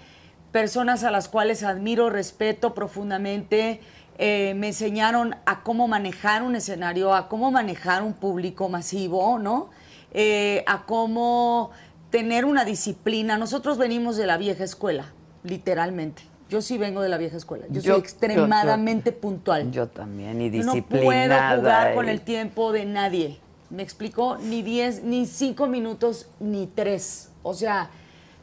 personas 0.53 1.05
a 1.05 1.11
las 1.11 1.29
cuales 1.29 1.63
admiro, 1.63 2.11
respeto 2.11 2.75
profundamente. 2.75 3.81
eh, 4.21 4.55
me 4.57 4.67
enseñaron 4.69 5.37
a 5.47 5.63
cómo 5.63 5.87
manejar 5.87 6.43
un 6.43 6.57
escenario, 6.57 7.15
a 7.15 7.29
cómo 7.29 7.53
manejar 7.53 8.03
un 8.03 8.15
público 8.15 8.69
masivo, 8.69 9.39
¿no? 9.39 9.71
Eh, 10.13 10.65
a 10.67 10.87
cómo 10.87 11.71
tener 12.11 12.45
una 12.45 12.65
disciplina. 12.65 13.39
Nosotros 13.39 13.79
venimos 13.79 14.17
de 14.17 14.27
la 14.27 14.37
vieja 14.37 14.65
escuela, 14.65 15.13
literalmente. 15.45 16.23
Yo 16.51 16.63
sí 16.63 16.79
vengo 16.79 17.01
de 17.01 17.09
la 17.11 17.17
vieja 17.19 17.37
escuela. 17.37 17.67
Yo, 17.69 17.75
Yo- 17.75 17.81
soy 17.83 17.91
yo- 17.93 17.97
extremadamente 17.99 19.13
puntual. 19.13 19.71
Yo 19.71 19.87
también, 19.87 20.41
y 20.43 20.51
Yo 20.51 20.65
no 20.65 20.73
disciplinada. 20.73 21.49
puedo 21.51 21.61
jugar 21.61 21.95
con 21.95 22.09
el 22.09 22.21
tiempo 22.23 22.73
de 22.73 22.87
nadie. 22.87 23.39
¿Me 23.71 23.85
explicó? 23.85 24.37
Ni 24.39 24.63
10, 24.63 25.05
ni 25.05 25.27
5 25.27 25.69
minutos, 25.69 26.29
ni 26.41 26.67
3. 26.67 27.31
O 27.45 27.55
sea, 27.55 27.91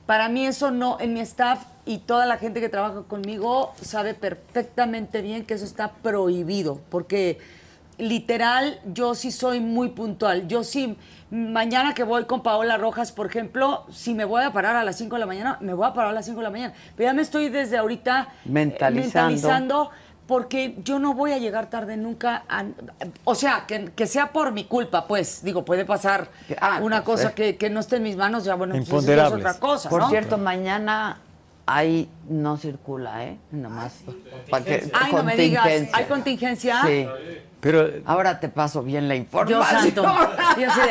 para 0.05 0.29
mí 0.29 0.45
eso 0.45 0.71
no, 0.71 0.99
en 1.01 1.13
mi 1.15 1.19
staff 1.19 1.65
y 1.85 1.99
toda 1.99 2.25
la 2.25 2.37
gente 2.37 2.59
que 2.61 2.69
trabaja 2.69 3.03
conmigo 3.03 3.73
sabe 3.81 4.13
perfectamente 4.13 5.21
bien 5.21 5.45
que 5.45 5.53
eso 5.53 5.65
está 5.65 5.91
prohibido, 5.91 6.79
porque 6.89 7.37
literal 7.97 8.79
yo 8.85 9.15
sí 9.15 9.31
soy 9.31 9.59
muy 9.59 9.89
puntual. 9.89 10.47
Yo 10.47 10.63
sí, 10.63 10.97
mañana 11.31 11.93
que 11.93 12.03
voy 12.03 12.25
con 12.25 12.43
Paola 12.43 12.77
Rojas, 12.77 13.11
por 13.11 13.27
ejemplo, 13.27 13.85
si 13.91 14.13
me 14.13 14.25
voy 14.25 14.43
a 14.43 14.51
parar 14.51 14.75
a 14.75 14.83
las 14.83 14.97
5 14.97 15.15
de 15.15 15.19
la 15.21 15.25
mañana, 15.25 15.57
me 15.61 15.73
voy 15.73 15.85
a 15.87 15.93
parar 15.93 16.09
a 16.11 16.13
las 16.13 16.25
5 16.25 16.37
de 16.39 16.43
la 16.43 16.49
mañana. 16.49 16.73
Pero 16.95 17.09
ya 17.09 17.13
me 17.13 17.21
estoy 17.21 17.49
desde 17.49 17.77
ahorita 17.77 18.27
eh, 18.45 18.49
Mentalizando. 18.49 19.29
mentalizando 19.31 19.89
porque 20.27 20.75
yo 20.83 20.97
no 20.97 21.13
voy 21.13 21.33
a 21.33 21.37
llegar 21.37 21.69
tarde 21.69 21.95
nunca. 21.97 22.43
a- 22.49 22.65
o 23.25 23.35
sea, 23.35 23.65
que, 23.67 23.91
que 23.95 24.07
sea 24.07 24.33
por 24.33 24.51
mi 24.51 24.65
culpa, 24.65 25.07
pues. 25.07 25.43
Digo, 25.43 25.63
puede 25.63 25.85
pasar 25.85 26.29
Ah, 26.59 26.79
una 26.81 27.03
pues, 27.03 27.19
cosa 27.21 27.29
eh. 27.29 27.33
que, 27.35 27.57
que 27.57 27.69
no 27.69 27.79
esté 27.79 27.97
en 27.97 28.03
mis 28.03 28.15
manos, 28.17 28.43
ya 28.43 28.55
bueno, 28.55 28.73
pues 28.75 29.07
eso 29.07 29.13
es 29.13 29.31
otra 29.31 29.53
cosa, 29.59 29.87
Por 29.89 30.01
¿no? 30.01 30.09
cierto, 30.09 30.37
mañana 30.39 31.19
ahí 31.65 32.09
no 32.29 32.57
circula, 32.57 33.25
¿eh? 33.25 33.37
Nomás. 33.51 33.93
pa' 34.49 34.61
que- 34.61 34.89
Ay, 34.93 35.11
no 35.13 35.23
me 35.23 35.35
digas. 35.35 35.67
¿hay 35.93 36.05
contingencia? 36.05 36.81
Sí. 36.85 37.07
Pero 37.59 37.89
Ahora 38.05 38.39
te 38.39 38.49
paso 38.49 38.83
bien 38.83 39.07
la 39.07 39.15
Dios 39.15 39.25
información. 39.25 39.63
santo. 39.81 40.03
Yo 40.59 40.69
sé 40.71 40.81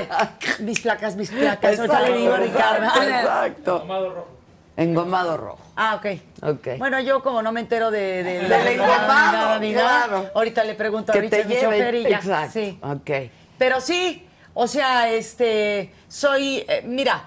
de 0.59 0.65
mis 0.65 0.81
placas, 0.81 1.15
mis 1.17 1.31
placas. 1.31 1.79
Ahorita 1.79 2.01
le 2.01 2.17
digo 2.17 2.33
a 2.35 2.37
Ricardo. 2.39 2.87
Exacto. 3.03 3.79
Tomado 3.81 4.15
rojo. 4.15 4.29
Engomado 4.77 5.37
rojo. 5.37 5.59
Ah, 5.77 5.95
ok. 5.95 6.07
Ok. 6.43 6.69
Bueno, 6.79 6.99
yo 6.99 7.23
como 7.23 7.43
no 7.43 7.53
me 7.53 7.61
entero 7.61 7.93
de, 7.93 8.25
de, 8.25 8.41
Del 8.49 8.67
engomado, 8.67 9.61
ni 9.61 9.71
nada, 9.73 10.07
claro. 10.09 10.31
ahorita 10.35 10.65
le 10.65 10.75
pregunto 10.75 11.13
a 11.13 11.15
Que 11.15 11.29
te 11.29 11.45
Richard, 11.45 11.49
mi 11.49 11.61
chofer, 11.61 11.95
y 11.95 12.03
ya. 12.03 12.17
Exacto. 12.17 12.53
Sí. 12.55 12.79
Ok. 12.83 13.11
Pero 13.57 13.81
sí, 13.81 14.27
o 14.53 14.67
sea, 14.67 15.11
este, 15.11 15.93
soy, 16.09 16.65
eh, 16.67 16.83
mira, 16.85 17.25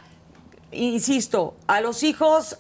insisto, 0.74 1.56
a 1.68 1.80
los 1.80 2.04
hijos 2.04 2.58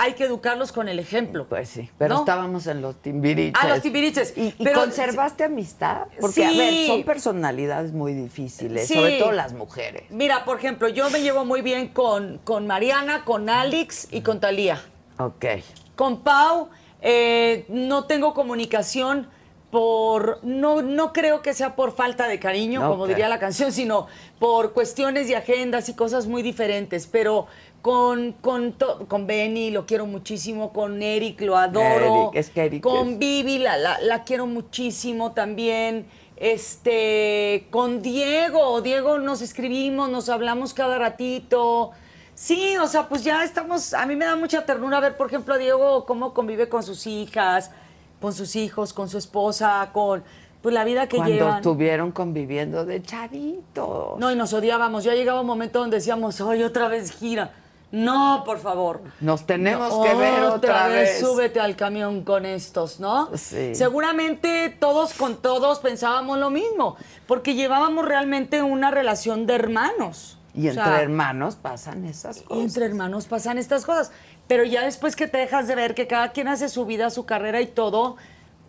hay 0.00 0.14
que 0.14 0.24
educarlos 0.24 0.72
con 0.72 0.88
el 0.88 0.98
ejemplo. 0.98 1.46
Pues 1.48 1.68
sí, 1.68 1.90
pero 1.98 2.14
¿no? 2.14 2.20
estábamos 2.20 2.66
en 2.66 2.80
los 2.80 2.96
timbiriches. 3.02 3.54
Ah, 3.62 3.68
los 3.68 3.82
timbiriches. 3.82 4.32
¿Y, 4.36 4.54
y 4.58 4.64
Pero- 4.64 4.80
conservaste 4.80 5.44
amistad? 5.44 6.06
Porque, 6.20 6.44
a 6.46 6.50
Sí. 6.50 6.58
ver, 6.58 6.86
son 6.86 7.02
personalidades 7.04 7.92
muy 7.92 8.14
difíciles, 8.14 8.86
Sí. 8.88 8.94
sobre 8.94 9.18
todo 9.18 9.32
las 9.32 9.52
mujeres. 9.52 10.04
Mira, 10.10 10.44
por 10.44 10.58
ejemplo, 10.58 10.88
yo 10.88 11.10
me 11.10 11.20
llevo 11.20 11.44
muy 11.44 11.62
bien 11.62 11.88
con, 11.88 12.38
con 12.44 12.66
Mariana, 12.66 13.24
con 13.24 13.48
Alex 13.50 14.08
y 14.10 14.20
con 14.22 14.40
Talía. 14.40 14.80
Ok. 15.18 15.44
Con 15.96 16.22
Pau 16.22 16.68
eh, 17.02 17.64
no 17.68 18.04
tengo 18.04 18.34
comunicación 18.34 19.28
por 19.70 20.40
no 20.42 20.80
no 20.80 21.12
creo 21.12 21.42
que 21.42 21.52
sea 21.52 21.76
por 21.76 21.92
falta 21.94 22.26
de 22.26 22.38
cariño, 22.38 22.88
como 22.88 23.06
diría 23.06 23.28
la 23.28 23.38
canción, 23.38 23.70
sino 23.70 24.06
por 24.38 24.72
cuestiones 24.72 25.28
de 25.28 25.36
agendas 25.36 25.88
y 25.90 25.94
cosas 25.94 26.26
muy 26.26 26.42
diferentes, 26.42 27.06
pero 27.06 27.46
con 27.88 28.32
con 28.42 28.74
con 29.08 29.26
Benny 29.26 29.70
lo 29.70 29.86
quiero 29.86 30.04
muchísimo, 30.04 30.74
con 30.74 31.00
Eric 31.00 31.40
lo 31.40 31.56
adoro, 31.56 32.28
Eric, 32.28 32.34
es 32.34 32.50
que 32.50 32.64
Eric 32.66 32.82
con 32.82 33.12
es- 33.12 33.18
Vivi 33.18 33.56
la, 33.58 33.78
la, 33.78 33.98
la 34.00 34.24
quiero 34.24 34.46
muchísimo 34.46 35.32
también. 35.32 36.06
Este, 36.36 37.66
con 37.70 38.02
Diego, 38.02 38.82
Diego 38.82 39.18
nos 39.18 39.40
escribimos, 39.40 40.10
nos 40.10 40.28
hablamos 40.28 40.74
cada 40.74 40.98
ratito. 40.98 41.92
Sí, 42.34 42.76
o 42.76 42.86
sea, 42.86 43.08
pues 43.08 43.24
ya 43.24 43.42
estamos, 43.42 43.94
a 43.94 44.04
mí 44.04 44.14
me 44.16 44.26
da 44.26 44.36
mucha 44.36 44.66
ternura 44.66 45.00
ver, 45.00 45.16
por 45.16 45.28
ejemplo, 45.28 45.54
a 45.54 45.58
Diego 45.58 46.04
cómo 46.04 46.34
convive 46.34 46.68
con 46.68 46.82
sus 46.82 47.06
hijas, 47.06 47.70
con 48.20 48.34
sus 48.34 48.54
hijos, 48.54 48.92
con 48.92 49.08
su 49.08 49.16
esposa, 49.16 49.88
con 49.94 50.22
pues 50.60 50.74
la 50.74 50.84
vida 50.84 51.08
que 51.08 51.16
Cuando 51.16 51.34
llevan. 51.34 51.56
estuvieron 51.56 52.12
conviviendo 52.12 52.84
de 52.84 53.00
chavitos. 53.02 54.18
No, 54.18 54.30
y 54.30 54.36
nos 54.36 54.52
odiábamos. 54.52 55.04
Ya 55.04 55.14
llegaba 55.14 55.40
un 55.40 55.46
momento 55.46 55.78
donde 55.78 55.96
decíamos, 55.96 56.38
ay, 56.42 56.62
otra 56.64 56.88
vez 56.88 57.12
gira. 57.12 57.54
No, 57.90 58.42
por 58.44 58.58
favor. 58.58 59.00
Nos 59.20 59.46
tenemos 59.46 59.90
No, 59.90 60.02
que 60.02 60.14
ver 60.14 60.42
otra 60.44 60.88
vez. 60.88 61.20
Súbete 61.20 61.58
al 61.58 61.74
camión 61.74 62.22
con 62.22 62.44
estos, 62.44 63.00
¿no? 63.00 63.30
Sí. 63.34 63.74
Seguramente 63.74 64.68
todos 64.78 65.14
con 65.14 65.36
todos 65.36 65.78
pensábamos 65.78 66.38
lo 66.38 66.50
mismo, 66.50 66.96
porque 67.26 67.54
llevábamos 67.54 68.04
realmente 68.04 68.62
una 68.62 68.90
relación 68.90 69.46
de 69.46 69.54
hermanos. 69.54 70.38
Y 70.54 70.66
O 70.66 70.70
entre 70.70 70.84
sea, 70.84 71.00
hermanos 71.02 71.56
pasan 71.56 72.04
esas 72.04 72.38
y 72.38 72.42
cosas. 72.42 72.64
entre 72.64 72.84
hermanos 72.86 73.26
pasan 73.26 73.58
estas 73.58 73.84
cosas. 73.84 74.10
Pero 74.48 74.64
ya 74.64 74.82
después 74.84 75.14
que 75.16 75.26
te 75.28 75.38
dejas 75.38 75.66
de 75.68 75.74
ver 75.74 75.94
que 75.94 76.06
cada 76.06 76.32
quien 76.32 76.48
hace 76.48 76.68
su 76.68 76.84
vida, 76.84 77.10
su 77.10 77.24
carrera 77.26 77.60
y 77.60 77.66
todo. 77.66 78.16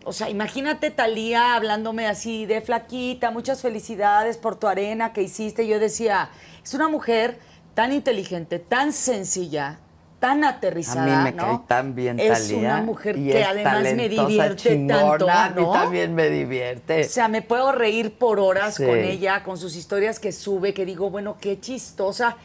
O 0.06 0.14
sea, 0.14 0.30
imagínate 0.30 0.91
Talía 0.91 1.56
hablándome 1.56 2.08
así 2.08 2.46
de 2.46 2.62
flaquita, 2.62 3.32
muchas 3.32 3.62
felicidades 3.62 4.38
por 4.38 4.56
tu 4.56 4.68
arena 4.68 5.12
que 5.14 5.22
hiciste. 5.24 5.68
Yo 5.68 5.80
decía, 5.80 6.30
es 6.64 6.74
una 6.74 6.88
mujer 6.90 7.40
tan 7.74 7.94
inteligente, 7.94 8.60
tan 8.60 8.91
sencilla, 8.94 9.80
tan 10.20 10.44
aterrizada. 10.44 11.22
A 11.22 11.24
mí 11.24 11.32
me 11.32 11.38
¿no? 11.38 11.64
tan 11.68 11.96
bien 11.96 12.20
Es 12.20 12.52
una 12.52 12.82
mujer 12.82 13.18
y 13.18 13.30
que 13.30 13.44
además 13.44 13.84
me 13.96 14.10
divierte 14.10 14.70
chingona, 14.70 15.18
tanto. 15.18 15.30
A 15.30 15.50
mí 15.50 15.62
¿no? 15.62 15.72
también 15.72 16.14
me 16.14 16.30
divierte. 16.30 17.06
O 17.06 17.10
sea, 17.10 17.28
me 17.30 17.41
puedo 17.41 17.72
reír 17.72 18.14
por 18.18 18.40
horas 18.40 18.76
Sí. 18.76 18.86
con 18.86 18.98
ella, 18.98 19.44
con 19.44 19.58
sus 19.58 19.76
historias 19.76 20.20
que 20.20 20.32
sube, 20.32 20.74
que 20.74 20.86
digo, 20.86 21.10
bueno, 21.10 21.38
qué 21.40 21.60
chistosa. 21.60 22.36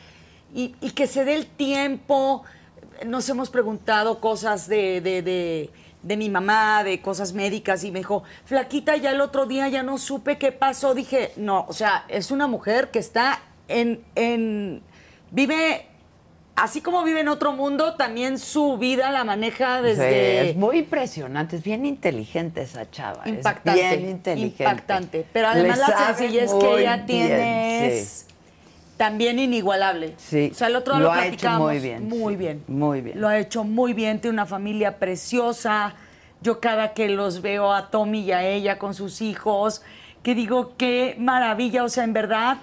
Y, 0.55 0.77
y 0.81 0.91
que 0.91 1.07
se 1.09 1.25
dé 1.25 1.35
el 1.35 1.47
tiempo. 1.47 2.45
nos 3.05 3.29
hemos 3.29 3.51
preguntado 3.51 4.21
cosas 4.21 4.69
de, 4.69 5.01
de, 5.01 5.21
de, 5.23 5.71
de 6.05 6.17
mi 6.17 6.31
mamá, 6.31 6.85
de 6.85 7.03
cosas 7.03 7.33
médicas, 7.33 7.83
y 7.83 7.91
me 7.91 7.99
dijo, 7.99 8.23
flaquita, 8.45 8.97
ya 8.97 9.11
el 9.11 9.21
otro 9.21 9.47
día 9.47 9.67
ya 9.69 9.83
no 9.83 9.99
supe 9.99 10.39
qué 10.39 10.53
pasó. 10.53 10.95
Dije, 10.95 11.33
no, 11.37 11.65
o 11.69 11.73
sea, 11.73 12.05
es 12.07 12.31
una 12.31 12.47
mujer 12.47 12.93
que 12.93 13.01
está 13.01 13.43
en, 13.67 14.05
en 14.15 14.81
vive, 15.35 15.87
así 16.57 16.81
como 16.81 17.03
vive 17.03 17.21
en 17.21 17.29
otro 17.29 17.53
mundo, 17.53 17.95
también 17.95 18.39
su 18.39 18.79
vida 18.79 19.11
la 19.11 19.25
maneja 19.25 19.79
Sí, 19.79 19.85
desde... 19.85 20.51
es 20.51 20.57
muy 20.57 20.79
impresionante, 20.79 21.57
es 21.57 21.63
bien 21.63 21.85
inteligente 21.85 22.63
esa 22.63 22.91
chava. 22.91 23.23
es 23.25 23.33
Impactante, 23.33 23.97
bien 23.97 24.09
inteligente. 24.11 24.63
impactante. 24.63 25.27
Pero 25.33 25.49
además 25.49 25.79
Le 25.79 25.89
la 25.95 26.15
sencillez 26.15 26.53
que 26.55 26.81
ella 26.81 26.97
bien, 26.97 27.07
tiene 27.07 27.91
sí. 27.91 27.97
es 27.99 28.27
también 28.97 29.41
inigualable. 29.41 30.15
Sí, 30.19 30.51
O 30.53 30.55
sea, 30.55 30.69
el 30.69 30.77
otro 30.77 30.95
día 30.95 31.03
lo 31.03 31.09
lo 31.09 31.13
ha 31.13 31.27
hecho 31.27 31.51
muy 31.51 31.79
bien, 31.81 32.09
Muy 32.09 32.35
sí, 32.35 32.39
bien. 32.39 32.65
muy 32.69 33.01
bien. 33.01 33.21
Lo 33.21 33.27
ha 33.29 33.39
hecho 33.39 33.65
muy 33.65 33.93
bien, 33.93 34.21
tiene 34.21 34.35
una 34.35 34.47
familia 34.47 34.99
preciosa. 35.01 35.95
Yo 36.41 36.61
cada 36.61 36.93
que 36.93 37.09
los 37.09 37.43
veo 37.43 37.73
a 37.73 37.91
Tommy 37.91 38.21
y 38.21 38.33
a 38.33 38.47
ella 38.47 38.79
con 38.79 38.95
sus 38.95 39.21
hijos, 39.21 39.83
que 40.23 40.35
digo, 40.37 40.75
qué 40.77 41.17
maravilla, 41.19 41.83
o 41.83 41.89
sea, 41.89 42.05
en 42.05 42.13
verdad 42.13 42.59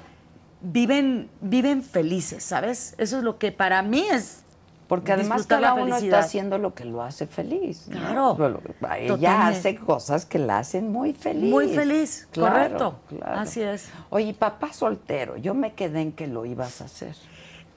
viven, 0.62 1.30
viven 1.42 1.84
felices, 1.84 2.44
¿sabes? 2.44 2.96
Eso 2.98 3.18
es 3.18 3.24
lo 3.24 3.38
que 3.38 3.52
para 3.52 3.82
mí 3.82 4.06
es 4.12 4.44
Porque 4.88 5.12
además 5.14 5.48
cada 5.48 5.62
la 5.62 5.74
uno 5.76 5.96
está 5.96 6.20
haciendo 6.20 6.58
lo 6.58 6.74
que 6.74 6.86
lo 6.86 7.02
hace 7.02 7.26
feliz. 7.28 7.88
¿no? 7.88 8.36
Claro, 8.36 8.62
Ella 8.98 9.08
totalmente. 9.08 9.28
hace 9.28 9.76
cosas 9.78 10.26
que 10.26 10.38
la 10.40 10.60
hacen 10.60 10.92
muy 10.92 11.14
feliz. 11.14 11.50
Muy 11.50 11.68
feliz, 11.70 12.28
Claro, 12.32 12.54
correcto. 12.54 13.00
claro. 13.10 13.40
Así 13.40 13.62
es. 13.62 13.90
Oye, 14.10 14.34
papá 14.34 14.74
soltero, 14.74 15.38
yo 15.38 15.54
me 15.54 15.74
quedé 15.74 16.02
en 16.02 16.12
que 16.12 16.28
lo 16.28 16.46
ibas 16.46 16.82
a 16.82 16.86
hacer. 16.86 17.16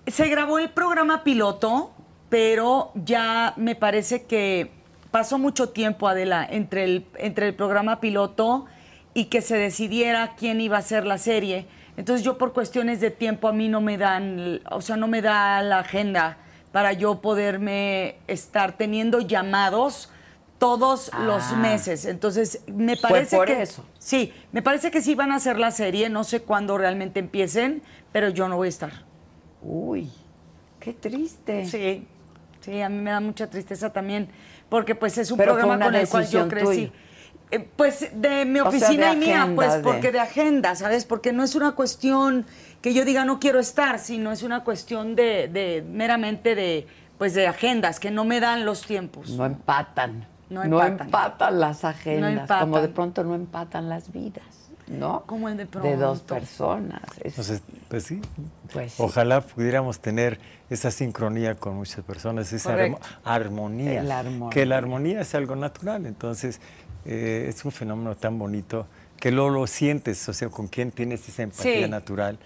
Se 0.07 0.29
grabó 0.29 0.59
el 0.59 0.71
programa 0.71 1.23
piloto, 1.25 1.93
pero 2.29 2.91
ya 2.95 3.55
me 3.57 3.75
parece 3.77 4.25
que 4.25 4.71
pasó 5.11 5.39
mucho 5.39 5.69
tiempo, 5.69 6.09
Adela, 6.09 6.45
entre 6.51 6.83
el, 6.85 7.07
entre 7.17 7.47
el 7.47 7.55
programa 7.55 8.01
piloto 8.01 8.67
y 9.15 9.27
que 9.27 9.41
se 9.41 9.57
decidiera 9.57 10.35
quién 10.37 10.61
iba 10.61 10.77
a 10.77 10.81
hacer 10.81 11.07
la 11.07 11.19
serie. 11.19 11.67
Entonces 11.97 12.25
yo 12.25 12.39
por 12.39 12.53
cuestiones 12.53 13.01
de 13.01 13.11
tiempo 13.11 13.49
a 13.49 13.53
mí 13.53 13.69
no 13.69 13.81
me 13.81 13.97
dan, 13.99 14.61
o 14.71 14.81
sea, 14.81 14.97
no 14.97 15.07
me 15.09 15.23
da 15.23 15.63
la 15.63 15.81
agenda 15.81 16.39
para 16.73 16.93
yo 16.93 17.21
poderme 17.21 18.17
estar 18.27 18.77
teniendo 18.77 19.21
llamados 19.21 20.11
todos 20.59 21.11
los 21.21 21.43
Ah. 21.53 21.57
meses. 21.57 22.05
Entonces 22.05 22.63
me 22.67 22.97
parece 22.97 23.37
por 23.37 23.47
que 23.47 23.63
eso. 23.63 23.85
sí, 23.99 24.33
me 24.51 24.63
parece 24.63 24.91
que 24.91 25.01
sí 25.03 25.15
van 25.15 25.31
a 25.31 25.37
hacer 25.37 25.59
la 25.59 25.71
serie, 25.71 26.09
no 26.09 26.25
sé 26.25 26.43
cuándo 26.43 26.77
realmente 26.79 27.21
empiecen, 27.21 27.83
pero 28.13 28.29
yo 28.29 28.49
no 28.49 28.57
voy 28.57 28.67
a 28.67 28.71
estar. 28.71 28.93
Uy, 29.63 30.11
qué 30.81 30.93
triste. 30.95 31.65
Sí, 31.67 32.07
sí, 32.61 32.81
a 32.81 32.89
mí 32.89 33.01
me 33.01 33.11
da 33.11 33.21
mucha 33.21 33.49
tristeza 33.49 33.93
también, 33.93 34.29
porque 34.69 34.95
pues 34.95 35.17
es 35.19 35.31
un 35.31 35.39
Pero 35.39 35.55
programa 35.55 35.85
con 35.85 35.95
el 35.95 36.09
cual 36.09 36.29
yo 36.29 36.49
crecí. 36.49 36.67
tuya. 36.89 36.93
Eh, 37.55 37.69
Pues 37.77 38.09
de 38.15 38.45
mi 38.45 38.61
O 38.61 38.71
sea, 38.71 38.79
oficina 38.81 39.11
de 39.11 39.15
y 39.15 39.17
mía, 39.19 39.43
agenda, 39.43 39.55
pues 39.57 39.75
de- 39.75 39.83
porque 39.83 40.13
de 40.13 40.21
agenda, 40.21 40.75
¿sabes? 40.75 41.05
Porque 41.05 41.33
no 41.33 41.45
es 41.45 41.55
una 41.55 41.73
cuestión 41.73 42.47
que 42.83 42.93
yo 42.95 43.05
diga 43.05 43.25
no 43.25 43.39
quiero 43.39 43.61
estar, 43.61 43.99
sino 43.99 44.33
es 44.33 44.43
una 44.43 44.65
cuestión 44.65 45.15
de, 45.15 45.49
de 45.49 45.85
meramente 45.89 46.55
de 46.55 46.87
pues 47.19 47.33
de 47.35 47.47
agendas 47.47 48.01
que 48.01 48.11
no 48.11 48.25
me 48.25 48.41
dan 48.41 48.67
los 48.67 48.83
tiempos. 48.87 49.31
No 49.31 49.47
empatan. 49.47 50.27
No 50.51 50.65
No 50.65 50.83
empatan. 50.85 51.61
las 51.61 51.85
agendas. 51.85 52.33
empatan. 52.33 52.61
Como 52.71 52.81
de 52.81 52.89
pronto 52.89 53.23
no 53.25 53.35
empatan 53.37 53.89
las 53.89 54.13
vidas, 54.13 54.45
¿no? 54.89 55.23
Como 55.25 55.49
de 55.49 55.65
De 55.65 55.97
dos 55.97 56.21
personas. 56.23 57.01
Es- 57.21 57.27
Entonces, 57.39 57.63
pues 57.89 58.03
sí. 58.05 58.21
Pues 58.73 58.95
sí. 58.95 59.03
Ojalá 59.03 59.41
pudiéramos 59.43 60.01
tener 60.01 60.39
esa 60.69 60.91
sincronía 60.91 61.55
con 61.55 61.77
muchas 61.77 62.05
personas, 62.05 62.53
esa 62.53 62.75
armo- 62.77 62.99
armonía. 63.25 64.01
Armonía. 64.19 64.51
Que 64.51 64.67
la 64.67 64.77
armonía 64.77 65.21
es 65.21 65.35
algo 65.37 65.55
natural. 65.57 66.05
Entonces, 66.07 66.61
eh, 67.07 67.47
es 67.49 67.65
un 67.65 67.73
fenómeno 67.73 68.15
tan 68.17 68.39
bonito 68.39 68.87
que 69.19 69.31
luego 69.31 69.51
lo 69.51 69.67
sientes, 69.67 70.29
o 70.29 70.33
sea, 70.33 70.49
con 70.49 70.67
quien 70.69 70.91
tienes 70.91 71.29
esa 71.29 71.43
empatía 71.43 71.85
Sí. 71.85 71.89
natural. 71.91 72.39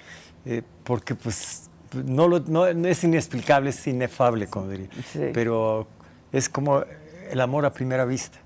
eh, 0.47 0.63
porque, 0.85 1.15
pues, 1.15 1.69
no, 1.93 2.27
lo- 2.29 2.41
no- 2.41 2.73
no 2.73 2.89
es 2.89 3.05
inexplicable, 3.05 3.71
es 3.71 3.87
inefable, 3.87 4.47
como 4.47 4.69
diría. 4.69 4.89
Sí. 5.13 5.31
Pero 5.35 5.87
es 6.33 6.49
como 6.49 6.85
el 7.31 7.41
amor 7.41 7.67
a 7.67 7.73
primera 7.75 8.05
vista. 8.07 8.39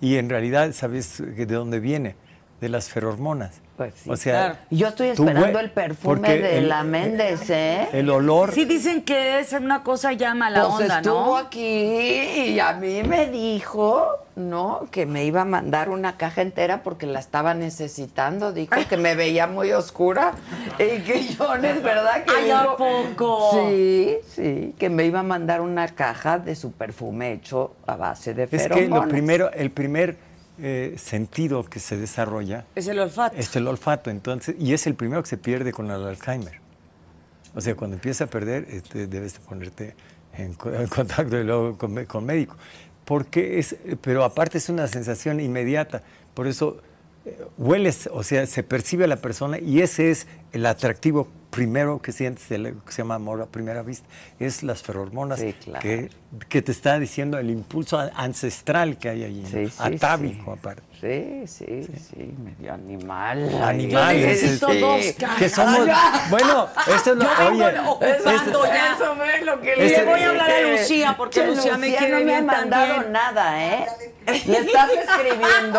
Y 0.00 0.16
en 0.16 0.28
realidad, 0.28 0.70
¿sabes 0.72 1.18
de 1.18 1.46
dónde 1.46 1.80
viene? 1.80 2.14
De 2.60 2.68
las 2.68 2.88
ferormonas. 2.90 3.60
Pues 3.76 3.94
sí. 3.96 4.10
O 4.10 4.16
sea, 4.16 4.32
Claro. 4.34 4.58
Yo 4.70 4.88
estoy 4.88 5.08
esperando 5.08 5.58
el 5.60 5.70
perfume 5.70 6.28
de 6.38 6.58
el- 6.58 6.68
la 6.68 6.84
Méndez, 6.84 7.48
¿eh? 7.50 7.88
El 7.92 8.10
olor. 8.10 8.52
Sí 8.52 8.64
dicen 8.64 9.02
que 9.02 9.38
es 9.40 9.52
una 9.54 9.82
cosa 9.82 10.12
ya 10.12 10.34
mala 10.34 10.62
pues 10.68 10.82
onda, 10.82 10.96
estuvo 10.98 11.14
¿no? 11.14 11.36
aquí 11.36 11.60
y 12.50 12.60
a 12.60 12.72
mí 12.74 13.02
me 13.04 13.30
dijo, 13.30 14.26
¿no? 14.38 14.86
Que 14.90 15.04
me 15.04 15.24
iba 15.24 15.42
a 15.42 15.44
mandar 15.44 15.90
una 15.90 16.16
caja 16.16 16.42
entera 16.42 16.82
porque 16.82 17.06
la 17.06 17.18
estaba 17.20 17.54
necesitando. 17.54 18.52
Dijo 18.52 18.74
que 18.88 18.96
me 18.96 19.14
veía 19.14 19.46
muy 19.46 19.72
oscura 19.72 20.32
y 20.78 21.00
que 21.02 21.22
yo, 21.28 21.54
es 21.56 21.82
verdad 21.82 22.24
que 22.24 22.32
Ay, 22.34 22.50
¿a 22.50 22.76
poco? 22.76 23.50
Sí, 23.68 24.16
sí, 24.28 24.74
que 24.78 24.88
me 24.88 25.04
iba 25.04 25.20
a 25.20 25.24
mandar 25.24 25.60
una 25.60 25.88
caja 25.88 26.38
de 26.38 26.54
su 26.54 26.72
perfume 26.72 27.32
hecho 27.32 27.74
a 27.86 27.96
base 27.96 28.32
de 28.34 28.44
Es 28.44 28.50
que 28.50 28.68
lo 28.68 28.74
feromonas. 28.76 29.08
primero, 29.08 29.50
el 29.52 29.70
primer 29.70 30.16
eh, 30.60 30.94
sentido 30.96 31.64
que 31.64 31.78
se 31.80 31.96
desarrolla 31.96 32.64
Es 32.74 32.88
el 32.88 32.98
olfato. 32.98 33.36
es 33.36 33.54
el 33.56 33.66
olfato, 33.68 34.10
entonces, 34.10 34.56
y 34.58 34.72
es 34.72 34.86
el 34.86 34.94
primero 34.94 35.22
que 35.22 35.28
se 35.28 35.36
pierde 35.36 35.72
con 35.72 35.90
el 35.90 36.04
Alzheimer. 36.06 36.60
O 37.54 37.60
sea, 37.60 37.74
cuando 37.74 37.96
empieza 37.96 38.24
a 38.24 38.26
perder, 38.26 38.66
este, 38.70 39.06
debes 39.06 39.34
de 39.34 39.40
ponerte 39.40 39.94
en, 40.36 40.54
co- 40.54 40.72
en 40.72 40.86
contacto 40.86 41.36
y 41.38 41.44
luego 41.44 41.76
con, 41.78 42.04
con 42.04 42.24
médico. 42.24 42.56
Porque 43.08 43.58
es, 43.58 43.74
pero 44.02 44.22
aparte 44.22 44.58
es 44.58 44.68
una 44.68 44.86
sensación 44.86 45.40
inmediata. 45.40 46.02
Por 46.34 46.46
eso 46.46 46.82
hueles, 47.56 48.08
o 48.12 48.22
sea, 48.22 48.46
se 48.46 48.62
percibe 48.62 49.04
a 49.04 49.08
la 49.08 49.16
persona 49.16 49.58
y 49.58 49.80
ese 49.82 50.10
es 50.10 50.26
el 50.52 50.64
atractivo 50.66 51.28
primero 51.50 52.00
que 52.02 52.12
sientes, 52.12 52.50
el- 52.50 52.74
que 52.84 52.92
se 52.92 52.98
llama 52.98 53.14
amor 53.14 53.40
a 53.40 53.46
primera 53.46 53.82
vista. 53.82 54.06
Es 54.38 54.62
las 54.62 54.82
ferormonas 54.82 55.40
Sí, 55.40 55.54
claro. 55.54 55.80
que, 55.80 56.10
que 56.50 56.60
te 56.62 56.72
está 56.72 56.98
diciendo 56.98 57.38
el 57.38 57.48
impulso 57.50 57.98
ancestral 58.14 58.98
que 58.98 59.08
hay 59.08 59.24
allí, 59.24 59.40
¿no? 59.42 59.48
Sí, 59.48 59.66
sí, 59.68 59.74
atávico 59.78 60.52
sí. 60.52 60.58
aparte. 60.58 60.82
Sí, 61.00 61.46
sí, 61.46 61.86
sí, 62.10 62.34
medio 62.44 62.74
animal. 62.74 63.50
Animales, 63.62 64.26
necesito 64.42 64.70
sí. 64.72 64.78
dos 64.80 65.00
Que 65.38 65.48
somos, 65.48 65.86
bueno, 66.30 66.68
esto 66.94 67.12
es 67.12 67.16
lo, 67.16 67.24
vengo 67.50 67.64
oye, 67.64 67.78
ocupando 67.78 68.64
ya. 68.66 68.92
Eso 68.94 69.14
fue 69.16 69.44
lo 69.44 69.60
que 69.60 69.72
Este- 69.72 69.98
le 70.00 70.04
voy 70.04 70.20
a 70.20 70.28
hablar 70.30 70.50
a 70.50 70.56
dije. 70.58 70.78
Lucía, 70.80 71.14
porque 71.16 71.46
Lucía 71.46 71.78
me 71.78 71.94
quiere 71.96 72.18
no 72.20 72.24
me 72.26 72.36
ha 72.36 72.42
mandado 72.42 72.86
también. 72.94 73.12
nada, 73.12 73.64
¿eh? 73.74 73.86
¿Le 74.26 74.58
estás 74.58 74.90
escribiendo? 74.90 75.78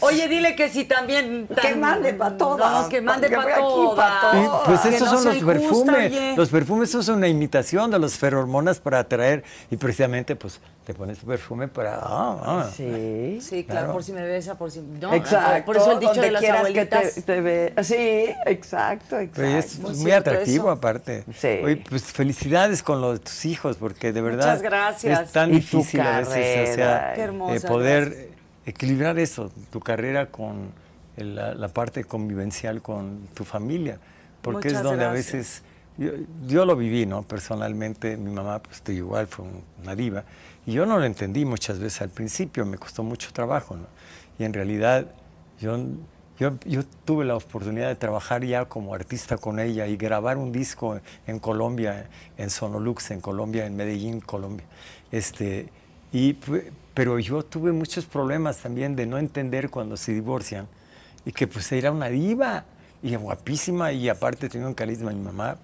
Oye, 0.00 0.28
dile 0.28 0.54
que 0.56 0.68
si 0.68 0.84
también... 0.84 1.48
Que 1.60 1.74
mande 1.74 2.14
pa' 2.14 2.36
todas, 2.36 2.82
No, 2.84 2.88
que 2.88 3.00
mande 3.00 3.28
para 3.30 3.42
aquí 3.42 3.60
pa' 3.60 3.60
todas. 3.60 4.20
todas. 4.20 4.60
Pues 4.66 4.84
esos 4.94 5.12
no 5.12 5.18
son 5.22 5.34
los 5.34 5.44
perfumes. 5.44 6.36
Los 6.36 6.48
perfumes 6.50 6.90
son 6.90 7.16
una 7.16 7.28
imitación 7.28 7.90
de 7.90 7.98
las 7.98 8.14
ferormonas 8.18 8.80
para 8.80 9.00
atraer 9.00 9.44
y 9.70 9.76
precisamente 9.76 10.36
pues 10.36 10.60
te 10.84 10.94
pones 10.94 11.18
tu 11.18 11.26
perfume 11.26 11.68
para... 11.68 11.96
ah, 12.02 12.38
ah. 12.44 12.70
Sí. 12.74 13.38
Sí, 13.42 13.64
claro, 13.64 13.80
Claro. 13.80 13.92
por 13.92 14.02
si 14.04 14.12
me 14.12 14.22
besa, 14.22 14.56
por 14.56 14.70
si... 14.70 14.80
No, 14.80 15.12
Exacto. 15.12 15.64
Por 15.66 15.76
eso 15.76 15.92
el 15.92 15.98
dicho 16.00 16.12
donde 16.12 16.26
de 16.26 16.32
las 16.32 16.40
quieras 16.40 16.58
abuelitas. 16.60 17.02
que 17.14 17.20
te, 17.20 17.22
te 17.22 17.40
ve- 17.40 17.74
Sí, 17.82 18.34
exacto, 18.46 19.18
exacto. 19.18 19.32
Pero 19.34 19.48
es 19.58 19.78
Muy 19.78 20.12
atractivo 20.12 20.64
eso. 20.64 20.70
aparte. 20.70 21.24
Sí. 21.38 21.60
Oye, 21.62 21.84
pues 21.88 22.04
felicidades 22.04 22.82
con 22.82 23.00
lo 23.02 23.12
de 23.12 23.18
tus 23.18 23.44
hijos, 23.44 23.76
porque 23.76 24.12
de 24.12 24.20
verdad 24.22 24.46
Muchas 24.46 24.62
gracias. 24.62 25.20
es 25.20 25.32
tan 25.32 25.50
Y 25.50 25.60
tu 25.60 25.78
difícil 25.78 26.00
a 26.00 26.18
veces 26.20 26.28
o 26.28 26.32
carrera. 26.32 26.74
sea, 26.74 27.12
Qué 27.14 27.20
hermosa, 27.22 27.54
eh, 27.56 27.60
poder 27.68 28.04
gracias. 28.08 28.37
Equilibrar 28.68 29.18
eso, 29.18 29.50
tu 29.70 29.80
carrera 29.80 30.26
con 30.30 30.70
la, 31.16 31.54
la 31.54 31.68
parte 31.68 32.04
convivencial 32.04 32.80
con 32.82 33.28
tu 33.34 33.44
familia, 33.44 33.98
porque 34.42 34.68
Muchas 34.68 34.72
es 34.78 34.82
donde 34.82 35.04
gracias. 35.04 35.34
a 35.34 35.36
veces 35.38 35.62
yo, 35.96 36.10
yo 36.46 36.64
lo 36.64 36.76
viví, 36.76 37.06
¿no? 37.06 37.22
Personalmente, 37.22 38.16
mi 38.16 38.30
mamá, 38.30 38.60
pues 38.62 38.82
igual, 38.88 39.26
fue 39.26 39.44
un- 39.46 39.62
una 39.82 39.96
diva, 39.96 40.24
y 40.66 40.72
yo 40.72 40.86
no 40.86 40.98
lo 40.98 41.04
entendí 41.04 41.44
muchas 41.44 41.78
veces 41.78 42.02
al 42.02 42.10
principio, 42.10 42.64
me 42.66 42.78
costó 42.78 43.02
mucho 43.02 43.32
trabajo, 43.32 43.76
¿no? 43.76 43.86
Y 44.38 44.44
en 44.44 44.52
realidad 44.52 45.06
yo, 45.58 45.76
yo, 46.38 46.52
yo 46.64 46.82
tuve 47.04 47.24
la 47.24 47.34
oportunidad 47.34 47.88
de 47.88 47.96
trabajar 47.96 48.44
ya 48.44 48.66
como 48.66 48.94
artista 48.94 49.38
con 49.38 49.58
ella 49.58 49.88
y 49.88 49.96
grabar 49.96 50.36
un 50.36 50.52
disco 50.52 51.00
en 51.26 51.40
Colombia, 51.40 52.08
en 52.36 52.50
Sonolux, 52.50 53.10
en 53.10 53.20
Colombia, 53.20 53.66
en 53.66 53.74
Medellín, 53.74 54.20
Colombia. 54.20 54.66
Este, 55.10 55.68
y, 56.12 56.36
pero 56.98 57.16
yo 57.20 57.44
tuve 57.44 57.70
muchos 57.70 58.06
problemas 58.06 58.58
también 58.58 58.96
de 58.96 59.06
no 59.06 59.18
entender 59.18 59.70
cuando 59.70 59.96
se 59.96 60.12
divorcian 60.12 60.66
y 61.24 61.30
que 61.30 61.46
pues 61.46 61.70
era 61.70 61.92
una 61.92 62.08
diva 62.08 62.64
y 63.04 63.14
guapísima 63.14 63.92
y 63.92 64.08
aparte 64.08 64.48
tenía 64.48 64.66
un 64.66 64.74
carisma 64.74 65.12
mi 65.12 65.20
mamá 65.20 65.58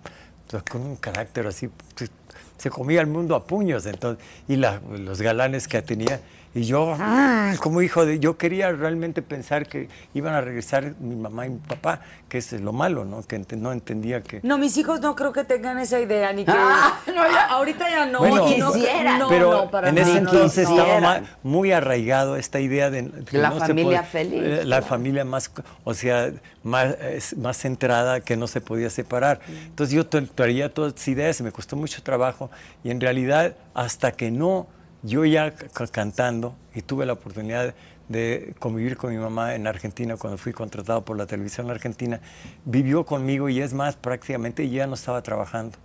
pues, 0.49 0.63
con 0.63 0.83
un 0.83 0.95
carácter 0.95 1.49
así 1.49 1.69
se, 1.97 2.09
se 2.57 2.71
comía 2.71 3.01
el 3.01 3.09
mundo 3.09 3.35
a 3.35 3.45
puños 3.49 3.85
entonces 3.87 4.25
y 4.47 4.55
los 4.55 5.21
galanes 5.21 5.67
que 5.67 5.83
tenía 5.83 6.21
Y 6.57 6.63
yo, 6.63 6.95
ah, 7.01 7.55
como 7.61 7.83
hijo 7.83 8.07
de, 8.07 8.21
yo 8.21 8.37
quería 8.39 8.71
realmente 8.71 9.23
pensar 9.23 9.67
que 9.67 9.89
iban 10.15 10.35
a 10.35 10.41
regresar 10.41 10.95
mi 11.01 11.17
mamá 11.17 11.47
y 11.47 11.51
mi 11.51 11.59
papá, 11.59 12.01
que 12.29 12.39
es 12.39 12.53
lo 12.53 12.73
malo, 12.73 13.05
¿no? 13.05 13.23
Que 13.23 13.41
ent- 13.41 13.57
no 13.57 13.73
entendía 13.73 14.23
que... 14.23 14.39
No, 14.45 14.57
mis 14.57 14.77
hijos 14.77 15.01
no 15.01 15.17
creo 15.17 15.33
que 15.33 15.43
tengan 15.43 15.81
esa 15.81 15.99
idea, 15.99 16.33
ni 16.33 16.45
que... 16.45 16.53
Ah, 16.55 17.01
no, 17.09 17.15
ya- 17.29 17.47
Ahorita 17.49 17.91
ya 17.91 18.07
no. 18.07 18.21
Bueno, 18.21 18.49
y 18.49 18.57
no, 18.59 18.73
quisieran. 18.73 19.19
no, 19.19 19.29
pero 19.29 19.51
no, 19.65 19.71
para 19.71 19.89
en 19.89 19.99
ese 19.99 20.21
no, 20.21 20.31
entonces 20.31 20.69
no. 20.69 20.77
estaba 20.79 21.23
muy 21.43 21.73
arraigado 21.73 22.37
esta 22.37 22.61
idea 22.61 22.89
de 22.89 23.11
que 23.29 23.37
La 23.39 23.51
familia 23.51 24.03
puede- 24.03 24.25
feliz, 24.29 24.43
eh, 24.45 24.57
la 24.59 24.77
claro. 24.79 24.87
familia 24.87 25.25
más, 25.25 25.51
o 25.83 25.93
sea, 25.93 26.31
más, 26.63 26.95
más 27.37 27.57
centrada 27.59 28.21
que 28.21 28.37
no 28.37 28.47
se 28.47 28.61
podía 28.61 28.91
separar. 28.91 29.41
Entonces 29.67 29.93
yo 29.95 30.09
tra- 30.09 30.29
traía 30.33 30.73
todas 30.73 30.91
estas 30.91 31.09
ideas 31.09 31.41
y 31.41 31.43
me 31.43 31.51
costó 31.51 31.75
mucho 31.75 32.01
trabajo 32.05 32.49
y 32.85 32.91
en 32.91 33.01
realidad 33.01 33.55
hasta 33.75 34.13
que 34.13 34.31
no, 34.31 34.69
yo 35.05 35.25
ya 35.25 35.55
ca- 35.55 35.87
cantando 35.87 36.57
y 36.75 36.83
tuve 36.83 37.07
la 37.07 37.13
oportunidad 37.13 37.75
de 38.09 38.55
convivir 38.59 38.97
con 38.97 39.13
mi 39.13 39.17
mamá 39.19 39.55
en 39.55 39.67
Argentina 39.67 40.17
cuando 40.17 40.37
fui 40.37 40.53
contratado 40.53 41.05
por 41.05 41.17
la 41.17 41.27
televisión 41.27 41.71
argentina, 41.71 42.21
vivió 42.65 43.07
conmigo 43.07 43.49
y 43.49 43.61
es 43.61 43.73
más, 43.73 43.97
prácticamente 43.97 44.69
ya 44.69 44.87
no 44.87 44.95
estaba 44.95 45.23
trabajando. 45.23 45.79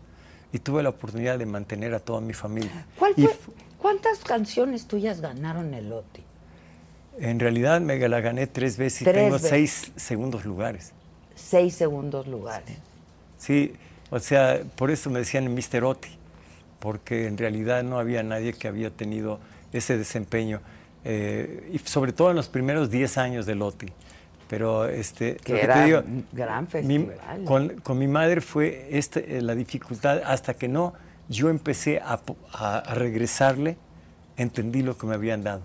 Y 0.52 0.60
tuve 0.60 0.82
la 0.82 0.90
oportunidad 0.90 1.38
de 1.38 1.46
mantener 1.46 1.94
a 1.94 2.00
toda 2.00 2.22
mi 2.22 2.34
familia. 2.34 2.86
¿Cuál 2.98 3.14
Y 3.16 3.28
fue? 3.28 3.54
¿Cuántas 3.78 4.20
canciones 4.20 4.88
tuyas 4.88 5.22
ganaron 5.22 5.74
el 5.74 5.94
OTI? 5.94 6.24
En 7.20 7.40
realidad 7.40 7.80
me 7.82 7.98
la 8.10 8.20
gané 8.22 8.48
tres 8.48 8.78
veces 8.78 9.02
y 9.02 9.06
Tres 9.06 9.16
tengo 9.16 9.34
veces. 9.34 9.50
seis 9.50 9.92
segundos 9.96 10.46
lugares. 10.46 10.92
Seis 11.36 11.76
segundos 11.76 12.28
lugares. 12.28 12.78
Sí, 13.38 13.74
o 14.10 14.20
sea, 14.20 14.62
por 14.76 14.92
eso 14.92 15.10
me 15.10 15.20
decían 15.20 15.54
Mr. 15.54 15.84
Oti, 15.86 16.10
porque 16.80 17.28
en 17.28 17.38
realidad 17.38 17.84
no 17.84 18.00
había 18.00 18.24
nadie 18.24 18.54
que 18.54 18.68
había 18.68 18.90
tenido 18.90 19.40
ese 19.74 19.98
desempeño, 19.98 20.62
eh, 21.06 21.70
y 21.72 21.80
sobre 21.80 22.12
todo 22.14 22.30
en 22.32 22.36
los 22.36 22.50
primeros 22.50 22.90
10 22.90 23.18
años 23.18 23.46
del 23.46 23.62
Oti. 23.62 23.88
Pero 24.48 24.88
este, 24.88 25.36
Que 25.38 25.54
lo 25.54 25.60
que 25.60 25.64
era 25.64 25.74
te 25.76 25.86
digo, 25.86 26.04
gran 26.32 26.64
mi- 26.64 26.70
festival. 26.70 27.44
con, 27.46 27.70
con 27.82 27.98
mi 28.00 28.08
madre 28.08 28.42
fue 28.42 28.88
este, 28.92 29.38
eh, 29.38 29.42
la 29.42 29.54
dificultad 29.56 30.22
hasta 30.26 30.56
que 30.56 30.68
no, 30.68 30.94
yo 31.28 31.50
empecé 31.50 32.00
a, 32.00 32.20
a- 32.54 32.80
a 32.80 32.94
regresarle, 32.96 33.78
entendí 34.38 34.82
lo 34.82 34.98
que 34.98 35.06
me 35.06 35.14
habían 35.14 35.44
dado. 35.44 35.62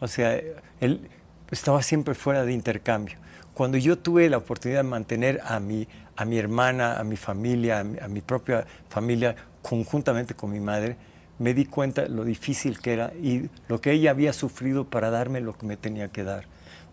O 0.00 0.08
sea, 0.08 0.38
él 0.80 1.08
estaba 1.50 1.82
siempre 1.82 2.14
fuera 2.14 2.44
de 2.44 2.52
intercambio. 2.52 3.16
Cuando 3.54 3.78
yo 3.78 3.96
tuve 3.96 4.28
la 4.28 4.36
oportunidad 4.36 4.80
de 4.80 4.88
mantener 4.88 5.40
a 5.46 5.58
mi, 5.60 5.88
a 6.16 6.24
mi 6.26 6.38
hermana, 6.38 6.98
a 6.98 7.04
mi 7.04 7.16
familia, 7.16 7.78
a 7.80 7.84
mi, 7.84 7.98
a 8.00 8.08
mi 8.08 8.20
propia 8.20 8.66
familia, 8.90 9.34
conjuntamente 9.68 10.34
con 10.34 10.50
mi 10.52 10.60
madre, 10.60 10.96
me 11.38 11.54
di 11.54 11.64
cuenta 11.64 12.06
lo 12.06 12.22
difícil 12.24 12.78
que 12.78 12.92
era 12.92 13.12
y 13.20 13.48
lo 13.66 13.80
que 13.80 13.92
ella 13.92 14.10
había 14.10 14.32
sufrido 14.32 14.84
para 14.84 15.10
darme 15.10 15.40
lo 15.40 15.56
que 15.56 15.66
me 15.66 15.76
tenía 15.76 16.08
que 16.08 16.22
dar. 16.22 16.44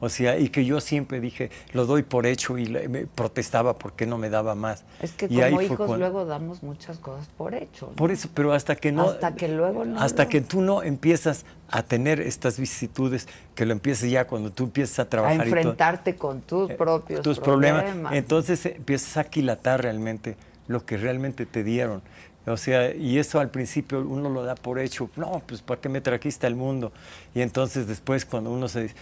O 0.04 0.10
sea, 0.10 0.40
y 0.40 0.50
que 0.50 0.66
yo 0.66 0.82
siempre 0.82 1.20
dije, 1.20 1.52
lo 1.74 1.86
doy 1.86 2.02
por 2.02 2.26
hecho 2.26 2.58
y 2.58 2.66
le- 2.66 2.90
me 2.90 3.06
protestaba 3.06 3.76
porque 3.78 4.08
no 4.08 4.18
me 4.18 4.32
daba 4.32 4.56
más. 4.56 4.84
Es 5.00 5.12
que 5.12 5.28
Y 5.30 5.40
como 5.40 5.62
hijos 5.62 5.78
cuando- 5.78 5.98
luego 5.98 6.26
damos 6.26 6.64
muchas 6.64 6.98
cosas 6.98 7.28
por 7.38 7.54
hecho. 7.54 7.86
¿no? 7.88 7.96
por 7.98 8.10
eso, 8.10 8.28
pero 8.34 8.52
hasta 8.54 8.76
que 8.76 8.92
no. 8.92 9.04
Hasta 9.12 9.36
que 9.36 9.48
luego 9.48 9.86
no 9.86 10.00
Hasta 10.02 10.28
que 10.28 10.42
tú 10.42 10.62
no 10.62 10.82
empiezas 10.82 11.46
a 11.70 11.84
tener 11.84 12.20
estas 12.20 12.58
vicisitudes, 12.60 13.28
que 13.54 13.68
lo 13.68 13.74
empieces 13.74 14.10
ya 14.10 14.26
cuando 14.26 14.50
tú 14.52 14.64
empiezas 14.64 14.98
a 14.98 15.02
a 15.04 15.10
trabajar. 15.10 15.36
y 15.36 15.38
todo, 15.52 15.60
enfrentarte 15.60 16.16
con 16.16 16.42
tus 16.42 16.72
eh, 16.72 16.74
propios 16.74 17.22
tus 17.22 17.40
problemas. 17.40 17.84
problemas. 17.84 18.14
Entonces 18.16 18.66
eh, 18.66 18.74
empiezas 18.78 19.18
a 19.18 19.20
aquilatar 19.22 19.84
realmente 19.84 20.36
lo 20.68 20.84
que 20.84 20.98
realmente 20.98 21.46
te 21.46 21.64
dieron. 21.64 22.02
O 22.48 22.58
sea, 22.58 22.94
y 22.94 23.20
eso 23.20 23.40
al 23.40 23.50
principio 23.50 24.02
uno 24.02 24.30
lo 24.30 24.44
da 24.44 24.56
por 24.56 24.80
hecho. 24.80 25.10
No, 25.16 25.42
pues 25.46 25.62
¿para 25.62 25.80
qué 25.80 25.90
me 25.90 26.02
trajiste 26.02 26.48
al 26.48 26.56
mundo? 26.56 26.92
Y 27.36 27.42
entonces 27.42 27.88
después 27.88 28.26
cuando 28.26 28.52
uno 28.52 28.68
se 28.68 28.94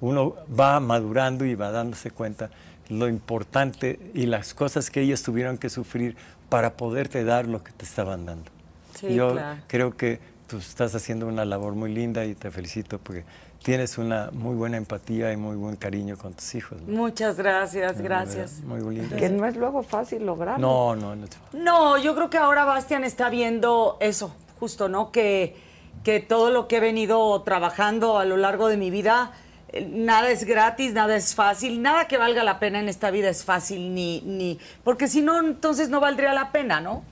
uno 0.00 0.34
va 0.58 0.80
madurando 0.80 1.44
y 1.44 1.54
va 1.54 1.70
dándose 1.70 2.10
cuenta 2.10 2.50
lo 2.88 3.08
importante 3.08 3.98
y 4.14 4.26
las 4.26 4.54
cosas 4.54 4.90
que 4.90 5.00
ellos 5.02 5.22
tuvieron 5.22 5.58
que 5.58 5.68
sufrir 5.68 6.16
para 6.48 6.74
poderte 6.76 7.24
dar 7.24 7.46
lo 7.46 7.62
que 7.62 7.72
te 7.72 7.84
estaban 7.84 8.24
dando. 8.24 8.50
Sí, 8.94 9.14
Yo 9.14 9.32
claro. 9.32 9.60
creo 9.66 9.96
que 9.96 10.20
tú 10.46 10.56
estás 10.56 10.94
haciendo 10.94 11.26
una 11.26 11.44
labor 11.44 11.74
muy 11.74 11.92
linda 11.92 12.24
y 12.24 12.34
te 12.34 12.50
felicito 12.50 12.98
porque 12.98 13.24
tienes 13.62 13.98
una 13.98 14.30
muy 14.32 14.54
buena 14.54 14.76
empatía 14.76 15.32
y 15.32 15.36
muy 15.36 15.56
buen 15.56 15.76
cariño 15.76 16.16
con 16.16 16.34
tus 16.34 16.54
hijos. 16.54 16.80
¿no? 16.82 16.96
Muchas 16.96 17.36
gracias, 17.36 18.00
gracias. 18.00 18.62
verdad, 18.62 18.82
Muy 18.82 18.96
lindo. 18.96 19.16
Que 19.16 19.28
no 19.28 19.46
es 19.46 19.56
luego 19.56 19.82
fácil 19.82 20.24
lograrlo. 20.24 20.66
No, 20.66 20.96
no, 20.96 21.16
no. 21.16 21.26
No, 21.52 21.98
yo 21.98 22.14
creo 22.14 22.30
que 22.30 22.38
ahora 22.38 22.64
Bastian 22.64 23.04
está 23.04 23.28
viendo 23.28 23.96
eso, 24.00 24.34
justo, 24.58 24.88
¿no? 24.88 25.12
Que, 25.12 25.56
que 26.04 26.20
todo 26.20 26.50
lo 26.50 26.68
que 26.68 26.76
he 26.76 26.80
venido 26.80 27.42
trabajando 27.42 28.18
a 28.18 28.24
lo 28.24 28.36
largo 28.36 28.68
de 28.68 28.76
mi 28.76 28.90
vida, 28.90 29.32
eh, 29.70 29.86
nada 29.90 30.30
es 30.30 30.44
gratis, 30.44 30.92
nada 30.94 31.16
es 31.16 31.34
fácil, 31.34 31.82
nada 31.82 32.06
que 32.08 32.16
valga 32.16 32.44
la 32.44 32.58
pena 32.58 32.80
en 32.80 32.88
esta 32.88 33.10
vida 33.10 33.28
es 33.28 33.44
fácil, 33.44 33.94
ni, 33.94 34.22
ni, 34.22 34.58
porque 34.84 35.08
si 35.08 35.20
no, 35.20 35.40
entonces 35.40 35.90
no 35.90 36.00
valdría 36.00 36.32
la 36.32 36.52
pena, 36.52 36.80
¿no? 36.80 37.02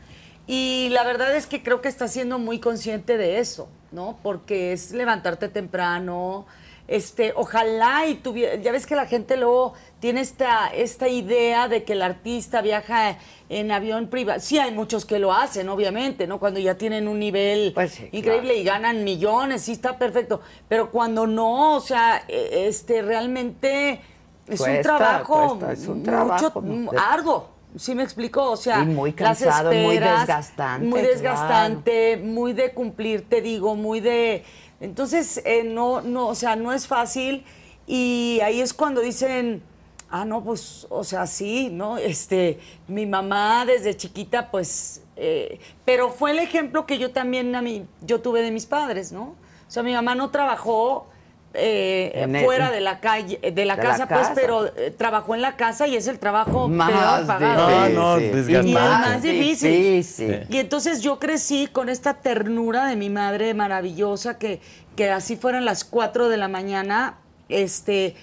Y 0.46 0.88
la 0.90 1.02
verdad 1.04 1.34
es 1.36 1.46
que 1.46 1.62
creo 1.62 1.80
que 1.80 1.88
está 1.88 2.06
siendo 2.08 2.38
muy 2.38 2.60
consciente 2.60 3.16
de 3.16 3.38
eso, 3.40 3.68
¿no? 3.90 4.18
Porque 4.22 4.72
es 4.72 4.92
levantarte 4.92 5.48
temprano, 5.48 6.46
este, 6.88 7.32
ojalá 7.34 8.06
y 8.06 8.14
tuviera, 8.14 8.54
ya 8.54 8.70
ves 8.70 8.86
que 8.86 8.94
la 8.94 9.06
gente 9.06 9.36
luego 9.36 9.74
tiene 9.98 10.20
esta, 10.20 10.68
esta 10.68 11.08
idea 11.08 11.66
de 11.66 11.82
que 11.82 11.94
el 11.94 12.02
artista 12.02 12.62
viaja 12.62 13.18
en 13.48 13.72
avión 13.72 14.06
privado. 14.06 14.38
Sí, 14.38 14.58
hay 14.60 14.70
muchos 14.72 15.04
que 15.04 15.18
lo 15.18 15.32
hacen, 15.32 15.68
obviamente, 15.68 16.28
¿no? 16.28 16.38
Cuando 16.38 16.60
ya 16.60 16.76
tienen 16.76 17.08
un 17.08 17.18
nivel 17.18 17.72
Pues 17.74 17.92
sí, 17.94 18.08
increíble 18.12 18.50
claro. 18.50 18.60
y 18.60 18.64
ganan 18.64 19.02
millones, 19.04 19.62
sí 19.62 19.72
está 19.72 19.98
perfecto. 19.98 20.40
Pero 20.68 20.92
cuando 20.92 21.26
no, 21.26 21.74
o 21.74 21.80
sea, 21.80 22.22
e- 22.28 22.68
este, 22.68 23.02
realmente 23.02 24.00
es 24.46 24.60
un 24.60 24.80
trabajo, 24.80 25.56
cuesta, 25.58 25.72
es 25.72 25.88
un 25.88 25.98
mucho, 25.98 26.10
trabajo, 26.10 26.60
de- 26.60 26.88
arduo. 26.96 27.55
¿Sí 27.76 27.94
me 27.94 28.02
explico? 28.02 28.50
O 28.50 28.56
sea, 28.56 28.82
Y 28.82 28.86
muy 28.86 29.12
las 29.12 29.38
cansado, 29.38 29.70
muy 29.72 29.94
esperas, 29.94 30.20
desgastante, 30.20 30.86
Muy 30.86 31.00
claro. 31.00 31.14
desgastante, 31.14 32.16
muy 32.16 32.52
de 32.52 32.72
cumplir, 32.72 33.28
te 33.28 33.40
digo, 33.40 33.74
muy 33.74 34.00
de... 34.00 34.44
Entonces, 34.80 35.42
eh, 35.44 35.62
no, 35.64 36.00
no, 36.00 36.28
o 36.28 36.34
sea, 36.34 36.56
no 36.56 36.72
es 36.72 36.86
fácil 36.86 37.44
y 37.86 38.40
ahí 38.42 38.60
es 38.60 38.74
cuando 38.74 39.00
dicen, 39.00 39.62
ah, 40.10 40.24
no, 40.24 40.42
pues, 40.42 40.86
o 40.90 41.04
sea, 41.04 41.26
sí, 41.26 41.68
¿no? 41.70 41.98
Este, 41.98 42.58
mi 42.88 43.06
mamá 43.06 43.64
desde 43.66 43.96
chiquita, 43.96 44.50
pues, 44.50 45.02
eh, 45.16 45.58
pero 45.84 46.10
fue 46.10 46.32
el 46.32 46.38
ejemplo 46.38 46.86
que 46.86 46.98
yo 46.98 47.10
también, 47.10 47.54
a 47.54 47.62
mí, 47.62 47.86
yo 48.02 48.20
tuve 48.20 48.42
de 48.42 48.50
mis 48.50 48.66
padres, 48.66 49.12
¿no? 49.12 49.22
O 49.22 49.70
sea, 49.70 49.82
mi 49.82 49.92
mamá 49.92 50.14
no 50.14 50.30
trabajó 50.30 51.08
eh, 51.56 52.42
fuera 52.44 52.70
de 52.70 52.80
la 52.80 53.00
calle, 53.00 53.38
de 53.42 53.50
la 53.64 53.76
de 53.76 53.82
la 53.82 53.88
casa, 53.90 54.06
pues, 54.08 54.20
casa. 54.20 54.32
pero 54.34 54.66
eh, 54.76 54.94
trabajó 54.96 55.34
en 55.34 55.42
la 55.42 55.56
casa 55.56 55.86
y 55.86 55.96
es 55.96 56.06
el 56.06 56.18
trabajo 56.18 56.68
Más 56.68 56.90
peor 56.90 57.26
pagado. 57.26 57.88
No, 57.88 57.88
no, 57.88 58.16
desgastante. 58.18 58.68
Y 58.68 58.72
Más 58.74 59.22
difícil. 59.22 59.72
difícil. 59.72 60.46
Y 60.50 60.58
entonces 60.58 61.00
yo 61.02 61.18
crecí 61.18 61.66
con 61.66 61.88
esta 61.88 62.14
ternura 62.14 62.86
de 62.86 62.96
mi 62.96 63.10
madre 63.10 63.54
maravillosa, 63.54 64.38
que, 64.38 64.60
que 64.96 65.10
así 65.10 65.36
fueran 65.36 65.64
las 65.64 65.84
4 65.84 66.28
de 66.28 66.36
la 66.36 66.48
mañana, 66.48 67.18
este, 67.48 68.14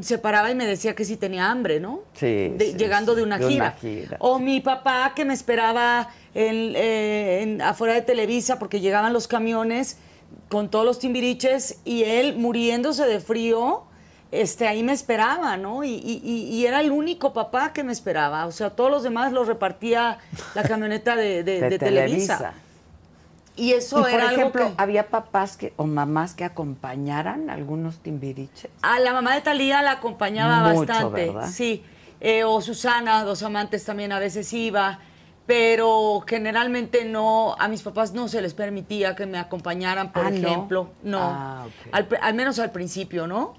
se 0.00 0.18
paraba 0.18 0.50
y 0.50 0.54
me 0.54 0.66
decía 0.66 0.94
que 0.94 1.04
si 1.04 1.16
tenía 1.16 1.50
hambre, 1.50 1.80
¿no? 1.80 2.00
Sí, 2.14 2.48
De- 2.56 2.70
sí, 2.72 2.76
llegando 2.78 3.12
sí, 3.12 3.18
de 3.18 3.22
una, 3.24 3.38
de 3.38 3.44
una 3.46 3.52
gira. 3.52 3.74
gira. 3.80 4.16
O 4.20 4.38
mi 4.38 4.60
papá 4.60 5.12
que 5.14 5.24
me 5.24 5.34
esperaba 5.34 6.08
en, 6.34 6.72
eh, 6.76 7.42
en- 7.42 7.62
afuera 7.62 7.94
de 7.94 8.02
Televisa 8.02 8.58
porque 8.58 8.80
llegaban 8.80 9.12
los 9.12 9.26
camiones 9.28 9.98
con 10.48 10.68
todos 10.70 10.84
los 10.84 10.98
timbiriches 10.98 11.78
y 11.84 12.04
él 12.04 12.36
muriéndose 12.36 13.06
de 13.06 13.20
frío. 13.20 13.84
Este, 14.32 14.68
ahí 14.68 14.82
me 14.84 14.92
esperaba, 14.92 15.56
¿no? 15.56 15.82
Y, 15.82 15.90
y- 15.90 16.22
y- 16.24 16.64
era 16.64 16.80
el 16.80 16.92
único 16.92 17.32
papá 17.32 17.72
que 17.72 17.82
me 17.82 17.92
esperaba. 17.92 18.46
O 18.46 18.52
sea, 18.52 18.70
todos 18.70 18.88
los 18.90 19.02
demás 19.02 19.32
los 19.32 19.48
repartía 19.48 20.18
la 20.54 20.62
camioneta 20.62 21.16
de, 21.16 21.42
de- 21.42 21.60
de, 21.60 21.70
de 21.70 21.78
Televisa. 21.80 22.36
Televisa. 22.38 22.54
Y 23.56 23.72
eso 23.72 23.98
Y 23.98 24.02
por 24.02 24.10
era 24.12 24.32
ejemplo, 24.32 24.62
algo 24.62 24.76
que... 24.76 24.82
había 24.82 25.08
papás 25.08 25.56
que 25.56 25.72
o 25.76 25.84
mamás 25.84 26.34
que 26.34 26.44
acompañaran 26.44 27.50
algunos 27.50 27.98
timbiriches. 27.98 28.70
A 28.82 29.00
la 29.00 29.12
mamá 29.12 29.34
de 29.34 29.40
Talía 29.40 29.82
la 29.82 29.92
acompañaba 29.92 30.72
Mucho, 30.72 30.86
bastante, 30.86 31.26
¿verdad? 31.26 31.50
sí. 31.52 31.82
Eh, 32.20 32.44
o 32.44 32.60
Susana, 32.60 33.24
dos 33.24 33.42
amantes 33.42 33.84
también 33.84 34.12
a 34.12 34.18
veces 34.18 34.52
iba, 34.52 35.00
pero 35.50 36.22
generalmente 36.28 37.04
no, 37.04 37.56
a 37.58 37.66
mis 37.66 37.82
papás 37.82 38.12
no 38.12 38.28
se 38.28 38.40
les 38.40 38.54
permitía 38.54 39.16
que 39.16 39.26
me 39.26 39.36
acompañaran, 39.36 40.12
por 40.12 40.24
Ah, 40.26 40.30
¿no? 40.30 40.36
ejemplo. 40.36 40.90
No, 41.02 41.18
Ah, 41.20 41.64
ok. 41.66 42.08
al, 42.22 42.34
menos 42.34 42.60
al 42.60 42.70
principio, 42.70 43.26
¿no? 43.26 43.54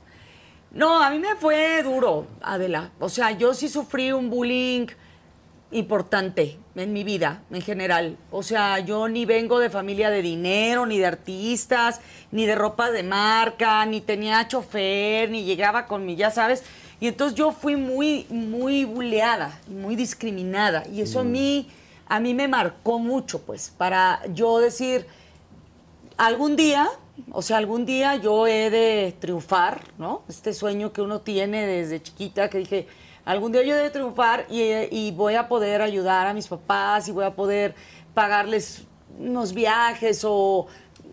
No, 0.71 1.03
a 1.03 1.09
mí 1.09 1.19
me 1.19 1.35
fue 1.35 1.83
duro, 1.83 2.27
Adela. 2.41 2.91
O 3.01 3.09
sea, 3.09 3.31
yo 3.31 3.53
sí 3.53 3.67
sufrí 3.67 4.13
un 4.13 4.29
bullying 4.29 4.87
importante 5.71 6.57
en 6.75 6.93
mi 6.93 7.03
vida 7.03 7.43
en 7.51 7.61
general. 7.61 8.15
O 8.31 8.41
sea, 8.41 8.79
yo 8.79 9.09
ni 9.09 9.25
vengo 9.25 9.59
de 9.59 9.69
familia 9.69 10.09
de 10.09 10.21
dinero, 10.21 10.85
ni 10.85 10.97
de 10.97 11.07
artistas, 11.07 11.99
ni 12.31 12.45
de 12.45 12.55
ropa 12.55 12.89
de 12.89 13.03
marca, 13.03 13.85
ni 13.85 13.99
tenía 13.99 14.47
chofer, 14.47 15.29
ni 15.29 15.43
llegaba 15.43 15.87
con 15.87 16.05
mi, 16.05 16.15
ya 16.15 16.31
sabes. 16.31 16.63
Y 17.01 17.07
entonces 17.07 17.37
yo 17.37 17.51
fui 17.51 17.75
muy, 17.75 18.27
muy 18.29 18.85
buleada, 18.85 19.59
muy 19.67 19.97
discriminada. 19.97 20.85
Y 20.89 21.01
eso 21.01 21.19
a 21.19 21.23
mí, 21.25 21.67
a 22.15 22.19
mí 22.19 22.33
me 22.33 22.47
marcó 22.47 22.99
mucho, 22.99 23.41
pues, 23.41 23.69
para 23.77 24.21
yo 24.33 24.59
decir, 24.59 25.05
algún 26.17 26.55
día 26.55 26.89
O 27.33 27.41
sea, 27.41 27.57
algún 27.57 27.85
día 27.85 28.15
yo 28.15 28.47
he 28.47 28.69
de 28.69 29.15
triunfar, 29.19 29.81
¿no? 29.97 30.23
Este 30.27 30.53
sueño 30.53 30.91
que 30.91 31.01
uno 31.01 31.19
tiene 31.21 31.67
desde 31.67 32.01
chiquita, 32.01 32.49
que 32.49 32.57
dije, 32.59 32.87
algún 33.25 33.51
día 33.51 33.63
yo 33.63 33.75
he 33.75 33.79
de 33.79 33.89
triunfar 33.91 34.45
y, 34.49 34.61
y 34.91 35.11
voy 35.11 35.35
a 35.35 35.47
poder 35.47 35.81
ayudar 35.81 36.25
a 36.27 36.33
mis 36.33 36.47
papás 36.47 37.07
y 37.07 37.11
voy 37.11 37.25
a 37.25 37.35
poder 37.35 37.75
pagarles 38.13 38.83
unos 39.19 39.53
viajes 39.53 40.23
o, 40.25 40.67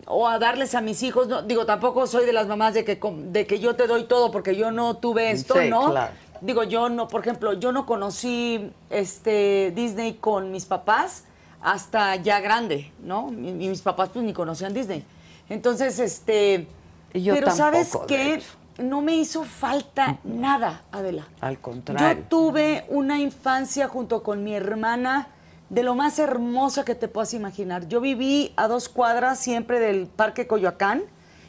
o 0.07 0.27
a 0.27 0.39
darles 0.39 0.73
a 0.73 0.81
mis 0.81 1.03
hijos. 1.03 1.27
No, 1.27 1.43
digo, 1.43 1.65
tampoco 1.65 2.07
soy 2.07 2.25
de 2.25 2.33
las 2.33 2.47
mamás 2.47 2.73
de 2.73 2.83
que, 2.83 2.99
de 3.35 3.45
que 3.45 3.59
yo 3.59 3.75
te 3.75 3.85
doy 3.85 4.05
todo 4.05 4.31
porque 4.31 4.55
yo 4.55 4.71
no 4.71 4.97
tuve 4.97 5.31
esto, 5.31 5.55
Sí, 5.61 5.69
¿no? 5.69 5.91
claro. 5.91 6.11
Digo, 6.41 6.63
yo 6.63 6.89
no, 6.89 7.07
por 7.07 7.21
ejemplo, 7.21 7.53
yo 7.53 7.71
no 7.71 7.85
conocí 7.85 8.71
este 8.89 9.71
Disney 9.75 10.13
con 10.15 10.51
mis 10.51 10.65
papás 10.65 11.25
hasta 11.61 12.15
ya 12.15 12.39
grande, 12.39 12.91
¿no? 13.03 13.29
Y, 13.31 13.51
mis 13.51 13.81
papás 13.81 14.09
pues 14.13 14.23
ni 14.23 14.33
conocían 14.33 14.73
Disney. 14.73 15.03
Entonces, 15.49 15.99
este... 15.99 16.67
Yo 17.13 17.33
pero 17.33 17.51
¿sabes 17.51 17.89
tampoco, 17.89 18.13
hecho. 18.13 18.47
No 18.77 19.01
me 19.01 19.15
hizo 19.15 19.43
falta 19.43 20.19
nada, 20.23 20.83
Adela. 20.91 21.27
Al 21.41 21.59
contrario. 21.59 22.21
Yo 22.21 22.27
tuve 22.29 22.85
una 22.87 23.19
infancia 23.19 23.87
junto 23.87 24.23
con 24.23 24.43
mi 24.43 24.53
hermana 24.53 25.27
de 25.69 25.83
lo 25.83 25.95
más 25.95 26.19
hermosa 26.19 26.85
que 26.85 26.95
te 26.95 27.07
puedas 27.07 27.33
imaginar. 27.33 27.87
Yo 27.87 28.01
viví 28.01 28.53
a 28.55 28.67
dos 28.67 28.89
cuadras 28.89 29.39
siempre 29.39 29.79
del 29.79 30.07
Parque 30.07 30.47
Coyoacán 30.47 31.03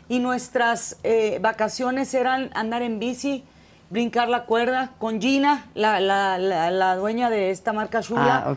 y 0.09 0.19
nuestras 0.19 0.97
eh, 1.05 1.39
vacaciones 1.41 2.13
eran 2.15 2.51
andar 2.55 2.83
en 2.83 2.99
bici, 2.99 3.45
brincar 3.91 4.29
la 4.29 4.45
cuerda 4.45 4.93
con 4.99 5.21
Gina, 5.21 5.67
la, 5.75 6.01
la- 6.01 6.39
la- 6.39 6.71
la 6.71 6.97
dueña 6.97 7.29
de 7.29 7.51
esta 7.51 7.73
marca 7.73 8.01
Shula 8.01 8.45
Ah, 8.47 8.57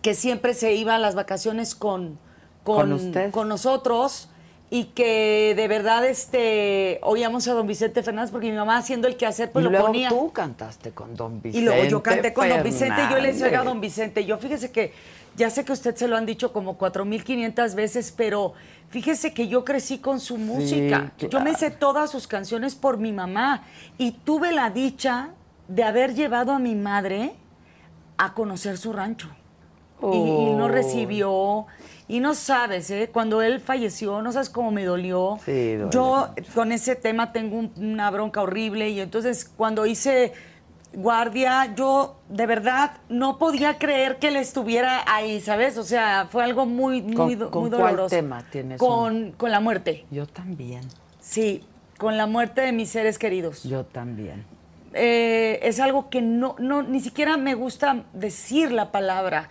que 0.00 0.14
siempre 0.14 0.54
se 0.54 0.72
iba 0.74 0.94
a 0.94 0.98
las 0.98 1.14
vacaciones 1.14 1.74
con, 1.74 2.18
¿Con 2.64 2.76
con, 2.76 2.92
usted? 2.92 3.30
con 3.30 3.48
nosotros 3.48 4.28
y 4.70 4.84
que 4.86 5.52
de 5.54 5.68
verdad 5.68 6.06
este 6.06 6.98
oíamos 7.02 7.46
a 7.46 7.52
don 7.52 7.66
Vicente 7.66 8.02
Fernández 8.02 8.30
porque 8.30 8.50
mi 8.50 8.56
mamá 8.56 8.78
haciendo 8.78 9.06
el 9.06 9.16
quehacer 9.16 9.52
pues 9.52 9.62
y 9.62 9.64
lo 9.64 9.70
luego 9.70 9.86
ponía. 9.88 10.08
tú 10.08 10.32
cantaste 10.32 10.92
con 10.92 11.14
Don 11.14 11.36
y 11.38 11.40
Vicente. 11.40 11.64
luego 11.66 11.84
yo 11.90 12.02
canté 12.02 12.32
con 12.32 12.48
don 12.48 12.62
Vicente 12.62 13.02
y 13.06 13.12
yo 13.12 13.18
le 13.20 13.32
decía 13.32 13.60
a 13.60 13.64
don 13.64 13.80
Vicente, 13.82 14.24
yo 14.24 14.38
fíjese 14.38 14.72
que 14.72 14.94
ya 15.36 15.50
sé 15.50 15.64
que 15.64 15.72
usted 15.72 15.94
se 15.96 16.08
lo 16.08 16.16
han 16.16 16.24
dicho 16.26 16.52
como 16.52 16.78
4500 16.78 17.74
veces, 17.74 18.14
pero 18.16 18.54
fíjese 18.92 19.32
que 19.34 19.48
yo 19.48 19.64
crecí 19.64 19.98
con 19.98 20.20
su 20.20 20.36
música. 20.38 21.12
Yo 21.18 21.40
me 21.40 21.54
sé 21.54 21.70
todas 21.70 22.10
sus 22.10 22.26
canciones 22.28 22.74
por 22.76 22.98
mi 22.98 23.12
mamá 23.12 23.64
y 23.98 24.12
tuve 24.12 24.52
la 24.52 24.70
dicha 24.70 25.30
de 25.66 25.82
haber 25.82 26.14
llevado 26.14 26.52
a 26.52 26.58
mi 26.58 26.74
madre 26.74 27.32
a 28.18 28.34
conocer 28.34 28.76
su 28.78 28.92
rancho. 28.92 29.28
Y, 30.02 30.06
y 30.16 30.54
no 30.54 30.64
Oh. 30.66 30.68
recibió. 30.68 31.66
Y 32.08 32.20
no 32.20 32.34
sabes, 32.34 32.90
¿eh? 32.90 33.08
Cuando 33.12 33.40
él 33.40 33.60
falleció, 33.60 34.20
no 34.20 34.32
sabes 34.32 34.50
cómo 34.50 34.70
me 34.70 34.84
dolió. 34.84 35.38
Sí, 35.44 35.76
duele 35.76 35.90
Yo 35.92 36.28
con 36.54 36.72
ese 36.72 36.94
tema 36.94 37.32
tengo 37.32 37.56
un- 37.56 37.72
una 37.76 38.10
bronca 38.10 38.42
horrible 38.42 38.90
y 38.90 39.00
entonces 39.00 39.44
cuando 39.56 39.86
hice 39.86 40.32
guardia, 40.94 41.74
yo 41.74 42.16
de 42.28 42.46
verdad 42.46 42.92
no 43.08 43.38
podía 43.38 43.78
creer 43.78 44.18
que 44.18 44.28
él 44.28 44.36
estuviera 44.36 45.02
ahí, 45.06 45.40
¿sabes? 45.40 45.78
O 45.78 45.84
sea, 45.84 46.26
fue 46.30 46.44
algo 46.44 46.66
muy, 46.66 47.02
muy, 47.02 47.14
¿Con- 47.14 47.38
do- 47.38 47.50
con 47.50 47.62
muy 47.62 47.70
cuál 47.70 47.80
doloroso. 47.82 48.14
tema 48.16 48.44
tienes 48.50 48.78
Con, 48.78 49.32
con 49.32 49.50
la 49.50 49.60
muerte, 49.60 50.04
Yo 50.10 50.26
también. 50.26 50.82
sí, 51.20 51.62
con 51.98 52.16
la 52.16 52.26
muerte 52.26 52.60
de 52.62 52.72
mis 52.72 52.90
seres 52.90 53.18
queridos. 53.18 53.62
Yo 53.64 53.84
también. 53.84 54.44
Eh, 54.94 55.60
es 55.62 55.80
algo 55.80 56.10
que 56.10 56.20
no, 56.20 56.54
no, 56.58 56.82
ni 56.82 57.00
siquiera 57.00 57.36
me 57.36 57.54
gusta 57.54 58.04
decir 58.12 58.72
la 58.72 58.92
palabra. 58.92 59.48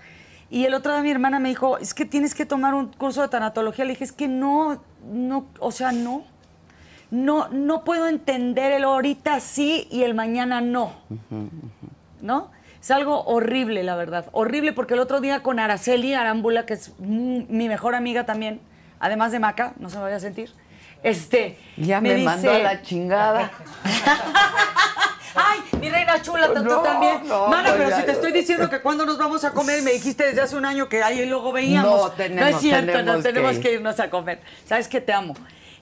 Y 0.51 0.65
el 0.65 0.73
otro 0.73 0.91
día 0.93 1.01
mi 1.01 1.09
hermana 1.11 1.39
me 1.39 1.49
dijo, 1.49 1.77
es 1.77 1.93
que 1.93 2.03
tienes 2.05 2.35
que 2.35 2.45
tomar 2.45 2.73
un 2.73 2.87
curso 2.93 3.21
de 3.21 3.29
tanatología. 3.29 3.85
Le 3.85 3.91
dije, 3.91 4.03
es 4.03 4.11
que 4.11 4.27
no, 4.27 4.83
no, 5.11 5.45
o 5.59 5.71
sea, 5.71 5.91
no. 5.93 6.23
No, 7.11 7.49
no 7.49 7.83
puedo 7.83 8.07
entender 8.07 8.71
el 8.71 8.83
ahorita 8.85 9.39
sí 9.41 9.87
y 9.91 10.03
el 10.03 10.13
mañana 10.13 10.61
no. 10.61 10.93
¿No? 12.21 12.49
Es 12.81 12.89
algo 12.89 13.23
horrible, 13.25 13.83
la 13.83 13.95
verdad. 13.95 14.25
Horrible 14.31 14.73
porque 14.73 14.93
el 14.95 15.01
otro 15.01 15.21
día 15.21 15.43
con 15.43 15.59
Araceli 15.59 16.13
Arámbula, 16.13 16.65
que 16.65 16.73
es 16.73 16.93
mm, 16.97 17.41
mi 17.49 17.67
mejor 17.67 17.93
amiga 17.95 18.25
también, 18.25 18.59
además 18.99 19.31
de 19.31 19.39
Maca, 19.39 19.73
no 19.77 19.89
se 19.89 19.97
me 19.97 20.03
vaya 20.03 20.15
a 20.15 20.19
sentir, 20.19 20.51
este, 21.03 21.57
Ya 21.77 21.99
me, 21.99 22.17
mandó 22.17 22.51
a 22.51 22.59
la 22.59 22.81
chingada. 22.81 23.51
Ay, 25.35 25.59
mi 25.79 25.89
reina 25.89 26.21
chula, 26.21 26.53
tú 26.53 26.61
No, 26.63 26.81
también. 26.81 27.27
no, 27.27 27.47
Mana, 27.47 27.71
pero 27.75 27.89
ya- 27.89 27.97
si 27.99 28.03
te 28.03 28.11
estoy 28.11 28.31
diciendo 28.31 28.69
que 28.69 28.81
cuando 28.81 29.05
nos 29.05 29.17
vamos 29.17 29.43
a 29.45 29.51
comer, 29.51 29.81
me 29.81 29.91
dijiste 29.91 30.25
desde 30.25 30.41
hace 30.41 30.55
un 30.57 30.65
año 30.65 30.89
que 30.89 31.01
ahí 31.03 31.25
luego 31.25 31.51
veíamos. 31.51 31.91
No, 31.91 32.11
tenemos- 32.11 32.49
es 32.55 32.57
cierto, 32.59 32.91
tenemos 32.91 33.17
no 33.17 33.23
tenemos 33.23 33.51
que 33.53 33.61
que, 33.61 33.69
ir. 33.69 33.75
irnos 33.75 33.99
a 33.99 34.09
comer. 34.09 34.41
Sabes 34.65 34.87
que 34.87 34.99
te 35.01 35.13
amo. 35.13 35.33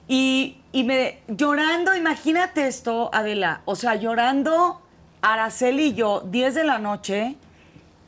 Y, 0.08 0.60
y 0.72 0.84
me 0.84 1.20
llorando, 1.28 1.94
imagínate 1.94 2.66
esto, 2.66 3.10
Adela. 3.12 3.62
O 3.64 3.76
sea, 3.76 3.94
llorando 3.94 4.80
Araceli 5.22 5.86
y 5.86 5.94
yo, 5.94 6.22
10 6.26 6.54
de 6.54 6.64
la 6.64 6.78
noche, 6.78 7.36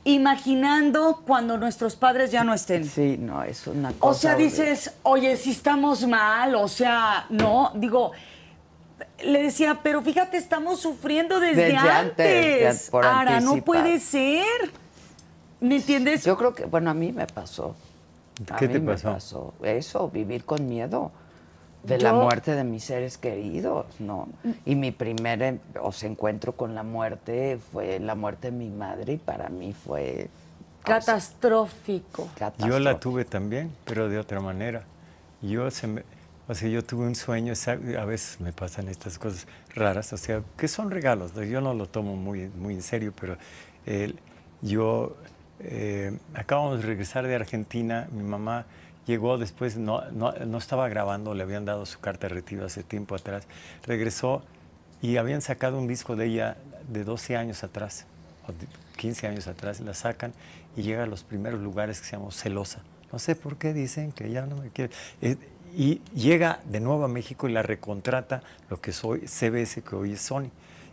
imaginando 0.04 1.22
cuando 1.26 1.58
nuestros 1.58 1.96
padres 1.96 2.30
ya 2.32 2.44
no 2.44 2.54
estén. 2.54 2.84
Sí, 2.88 3.16
no, 3.18 3.42
es 3.44 3.66
una 3.66 3.92
cosa. 3.92 4.06
O 4.10 4.14
sea, 4.14 4.34
horrible. 4.34 4.50
dices, 4.50 4.92
oye, 5.02 5.36
si 5.36 5.50
estamos 5.52 6.06
mal, 6.06 6.54
o 6.56 6.68
sea, 6.68 7.26
no, 7.30 7.70
digo, 7.74 8.12
le 9.24 9.42
decía, 9.42 9.80
pero 9.82 10.02
fíjate, 10.02 10.36
estamos 10.36 10.80
sufriendo 10.80 11.38
desde, 11.38 11.64
Desde 11.66 11.76
antes, 11.76 12.66
antes. 12.66 12.84
ya 12.86 12.90
por 12.90 13.06
Ara, 13.06 13.40
no 13.40 13.56
puede 13.62 14.00
ser. 14.00 14.44
¿Me 15.60 15.76
entiendes? 15.76 16.24
Yo 16.24 16.36
creo 16.36 16.54
que, 16.54 16.64
bueno, 16.64 16.90
a 16.90 16.94
mí 16.94 17.12
me 17.12 17.26
pasó. 17.26 17.76
A 18.50 18.56
¿Qué 18.56 18.66
mí 18.66 18.72
te 18.74 18.80
me 18.80 18.94
pasó? 18.94 19.54
Eso, 19.62 20.10
vivir 20.12 20.44
con 20.44 20.68
miedo 20.68 21.12
de 21.82 21.98
la 21.98 22.12
muerte 22.22 22.54
de 22.54 22.64
mis 22.64 22.84
seres 22.84 23.18
queridos, 23.18 23.86
¿no? 23.98 24.28
Y 24.64 24.74
mi 24.76 24.92
primer 24.92 25.58
sea, 25.92 26.08
encuentro 26.08 26.52
con 26.52 26.74
la 26.74 26.82
muerte 26.82 27.58
fue 27.72 27.98
la 27.98 28.14
muerte 28.14 28.50
de 28.50 28.56
mi 28.56 28.70
madre 28.70 29.14
y 29.14 29.16
para 29.16 29.48
mí 29.48 29.72
fue 29.72 30.28
o 30.84 30.86
sea, 30.86 30.98
Catastrófico. 30.98 32.28
Yo 32.58 32.78
la 32.78 32.98
tuve 33.00 33.24
también, 33.24 33.72
pero 33.84 34.08
de 34.08 34.18
otra 34.18 34.40
manera. 34.40 34.84
Yo 35.40 35.70
se 35.70 35.86
me- 35.86 36.04
o 36.48 36.54
sea, 36.54 36.68
yo 36.68 36.84
tuve 36.84 37.06
un 37.06 37.14
sueño, 37.14 37.54
a 37.98 38.04
veces 38.04 38.40
me 38.40 38.52
pasan 38.52 38.88
estas 38.88 39.18
cosas 39.18 39.46
raras, 39.74 40.12
o 40.12 40.16
sea, 40.16 40.42
que 40.56 40.68
son 40.68 40.90
regalos, 40.90 41.32
yo 41.34 41.60
no 41.60 41.72
lo 41.72 41.86
tomo 41.88 42.16
muy, 42.16 42.48
muy 42.48 42.74
en 42.74 42.82
serio, 42.82 43.12
pero 43.18 43.36
eh, 43.86 44.14
yo 44.60 45.16
eh, 45.60 46.16
acabamos 46.34 46.80
de 46.80 46.86
regresar 46.86 47.26
de 47.26 47.34
Argentina, 47.36 48.08
mi 48.12 48.24
mamá 48.24 48.66
llegó 49.06 49.38
después, 49.38 49.76
no, 49.76 50.02
no, 50.10 50.32
no 50.32 50.58
estaba 50.58 50.88
grabando, 50.88 51.34
le 51.34 51.42
habían 51.42 51.64
dado 51.64 51.86
su 51.86 52.00
carta 52.00 52.28
de 52.28 52.34
retiro 52.34 52.64
hace 52.64 52.82
tiempo 52.82 53.14
atrás, 53.14 53.46
regresó 53.84 54.42
y 55.00 55.16
habían 55.16 55.42
sacado 55.42 55.78
un 55.78 55.88
disco 55.88 56.16
de 56.16 56.26
ella 56.26 56.56
de 56.88 57.04
12 57.04 57.36
años 57.36 57.64
atrás, 57.64 58.06
o 58.46 58.52
de 58.52 58.66
15 58.96 59.26
años 59.26 59.46
atrás, 59.48 59.80
la 59.80 59.94
sacan 59.94 60.32
y 60.76 60.82
llega 60.82 61.04
a 61.04 61.06
los 61.06 61.24
primeros 61.24 61.60
lugares 61.60 62.00
que 62.00 62.06
se 62.06 62.16
llama 62.16 62.30
Celosa. 62.30 62.82
No 63.12 63.18
sé 63.18 63.36
por 63.36 63.56
qué 63.56 63.74
dicen 63.74 64.12
que 64.12 64.30
ya 64.30 64.46
no 64.46 64.56
me 64.56 64.70
quiere. 64.70 64.92
Eh, 65.20 65.36
y 65.74 66.00
llega 66.14 66.60
de 66.64 66.80
nuevo 66.80 67.04
a 67.04 67.08
México 67.08 67.48
y 67.48 67.52
la 67.52 67.62
recontrata 67.62 68.42
lo 68.68 68.80
que 68.80 68.92
soy 68.92 69.26
CBS, 69.26 69.82
que 69.82 69.96
hoy 69.96 70.12
es 70.12 70.22
Sony, 70.22 70.50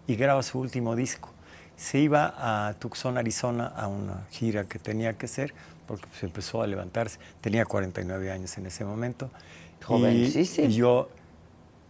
y 0.07 0.15
graba 0.15 0.41
su 0.43 0.59
último 0.59 0.95
disco. 0.95 1.29
Se 1.75 1.99
iba 1.99 2.33
a 2.37 2.73
Tucson, 2.73 3.17
Arizona, 3.17 3.67
a 3.67 3.87
una 3.87 4.25
gira 4.31 4.65
que 4.65 4.79
tenía 4.79 5.17
que 5.17 5.27
hacer, 5.27 5.53
porque 5.89 6.05
se 6.19 6.27
empezó 6.27 6.61
a 6.61 6.67
levantarse. 6.67 7.17
Tenía 7.41 7.65
49 7.65 8.31
años 8.31 8.55
en 8.59 8.67
ese 8.67 8.85
momento. 8.85 9.31
Y- 9.81 9.83
Jovencísimo. 9.85 10.67
Y, 10.67 10.73
yo, 10.75 11.09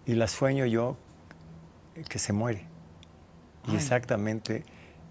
y 0.06 0.14
la 0.16 0.28
sueño 0.30 0.66
yo 0.66 0.96
que 2.08 2.18
se 2.18 2.32
muere. 2.32 2.66
Y 3.68 3.76
exactamente. 3.76 4.64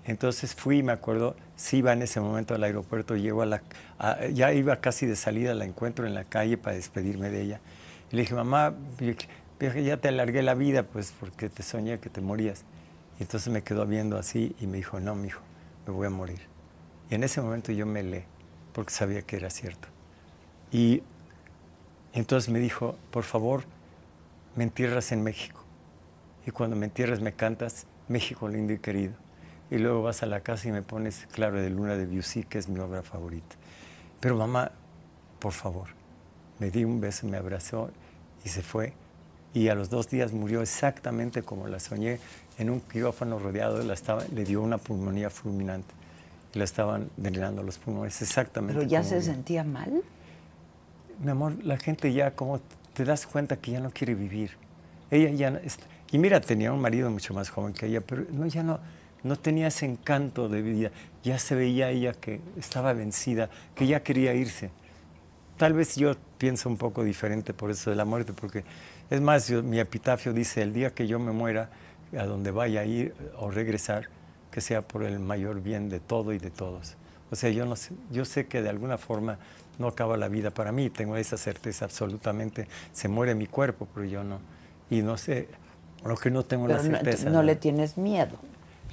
Entonces 0.07 0.55
fui, 0.55 0.83
me 0.83 0.93
acuerdo, 0.93 1.37
sí 1.55 1.77
iba 1.79 1.93
en 1.93 2.01
ese 2.01 2.19
momento 2.19 2.55
al 2.55 2.65
aeropuerto, 2.65 3.15
llego 3.15 3.43
a 3.43 3.47
la, 3.47 3.63
a- 3.99 4.27
ya 4.29 4.55
iba 4.55 4.77
casi 4.77 5.05
de 5.05 5.17
salida, 5.17 5.53
la 5.55 5.67
encuentro 5.67 6.07
en 6.07 6.15
la 6.15 6.25
calle 6.25 6.57
para 6.57 6.75
despedirme 6.77 7.29
de 7.29 7.43
ella. 7.43 7.61
Y 8.11 8.17
le 8.17 8.23
dije, 8.23 8.35
mamá, 8.35 8.75
ya 9.85 9.97
te 9.99 10.09
alargué 10.09 10.41
la 10.43 10.55
vida, 10.55 10.83
pues, 10.85 11.13
porque 11.21 11.51
te 11.51 11.63
soñé 11.63 11.99
que 11.99 12.09
te 12.09 12.23
morías. 12.23 12.65
Y 13.21 13.25
entonces 13.25 13.53
me 13.53 13.63
quedó 13.63 13.85
viendo 13.87 14.17
así 14.17 14.57
y 14.61 14.67
me 14.67 14.79
dijo, 14.79 14.99
no, 14.99 15.15
mijo, 15.15 15.43
me 15.87 15.93
voy 15.93 16.07
a 16.07 16.11
morir. 16.11 16.41
Y 17.11 17.15
en 17.17 17.23
ese 17.25 17.43
momento 17.43 17.71
yo 17.73 17.85
me 17.85 18.03
le, 18.03 18.25
porque 18.79 18.95
sabía 18.95 19.23
que 19.23 19.35
era 19.35 19.51
cierto. 19.51 19.89
Y 20.71 21.03
entonces 22.13 22.49
me 22.49 22.61
dijo, 22.61 22.97
por 23.11 23.25
favor, 23.25 23.65
me 24.55 24.63
entierras 24.63 25.11
en 25.11 25.25
México. 25.25 25.65
Y 26.47 26.53
cuando 26.53 26.77
me 26.77 26.87
entierras 26.87 27.21
me 27.21 27.33
cantas 27.33 27.89
México 28.07 28.49
lindo 28.49 28.73
y 28.73 28.79
querido. 28.79 29.15
Y 29.69 29.79
luego 29.79 30.05
vas 30.05 30.23
a 30.23 30.27
la 30.27 30.43
casa 30.43 30.69
y 30.69 30.71
me 30.71 30.83
pones 30.83 31.27
Claro 31.33 31.61
de 31.61 31.71
Luna 31.71 31.97
de 31.97 32.07
Debussy, 32.07 32.45
que 32.45 32.59
es 32.59 32.69
mi 32.69 32.79
obra 32.79 33.03
favorita. 33.03 33.57
Pero 34.21 34.37
mamá, 34.37 34.71
por 35.41 35.55
favor, 35.55 35.89
me 36.61 36.71
di 36.71 36.85
un 36.85 37.01
beso, 37.01 37.27
me 37.27 37.37
abrazó 37.37 37.91
y 38.45 38.49
se 38.49 38.63
fue. 38.63 38.93
Y 39.55 39.71
a 39.71 39.75
los 39.75 39.91
dos 39.91 40.09
días 40.09 40.33
murió 40.33 40.63
exactamente 40.63 41.43
como 41.43 41.67
la 41.67 41.81
soñé, 41.81 42.21
en 42.59 42.71
un 42.71 42.79
quirófano 42.79 43.41
rodeado, 43.41 43.83
la 43.83 43.95
estaba, 43.95 44.23
le 44.33 44.45
dio 44.45 44.63
una 44.63 44.79
pulmonía 44.79 45.31
fulminante. 45.31 45.98
Y 46.55 46.59
la 46.59 46.65
estaban 46.65 47.11
drenando 47.17 47.63
los 47.63 47.79
pulmones, 47.79 48.21
exactamente. 48.23 48.79
Pero 48.79 48.89
ya 48.89 49.03
se 49.03 49.21
sentía 49.23 49.65
mal. 49.65 50.03
Mi 51.23 51.31
amor, 51.31 51.55
la 51.65 51.77
gente 51.79 52.13
ya 52.13 52.31
como 52.33 52.61
te 52.95 53.05
das 53.05 53.27
cuenta 53.27 53.57
que 53.57 53.73
ya 53.73 53.81
no 53.81 53.91
quiere 53.91 54.15
vivir. 54.15 54.53
Ella 55.11 55.31
ya 55.31 55.51
no, 55.51 55.59
y 56.11 56.19
mira, 56.19 56.41
tenía 56.41 56.73
un 56.73 56.81
marido 56.81 57.11
mucho 57.11 57.35
más 57.35 57.51
joven 57.51 57.73
que 57.75 57.87
ella, 57.87 58.01
pero 58.01 58.25
no, 58.31 58.47
ya 58.47 58.63
no, 58.63 58.79
no 59.23 59.37
tenía 59.37 59.67
ese 59.67 59.85
encanto 59.87 60.49
de 60.49 60.63
vida. 60.63 60.91
Ya 61.23 61.39
se 61.39 61.55
veía 61.55 61.91
ella 61.91 62.13
que 62.15 62.41
estaba 62.57 62.93
vencida, 62.93 63.51
que 63.75 63.87
ya 63.87 64.03
quería 64.03 64.33
irse. 64.35 64.71
Tal 65.57 65.73
vez 65.73 65.97
yo 65.97 66.15
pienso 66.39 66.69
un 66.69 66.77
poco 66.77 67.03
diferente 67.05 67.53
por 67.53 67.71
eso 67.71 67.91
de 67.91 67.97
la 67.97 68.05
muerte, 68.05 68.33
porque 68.33 68.65
es 69.11 69.21
más, 69.21 69.49
yo- 69.49 69.63
mi 69.63 69.81
epitafio 69.81 70.33
dice, 70.33 70.63
el 70.63 70.73
día 70.73 70.95
que 70.95 71.07
yo 71.07 71.19
me 71.19 71.33
muera, 71.33 71.69
a 72.17 72.25
donde 72.25 72.51
vaya 72.53 72.81
a 72.81 72.85
ir 72.85 73.13
o 73.37 73.51
regresar, 73.51 74.09
que 74.51 74.61
sea 74.61 74.83
por 74.83 75.03
el 75.03 75.19
mayor 75.19 75.61
bien 75.63 75.89
de 75.89 76.01
todo 76.01 76.33
y 76.33 76.39
de 76.39 76.51
todos. 76.51 76.97
O 77.31 77.37
sea, 77.37 77.51
yo, 77.51 77.67
no 77.67 77.77
sé, 77.77 77.95
yo 78.11 78.25
sé 78.25 78.47
que 78.47 78.63
de 78.63 78.69
alguna 78.71 78.97
forma 78.99 79.39
no 79.79 79.89
acaba 79.89 80.17
la 80.17 80.29
vida 80.29 80.51
para 80.51 80.73
mí, 80.73 80.91
tengo 80.91 81.17
esa 81.17 81.37
certeza 81.37 81.85
absolutamente, 81.85 82.67
se 82.93 83.09
muere 83.09 83.35
mi 83.35 83.47
cuerpo, 83.47 83.87
pero 83.95 84.07
yo 84.07 84.25
no. 84.25 84.41
Y 84.91 85.03
no 85.03 85.17
sé, 85.19 85.49
lo 86.05 86.17
que 86.17 86.31
no 86.31 86.45
tengo 86.45 86.67
Pero 86.67 86.83
la 86.83 86.89
no, 86.89 86.97
certeza. 86.99 87.31
no 87.31 87.43
le 87.43 87.57
tienes 87.57 87.99
miedo. 87.99 88.39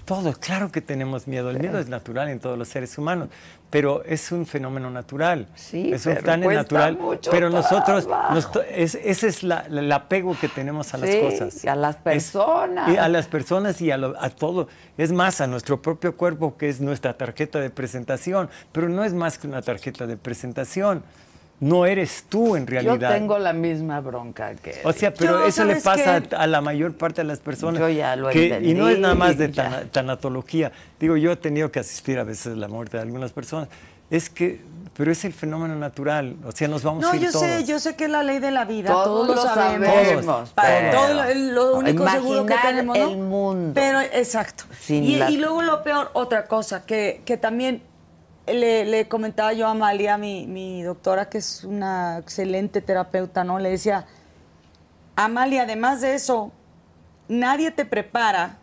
Todos, 0.06 0.38
claro 0.38 0.72
que 0.72 0.82
tenemos 0.82 1.28
miedo. 1.28 1.50
El 1.50 1.60
miedo 1.60 1.80
es 1.80 1.90
natural 1.90 2.30
en 2.30 2.40
todos 2.40 2.60
los 2.60 2.68
seres 2.68 2.96
humanos, 3.00 3.30
pero 3.72 4.04
es 4.04 4.32
un 4.32 4.46
fenómeno 4.46 4.92
natural. 4.92 5.48
Sí, 5.56 5.92
es 5.92 6.06
un 6.06 6.16
tan 6.18 6.42
natural. 6.42 6.96
mucho 6.96 7.32
Pero 7.32 7.50
nosotros, 7.50 8.08
nos 8.08 8.48
es- 8.70 8.94
ese 8.94 9.28
es 9.28 9.42
la- 9.42 9.66
la- 9.68 9.80
el 9.82 9.92
apego 9.92 10.38
que 10.40 10.48
tenemos 10.48 10.94
a 10.94 11.00
las 11.00 11.10
cosas. 11.16 11.64
y 11.64 11.68
a 11.68 11.76
las 11.76 11.96
Es- 11.96 12.02
personas. 12.04 12.90
y 12.94 12.98
a 12.98 13.10
las 13.10 13.26
personas 13.26 13.82
y 13.82 13.90
a, 13.90 13.98
lo- 13.98 14.16
a 14.22 14.30
todo. 14.30 14.68
Es 14.96 15.12
más, 15.12 15.42
a 15.42 15.48
nuestro 15.48 15.82
propio 15.82 16.16
cuerpo, 16.16 16.56
que 16.56 16.70
es 16.70 16.82
nuestra 16.82 17.18
tarjeta 17.18 17.60
de 17.60 17.72
presentación. 17.72 18.48
Pero 18.72 18.88
no 18.90 19.04
es 19.04 19.14
más 19.16 19.40
que 19.40 19.48
una 19.48 19.64
tarjeta 19.64 20.06
de 20.06 20.18
presentación. 20.18 21.02
No 21.60 21.86
eres 21.86 22.26
tú 22.28 22.56
en 22.58 22.68
realidad. 22.68 22.96
Yo 23.00 23.08
tengo 23.08 23.40
la 23.40 23.54
misma 23.54 24.02
bronca 24.02 24.54
que 24.56 24.82
O 24.84 24.92
sea, 24.92 25.14
pero 25.14 25.40
Yo, 25.40 25.46
eso 25.46 25.64
le 25.64 25.80
¿sabes 25.80 26.04
pasa 26.04 26.38
a, 26.38 26.44
a 26.44 26.48
la 26.48 26.60
mayor 26.62 26.96
parte 26.98 27.22
de 27.22 27.28
las 27.28 27.40
personas. 27.40 27.80
Yo 27.80 27.88
ya 27.90 28.16
lo 28.18 28.30
que- 28.30 28.60
Y 28.62 28.74
no 28.74 28.90
es 28.90 29.00
nada 29.00 29.16
más 29.16 29.38
de 29.38 29.46
entendí, 29.46 29.88
tanatología. 29.92 30.72
Digo, 31.00 31.16
yo 31.16 31.32
he 31.32 31.36
tenido 31.38 31.72
que 31.72 31.80
asistir 31.80 32.20
a 32.20 32.24
veces 32.24 32.48
a 32.54 32.56
la 32.58 32.68
muerte 32.68 32.98
de 32.98 33.04
algunas 33.04 33.32
personas. 33.32 33.70
Es 34.12 34.30
que, 34.30 34.62
pero 34.96 35.12
es 35.12 35.24
el 35.26 35.32
fenómeno 35.34 35.76
natural. 35.76 36.36
O 36.46 36.52
sea, 36.52 36.68
nos 36.68 36.84
vamos 36.84 37.02
No, 37.04 37.12
a 37.12 37.16
ir 37.16 37.24
yo 37.24 37.32
sé, 37.32 37.48
todos. 37.56 37.68
yo 37.68 37.80
sé 37.80 37.96
que 37.96 38.04
es 38.04 38.10
la 38.12 38.22
ley 38.22 38.40
de 38.40 38.52
la 38.52 38.66
vida, 38.66 38.90
Todos 38.90 39.06
todos, 39.28 39.36
lo 39.36 39.42
sabemos. 39.42 39.88
sabemos, 39.90 40.50
Pa- 40.52 40.62
pero- 40.64 40.92
todo 40.98 41.14
lo, 41.14 41.34
lo 41.34 41.76
único 41.78 42.08
seguro 42.10 42.46
que 42.46 42.56
tenemos, 42.62 42.98
¿no? 42.98 43.10
el 43.12 43.18
mundo. 43.18 43.72
Pero 43.74 44.02
exacto. 44.02 44.66
Sin 44.80 45.04
y, 45.06 45.16
la- 45.16 45.32
y 45.32 45.38
luego 45.38 45.62
lo 45.64 45.82
peor, 45.84 46.12
otra 46.14 46.46
cosa 46.46 46.86
que, 46.86 47.22
que 47.26 47.38
también 47.38 47.82
le, 48.48 48.86
le 48.86 49.08
comentaba 49.08 49.54
yo 49.54 49.68
a 49.68 49.72
Amalia, 49.72 50.18
mi, 50.18 50.48
mi 50.48 50.84
doctora, 50.84 51.30
que 51.30 51.40
es 51.40 51.64
una 51.64 52.20
excelente 52.20 52.82
terapeuta, 52.82 53.44
¿no? 53.44 53.60
Le 53.60 53.70
decía, 53.70 54.06
Amalia, 55.16 55.64
además 55.64 56.02
de 56.02 56.16
eso, 56.16 56.52
nadie 57.28 57.72
te 57.72 57.86
prepara. 57.86 58.58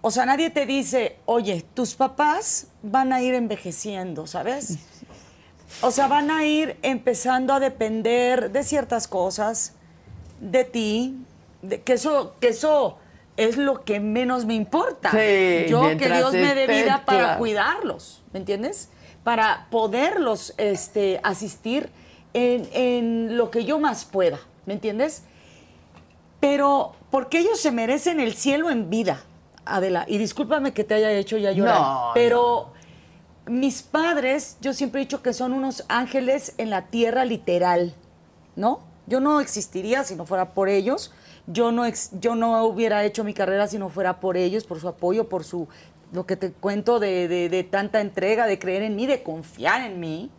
O 0.00 0.10
sea, 0.10 0.24
nadie 0.26 0.50
te 0.50 0.64
dice, 0.64 1.18
oye, 1.26 1.64
tus 1.74 1.94
papás 1.94 2.68
van 2.82 3.12
a 3.12 3.20
ir 3.20 3.34
envejeciendo, 3.34 4.26
¿sabes? 4.26 4.78
O 5.82 5.90
sea, 5.90 6.06
van 6.06 6.30
a 6.30 6.44
ir 6.44 6.78
empezando 6.82 7.52
a 7.52 7.60
depender 7.60 8.50
de 8.50 8.62
ciertas 8.62 9.06
cosas, 9.06 9.74
de 10.40 10.64
ti, 10.64 11.26
de, 11.62 11.82
que, 11.82 11.94
eso, 11.94 12.34
que 12.40 12.48
eso 12.48 12.98
es 13.38 13.56
lo 13.56 13.84
que 13.84 14.00
menos 14.00 14.44
me 14.44 14.54
importa. 14.54 15.12
Sí, 15.12 15.66
Yo 15.68 15.96
que 15.96 16.10
Dios 16.10 16.32
me 16.32 16.54
dé 16.54 16.66
vida 16.66 17.04
para 17.06 17.18
claro. 17.18 17.38
cuidarlos, 17.38 18.22
¿me 18.32 18.40
entiendes? 18.40 18.90
Para 19.22 19.68
poderlos 19.70 20.54
este, 20.58 21.20
asistir 21.22 21.88
en, 22.34 22.68
en 22.72 23.36
lo 23.36 23.50
que 23.52 23.64
yo 23.64 23.78
más 23.78 24.04
pueda, 24.04 24.40
¿me 24.66 24.74
entiendes? 24.74 25.22
Pero 26.40 26.96
porque 27.10 27.38
ellos 27.38 27.60
se 27.60 27.70
merecen 27.70 28.18
el 28.18 28.34
cielo 28.34 28.70
en 28.70 28.90
vida, 28.90 29.22
Adela. 29.64 30.04
Y 30.08 30.18
discúlpame 30.18 30.72
que 30.72 30.82
te 30.82 30.94
haya 30.94 31.12
hecho 31.12 31.38
ya 31.38 31.52
llorar. 31.52 31.80
No, 31.80 32.10
pero 32.14 32.72
mis 33.46 33.82
padres, 33.82 34.56
yo 34.60 34.72
siempre 34.72 35.00
he 35.00 35.04
dicho 35.04 35.22
que 35.22 35.32
son 35.32 35.52
unos 35.52 35.84
ángeles 35.88 36.54
en 36.58 36.70
la 36.70 36.86
tierra 36.86 37.24
literal, 37.24 37.94
¿no? 38.56 38.80
Yo 39.06 39.20
no 39.20 39.40
existiría 39.40 40.02
si 40.02 40.16
no 40.16 40.26
fuera 40.26 40.54
por 40.54 40.68
ellos. 40.68 41.12
Yo 41.50 41.72
no, 41.72 41.84
ex- 41.86 42.10
yo 42.20 42.34
no 42.34 42.64
hubiera 42.64 43.04
hecho 43.04 43.24
mi 43.24 43.32
carrera 43.34 43.66
si 43.66 43.78
no 43.78 43.88
fuera 43.88 44.20
por 44.20 44.36
ellos, 44.36 44.64
por 44.64 44.80
su 44.80 44.88
apoyo, 44.88 45.28
por 45.28 45.44
su 45.44 45.66
lo 46.12 46.24
que 46.26 46.36
te 46.36 46.52
cuento 46.52 47.00
de, 47.00 47.26
de- 47.28 47.48
de 47.48 47.64
tanta 47.64 48.00
entrega, 48.00 48.46
de 48.46 48.58
creer 48.58 48.82
en 48.82 48.96
mí, 48.96 49.06
de 49.06 49.22
confiar 49.22 49.82
en 49.82 49.98
mí, 50.00 50.30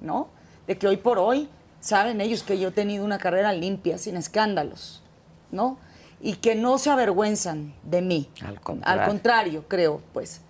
¿no? 0.00 0.28
De 0.66 0.76
que 0.78 0.86
hoy 0.86 0.96
por 0.96 1.18
hoy 1.18 1.48
saben 1.80 2.20
ellos 2.20 2.42
que 2.42 2.58
yo 2.58 2.68
he 2.68 2.72
tenido 2.72 3.04
una 3.04 3.18
carrera 3.18 3.52
limpia, 3.52 3.98
sin 3.98 4.16
escándalos, 4.16 5.02
¿no? 5.50 5.78
Y 6.20 6.34
que 6.34 6.54
no 6.54 6.78
se 6.78 6.90
avergüenzan 6.90 7.74
de 7.84 8.02
mí. 8.02 8.28
Al 8.44 8.60
contrario. 8.60 9.02
Al 9.02 9.08
contrario, 9.08 9.64
creo, 9.68 10.00
pues. 10.12 10.40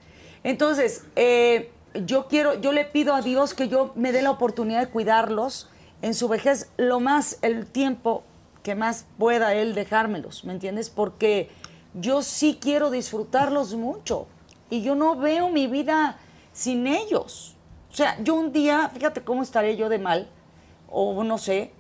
Entonces, 0.45 1.05
eh, 1.17 1.71
yo 2.07 2.29
quiero, 2.29 2.55
yo 2.61 2.73
le 2.73 2.85
pido 2.85 3.15
a 3.15 3.23
Dios 3.23 3.53
que 3.55 3.69
yo 3.69 3.93
me 3.97 4.13
dé 4.13 4.23
la 4.23 4.31
oportunidad 4.31 4.81
de 4.81 4.89
cuidarlos 4.89 5.69
en 6.03 6.15
su 6.15 6.29
vejez 6.29 6.71
lo 6.77 7.01
más, 7.01 7.39
el 7.43 7.67
tiempo 7.67 8.23
que 8.67 8.75
más 8.75 9.07
pueda 9.17 9.55
Él 9.55 9.77
dejármelos, 9.77 10.45
¿me 10.45 10.53
entiendes? 10.53 10.91
Porque 10.91 11.51
yo 11.95 12.21
sí 12.23 12.59
quiero 12.61 12.91
disfrutarlos 12.91 13.75
mucho 13.75 14.27
y 14.71 14.83
yo 14.83 14.97
no 14.97 15.15
veo 15.15 15.51
mi 15.51 15.69
vida 15.69 16.19
sin 16.53 16.89
ellos. 16.89 17.55
O 17.93 17.95
sea, 17.95 18.21
yo 18.25 18.35
un 18.35 18.51
día, 18.51 18.91
fíjate 18.93 19.23
cómo 19.23 19.45
estaré 19.45 19.77
yo 19.77 19.89
de 19.89 20.01
mal, 20.01 20.29
o 20.91 21.23
no 21.23 21.39
sé, 21.39 21.71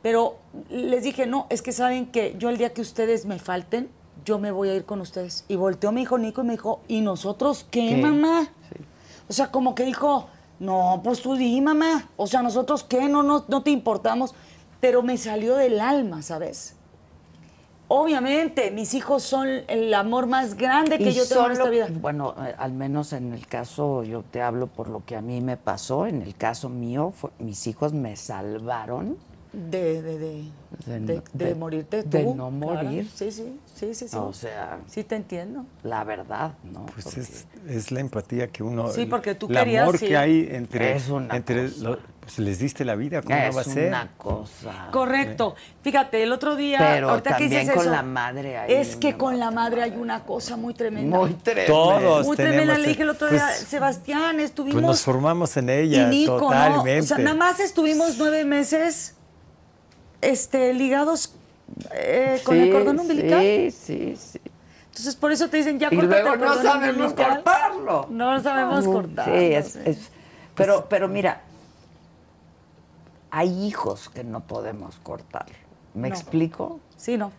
pero 0.00 0.38
les 0.70 1.02
dije, 1.02 1.26
no, 1.26 1.46
es 1.50 1.60
que 1.60 1.72
saben 1.72 2.06
que 2.06 2.34
yo 2.38 2.48
el 2.48 2.56
día 2.56 2.72
que 2.72 2.80
ustedes 2.80 3.26
me 3.26 3.38
falten, 3.38 3.90
yo 4.24 4.38
me 4.38 4.50
voy 4.50 4.70
a 4.70 4.74
ir 4.74 4.86
con 4.86 5.02
ustedes. 5.02 5.44
Y 5.46 5.56
volteó 5.56 5.92
mi 5.92 6.00
hijo 6.00 6.16
Nico 6.16 6.40
y 6.40 6.44
me 6.44 6.52
dijo, 6.52 6.80
¿y 6.88 7.02
nosotros 7.02 7.66
qué, 7.70 7.90
¿Qué? 7.90 7.96
mamá? 7.98 8.48
O 9.28 9.34
sea, 9.34 9.50
como 9.50 9.74
que 9.74 9.84
dijo, 9.84 10.26
no, 10.58 11.02
pues 11.04 11.20
tú 11.20 11.34
di, 11.34 11.60
mamá. 11.60 12.08
O 12.16 12.26
sea, 12.26 12.40
nosotros 12.40 12.82
qué, 12.82 13.10
no, 13.10 13.22
no, 13.22 13.44
no 13.46 13.62
te 13.62 13.70
importamos. 13.70 14.34
Pero 14.80 15.02
me 15.02 15.16
salió 15.16 15.56
del 15.56 15.80
alma, 15.80 16.22
¿sabes? 16.22 16.74
Obviamente, 17.88 18.70
mis 18.70 18.94
hijos 18.94 19.24
son 19.24 19.48
el 19.66 19.92
amor 19.94 20.28
más 20.28 20.54
grande 20.56 20.96
que 20.98 21.10
Y 21.10 21.12
yo 21.12 21.26
tengo 21.26 21.46
en 21.46 21.52
esta 21.52 21.68
vida. 21.70 21.88
Bueno, 21.90 22.36
eh, 22.46 22.54
al 22.56 22.72
menos 22.72 23.12
en 23.12 23.32
el 23.32 23.48
caso, 23.48 24.04
yo 24.04 24.22
te 24.22 24.40
hablo 24.42 24.68
por 24.68 24.88
lo 24.88 25.04
que 25.04 25.16
a 25.16 25.20
mí 25.20 25.40
me 25.40 25.56
pasó. 25.56 26.06
En 26.06 26.22
el 26.22 26.36
caso 26.36 26.68
mío, 26.68 27.12
fue- 27.14 27.30
mis 27.40 27.66
hijos 27.66 27.92
me 27.92 28.14
salvaron. 28.14 29.18
De, 29.52 30.00
de, 30.00 30.18
de, 30.18 30.44
De 30.86 31.00
de, 31.00 31.00
no- 31.16 31.22
de 31.32 31.44
de- 31.46 31.54
morirte 31.56 32.02
tú. 32.04 32.10
de 32.10 32.22
no 32.24 32.34
claro. 32.34 32.50
morir. 32.52 33.08
Sí, 33.12 33.32
sí, 33.32 33.58
sí, 33.74 33.94
sí, 33.94 34.06
sí. 34.08 34.16
O 34.16 34.32
sea, 34.32 34.78
Sí 34.86 35.02
te 35.02 35.16
entiendo. 35.16 35.64
la 35.82 36.04
verdad, 36.04 36.52
¿no? 36.62 36.86
Pues 36.86 37.04
Porque- 37.06 37.20
es, 37.20 37.46
es 37.68 37.90
la 37.90 37.98
empatía 38.00 38.46
que 38.46 38.62
uno. 38.62 38.90
Sí, 38.92 39.06
porque 39.06 39.34
tú 39.34 39.48
el 39.48 39.56
querías, 39.56 39.82
amor 39.82 39.98
sí. 39.98 40.06
que 40.06 40.16
hay 40.16 40.48
entre. 40.52 40.94
Es 40.96 41.08
una 41.08 41.34
entre 41.36 41.64
cosa. 41.68 41.82
lo- 41.82 41.98
pues 42.20 42.38
les 42.38 42.60
diste 42.60 42.84
la 42.84 42.94
vida, 42.94 43.22
¿cómo 43.22 43.34
es 43.34 43.48
no 43.48 43.54
va 43.56 43.60
a 43.62 43.64
ser? 43.64 43.88
una 43.88 44.12
cosa. 44.16 44.88
Correcto. 44.92 45.56
Fíjate, 45.82 46.22
el 46.22 46.30
otro 46.30 46.54
día, 46.54 46.78
Pero 46.78 47.10
ahorita 47.10 47.30
que 47.30 47.44
también 47.44 47.60
dices 47.62 47.74
con 47.74 47.82
eso, 47.82 47.90
la 47.90 48.02
madre 48.04 48.56
hay 48.56 48.72
Es 48.74 48.94
que 48.94 49.16
con 49.16 49.40
la 49.40 49.50
madre 49.50 49.82
hay 49.82 49.96
una 49.96 50.22
cosa 50.22 50.56
muy 50.56 50.74
tremenda. 50.74 51.16
Muy 51.18 51.32
tremendo. 51.32 51.72
Todos 51.72 52.26
Muy 52.26 52.36
tenemos. 52.36 52.56
tremenda. 52.56 52.78
Le 52.78 52.88
dije 52.88 53.02
el 53.02 53.08
otro 53.08 53.28
día, 53.28 53.42
pues, 53.44 53.66
Sebastián, 53.66 54.38
estuvimos. 54.38 54.74
Pues 54.80 54.86
nos 54.86 55.02
formamos 55.02 55.56
en 55.56 55.70
y 55.70 55.72
ella, 55.72 56.06
Nico, 56.08 56.38
totalmente. 56.38 56.98
¿no? 56.98 57.02
O 57.04 57.06
sea, 57.08 57.18
nada 57.18 57.36
más 57.36 57.58
estuvimos 57.58 58.16
nueve 58.16 58.44
meses 58.44 59.16
este, 60.20 60.72
ligados 60.74 61.34
eh, 61.92 62.40
con 62.44 62.56
el 62.56 62.70
cordón 62.72 63.00
umbilical. 63.00 63.40
Sí, 63.40 63.70
sí, 63.70 64.16
sí. 64.16 64.40
Entonces, 64.86 65.16
por 65.16 65.32
eso 65.32 65.48
te 65.48 65.56
dicen, 65.58 65.78
ya 65.78 65.88
luego 65.90 66.14
el 66.14 66.24
no 66.24 66.46
cordón 66.46 66.62
sabemos 66.62 66.96
umbilical. 67.12 67.34
cortarlo. 67.42 68.06
No 68.10 68.40
sabemos 68.40 68.84
cortarlo. 68.86 69.34
Sí, 69.38 69.44
es, 69.54 69.72
sí. 69.72 69.78
es- 69.84 70.10
pero, 70.54 70.86
pero 70.88 71.08
mira, 71.08 71.42
hay 73.30 73.48
hijos 73.66 74.08
que 74.08 74.24
no 74.24 74.40
podemos 74.40 74.96
cortar. 75.02 75.46
¿Me 75.94 76.08
No. 76.08 76.14
explico? 76.14 76.80
Sí, 76.96 77.16
no. 77.16 77.32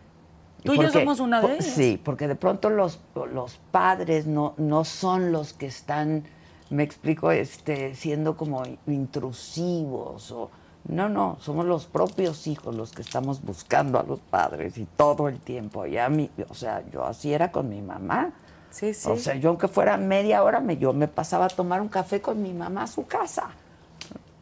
Tú 0.64 0.74
y 0.74 0.80
yo 0.80 0.90
somos 0.90 1.20
una 1.20 1.40
de 1.40 1.54
ellas. 1.54 1.66
Sí, 1.66 2.00
porque 2.02 2.28
de 2.28 2.36
pronto 2.36 2.70
los, 2.70 3.00
los 3.32 3.58
padres 3.70 4.26
no, 4.26 4.54
no 4.58 4.84
son 4.84 5.32
los 5.32 5.52
que 5.52 5.66
están, 5.66 6.24
me 6.70 6.82
explico, 6.84 7.32
este, 7.32 7.94
siendo 7.96 8.36
como 8.36 8.62
intrusivos 8.86 10.30
o 10.30 10.50
no, 10.88 11.08
no, 11.08 11.38
somos 11.40 11.64
los 11.64 11.86
propios 11.86 12.46
hijos 12.46 12.74
los 12.74 12.90
que 12.92 13.02
estamos 13.02 13.42
buscando 13.42 13.98
a 14.00 14.02
los 14.02 14.20
padres 14.20 14.76
y 14.78 14.84
todo 14.84 15.28
el 15.28 15.38
tiempo. 15.38 15.86
Y 15.86 15.96
a 15.98 16.08
mí, 16.08 16.30
o 16.48 16.54
sea, 16.54 16.82
yo 16.90 17.04
así 17.04 17.32
era 17.32 17.52
con 17.52 17.68
mi 17.68 17.80
mamá. 17.80 18.32
Sí, 18.70 18.92
sí. 18.94 19.08
O 19.08 19.16
sea, 19.16 19.34
yo 19.36 19.50
aunque 19.50 19.68
fuera 19.68 19.96
media 19.96 20.42
hora, 20.42 20.60
me, 20.60 20.76
yo 20.78 20.92
me 20.92 21.06
pasaba 21.08 21.44
a 21.46 21.48
tomar 21.48 21.80
un 21.80 21.88
café 21.88 22.20
con 22.20 22.42
mi 22.42 22.52
mamá 22.52 22.84
a 22.84 22.86
su 22.86 23.06
casa. 23.06 23.50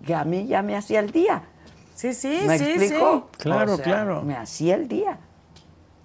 Que 0.05 0.15
a 0.15 0.25
mí 0.25 0.47
ya 0.47 0.62
me 0.62 0.77
hacía 0.77 1.01
el 1.01 1.10
día. 1.10 1.43
sí, 1.94 2.15
sí, 2.15 2.41
¿Me 2.47 2.59
sí, 2.59 2.65
explico? 2.65 3.28
sí. 3.33 3.39
Claro, 3.43 3.75
O 3.75 3.77
sea, 3.77 3.85
claro. 3.85 4.23
Me 4.23 4.36
hacía 4.36 4.77
el 4.77 4.89
día. 4.89 5.19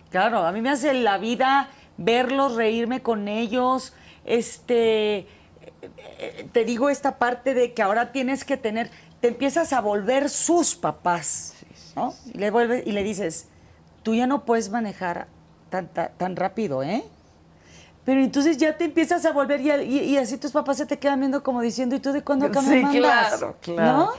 Claro, 0.09 0.39
a 0.39 0.51
mí 0.51 0.61
me 0.61 0.69
hace 0.69 0.93
la 0.93 1.17
vida 1.17 1.69
verlos, 1.97 2.55
reírme 2.55 3.01
con 3.01 3.27
ellos. 3.27 3.93
Este, 4.25 5.17
eh, 5.17 5.27
eh, 6.19 6.49
te 6.51 6.65
digo 6.65 6.89
esta 6.89 7.17
parte 7.17 7.53
de 7.53 7.73
que 7.73 7.81
ahora 7.81 8.11
tienes 8.11 8.43
que 8.43 8.57
tener, 8.57 8.89
te 9.25 9.29
empiezas 9.29 9.73
a 9.73 9.81
volver 9.81 10.29
sus 10.29 10.75
papás. 10.75 11.53
¿no? 11.95 12.13
Y 12.31 12.37
le 12.37 12.51
vuelve 12.51 12.83
y 12.85 12.91
le 12.91 13.01
dices, 13.01 13.47
tú 14.03 14.13
ya 14.13 14.27
no 14.27 14.45
puedes 14.45 14.69
manejar 14.69 15.25
tan, 15.71 15.87
tan, 15.87 16.11
tan 16.15 16.35
rápido, 16.35 16.83
¿eh? 16.83 17.03
Pero 18.03 18.21
entonces 18.21 18.57
ya 18.57 18.77
te 18.77 18.83
empiezas 18.85 19.25
a 19.25 19.31
volver 19.31 19.61
y, 19.61 19.71
y- 19.71 19.99
y 20.11 20.17
así 20.17 20.37
tus 20.37 20.51
papás 20.51 20.77
se 20.77 20.85
te 20.85 20.99
quedan 20.99 21.21
viendo 21.21 21.41
como 21.41 21.61
diciendo, 21.61 21.95
¿y 21.95 21.99
tú 21.99 22.11
de 22.11 22.21
cuándo 22.21 22.45
acá 22.45 22.61
me 22.61 22.69
Sí, 22.75 22.81
mandas? 22.83 23.01
claro, 23.39 23.57
claro. 23.61 23.97
¿No? 23.97 24.09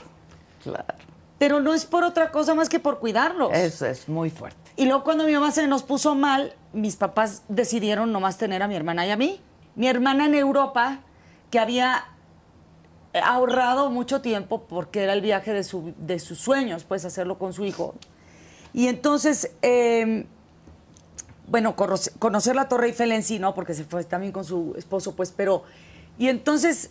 Claro. 0.61 0.93
Pero 1.37 1.61
no 1.61 1.73
es 1.73 1.85
por 1.85 2.03
otra 2.03 2.29
cosa 2.31 2.53
más 2.53 2.67
que 2.67 2.79
por 2.79 2.99
cuidarlos. 2.99 3.53
Eso 3.53 3.85
es 3.85 4.09
muy 4.09 4.29
fuerte. 4.29 4.57
Y 4.75 4.87
luego 4.87 5.05
cuando 5.05 5.23
mi 5.23 5.31
mamá 5.31 5.51
se 5.51 5.65
nos 5.67 5.83
puso 5.83 6.15
mal, 6.15 6.53
mis 6.73 6.97
papás 6.97 7.43
decidieron 7.47 8.11
nomás 8.11 8.37
tener 8.37 8.61
a 8.61 8.67
mi 8.67 8.75
hermana 8.75 9.07
y 9.07 9.11
a 9.11 9.15
mí. 9.15 9.39
Mi 9.75 9.87
hermana 9.87 10.25
en 10.25 10.35
Europa, 10.35 10.99
que 11.49 11.59
había 11.59 12.03
ahorrado 13.23 13.89
mucho 13.89 14.21
tiempo 14.21 14.63
porque 14.67 15.03
era 15.03 15.13
el 15.13 15.21
viaje 15.21 15.53
de, 15.53 15.63
su- 15.63 15.93
de 15.97 16.19
sus 16.19 16.37
sueños, 16.39 16.83
pues 16.83 17.05
hacerlo 17.05 17.37
con 17.37 17.53
su 17.53 17.65
hijo. 17.65 17.95
Y 18.73 18.87
entonces, 18.87 19.51
eh, 19.61 20.25
bueno, 21.47 21.75
conoce- 21.75 22.11
conocer 22.19 22.55
la 22.55 22.67
Torre 22.67 22.87
Eiffel 22.87 23.11
en 23.11 23.23
sí, 23.23 23.39
¿no? 23.39 23.53
Porque 23.53 23.73
se 23.73 23.83
fue 23.85 24.03
también 24.03 24.31
con 24.31 24.43
su 24.43 24.73
esposo, 24.77 25.15
pues, 25.15 25.31
pero... 25.31 25.63
Y 26.19 26.27
entonces 26.29 26.89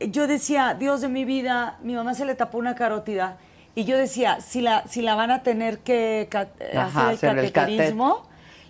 yo 0.00 0.26
decía, 0.26 0.74
Dios 0.74 1.00
de 1.00 1.08
mi 1.08 1.24
vida, 1.24 1.78
mi 1.82 1.94
mamá 1.94 2.14
se 2.14 2.24
le 2.24 2.34
tapó 2.34 2.58
una 2.58 2.74
carótida. 2.74 3.38
Y 3.76 3.84
yo 3.84 3.96
decía, 3.96 4.40
si 4.40 4.60
la, 4.60 4.86
si 4.88 5.02
la 5.02 5.14
van 5.14 5.30
a 5.30 5.42
tener 5.42 5.78
que 5.78 6.28
ca- 6.30 6.48
Ajá, 6.76 7.10
hacer 7.10 7.38
el 7.38 7.52
cateterismo, 7.52 8.22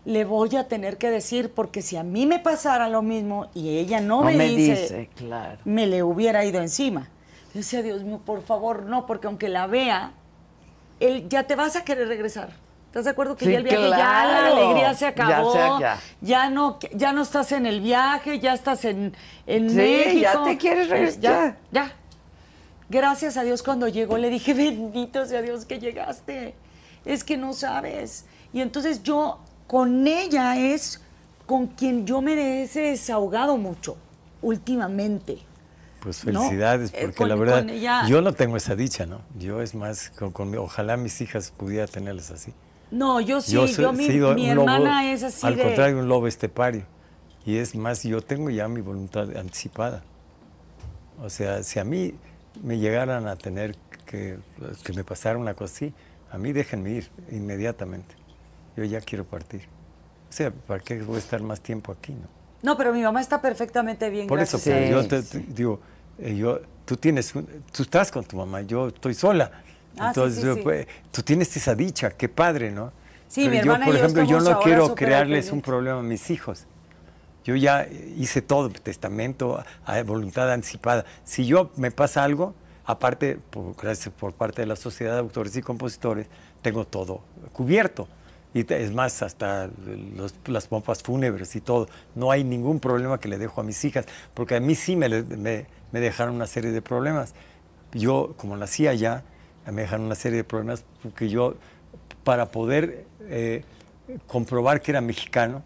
le 0.04 0.24
voy 0.24 0.54
a 0.56 0.68
tener 0.68 0.98
que 0.98 1.10
decir, 1.10 1.52
porque 1.52 1.80
si 1.82 1.96
a 1.96 2.02
mí 2.02 2.26
me 2.26 2.38
pasara 2.38 2.88
lo 2.88 3.00
mismo 3.02 3.48
y 3.54 3.78
ella 3.78 4.00
no, 4.00 4.20
No 4.20 4.24
me, 4.30 4.36
me 4.36 4.48
dice, 4.48 4.82
dice, 4.82 5.10
claro. 5.16 5.58
me 5.64 5.86
le 5.86 6.02
hubiera 6.02 6.44
ido 6.44 6.60
encima. 6.60 7.08
Yo 7.54 7.60
decía, 7.60 7.82
Dios 7.82 8.02
mío, 8.02 8.20
por 8.24 8.42
favor, 8.42 8.82
no, 8.84 9.06
porque 9.06 9.26
aunque 9.28 9.48
la 9.48 9.66
vea, 9.66 10.12
él 11.00 11.26
ya 11.28 11.44
te 11.44 11.56
vas 11.56 11.76
a 11.76 11.84
querer 11.84 12.08
regresar. 12.08 12.50
¿Estás 12.86 13.06
de 13.06 13.10
acuerdo 13.10 13.34
que 13.36 13.44
Sí, 13.46 13.50
ya 13.50 13.58
el 13.58 13.64
viaje, 13.64 13.88
ya 13.90 13.96
la 14.24 14.46
alegría 14.46 14.94
se 14.94 15.04
Ya 15.06 15.08
acabó? 15.08 15.80
ya. 16.20 16.50
no, 16.50 16.78
ya 16.92 17.12
no 17.12 17.22
estás 17.22 17.50
en 17.52 17.66
el 17.66 17.80
viaje, 17.80 18.38
ya 18.38 18.52
estás 18.54 18.84
en, 18.84 19.16
en 19.46 19.70
Sí, 19.70 19.76
México. 19.76 20.20
ya 20.20 20.44
te 20.44 20.56
quieres 20.58 20.86
Eh, 20.86 20.90
regresar. 20.90 21.20
Ya, 21.20 21.58
ya. 21.72 21.92
Gracias 22.88 23.36
a 23.36 23.42
Dios 23.42 23.62
cuando 23.62 23.88
llegó 23.88 24.18
le 24.18 24.30
dije, 24.30 24.54
bendito 24.54 25.24
sea 25.26 25.42
Dios 25.42 25.64
que 25.64 25.80
llegaste. 25.80 26.54
Es 27.04 27.24
que 27.24 27.36
no 27.36 27.52
sabes. 27.52 28.26
Y 28.52 28.60
entonces 28.60 29.02
yo 29.02 29.40
con 29.66 30.06
ella 30.06 30.56
es 30.58 31.00
con 31.46 31.66
quien 31.68 32.06
yo 32.06 32.20
me 32.22 32.32
he 32.34 32.66
desahogado 32.68 33.56
mucho 33.56 33.96
últimamente. 34.42 35.38
Pues 36.00 36.18
felicidades, 36.18 36.90
Eh, 36.92 36.98
porque 37.02 37.16
con- 37.16 37.28
la 37.30 37.34
verdad, 37.34 37.68
ella- 37.68 38.06
yo 38.06 38.20
no 38.20 38.32
tengo 38.34 38.56
esa 38.58 38.76
dicha, 38.76 39.06
¿no? 39.06 39.22
Yo 39.38 39.62
es 39.62 39.74
más, 39.74 40.10
con, 40.10 40.54
ojalá 40.58 40.96
mis 40.98 41.20
hijas 41.22 41.50
pudiera 41.50 41.86
tenerlas 41.86 42.30
así. 42.30 42.52
No, 42.90 43.20
yo 43.20 43.40
sí, 43.40 43.52
yo 43.52 43.66
yo, 43.66 43.72
soy- 43.88 43.96
mi, 43.96 44.06
sido 44.06 44.34
mi 44.34 44.50
un 44.50 44.56
lobo, 44.56 44.70
hermana 44.70 45.10
es 45.10 45.22
así 45.22 45.46
Al 45.46 45.56
de... 45.56 45.62
contrario, 45.62 45.98
un 45.98 46.08
lobo 46.08 46.26
estepario. 46.26 46.84
Y 47.46 47.56
es 47.56 47.74
más, 47.74 48.02
yo 48.02 48.20
tengo 48.22 48.50
ya 48.50 48.68
mi 48.68 48.80
voluntad 48.82 49.34
anticipada. 49.36 50.02
O 51.22 51.30
sea, 51.30 51.62
si 51.62 51.78
a 51.78 51.84
mí 51.84 52.14
me 52.62 52.78
llegaran 52.78 53.26
a 53.26 53.36
tener 53.36 53.76
que, 54.06 54.38
que 54.84 54.92
me 54.92 55.04
pasara 55.04 55.38
una 55.38 55.54
cosa 55.54 55.74
así, 55.74 55.94
a 56.30 56.38
mí 56.38 56.52
déjenme 56.52 56.90
ir 56.90 57.10
inmediatamente. 57.30 58.14
Yo 58.76 58.84
ya 58.84 59.00
quiero 59.00 59.24
partir. 59.24 59.62
O 60.28 60.32
sea, 60.32 60.50
¿para 60.50 60.80
qué 60.80 61.00
voy 61.02 61.16
a 61.16 61.18
estar 61.18 61.40
más 61.42 61.60
tiempo 61.60 61.92
aquí, 61.92 62.12
no? 62.12 62.26
No, 62.62 62.76
pero 62.76 62.92
mi 62.92 63.02
mamá 63.02 63.20
está 63.20 63.40
perfectamente 63.40 64.10
bien. 64.10 64.26
Por 64.26 64.40
eso, 64.40 64.56
gracias 64.56 64.74
pero 64.74 65.02
Sí, 65.02 65.04
yo 65.04 65.08
te, 65.08 65.22
sí. 65.22 65.46
digo, 65.48 65.80
eh, 66.18 66.34
yo, 66.34 66.60
tú 66.84 66.96
tienes, 66.96 67.32
tú 67.32 67.82
estás 67.82 68.10
con 68.10 68.24
tu 68.24 68.36
mamá, 68.36 68.62
yo 68.62 68.88
estoy 68.88 69.14
sola. 69.14 69.50
Ah, 69.98 70.08
Entonces, 70.08 70.40
sí, 70.40 70.46
yo, 70.46 70.62
pues, 70.62 70.86
tú 71.12 71.22
tienes 71.22 71.54
esa 71.56 71.74
dicha, 71.74 72.10
qué 72.10 72.28
padre, 72.28 72.70
¿no? 72.70 72.92
Sí, 73.28 73.48
mi 73.48 73.56
yo, 73.56 73.62
hermana 73.62 73.84
y 73.84 73.88
por 73.88 73.96
yo 73.96 74.04
ejemplo, 74.04 74.24
yo 74.24 74.40
no 74.40 74.60
quiero 74.60 74.94
crearles 74.94 75.52
un 75.52 75.60
problema 75.60 76.00
a 76.00 76.02
mis 76.02 76.30
hijos. 76.30 76.66
Yo 77.44 77.54
ya 77.56 77.86
hice 78.16 78.40
todo, 78.40 78.70
testamento, 78.70 79.62
voluntad 80.06 80.50
anticipada. 80.50 81.04
Si 81.24 81.44
yo 81.44 81.70
me 81.76 81.90
pasa 81.90 82.24
algo, 82.24 82.54
aparte, 82.86 83.38
por, 83.50 83.76
gracias 83.76 84.14
por 84.14 84.32
parte 84.32 84.62
de 84.62 84.66
la 84.66 84.76
Sociedad 84.76 85.12
de 85.12 85.18
Autores 85.20 85.54
y 85.56 85.60
Compositores, 85.60 86.26
tengo 86.62 86.86
todo 86.86 87.20
cubierto. 87.52 88.08
Y 88.54 88.72
es 88.72 88.92
más, 88.94 89.22
hasta 89.22 89.68
los- 90.16 90.34
las 90.46 90.68
pompas 90.68 91.02
fúnebres 91.02 91.56
y 91.56 91.60
todo. 91.60 91.88
No 92.14 92.30
hay 92.30 92.44
ningún 92.44 92.80
problema 92.80 93.18
que 93.18 93.28
le 93.28 93.36
dejo 93.38 93.60
a 93.60 93.64
mis 93.64 93.84
hijas, 93.84 94.06
porque 94.32 94.54
a 94.56 94.60
mí 94.60 94.74
sí 94.76 94.96
me, 94.96 95.08
me- 95.24 95.66
me 95.92 96.00
dejaron 96.00 96.36
una 96.36 96.46
serie 96.46 96.70
de 96.70 96.80
problemas. 96.80 97.34
Yo, 97.92 98.34
como 98.36 98.56
nací 98.56 98.86
allá, 98.86 99.24
me 99.70 99.82
dejaron 99.82 100.06
una 100.06 100.14
serie 100.14 100.38
de 100.38 100.44
problemas 100.44 100.84
porque 101.02 101.28
yo, 101.28 101.54
para 102.24 102.50
poder 102.50 103.06
eh, 103.22 103.64
comprobar 104.26 104.80
que 104.82 104.90
era 104.92 105.00
mexicano, 105.00 105.62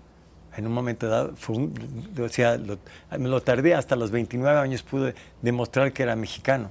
en 0.57 0.67
un 0.67 0.73
momento 0.73 1.08
dado, 1.08 1.34
fue 1.36 1.57
un- 1.57 1.73
o 2.20 2.28
sea, 2.28 2.57
lo, 2.57 2.78
me 3.18 3.28
lo 3.28 3.41
tardé 3.42 3.75
hasta 3.75 3.97
los 3.97 4.10
29 4.10 4.58
años, 4.58 4.83
pude 4.83 5.15
demostrar 5.42 5.92
que 5.92 6.02
era 6.02 6.17
mexicano, 6.17 6.70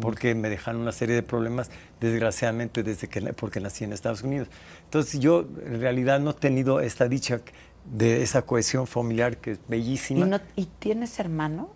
porque 0.00 0.34
me 0.34 0.48
dejaron 0.50 0.80
una 0.82 0.92
serie 0.92 1.14
de 1.14 1.22
problemas, 1.22 1.70
desgraciadamente, 2.00 2.82
desde 2.82 3.08
que, 3.08 3.20
porque 3.32 3.60
nací 3.60 3.84
en 3.84 3.92
Estados 3.92 4.22
Unidos. 4.22 4.48
Entonces 4.84 5.20
yo, 5.20 5.40
en 5.64 5.80
realidad, 5.80 6.20
no 6.20 6.30
he 6.30 6.34
tenido 6.34 6.80
esta 6.80 7.08
dicha 7.08 7.40
de 7.84 8.22
esa 8.22 8.42
cohesión 8.42 8.86
familiar 8.86 9.38
que 9.38 9.52
es 9.52 9.58
¿Y, 9.58 9.70
bellísima. 9.70 10.26
no- 10.26 10.40
¿Y 10.56 10.66
tienes 10.78 11.18
hermanos? 11.18 11.68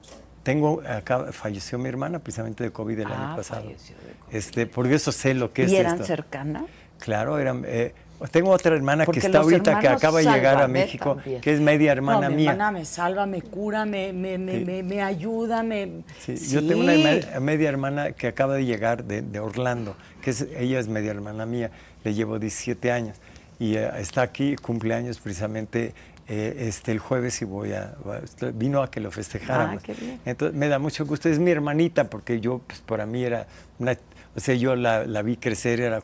Tengo, 0.42 0.82
acá 0.86 1.32
falleció 1.32 1.78
mi 1.78 1.88
hermana 1.88 2.18
precisamente 2.18 2.64
de 2.64 2.72
COVID 2.72 2.98
el 3.00 3.06
Ah, 3.06 3.26
año 3.28 3.36
pasado. 3.36 3.62
falleció 3.62 3.96
de 3.96 4.12
COVID. 4.12 4.36
Este, 4.36 4.66
por 4.66 4.86
eso 4.88 5.12
sé 5.12 5.34
lo 5.34 5.52
que 5.52 5.64
es 5.64 5.72
¿Y 5.72 5.76
eran 5.76 5.94
esto. 5.94 6.06
cercanas? 6.06 6.64
Claro, 6.98 7.38
eran, 7.38 7.62
eh, 7.66 7.94
tengo 8.30 8.50
otra 8.50 8.74
hermana 8.76 9.04
Porque 9.04 9.20
que 9.20 9.26
está 9.26 9.40
ahorita, 9.40 9.78
que 9.80 9.88
acaba 9.88 10.18
de 10.20 10.24
llegar 10.26 10.62
a 10.62 10.68
México, 10.68 11.16
también. 11.16 11.40
que 11.40 11.52
es 11.52 11.60
media 11.60 11.92
hermana 11.92 12.28
no, 12.28 12.30
mi 12.30 12.36
mía. 12.42 12.52
hermana 12.52 12.70
me 12.78 12.84
salva, 12.84 13.26
me 13.26 13.42
cura, 13.42 13.84
me, 13.84 14.12
me, 14.12 14.36
Sí. 14.36 14.64
me, 14.64 14.82
me 14.82 15.02
ayuda, 15.02 15.62
me... 15.62 16.02
Sí, 16.20 16.36
Yo 16.36 16.66
tengo 16.66 16.82
una 16.82 16.92
me- 16.92 17.40
media 17.40 17.68
hermana 17.68 18.12
que 18.12 18.28
acaba 18.28 18.54
de 18.54 18.64
llegar 18.64 19.04
de, 19.04 19.22
de 19.22 19.40
Orlando, 19.40 19.96
que 20.22 20.30
es, 20.30 20.46
ella 20.56 20.78
es 20.78 20.88
media 20.88 21.10
hermana 21.10 21.46
mía, 21.46 21.70
le 22.04 22.14
llevo 22.14 22.38
17 22.38 22.90
años 22.92 23.16
y 23.58 23.76
eh, 23.76 23.90
está 23.98 24.22
aquí, 24.22 24.56
cumpleaños 24.56 25.18
precisamente 25.18 25.94
eh, 26.28 26.66
este, 26.68 26.92
el 26.92 26.98
jueves 27.00 27.42
y 27.42 27.44
voy 27.44 27.72
a, 27.72 27.94
va- 28.08 28.20
vino 28.54 28.82
a 28.82 28.90
que 28.90 29.00
lo 29.00 29.10
festejáramos. 29.10 29.78
Ah, 29.82 29.82
qué 29.84 29.94
bien. 29.94 30.20
Entonces 30.24 30.56
me 30.56 30.68
da 30.68 30.78
mucho 30.78 31.04
gusto, 31.04 31.28
es 31.28 31.38
mi 31.38 31.50
hermanita 31.50 32.04
porque 32.10 32.40
yo, 32.40 32.60
pues 32.66 32.80
para 32.80 33.06
mí 33.06 33.24
era 33.24 33.46
una, 33.78 33.96
o 34.34 34.40
sea, 34.40 34.54
yo 34.54 34.74
la, 34.76 35.04
la 35.04 35.22
vi 35.22 35.36
crecer, 35.36 35.80
era, 35.80 36.00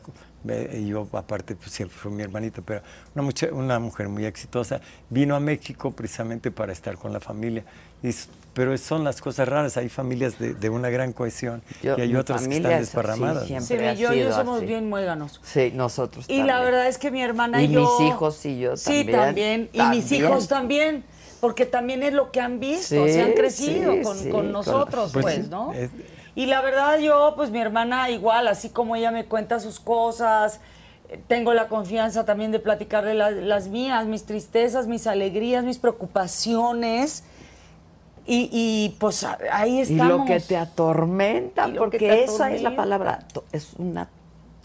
y 0.73 0.87
yo 0.87 1.07
aparte 1.13 1.55
pues 1.55 1.71
siempre 1.71 1.97
fue 1.97 2.11
mi 2.11 2.23
hermanita, 2.23 2.61
pero 2.65 2.81
una, 3.15 3.23
mucha- 3.23 3.51
una 3.51 3.79
mujer 3.79 4.07
muy 4.09 4.25
exitosa, 4.25 4.79
vino 5.09 5.35
a 5.35 5.39
México 5.39 5.91
precisamente 5.91 6.49
para 6.51 6.71
estar 6.71 6.97
con 6.97 7.11
la 7.13 7.19
familia. 7.19 7.63
Y 8.01 8.09
pero 8.53 8.77
son 8.77 9.03
las 9.03 9.21
cosas 9.21 9.47
raras, 9.47 9.77
hay 9.77 9.89
familias 9.89 10.39
de, 10.39 10.53
de 10.53 10.69
una 10.69 10.89
gran 10.89 11.13
cohesión 11.13 11.61
Yo- 11.83 11.97
y 11.97 12.01
hay 12.01 12.15
otras 12.15 12.47
que 12.47 12.55
están 12.57 12.79
desparramadas. 12.79 13.47
Sí, 13.47 13.53
ha 13.75 13.93
yo, 13.93 14.09
yo 14.09 14.13
sido 14.13 14.33
somos 14.35 14.57
así. 14.57 14.65
bien 14.65 14.89
muéganos. 14.89 15.39
Sí, 15.43 15.71
nosotros 15.75 16.25
Y 16.27 16.37
la 16.43 16.53
también. 16.53 16.65
verdad 16.65 16.87
es 16.87 16.97
que 16.97 17.11
mi 17.11 17.21
hermana 17.21 17.61
y, 17.61 17.65
Y 17.65 17.71
yo... 17.73 17.81
mis 17.99 18.07
hijos 18.09 18.45
y 18.45 18.59
yo 18.59 18.75
Sí, 18.77 19.05
también. 19.05 19.17
también. 19.17 19.69
Y 19.73 19.81
mis 19.95 19.99
También. 20.09 20.23
hijos 20.25 20.47
también. 20.47 21.03
Porque 21.39 21.65
también 21.65 22.03
es 22.03 22.11
lo 22.11 22.31
que 22.31 22.41
han 22.41 22.59
visto, 22.59 23.05
Sí, 23.05 23.13
se 23.13 23.21
han 23.21 23.31
crecido 23.31 23.93
sí, 23.93 24.01
con, 24.01 24.17
sí, 24.17 24.23
con 24.29 24.41
con- 24.41 24.51
nosotros, 24.51 25.11
Pues 25.13 25.23
pues, 25.23 25.35
sí, 25.35 25.47
¿no? 25.49 25.71
es- 25.73 25.89
Y 26.35 26.45
la 26.45 26.61
verdad 26.61 26.99
yo, 26.99 27.33
pues 27.35 27.49
mi 27.51 27.59
hermana 27.59 28.09
igual, 28.09 28.47
así 28.47 28.69
como 28.69 28.95
ella 28.95 29.11
me 29.11 29.25
cuenta 29.25 29.59
sus 29.59 29.79
cosas, 29.79 30.59
tengo 31.27 31.53
la 31.53 31.67
confianza 31.67 32.23
también 32.25 32.51
de 32.51 32.59
platicarle 32.59 33.13
la- 33.15 33.31
las 33.31 33.67
mías, 33.67 34.05
mis 34.05 34.25
tristezas, 34.25 34.87
mis 34.87 35.07
alegrías, 35.07 35.63
mis 35.63 35.79
preocupaciones. 35.79 37.23
Y, 38.25 38.47
y, 38.51 38.95
pues 38.99 39.25
ahí 39.51 39.77
Y 39.77 39.81
estamos. 39.81 40.19
lo 40.19 40.25
que 40.25 40.39
te 40.39 40.55
atormenta, 40.55 41.67
Y 41.67 41.73
porque 41.73 41.97
te 41.97 42.23
esa 42.25 42.51
es 42.51 42.61
la 42.61 42.75
palabra, 42.75 43.25
es 43.51 43.73
una, 43.79 44.07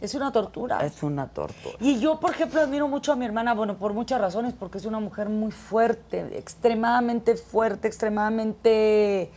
Es 0.03 0.15
una 0.15 0.33
tortura. 0.33 0.85
es 0.85 1.03
una 1.03 1.29
tortura. 1.29 1.75
Y 1.81 1.99
yo, 1.99 2.21
por 2.21 2.33
ejemplo, 2.33 2.61
admiro 2.61 2.89
mucho 2.89 3.13
a 3.13 3.17
mi 3.17 3.25
hermana, 3.25 3.55
bueno, 3.55 3.77
por 3.79 3.95
muchas 3.95 4.21
razones, 4.21 4.53
porque 4.53 4.77
es 4.77 4.85
una 4.85 5.01
mujer 5.01 5.31
muy 5.31 5.51
fuerte, 5.51 6.37
extremadamente 6.39 7.37
fuerte, 7.37 7.89
extremadamente... 7.89 9.31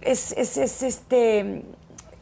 Es, 0.00 0.32
es, 0.32 0.56
es, 0.56 0.82
este... 0.82 1.64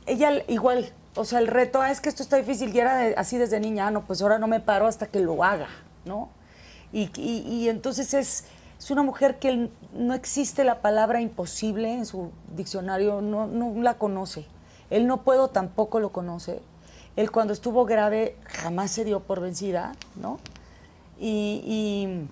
Ella 0.06 0.30
igual, 0.48 0.92
o 1.16 1.24
sea, 1.24 1.40
el 1.40 1.48
reto 1.48 1.80
"Ah, 1.80 1.90
es 1.90 2.00
que 2.00 2.08
esto 2.08 2.22
está 2.22 2.36
difícil 2.36 2.74
y 2.74 2.78
era 2.78 3.00
así 3.18 3.38
desde 3.38 3.58
niña, 3.58 3.88
"Ah, 3.88 3.90
no, 3.90 4.06
pues 4.06 4.22
ahora 4.22 4.38
no 4.38 4.46
me 4.46 4.60
paro 4.60 4.86
hasta 4.86 5.08
que 5.08 5.18
lo 5.20 5.42
haga, 5.42 5.68
¿no? 6.04 6.28
Y, 6.92 7.10
y- 7.20 7.68
entonces 7.68 8.14
es, 8.14 8.44
es 8.78 8.90
una 8.92 9.02
mujer 9.02 9.38
que 9.40 9.68
no 9.92 10.14
existe 10.14 10.62
la 10.62 10.80
palabra 10.80 11.20
imposible 11.20 11.92
en 11.92 12.06
su 12.06 12.30
diccionario, 12.54 13.20
no, 13.20 13.46
no 13.48 13.74
la 13.82 13.94
conoce. 13.98 14.46
Él 14.90 15.06
no 15.08 15.22
puedo 15.22 15.48
tampoco 15.48 15.98
lo 15.98 16.12
conoce. 16.12 16.60
Él 17.16 17.32
cuando 17.32 17.52
estuvo 17.52 17.84
grave 17.84 18.36
jamás 18.44 18.92
se 18.92 19.04
dio 19.04 19.20
por 19.20 19.40
vencida, 19.40 19.92
¿no? 20.14 20.38
Y, 21.18 22.28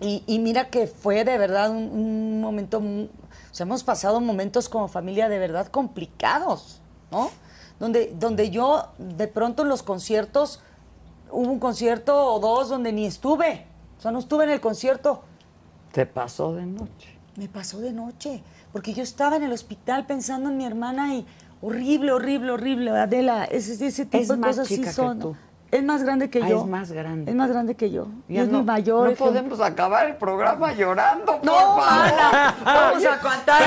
y, 0.00 0.22
y- 0.26 0.38
mira 0.40 0.68
que 0.70 0.86
fue 0.88 1.24
de 1.24 1.38
verdad 1.38 1.70
un, 1.70 1.76
un 1.92 2.40
momento, 2.40 2.82
o 3.56 3.58
sea, 3.58 3.64
hemos 3.64 3.84
pasado 3.84 4.20
momentos 4.20 4.68
como 4.68 4.86
familia 4.86 5.30
de 5.30 5.38
verdad 5.38 5.68
complicados, 5.68 6.82
¿no? 7.10 7.30
donde, 7.80 8.14
donde 8.18 8.50
yo 8.50 8.88
de 8.98 9.28
pronto 9.28 9.62
en 9.62 9.70
los 9.70 9.82
conciertos, 9.82 10.60
hubo 11.30 11.50
un 11.50 11.58
concierto 11.58 12.34
o 12.34 12.38
dos 12.38 12.68
donde 12.68 12.92
ni 12.92 13.06
estuve. 13.06 13.64
O 13.98 14.02
sea, 14.02 14.10
no 14.10 14.18
estuve 14.18 14.44
en 14.44 14.50
el 14.50 14.60
concierto. 14.60 15.22
Te 15.90 16.04
pasó 16.04 16.52
de 16.52 16.66
noche. 16.66 17.18
Me 17.36 17.48
pasó 17.48 17.78
de 17.78 17.92
noche, 17.92 18.42
porque 18.74 18.92
yo 18.92 19.02
estaba 19.02 19.36
en 19.36 19.44
el 19.44 19.52
hospital 19.52 20.04
pensando 20.04 20.50
en 20.50 20.58
mi 20.58 20.66
hermana 20.66 21.14
y 21.14 21.26
horrible, 21.62 22.12
horrible, 22.12 22.50
horrible. 22.50 22.90
Adela, 22.90 23.46
ese, 23.46 23.86
ese 23.86 24.04
tipo 24.04 24.18
Es 24.22 24.28
de 24.28 24.36
más 24.36 24.50
cosas 24.50 24.68
sí 24.68 24.76
chica 24.76 24.88
que 24.88 24.92
son. 24.92 25.18
tú. 25.18 25.36
Es 25.72 25.82
más 25.82 26.02
grande 26.04 26.30
que 26.30 26.42
Ah, 26.42 26.48
yo. 26.48 26.60
es 26.60 26.66
más 26.66 26.92
grande. 26.92 27.30
Es 27.30 27.36
más 27.36 27.50
grande 27.50 27.74
que 27.74 27.90
yo. 27.90 28.06
Ya 28.28 28.42
es 28.42 28.48
mi 28.48 28.62
mayor. 28.62 29.00
No 29.00 29.04
ejemplo. 29.06 29.26
podemos 29.26 29.60
acabar 29.60 30.06
el 30.08 30.16
programa 30.16 30.72
llorando, 30.72 31.24
por 31.36 31.44
No, 31.44 31.52
favor. 31.52 31.82
Ana, 31.88 32.54
vamos 32.64 32.96
Oye, 32.98 33.08
a 33.08 33.18
cantar. 33.20 33.62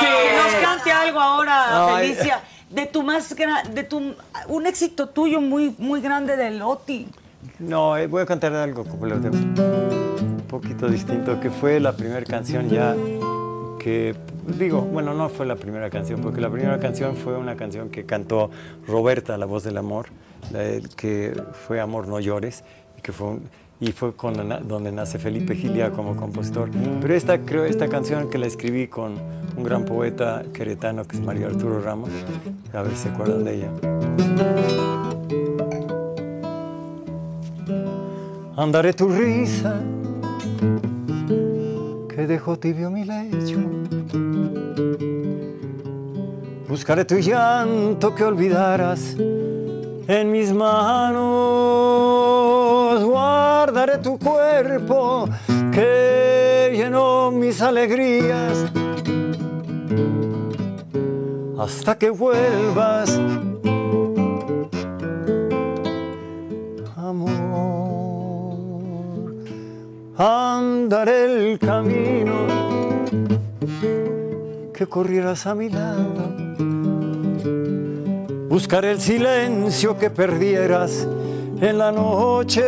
Que 0.00 0.36
nos 0.36 0.54
cante 0.68 0.90
algo 0.92 1.20
ahora, 1.20 1.96
Ay. 1.96 2.08
Felicia. 2.14 2.40
De 2.68 2.86
tu 2.86 3.02
más 3.04 3.32
gran, 3.36 3.72
de 3.74 3.84
tu 3.84 4.14
un 4.48 4.66
éxito 4.66 5.08
tuyo 5.08 5.40
muy 5.40 5.74
muy 5.78 6.00
grande 6.00 6.36
de 6.36 6.50
Loti. 6.50 7.08
No, 7.60 7.96
eh, 7.96 8.08
voy 8.08 8.22
a 8.22 8.26
cantar 8.26 8.52
algo 8.54 8.84
completamente 8.84 9.62
un 9.62 10.44
poquito 10.48 10.88
distinto, 10.88 11.38
que 11.38 11.50
fue 11.50 11.78
la 11.78 11.92
primera 11.92 12.24
canción 12.24 12.68
ya 12.68 12.94
que, 13.78 14.16
digo, 14.58 14.80
bueno, 14.80 15.14
no 15.14 15.28
fue 15.28 15.46
la 15.46 15.54
primera 15.54 15.90
canción, 15.90 16.20
porque 16.20 16.40
la 16.40 16.50
primera 16.50 16.80
canción 16.80 17.16
fue 17.16 17.36
una 17.36 17.54
canción 17.56 17.88
que 17.88 18.04
cantó 18.04 18.50
Roberta, 18.88 19.36
la 19.38 19.46
voz 19.46 19.62
del 19.62 19.76
amor, 19.78 20.06
que 20.96 21.40
fue 21.66 21.80
Amor 21.80 22.08
no 22.08 22.20
llores, 22.20 22.64
que 23.02 23.12
fue 23.12 23.38
y 23.78 23.92
fue 23.92 24.14
na- 24.44 24.58
donde 24.60 24.90
nace 24.90 25.18
Felipe 25.18 25.54
Gilia 25.54 25.90
como 25.90 26.16
compositor. 26.16 26.70
Pero 27.00 27.14
esta, 27.14 27.38
creo, 27.40 27.64
esta 27.66 27.88
canción 27.88 28.30
que 28.30 28.38
la 28.38 28.46
escribí 28.46 28.86
con 28.88 29.14
un 29.56 29.62
gran 29.64 29.84
poeta 29.84 30.42
queretano 30.54 31.04
que 31.04 31.16
es 31.16 31.22
Mario 31.22 31.48
Arturo 31.48 31.80
Ramos, 31.82 32.08
a 32.72 32.82
ver 32.82 32.92
si 32.92 33.02
se 33.04 33.08
acuerdan 33.10 33.44
de 33.44 33.54
ella. 33.56 33.70
Andaré 38.56 38.94
tu 38.94 39.08
risa 39.10 39.78
que 42.08 42.26
dejó 42.26 42.58
tibio 42.58 42.90
mi 42.90 43.04
lecho. 43.04 43.58
Buscaré 46.66 47.04
tu 47.04 47.16
llanto 47.16 48.14
que 48.14 48.24
olvidaras 48.24 49.14
en 50.08 50.30
mis 50.30 50.52
manos. 50.52 51.24
Guardaré 53.04 53.98
tu 53.98 54.18
cuerpo 54.18 55.28
que 55.72 56.72
llenó 56.74 57.30
mis 57.30 57.60
alegrías. 57.60 58.64
Hasta 61.58 61.96
que 61.98 62.10
vuelvas, 62.10 63.20
amor. 66.96 68.06
Andaré 70.16 71.24
el 71.24 71.58
camino 71.58 72.46
que 74.72 74.86
corrieras 74.86 75.46
a 75.46 75.54
mi 75.54 75.68
lado. 75.70 76.45
Buscaré 78.56 78.92
el 78.92 79.00
silencio 79.02 79.98
que 79.98 80.08
perdieras 80.08 81.06
en 81.60 81.76
la 81.76 81.92
noche. 81.92 82.62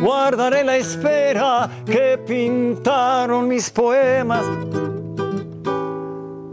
Guardaré 0.00 0.62
la 0.62 0.76
espera 0.76 1.68
que 1.84 2.16
pintaron 2.24 3.48
mis 3.48 3.70
poemas 3.70 4.44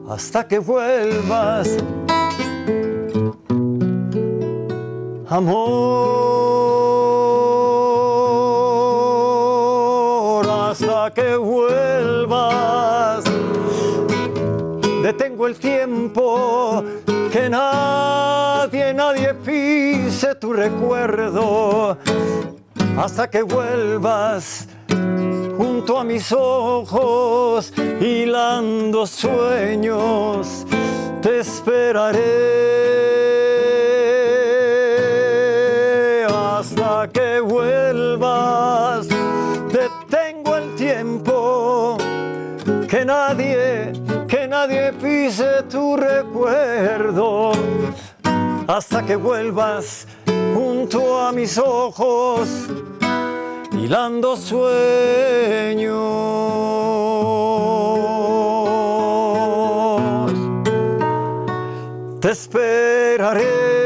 hasta 0.10 0.48
que 0.48 0.58
vuelvas. 0.58 1.70
Amor, 5.30 5.70
hasta 10.50 11.14
que 11.14 11.36
vuelvas. 11.36 12.95
El 15.46 15.58
tiempo, 15.58 16.84
que 17.32 17.50
nadie, 17.50 18.94
nadie 18.96 19.36
pise 19.36 20.34
tu 20.34 20.54
recuerdo. 20.54 22.00
Hasta 22.98 23.30
que 23.30 23.44
vuelvas 23.44 24.68
junto 25.56 26.00
a 26.00 26.04
mis 26.04 26.32
ojos, 26.32 27.72
hilando 28.02 29.06
sueños, 29.06 30.66
te 31.22 31.42
esperaré 31.42 32.24
hasta 36.26 37.08
que 37.14 37.40
vuelvas. 37.40 39.08
Detengo 39.72 40.56
el 40.58 40.74
tiempo, 40.76 41.98
que 42.90 43.06
nadie, 43.06 43.94
nadie 44.56 44.94
pise 44.94 45.64
tu 45.70 45.98
recuerdo, 45.98 47.52
hasta 48.68 49.06
que 49.06 49.16
vuelvas 49.18 50.08
junto 50.56 51.20
a 51.20 51.32
mis 51.34 51.58
ojos 51.58 52.48
hilando 53.74 54.38
sueños. 54.38 55.96
Te 62.22 62.30
esperaré. 62.32 63.85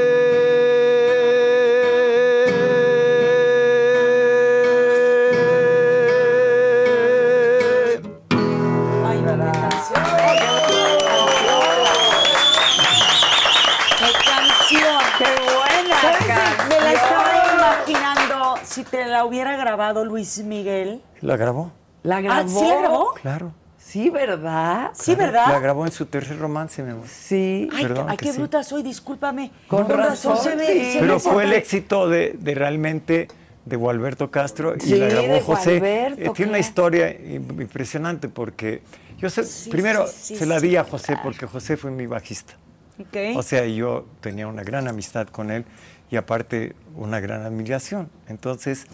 La 19.19 19.25
hubiera 19.25 19.57
grabado 19.57 20.06
Luis 20.06 20.38
Miguel. 20.39 21.01
¿La 21.19 21.35
grabó? 21.35 21.73
¿La 22.03 22.22
grabó? 22.22 22.39
Ah, 22.39 22.48
¿sí 22.48 22.65
la 22.67 22.75
grabó? 22.80 23.14
Claro. 23.15 23.51
Sí, 23.77 24.09
¿verdad? 24.09 24.91
Sí, 24.93 25.14
claro. 25.15 25.31
¿verdad? 25.33 25.48
La 25.51 25.59
grabó 25.59 25.85
en 25.85 25.91
su 25.91 26.06
tercer 26.06 26.39
romance, 26.39 26.81
mi 26.83 26.91
amor. 26.91 27.06
Sí. 27.07 27.67
Ay, 27.73 27.83
Perdón 27.83 28.06
ay, 28.09 28.15
qué 28.15 28.31
sí. 28.31 28.38
bruta 28.38 28.64
soy, 28.64 28.81
discúlpame. 28.81 29.51
Con 29.67 29.89
razón, 29.89 30.38
se 30.38 30.51
sí. 30.51 30.91
se 30.93 30.99
Pero 31.01 31.19
fue 31.19 31.43
el 31.43 31.51
éxito 31.53 32.07
de, 32.07 32.33
de 32.39 32.56
realmente 32.56 33.27
de 33.65 33.75
Gualberto 33.75 34.31
Castro 34.31 34.75
y 34.77 34.80
Sí, 34.80 34.95
la 34.95 35.07
grabó 35.09 35.27
de 35.33 35.41
José. 35.41 35.69
Gualberto, 35.80 36.22
Eh, 36.22 36.31
tiene 36.33 36.51
una 36.51 36.59
historia 36.59 37.09
im- 37.19 37.61
impresionante 37.61 38.30
porque 38.30 38.81
yo 39.17 39.30
sé, 39.30 39.43
Sí, 39.43 39.69
primero 39.69 40.07
sí, 40.07 40.14
sí, 40.22 40.35
se 40.38 40.45
la 40.45 40.61
di 40.61 40.77
a 40.77 40.85
José 40.85 41.17
porque 41.22 41.45
José 41.45 41.75
fue 41.75 41.91
mi 41.91 42.06
bajista. 42.07 42.53
Ok. 43.01 43.35
O 43.35 43.43
sea, 43.43 43.65
yo 43.65 44.06
tenía 44.22 44.48
una 44.48 44.64
gran 44.64 44.88
amistad 44.88 45.27
con 45.27 45.51
él 45.51 45.65
y 46.11 46.15
aparte 46.15 46.75
una 46.95 47.19
gran 47.19 47.41
admiración. 47.43 48.09
Entonces, 48.27 48.88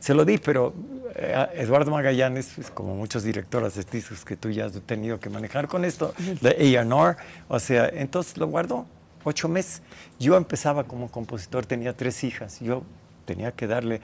se 0.00 0.14
lo 0.14 0.24
di, 0.24 0.38
pero 0.38 0.74
eh, 1.14 1.46
Eduardo 1.54 1.90
Magallanes, 1.90 2.52
pues, 2.56 2.70
como 2.70 2.96
muchos 2.96 3.22
directores 3.22 3.76
artísticos 3.78 4.24
que 4.24 4.36
tú 4.36 4.50
ya 4.50 4.64
has 4.64 4.72
tenido 4.82 5.20
que 5.20 5.30
manejar 5.30 5.68
con 5.68 5.84
esto, 5.84 6.12
de 6.40 6.76
A&R, 6.78 7.16
o 7.48 7.58
sea, 7.60 7.88
entonces 7.88 8.36
lo 8.36 8.48
guardó 8.48 8.86
ocho 9.24 9.48
meses. 9.48 9.82
Yo 10.18 10.36
empezaba 10.36 10.84
como 10.84 11.10
compositor, 11.10 11.66
tenía 11.66 11.96
tres 11.96 12.24
hijas, 12.24 12.58
yo 12.60 12.82
tenía 13.26 13.52
que 13.52 13.66
darle, 13.66 14.00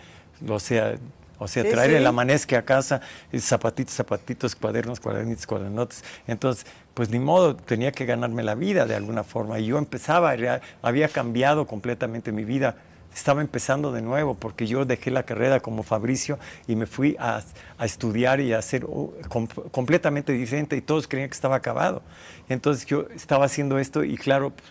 o 0.46 0.60
sea, 0.60 0.96
o 1.38 1.48
sea, 1.48 1.64
Sí, 1.64 1.70
traer 1.70 1.90
sí. 1.90 1.96
el 1.96 2.06
amanezque 2.06 2.56
a 2.56 2.64
casa, 2.64 3.00
y 3.32 3.40
zapatitos, 3.40 3.94
zapatitos, 3.94 4.54
cuadernos, 4.54 5.00
cuadernitos, 5.00 5.46
cuadernotes. 5.46 6.02
Entonces, 6.26 6.66
pues 6.94 7.10
ni 7.10 7.18
modo, 7.18 7.56
tenía 7.56 7.92
que 7.92 8.06
ganarme 8.06 8.42
la 8.42 8.54
vida 8.54 8.86
de 8.86 8.94
alguna 8.94 9.22
forma. 9.22 9.58
Y 9.58 9.66
yo 9.66 9.78
empezaba, 9.78 10.34
había 10.82 11.08
cambiado 11.08 11.66
completamente 11.66 12.32
mi 12.32 12.44
vida. 12.44 12.76
Estaba 13.16 13.40
empezando 13.40 13.90
de 13.92 14.02
nuevo 14.02 14.34
porque 14.34 14.66
yo 14.66 14.84
dejé 14.84 15.10
la 15.10 15.22
carrera 15.24 15.60
como 15.60 15.82
Fabricio 15.82 16.38
y 16.68 16.76
me 16.76 16.86
fui 16.86 17.16
a, 17.18 17.40
a 17.78 17.84
estudiar 17.86 18.40
y 18.40 18.52
a 18.52 18.58
hacer 18.58 18.84
oh, 18.84 19.12
com- 19.28 19.48
completamente 19.70 20.32
diferente 20.32 20.76
y 20.76 20.82
todos 20.82 21.08
creían 21.08 21.30
que 21.30 21.34
estaba 21.34 21.56
acabado. 21.56 22.02
Entonces 22.50 22.84
yo 22.86 23.06
estaba 23.14 23.46
haciendo 23.46 23.78
esto 23.78 24.04
y 24.04 24.16
claro, 24.18 24.50
pues, 24.50 24.68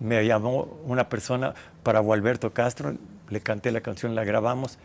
me 0.00 0.24
llamó 0.26 0.80
una 0.86 1.08
persona 1.10 1.54
para 1.82 2.00
Gualberto 2.00 2.50
Castro, 2.52 2.94
le 3.28 3.40
canté 3.42 3.70
la 3.70 3.82
canción, 3.82 4.14
la 4.14 4.24
grabamos 4.24 4.78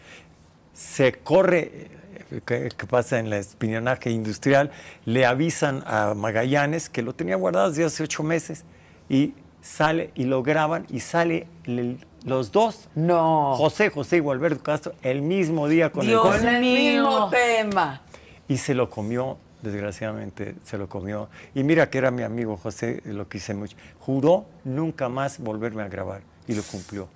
se 0.73 1.13
corre, 1.13 1.89
eh, 2.29 2.41
¿qué, 2.45 2.69
qué 2.77 2.85
pasa 2.85 3.17
en 3.19 3.27
el 3.27 3.33
espionaje 3.33 4.11
industrial? 4.11 4.69
Le 5.05 5.25
avisan 5.25 5.83
a 5.87 6.13
Magallanes 6.13 6.89
que 6.89 7.01
lo 7.01 7.13
tenía 7.13 7.35
guardado 7.35 7.69
desde 7.69 7.85
hace 7.85 8.03
ocho 8.03 8.21
meses 8.21 8.63
y 9.09 9.33
sale 9.61 10.11
y 10.13 10.25
lo 10.25 10.43
graban 10.43 10.85
y 10.89 10.99
sale 10.99 11.47
el- 11.63 12.05
los 12.25 12.51
dos. 12.51 12.87
No. 12.95 13.53
José, 13.55 13.89
José 13.89 14.17
y 14.17 14.19
Gualberto 14.19 14.61
Castro 14.63 14.93
el 15.01 15.21
mismo 15.21 15.67
día 15.67 15.91
con 15.91 16.05
Dios 16.05 16.25
el 16.35 16.41
Con 16.41 16.47
el 16.49 16.61
mismo 16.61 17.29
tema. 17.29 18.01
y 18.47 18.57
se 18.57 18.73
lo 18.73 18.89
comió 18.89 19.37
desgraciadamente 19.61 20.55
se 20.63 20.77
lo 20.77 20.87
comió. 20.87 21.29
Y 21.55 21.63
mira 21.63 21.89
que 21.89 21.97
era 21.97 22.11
mi 22.11 22.21
amigo 22.23 22.57
José, 22.57 23.01
lo 23.05 23.27
quise 23.27 23.53
mucho. 23.53 23.75
Juró 23.99 24.45
nunca 24.63 25.09
más 25.09 25.39
volverme 25.39 25.81
a 25.83 25.87
grabar 25.87 26.21
y 26.47 26.53
lo 26.53 26.61
cumplió. 26.63 27.07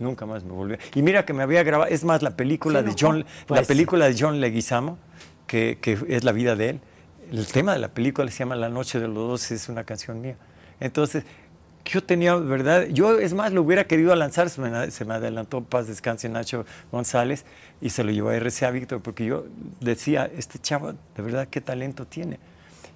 Nunca 0.00 0.26
más 0.26 0.42
me 0.44 0.50
volvió. 0.52 0.76
Y 0.94 1.02
mira 1.02 1.24
que 1.24 1.32
me 1.32 1.42
había 1.44 1.62
grabado, 1.62 1.90
es 1.90 2.02
más, 2.04 2.22
la 2.22 2.36
película 2.36 2.82
de 2.82 2.94
John, 2.98 3.20
la 3.20 3.26
Pues- 3.46 3.68
película 3.68 4.06
de 4.08 4.16
John 4.18 4.40
Leguizamo, 4.40 4.98
que, 5.46 5.78
que 5.80 5.96
es 6.08 6.24
la 6.24 6.32
vida 6.32 6.56
de 6.56 6.70
él. 6.70 6.80
El 7.30 7.46
tema 7.46 7.72
de 7.72 7.78
la 7.78 7.88
película 7.88 8.28
se 8.30 8.38
llama 8.38 8.56
La 8.56 8.68
Noche 8.68 8.98
de 8.98 9.06
los 9.06 9.14
Dos, 9.28 9.50
es 9.52 9.68
una 9.68 9.84
canción 9.84 10.20
mía. 10.20 10.36
Entonces, 10.80 11.24
yo 11.84 12.02
tenía, 12.02 12.34
¿verdad? 12.36 12.86
Yo, 12.90 13.18
es 13.18 13.34
más, 13.34 13.52
lo 13.52 13.62
hubiera 13.62 13.84
querido 13.84 14.14
lanzar, 14.14 14.48
se 14.50 14.60
me, 14.60 14.90
se 14.90 15.04
me 15.04 15.14
adelantó 15.14 15.62
Paz 15.62 15.86
Descanse 15.86 16.28
Nacho 16.28 16.64
González 16.90 17.44
y 17.80 17.90
se 17.90 18.02
lo 18.04 18.10
llevó 18.10 18.30
a 18.30 18.36
RCA 18.36 18.70
Víctor, 18.70 19.00
porque 19.02 19.26
yo 19.26 19.44
decía, 19.80 20.30
este 20.36 20.58
chavo, 20.58 20.92
de 20.92 21.22
verdad, 21.22 21.48
qué 21.50 21.60
talento 21.60 22.06
tiene. 22.06 22.38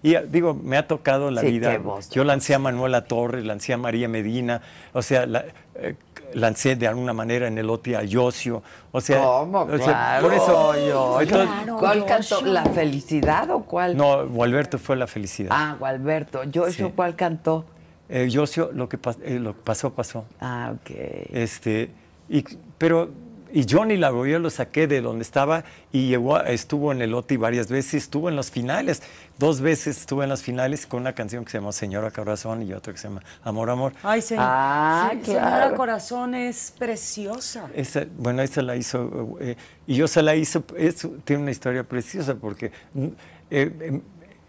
Y 0.03 0.15
ah, 0.15 0.23
digo, 0.23 0.55
me 0.55 0.77
ha 0.77 0.87
tocado 0.87 1.31
la 1.31 1.41
Sí, 1.43 1.49
vida. 1.51 1.73
qué 1.73 1.79
voz. 1.79 2.09
Yo 2.11 2.23
lancé 2.25 2.55
a 2.55 2.59
Manuela 2.59 3.05
Torres, 3.05 3.45
lancé 3.45 3.73
a 3.73 3.77
María 3.79 4.09
Medina, 4.09 4.63
o 4.93 5.03
sea, 5.03 5.27
la- 5.27 5.45
eh, 5.75 5.95
lancé 6.35 6.77
de 6.77 6.87
alguna 6.87 7.13
manera 7.13 7.49
en 7.49 7.59
el 7.59 7.69
OTI 7.69 7.95
a 7.95 8.03
Yosio, 8.05 8.63
o 8.93 9.01
sea, 9.01 9.19
¿Cómo? 9.23 9.63
o 9.63 9.77
sea, 9.77 9.85
Claro, 9.85 10.23
por 10.29 10.35
eso, 10.35 10.89
yo, 10.89 11.21
entonces, 11.21 11.49
¿Cuál 11.79 12.05
cantó? 12.07 12.41
¿La 12.47 12.65
felicidad 12.67 13.51
o 13.51 13.65
cuál? 13.65 13.97
no, 13.97 14.27
Gualberto 14.29 14.79
fue 14.79 14.95
la 14.97 15.07
felicidad. 15.07 15.51
Ah, 15.53 15.77
Gualberto. 15.79 16.45
¿Yo 16.45 16.71
Sí. 16.71 16.85
cuál 16.95 17.17
cantó? 17.17 17.65
Eh, 18.09 18.29
Yosio, 18.31 18.71
lo 18.73 18.89
que, 18.89 18.99
pas- 19.01 19.19
eh, 19.23 19.39
lo 19.39 19.55
que 19.55 19.61
pasó, 19.63 19.93
pasó. 19.93 20.25
Ah, 20.41 20.73
ok. 20.75 20.91
Este, 21.33 21.91
y, 22.29 22.43
pero, 22.79 23.11
y 23.53 23.65
Johnny 23.69 23.97
Lagoya 23.97 24.39
lo 24.39 24.51
saqué 24.51 24.87
de 24.87 25.01
donde 25.01 25.23
estaba 25.23 25.65
y 25.93 26.09
llegó 26.09 26.37
a- 26.37 26.43
estuvo 26.51 26.93
en 26.93 27.01
el 27.03 27.13
OTI 27.15 27.37
varias 27.37 27.69
veces, 27.69 27.95
estuvo 28.05 28.29
en 28.29 28.37
los 28.37 28.51
finales, 28.51 29.03
dos 29.39 29.61
veces 29.61 29.99
estuvo 29.99 30.23
en 30.23 30.29
los 30.31 30.43
finales 30.43 30.87
con 30.87 31.01
una 31.03 31.15
canción 31.15 31.45
que 31.45 31.51
se 31.51 31.59
llama 31.59 31.73
Señora 31.73 32.11
Corazón 32.11 32.63
y 32.63 32.73
otra 32.73 32.93
que 32.93 32.99
se 32.99 33.09
llama 33.09 33.23
Amor, 33.43 33.71
Amor. 33.71 33.93
Ay, 34.03 34.21
señor. 34.23 34.45
Ah, 34.47 35.11
Sí, 35.13 35.19
claro. 35.31 35.49
Señora 35.51 35.77
Corazón 35.77 36.35
es 36.35 36.75
preciosa. 36.79 37.69
Esa, 37.75 38.05
bueno, 38.17 38.41
esa 38.43 38.63
la 38.63 38.77
hizo, 38.77 39.37
eh, 39.41 39.57
y 39.87 39.97
yo 39.97 40.09
se 40.09 40.23
la 40.23 40.35
hice, 40.35 40.63
es- 40.79 41.07
tiene 41.25 41.43
una 41.43 41.51
historia 41.51 41.85
preciosa 41.85 42.35
porque 42.35 42.71
mm, 42.95 43.07
eh, 43.51 44.01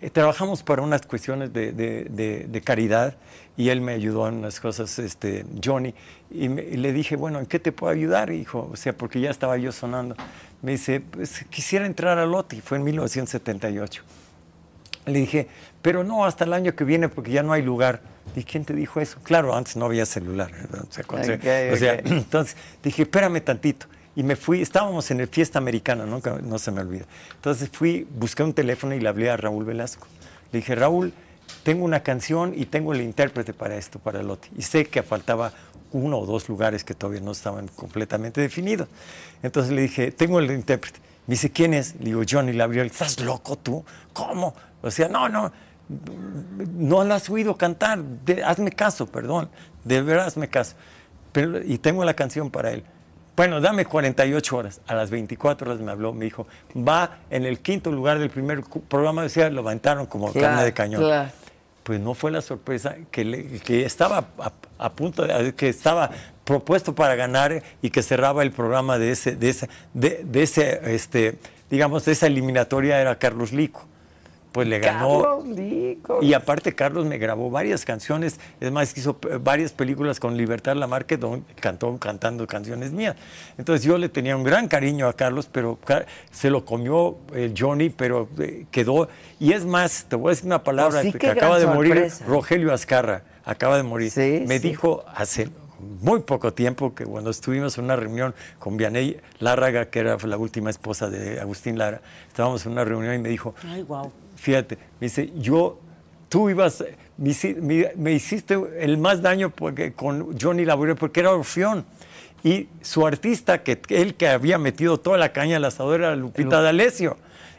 eh, 0.02 0.10
trabajamos 0.10 0.64
para 0.64 0.82
unas 0.82 1.02
cuestiones 1.06 1.52
de, 1.54 1.72
de- 1.74 2.06
de- 2.06 2.46
de 2.50 2.62
caridad 2.62 3.16
y 3.60 3.70
él 3.70 3.82
me 3.82 3.92
ayudó 3.92 4.26
en 4.30 4.36
unas 4.36 4.62
cosas, 4.62 5.00
este, 5.00 5.46
Johnny, 5.62 5.94
y, 6.32 6.48
me- 6.48 6.62
y 6.64 6.78
le 6.78 6.94
dije, 6.94 7.18
bueno, 7.18 7.40
¿en 7.40 7.46
qué 7.46 7.60
te 7.60 7.74
puedo 7.74 7.92
ayudar, 7.92 8.32
hijo? 8.32 8.70
O 8.72 8.78
sea, 8.78 8.94
porque 8.98 9.20
ya 9.20 9.30
estaba 9.30 9.58
yo 9.58 9.74
sonando. 9.74 10.16
Me 10.62 10.72
dice, 10.72 11.02
pues 11.02 11.44
quisiera 11.50 11.86
entrar 11.86 12.18
al 12.20 12.32
LOTI, 12.32 12.62
fue 12.62 12.78
en 12.78 12.86
1978. 12.86 14.02
Le 15.08 15.20
dije, 15.20 15.48
pero 15.82 16.04
no 16.06 16.24
hasta 16.26 16.46
el 16.46 16.54
año 16.54 16.74
que 16.74 16.84
viene 16.86 17.10
porque 17.10 17.32
ya 17.32 17.44
no 17.44 17.52
hay 17.52 17.62
lugar. 17.62 18.02
¿Y 18.36 18.44
quién 18.44 18.64
te 18.64 18.74
dijo 18.74 19.02
eso? 19.02 19.18
Claro, 19.24 19.56
antes 19.56 19.76
no 19.76 19.86
había 19.86 20.06
celular. 20.06 20.52
¿verdad? 20.52 20.86
O 20.88 20.92
sea, 20.94 21.04
cuando- 21.04 21.34
Ok, 21.34 21.44
o 21.74 21.78
sea, 21.78 21.94
entonces 22.06 22.56
dije, 22.84 23.02
espérame 23.04 23.42
tantito. 23.42 23.88
Y 24.16 24.24
me 24.24 24.36
fui, 24.36 24.62
estábamos 24.62 25.10
en 25.12 25.20
el 25.20 25.28
Fiesta 25.28 25.60
Americana, 25.60 26.06
nunca, 26.06 26.38
no 26.44 26.60
se 26.60 26.72
me 26.72 26.82
olvida. 26.82 27.06
Entonces 27.36 27.70
fui, 27.72 28.08
busqué 28.18 28.44
un 28.44 28.54
teléfono 28.54 28.94
y 28.94 29.00
le 29.00 29.10
hablé 29.10 29.30
a 29.30 29.38
Raúl 29.38 29.66
Velasco. 29.66 30.08
Le 30.52 30.60
dije, 30.60 30.76
Raúl, 30.76 31.14
tengo 31.64 31.86
una 31.86 32.02
canción 32.02 32.54
y 32.56 32.66
tengo 32.66 32.94
el 32.94 33.02
intérprete 33.02 33.54
para 33.54 33.76
esto, 33.76 34.00
para 34.00 34.22
Loti. 34.24 34.50
Y 34.58 34.62
sé 34.64 34.86
que 34.86 35.04
faltaba 35.04 35.52
uno 35.92 36.20
o 36.20 36.26
dos 36.26 36.48
lugares 36.50 36.84
que 36.84 36.94
todavía 36.94 37.22
no 37.22 37.32
estaban 37.32 37.68
completamente 37.70 38.42
definidos. 38.42 38.88
Entonces 39.44 39.72
le 39.74 39.82
dije, 39.82 40.12
tengo 40.12 40.40
el 40.40 40.50
intérprete. 40.52 41.00
Me 41.28 41.34
dice, 41.34 41.52
¿quién 41.52 41.74
es? 41.74 41.96
Le 42.00 42.06
digo, 42.06 42.22
Johnny 42.30 42.54
Labriel. 42.54 42.88
¿Estás 42.88 43.20
loco 43.20 43.56
tú? 43.58 43.84
¿Cómo? 44.14 44.54
O 44.82 44.90
sea, 44.92 45.08
no, 45.10 45.30
no, 45.30 45.52
no 46.78 47.04
la 47.04 47.16
has 47.16 47.30
oído 47.30 47.56
cantar. 47.58 48.02
De- 48.04 48.44
hazme 48.44 48.72
caso, 48.72 49.08
perdón. 49.08 49.50
De 49.84 50.02
verdad, 50.02 50.28
hazme 50.28 50.48
caso. 50.50 50.76
Pero, 51.32 51.62
y 51.64 51.78
tengo 51.78 52.04
la 52.06 52.14
canción 52.16 52.50
para 52.50 52.72
él. 52.72 52.84
Bueno, 53.36 53.62
dame 53.62 53.86
48 53.86 54.58
horas. 54.58 54.82
A 54.88 54.96
las 54.96 55.10
24 55.12 55.70
horas 55.72 55.82
me 55.82 55.92
habló, 55.92 56.12
me 56.14 56.26
dijo, 56.26 56.46
va 56.76 57.20
en 57.30 57.46
el 57.46 57.60
quinto 57.60 57.90
lugar 57.92 58.20
del 58.20 58.30
primer 58.30 58.64
programa, 58.90 59.30
sea, 59.30 59.50
lo 59.50 59.62
aventaron 59.62 60.08
como 60.08 60.32
Claro, 60.34 60.48
carne 60.48 60.64
de 60.66 60.74
cañón. 60.74 61.02
claro. 61.04 61.30
Pues 61.90 62.00
no 62.02 62.14
fue 62.14 62.30
la 62.30 62.44
sorpresa 62.44 62.98
que, 63.10 63.60
que 63.66 63.84
estaba 63.84 64.28
a, 64.38 64.52
a 64.78 64.92
punto, 64.92 65.26
de, 65.26 65.56
que 65.56 65.70
estaba 65.70 66.12
propuesto 66.44 66.94
para 66.94 67.16
ganar 67.16 67.64
y 67.82 67.90
que 67.90 68.04
cerraba 68.04 68.44
el 68.44 68.52
programa 68.52 69.00
de 69.00 69.10
ese, 69.10 69.36
de 69.36 69.50
ese, 69.50 69.70
de, 69.96 70.22
de 70.24 70.44
ese, 70.44 70.94
este, 70.94 71.40
digamos, 71.68 72.06
de 72.06 72.12
esa 72.12 72.28
eliminatoria 72.28 73.02
era 73.02 73.18
Carlos 73.18 73.54
Lico. 73.54 73.88
Pues 74.52 74.68
le 74.68 74.80
ganó. 74.80 75.22
Carlos 75.22 75.48
Lico. 75.48 76.20
Y 76.22 76.34
aparte 76.34 76.74
Carlos 76.74 77.06
me 77.06 77.18
grabó 77.18 77.52
varias 77.52 77.86
canciones, 77.86 78.40
es 78.60 78.72
más, 78.72 78.98
hizo 78.98 79.18
eh, 79.30 79.38
varias 79.40 79.74
películas 79.74 80.20
con 80.20 80.36
Libertad 80.36 80.76
Lamarque 80.76 81.18
donde 81.18 81.44
cantó 81.60 81.98
cantando 81.98 82.48
canciones 82.48 82.92
mías. 82.92 83.16
Entonces 83.58 83.86
yo 83.86 83.98
le 83.98 84.10
tenía 84.10 84.36
un 84.36 84.44
gran 84.44 84.68
cariño 84.68 85.08
a 85.08 85.14
Carlos, 85.14 85.48
pero 85.52 85.78
se 86.32 86.50
lo 86.50 86.66
comió 86.66 87.18
eh, 87.36 87.54
Johnny, 87.56 87.90
pero 87.90 88.28
eh, 88.40 88.66
quedó. 88.72 89.08
Y 89.40 89.54
es 89.54 89.66
más, 89.66 90.06
te 90.10 90.16
voy 90.16 90.30
a 90.30 90.32
decir 90.32 90.48
una 90.48 90.64
palabra 90.64 91.02
sí, 91.04 91.14
que 91.14 91.28
acaba 91.28 91.60
de 91.60 91.68
morir, 91.68 91.94
sorpresa. 91.94 92.26
Rogelio 92.26 92.74
Azcarra, 92.74 93.24
acaba 93.46 93.78
de 93.78 93.84
morir. 93.84 94.10
Sí, 94.10 94.44
me 94.48 94.60
sí. 94.60 94.70
dijo 94.70 95.06
hace 95.14 95.50
muy 96.02 96.22
poco 96.22 96.54
tiempo 96.54 96.94
que 96.94 97.06
cuando 97.06 97.30
estuvimos 97.30 97.78
en 97.78 97.86
una 97.86 97.96
reunión 97.96 98.34
con 98.58 98.78
Vianey 98.78 99.18
Lárraga, 99.40 99.90
que 99.90 100.00
era 100.00 100.18
la 100.18 100.38
última 100.38 100.70
esposa 100.70 101.10
de 101.10 101.40
Agustín 101.40 101.78
Lara, 101.78 102.02
estábamos 102.28 102.66
en 102.66 102.74
una 102.74 102.84
reunión 102.84 103.16
y 103.16 103.20
me 103.20 103.30
dijo, 103.30 103.56
Ay, 103.64 103.84
wow. 103.84 104.12
Fíjate, 104.40 104.78
me 105.00 105.08
dice, 105.08 105.32
yo, 105.38 105.80
tú 106.30 106.50
ibas, 106.50 106.84
me, 107.18 107.34
me- 107.62 107.92
me 107.96 108.12
hiciste 108.14 108.58
el 108.80 108.98
más 108.98 109.22
daño 109.22 109.50
porque, 109.50 109.94
con 109.94 110.38
Johnny 110.40 110.66
Laborio 110.66 110.96
porque 110.96 111.20
era 111.20 111.32
Orfeón. 111.34 111.86
Y 112.44 112.68
su 112.82 113.06
artista, 113.06 113.64
que 113.64 113.82
él 113.90 114.16
que 114.16 114.30
había 114.30 114.58
metido 114.58 114.98
toda 115.00 115.18
la 115.18 115.34
caña 115.34 115.58
al 115.58 115.66
asador 115.66 116.00
era 116.02 116.16
Lupita 116.16 116.62
D'Alessio. 116.62 117.18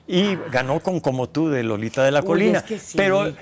Y 0.09 0.37
ganó 0.51 0.81
con 0.81 1.01
Como 1.01 1.29
tú 1.29 1.51
de 1.51 1.63
Lolita 1.63 2.03
de 2.03 2.11
la 2.11 2.21
Uy, 2.21 2.27
Colina. 2.27 2.59
es 2.59 2.65
que 2.65 2.79
sí. 2.79 2.97
Pero 2.97 3.33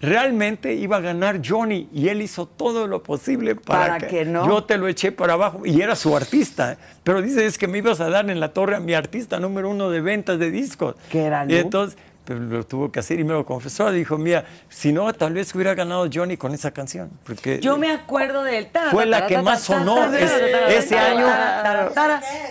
realmente 0.00 0.74
iba 0.74 0.96
a 0.96 1.00
ganar 1.00 1.40
Johnny 1.46 1.88
y 1.92 2.08
él 2.08 2.22
hizo 2.22 2.46
todo 2.46 2.86
lo 2.88 3.02
posible 3.02 3.54
para, 3.54 3.98
Para 3.98 4.08
que 4.08 4.24
no. 4.24 4.46
yo 4.46 4.64
te 4.64 4.76
lo 4.76 4.88
eché 4.88 5.12
para 5.12 5.34
abajo 5.34 5.62
y 5.64 5.80
era 5.80 5.94
su 5.94 6.16
artista. 6.16 6.76
Pero 7.04 7.22
dice, 7.22 7.46
es 7.46 7.56
que 7.56 7.68
me 7.68 7.78
ibas 7.78 8.00
a 8.00 8.10
dar 8.10 8.28
en 8.28 8.40
la 8.40 8.52
torre 8.52 8.74
a 8.76 8.80
mi 8.80 8.94
artista 8.94 9.38
número 9.38 9.70
uno 9.70 9.88
de 9.90 10.00
ventas 10.00 10.38
de 10.38 10.50
discos. 10.50 10.96
Que 11.10 11.22
era 11.22 11.44
Y 11.44 11.50
Lu. 11.50 11.56
entonces 11.56 11.96
pero 12.24 12.40
lo 12.40 12.64
tuvo 12.64 12.90
que 12.92 13.00
hacer 13.00 13.18
y 13.18 13.24
me 13.24 13.32
lo 13.32 13.44
confesó. 13.44 13.90
Dijo, 13.90 14.16
mira, 14.18 14.44
si 14.68 14.92
no, 14.92 15.12
tal 15.12 15.32
vez 15.34 15.54
hubiera 15.54 15.74
ganado 15.74 16.08
Johnny 16.12 16.36
con 16.36 16.54
esa 16.54 16.70
canción. 16.70 17.10
Porque 17.24 17.58
Yo 17.60 17.76
me 17.76 17.90
acuerdo 17.90 18.42
de 18.44 18.58
él. 18.58 18.68
Fue 18.90 19.06
la 19.06 19.26
que 19.26 19.38
más 19.42 19.62
sonó 19.62 20.12
ese- 20.14 20.98
año. 20.98 21.26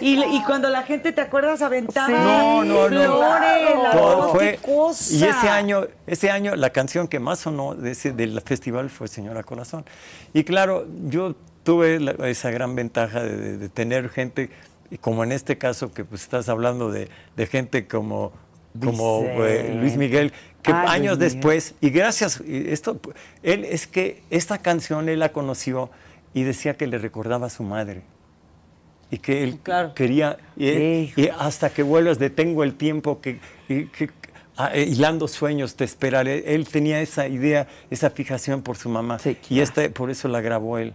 Y, 0.01 0.43
cuando 0.43 0.69
la 0.69 0.83
gente, 0.83 1.11
¿te 1.11 1.21
acuerdas? 1.21 1.61
Aventaba 1.61 2.09
No, 2.09 2.63
no, 2.63 2.89
no. 2.89 4.29
fue-. 4.29 4.59
Y 5.11 5.23
ese 5.23 5.49
año, 5.49 5.87
ese 6.07 6.31
año 6.31 6.55
la 6.55 6.69
canción 6.71 7.07
que 7.07 7.19
más 7.19 7.39
sonó 7.39 7.75
de 7.75 7.91
ese, 7.91 8.11
del 8.11 8.39
festival 8.41 8.89
fue 8.89 9.07
Señora 9.07 9.43
Corazón. 9.43 9.85
Y 10.33 10.43
claro, 10.43 10.85
yo 11.05 11.35
tuve 11.63 11.99
la- 11.99 12.27
esa 12.27 12.51
gran 12.51 12.75
ventaja 12.75 13.21
de, 13.23 13.35
de- 13.37 13.57
de 13.57 13.69
tener 13.69 14.09
gente, 14.09 14.49
como 14.99 15.23
en 15.23 15.31
este 15.31 15.57
caso 15.57 15.93
que 15.93 16.03
pues, 16.03 16.23
estás 16.23 16.49
hablando 16.49 16.91
de, 16.91 17.09
de 17.35 17.47
gente 17.47 17.87
como, 17.87 18.31
como 18.79 19.23
eh. 19.45 19.75
Luis 19.79 19.97
Miguel, 19.97 20.31
que 20.61 20.71
años 20.71 21.17
Miguel. 21.17 21.33
después, 21.33 21.75
y 21.81 21.89
gracias, 21.89 22.41
esto, 22.47 22.99
él 23.43 23.65
es 23.65 23.87
que 23.87 24.21
esta 24.29 24.59
canción 24.59 25.09
él 25.09 25.19
la 25.19 25.31
conoció 25.31 25.89
y 26.33 26.43
decía 26.43 26.75
que 26.77 26.87
le 26.87 26.97
recordaba 26.97 27.47
a 27.47 27.49
su 27.49 27.63
madre. 27.63 28.03
Y 29.09 29.17
que 29.17 29.43
él 29.43 29.59
Claro. 29.61 29.93
quería, 29.93 30.37
y, 30.55 31.11
hasta 31.37 31.69
que 31.69 31.83
vuelvas 31.83 32.17
detengo 32.19 32.63
el 32.63 32.75
tiempo 32.75 33.19
que, 33.19 33.39
y- 33.67 33.87
que- 33.87 34.09
ah, 34.55 34.71
eh, 34.73 34.83
hilando 34.83 35.27
sueños 35.27 35.75
te 35.75 35.83
esperaré. 35.83 36.55
Él 36.55 36.65
tenía 36.67 37.01
esa 37.01 37.27
idea, 37.27 37.67
esa 37.89 38.09
fijación 38.09 38.61
por 38.61 38.77
su 38.77 38.87
mamá 38.87 39.19
Sí, 39.19 39.37
y 39.49 39.59
esta, 39.59 39.89
por 39.89 40.09
eso 40.11 40.29
la 40.29 40.39
grabó 40.39 40.77
él. 40.77 40.93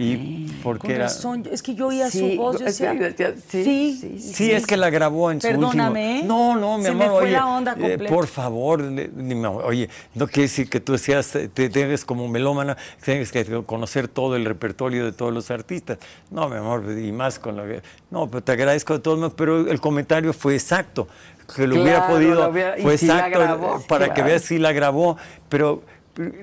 Y 0.00 0.46
porque 0.62 0.82
Con 0.86 0.90
era 0.92 1.04
razón, 1.06 1.44
es 1.50 1.60
que 1.60 1.74
yo 1.74 1.88
oía 1.88 2.08
Sí, 2.08 2.20
su 2.20 2.36
voz, 2.40 2.60
yo 2.60 2.66
es 2.66 2.78
que 2.78 2.86
decía, 2.94 3.34
sí, 3.48 3.64
sí, 3.64 3.98
sí, 4.00 4.18
sí. 4.20 4.32
Sí, 4.34 4.50
es 4.52 4.64
que 4.64 4.76
la 4.76 4.90
grabó 4.90 5.32
en 5.32 5.40
su 5.40 5.48
Perdóname, 5.48 6.18
último. 6.20 6.28
No, 6.54 6.56
no, 6.56 6.78
mi 6.78 6.84
se 6.84 6.92
me 6.94 7.04
amor, 7.06 7.16
fue 7.18 7.24
oye, 7.24 7.32
la 7.32 7.46
onda 7.48 7.72
eh, 7.72 7.80
completa. 7.80 8.14
por 8.14 8.26
favor, 8.28 8.80
me- 8.80 9.46
oye, 9.48 9.90
no 10.14 10.28
quiere 10.28 10.42
decir 10.42 10.70
que 10.70 10.78
tú 10.78 10.96
seas, 10.98 11.36
te 11.52 11.68
debes 11.68 12.04
como 12.04 12.28
melómana, 12.28 12.76
tienes 13.04 13.32
que 13.32 13.44
conocer 13.66 14.06
todo 14.06 14.36
el 14.36 14.44
repertorio 14.44 15.04
de 15.04 15.10
todos 15.10 15.34
los 15.34 15.50
artistas. 15.50 15.98
No, 16.30 16.48
mi 16.48 16.58
amor, 16.58 16.84
y 16.96 17.10
más 17.10 17.40
con 17.40 17.56
lo 17.56 17.64
que, 17.66 17.82
no, 18.12 18.28
pero 18.30 18.40
te 18.44 18.52
agradezco 18.52 18.92
de 18.94 19.00
todos 19.00 19.18
modos, 19.18 19.34
pero 19.36 19.68
el 19.68 19.80
comentario 19.80 20.32
fue 20.32 20.54
exacto, 20.54 21.08
que 21.56 21.66
lo 21.66 21.74
hubiera 21.82 21.98
Claro, 22.06 22.14
podido, 22.14 22.34
lo 22.44 22.50
hubiera- 22.50 22.74
fue 22.76 22.84
la 22.84 22.92
exacto, 22.92 23.40
grabó, 23.40 23.82
para 23.88 24.06
que 24.10 24.14
claro. 24.14 24.28
veas 24.28 24.42
si 24.42 24.58
la 24.58 24.70
grabó, 24.72 25.16
pero 25.48 25.82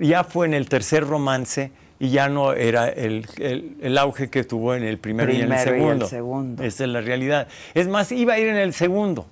ya 0.01 0.25
fue 0.25 0.45
en 0.45 0.53
el 0.55 0.67
tercer 0.67 1.07
romance. 1.07 1.71
Y 2.05 2.09
ya 2.11 2.29
no 2.29 2.53
era 2.53 2.87
el, 2.89 3.25
el- 3.39 3.77
el 3.81 3.97
auge 3.97 4.29
que 4.29 4.43
tuvo 4.43 4.75
en 4.75 4.83
el 4.83 4.97
primero, 4.99 5.31
y 5.31 5.37
en 5.37 5.41
el 5.41 5.47
Primero 5.47 5.65
y 5.87 5.89
el 6.01 6.07
segundo. 6.07 6.63
Esa 6.63 6.83
es 6.83 6.89
la 6.89 7.01
realidad. 7.01 7.47
Es 7.73 7.87
más, 7.87 8.11
iba 8.11 8.33
a 8.33 8.39
ir 8.39 8.47
en 8.47 8.57
el 8.57 8.73
segundo, 8.73 9.25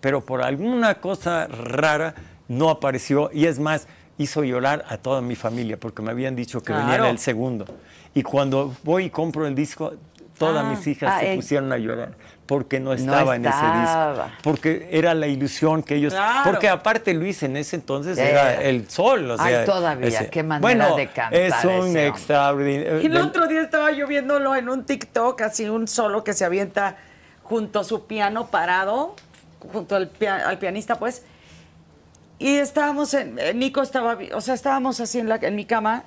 pero 0.00 0.20
por 0.20 0.42
alguna 0.42 0.96
cosa 0.96 1.46
rara 1.46 2.14
no 2.48 2.68
apareció 2.68 3.30
y 3.32 3.46
es 3.46 3.58
más, 3.58 3.86
hizo 4.18 4.44
llorar 4.44 4.84
a 4.88 4.98
toda 4.98 5.22
mi 5.22 5.34
familia 5.34 5.78
porque 5.78 6.02
me 6.02 6.10
habían 6.10 6.36
dicho 6.36 6.62
que 6.62 6.72
venía 6.74 6.96
en 6.96 7.04
el 7.06 7.18
segundo. 7.18 7.64
Y 8.14 8.22
cuando 8.22 8.74
voy 8.84 9.04
y 9.04 9.10
compro 9.10 9.46
el 9.46 9.54
disco, 9.54 9.94
todas 10.36 10.64
Ah. 10.64 10.70
mis 10.70 10.86
hijas 10.86 11.12
Ah, 11.16 11.20
se 11.20 11.32
eh. 11.32 11.36
pusieron 11.36 11.72
a 11.72 11.78
llorar 11.78 12.12
porque 12.50 12.80
no 12.80 12.92
estaba 12.92 13.36
en 13.36 13.46
ese 13.46 13.56
disco. 13.56 14.24
Porque 14.42 14.88
era 14.90 15.14
la 15.14 15.28
ilusión 15.28 15.84
que 15.84 15.94
ellos... 15.94 16.12
Claro. 16.12 16.50
Porque 16.50 16.68
aparte 16.68 17.14
Luis 17.14 17.44
en 17.44 17.56
ese 17.56 17.76
entonces 17.76 18.18
Era. 18.18 18.54
era 18.54 18.62
el 18.64 18.90
sol. 18.90 19.30
O 19.30 19.36
Ay, 19.38 19.64
todavía, 19.64 20.28
qué 20.30 20.42
manera 20.42 20.60
bueno, 20.60 20.96
de 20.96 21.06
cantar 21.06 21.32
Es 21.40 21.64
un 21.64 21.96
extraordinario... 21.96 23.02
Y 23.02 23.06
el 23.06 23.16
otro 23.18 23.46
día 23.46 23.62
estaba 23.62 23.92
yo 23.92 24.08
viéndolo 24.08 24.56
en 24.56 24.68
un 24.68 24.84
TikTok, 24.84 25.40
así 25.42 25.68
un 25.68 25.86
solo 25.86 26.24
que 26.24 26.32
se 26.32 26.44
avienta 26.44 26.96
junto 27.44 27.78
a 27.78 27.84
su 27.84 28.06
piano 28.08 28.48
parado, 28.48 29.14
junto 29.72 29.94
al, 29.94 30.08
pia- 30.08 30.48
al 30.48 30.58
pianista, 30.58 30.96
pues. 30.98 31.24
Y 32.40 32.56
estábamos 32.56 33.14
en. 33.14 33.38
eh, 33.38 33.54
Nico 33.54 33.80
estaba. 33.80 34.18
O 34.34 34.40
sea, 34.40 34.54
estábamos 34.54 34.98
así 34.98 35.20
en, 35.20 35.28
la, 35.28 35.36
en 35.36 35.54
mi 35.54 35.66
cama 35.66 36.02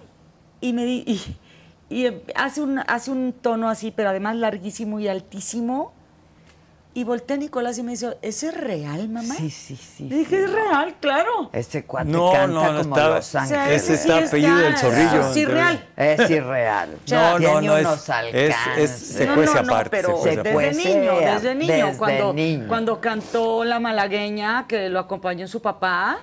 y 0.59 0.73
me 0.73 0.83
di. 0.83 1.03
Y, 1.07 1.38
y, 1.95 2.05
eh, 2.07 2.23
hace, 2.35 2.61
un, 2.61 2.80
hace 2.80 3.11
un 3.11 3.31
tono 3.33 3.69
así, 3.69 3.91
pero 3.91 4.09
además 4.09 4.35
larguísimo 4.35 4.99
y 4.99 5.07
altísimo. 5.07 5.93
Y 6.95 7.05
volteé 7.05 7.35
a 7.35 7.39
Nicolás 7.39 7.77
y 7.80 7.83
me 7.83 7.91
dice: 7.93 8.17
¿Ese 8.22 8.49
es 8.49 8.53
real, 8.57 9.09
mamá? 9.09 9.33
Sí, 9.35 9.49
sí, 9.49 9.75
sí. 9.75 10.07
Le 10.07 10.17
dije: 10.17 10.38
sí, 10.38 10.43
es 10.43 10.49
no. 10.49 10.55
real, 10.55 10.95
claro. 10.99 11.49
Ese 11.51 11.85
cuate 11.85 12.09
No, 12.11 12.31
canta 12.31 12.47
no, 12.47 12.72
no 12.73 12.81
como 12.83 12.95
estaba- 12.95 13.15
Los 13.15 13.25
O 13.25 13.31
sea, 13.31 13.41
Ángeles. 13.41 13.81
Ese 13.83 13.93
está 13.95 14.19
sí 14.19 14.25
apellido 14.27 14.55
del 14.57 14.77
Zorrillo, 14.77 15.09
Sí, 15.33 15.39
entonces- 15.41 15.47
real. 15.47 15.88
Es 15.97 16.30
irreal. 16.30 16.89
sea, 17.05 17.38
Tiene 17.38 17.53
no, 17.53 17.61
no, 17.61 17.77
es- 17.77 17.85
unos 17.88 18.03
es- 18.03 18.09
alcances. 18.09 18.77
es 18.77 18.91
secuencia 18.91 19.55
no, 19.55 19.61
no, 19.61 19.67
no, 19.67 19.73
aparte, 19.73 19.89
pero 19.89 20.07
secuencia 20.22 20.43
desde 20.43 20.49
aparte. 20.51 20.75
niño, 20.75 21.33
desde 21.33 21.55
niño, 21.55 21.85
desde 21.88 21.97
cuando, 21.97 22.33
niño. 22.33 22.65
cuando 22.67 23.01
cantó 23.01 23.63
la 23.63 23.80
malagueña 23.80 24.65
que 24.67 24.89
lo 24.89 24.99
acompañó 24.99 25.47
su 25.47 25.61
papá, 25.63 26.19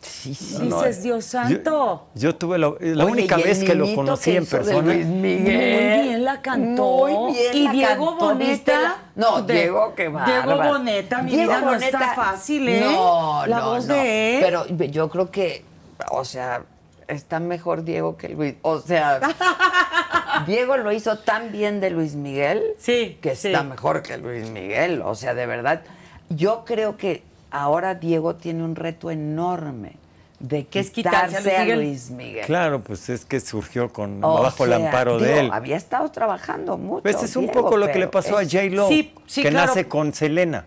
Sí, 0.00 0.32
sí. 0.34 0.58
No, 0.62 0.78
dices, 0.82 1.02
Dios 1.02 1.24
santo. 1.24 2.06
Yo, 2.14 2.20
yo 2.30 2.36
tuve 2.36 2.56
la, 2.58 2.68
la 2.78 3.04
Oye, 3.04 3.12
única 3.12 3.36
vez 3.36 3.64
que 3.64 3.74
lo 3.74 3.92
conocí 3.96 4.30
que 4.30 4.36
en 4.36 4.46
persona. 4.46 4.80
Luis 4.94 5.06
Miguel. 5.06 5.96
Muy 5.98 6.08
bien 6.08 6.24
la 6.24 6.40
cantó. 6.40 6.84
Muy 7.08 7.32
bien 7.34 7.56
y 7.56 7.62
la 7.64 7.72
Diego 7.72 8.10
cantó, 8.18 8.34
¿viste 8.36 8.72
Boneta. 8.72 8.80
la- 8.80 9.02
No, 9.16 9.42
de- 9.42 9.54
Diego, 9.54 9.94
qué 9.96 10.02
Diego 10.04 10.18
bárbaro. 10.18 10.68
Boneta, 10.78 11.22
mi 11.22 11.30
Diego 11.32 11.48
vida 11.50 11.60
no 11.60 11.66
Boneta- 11.72 11.86
está 11.86 12.14
fácil, 12.14 12.68
¿eh? 12.68 12.80
No, 12.84 13.46
La 13.46 13.58
no, 13.58 13.70
voz 13.70 13.86
no. 13.86 13.94
de 13.94 14.36
él. 14.38 14.44
Pero 14.44 14.66
yo 14.68 15.08
creo 15.08 15.30
que, 15.32 15.64
o 16.12 16.24
sea, 16.24 16.62
está 17.08 17.40
mejor 17.40 17.82
Diego 17.82 18.16
que 18.16 18.28
Luis. 18.28 18.54
O 18.62 18.78
sea, 18.78 19.18
Diego 20.46 20.76
lo 20.76 20.92
hizo 20.92 21.18
tan 21.18 21.50
bien 21.52 21.80
de 21.80 21.90
Luis 21.90 22.14
Miguel 22.14 22.62
Sí, 22.78 23.18
que 23.20 23.34
sí. 23.34 23.48
está 23.48 23.62
mejor 23.62 24.02
que 24.02 24.16
Luis 24.18 24.48
Miguel. 24.50 25.02
O 25.04 25.14
sea, 25.14 25.34
de 25.34 25.46
verdad, 25.46 25.82
yo 26.28 26.64
creo 26.64 26.96
que 26.96 27.22
ahora 27.50 27.94
Diego 27.94 28.36
tiene 28.36 28.62
un 28.62 28.74
reto 28.76 29.10
enorme 29.10 29.92
de 30.40 30.66
Que 30.66 30.78
es 30.78 30.90
quitarse 30.92 31.36
a 31.36 31.40
Luis 31.40 31.48
a 31.56 31.60
Miguel. 31.64 31.78
Luis 31.80 32.10
Miguel. 32.10 32.46
Claro, 32.46 32.80
pues 32.80 33.08
es 33.08 33.24
que 33.24 33.40
surgió 33.40 33.92
con 33.92 34.22
O 34.22 34.40
bajo 34.40 34.64
el 34.66 34.72
amparo 34.72 35.18
de 35.18 35.40
él. 35.40 35.50
Había 35.52 35.76
estado 35.76 36.08
trabajando 36.12 36.78
mucho. 36.78 37.02
Pues 37.02 37.20
es 37.22 37.34
un 37.34 37.46
Diego, 37.46 37.62
poco 37.62 37.76
lo 37.76 37.88
que 37.90 37.98
le 37.98 38.06
pasó 38.06 38.38
a 38.38 38.44
J. 38.44 38.64
Lo, 38.70 38.86
Sí, 38.88 39.12
sí, 39.26 39.42
que 39.42 39.50
claro. 39.50 39.66
nace 39.66 39.88
con 39.88 40.14
Selena. 40.14 40.64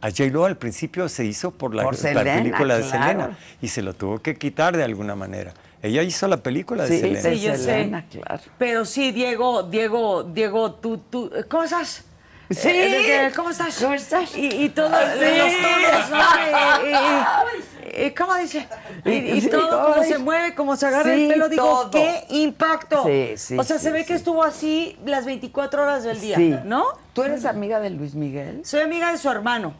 A 0.00 0.08
J. 0.10 0.24
Lo 0.32 0.46
al 0.46 0.56
principio 0.56 1.08
se 1.08 1.24
hizo 1.26 1.52
por 1.52 1.74
la, 1.74 1.84
Por 1.84 1.92
la 1.94 1.98
Selena, 2.00 2.34
película 2.34 2.76
de 2.78 2.82
claro. 2.88 3.04
Selena 3.04 3.38
y 3.62 3.68
se 3.68 3.82
lo 3.82 3.94
tuvo 3.94 4.18
que 4.18 4.36
quitar 4.36 4.76
de 4.76 4.82
alguna 4.82 5.14
manera. 5.14 5.52
Ella 5.82 6.02
hizo 6.02 6.26
la 6.26 6.38
película 6.38 6.84
de 6.84 6.88
Sí, 6.88 6.98
Selena. 7.00 7.22
Sí, 7.30 7.40
yo 7.40 7.56
Selena, 7.56 8.06
sé. 8.10 8.18
claro. 8.18 8.42
Pero 8.58 8.84
sí, 8.84 9.12
Diego, 9.12 9.62
Diego, 9.62 10.24
Diego, 10.24 10.72
tú, 10.72 10.98
tú, 11.08 11.30
¿cómo 11.48 11.62
estás? 11.64 12.04
Sí. 12.50 12.68
Eh, 12.68 12.90
de 12.90 13.28
que, 13.28 13.32
¿Cómo 13.36 13.50
estás? 13.50 13.78
¿Cómo 13.78 13.94
estás? 13.94 14.36
Y, 14.36 14.46
y 14.64 14.68
todos 14.70 14.90
Sí. 14.90 15.38
los 15.38 15.52
tonos, 15.62 16.10
¿no? 16.10 16.86
Y- 16.86 18.02
y- 18.02 18.06
y- 18.06 18.10
¿Cómo 18.12 18.34
dice? 18.36 18.66
Y, 19.04 19.10
y 19.10 19.40
Sí, 19.40 19.48
todo, 19.50 19.92
cómo 19.92 20.02
se 20.04 20.18
mueve, 20.18 20.54
cómo 20.54 20.76
se 20.76 20.86
agarra 20.86 21.14
Sí, 21.14 21.22
el 21.24 21.28
pelo, 21.28 21.48
digo, 21.48 21.62
todo. 21.64 21.90
¡qué 21.92 22.24
impacto! 22.30 23.04
Sí, 23.06 23.32
sí, 23.36 23.56
O 23.58 23.62
sea, 23.64 23.78
sí, 23.78 23.84
se 23.84 23.90
ve 23.90 24.00
sí. 24.00 24.06
que 24.06 24.14
estuvo 24.14 24.42
así 24.44 24.98
las 25.04 25.24
24 25.26 25.82
horas 25.82 26.02
del 26.04 26.20
día, 26.20 26.36
Sí. 26.36 26.54
¿no? 26.64 26.84
¿Tú 27.12 27.22
eres 27.22 27.44
amiga 27.44 27.78
de 27.80 27.90
Luis 27.90 28.14
Miguel? 28.14 28.62
Soy 28.64 28.80
amiga 28.80 29.10
de 29.12 29.18
su 29.18 29.30
hermano. 29.30 29.74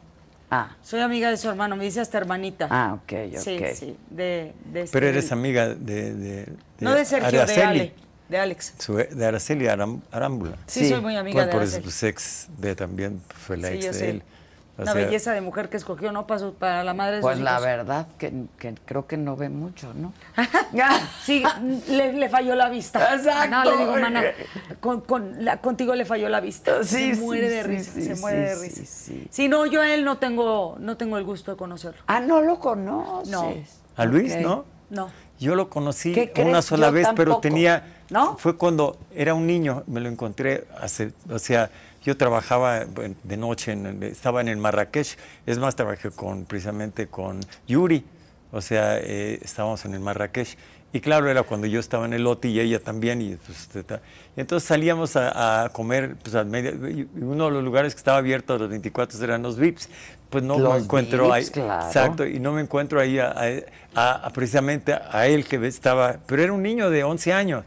Ah, 0.52 0.76
Soy 0.82 1.00
amiga 1.00 1.30
de 1.30 1.36
su 1.36 1.48
hermano, 1.48 1.76
me 1.76 1.84
dice 1.84 2.00
hasta 2.00 2.18
hermanita. 2.18 2.66
ah, 2.70 2.94
ok, 2.94 3.12
ok. 3.32 3.38
Sí, 3.38 3.60
sí, 3.74 3.96
de, 4.10 4.52
de 4.64 4.80
este- 4.82 4.92
Pero 4.92 5.06
eres 5.08 5.30
amiga 5.30 5.68
de, 5.68 5.76
de- 5.76 6.12
de 6.44 6.52
No 6.80 6.92
de 6.94 7.04
Sergio, 7.04 7.30
de 7.30 7.38
Araceli, 7.38 7.62
Ale, 7.64 7.94
de 8.30 8.38
Alex. 8.38 8.74
su- 8.78 8.94
de 8.96 9.26
Araceli 9.26 9.66
Aram- 9.66 10.00
Arámbula. 10.12 10.56
Sí, 10.66 10.80
Sí. 10.80 10.88
soy 10.90 11.00
muy 11.00 11.16
amiga 11.16 11.34
Bueno, 11.34 11.46
de 11.48 11.52
por 11.52 11.62
Araceli. 11.62 11.90
su 11.90 12.06
ex 12.06 12.48
de 12.58 12.74
también 12.76 13.20
fue 13.28 13.56
la 13.56 13.68
Sí, 13.68 13.74
ex 13.74 13.84
yo 13.86 13.92
de 13.92 13.98
sé. 13.98 14.10
él. 14.10 14.22
O 14.78 14.82
Una 14.82 14.92
sea, 14.92 15.04
belleza 15.04 15.32
de 15.32 15.42
mujer 15.42 15.68
que 15.68 15.76
escogió, 15.76 16.10
¿no? 16.10 16.26
Para, 16.26 16.40
su- 16.40 16.54
para 16.54 16.82
la 16.84 16.94
madre 16.94 17.16
de 17.16 17.20
Pues 17.22 17.34
sus 17.36 17.44
la 17.44 17.50
hijos. 17.52 17.64
verdad 17.64 18.06
que, 18.16 18.32
que 18.58 18.74
creo 18.86 19.06
que 19.06 19.18
no 19.18 19.36
ve 19.36 19.50
mucho, 19.50 19.92
¿no? 19.92 20.14
Sí, 21.24 21.42
le, 21.88 22.12
le 22.14 22.28
falló 22.30 22.54
la 22.54 22.68
vista. 22.70 23.14
Exacto. 23.14 23.50
No, 23.50 23.64
le 23.64 23.76
digo, 23.76 23.96
mana, 23.96 24.22
con, 24.80 25.02
con 25.02 25.44
la- 25.44 25.58
contigo 25.60 25.94
le 25.94 26.04
falló 26.06 26.28
la 26.30 26.40
vista. 26.40 26.82
Sí, 26.84 27.14
se 27.14 27.20
muere 27.20 27.48
sí, 27.50 27.54
de 27.56 27.62
sí, 27.62 27.68
risa, 27.68 27.92
sí, 27.92 28.02
se 28.02 28.14
sí, 28.16 28.20
muere 28.22 28.40
de 28.40 28.56
sí, 28.56 28.62
risa. 28.62 28.84
sí. 28.86 29.26
Sí, 29.30 29.48
no, 29.48 29.66
yo 29.66 29.82
a 29.82 29.92
él 29.92 30.04
no 30.04 30.16
tengo, 30.18 30.76
no 30.80 30.96
tengo 30.96 31.18
el 31.18 31.24
gusto 31.24 31.50
de 31.50 31.56
conocerlo. 31.58 32.00
Ah, 32.06 32.20
no 32.20 32.40
lo 32.40 32.58
conoces. 32.58 33.28
No. 33.30 33.52
a 33.96 34.04
Luis, 34.06 34.32
Ok. 34.34 34.40
¿no? 34.40 34.64
No. 34.88 35.10
Yo 35.38 35.54
lo 35.56 35.68
conocí 35.68 36.14
una 36.38 36.62
sola 36.62 36.86
Yo 36.88 36.92
vez, 36.92 37.06
pero 37.16 37.32
tampoco. 37.32 37.40
tenía, 37.40 37.99
¿No? 38.10 38.36
fue 38.38 38.56
cuando 38.56 38.98
era 39.14 39.34
un 39.34 39.46
niño, 39.46 39.84
me 39.86 40.00
lo 40.00 40.08
encontré 40.08 40.64
hace, 40.80 41.12
o 41.30 41.38
sea, 41.38 41.70
yo 42.02 42.16
trabajaba 42.16 42.80
de 42.84 43.36
noche, 43.36 43.72
en 43.72 44.02
estaba 44.02 44.40
en 44.40 44.48
el 44.48 44.56
Marrakech, 44.56 45.16
es 45.46 45.58
más, 45.58 45.76
trabajé 45.76 46.10
con, 46.10 46.44
precisamente 46.44 47.06
con 47.06 47.40
Yuri, 47.68 48.04
o 48.52 48.60
sea, 48.60 48.98
eh, 48.98 49.38
estábamos 49.42 49.84
en 49.84 49.94
el 49.94 50.00
Marrakech, 50.00 50.56
y 50.92 51.00
claro, 51.00 51.30
era 51.30 51.44
cuando 51.44 51.68
yo 51.68 51.78
estaba 51.78 52.04
en 52.04 52.14
el 52.14 52.24
lote 52.24 52.48
y 52.48 52.58
ella 52.58 52.80
también, 52.82 53.22
y, 53.22 53.36
pues. 53.36 53.68
Y 54.36 54.40
entonces 54.40 54.66
salíamos 54.66 55.14
a, 55.14 55.62
a 55.64 55.68
comer, 55.68 56.16
pues 56.20 56.34
al 56.34 56.46
medio, 56.46 56.72
y 56.88 57.08
uno 57.20 57.44
de 57.44 57.50
los 57.52 57.62
lugares 57.62 57.94
que 57.94 57.98
estaba 57.98 58.18
abierto 58.18 58.54
a 58.54 58.58
los 58.58 58.68
24 58.68 59.22
eran 59.22 59.42
los 59.42 59.56
VIPs, 59.56 59.88
pues 60.30 60.42
no 60.42 60.58
Los 60.58 60.72
me 60.74 60.78
encuentro 60.80 61.24
VIPs, 61.28 61.34
ahí, 61.34 61.44
claro. 61.52 61.86
exacto, 61.86 62.26
y 62.26 62.40
no 62.40 62.50
me 62.52 62.62
encuentro 62.62 62.98
ahí 62.98 63.20
a, 63.20 63.32
a- 63.94 64.26
a- 64.26 64.30
precisamente 64.30 64.92
a 64.94 65.28
él 65.28 65.44
que 65.44 65.64
estaba, 65.66 66.16
pero 66.26 66.42
era 66.42 66.52
un 66.52 66.62
niño 66.62 66.90
de 66.90 67.04
11 67.04 67.32
años, 67.34 67.64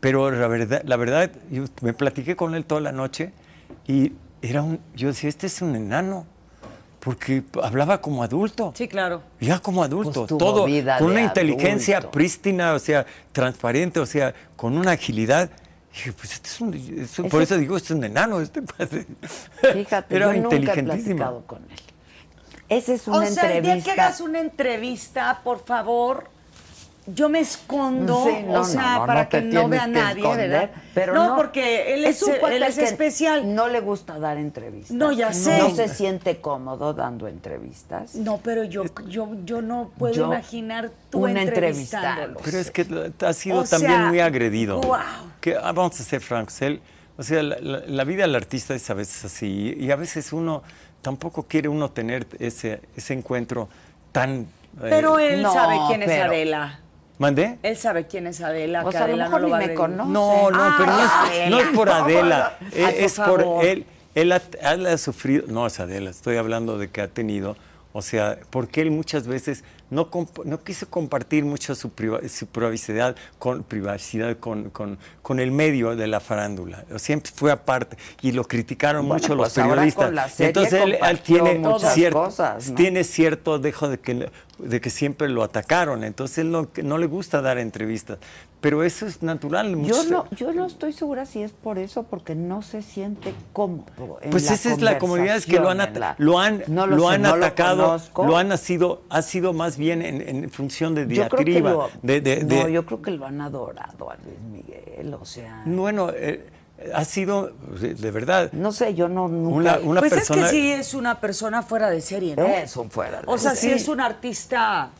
pero 0.00 0.30
la 0.30 0.46
verdad, 0.48 0.82
la 0.84 0.96
verdad, 0.96 1.30
yo 1.50 1.64
me 1.82 1.92
platiqué 1.92 2.36
con 2.36 2.54
él 2.54 2.64
toda 2.64 2.80
la 2.80 2.92
noche 2.92 3.32
y 3.86 4.12
era 4.42 4.62
un, 4.62 4.80
yo 4.94 5.08
decía, 5.08 5.28
este 5.28 5.46
es 5.48 5.60
un 5.62 5.74
enano, 5.74 6.26
porque 7.00 7.42
hablaba 7.62 8.00
como 8.00 8.22
adulto. 8.22 8.72
Sí, 8.76 8.86
claro. 8.88 9.22
Ya 9.40 9.58
como 9.60 9.82
adulto, 9.82 10.26
Pues 10.26 10.38
todo 10.38 10.64
vida 10.66 10.98
con 10.98 11.10
una 11.12 11.22
inteligencia 11.22 11.98
adulto. 11.98 12.10
prístina, 12.12 12.74
o 12.74 12.78
sea, 12.78 13.06
transparente, 13.32 14.00
o 14.00 14.06
sea, 14.06 14.34
con 14.56 14.76
una 14.76 14.92
agilidad. 14.92 15.50
Dije, 15.92 16.12
pues 16.12 16.32
este 16.34 16.48
es 16.48 16.60
un, 16.60 16.74
es 16.74 17.18
un- 17.18 17.28
por 17.28 17.40
eso 17.42 17.56
digo, 17.56 17.76
este 17.76 17.92
es 17.92 17.98
un 17.98 18.04
enano, 18.04 18.40
este 18.40 18.62
padre. 18.62 19.06
Fíjate, 19.72 20.14
Era 20.14 20.34
yo 20.34 20.42
nunca 20.42 20.56
he 20.74 20.82
platicado 20.82 21.42
con 21.46 21.58
él. 21.70 21.78
Esa 22.68 22.92
es 22.94 23.08
una 23.08 23.18
o 23.20 23.26
sea, 23.26 23.56
el 23.56 23.62
día 23.62 23.80
que 23.82 23.90
hagas 23.92 24.20
una 24.20 24.40
entrevista, 24.40 25.40
por 25.42 25.64
favor, 25.64 26.28
yo 27.14 27.28
me 27.28 27.40
escondo, 27.40 28.24
Sí, 28.26 28.42
no, 28.46 28.60
o 28.60 28.64
sea, 28.64 28.82
no, 28.94 29.00
no, 29.00 29.06
para 29.06 29.28
que 29.28 29.40
no 29.40 29.68
vea 29.68 29.84
a 29.84 29.86
nadie, 29.86 30.20
esconder, 30.22 30.50
¿verdad? 30.50 30.70
Pero 30.94 31.14
no, 31.14 31.28
no, 31.28 31.36
porque 31.36 31.94
él 31.94 32.04
es, 32.04 32.22
un 32.22 32.34
cuate 32.34 32.56
él 32.56 32.62
es 32.64 32.76
especial. 32.78 33.54
No 33.54 33.68
le 33.68 33.80
gusta 33.80 34.18
dar 34.18 34.36
entrevistas. 34.36 34.96
No, 34.96 35.10
ya 35.12 35.32
sé. 35.32 35.58
No 35.58 35.70
se 35.74 35.88
siente 35.88 36.40
cómodo 36.40 36.92
dando 36.94 37.26
entrevistas. 37.28 38.14
No, 38.14 38.38
pero 38.42 38.64
yo, 38.64 38.84
yo, 39.06 39.28
yo 39.44 39.62
no 39.62 39.90
puedo 39.96 40.14
Yo, 40.14 40.26
imaginar 40.26 40.90
tú 41.10 41.24
un 41.24 41.36
entrevistándolo. 41.36 42.40
Pero 42.44 42.58
es 42.58 42.70
que 42.70 42.86
ha 43.26 43.32
sido 43.32 43.60
O 43.60 43.64
también 43.64 43.92
sea, 43.92 44.06
muy 44.08 44.20
agredido. 44.20 44.80
guau. 44.80 45.02
Que, 45.40 45.56
ah, 45.56 45.72
vamos 45.72 45.98
a 46.00 46.02
ser 46.04 46.20
francos, 46.20 46.60
él, 46.62 46.80
o 47.16 47.22
sea, 47.22 47.42
la, 47.42 47.56
la- 47.60 47.82
la 47.86 48.04
vida 48.04 48.22
del 48.22 48.34
artista 48.34 48.74
es 48.74 48.88
a 48.90 48.94
veces 48.94 49.24
así 49.24 49.74
y 49.78 49.90
a 49.90 49.96
veces 49.96 50.32
uno 50.32 50.62
tampoco 51.00 51.44
quiere 51.44 51.68
uno 51.68 51.90
tener 51.90 52.26
ese, 52.38 52.80
ese 52.96 53.14
encuentro 53.14 53.68
tan... 54.12 54.40
eh, 54.40 54.46
Pero 54.90 55.18
él 55.18 55.42
No, 55.42 55.52
sabe 55.52 55.76
quién 55.88 56.02
es 56.02 56.08
pero- 56.08 56.24
Adela. 56.24 56.80
¿Mandé? 57.18 57.58
Él 57.62 57.76
sabe 57.76 58.06
quién 58.06 58.26
es 58.28 58.40
Adela, 58.40 58.84
O 58.84 58.92
sea, 58.92 59.04
a 59.04 59.08
lo 59.08 59.14
Adela 59.14 59.24
mejor 59.24 59.40
no 59.40 59.48
lo 59.48 59.54
ni 59.56 59.60
va 59.60 59.64
a 59.64 59.66
me 59.68 59.74
conoce. 59.74 60.10
No, 60.10 60.50
no, 60.50 60.58
Ah, 60.60 60.74
pero 60.78 60.92
no 60.92 61.04
es, 61.34 61.50
no 61.50 61.58
es 61.60 61.68
por 61.76 61.90
Adela, 61.90 62.58
Ay, 62.60 62.68
eh, 62.74 62.84
por 62.84 62.94
es 63.04 63.14
por 63.14 63.64
él. 63.64 63.86
Él 64.14 64.32
ha, 64.32 64.42
él 64.72 64.86
ha 64.86 64.98
sufrido, 64.98 65.44
no 65.48 65.66
es 65.66 65.78
Adela, 65.80 66.10
estoy 66.10 66.36
hablando 66.36 66.78
de 66.78 66.88
que 66.90 67.00
ha 67.00 67.08
tenido, 67.08 67.56
o 67.92 68.02
sea, 68.02 68.38
porque 68.50 68.80
él 68.82 68.90
muchas 68.90 69.26
veces 69.26 69.64
no, 69.90 70.10
comp- 70.10 70.44
no 70.44 70.62
quiso 70.62 70.88
compartir 70.90 71.44
mucho 71.44 71.74
su, 71.74 71.90
priva- 71.90 72.20
su 72.28 72.46
privacidad, 72.46 73.16
con, 73.38 73.62
privacidad 73.62 74.36
con, 74.38 74.70
con- 74.70 74.98
con 75.22 75.40
el 75.40 75.50
medio 75.50 75.96
de 75.96 76.06
la 76.06 76.20
farándula. 76.20 76.84
Siempre 76.96 77.30
fue 77.34 77.50
aparte 77.52 77.96
y 78.22 78.32
lo 78.32 78.44
criticaron 78.44 79.06
Bueno, 79.08 79.22
mucho 79.22 79.34
los 79.34 79.48
pues 79.48 79.58
ahora 79.58 79.74
periodistas. 79.76 80.04
con 80.06 80.14
la 80.14 80.28
serie 80.28 80.46
Entonces 80.48 80.72
él, 80.82 80.98
él 81.02 81.20
tiene, 81.20 81.62
cierto, 81.94 82.18
cosas, 82.24 82.68
¿no? 82.70 82.74
tiene 82.74 83.04
cierto 83.04 83.58
dejo 83.58 83.88
de 83.88 83.98
que, 84.00 84.30
de 84.58 84.80
que 84.80 84.90
siempre 84.90 85.28
lo 85.28 85.42
atacaron. 85.42 86.04
Entonces 86.04 86.38
él 86.38 86.50
no, 86.50 86.68
no 86.82 86.98
le 86.98 87.06
gusta 87.06 87.40
dar 87.42 87.58
entrevistas. 87.58 88.18
Pero 88.60 88.82
eso 88.82 89.06
es 89.06 89.22
natural. 89.22 89.80
Yo 89.84 90.02
no, 90.10 90.28
yo 90.32 90.52
no 90.52 90.66
estoy 90.66 90.92
segura 90.92 91.26
si 91.26 91.42
es 91.44 91.52
por 91.52 91.78
eso, 91.78 92.02
porque 92.02 92.34
no 92.34 92.60
se 92.62 92.82
siente 92.82 93.32
cómodo. 93.52 94.18
en 94.20 94.30
Pues 94.30 94.46
la 94.46 94.54
esa 94.54 94.72
es 94.72 94.80
la 94.80 94.98
comunidad, 94.98 95.36
es 95.36 95.46
que 95.46 95.60
lo 95.60 95.70
han, 95.70 95.78
la- 95.78 96.16
lo 96.18 96.40
han, 96.40 96.64
No 96.66 96.84
lo 96.88 96.96
lo 96.96 97.08
sé, 97.08 97.14
han 97.14 97.22
no 97.22 97.36
lo 97.36 97.44
atacado, 97.46 97.84
conozco. 97.84 98.26
lo, 98.26 98.36
han 98.36 98.58
sido, 98.58 99.02
ha 99.10 99.22
sido 99.22 99.52
más 99.52 99.77
bien 99.78 100.02
en, 100.02 100.20
en 100.20 100.50
función 100.50 100.94
de 100.94 101.02
Yo 101.06 101.28
creo 101.28 101.44
que 101.44 101.44
diatriba. 101.44 101.70
lo- 101.70 101.90
de, 102.02 102.20
de- 102.20 102.44
no, 102.44 102.64
de- 102.66 102.72
yo 102.72 102.84
creo 102.84 103.00
que 103.02 103.10
lo 103.12 103.26
han 103.26 103.40
adorado 103.40 104.10
a 104.10 104.16
Luis 104.16 104.38
Miguel, 104.52 105.14
o 105.14 105.24
sea, 105.24 105.62
Bueno, 105.64 106.10
eh, 106.14 106.44
ha 106.94 107.04
sido, 107.04 107.52
de, 107.80 108.10
verdad, 108.10 108.52
no 108.52 108.70
sé, 108.72 108.94
yo 108.94 109.08
no 109.08 109.26
nunca 109.28 109.78
una, 109.78 109.78
una 109.78 110.00
pues 110.00 110.12
persona... 110.12 110.46
es 110.46 110.52
que 110.52 110.56
sí 110.58 110.70
es 110.72 110.94
una 110.94 111.20
persona 111.20 111.62
fuera 111.62 111.90
de 111.90 112.00
serie, 112.00 112.36
¿no? 112.36 112.46
es 112.46 112.76
un 112.76 112.90
fuera. 112.90 113.18
de 113.20 113.24
O 113.26 113.36
sea, 113.38 113.52
sí 113.52 113.62
serie. 113.62 113.76
es 113.76 113.88
un 113.88 114.00
artista 114.00 114.90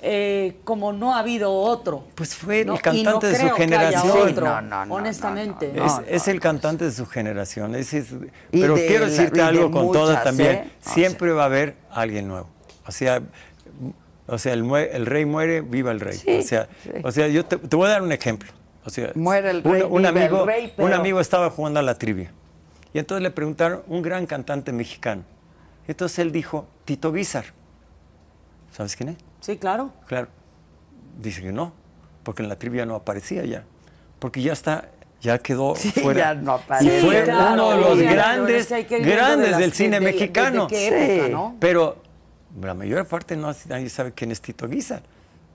eh, 0.00 0.58
como 0.62 0.92
no 0.92 1.14
ha 1.14 1.18
habido 1.20 1.52
otro. 1.52 2.04
Pues 2.14 2.34
fue 2.36 2.64
¿no? 2.64 2.74
el 2.74 2.80
cantante 2.80 3.26
no 3.26 3.32
de 3.32 3.36
su 3.48 3.48
generación. 3.56 4.28
otro, 4.30 4.46
No, 4.46 4.60
no, 4.60 4.86
no, 4.86 4.94
honestamente. 4.94 5.72
no, 5.74 5.86
Es, 5.86 5.92
no, 5.92 6.02
es 6.06 6.26
no, 6.26 6.32
el 6.34 6.40
cantante 6.40 6.84
de 6.84 6.92
su 6.92 7.06
generación. 7.06 7.74
ese 7.74 7.98
es- 7.98 8.12
Y 8.52 8.60
pero 8.60 8.74
de 8.76 8.86
quiero 8.86 9.06
la- 9.06 9.10
decirte 9.10 9.42
algo 9.42 9.70
con 9.72 9.90
todo 9.90 10.08
muchas, 10.08 10.22
también. 10.24 10.50
¿eh? 10.52 10.70
O 10.86 10.90
Siempre 10.90 11.32
va 11.32 11.42
a 11.42 11.46
haber 11.46 11.74
alguien 11.90 12.28
nuevo. 12.28 12.46
O 12.86 12.92
sea, 12.92 13.20
o 14.28 14.38
sea 14.38 14.52
el, 14.52 14.70
el 14.72 15.06
rey 15.06 15.24
muere, 15.24 15.60
viva 15.62 15.90
el 15.90 15.98
rey. 16.00 16.16
Sí, 16.16 16.38
o 16.38 16.42
sea, 16.42 16.68
sí. 16.84 16.90
o 17.02 17.10
sea 17.10 17.26
yo 17.28 17.44
te, 17.44 17.56
te 17.56 17.74
voy 17.76 17.86
a 17.86 17.90
dar 17.90 18.02
un 18.02 18.12
ejemplo. 18.12 18.52
O 18.84 18.90
sea, 18.90 19.10
Muere 19.16 19.50
el 19.50 19.56
un- 19.58 19.72
rey, 19.72 19.82
un, 19.82 19.88
viva 19.88 19.98
el 19.98 20.06
amigo, 20.16 20.46
rey, 20.46 20.64
un 20.66 20.72
pero- 20.76 20.94
amigo 20.94 21.20
estaba 21.20 21.50
jugando 21.50 21.80
a 21.80 21.82
la 21.82 21.96
trivia. 21.98 22.32
Y 22.94 22.98
entonces 22.98 23.22
le 23.22 23.30
preguntaron, 23.30 23.82
un 23.86 24.00
gran 24.00 24.24
cantante 24.26 24.72
mexicano. 24.72 25.24
Entonces 25.86 26.20
él 26.20 26.32
dijo, 26.32 26.66
Tito 26.84 27.12
Guizar. 27.12 27.44
¿Sabes 28.72 28.96
quién 28.96 29.10
es? 29.10 29.16
Sí, 29.40 29.56
claro. 29.56 29.92
Claro. 30.06 30.28
Dice 31.18 31.42
que 31.42 31.52
no, 31.52 31.72
porque 32.22 32.42
en 32.42 32.48
la 32.48 32.56
trivia 32.56 32.86
no 32.86 32.94
aparecía 32.94 33.44
ya. 33.44 33.64
Porque 34.18 34.40
ya 34.42 34.52
está, 34.52 34.88
ya 35.20 35.38
quedó 35.38 35.74
Sí, 35.76 35.90
fuera. 35.90 36.18
ya 36.20 36.34
no 36.34 36.58
fue 36.58 36.78
Sí, 36.80 36.90
claro, 37.24 37.52
uno 37.54 37.70
de 37.70 37.76
los 37.76 37.98
grandes, 38.12 38.68
grandes 38.70 39.44
de 39.46 39.50
las- 39.50 39.58
del 39.60 39.72
cine 39.72 40.00
de- 40.00 40.06
de- 40.06 40.12
mexicano. 40.12 40.66
de 40.66 40.74
qué 40.74 40.88
época, 40.88 41.26
Sí. 41.26 41.32
¿no? 41.32 41.56
Pero 41.60 42.02
la 42.62 42.74
mayor 42.74 43.06
parte 43.06 43.36
no 43.36 43.52
nadie 43.68 43.88
sabe 43.88 44.12
quién 44.12 44.30
es 44.30 44.40
Tito 44.40 44.68
Guizar. 44.68 45.02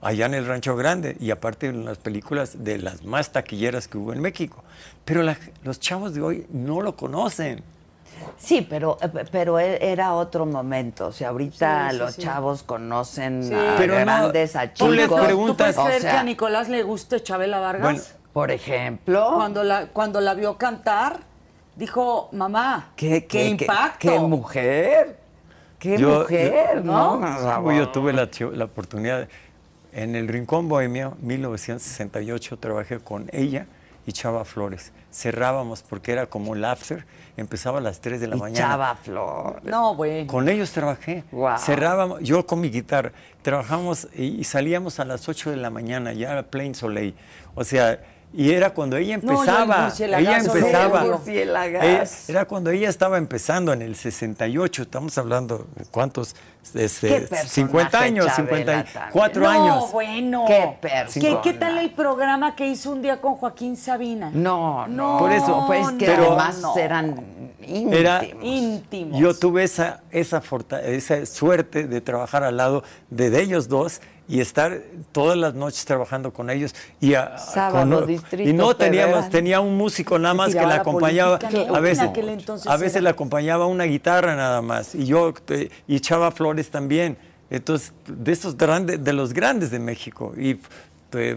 Allá 0.02 0.26
en 0.26 0.34
el 0.34 0.46
Rancho 0.46 0.76
Grande 0.76 1.16
y 1.18 1.30
aparte 1.30 1.66
en 1.68 1.84
las 1.86 1.96
películas 1.98 2.62
de 2.62 2.76
las 2.78 3.04
más 3.04 3.32
taquilleras 3.32 3.88
que 3.88 3.96
hubo 3.96 4.12
en 4.12 4.20
México. 4.20 4.62
Pero 5.06 5.22
la- 5.22 5.38
los 5.62 5.80
chavos 5.80 6.12
de 6.14 6.20
hoy 6.20 6.46
no 6.50 6.82
lo 6.82 6.94
conocen. 6.94 7.62
Sí, 8.38 8.66
pero, 8.68 8.98
eh, 9.00 9.24
pero 9.32 9.58
e- 9.58 9.78
era 9.92 10.14
otro 10.14 10.44
momento. 10.46 11.06
O 11.06 11.12
sea, 11.12 11.30
ahorita 11.30 11.86
Sí, 11.88 11.92
sí, 11.92 11.98
los 11.98 12.14
sí. 12.14 12.22
chavos 12.22 12.62
conocen 12.62 13.44
Sí. 13.44 13.54
a 13.54 13.74
Pero 13.78 13.94
no, 13.94 14.00
grandes, 14.04 14.56
a 14.56 14.72
tú 14.72 14.90
les 14.90 15.06
chicos. 15.06 15.20
preguntas- 15.22 15.56
¿Tú 15.56 15.56
puedes 15.56 15.78
o 15.78 15.84
creer 15.86 16.02
sea, 16.02 16.10
que 16.12 16.16
a 16.18 16.22
Nicolás 16.22 16.68
le 16.68 16.82
guste 16.82 17.22
Chabela 17.22 17.58
Vargas? 17.60 17.82
Bueno, 17.82 18.00
Por 18.34 18.50
ejemplo, 18.50 19.32
cuando, 19.36 19.62
la, 19.64 19.86
cuando 19.86 20.20
la 20.20 20.34
vio 20.34 20.58
cantar, 20.58 21.20
dijo, 21.76 22.28
mamá, 22.32 22.92
¿qué, 22.96 23.26
qué, 23.26 23.56
qué- 23.56 23.64
impacto. 23.64 23.98
qué 24.10 24.18
mujer. 24.18 25.18
Qué 25.84 25.98
Yo- 25.98 26.20
mujer, 26.20 26.76
yo- 26.76 26.82
¿no? 26.82 27.72
yo 27.72 27.88
tuve 27.90 28.12
la, 28.14 28.28
la 28.54 28.64
oportunidad 28.64 29.28
en 29.92 30.14
el 30.16 30.26
Rincón 30.28 30.66
Bohemio, 30.68 31.16
1968, 31.20 32.56
trabajé 32.58 32.98
con 33.00 33.28
ella 33.32 33.66
y 34.06 34.12
Chava 34.12 34.44
Flores. 34.44 34.92
Cerrábamos 35.12 35.82
porque 35.82 36.12
era 36.12 36.26
como 36.26 36.54
el 36.54 36.64
after, 36.64 37.04
empezaba 37.36 37.78
a 37.78 37.80
las 37.80 38.00
3 38.00 38.20
de 38.20 38.26
la 38.28 38.36
y 38.36 38.40
mañana. 38.40 38.68
Chava 38.70 38.96
Flor. 38.96 39.60
No, 39.64 39.94
bueno. 39.94 40.26
Con 40.26 40.48
ellos 40.48 40.72
trabajé. 40.72 41.22
Guau. 41.30 41.58
Cerrábamos, 41.58 42.20
yo 42.22 42.46
con 42.46 42.60
mi 42.60 42.70
guitarra, 42.70 43.12
trabajamos 43.42 44.08
y, 44.16 44.24
y 44.40 44.44
salíamos 44.44 45.00
a 45.00 45.04
las 45.04 45.28
8 45.28 45.50
de 45.50 45.56
la 45.56 45.70
mañana, 45.70 46.12
ya 46.12 46.32
era 46.32 46.42
Plain 46.44 46.74
Soleil. 46.74 47.14
O 47.54 47.62
sea, 47.64 48.00
y 48.36 48.50
era 48.50 48.70
cuando 48.70 48.96
ella 48.96 49.18
No, 49.18 49.22
yo 49.22 49.42
el 49.44 49.48
empezaba. 49.48 49.92
ella 49.96 50.38
no, 50.42 50.54
empezaba. 50.54 51.04
el. 51.26 51.50
Ella- 51.50 52.04
era 52.28 52.44
cuando 52.46 52.70
ella 52.70 52.88
estaba 52.88 53.16
empezando 53.18 53.72
en 53.72 53.82
el 53.82 53.94
68, 53.94 54.82
estamos 54.82 55.16
hablando, 55.18 55.66
¿cuántos? 55.90 56.34
Este, 56.74 57.08
Qué 57.08 57.14
personaje, 57.20 57.48
50 57.48 57.98
años, 58.00 58.26
Chabela, 58.34 58.84
54 58.86 59.42
no, 59.42 59.48
años. 59.48 59.92
bueno. 59.92 60.44
Qué 60.48 60.76
persona. 60.80 61.26
¿Qué, 61.26 61.38
qué 61.42 61.52
tal 61.58 61.78
el 61.78 61.90
programa 61.92 62.56
que 62.56 62.66
hizo 62.66 62.90
un 62.90 63.02
día 63.02 63.20
con 63.20 63.34
Joaquín 63.36 63.76
Sabina? 63.76 64.30
No, 64.32 64.86
no. 64.88 65.18
Por 65.18 65.30
eso, 65.30 65.64
Pues 65.66 65.90
que 65.92 66.06
pero- 66.06 66.28
además 66.28 66.58
no. 66.60 66.76
eran 66.76 67.08
íntimos. 67.62 67.94
Era- 67.94 68.24
íntimos. 68.42 69.20
Yo 69.20 69.34
tuve 69.34 69.62
esa, 69.64 70.00
esa, 70.10 70.40
forta- 70.40 70.82
esa 70.82 71.24
suerte 71.26 71.86
de 71.86 72.00
trabajar 72.00 72.42
al 72.44 72.56
lado 72.56 72.82
de, 73.10 73.30
de 73.30 73.42
ellos 73.42 73.68
dos 73.68 74.00
y 74.26 74.40
estar 74.40 74.80
todas 75.12 75.36
las 75.36 75.54
noches 75.54 75.84
trabajando 75.84 76.32
con 76.32 76.48
ellos. 76.50 76.74
Y, 77.00 77.14
a- 77.14 77.36
Sábado, 77.38 77.98
con- 78.00 78.06
Distrito 78.06 78.48
y 78.48 78.52
no 78.52 78.74
teníamos, 78.76 79.28
tenía 79.28 79.60
un 79.60 79.76
músico 79.76 80.18
nada 80.18 80.34
más 80.34 80.48
que 80.54 80.60
la 80.60 80.66
la 80.68 80.74
acompañaba. 80.76 81.38
política. 81.38 81.76
A 81.76 81.80
veces, 81.80 82.08
a 82.66 82.76
veces 82.76 82.94
era. 82.96 83.02
le 83.02 83.08
acompañaba 83.10 83.66
una 83.66 83.84
guitarra 83.84 84.34
nada 84.34 84.62
más. 84.62 84.94
Y 84.94 85.04
yo, 85.06 85.34
y 85.86 86.00
Chava 86.00 86.30
Flores 86.30 86.70
también. 86.70 87.16
Entonces, 87.50 87.92
de 88.06 88.32
esos 88.32 88.56
grandes, 88.56 89.04
de 89.04 89.12
los 89.12 89.32
grandes 89.34 89.70
de 89.70 89.78
México. 89.78 90.32
Y 90.36 90.58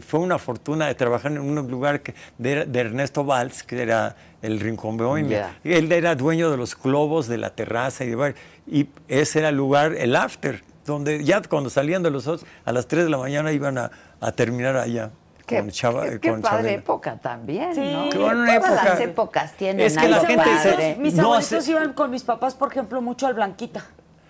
fue 0.02 0.20
una 0.20 0.40
fortuna 0.40 0.88
de 0.88 0.96
trabajar 0.96 1.32
en 1.34 1.40
un 1.40 1.56
lugar 1.70 2.02
que, 2.02 2.16
de, 2.38 2.66
de 2.66 2.80
Ernesto 2.80 3.24
Valls, 3.24 3.62
que 3.64 3.80
era 3.82 4.16
el 4.42 4.60
Rincón 4.60 4.98
Bohemio. 4.98 5.32
Ya. 5.32 5.60
Él 5.64 5.92
era 5.92 6.16
dueño 6.16 6.50
de 6.50 6.58
los 6.58 6.76
globos, 6.76 7.28
de 7.28 7.38
la 7.38 7.52
terraza 7.52 8.04
y 8.04 8.10
de 8.12 8.36
Y 8.66 8.88
ese 9.08 9.40
era 9.40 9.50
el 9.50 9.56
lugar, 9.56 9.94
el 9.94 10.16
after, 10.16 10.64
donde 10.88 11.24
ya 11.24 11.40
cuando 11.44 11.70
salían 11.70 12.02
de 12.02 12.10
los 12.10 12.26
otros, 12.26 12.50
a 12.66 12.72
las 12.72 12.88
3 12.88 13.04
de 13.04 13.10
la 13.12 13.18
mañana 13.20 13.52
iban 13.52 13.78
a, 13.78 13.92
a 14.20 14.32
terminar 14.32 14.76
allá. 14.78 15.12
Qué, 15.46 15.60
con 15.60 15.70
Chava, 15.70 16.04
qué- 16.10 16.20
qué 16.20 16.30
con 16.32 16.42
padre 16.42 16.58
Chabela. 16.58 16.72
época 16.74 17.16
también, 17.22 17.74
Sí. 17.76 17.80
¿no? 17.94 18.10
Qué 18.10 18.18
buena 18.18 18.46
Todas 18.60 18.72
época. 18.74 18.84
las 18.90 19.00
épocas 19.02 19.54
tienen 19.54 19.86
Es 19.86 19.98
que 19.98 20.10
la 20.10 20.20
gente 20.26 20.50
se-. 20.62 20.96
Mis 21.00 21.14
No, 21.14 21.26
abuelitos 21.34 21.64
se- 21.64 21.72
iban 21.72 21.94
con 21.94 22.10
mis 22.12 22.24
papás, 22.24 22.56
por 22.56 22.70
ejemplo, 22.72 23.02
mucho 23.02 23.28
al 23.28 23.34
Blanquita. 23.36 23.86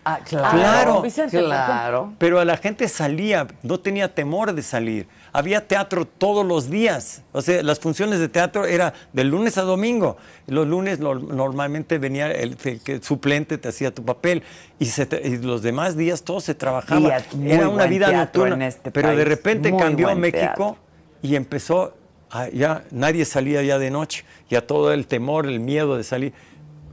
Ah, 0.05 0.19
claro. 0.23 0.57
Claro. 0.57 1.01
Vicente, 1.01 1.37
por 1.37 1.47
claro. 1.47 2.13
Pero 2.17 2.39
a 2.39 2.45
la 2.45 2.55
gente 2.57 2.87
salía, 2.87 3.47
no 3.63 3.79
tenía 3.79 4.13
temor 4.13 4.53
de 4.53 4.61
salir. 4.61 5.07
Había 5.37 5.67
teatro 5.67 6.05
todos 6.05 6.43
los 6.43 6.67
días. 6.71 7.21
O 7.31 7.43
sea, 7.43 7.61
las 7.61 7.79
funciones 7.79 8.19
de 8.19 8.27
teatro 8.27 8.65
era 8.65 8.95
de 9.13 9.23
lunes 9.23 9.59
a 9.59 9.61
domingo. 9.61 10.17
Los 10.47 10.67
lunes 10.67 10.99
lo- 10.99 11.13
normalmente 11.13 11.99
venía 11.99 12.31
el, 12.31 12.57
el 12.63 12.79
que 12.81 13.03
suplente, 13.03 13.59
te 13.59 13.67
hacía 13.67 13.93
tu 13.93 14.03
papel. 14.03 14.41
Y, 14.79 14.85
se 14.85 15.07
y 15.23 15.37
los 15.37 15.61
demás 15.61 15.95
días 15.95 16.23
todo 16.23 16.41
se 16.41 16.55
trabajaba. 16.55 17.19
Muy 17.35 17.51
era 17.51 17.69
una 17.69 17.85
vida 17.85 18.11
nocturna. 18.11 18.65
este 18.65 18.89
pero 18.89 19.09
de 19.09 19.15
país. 19.17 19.27
repente 19.27 19.71
Muy 19.71 19.79
cambió 19.79 20.15
México 20.15 20.39
teatro. 20.39 20.77
y 21.21 21.35
empezó, 21.35 21.93
a- 22.31 22.49
ya 22.49 22.85
nadie 22.89 23.23
salía 23.23 23.61
ya 23.61 23.77
de 23.77 23.91
noche. 23.91 24.25
Ya 24.49 24.65
todo 24.65 24.91
el 24.91 25.05
temor, 25.05 25.45
el 25.45 25.59
miedo 25.59 25.97
de 25.97 26.03
salir. 26.03 26.33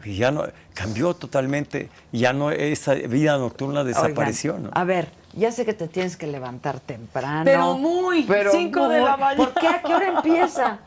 Y 0.04 0.16
ya 0.16 0.30
no, 0.30 0.44
cambió 0.74 1.14
totalmente. 1.14 1.88
Ya 2.12 2.34
no, 2.34 2.50
esa 2.50 2.92
vida 2.92 3.38
nocturna 3.38 3.84
desapareció. 3.84 4.52
Oigan, 4.56 4.64
¿no? 4.64 4.70
A 4.74 4.84
ver, 4.84 5.08
ya 5.36 5.52
sé 5.52 5.64
que 5.64 5.74
te 5.74 5.88
tienes 5.88 6.16
que 6.16 6.26
levantar 6.26 6.80
temprano. 6.80 7.44
Pero 7.44 7.76
muy, 7.76 8.26
cinco 8.50 8.88
de 8.88 9.00
la 9.00 9.16
mañana. 9.16 9.44
¿Por 9.44 9.54
qué? 9.60 9.68
¿A 9.68 9.82
qué 9.82 9.94
hora 9.94 10.08
empieza? 10.08 10.78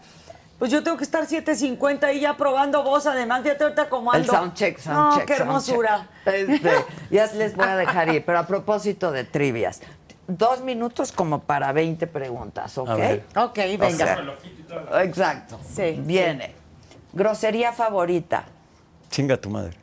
Pues 0.59 0.71
yo 0.71 0.81
tengo 0.83 0.97
que 0.97 1.03
estar 1.03 1.23
7.50 1.27 2.15
y 2.15 2.19
ya 2.21 2.35
probando 2.35 2.81
voz, 2.81 3.05
además, 3.05 3.43
fíjate 3.43 3.63
ahorita 3.63 3.89
cómo 3.89 4.11
El 4.13 4.21
ando. 4.21 4.33
soundcheck, 4.33 4.77
No, 4.87 5.11
soundcheck. 5.11 5.25
qué 5.27 5.33
hermosura. 5.35 6.07
soundcheck. 6.25 6.49
Este, 6.65 6.71
ya 7.11 7.25
les 7.33 7.55
voy 7.55 7.67
a 7.67 7.75
dejar 7.75 8.09
ir, 8.09 8.25
pero 8.25 8.39
a 8.39 8.47
propósito 8.47 9.11
de 9.11 9.23
trivias. 9.23 9.81
Dos 10.27 10.61
minutos 10.61 11.11
como 11.11 11.41
para 11.41 11.71
20 11.73 12.07
preguntas, 12.07 12.75
¿ok? 12.77 12.89
Ok, 13.35 13.59
O 13.59 13.77
venga. 13.77 13.89
sea, 13.89 15.03
exacto. 15.03 15.59
Sí, 15.63 16.01
Viene. 16.03 16.55
Grosería 17.13 17.71
favorita. 17.71 18.45
Chinga 19.11 19.37
tu 19.37 19.49
madre. 19.51 19.77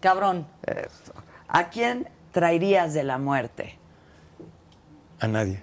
Cabrón. 0.00 0.46
Eso. 0.64 1.14
¿A 1.48 1.68
quién 1.70 2.06
traerías 2.32 2.92
de 2.92 3.02
la 3.02 3.16
muerte? 3.16 3.77
A 5.20 5.26
nadie. 5.28 5.62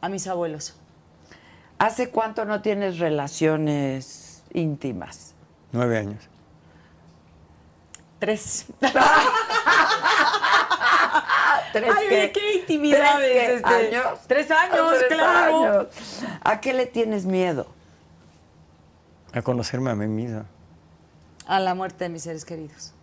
A 0.00 0.08
mis 0.08 0.26
abuelos. 0.26 0.74
¿Hace 1.78 2.10
cuánto 2.10 2.44
no 2.44 2.62
tienes 2.62 2.98
relaciones 2.98 4.42
íntimas? 4.52 5.34
Nueve 5.72 5.98
años. 5.98 6.22
Tres. 8.18 8.66
¿Tres 11.72 11.90
Ay, 11.94 12.06
oye, 12.06 12.32
qué 12.32 12.54
intimidades, 12.60 13.18
¿Tres 13.18 13.62
qué? 13.62 13.86
este, 13.86 13.96
años? 13.96 14.18
tres 14.26 14.50
años, 14.50 14.92
Tres 14.98 15.12
claro. 15.18 15.58
años. 15.80 15.88
¿A 16.42 16.60
qué 16.60 16.72
le 16.72 16.86
tienes 16.86 17.26
miedo? 17.26 17.66
A 19.34 19.42
conocerme 19.42 19.90
a 19.90 19.94
mí 19.94 20.06
misma. 20.06 20.46
A 21.46 21.60
la 21.60 21.74
muerte 21.74 22.04
de 22.04 22.10
mis 22.10 22.22
seres 22.22 22.44
queridos. 22.46 22.94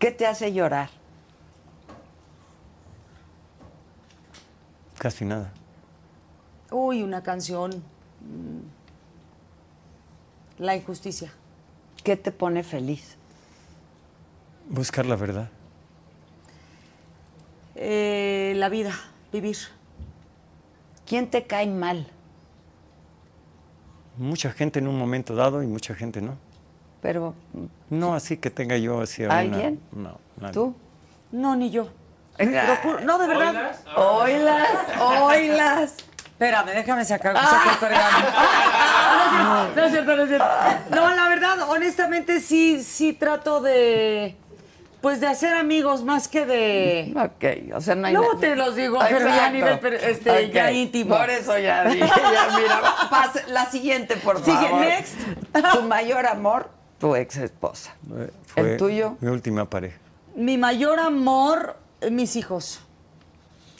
¿Qué 0.00 0.10
te 0.10 0.26
hace 0.26 0.52
llorar? 0.52 0.90
Casi 5.00 5.24
nada. 5.24 5.50
Uy, 6.70 7.02
una 7.02 7.22
canción. 7.22 7.70
mm, 8.20 8.60
La 10.62 10.76
injusticia. 10.76 11.32
¿Qué 12.04 12.18
te 12.18 12.30
pone 12.32 12.62
feliz? 12.62 13.16
Buscar 14.68 15.06
la 15.06 15.16
verdad. 15.16 15.48
Eh, 17.76 18.52
la 18.56 18.68
vida, 18.68 18.92
vivir. 19.32 19.56
¿Quién 21.06 21.30
te 21.30 21.46
cae 21.46 21.66
mal? 21.66 22.06
Mucha 24.18 24.50
gente 24.52 24.80
en 24.80 24.86
un 24.88 24.98
momento 24.98 25.34
dado 25.34 25.62
y 25.62 25.66
mucha 25.66 25.94
gente 25.94 26.20
no. 26.20 26.36
Pero 27.00 27.34
No 27.88 28.12
así 28.14 28.36
que 28.36 28.50
tenga 28.50 28.76
yo 28.76 29.00
hacia 29.00 29.28
una- 29.28 29.38
¿Alguien? 29.38 29.80
No, 29.92 30.18
nadie. 30.38 30.52
tú. 30.52 30.74
No, 31.32 31.56
ni 31.56 31.70
yo. 31.70 31.88
Juro- 32.82 33.00
No, 33.00 33.18
de 33.18 33.26
verdad. 33.26 33.72
Oilas, 33.96 34.68
oilas. 35.00 35.94
Espérame, 36.24 36.70
déjame 36.72 37.04
sacar, 37.04 37.36
sacar 37.36 37.78
pergamino. 37.78 38.28
No, 39.30 39.68
no 39.74 39.84
es 39.84 39.92
cierto, 39.92 40.16
no 40.16 40.22
es 40.22 40.28
cierto. 40.28 40.46
No, 40.90 41.14
la 41.14 41.28
verdad, 41.28 41.68
honestamente 41.68 42.40
sí, 42.40 42.82
sí 42.82 43.12
trato 43.12 43.60
de, 43.60 44.36
pues 45.00 45.20
de 45.20 45.28
hacer 45.28 45.54
amigos 45.54 46.02
más 46.02 46.28
que 46.28 46.44
de... 46.46 47.14
Ok, 47.16 47.74
o 47.76 47.80
sea, 47.80 47.94
no 47.94 48.06
hay 48.08 48.14
Luego 48.14 48.38
te 48.38 48.56
los 48.56 48.74
digo, 48.74 48.98
pero 49.08 49.28
ya 49.28 49.46
a 49.46 49.50
nivel, 49.50 49.78
este, 50.02 50.46
Ok, 50.46 50.52
ya 50.52 50.72
íntimo. 50.72 51.16
Por 51.16 51.30
eso 51.30 51.56
ya 51.58 51.84
dije, 51.84 52.00
ya 52.32 52.58
mira, 52.58 52.80
pase- 53.08 53.44
la 53.48 53.66
siguiente, 53.66 54.16
por 54.16 54.44
Sigue, 54.44 54.56
favor. 54.68 54.80
next. 54.80 55.14
Tu 55.74 55.82
mayor 55.82 56.26
amor, 56.26 56.70
tu 56.98 57.14
ex 57.14 57.36
esposa. 57.36 57.94
Eh, 58.18 58.30
¿El 58.56 58.76
tuyo? 58.76 59.16
Mi 59.20 59.30
última 59.30 59.64
pareja. 59.70 59.96
Mi 60.34 60.58
mayor 60.58 60.98
amor, 60.98 61.76
eh, 61.76 61.80
mis 62.10 62.36
hijos. 62.36 62.80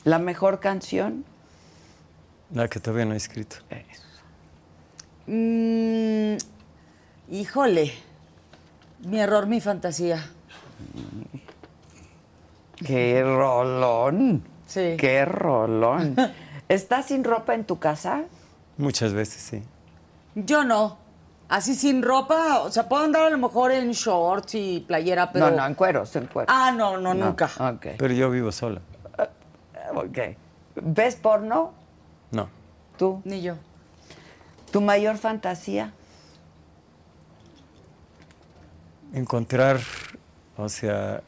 La 0.05 0.18
mejor 0.18 0.60
canción. 0.60 1.24
La 2.52 2.68
que 2.68 2.81
todavía 2.81 3.05
no 3.05 3.15
he 3.15 3.16
escrito. 3.16 3.57
Mm, 5.26 6.36
híjole, 7.31 7.92
mi 9.05 9.20
error, 9.20 9.47
mi 9.47 9.60
fantasía. 9.60 10.24
Qué 12.84 13.23
rolón. 13.23 14.42
Sí. 14.66 14.97
Qué 14.99 15.24
rolón. 15.24 16.16
¿Estás 16.68 17.07
sin 17.07 17.24
ropa 17.24 17.55
en 17.55 17.65
tu 17.65 17.78
casa? 17.78 18.24
Muchas 18.76 19.12
veces, 19.12 19.42
sí. 19.42 19.62
Yo 20.34 20.65
no. 20.65 21.00
Así 21.51 21.75
sin 21.75 22.01
ropa, 22.03 22.61
o 22.61 22.70
sea, 22.70 22.89
puedo 22.89 23.03
andar 23.03 23.25
a 23.25 23.31
lo 23.31 23.37
mejor 23.37 23.73
en 23.73 23.91
shorts 23.91 24.55
y 24.55 24.85
playera, 24.87 25.33
pero... 25.33 25.51
No, 25.51 25.57
no, 25.57 25.67
en 25.67 25.75
cueros, 25.75 26.15
en 26.15 26.27
cueros. 26.29 26.55
Ah, 26.57 26.70
no, 26.70 26.97
no, 26.97 27.12
No, 27.12 27.27
nunca. 27.27 27.51
Ok. 27.59 27.87
Pero 27.99 28.15
yo 28.15 28.31
vivo 28.31 28.53
sola. 28.53 28.81
Ok. 29.93 30.19
¿Ves 30.77 31.17
porno? 31.17 31.73
No. 32.31 32.49
Tú. 32.97 33.20
Ni 33.25 33.43
yo. 33.43 33.57
¿Tu 34.70 34.81
mayor 34.81 35.17
fantasía? 35.19 35.93
Encontrar, 39.12 39.81
o 40.57 40.69
sea, 40.69 41.23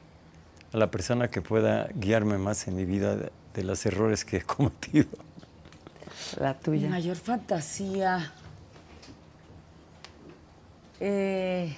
a 0.73 0.77
la 0.77 0.89
persona 0.93 1.29
que 1.29 1.43
pueda 1.43 1.89
guiarme 1.95 2.39
más 2.39 2.69
en 2.69 2.77
mi 2.77 2.85
vida 2.85 3.17
de, 3.17 3.33
de 3.55 3.65
los 3.65 3.85
errores 3.87 4.25
que 4.25 4.37
he 4.37 4.43
cometido. 4.43 5.09
La 6.39 6.53
Mi 6.55 6.61
tuya. 6.61 6.89
mayor 6.89 7.17
fantasía. 7.17 8.33
Eh, 11.05 11.75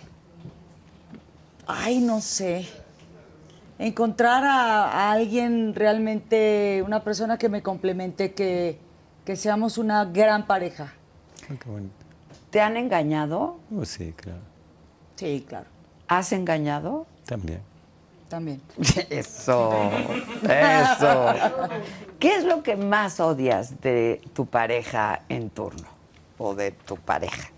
ay, 1.67 1.99
no 2.01 2.21
sé. 2.21 2.69
Encontrar 3.79 4.45
a, 4.45 4.85
a 4.85 5.13
alguien 5.13 5.75
realmente, 5.75 6.83
una 6.85 7.03
persona 7.03 7.39
que 7.39 7.49
me 7.49 7.63
complemente, 7.63 8.35
que, 8.35 8.79
que 9.25 9.37
seamos 9.37 9.79
una 9.79 10.05
gran 10.05 10.47
pareja. 10.47 10.93
Ah, 11.51 11.55
qué 11.59 11.71
bonito. 11.71 11.95
¿Te 12.51 12.61
han 12.61 12.77
engañado? 12.77 13.59
Oh, 13.75 13.87
sí, 13.87 14.13
claro. 14.15 14.41
Sí, 15.17 15.45
claro. 15.49 15.67
¿Has 16.07 16.33
engañado? 16.33 17.07
También. 17.25 17.63
También. 18.29 18.61
Eso, 19.11 19.91
eso. 20.43 21.35
¿Qué 22.19 22.37
es 22.37 22.45
lo 22.45 22.63
que 22.63 22.77
más 22.77 23.21
odias 23.21 23.81
de 23.81 24.21
tu 24.35 24.45
pareja 24.45 25.23
en 25.31 25.49
turno 25.49 25.89
o 26.37 26.55
de 26.55 26.73
tu 26.73 26.97
pareja? 26.97 27.54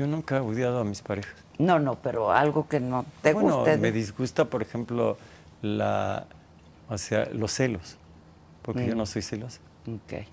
Yo 0.00 0.06
nunca 0.06 0.38
he 0.38 0.40
odiado 0.40 0.80
a 0.80 0.84
mis 0.84 1.02
parejas. 1.02 1.34
No, 1.58 1.78
no, 1.78 1.96
pero 1.96 2.32
algo 2.32 2.66
que 2.66 2.80
no 2.80 3.04
te 3.20 3.34
bueno, 3.34 3.56
guste. 3.58 3.76
me 3.76 3.92
disgusta, 3.92 4.46
por 4.46 4.62
ejemplo, 4.62 5.18
la, 5.60 6.24
o 6.88 6.96
sea, 6.96 7.26
los 7.34 7.52
celos, 7.52 7.98
porque 8.62 8.80
Mm. 8.84 8.86
yo 8.88 8.94
no 8.94 9.04
soy 9.04 9.20
celosa. 9.20 9.60
Ok, 9.86 10.24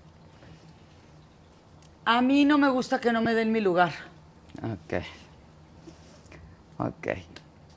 A 2.06 2.22
mí 2.22 2.46
no 2.46 2.56
me 2.56 2.70
gusta 2.70 2.98
que 2.98 3.12
no 3.12 3.20
me 3.20 3.34
den 3.34 3.52
mi 3.52 3.60
lugar. 3.60 3.92
ok. 4.62 5.02
Ok. 6.78 7.08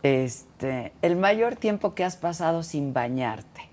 Este, 0.04 0.94
el 1.02 1.18
mayor 1.18 1.58
tiempo 1.58 1.94
que 1.94 2.06
has 2.06 2.16
pasado 2.16 2.64
sin 2.64 2.94
bañarte. 2.94 3.64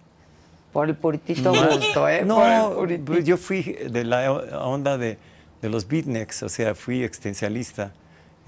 Por 0.72 0.88
el 0.88 0.96
puritito 0.96 1.52
gusto, 1.52 2.08
¿eh? 2.08 2.24
No, 2.24 2.72
puritito. 2.74 3.18
yo 3.20 3.36
fui 3.36 3.62
de 3.62 4.02
la 4.04 4.32
onda 4.32 4.98
de, 4.98 5.18
de 5.62 5.68
los 5.70 5.86
beatniks, 5.86 6.42
o 6.42 6.48
sea, 6.48 6.74
fui 6.74 7.04
existencialista. 7.04 7.92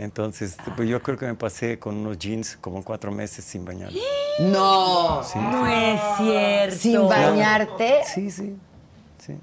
Entonces, 0.00 0.56
pues 0.76 0.88
yo 0.88 1.02
creo 1.02 1.18
que 1.18 1.26
me 1.26 1.34
pasé 1.34 1.78
con 1.78 1.94
unos 1.96 2.18
jeans 2.18 2.56
como 2.58 2.82
cuatro 2.82 3.12
meses 3.12 3.44
sin 3.44 3.66
bañar. 3.66 3.90
No. 4.38 5.22
Sí, 5.22 5.38
No 5.38 5.66
es 5.66 6.00
cierto. 6.16 6.76
Sin 6.76 7.06
bañarte. 7.06 8.00
sí, 8.14 8.30
sí. 8.30 8.56
sí. 9.18 9.34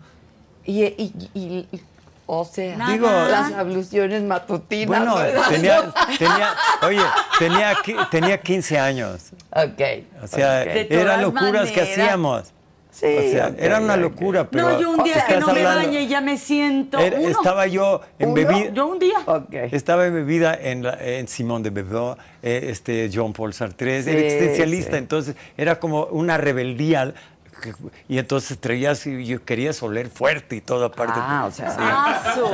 Y, 0.65 0.83
y- 0.83 1.29
y- 1.35 1.67
y- 1.71 1.81
o 2.25 2.43
sea, 2.43 2.75
Nada. 2.75 2.91
Digo, 2.91 3.07
las 3.07 3.53
abluciones 3.53 4.23
matutinas. 4.23 4.87
Bueno, 4.87 5.15
¿verdad? 5.15 5.43
tenía, 5.47 5.93
tenía, 6.17 6.55
oye, 6.81 7.01
tenía, 7.37 7.77
tenía 8.09 8.41
15 8.41 8.79
años. 8.79 9.21
Ok. 9.51 9.81
O 10.23 10.27
sea, 10.27 10.63
eran 10.63 11.21
locuras 11.21 11.69
que 11.71 11.81
hacíamos. 11.81 12.51
Sí, 12.99 13.05
o 13.05 13.21
sea, 13.31 13.53
era 13.59 13.79
una 13.79 13.95
locura, 13.95 14.47
pero 14.49 14.69
no, 14.71 14.81
yo 14.81 14.89
un 14.89 15.03
día 15.03 15.23
que 15.27 15.37
no 15.37 15.47
me 15.53 15.59
hablando- 15.63 15.85
bañe 15.87 16.07
ya 16.07 16.19
me 16.19 16.35
siento. 16.37 16.97
Era- 16.97 17.19
uno. 17.19 17.29
estaba 17.29 17.67
yo 17.67 18.01
en 18.17 18.33
bebida. 18.33 18.69
Yo 18.73 18.87
un 18.87 18.97
día. 18.97 19.19
Ok. 19.25 19.53
Estaba 19.71 20.07
en 20.07 20.15
bebida 20.15 20.57
en, 20.59 20.81
la- 20.81 20.97
en 20.99 21.27
Simón 21.27 21.61
de 21.61 21.69
Beauvoir, 21.69 22.17
eh, 22.41 22.69
este, 22.71 23.11
John 23.13 23.33
Paul 23.33 23.53
Sartre, 23.53 24.01
Sí, 24.01 24.09
era 24.09 24.19
existencialista, 24.19 24.91
sí. 24.93 24.97
entonces 24.97 25.35
era 25.57 25.79
como 25.79 26.05
una 26.05 26.37
rebeldía. 26.37 27.13
Y 28.07 28.19
entonces 28.19 28.59
traías 28.59 29.05
y 29.07 29.25
yo 29.25 29.43
querías 29.43 29.81
oler 29.81 30.09
fuerte 30.09 30.55
y 30.55 30.61
todo 30.61 30.85
aparte. 30.85 31.13
Ah, 31.17 31.45
o 31.47 31.51
sea, 31.51 31.71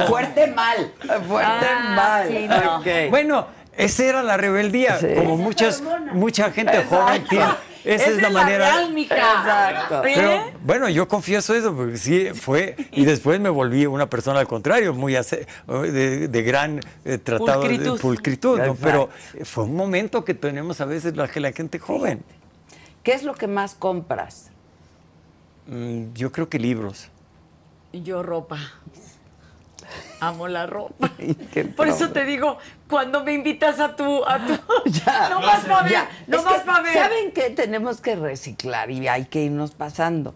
fuerte 0.08 0.48
mal. 0.48 0.94
Fuerte 1.28 1.66
Ah, 1.70 1.94
mal. 1.96 2.28
sí, 2.30 2.48
no. 2.48 3.10
Bueno, 3.10 3.48
esa 3.77 4.03
era 4.06 4.24
la 4.24 4.38
rebeldía, 4.38 5.00
Sí. 5.00 5.08
como 5.16 5.38
muchas, 5.38 5.82
mucha 6.14 6.52
gente 6.52 6.84
joven 6.85 7.24
tiene. 7.30 7.45
Esa, 7.85 8.11
es 8.11 8.22
la 8.22 8.30
manera. 8.30 8.69
real. 8.69 8.98
Exacto. 8.98 10.06
¿Eh? 10.06 10.11
Pero 10.16 10.52
bueno, 10.64 10.88
yo 10.88 11.06
confieso 11.10 11.53
eso, 11.53 11.76
porque 11.76 11.98
sí 11.98 12.27
fue, 12.34 12.77
y 12.93 13.03
después 13.03 13.42
me 13.42 13.50
volví 13.50 13.85
una 13.85 14.10
persona 14.10 14.40
al 14.40 14.48
contrario, 14.48 14.93
muy 14.93 15.18
de, 15.68 16.30
de 16.30 16.42
gran 16.43 16.80
eh, 17.03 17.18
tratado 17.18 17.60
Pulcritud. 17.60 17.93
de 17.95 18.00
pulcritud, 18.00 18.60
pero 18.82 19.10
fue 19.43 19.66
un 19.66 19.76
momento 19.76 20.24
que 20.24 20.34
tenemos 20.34 20.80
a 20.80 20.85
veces 20.85 21.18
la, 21.18 21.30
la 21.35 21.52
gente 21.52 21.77
joven. 21.77 22.24
¿Qué 23.03 23.11
es 23.11 23.24
lo 23.24 23.34
que 23.34 23.48
más 23.48 23.76
compras? 23.76 24.50
Mm, 25.68 26.14
yo 26.14 26.32
creo 26.32 26.48
que 26.48 26.60
libros. 26.60 27.10
Yo 27.92 28.24
ropa. 28.24 28.60
Amo 30.27 30.48
la 30.48 30.66
ropa. 30.66 31.11
Qué 31.53 31.66
Por 31.66 31.88
eso 31.88 32.10
te 32.10 32.24
digo, 32.26 32.58
cuando 32.90 33.24
me 33.24 33.34
invitas 33.34 33.80
a 33.80 33.95
tu, 33.95 34.24
a 34.26 34.40
tu, 34.40 34.53
Ya. 34.90 35.30
no 35.30 35.42
más 35.42 35.66
para 35.66 35.84
ver, 35.84 36.08
no 36.27 36.43
más 36.43 36.61
para 36.61 36.82
ver. 36.82 36.93
¿Saben 36.93 37.32
qué? 37.32 37.50
Tenemos 37.50 38.00
que 38.00 38.16
reciclar 38.16 38.90
y 38.92 39.08
hay 39.08 39.26
que 39.26 39.42
irnos 39.42 39.72
pasando. 39.72 40.34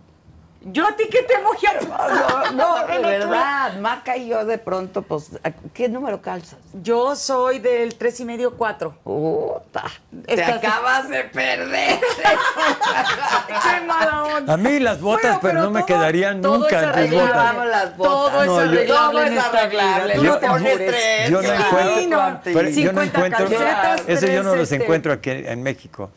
Yo 0.62 0.86
a 0.86 0.96
ti 0.98 1.06
qué 1.10 1.24
te 1.24 1.36
voy 1.42 1.58
a 1.66 1.80
pasar. 1.98 2.54
No, 2.54 2.78
no, 2.82 2.88
de 2.88 2.98
verdad. 3.00 3.78
Maca 3.80 4.18
y 4.18 4.28
yo 4.28 4.44
de 4.46 4.58
pronto, 4.58 5.02
pues, 5.02 5.30
¿qué 5.74 5.88
número 5.88 6.22
calzas? 6.22 6.60
Yo 6.84 7.16
soy 7.16 7.60
del 7.60 7.96
tres 7.96 8.20
y 8.20 8.26
medio, 8.26 8.56
cuatro. 8.58 8.96
Puta, 9.04 9.84
te 10.26 10.34
Estás- 10.34 10.58
acabas 10.58 11.08
de 11.10 11.24
perder. 11.26 12.00
Qué 13.48 13.86
mala 13.86 14.24
onda. 14.24 14.54
A 14.54 14.58
mí 14.58 14.80
las 14.80 15.00
botas, 15.00 15.40
Bueno, 15.42 15.60
pero, 15.60 15.62
no 15.62 15.72
me 15.72 15.80
todo- 15.82 15.88
quedarían 15.88 16.42
todo 16.42 16.58
nunca 16.60 16.68
es 16.78 16.84
en 16.84 16.90
tus 16.90 16.98
arreglable. 16.98 17.28
botas. 17.28 17.44
Vamos 17.56 17.66
las 17.68 17.98
botas. 17.98 18.14
Todo 18.14 18.42
es 18.42 18.48
No, 18.48 18.56
yo- 18.56 18.60
arreglable 18.62 18.88
Todo 19.12 19.22
en 19.26 19.34
es 19.38 19.46
esta 19.46 19.60
arreglable. 19.60 20.04
vida. 20.06 20.16
Tú 20.16 20.24
Yo- 20.24 20.32
no 20.34 20.38
te 20.40 20.48
pones 20.48 20.72
yo- 20.72 20.78
tres. 20.86 21.30
yo 21.30 21.42
no 21.42 21.54
encuentro- 21.54 21.98
Sí, 21.98 22.08
no. 22.08 22.40
Pero 22.44 22.60
yo 22.62 22.64
no 22.64 22.72
50 22.74 23.04
encuentro, 23.04 23.40
calcetas, 23.50 24.02
eso 24.08 24.28
yo 24.28 24.44
no 24.44 24.50
tres, 24.52 24.60
los 24.62 24.72
este, 24.72 24.76
encuentro 24.84 25.14
aquí 25.14 25.30
en 25.32 25.64
México, 25.64 26.10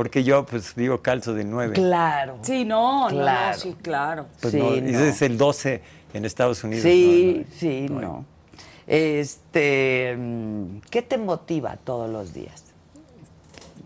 porque 0.00 0.24
yo 0.24 0.46
pues 0.46 0.74
digo 0.76 1.02
calzo 1.02 1.34
de 1.34 1.44
nueve. 1.44 1.74
Claro. 1.74 2.38
Sí, 2.40 2.64
no, 2.64 3.10
no, 3.10 3.16
Claro. 3.18 3.52
no, 3.54 3.62
sí, 3.62 3.76
claro. 3.82 4.26
Pues 4.40 4.52
Sí, 4.52 4.58
no, 4.58 4.70
no. 4.70 4.76
ese 4.88 5.08
es 5.10 5.20
el 5.20 5.36
12 5.36 5.82
en 6.14 6.24
Estados 6.24 6.64
Unidos. 6.64 6.84
Sí, 6.84 7.34
no, 7.36 7.42
no, 7.42 7.46
sí, 7.58 7.86
no. 7.90 8.00
no. 8.00 8.24
Este, 8.86 10.16
mm, 10.16 10.78
¿qué 10.88 11.02
te 11.02 11.18
motiva 11.18 11.76
todos 11.84 12.08
los 12.08 12.32
días? 12.32 12.64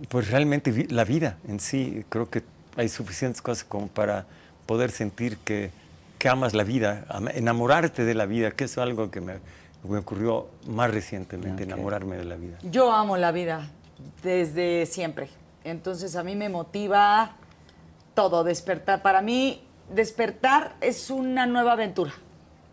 Pues 0.09 0.31
realmente 0.31 0.87
la 0.91 1.03
vida 1.03 1.37
en 1.49 1.59
sí, 1.59 2.05
creo 2.09 2.31
que 2.31 2.45
hay 2.77 2.89
suficientes 2.89 3.43
cosas 3.43 3.65
como 3.65 3.89
para 3.89 4.25
poder 4.67 4.93
sentir 4.93 5.39
que, 5.39 5.73
que 6.21 6.29
amas 6.29 6.55
la 6.55 6.63
vida, 6.63 7.07
am- 7.09 7.27
enamorarte 7.27 8.05
de 8.05 8.15
la 8.15 8.27
vida, 8.27 8.53
que 8.53 8.65
es 8.65 8.79
algo 8.79 9.11
que 9.11 9.21
me, 9.21 9.35
me 9.83 9.99
ocurrió 9.99 10.47
más 10.69 10.93
recientemente, 10.93 11.65
enamorarme 11.65 12.17
de 12.19 12.25
la 12.25 12.37
vida. 12.37 12.59
Yo 12.63 12.93
amo 12.93 13.17
la 13.17 13.33
vida 13.33 13.69
desde 14.23 14.87
siempre. 14.87 15.29
Entonces 15.65 16.15
a 16.17 16.23
mí 16.23 16.37
me 16.37 16.49
motiva 16.49 17.33
todo, 18.15 18.45
despertar. 18.45 19.03
Para 19.03 19.23
mí, 19.23 19.63
despertar 19.93 20.77
es 20.81 21.11
una 21.11 21.47
nueva 21.47 21.73
aventura. 21.73 22.13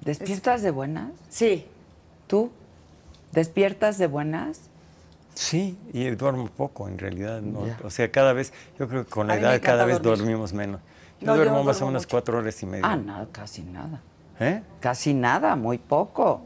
¿Despiertas 0.01 0.61
de 0.61 0.71
buenas? 0.71 1.11
Sí. 1.29 1.65
¿Tú? 2.27 2.51
¿Despiertas 3.31 3.97
de 3.97 4.07
buenas? 4.07 4.61
Sí, 5.33 5.77
y 5.93 6.09
duermo 6.11 6.47
poco 6.49 6.87
en 6.87 6.97
realidad. 6.97 7.41
¿no? 7.41 7.65
O 7.83 7.89
sea, 7.89 8.11
cada 8.11 8.33
vez, 8.33 8.51
yo 8.77 8.87
creo 8.87 9.05
que 9.05 9.09
con 9.09 9.27
la 9.27 9.37
edad 9.37 9.61
cada 9.61 9.85
vez 9.85 10.01
dormir. 10.01 10.19
dormimos 10.25 10.53
menos. 10.53 10.81
Yo 11.21 11.27
No, 11.27 11.33
yo 11.33 11.43
duermo 11.43 11.63
más 11.63 11.81
o 11.81 11.85
menos 11.85 12.03
mucho. 12.03 12.09
cuatro 12.11 12.37
horas 12.39 12.61
y 12.61 12.65
media. 12.65 12.85
Ah, 12.85 12.95
no, 12.97 13.27
casi 13.31 13.61
nada. 13.63 14.01
¿Eh? 14.39 14.61
Casi 14.79 15.13
nada, 15.13 15.55
muy 15.55 15.77
poco. 15.77 16.41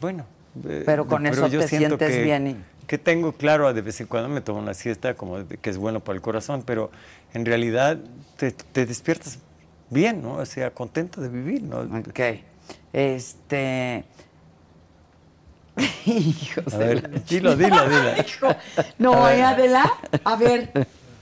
Bueno. 0.00 0.24
eh, 0.64 0.82
Pero 0.86 1.06
con 1.06 1.26
eso 1.26 1.46
yo 1.48 1.60
te 1.60 1.68
sientes 1.68 2.10
que, 2.10 2.22
bien 2.22 2.46
y- 2.46 2.56
Que 2.90 2.98
tengo 2.98 3.30
claro, 3.30 3.72
de 3.72 3.82
vez 3.82 4.00
en 4.00 4.08
cuando 4.08 4.28
me 4.28 4.40
tomo 4.40 4.58
una 4.58 4.74
siesta, 4.74 5.14
como 5.14 5.38
de- 5.44 5.58
que 5.58 5.70
es 5.70 5.78
bueno 5.78 6.00
para 6.00 6.16
el 6.16 6.20
corazón, 6.20 6.64
pero 6.66 6.90
en 7.34 7.46
realidad 7.46 7.98
te, 8.36 8.50
te 8.50 8.84
despiertas 8.84 9.38
bien, 9.90 10.20
¿no? 10.20 10.32
O 10.34 10.44
sea, 10.44 10.72
contento 10.72 11.20
de 11.20 11.28
vivir, 11.28 11.62
¿no? 11.62 11.82
Ok. 11.82 12.18
Este. 12.92 14.02
Hijos 16.04 16.74
A 16.74 16.78
de 16.78 16.84
ver, 16.96 17.02
la- 17.12 17.18
dilo, 17.20 17.54
dilo, 17.54 17.88
dilo. 17.88 18.56
No, 18.98 19.30
¿eh, 19.30 19.40
Adela? 19.44 19.88
A 20.24 20.34
ver, 20.34 20.72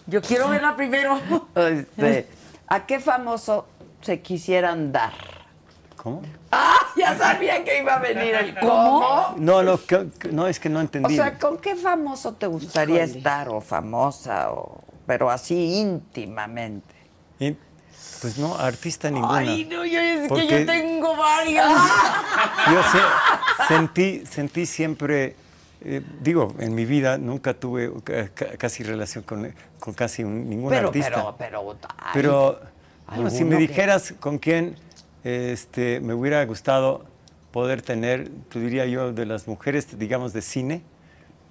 yo 0.07 0.23
quiero 0.23 0.49
verla 0.49 0.75
primero. 0.75 1.21
Este, 1.55 2.29
¿A 2.67 2.87
qué 2.87 2.99
famoso 2.99 3.67
se 4.01 4.23
quisieran 4.23 4.91
dar? 4.91 5.13
¿Cómo? 6.09 6.23
¡Ah! 6.51 6.75
Ya 6.97 7.17
sabía 7.17 7.63
que 7.65 7.81
iba 7.81 7.95
a 7.95 7.99
venir 7.99 8.35
el 8.35 8.55
cómo. 8.61 9.35
No, 9.37 9.63
no, 9.63 9.79
que- 9.85 10.09
que- 10.19 10.29
no, 10.33 10.47
es 10.47 10.59
que 10.59 10.69
no 10.69 10.79
O 10.79 10.83
entendí. 10.83 11.15
sea, 11.17 11.39
¿con 11.39 11.59
qué 11.59 11.77
famoso 11.77 12.35
te 12.35 12.47
gustaría 12.47 13.05
Híjole. 13.05 13.19
estar 13.19 13.49
o 13.51 13.61
famosa 13.61 14.51
o 14.51 14.79
pero 15.07 15.31
así 15.31 15.55
íntimamente? 15.81 16.95
Y, 17.39 17.57
pues 18.21 18.37
no, 18.39 18.57
artista 18.57 19.11
ninguna. 19.11 19.39
Ay, 19.39 19.65
no, 19.65 19.85
yo 19.85 20.01
es 20.01 20.31
que 20.33 20.47
yo 20.49 20.67
tengo 20.67 21.17
varias. 21.17 21.67
Yo 22.73 22.83
se- 22.83 23.67
sentí, 23.69 24.27
sentí 24.27 24.67
siempre, 24.67 25.37
eh, 25.83 26.03
digo, 26.21 26.55
en 26.59 26.75
mi 26.75 26.85
vida 26.85 27.17
nunca 27.17 27.55
tuve 27.55 27.91
ca- 28.05 28.29
ca- 28.35 28.57
casi 28.59 28.83
relación 28.83 29.23
con, 29.25 29.55
con 29.79 29.95
casi 29.95 30.25
un- 30.25 30.49
ningún 30.51 30.69
Pero, 30.71 30.89
artista. 30.89 31.11
pero, 31.11 31.37
pero, 31.39 31.77
ay, 31.97 32.11
Pero 32.13 32.61
bueno, 33.15 33.31
si 33.31 33.45
me 33.45 33.57
que- 33.57 33.69
dijeras 33.69 34.15
con 34.21 34.39
quién 34.39 34.77
este, 35.25 36.01
me 36.01 36.15
hubiera 36.15 36.45
gustado 36.45 37.05
poder 37.53 37.83
tener, 37.83 38.31
tú 38.49 38.61
diría 38.61 38.87
yo, 38.87 39.13
de 39.13 39.27
las 39.27 39.49
mujeres, 39.49 39.99
digamos, 39.99 40.33
de 40.33 40.43
cine, 40.43 40.83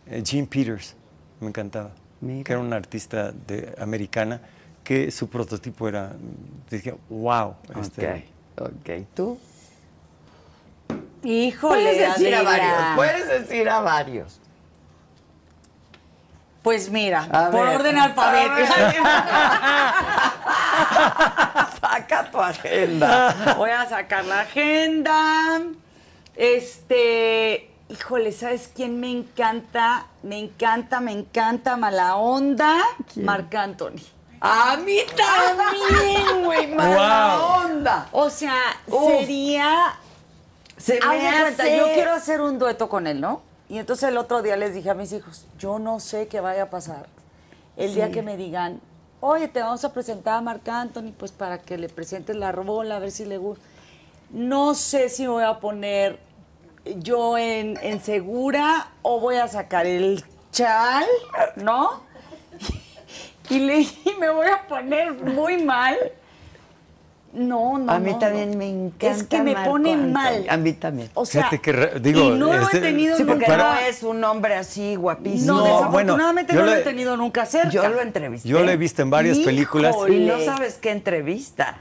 eh, 0.06 0.22
Jean 0.24 0.46
Peters, 0.46 0.96
me 1.40 1.48
encantaba, 1.48 1.92
Mira. 2.22 2.44
que 2.44 2.52
era 2.54 2.62
una 2.62 2.76
artista 2.76 3.32
de, 3.32 3.74
americana, 3.80 4.42
que 4.84 5.12
su 5.12 5.30
prototipo 5.30 5.88
era, 5.88 6.14
dije, 6.70 6.96
wow. 7.10 7.56
este, 7.82 8.26
Ok, 8.58 8.70
ok. 8.70 8.90
¿Tú? 9.14 9.38
Híjole, 11.24 11.84
Puedes 11.84 12.16
decir 12.16 12.36
a 12.36 12.44
varios, 12.44 12.96
puedes 12.96 13.28
decir 13.28 13.70
a 13.70 13.80
varios. 13.82 14.40
Pues 16.64 16.90
mira, 16.90 17.24
A 17.32 17.50
por 17.50 17.66
ver. 17.66 17.76
orden 17.78 17.98
alfabético. 17.98 18.68
Saca 21.80 22.30
tu 22.32 22.40
agenda. 22.40 23.56
Voy 23.58 23.70
a 23.70 23.88
sacar 23.88 24.26
la 24.26 24.42
agenda. 24.42 25.62
Este, 26.36 27.70
híjole, 27.90 28.32
¿sabes 28.32 28.72
quién 28.74 29.00
me 29.00 29.12
encanta? 29.12 30.08
Me 30.24 30.40
encanta, 30.40 31.00
me 31.00 31.12
encanta, 31.12 31.78
mala 31.78 32.16
onda. 32.16 32.78
Marc 33.16 33.54
Anthony. 33.56 34.02
A 34.40 34.78
mí 34.78 35.00
también, 35.16 36.46
güey, 36.46 36.68
mala 36.68 37.38
Wow. 37.38 37.66
onda. 37.72 38.10
O 38.12 38.30
sea, 38.30 38.56
Uf. 38.88 39.12
sería 39.20 39.96
Se 40.78 40.94
me 40.94 41.00
cuenta, 41.00 41.64
hace- 41.64 41.78
yo 41.78 41.86
quiero 41.94 42.14
hacer 42.14 42.42
un 42.42 42.60
dueto 42.60 42.88
con 42.90 43.08
él, 43.08 43.20
¿no? 43.20 43.42
Y 43.70 43.80
entonces 43.80 44.10
el 44.10 44.18
otro 44.18 44.42
día 44.42 44.56
les 44.56 44.74
dije 44.74 44.90
a 44.90 44.94
mis 44.94 45.12
hijos, 45.12 45.46
yo 45.60 45.80
no 45.80 46.00
sé 46.00 46.28
qué 46.28 46.40
vaya 46.40 46.64
a 46.64 46.70
pasar. 46.70 47.08
El 47.78 47.94
día 47.96 48.12
que 48.12 48.22
me 48.22 48.38
digan, 48.38 48.80
oye, 49.20 49.48
te 49.48 49.62
vamos 49.62 49.84
a 49.84 49.94
presentar 49.94 50.36
a 50.36 50.42
Marc 50.42 50.68
Anthony, 50.68 51.14
pues 51.18 51.32
para 51.32 51.60
que 51.60 51.78
le 51.78 51.90
presentes 51.90 52.36
la 52.36 52.52
rola, 52.52 52.98
a 52.98 53.00
ver 53.00 53.12
si 53.12 53.26
le 53.26 53.38
gusta. 53.38 53.64
No 54.30 54.76
sé 54.76 55.10
si 55.10 55.26
voy 55.26 55.44
a 55.44 55.60
poner 55.60 56.20
yo 56.98 57.38
en, 57.38 57.78
en 57.82 58.02
segura 58.02 58.92
o 59.02 59.20
voy 59.20 59.36
a 59.36 59.48
sacar 59.48 59.86
el 59.86 60.24
chal, 60.52 61.06
¿no? 61.56 62.06
Y, 63.50 63.60
le, 63.60 63.80
y 63.80 64.14
me 64.20 64.30
voy 64.30 64.48
a 64.48 64.68
poner 64.68 65.14
muy 65.14 65.64
mal. 65.64 65.96
No, 67.34 67.78
no, 67.78 67.92
A 67.92 68.00
mí 68.00 68.12
no, 68.14 68.20
también 68.20 68.52
no. 68.52 68.58
me 68.58 68.70
encanta. 68.70 69.08
Es 69.12 69.24
que 69.24 69.42
me 69.44 69.54
Marco 69.54 69.72
pone 69.72 69.92
Antonio. 69.94 70.14
mal. 70.14 70.46
A 70.50 70.58
mí 70.58 70.74
también. 70.74 71.10
O 71.14 71.26
sea, 71.26 71.42
Fíjate 71.44 71.60
que 71.62 71.72
re- 71.72 72.00
digo, 72.00 72.22
y 72.34 72.38
no 72.40 72.48
lo 72.54 72.62
este- 72.62 72.78
he 72.78 72.82
tenido 72.82 73.18
Sí, 73.18 73.24
porque 73.26 73.46
nunca. 73.48 73.58
no 73.58 73.80
es 73.80 74.02
un 74.04 74.24
hombre 74.24 74.56
así 74.56 74.96
guapísimo. 74.96 75.54
No, 75.54 75.60
No, 75.60 75.66
desafortunadamente 75.66 76.54
bueno, 76.54 76.66
no 76.66 76.72
yo 76.72 76.76
lo 76.76 76.82
he 76.82 76.84
tenido 76.84 77.18
nunca 77.18 77.46
cerca. 77.46 77.70
Yo 77.70 77.88
lo 77.90 78.02
entrevisté. 78.02 78.48
Yo 78.50 78.62
lo 78.64 78.72
he 78.72 78.78
visto 78.78 79.02
en 79.02 79.10
varias 79.10 79.38
Híjole. 79.38 79.54
películas. 79.56 79.96
Y 80.10 80.20
no 80.26 80.40
sabes 80.40 80.76
qué 80.76 80.92
entrevista. 80.92 81.80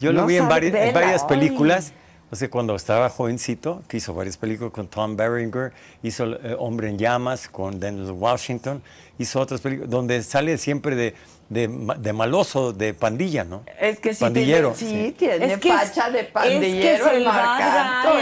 Yo 0.00 0.12
lo 0.12 0.22
No 0.22 0.26
vi 0.26 0.36
en, 0.36 0.48
vari- 0.48 0.74
en 0.74 0.94
varias 0.94 1.22
ay. 1.22 1.28
películas. 1.28 1.92
O 2.30 2.36
sea, 2.36 2.50
cuando 2.50 2.74
estaba 2.74 3.08
jovencito, 3.08 3.82
que 3.88 3.96
hizo 3.96 4.12
varias 4.12 4.36
películas 4.36 4.72
con 4.72 4.86
Tom 4.86 5.16
Berenger, 5.16 5.72
hizo 6.02 6.24
eh, 6.26 6.56
Hombre 6.58 6.88
en 6.90 6.98
Llamas 6.98 7.48
con 7.48 7.80
Denzel 7.80 8.12
Washington, 8.12 8.82
hizo 9.18 9.40
otras 9.40 9.60
películas 9.62 9.90
donde 9.90 10.22
sale 10.22 10.58
siempre 10.58 10.94
de, 10.94 11.14
de, 11.48 11.66
ma- 11.68 11.94
de 11.94 12.12
maloso, 12.12 12.72
de 12.72 12.92
pandilla, 12.94 13.44
¿no? 13.44 13.62
Es 13.80 13.98
que 14.00 14.12
sí 14.14 14.20
Pandillero. 14.20 14.72
tiene, 14.72 15.06
sí, 15.06 15.12
tiene 15.12 15.54
es 15.54 15.58
que 15.58 15.68
es- 15.70 15.74
facha 15.74 16.10
de 16.10 16.20
es 16.20 16.26
que 16.26 16.32
pandillero 16.32 17.06
es 17.06 17.10
el 17.12 17.16
el 17.18 17.24
Marc 17.24 17.60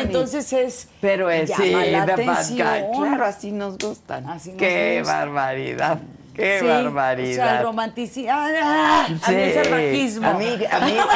entonces 0.04 0.52
es 0.52 0.88
Pero 1.00 1.30
es 1.30 1.50
sí, 1.50 1.70
de 1.74 1.96
atención. 1.96 2.68
Claro, 2.96 3.24
así 3.24 3.50
nos 3.52 3.78
gustan. 3.78 4.28
Así 4.28 4.50
nos 4.50 4.58
Qué 4.58 4.98
gusta. 5.00 5.16
barbaridad. 5.18 5.98
Qué 6.36 6.58
Sí, 6.60 6.66
O 6.66 6.68
sea, 6.68 6.82
barbaridad. 6.82 7.56
el 7.56 7.62
romanticismo. 7.62 8.30
¡Ah! 8.32 9.06
A 9.06 9.30
mí 9.30 9.36
es 9.42 9.56
el 9.56 9.64
Sí. 9.64 9.70
raquismo. 9.70 10.28
A 10.28 10.34
mí, 10.34 10.46
a 10.70 10.78
mí, 10.80 10.96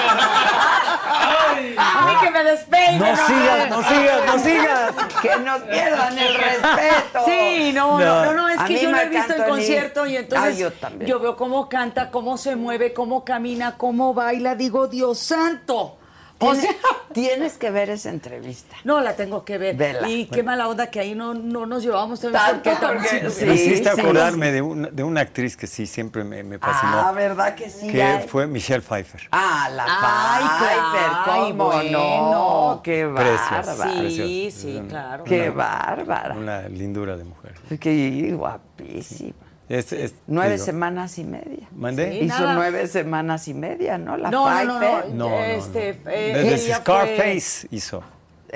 A 1.79 2.07
mí 2.07 2.13
que 2.23 2.31
me 2.31 2.45
despeine. 2.45 2.99
No 2.99 3.17
sigas, 3.17 3.69
no 3.71 3.83
sigas, 3.83 4.27
no 4.27 4.39
sigas. 4.39 4.93
que 5.23 5.37
nos 5.37 5.61
pierdan 5.63 6.19
el 6.19 6.35
respeto. 6.35 7.25
Sí, 7.27 7.73
no, 7.75 7.99
no, 7.99 8.05
No. 8.05 8.25
no, 8.25 8.33
no, 8.35 8.49
es 8.49 8.61
A 8.61 8.65
que 8.65 8.81
yo 8.81 8.91
lo 8.91 8.97
he 8.99 9.09
visto 9.09 9.35
en 9.35 9.43
concierto 9.45 10.07
y 10.07 10.17
entonces 10.17 10.55
Ah, 10.57 10.59
yo 10.59 10.73
también. 10.73 11.11
yo 11.11 11.21
veo 11.21 11.37
cómo 11.37 11.69
canta, 11.69 12.11
cómo 12.11 12.37
se 12.39 12.57
mueve, 12.57 12.93
cómo 12.95 13.25
camina, 13.25 13.77
cómo 13.77 14.15
baila, 14.15 14.55
digo, 14.55 14.89
Dios 14.89 15.19
santo. 15.19 15.99
O 16.43 16.53
Tienes, 16.53 16.63
sea, 16.63 16.75
tienes 17.13 17.59
que 17.59 17.71
ver 17.71 17.91
esa 17.91 18.09
entrevista. 18.11 18.75
no 18.85 19.01
la 19.01 19.15
tengo 19.15 19.45
que 19.45 19.59
ver. 19.59 19.77
Vela. 19.77 20.09
Y 20.09 20.25
qué 20.27 20.43
mala 20.43 20.69
onda 20.69 20.87
que 20.91 20.99
ahí 21.01 21.15
no, 21.15 21.35
no 21.35 21.67
nos 21.67 21.83
llevamos 21.83 22.19
también 22.21 22.43
Tanto 22.43 22.71
porque 22.71 22.87
porque- 22.87 23.09
también- 23.09 23.31
sí. 23.31 23.45
Me 23.45 23.55
hiciste 23.55 23.93
sí. 23.95 24.01
acordarme 24.01 24.51
de, 24.51 24.63
una, 24.63 24.89
de 24.89 25.03
una 25.05 25.21
actriz 25.21 25.57
que 25.57 25.67
sí 25.67 25.87
siempre 25.87 26.25
me, 26.25 26.43
me 26.43 26.59
fascinó, 26.59 26.99
Ah, 26.99 27.13
¿verdad 27.13 27.55
que 27.55 27.69
sí? 27.69 27.89
que 27.89 28.03
hay? 28.03 28.27
fue 28.27 28.47
Michelle 28.47 28.81
Pfeiffer. 28.81 29.29
Ah, 29.33 29.69
la 29.71 29.85
Ay, 29.87 30.45
Pfeiffer, 30.59 31.51
¿cómo 31.53 31.65
bueno. 31.67 32.31
no? 32.31 32.81
Qué 32.83 33.05
bárbara. 33.05 33.65
Sí, 34.09 34.51
sí, 34.51 34.77
Una- 34.79 34.89
claro. 34.89 35.25
Qué 35.25 35.51
Una- 35.51 35.65
bárbara. 35.65 36.35
Una 36.35 36.69
lindura 36.69 37.17
de 37.19 37.25
mujer. 37.25 37.55
Qué 37.79 38.33
guapísima. 38.35 39.35
Es- 39.71 39.93
es- 39.93 40.15
Nueve 40.27 40.55
digo, 40.55 40.65
semanas 40.65 41.17
y 41.19 41.23
media. 41.25 41.69
¿Mandé? 41.71 42.11
Sí. 42.11 42.25
Hizo 42.25 42.41
nada. 42.41 42.55
nueve 42.55 42.87
semanas 42.89 43.47
y 43.47 43.55
media, 43.55 43.99
¿no? 43.99 44.17
La 44.17 44.29
No, 44.29 44.51
no, 44.51 44.65
no, 44.65 44.79
Pfeiffer. 44.81 45.09
no. 45.15 45.29
No, 45.29 45.31
no, 45.31 45.45
Este, 45.45 46.01
no. 46.05 46.11
eh, 46.11 46.33
Desde 46.45 46.75
Scarface 46.75 47.69
hizo. 47.71 48.03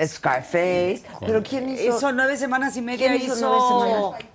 Scarface. 0.05 1.03
¿Pero 1.21 1.41
quién 1.41 1.69
hizo? 1.69 1.97
Hizo 1.97 2.11
nueve 2.11 2.35
semanas 2.35 2.75
y 2.75 2.81
media, 2.81 3.07
¿Quién 3.07 3.21
hizo 3.21 3.33
hizo... 3.37 3.47
nueve 3.47 3.61
semanas? 4.19 4.31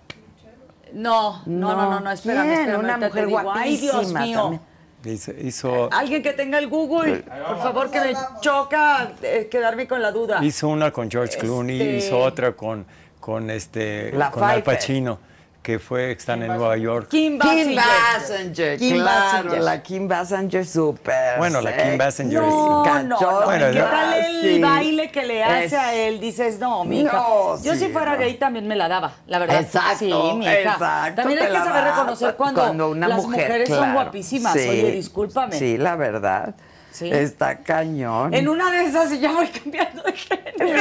No, 0.94 1.42
no, 1.47 1.76
no, 1.76 1.91
no, 1.91 2.00
no, 2.00 2.10
espérame, 2.10 2.47
¿Quién? 2.49 2.60
espérame. 2.60 2.81
Una 2.84 2.97
mujer. 2.97 3.28
Ay, 3.55 3.76
Dios 3.76 3.92
guapísima 3.94 4.20
mío. 4.23 4.41
también. 4.41 4.62
Hizo, 5.05 5.33
hizo, 5.33 5.92
Alguien 5.92 6.23
que 6.23 6.33
tenga 6.33 6.59
el 6.59 6.68
Google, 6.68 7.18
por 7.47 7.59
favor, 7.59 7.91
que 7.91 8.00
me 8.00 8.12
choca 8.41 9.12
eh, 9.23 9.49
quedarme 9.50 9.86
con 9.86 10.00
la 10.02 10.12
duda. 10.12 10.42
hizo 10.44 10.68
una 10.68 10.91
con 10.91 11.10
George 11.10 11.39
Clooney, 11.39 11.81
Este- 11.81 11.97
hizo 12.07 12.18
otra 12.18 12.52
con, 12.52 12.84
con, 13.18 13.50
este, 13.50 14.12
La 14.12 14.31
con 14.31 14.42
Al. 14.44 14.62
Pacino, 14.62 15.18
que 15.63 15.79
fue, 15.79 16.13
están 16.13 16.43
en 16.43 16.49
Nueva 16.49 16.77
York. 16.79 17.09
Kim 17.11 17.39
Kim 17.39 17.77
Basinger. 17.77 18.79
Kim 18.79 18.97
claro, 18.97 19.35
Basinger. 19.45 19.63
la 19.63 19.83
Kim 19.83 20.09
Basinger 20.09 20.67
súper. 20.67 21.37
Bueno, 21.39 21.61
la 21.61 21.77
Kim 21.77 21.99
Basinger 21.99 22.43
es- 22.43 22.49
No, 22.49 22.79
no, 22.79 22.83
cachonda, 22.83 23.41
no. 23.41 23.45
Bueno, 23.45 23.67
¿Qué 23.71 23.79
tal 23.81 24.15
el 24.15 24.41
sí. 24.55 24.59
baile 24.61 25.11
que 25.11 25.27
le 25.27 25.45
hace 25.45 25.65
Es- 25.67 25.73
a 25.75 25.95
él? 25.95 26.19
Dices, 26.19 26.59
no, 26.59 26.85
mija. 26.85 27.13
No, 27.13 27.63
Yo 27.63 27.75
sí, 27.75 27.81
si 27.81 27.89
fuera 27.89 28.13
no. 28.13 28.19
gay 28.19 28.35
también 28.39 28.67
me 28.67 28.75
la 28.75 28.89
daba, 28.89 29.13
la 29.27 29.39
verdad. 29.39 29.61
Exacto, 29.61 29.99
sí, 29.99 30.07
mija. 30.37 30.59
exacto, 30.61 31.15
También 31.23 31.41
hay 31.43 31.49
que 31.53 31.59
saber 31.59 31.85
reconocer 31.85 32.35
cuando, 32.37 32.61
cuando 32.63 32.91
una 32.91 33.09
las 33.09 33.23
mujer, 33.23 33.47
mujeres 33.47 33.69
son 33.69 33.79
claro. 33.79 33.93
guapísimas. 33.95 34.53
Sí, 34.55 34.69
Oye, 34.69 34.91
discúlpame. 34.93 35.59
Sí, 35.59 35.77
la 35.77 35.97
verdad. 35.97 36.55
Sí. 36.93 37.10
Está 37.10 37.59
cañón. 37.59 38.35
En 38.35 38.49
una 38.49 38.70
de 38.70 38.85
esas 38.85 39.19
ya 39.20 39.33
voy 39.33 39.47
cambiando 39.49 40.02
de 40.02 40.12
género. 40.12 40.51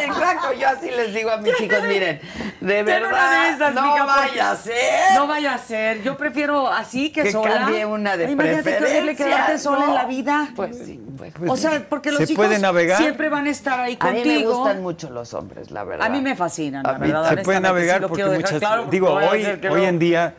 Exacto, 0.00 0.52
yo 0.52 0.68
así 0.68 0.90
les 0.90 1.14
digo 1.14 1.30
a 1.30 1.36
mis 1.38 1.58
hijos, 1.60 1.82
miren, 1.86 2.20
de 2.60 2.82
verdad, 2.82 3.42
de 3.44 3.54
esas, 3.54 3.74
no 3.74 4.06
vaya 4.06 4.50
a 4.50 4.56
ser. 4.56 5.14
No 5.14 5.26
vaya 5.26 5.54
a 5.54 5.58
ser. 5.58 6.02
Yo 6.02 6.16
prefiero 6.16 6.68
así 6.68 7.10
que, 7.10 7.22
que 7.24 7.32
sola. 7.32 7.60
cambie 7.60 7.86
una 7.86 8.16
de 8.16 8.30
Imagínate 8.30 8.62
que 8.62 8.76
horrible 8.76 9.14
preferencia. 9.14 9.26
quedarte 9.26 9.58
sola 9.58 9.84
en 9.86 9.94
la 9.94 10.04
vida. 10.06 10.48
Pues 10.56 10.76
sí, 10.84 11.00
pues. 11.16 11.32
o 11.48 11.56
sea, 11.56 11.86
porque 11.88 12.10
los 12.10 12.18
¿Se 12.26 12.32
hijos 12.32 12.44
puede 12.46 12.58
navegar? 12.58 12.98
siempre 12.98 13.28
van 13.28 13.46
a 13.46 13.50
estar 13.50 13.80
ahí 13.80 13.96
a 14.00 14.06
mí 14.10 14.16
contigo. 14.22 14.50
me 14.50 14.56
gustan 14.56 14.82
mucho 14.82 15.10
los 15.10 15.32
hombres, 15.34 15.70
la 15.70 15.84
verdad. 15.84 16.06
A 16.06 16.10
mí 16.10 16.20
me 16.20 16.34
fascinan, 16.36 16.86
A 16.86 16.92
la 16.92 16.98
mí 16.98 17.06
verdad. 17.06 17.28
se 17.30 17.36
puede 17.38 17.60
navegar 17.60 18.00
sí 18.02 18.06
porque 18.08 18.24
muchas 18.24 18.58
claro, 18.58 18.86
digo 18.90 19.10
hoy 19.12 19.44
que 19.60 19.68
hoy 19.68 19.84
en 19.84 19.98
día 19.98 20.34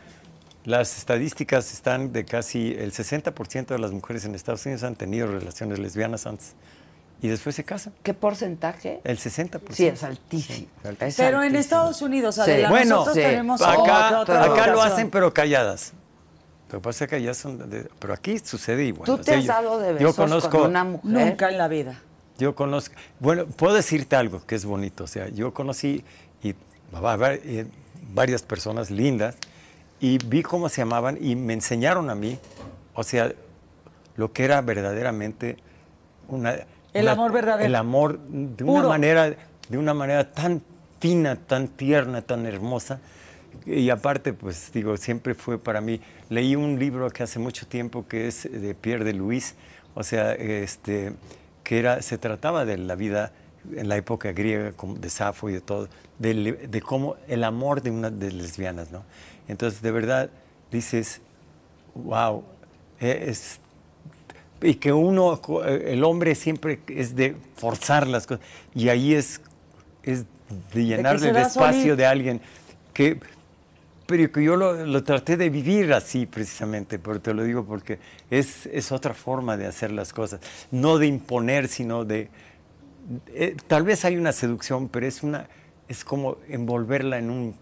las 0.64 0.96
estadísticas 0.98 1.72
están 1.72 2.12
de 2.12 2.24
casi 2.24 2.72
el 2.78 2.92
60% 2.92 3.66
de 3.66 3.78
las 3.78 3.92
mujeres 3.92 4.24
en 4.24 4.34
Estados 4.34 4.64
Unidos 4.64 4.82
han 4.84 4.96
tenido 4.96 5.26
relaciones 5.26 5.78
lesbianas 5.78 6.26
antes 6.26 6.54
y 7.20 7.28
después 7.28 7.54
se 7.54 7.64
casan 7.64 7.92
¿Qué 8.02 8.14
porcentaje? 8.14 9.00
el 9.04 9.18
60% 9.18 9.60
Sí, 9.70 9.86
es 9.86 10.02
altísimo. 10.02 10.68
Sí, 10.82 10.88
es 11.00 11.16
Pero 11.16 11.42
en. 11.42 11.54
Estados 11.56 12.00
Unidos, 12.02 12.36
Sí. 12.36 12.40
Adela, 12.42 12.70
Bueno, 12.70 12.90
nosotros 12.96 13.14
sí. 13.16 13.20
tenemos 13.22 13.60
acá, 13.62 14.20
otra, 14.20 14.44
acá 14.44 14.66
lo 14.68 14.82
hacen 14.82 15.10
pero 15.10 15.32
calladas 15.34 15.92
lo 16.72 16.80
que 16.80 16.82
pasa 16.84 17.04
es 17.04 17.10
que 17.10 17.16
allá 17.16 17.34
son 17.34 17.70
de- 17.70 17.88
pero 18.00 18.14
aquí 18.14 18.38
sucede 18.40 18.84
igual 18.86 19.06
¿Tú 19.06 19.12
O 19.12 19.16
te 19.18 19.24
sea, 19.24 19.38
has 19.38 19.44
yo- 19.44 19.52
dado 19.52 19.78
de 19.78 19.88
yo 19.90 19.94
besos 19.94 20.16
conozco 20.16 20.50
con 20.60 20.70
una 20.70 20.82
mujer? 20.84 21.10
Nunca 21.10 21.48
en 21.50 21.58
la 21.58 21.68
vida. 21.68 22.00
Yo 22.38 22.54
conozco, 22.56 22.94
bueno, 23.20 23.46
puedo 23.46 23.74
decirte 23.74 24.16
algo 24.16 24.44
que 24.44 24.56
es 24.56 24.64
bonito, 24.64 25.04
o 25.04 25.06
sea, 25.06 25.28
yo 25.28 25.54
conocí 25.54 26.02
y, 26.42 26.54
eh, 27.44 27.66
varias 28.12 28.42
personas 28.42 28.90
lindas 28.90 29.36
y 30.04 30.18
vi 30.18 30.42
cómo 30.42 30.68
se 30.68 30.82
llamaban 30.82 31.16
y 31.18 31.34
me 31.34 31.54
enseñaron 31.54 32.10
a 32.10 32.14
mí, 32.14 32.38
o 32.94 33.02
sea, 33.02 33.32
lo 34.16 34.32
que 34.34 34.44
era 34.44 34.60
verdaderamente 34.60 35.56
una... 36.28 36.52
El 36.92 37.04
una- 37.04 37.12
amor 37.12 37.32
verdadero. 37.32 37.64
El 37.66 37.74
amor 37.74 38.18
de 38.28 38.64
una 38.64 38.72
Puro. 38.80 38.88
manera, 38.90 39.34
de 39.68 39.78
una 39.78 39.94
manera 39.94 40.30
tan 40.30 40.62
fina, 41.00 41.36
tan 41.36 41.68
tierna, 41.68 42.20
tan 42.20 42.44
hermosa. 42.44 43.00
Y 43.64 43.88
aparte, 43.88 44.34
pues 44.34 44.70
digo, 44.72 44.96
siempre 44.98 45.34
fue 45.34 45.58
para 45.58 45.80
mí. 45.80 46.00
Leí 46.28 46.54
un 46.54 46.78
libro 46.78 47.08
que 47.10 47.22
hace 47.22 47.38
mucho 47.38 47.66
tiempo 47.66 48.06
que 48.06 48.28
es 48.28 48.42
de 48.50 48.74
Pierre 48.74 49.04
de 49.04 49.14
Luis, 49.14 49.54
o 49.94 50.02
sea, 50.02 50.32
este, 50.34 51.14
que 51.62 51.78
era, 51.78 52.02
se 52.02 52.18
trataba 52.18 52.64
de 52.66 52.76
la 52.76 52.94
vida 52.94 53.32
en 53.74 53.88
la 53.88 53.96
época 53.96 54.32
griega, 54.32 54.72
de 55.00 55.08
Safo 55.08 55.48
y 55.48 55.54
de 55.54 55.60
todo, 55.62 55.88
de, 56.18 56.34
de 56.68 56.82
cómo 56.82 57.16
el 57.26 57.42
amor 57.42 57.80
de 57.80 57.90
una 57.90 58.10
de 58.10 58.30
lesbianas, 58.32 58.90
¿no? 58.92 59.02
Entonces, 59.48 59.82
de 59.82 59.90
verdad, 59.90 60.30
dices, 60.70 61.20
wow, 61.94 62.44
es, 62.98 63.60
y 64.62 64.74
que 64.76 64.92
uno, 64.92 65.40
el 65.66 66.04
hombre 66.04 66.34
siempre 66.34 66.80
es 66.88 67.14
de 67.14 67.36
forzar 67.56 68.06
las 68.06 68.26
cosas, 68.26 68.44
y 68.74 68.88
ahí 68.88 69.14
es, 69.14 69.40
es 70.02 70.24
de 70.72 70.84
llenar 70.84 71.16
el 71.16 71.36
espacio 71.36 71.72
solito. 71.72 71.96
de 71.96 72.06
alguien 72.06 72.40
que, 72.92 73.20
pero 74.06 74.30
que 74.30 74.42
yo 74.42 74.56
lo, 74.56 74.86
lo 74.86 75.04
traté 75.04 75.36
de 75.36 75.50
vivir 75.50 75.92
así 75.92 76.26
precisamente, 76.26 76.98
pero 76.98 77.20
te 77.20 77.34
lo 77.34 77.42
digo 77.42 77.64
porque 77.64 77.98
es, 78.30 78.66
es 78.66 78.92
otra 78.92 79.14
forma 79.14 79.56
de 79.56 79.66
hacer 79.66 79.90
las 79.90 80.12
cosas, 80.12 80.40
no 80.70 80.98
de 80.98 81.06
imponer, 81.06 81.68
sino 81.68 82.04
de, 82.04 82.30
eh, 83.34 83.56
tal 83.66 83.82
vez 83.82 84.04
hay 84.04 84.16
una 84.16 84.32
seducción, 84.32 84.88
pero 84.88 85.06
es 85.06 85.22
una, 85.22 85.48
es 85.88 86.04
como 86.04 86.38
envolverla 86.48 87.18
en 87.18 87.30
un 87.30 87.54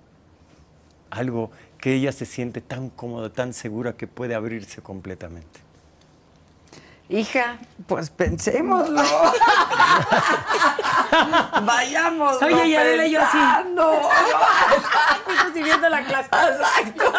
algo 1.10 1.50
que 1.82 1.94
ella 1.94 2.12
se 2.12 2.26
siente 2.26 2.60
tan 2.60 2.90
cómoda, 2.90 3.30
tan 3.30 3.52
segura 3.52 3.94
que 3.94 4.06
puede 4.06 4.36
abrirse 4.36 4.80
completamente. 4.80 5.58
Hija, 7.08 7.58
pues 7.88 8.08
pensémoslo. 8.08 9.02
Vayamos. 11.64 12.40
Oye, 12.40 12.68
y 12.68 12.76
Adela 12.76 13.04
y 13.04 13.10
yo 13.10 13.20
así. 13.20 13.36
pensando. 13.36 13.92
Estoy 15.16 15.52
siguiendo 15.54 15.88
la 15.88 16.04
clase. 16.04 16.28
Exacto. 16.30 17.12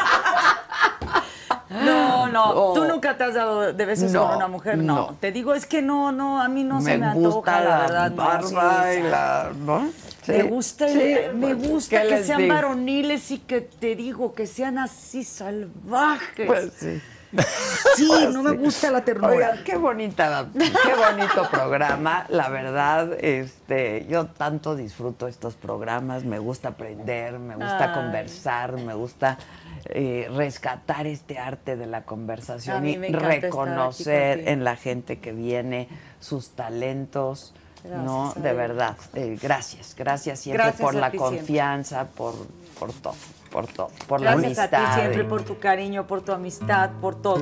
No, 1.86 2.28
no, 2.28 2.52
Oh. 2.52 2.74
tú 2.74 2.86
nunca 2.86 3.18
te 3.18 3.24
has 3.24 3.34
dado 3.34 3.74
de 3.74 3.86
besos 3.86 4.12
No, 4.12 4.28
con 4.28 4.38
una 4.38 4.48
mujer, 4.48 4.78
no. 4.78 4.96
no. 4.96 5.18
Te 5.20 5.32
digo, 5.32 5.54
es 5.56 5.66
que 5.66 5.82
no, 5.82 6.12
no, 6.12 6.42
a 6.42 6.48
mí 6.48 6.64
no 6.64 6.82
se 6.82 6.98
me 6.98 7.14
gusta 7.14 7.58
antoja, 7.58 7.62
la, 7.62 7.78
verdad. 7.80 8.12
no, 8.12 8.16
barba 8.18 8.84
sí, 8.94 9.00
y 9.00 9.04
la, 9.04 9.52
¿no? 9.66 9.80
Me 10.28 10.42
Sí, 10.42 10.42
gusta, 10.48 10.88
el- 10.88 11.36
me 11.36 11.54
gusta 11.54 12.02
¿qué 12.04 12.08
que 12.08 12.24
sean 12.24 12.42
digo? 12.44 12.54
varoniles 12.54 13.30
y 13.32 13.40
que 13.40 13.60
te 13.62 13.96
digo 13.96 14.34
que 14.34 14.48
sean 14.48 14.78
así 14.78 15.24
salvajes. 15.24 16.48
Pues 16.48 16.72
sí. 16.80 17.02
sí, 17.96 18.10
no 18.32 18.44
me 18.44 18.52
gusta 18.52 18.92
la 18.92 19.04
ternura. 19.04 19.34
Oigan, 19.34 19.64
qué 19.64 19.76
bonita, 19.78 20.48
qué 20.54 20.94
bonito 20.96 21.48
programa. 21.52 22.26
La 22.30 22.50
verdad, 22.50 23.14
este, 23.20 24.06
yo 24.10 24.28
tanto 24.28 24.76
disfruto 24.76 25.28
estos 25.28 25.56
programas. 25.56 26.24
Me 26.24 26.40
gusta 26.40 26.70
aprender, 26.70 27.40
me 27.40 27.56
gusta 27.56 27.90
Ay. 27.90 27.94
conversar, 27.94 28.74
me 28.78 28.94
gusta 28.94 29.38
eh, 29.86 30.30
rescatar 30.36 31.08
este 31.08 31.38
arte 31.40 31.76
de 31.76 31.88
la 31.88 32.04
conversación 32.04 32.88
y 32.88 32.98
reconocer 32.98 34.48
en 34.48 34.64
la 34.64 34.76
gente 34.76 35.20
que 35.20 35.32
viene 35.32 35.88
sus 36.20 36.50
talentos. 36.52 37.54
no, 37.84 38.34
Gracias, 38.34 38.44
de 38.44 38.50
Adela. 38.50 38.68
verdad. 38.68 38.98
eh, 39.16 39.38
gracias, 39.42 39.94
gracias 39.98 40.40
siempre 40.40 40.64
Gracias 40.64 40.82
por 40.82 40.96
la 40.96 41.12
ti 41.12 41.18
siempre. 41.18 41.38
confianza, 41.40 42.06
por, 42.06 42.34
por 42.80 42.94
todo, 42.94 43.16
por 43.54 43.68
todo, 43.68 43.90
por 44.08 44.20
la 44.20 44.32
Gracias 44.36 44.58
a 44.58 44.64
amistad. 44.64 44.96
ti 44.96 45.00
siempre 45.02 45.24
por 45.26 45.44
tu 45.44 45.60
cariño, 45.60 46.08
por 46.08 46.22
tu 46.22 46.32
amistad, 46.34 46.90
por 47.00 47.14
todo. 47.16 47.38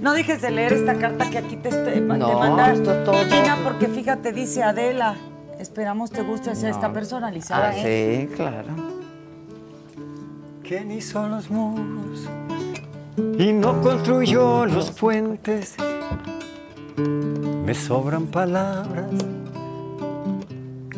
No 0.00 0.14
dejes 0.14 0.40
de 0.40 0.52
leer 0.52 0.72
esta 0.72 0.94
carta 0.94 1.28
que 1.28 1.38
aquí 1.38 1.56
te, 1.56 1.70
te 1.70 2.00
No, 2.00 2.38
manda 2.38 2.72
esto 2.72 2.94
todo. 3.04 3.16
Gina, 3.24 3.58
porque 3.64 3.88
fíjate, 3.88 4.32
dice 4.32 4.62
Adela. 4.62 5.16
Esperamos 5.58 6.10
te 6.10 6.22
guste 6.22 6.50
hacer 6.50 6.70
esta 6.70 6.92
personalizada, 6.92 7.70
Ah, 7.70 7.76
¿eh? 7.78 8.28
sí, 8.30 8.34
claro. 8.36 8.68
¿Quién 10.62 10.90
hizo 10.92 11.26
los 11.28 11.50
muros 11.50 12.28
y 13.38 13.52
no 13.52 13.80
construyó 13.82 14.66
los 14.66 14.90
puentes? 14.90 15.74
Me 17.64 17.74
sobran 17.74 18.26
palabras 18.26 19.06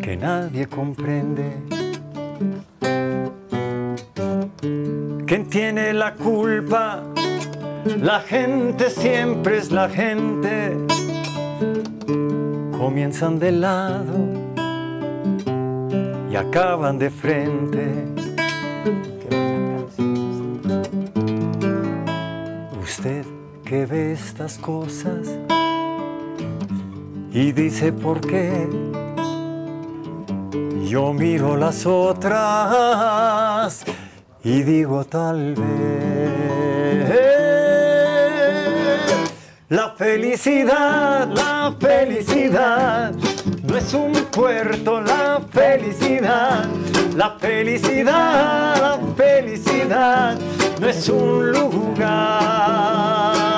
que 0.03 0.17
nadie 0.17 0.67
comprende. 0.67 1.57
¿Quién 5.29 5.49
tiene 5.51 5.93
la 5.93 6.15
culpa? 6.15 7.03
La 8.01 8.21
gente 8.21 8.89
siempre 8.89 9.59
es 9.59 9.71
la 9.71 9.91
gente. 9.91 10.75
Comienzan 12.79 13.39
de 13.39 13.53
lado 13.53 14.17
y 16.33 16.35
acaban 16.35 16.99
de 16.99 17.11
frente. 17.11 18.07
Usted 22.83 23.27
que 23.67 23.85
ve 23.85 24.13
estas 24.13 24.57
cosas 24.57 25.29
y 27.31 27.53
dice 27.53 27.93
por 27.93 28.23
qué. 28.23 28.67
Yo 30.87 31.13
miro 31.13 31.59
las 31.59 31.85
otras 31.85 33.85
y 34.45 34.63
digo 34.63 35.05
tal 35.05 35.55
vez. 35.55 35.89
La 39.71 39.91
felicidad, 39.91 41.29
la 41.29 41.75
felicidad, 41.79 43.13
no 43.65 43.77
es 43.77 43.93
un 43.93 44.13
puerto, 44.31 45.03
la 45.03 45.43
felicidad, 45.51 46.65
la 47.15 47.37
felicidad, 47.39 48.81
la 48.81 48.99
felicidad, 49.15 50.39
no 50.81 50.89
es 50.89 51.07
un 51.11 51.53
lugar. 51.53 53.58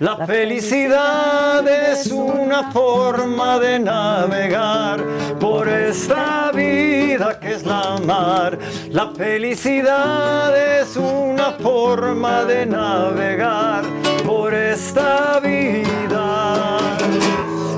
La 0.00 0.16
felicidad 0.26 1.68
es 1.68 2.06
una 2.10 2.72
forma 2.72 3.58
de 3.58 3.78
navegar 3.78 4.98
por 5.38 5.68
esta 5.68 6.50
vida 6.52 7.38
que 7.38 7.52
es 7.52 7.66
la 7.66 7.98
mar. 7.98 8.58
La 8.88 9.10
felicidad 9.14 10.56
es 10.56 10.96
una 10.96 11.52
forma 11.52 12.44
de 12.44 12.64
navegar 12.64 13.84
por 14.24 14.54
esta 14.54 15.38
vida 15.40 16.78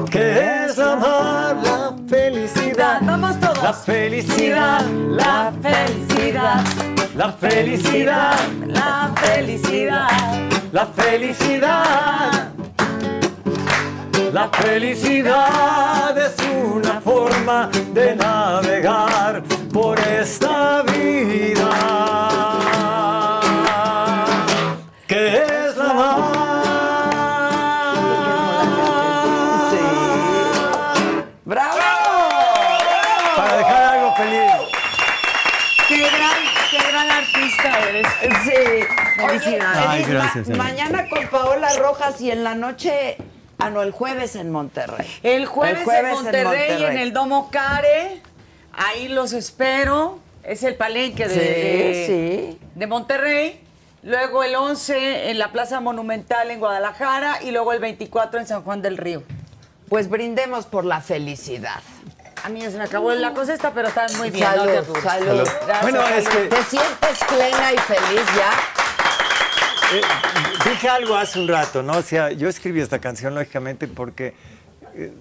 que 0.09 0.65
es 0.67 0.79
la 0.79 0.95
mar. 0.95 1.57
La 1.65 1.97
felicidad, 2.09 3.01
Vamos 3.03 3.41
todos. 3.41 3.61
la 3.65 3.73
felicidad, 3.73 4.81
La 5.11 5.53
felicidad, 5.53 5.53
la 5.53 5.53
felicidad, 5.61 6.65
la 7.15 7.33
felicidad. 7.33 8.39
la 10.73 10.87
felicidad. 10.87 12.53
La 14.33 14.49
felicidad 14.49 16.17
es 16.17 16.35
una 16.65 17.01
forma 17.03 17.69
de 17.93 18.17
navegar 18.17 19.43
por 19.73 19.99
esta 20.01 20.83
vida. 20.83 22.32
Sí. 38.45 38.85
Felicidades. 39.17 39.85
Ay, 39.89 40.05
gracias, 40.05 40.49
ma- 40.49 40.55
Ana. 40.55 40.65
mañana 40.65 41.09
con 41.09 41.27
Paola 41.29 41.69
Rojas 41.79 42.21
y 42.21 42.31
en 42.31 42.45
la 42.45 42.55
noche, 42.55 43.17
ah, 43.59 43.71
no, 43.71 43.83
el 43.83 43.93
jueves 43.93 44.37
en 44.37 44.51
Monterrey. 44.51 45.07
El 45.23 45.47
jueves, 45.47 45.79
El 45.79 45.85
jueves 45.85 46.03
en, 46.05 46.09
en 46.19 46.23
Monterrey, 46.25 46.45
Monterrey. 46.71 46.97
en 46.97 46.99
el 47.03 47.13
Domo 47.13 47.51
Care. 47.51 48.21
Ahí 48.73 49.09
los 49.09 49.33
espero. 49.33 50.19
Es 50.43 50.63
el 50.65 50.75
palenque 50.75 51.29
de, 51.29 51.35
Sí, 51.35 51.39
de- 51.41 52.05
sí. 52.59 52.59
de 52.75 52.87
Monterrey. 52.87 53.61
Luego 54.03 54.43
el 54.43 54.57
11 54.57 55.31
en 55.31 55.39
la 55.39 55.53
Plaza 55.53 55.79
Monumental 55.81 56.51
en 56.51 56.59
Guadalajara 56.59 57.41
y 57.43 57.53
luego 57.53 57.73
el 57.73 57.79
24 57.79 58.41
en 58.41 58.47
San 58.49 58.63
Juan 58.65 58.83
del 58.83 58.97
Río. 58.97 59.23
Pues 59.89 60.09
brindemos 60.09 60.67
por 60.67 60.85
la 60.85 61.01
felicidad. 61.01 61.81
A 62.45 62.49
mí 62.49 62.61
ya 62.61 62.71
se 62.71 62.77
me 62.79 62.85
acabó 62.85 63.13
la 63.13 63.33
cosa 63.35 63.55
esta, 63.55 63.73
pero 63.73 63.89
están 63.89 64.09
muy 64.17 64.31
bien. 64.31 64.45
salud, 64.47 64.65
no 64.65 64.83
te 64.93 65.01
salud. 65.01 65.27
Salud. 65.27 65.49
Gracias, 65.67 65.83
Bueno, 65.83 66.03
es 66.09 66.29
que- 66.29 66.47
¿Te 66.49 66.63
sientes 66.65 67.25
plena 67.29 67.73
y 67.73 67.79
feliz 67.79 68.27
ya? 68.37 68.53
Eh, 69.97 70.01
dije 70.71 70.89
algo 70.89 71.15
hace 71.17 71.39
un 71.39 71.49
rato, 71.49 71.83
¿no? 71.83 71.99
O 71.99 72.03
sea, 72.03 72.33
yo 72.33 72.49
escribí 72.49 72.81
esta 72.81 72.99
canción 72.99 73.35
lógicamente 73.35 73.87
porque 73.87 74.35
eh, 74.95 75.13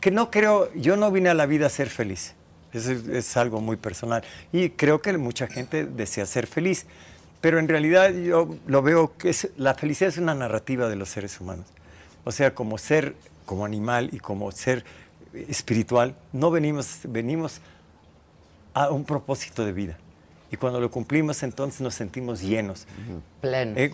que 0.00 0.10
no 0.10 0.30
creo, 0.30 0.72
yo 0.74 0.96
no 0.96 1.10
vine 1.12 1.28
a 1.28 1.34
la 1.34 1.46
vida 1.46 1.66
a 1.66 1.70
ser 1.70 1.88
feliz. 1.88 2.34
Eso 2.72 2.92
es, 2.92 3.06
es 3.06 3.36
algo 3.36 3.60
muy 3.60 3.76
personal. 3.76 4.22
Y 4.52 4.70
creo 4.70 5.00
que 5.00 5.16
mucha 5.16 5.46
gente 5.46 5.84
desea 5.86 6.26
ser 6.26 6.46
feliz. 6.46 6.86
Pero 7.40 7.58
en 7.58 7.68
realidad 7.68 8.10
yo 8.10 8.48
lo 8.66 8.82
veo 8.82 9.16
que 9.16 9.30
es, 9.30 9.48
la 9.56 9.74
felicidad 9.74 10.08
es 10.08 10.18
una 10.18 10.34
narrativa 10.34 10.88
de 10.88 10.96
los 10.96 11.10
seres 11.10 11.38
humanos. 11.40 11.66
O 12.24 12.32
sea, 12.32 12.54
como 12.54 12.76
ser, 12.78 13.14
como 13.44 13.64
animal 13.64 14.08
y 14.12 14.18
como 14.18 14.50
ser 14.50 14.84
espiritual, 15.48 16.14
no 16.32 16.50
venimos, 16.50 17.00
venimos 17.04 17.60
a 18.74 18.90
un 18.90 19.04
propósito 19.04 19.64
de 19.64 19.72
vida. 19.72 19.98
Y 20.50 20.56
cuando 20.56 20.80
lo 20.80 20.90
cumplimos, 20.90 21.42
entonces 21.42 21.80
nos 21.80 21.94
sentimos 21.94 22.40
llenos. 22.40 22.86
Pleno. 23.40 23.72
Eh, 23.76 23.92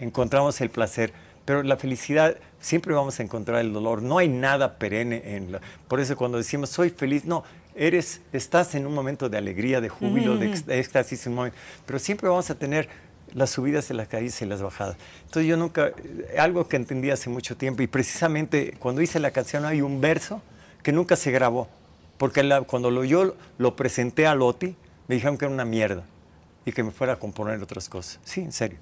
encontramos 0.00 0.60
el 0.60 0.70
placer, 0.70 1.12
pero 1.44 1.62
la 1.62 1.76
felicidad 1.76 2.36
siempre 2.60 2.92
vamos 2.94 3.20
a 3.20 3.22
encontrar 3.22 3.60
el 3.60 3.72
dolor. 3.72 4.02
No 4.02 4.18
hay 4.18 4.28
nada 4.28 4.78
perenne 4.78 5.36
en 5.36 5.52
la- 5.52 5.60
por 5.86 6.00
eso 6.00 6.16
cuando 6.16 6.38
decimos 6.38 6.70
soy 6.70 6.90
feliz, 6.90 7.24
no, 7.24 7.44
eres 7.76 8.20
estás 8.32 8.74
en 8.74 8.86
un 8.86 8.94
momento 8.94 9.28
de 9.28 9.38
alegría, 9.38 9.80
de 9.80 9.88
júbilo, 9.88 10.36
de 10.36 10.52
éxtasis, 10.80 11.26
un 11.26 11.34
momento, 11.34 11.56
pero 11.86 11.98
siempre 11.98 12.28
vamos 12.28 12.50
a 12.50 12.56
tener 12.56 12.88
las 13.34 13.50
subidas 13.50 13.90
y 13.90 13.94
las 13.94 14.08
caídas 14.08 14.40
y 14.42 14.46
las 14.46 14.62
bajadas. 14.62 14.96
Entonces 15.26 15.48
yo 15.48 15.56
nunca 15.56 15.88
eh, 15.88 16.36
algo 16.38 16.66
que 16.68 16.76
entendí 16.76 17.10
hace 17.10 17.28
mucho 17.30 17.56
tiempo 17.56 17.82
y 17.82 17.86
precisamente 17.86 18.74
cuando 18.78 19.02
hice 19.02 19.20
la 19.20 19.30
canción 19.30 19.64
hay 19.66 19.82
un 19.82 20.00
verso 20.00 20.42
que 20.86 20.92
nunca 20.92 21.16
se 21.16 21.32
grabó, 21.32 21.66
porque 22.16 22.48
cuando 22.68 22.92
lo, 22.92 23.02
yo 23.02 23.34
lo 23.58 23.74
presenté 23.74 24.28
a 24.28 24.36
Loti, 24.36 24.76
me 25.08 25.16
dijeron 25.16 25.36
que 25.36 25.44
era 25.44 25.52
una 25.52 25.64
mierda 25.64 26.04
y 26.64 26.70
que 26.70 26.84
me 26.84 26.92
fuera 26.92 27.14
a 27.14 27.16
componer 27.16 27.60
otras 27.60 27.88
cosas. 27.88 28.20
Sí, 28.22 28.42
en 28.42 28.52
serio. 28.52 28.78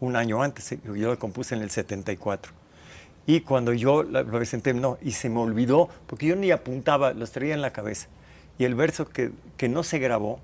Un 0.00 0.16
año 0.16 0.42
antes, 0.42 0.72
eh, 0.72 0.80
yo 0.82 1.08
lo 1.10 1.18
compuse 1.18 1.54
en 1.54 1.60
el 1.60 1.68
74. 1.68 2.50
Y 3.26 3.42
cuando 3.42 3.74
yo 3.74 4.04
lo 4.04 4.24
presenté, 4.24 4.72
no, 4.72 4.96
y 5.02 5.10
se 5.12 5.28
me 5.28 5.38
olvidó, 5.38 5.90
porque 6.06 6.28
yo 6.28 6.34
ni 6.34 6.50
apuntaba, 6.50 7.12
los 7.12 7.30
traía 7.30 7.52
en 7.52 7.60
la 7.60 7.74
cabeza. 7.74 8.08
Y 8.56 8.64
el 8.64 8.74
verso 8.74 9.10
que, 9.10 9.30
que 9.58 9.68
no 9.68 9.82
se 9.82 9.98
grabó 9.98 10.40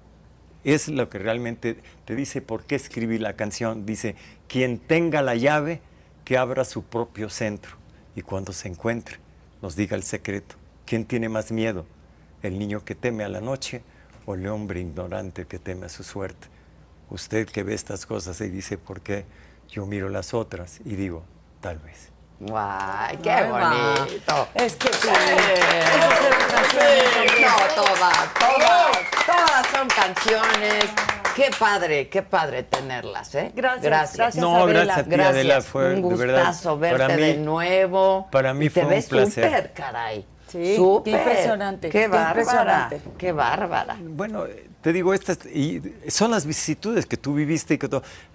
es 0.64 0.88
lo 0.88 1.08
que 1.08 1.18
realmente 1.18 1.78
te 2.04 2.14
dice 2.14 2.42
por 2.42 2.64
qué 2.64 2.74
escribí 2.74 3.16
la 3.16 3.36
canción. 3.36 3.86
Dice, 3.86 4.16
quien 4.48 4.76
tenga 4.78 5.22
la 5.22 5.34
llave, 5.34 5.80
que 6.26 6.36
abra 6.36 6.66
su 6.66 6.82
propio 6.82 7.30
centro. 7.30 7.78
Y 8.14 8.20
cuando 8.20 8.52
se 8.52 8.68
encuentre, 8.68 9.16
nos 9.62 9.76
diga 9.76 9.96
el 9.96 10.02
secreto. 10.02 10.59
¿Quién 10.90 11.04
tiene 11.04 11.28
más 11.28 11.52
miedo? 11.52 11.86
¿El 12.42 12.58
niño 12.58 12.84
que 12.84 12.96
teme 12.96 13.22
a 13.22 13.28
la 13.28 13.40
noche 13.40 13.84
o 14.26 14.34
el 14.34 14.44
hombre 14.48 14.80
ignorante 14.80 15.46
que 15.46 15.60
teme 15.60 15.86
a 15.86 15.88
su 15.88 16.02
suerte? 16.02 16.48
Usted 17.10 17.46
que 17.46 17.62
ve 17.62 17.74
estas 17.74 18.06
cosas 18.06 18.40
y 18.40 18.48
dice, 18.48 18.76
¿por 18.76 19.00
qué? 19.00 19.24
Yo 19.68 19.86
miro 19.86 20.08
las 20.08 20.34
otras 20.34 20.80
y 20.84 20.96
digo, 20.96 21.22
tal 21.60 21.78
vez. 21.78 22.08
Guay, 22.40 23.18
qué 23.22 23.30
Ahí 23.30 23.48
va. 23.52 23.94
bonito. 24.00 24.48
Es 24.52 24.74
que 24.74 24.92
sí. 24.92 25.06
Canciones. 26.50 27.32
No, 27.40 27.84
todas, 27.84 28.34
todas, 28.34 28.98
todas 29.26 29.66
son 29.72 29.86
canciones. 29.88 30.84
Qué 31.36 31.50
padre, 31.56 32.08
qué 32.08 32.22
padre 32.22 32.64
tenerlas, 32.64 33.32
¿eh? 33.36 33.52
Gracias, 33.54 33.84
gracias. 33.84 34.16
gracias, 34.16 34.42
No, 34.42 34.56
Adela. 34.64 34.72
gracias 34.86 34.98
a 34.98 35.04
ti, 35.04 35.10
Gracias, 35.10 35.34
Adela, 35.34 35.60
fue 35.62 35.94
un 35.94 36.08
de 36.08 36.16
verdad. 36.16 36.46
gustazo 36.48 36.78
verte 36.80 36.98
para 36.98 37.14
mí, 37.16 37.22
de 37.22 37.36
nuevo. 37.36 38.28
para 38.32 38.52
mí 38.54 38.64
Y 38.66 38.70
te 38.70 38.80
fue 38.80 38.82
un 38.82 38.88
ves 38.90 39.06
placer. 39.06 39.44
súper, 39.44 39.72
caray. 39.72 40.26
Sí, 40.50 40.76
súper. 40.76 41.12
qué 41.14 41.18
impresionante, 41.20 41.88
Qué 41.90 41.98
qué 42.00 42.08
bárbara. 42.08 42.30
impresionante. 42.40 43.00
Qué 43.18 43.32
bárbara. 43.32 43.96
Bueno, 44.02 44.44
te 44.80 44.92
digo, 44.92 45.14
estas 45.14 45.38
y 45.46 45.80
son 46.08 46.30
las 46.30 46.44
vicisitudes 46.46 47.06
que 47.06 47.16
tú 47.16 47.34
viviste 47.34 47.74
y 47.74 47.78
que 47.78 47.86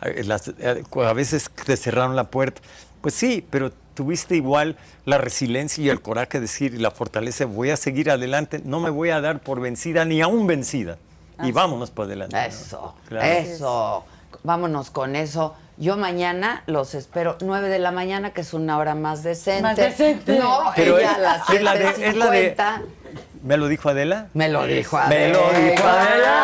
eh, 0.01 0.23
las- 0.23 0.49
a 0.49 1.13
veces 1.13 1.49
te 1.65 1.75
cerraron 1.77 2.15
la 2.15 2.25
puerta. 2.29 2.61
Pues 3.01 3.13
sí, 3.13 3.45
pero 3.49 3.71
tuviste 3.93 4.35
igual 4.35 4.77
la 5.05 5.17
resiliencia 5.17 5.83
y 5.83 5.89
el 5.89 6.01
coraje 6.01 6.37
de 6.37 6.41
decir 6.41 6.73
y 6.73 6.77
la 6.77 6.91
fortaleza, 6.91 7.45
voy 7.45 7.69
a 7.69 7.77
seguir 7.77 8.09
adelante, 8.09 8.61
no 8.63 8.79
me 8.79 8.89
voy 8.89 9.09
a 9.09 9.21
dar 9.21 9.41
por 9.41 9.59
vencida 9.61 10.05
ni 10.05 10.21
aún 10.21 10.47
vencida. 10.47 10.97
Y 11.43 11.51
vámonos 11.51 11.91
para 11.91 12.07
adelante. 12.07 12.35
¿no? 12.35 12.41
Eso, 12.43 12.95
Claro. 13.09 13.25
eso. 13.27 14.05
Vámonos 14.43 14.89
con 14.91 15.15
eso. 15.15 15.53
Yo 15.77 15.97
mañana 15.97 16.63
los 16.67 16.95
espero 16.95 17.37
9 17.41 17.67
de 17.67 17.79
la 17.79 17.91
mañana, 17.91 18.31
que 18.31 18.41
es 18.41 18.53
una 18.53 18.77
hora 18.77 18.95
más 18.95 19.23
decente. 19.23 19.61
Más 19.61 19.75
decente. 19.75 20.39
No, 20.39 20.71
Pero 20.75 20.97
ella 20.97 21.11
es- 21.11 21.17
a 21.17 21.19
las 21.19 21.49
es 21.49 21.61
la 21.61 21.75
de- 21.75 21.89
es 22.07 22.15
la 22.15 22.29
de- 22.31 22.55
7:50. 22.55 22.81
¿Me 23.43 23.57
lo 23.57 23.67
dijo 23.67 23.89
Adela? 23.89 24.27
Me 24.33 24.47
lo 24.49 24.65
dijo 24.65 24.97
Me 25.09 25.29
lo 25.29 25.49
dijo 25.51 25.87
Adela. 25.87 26.43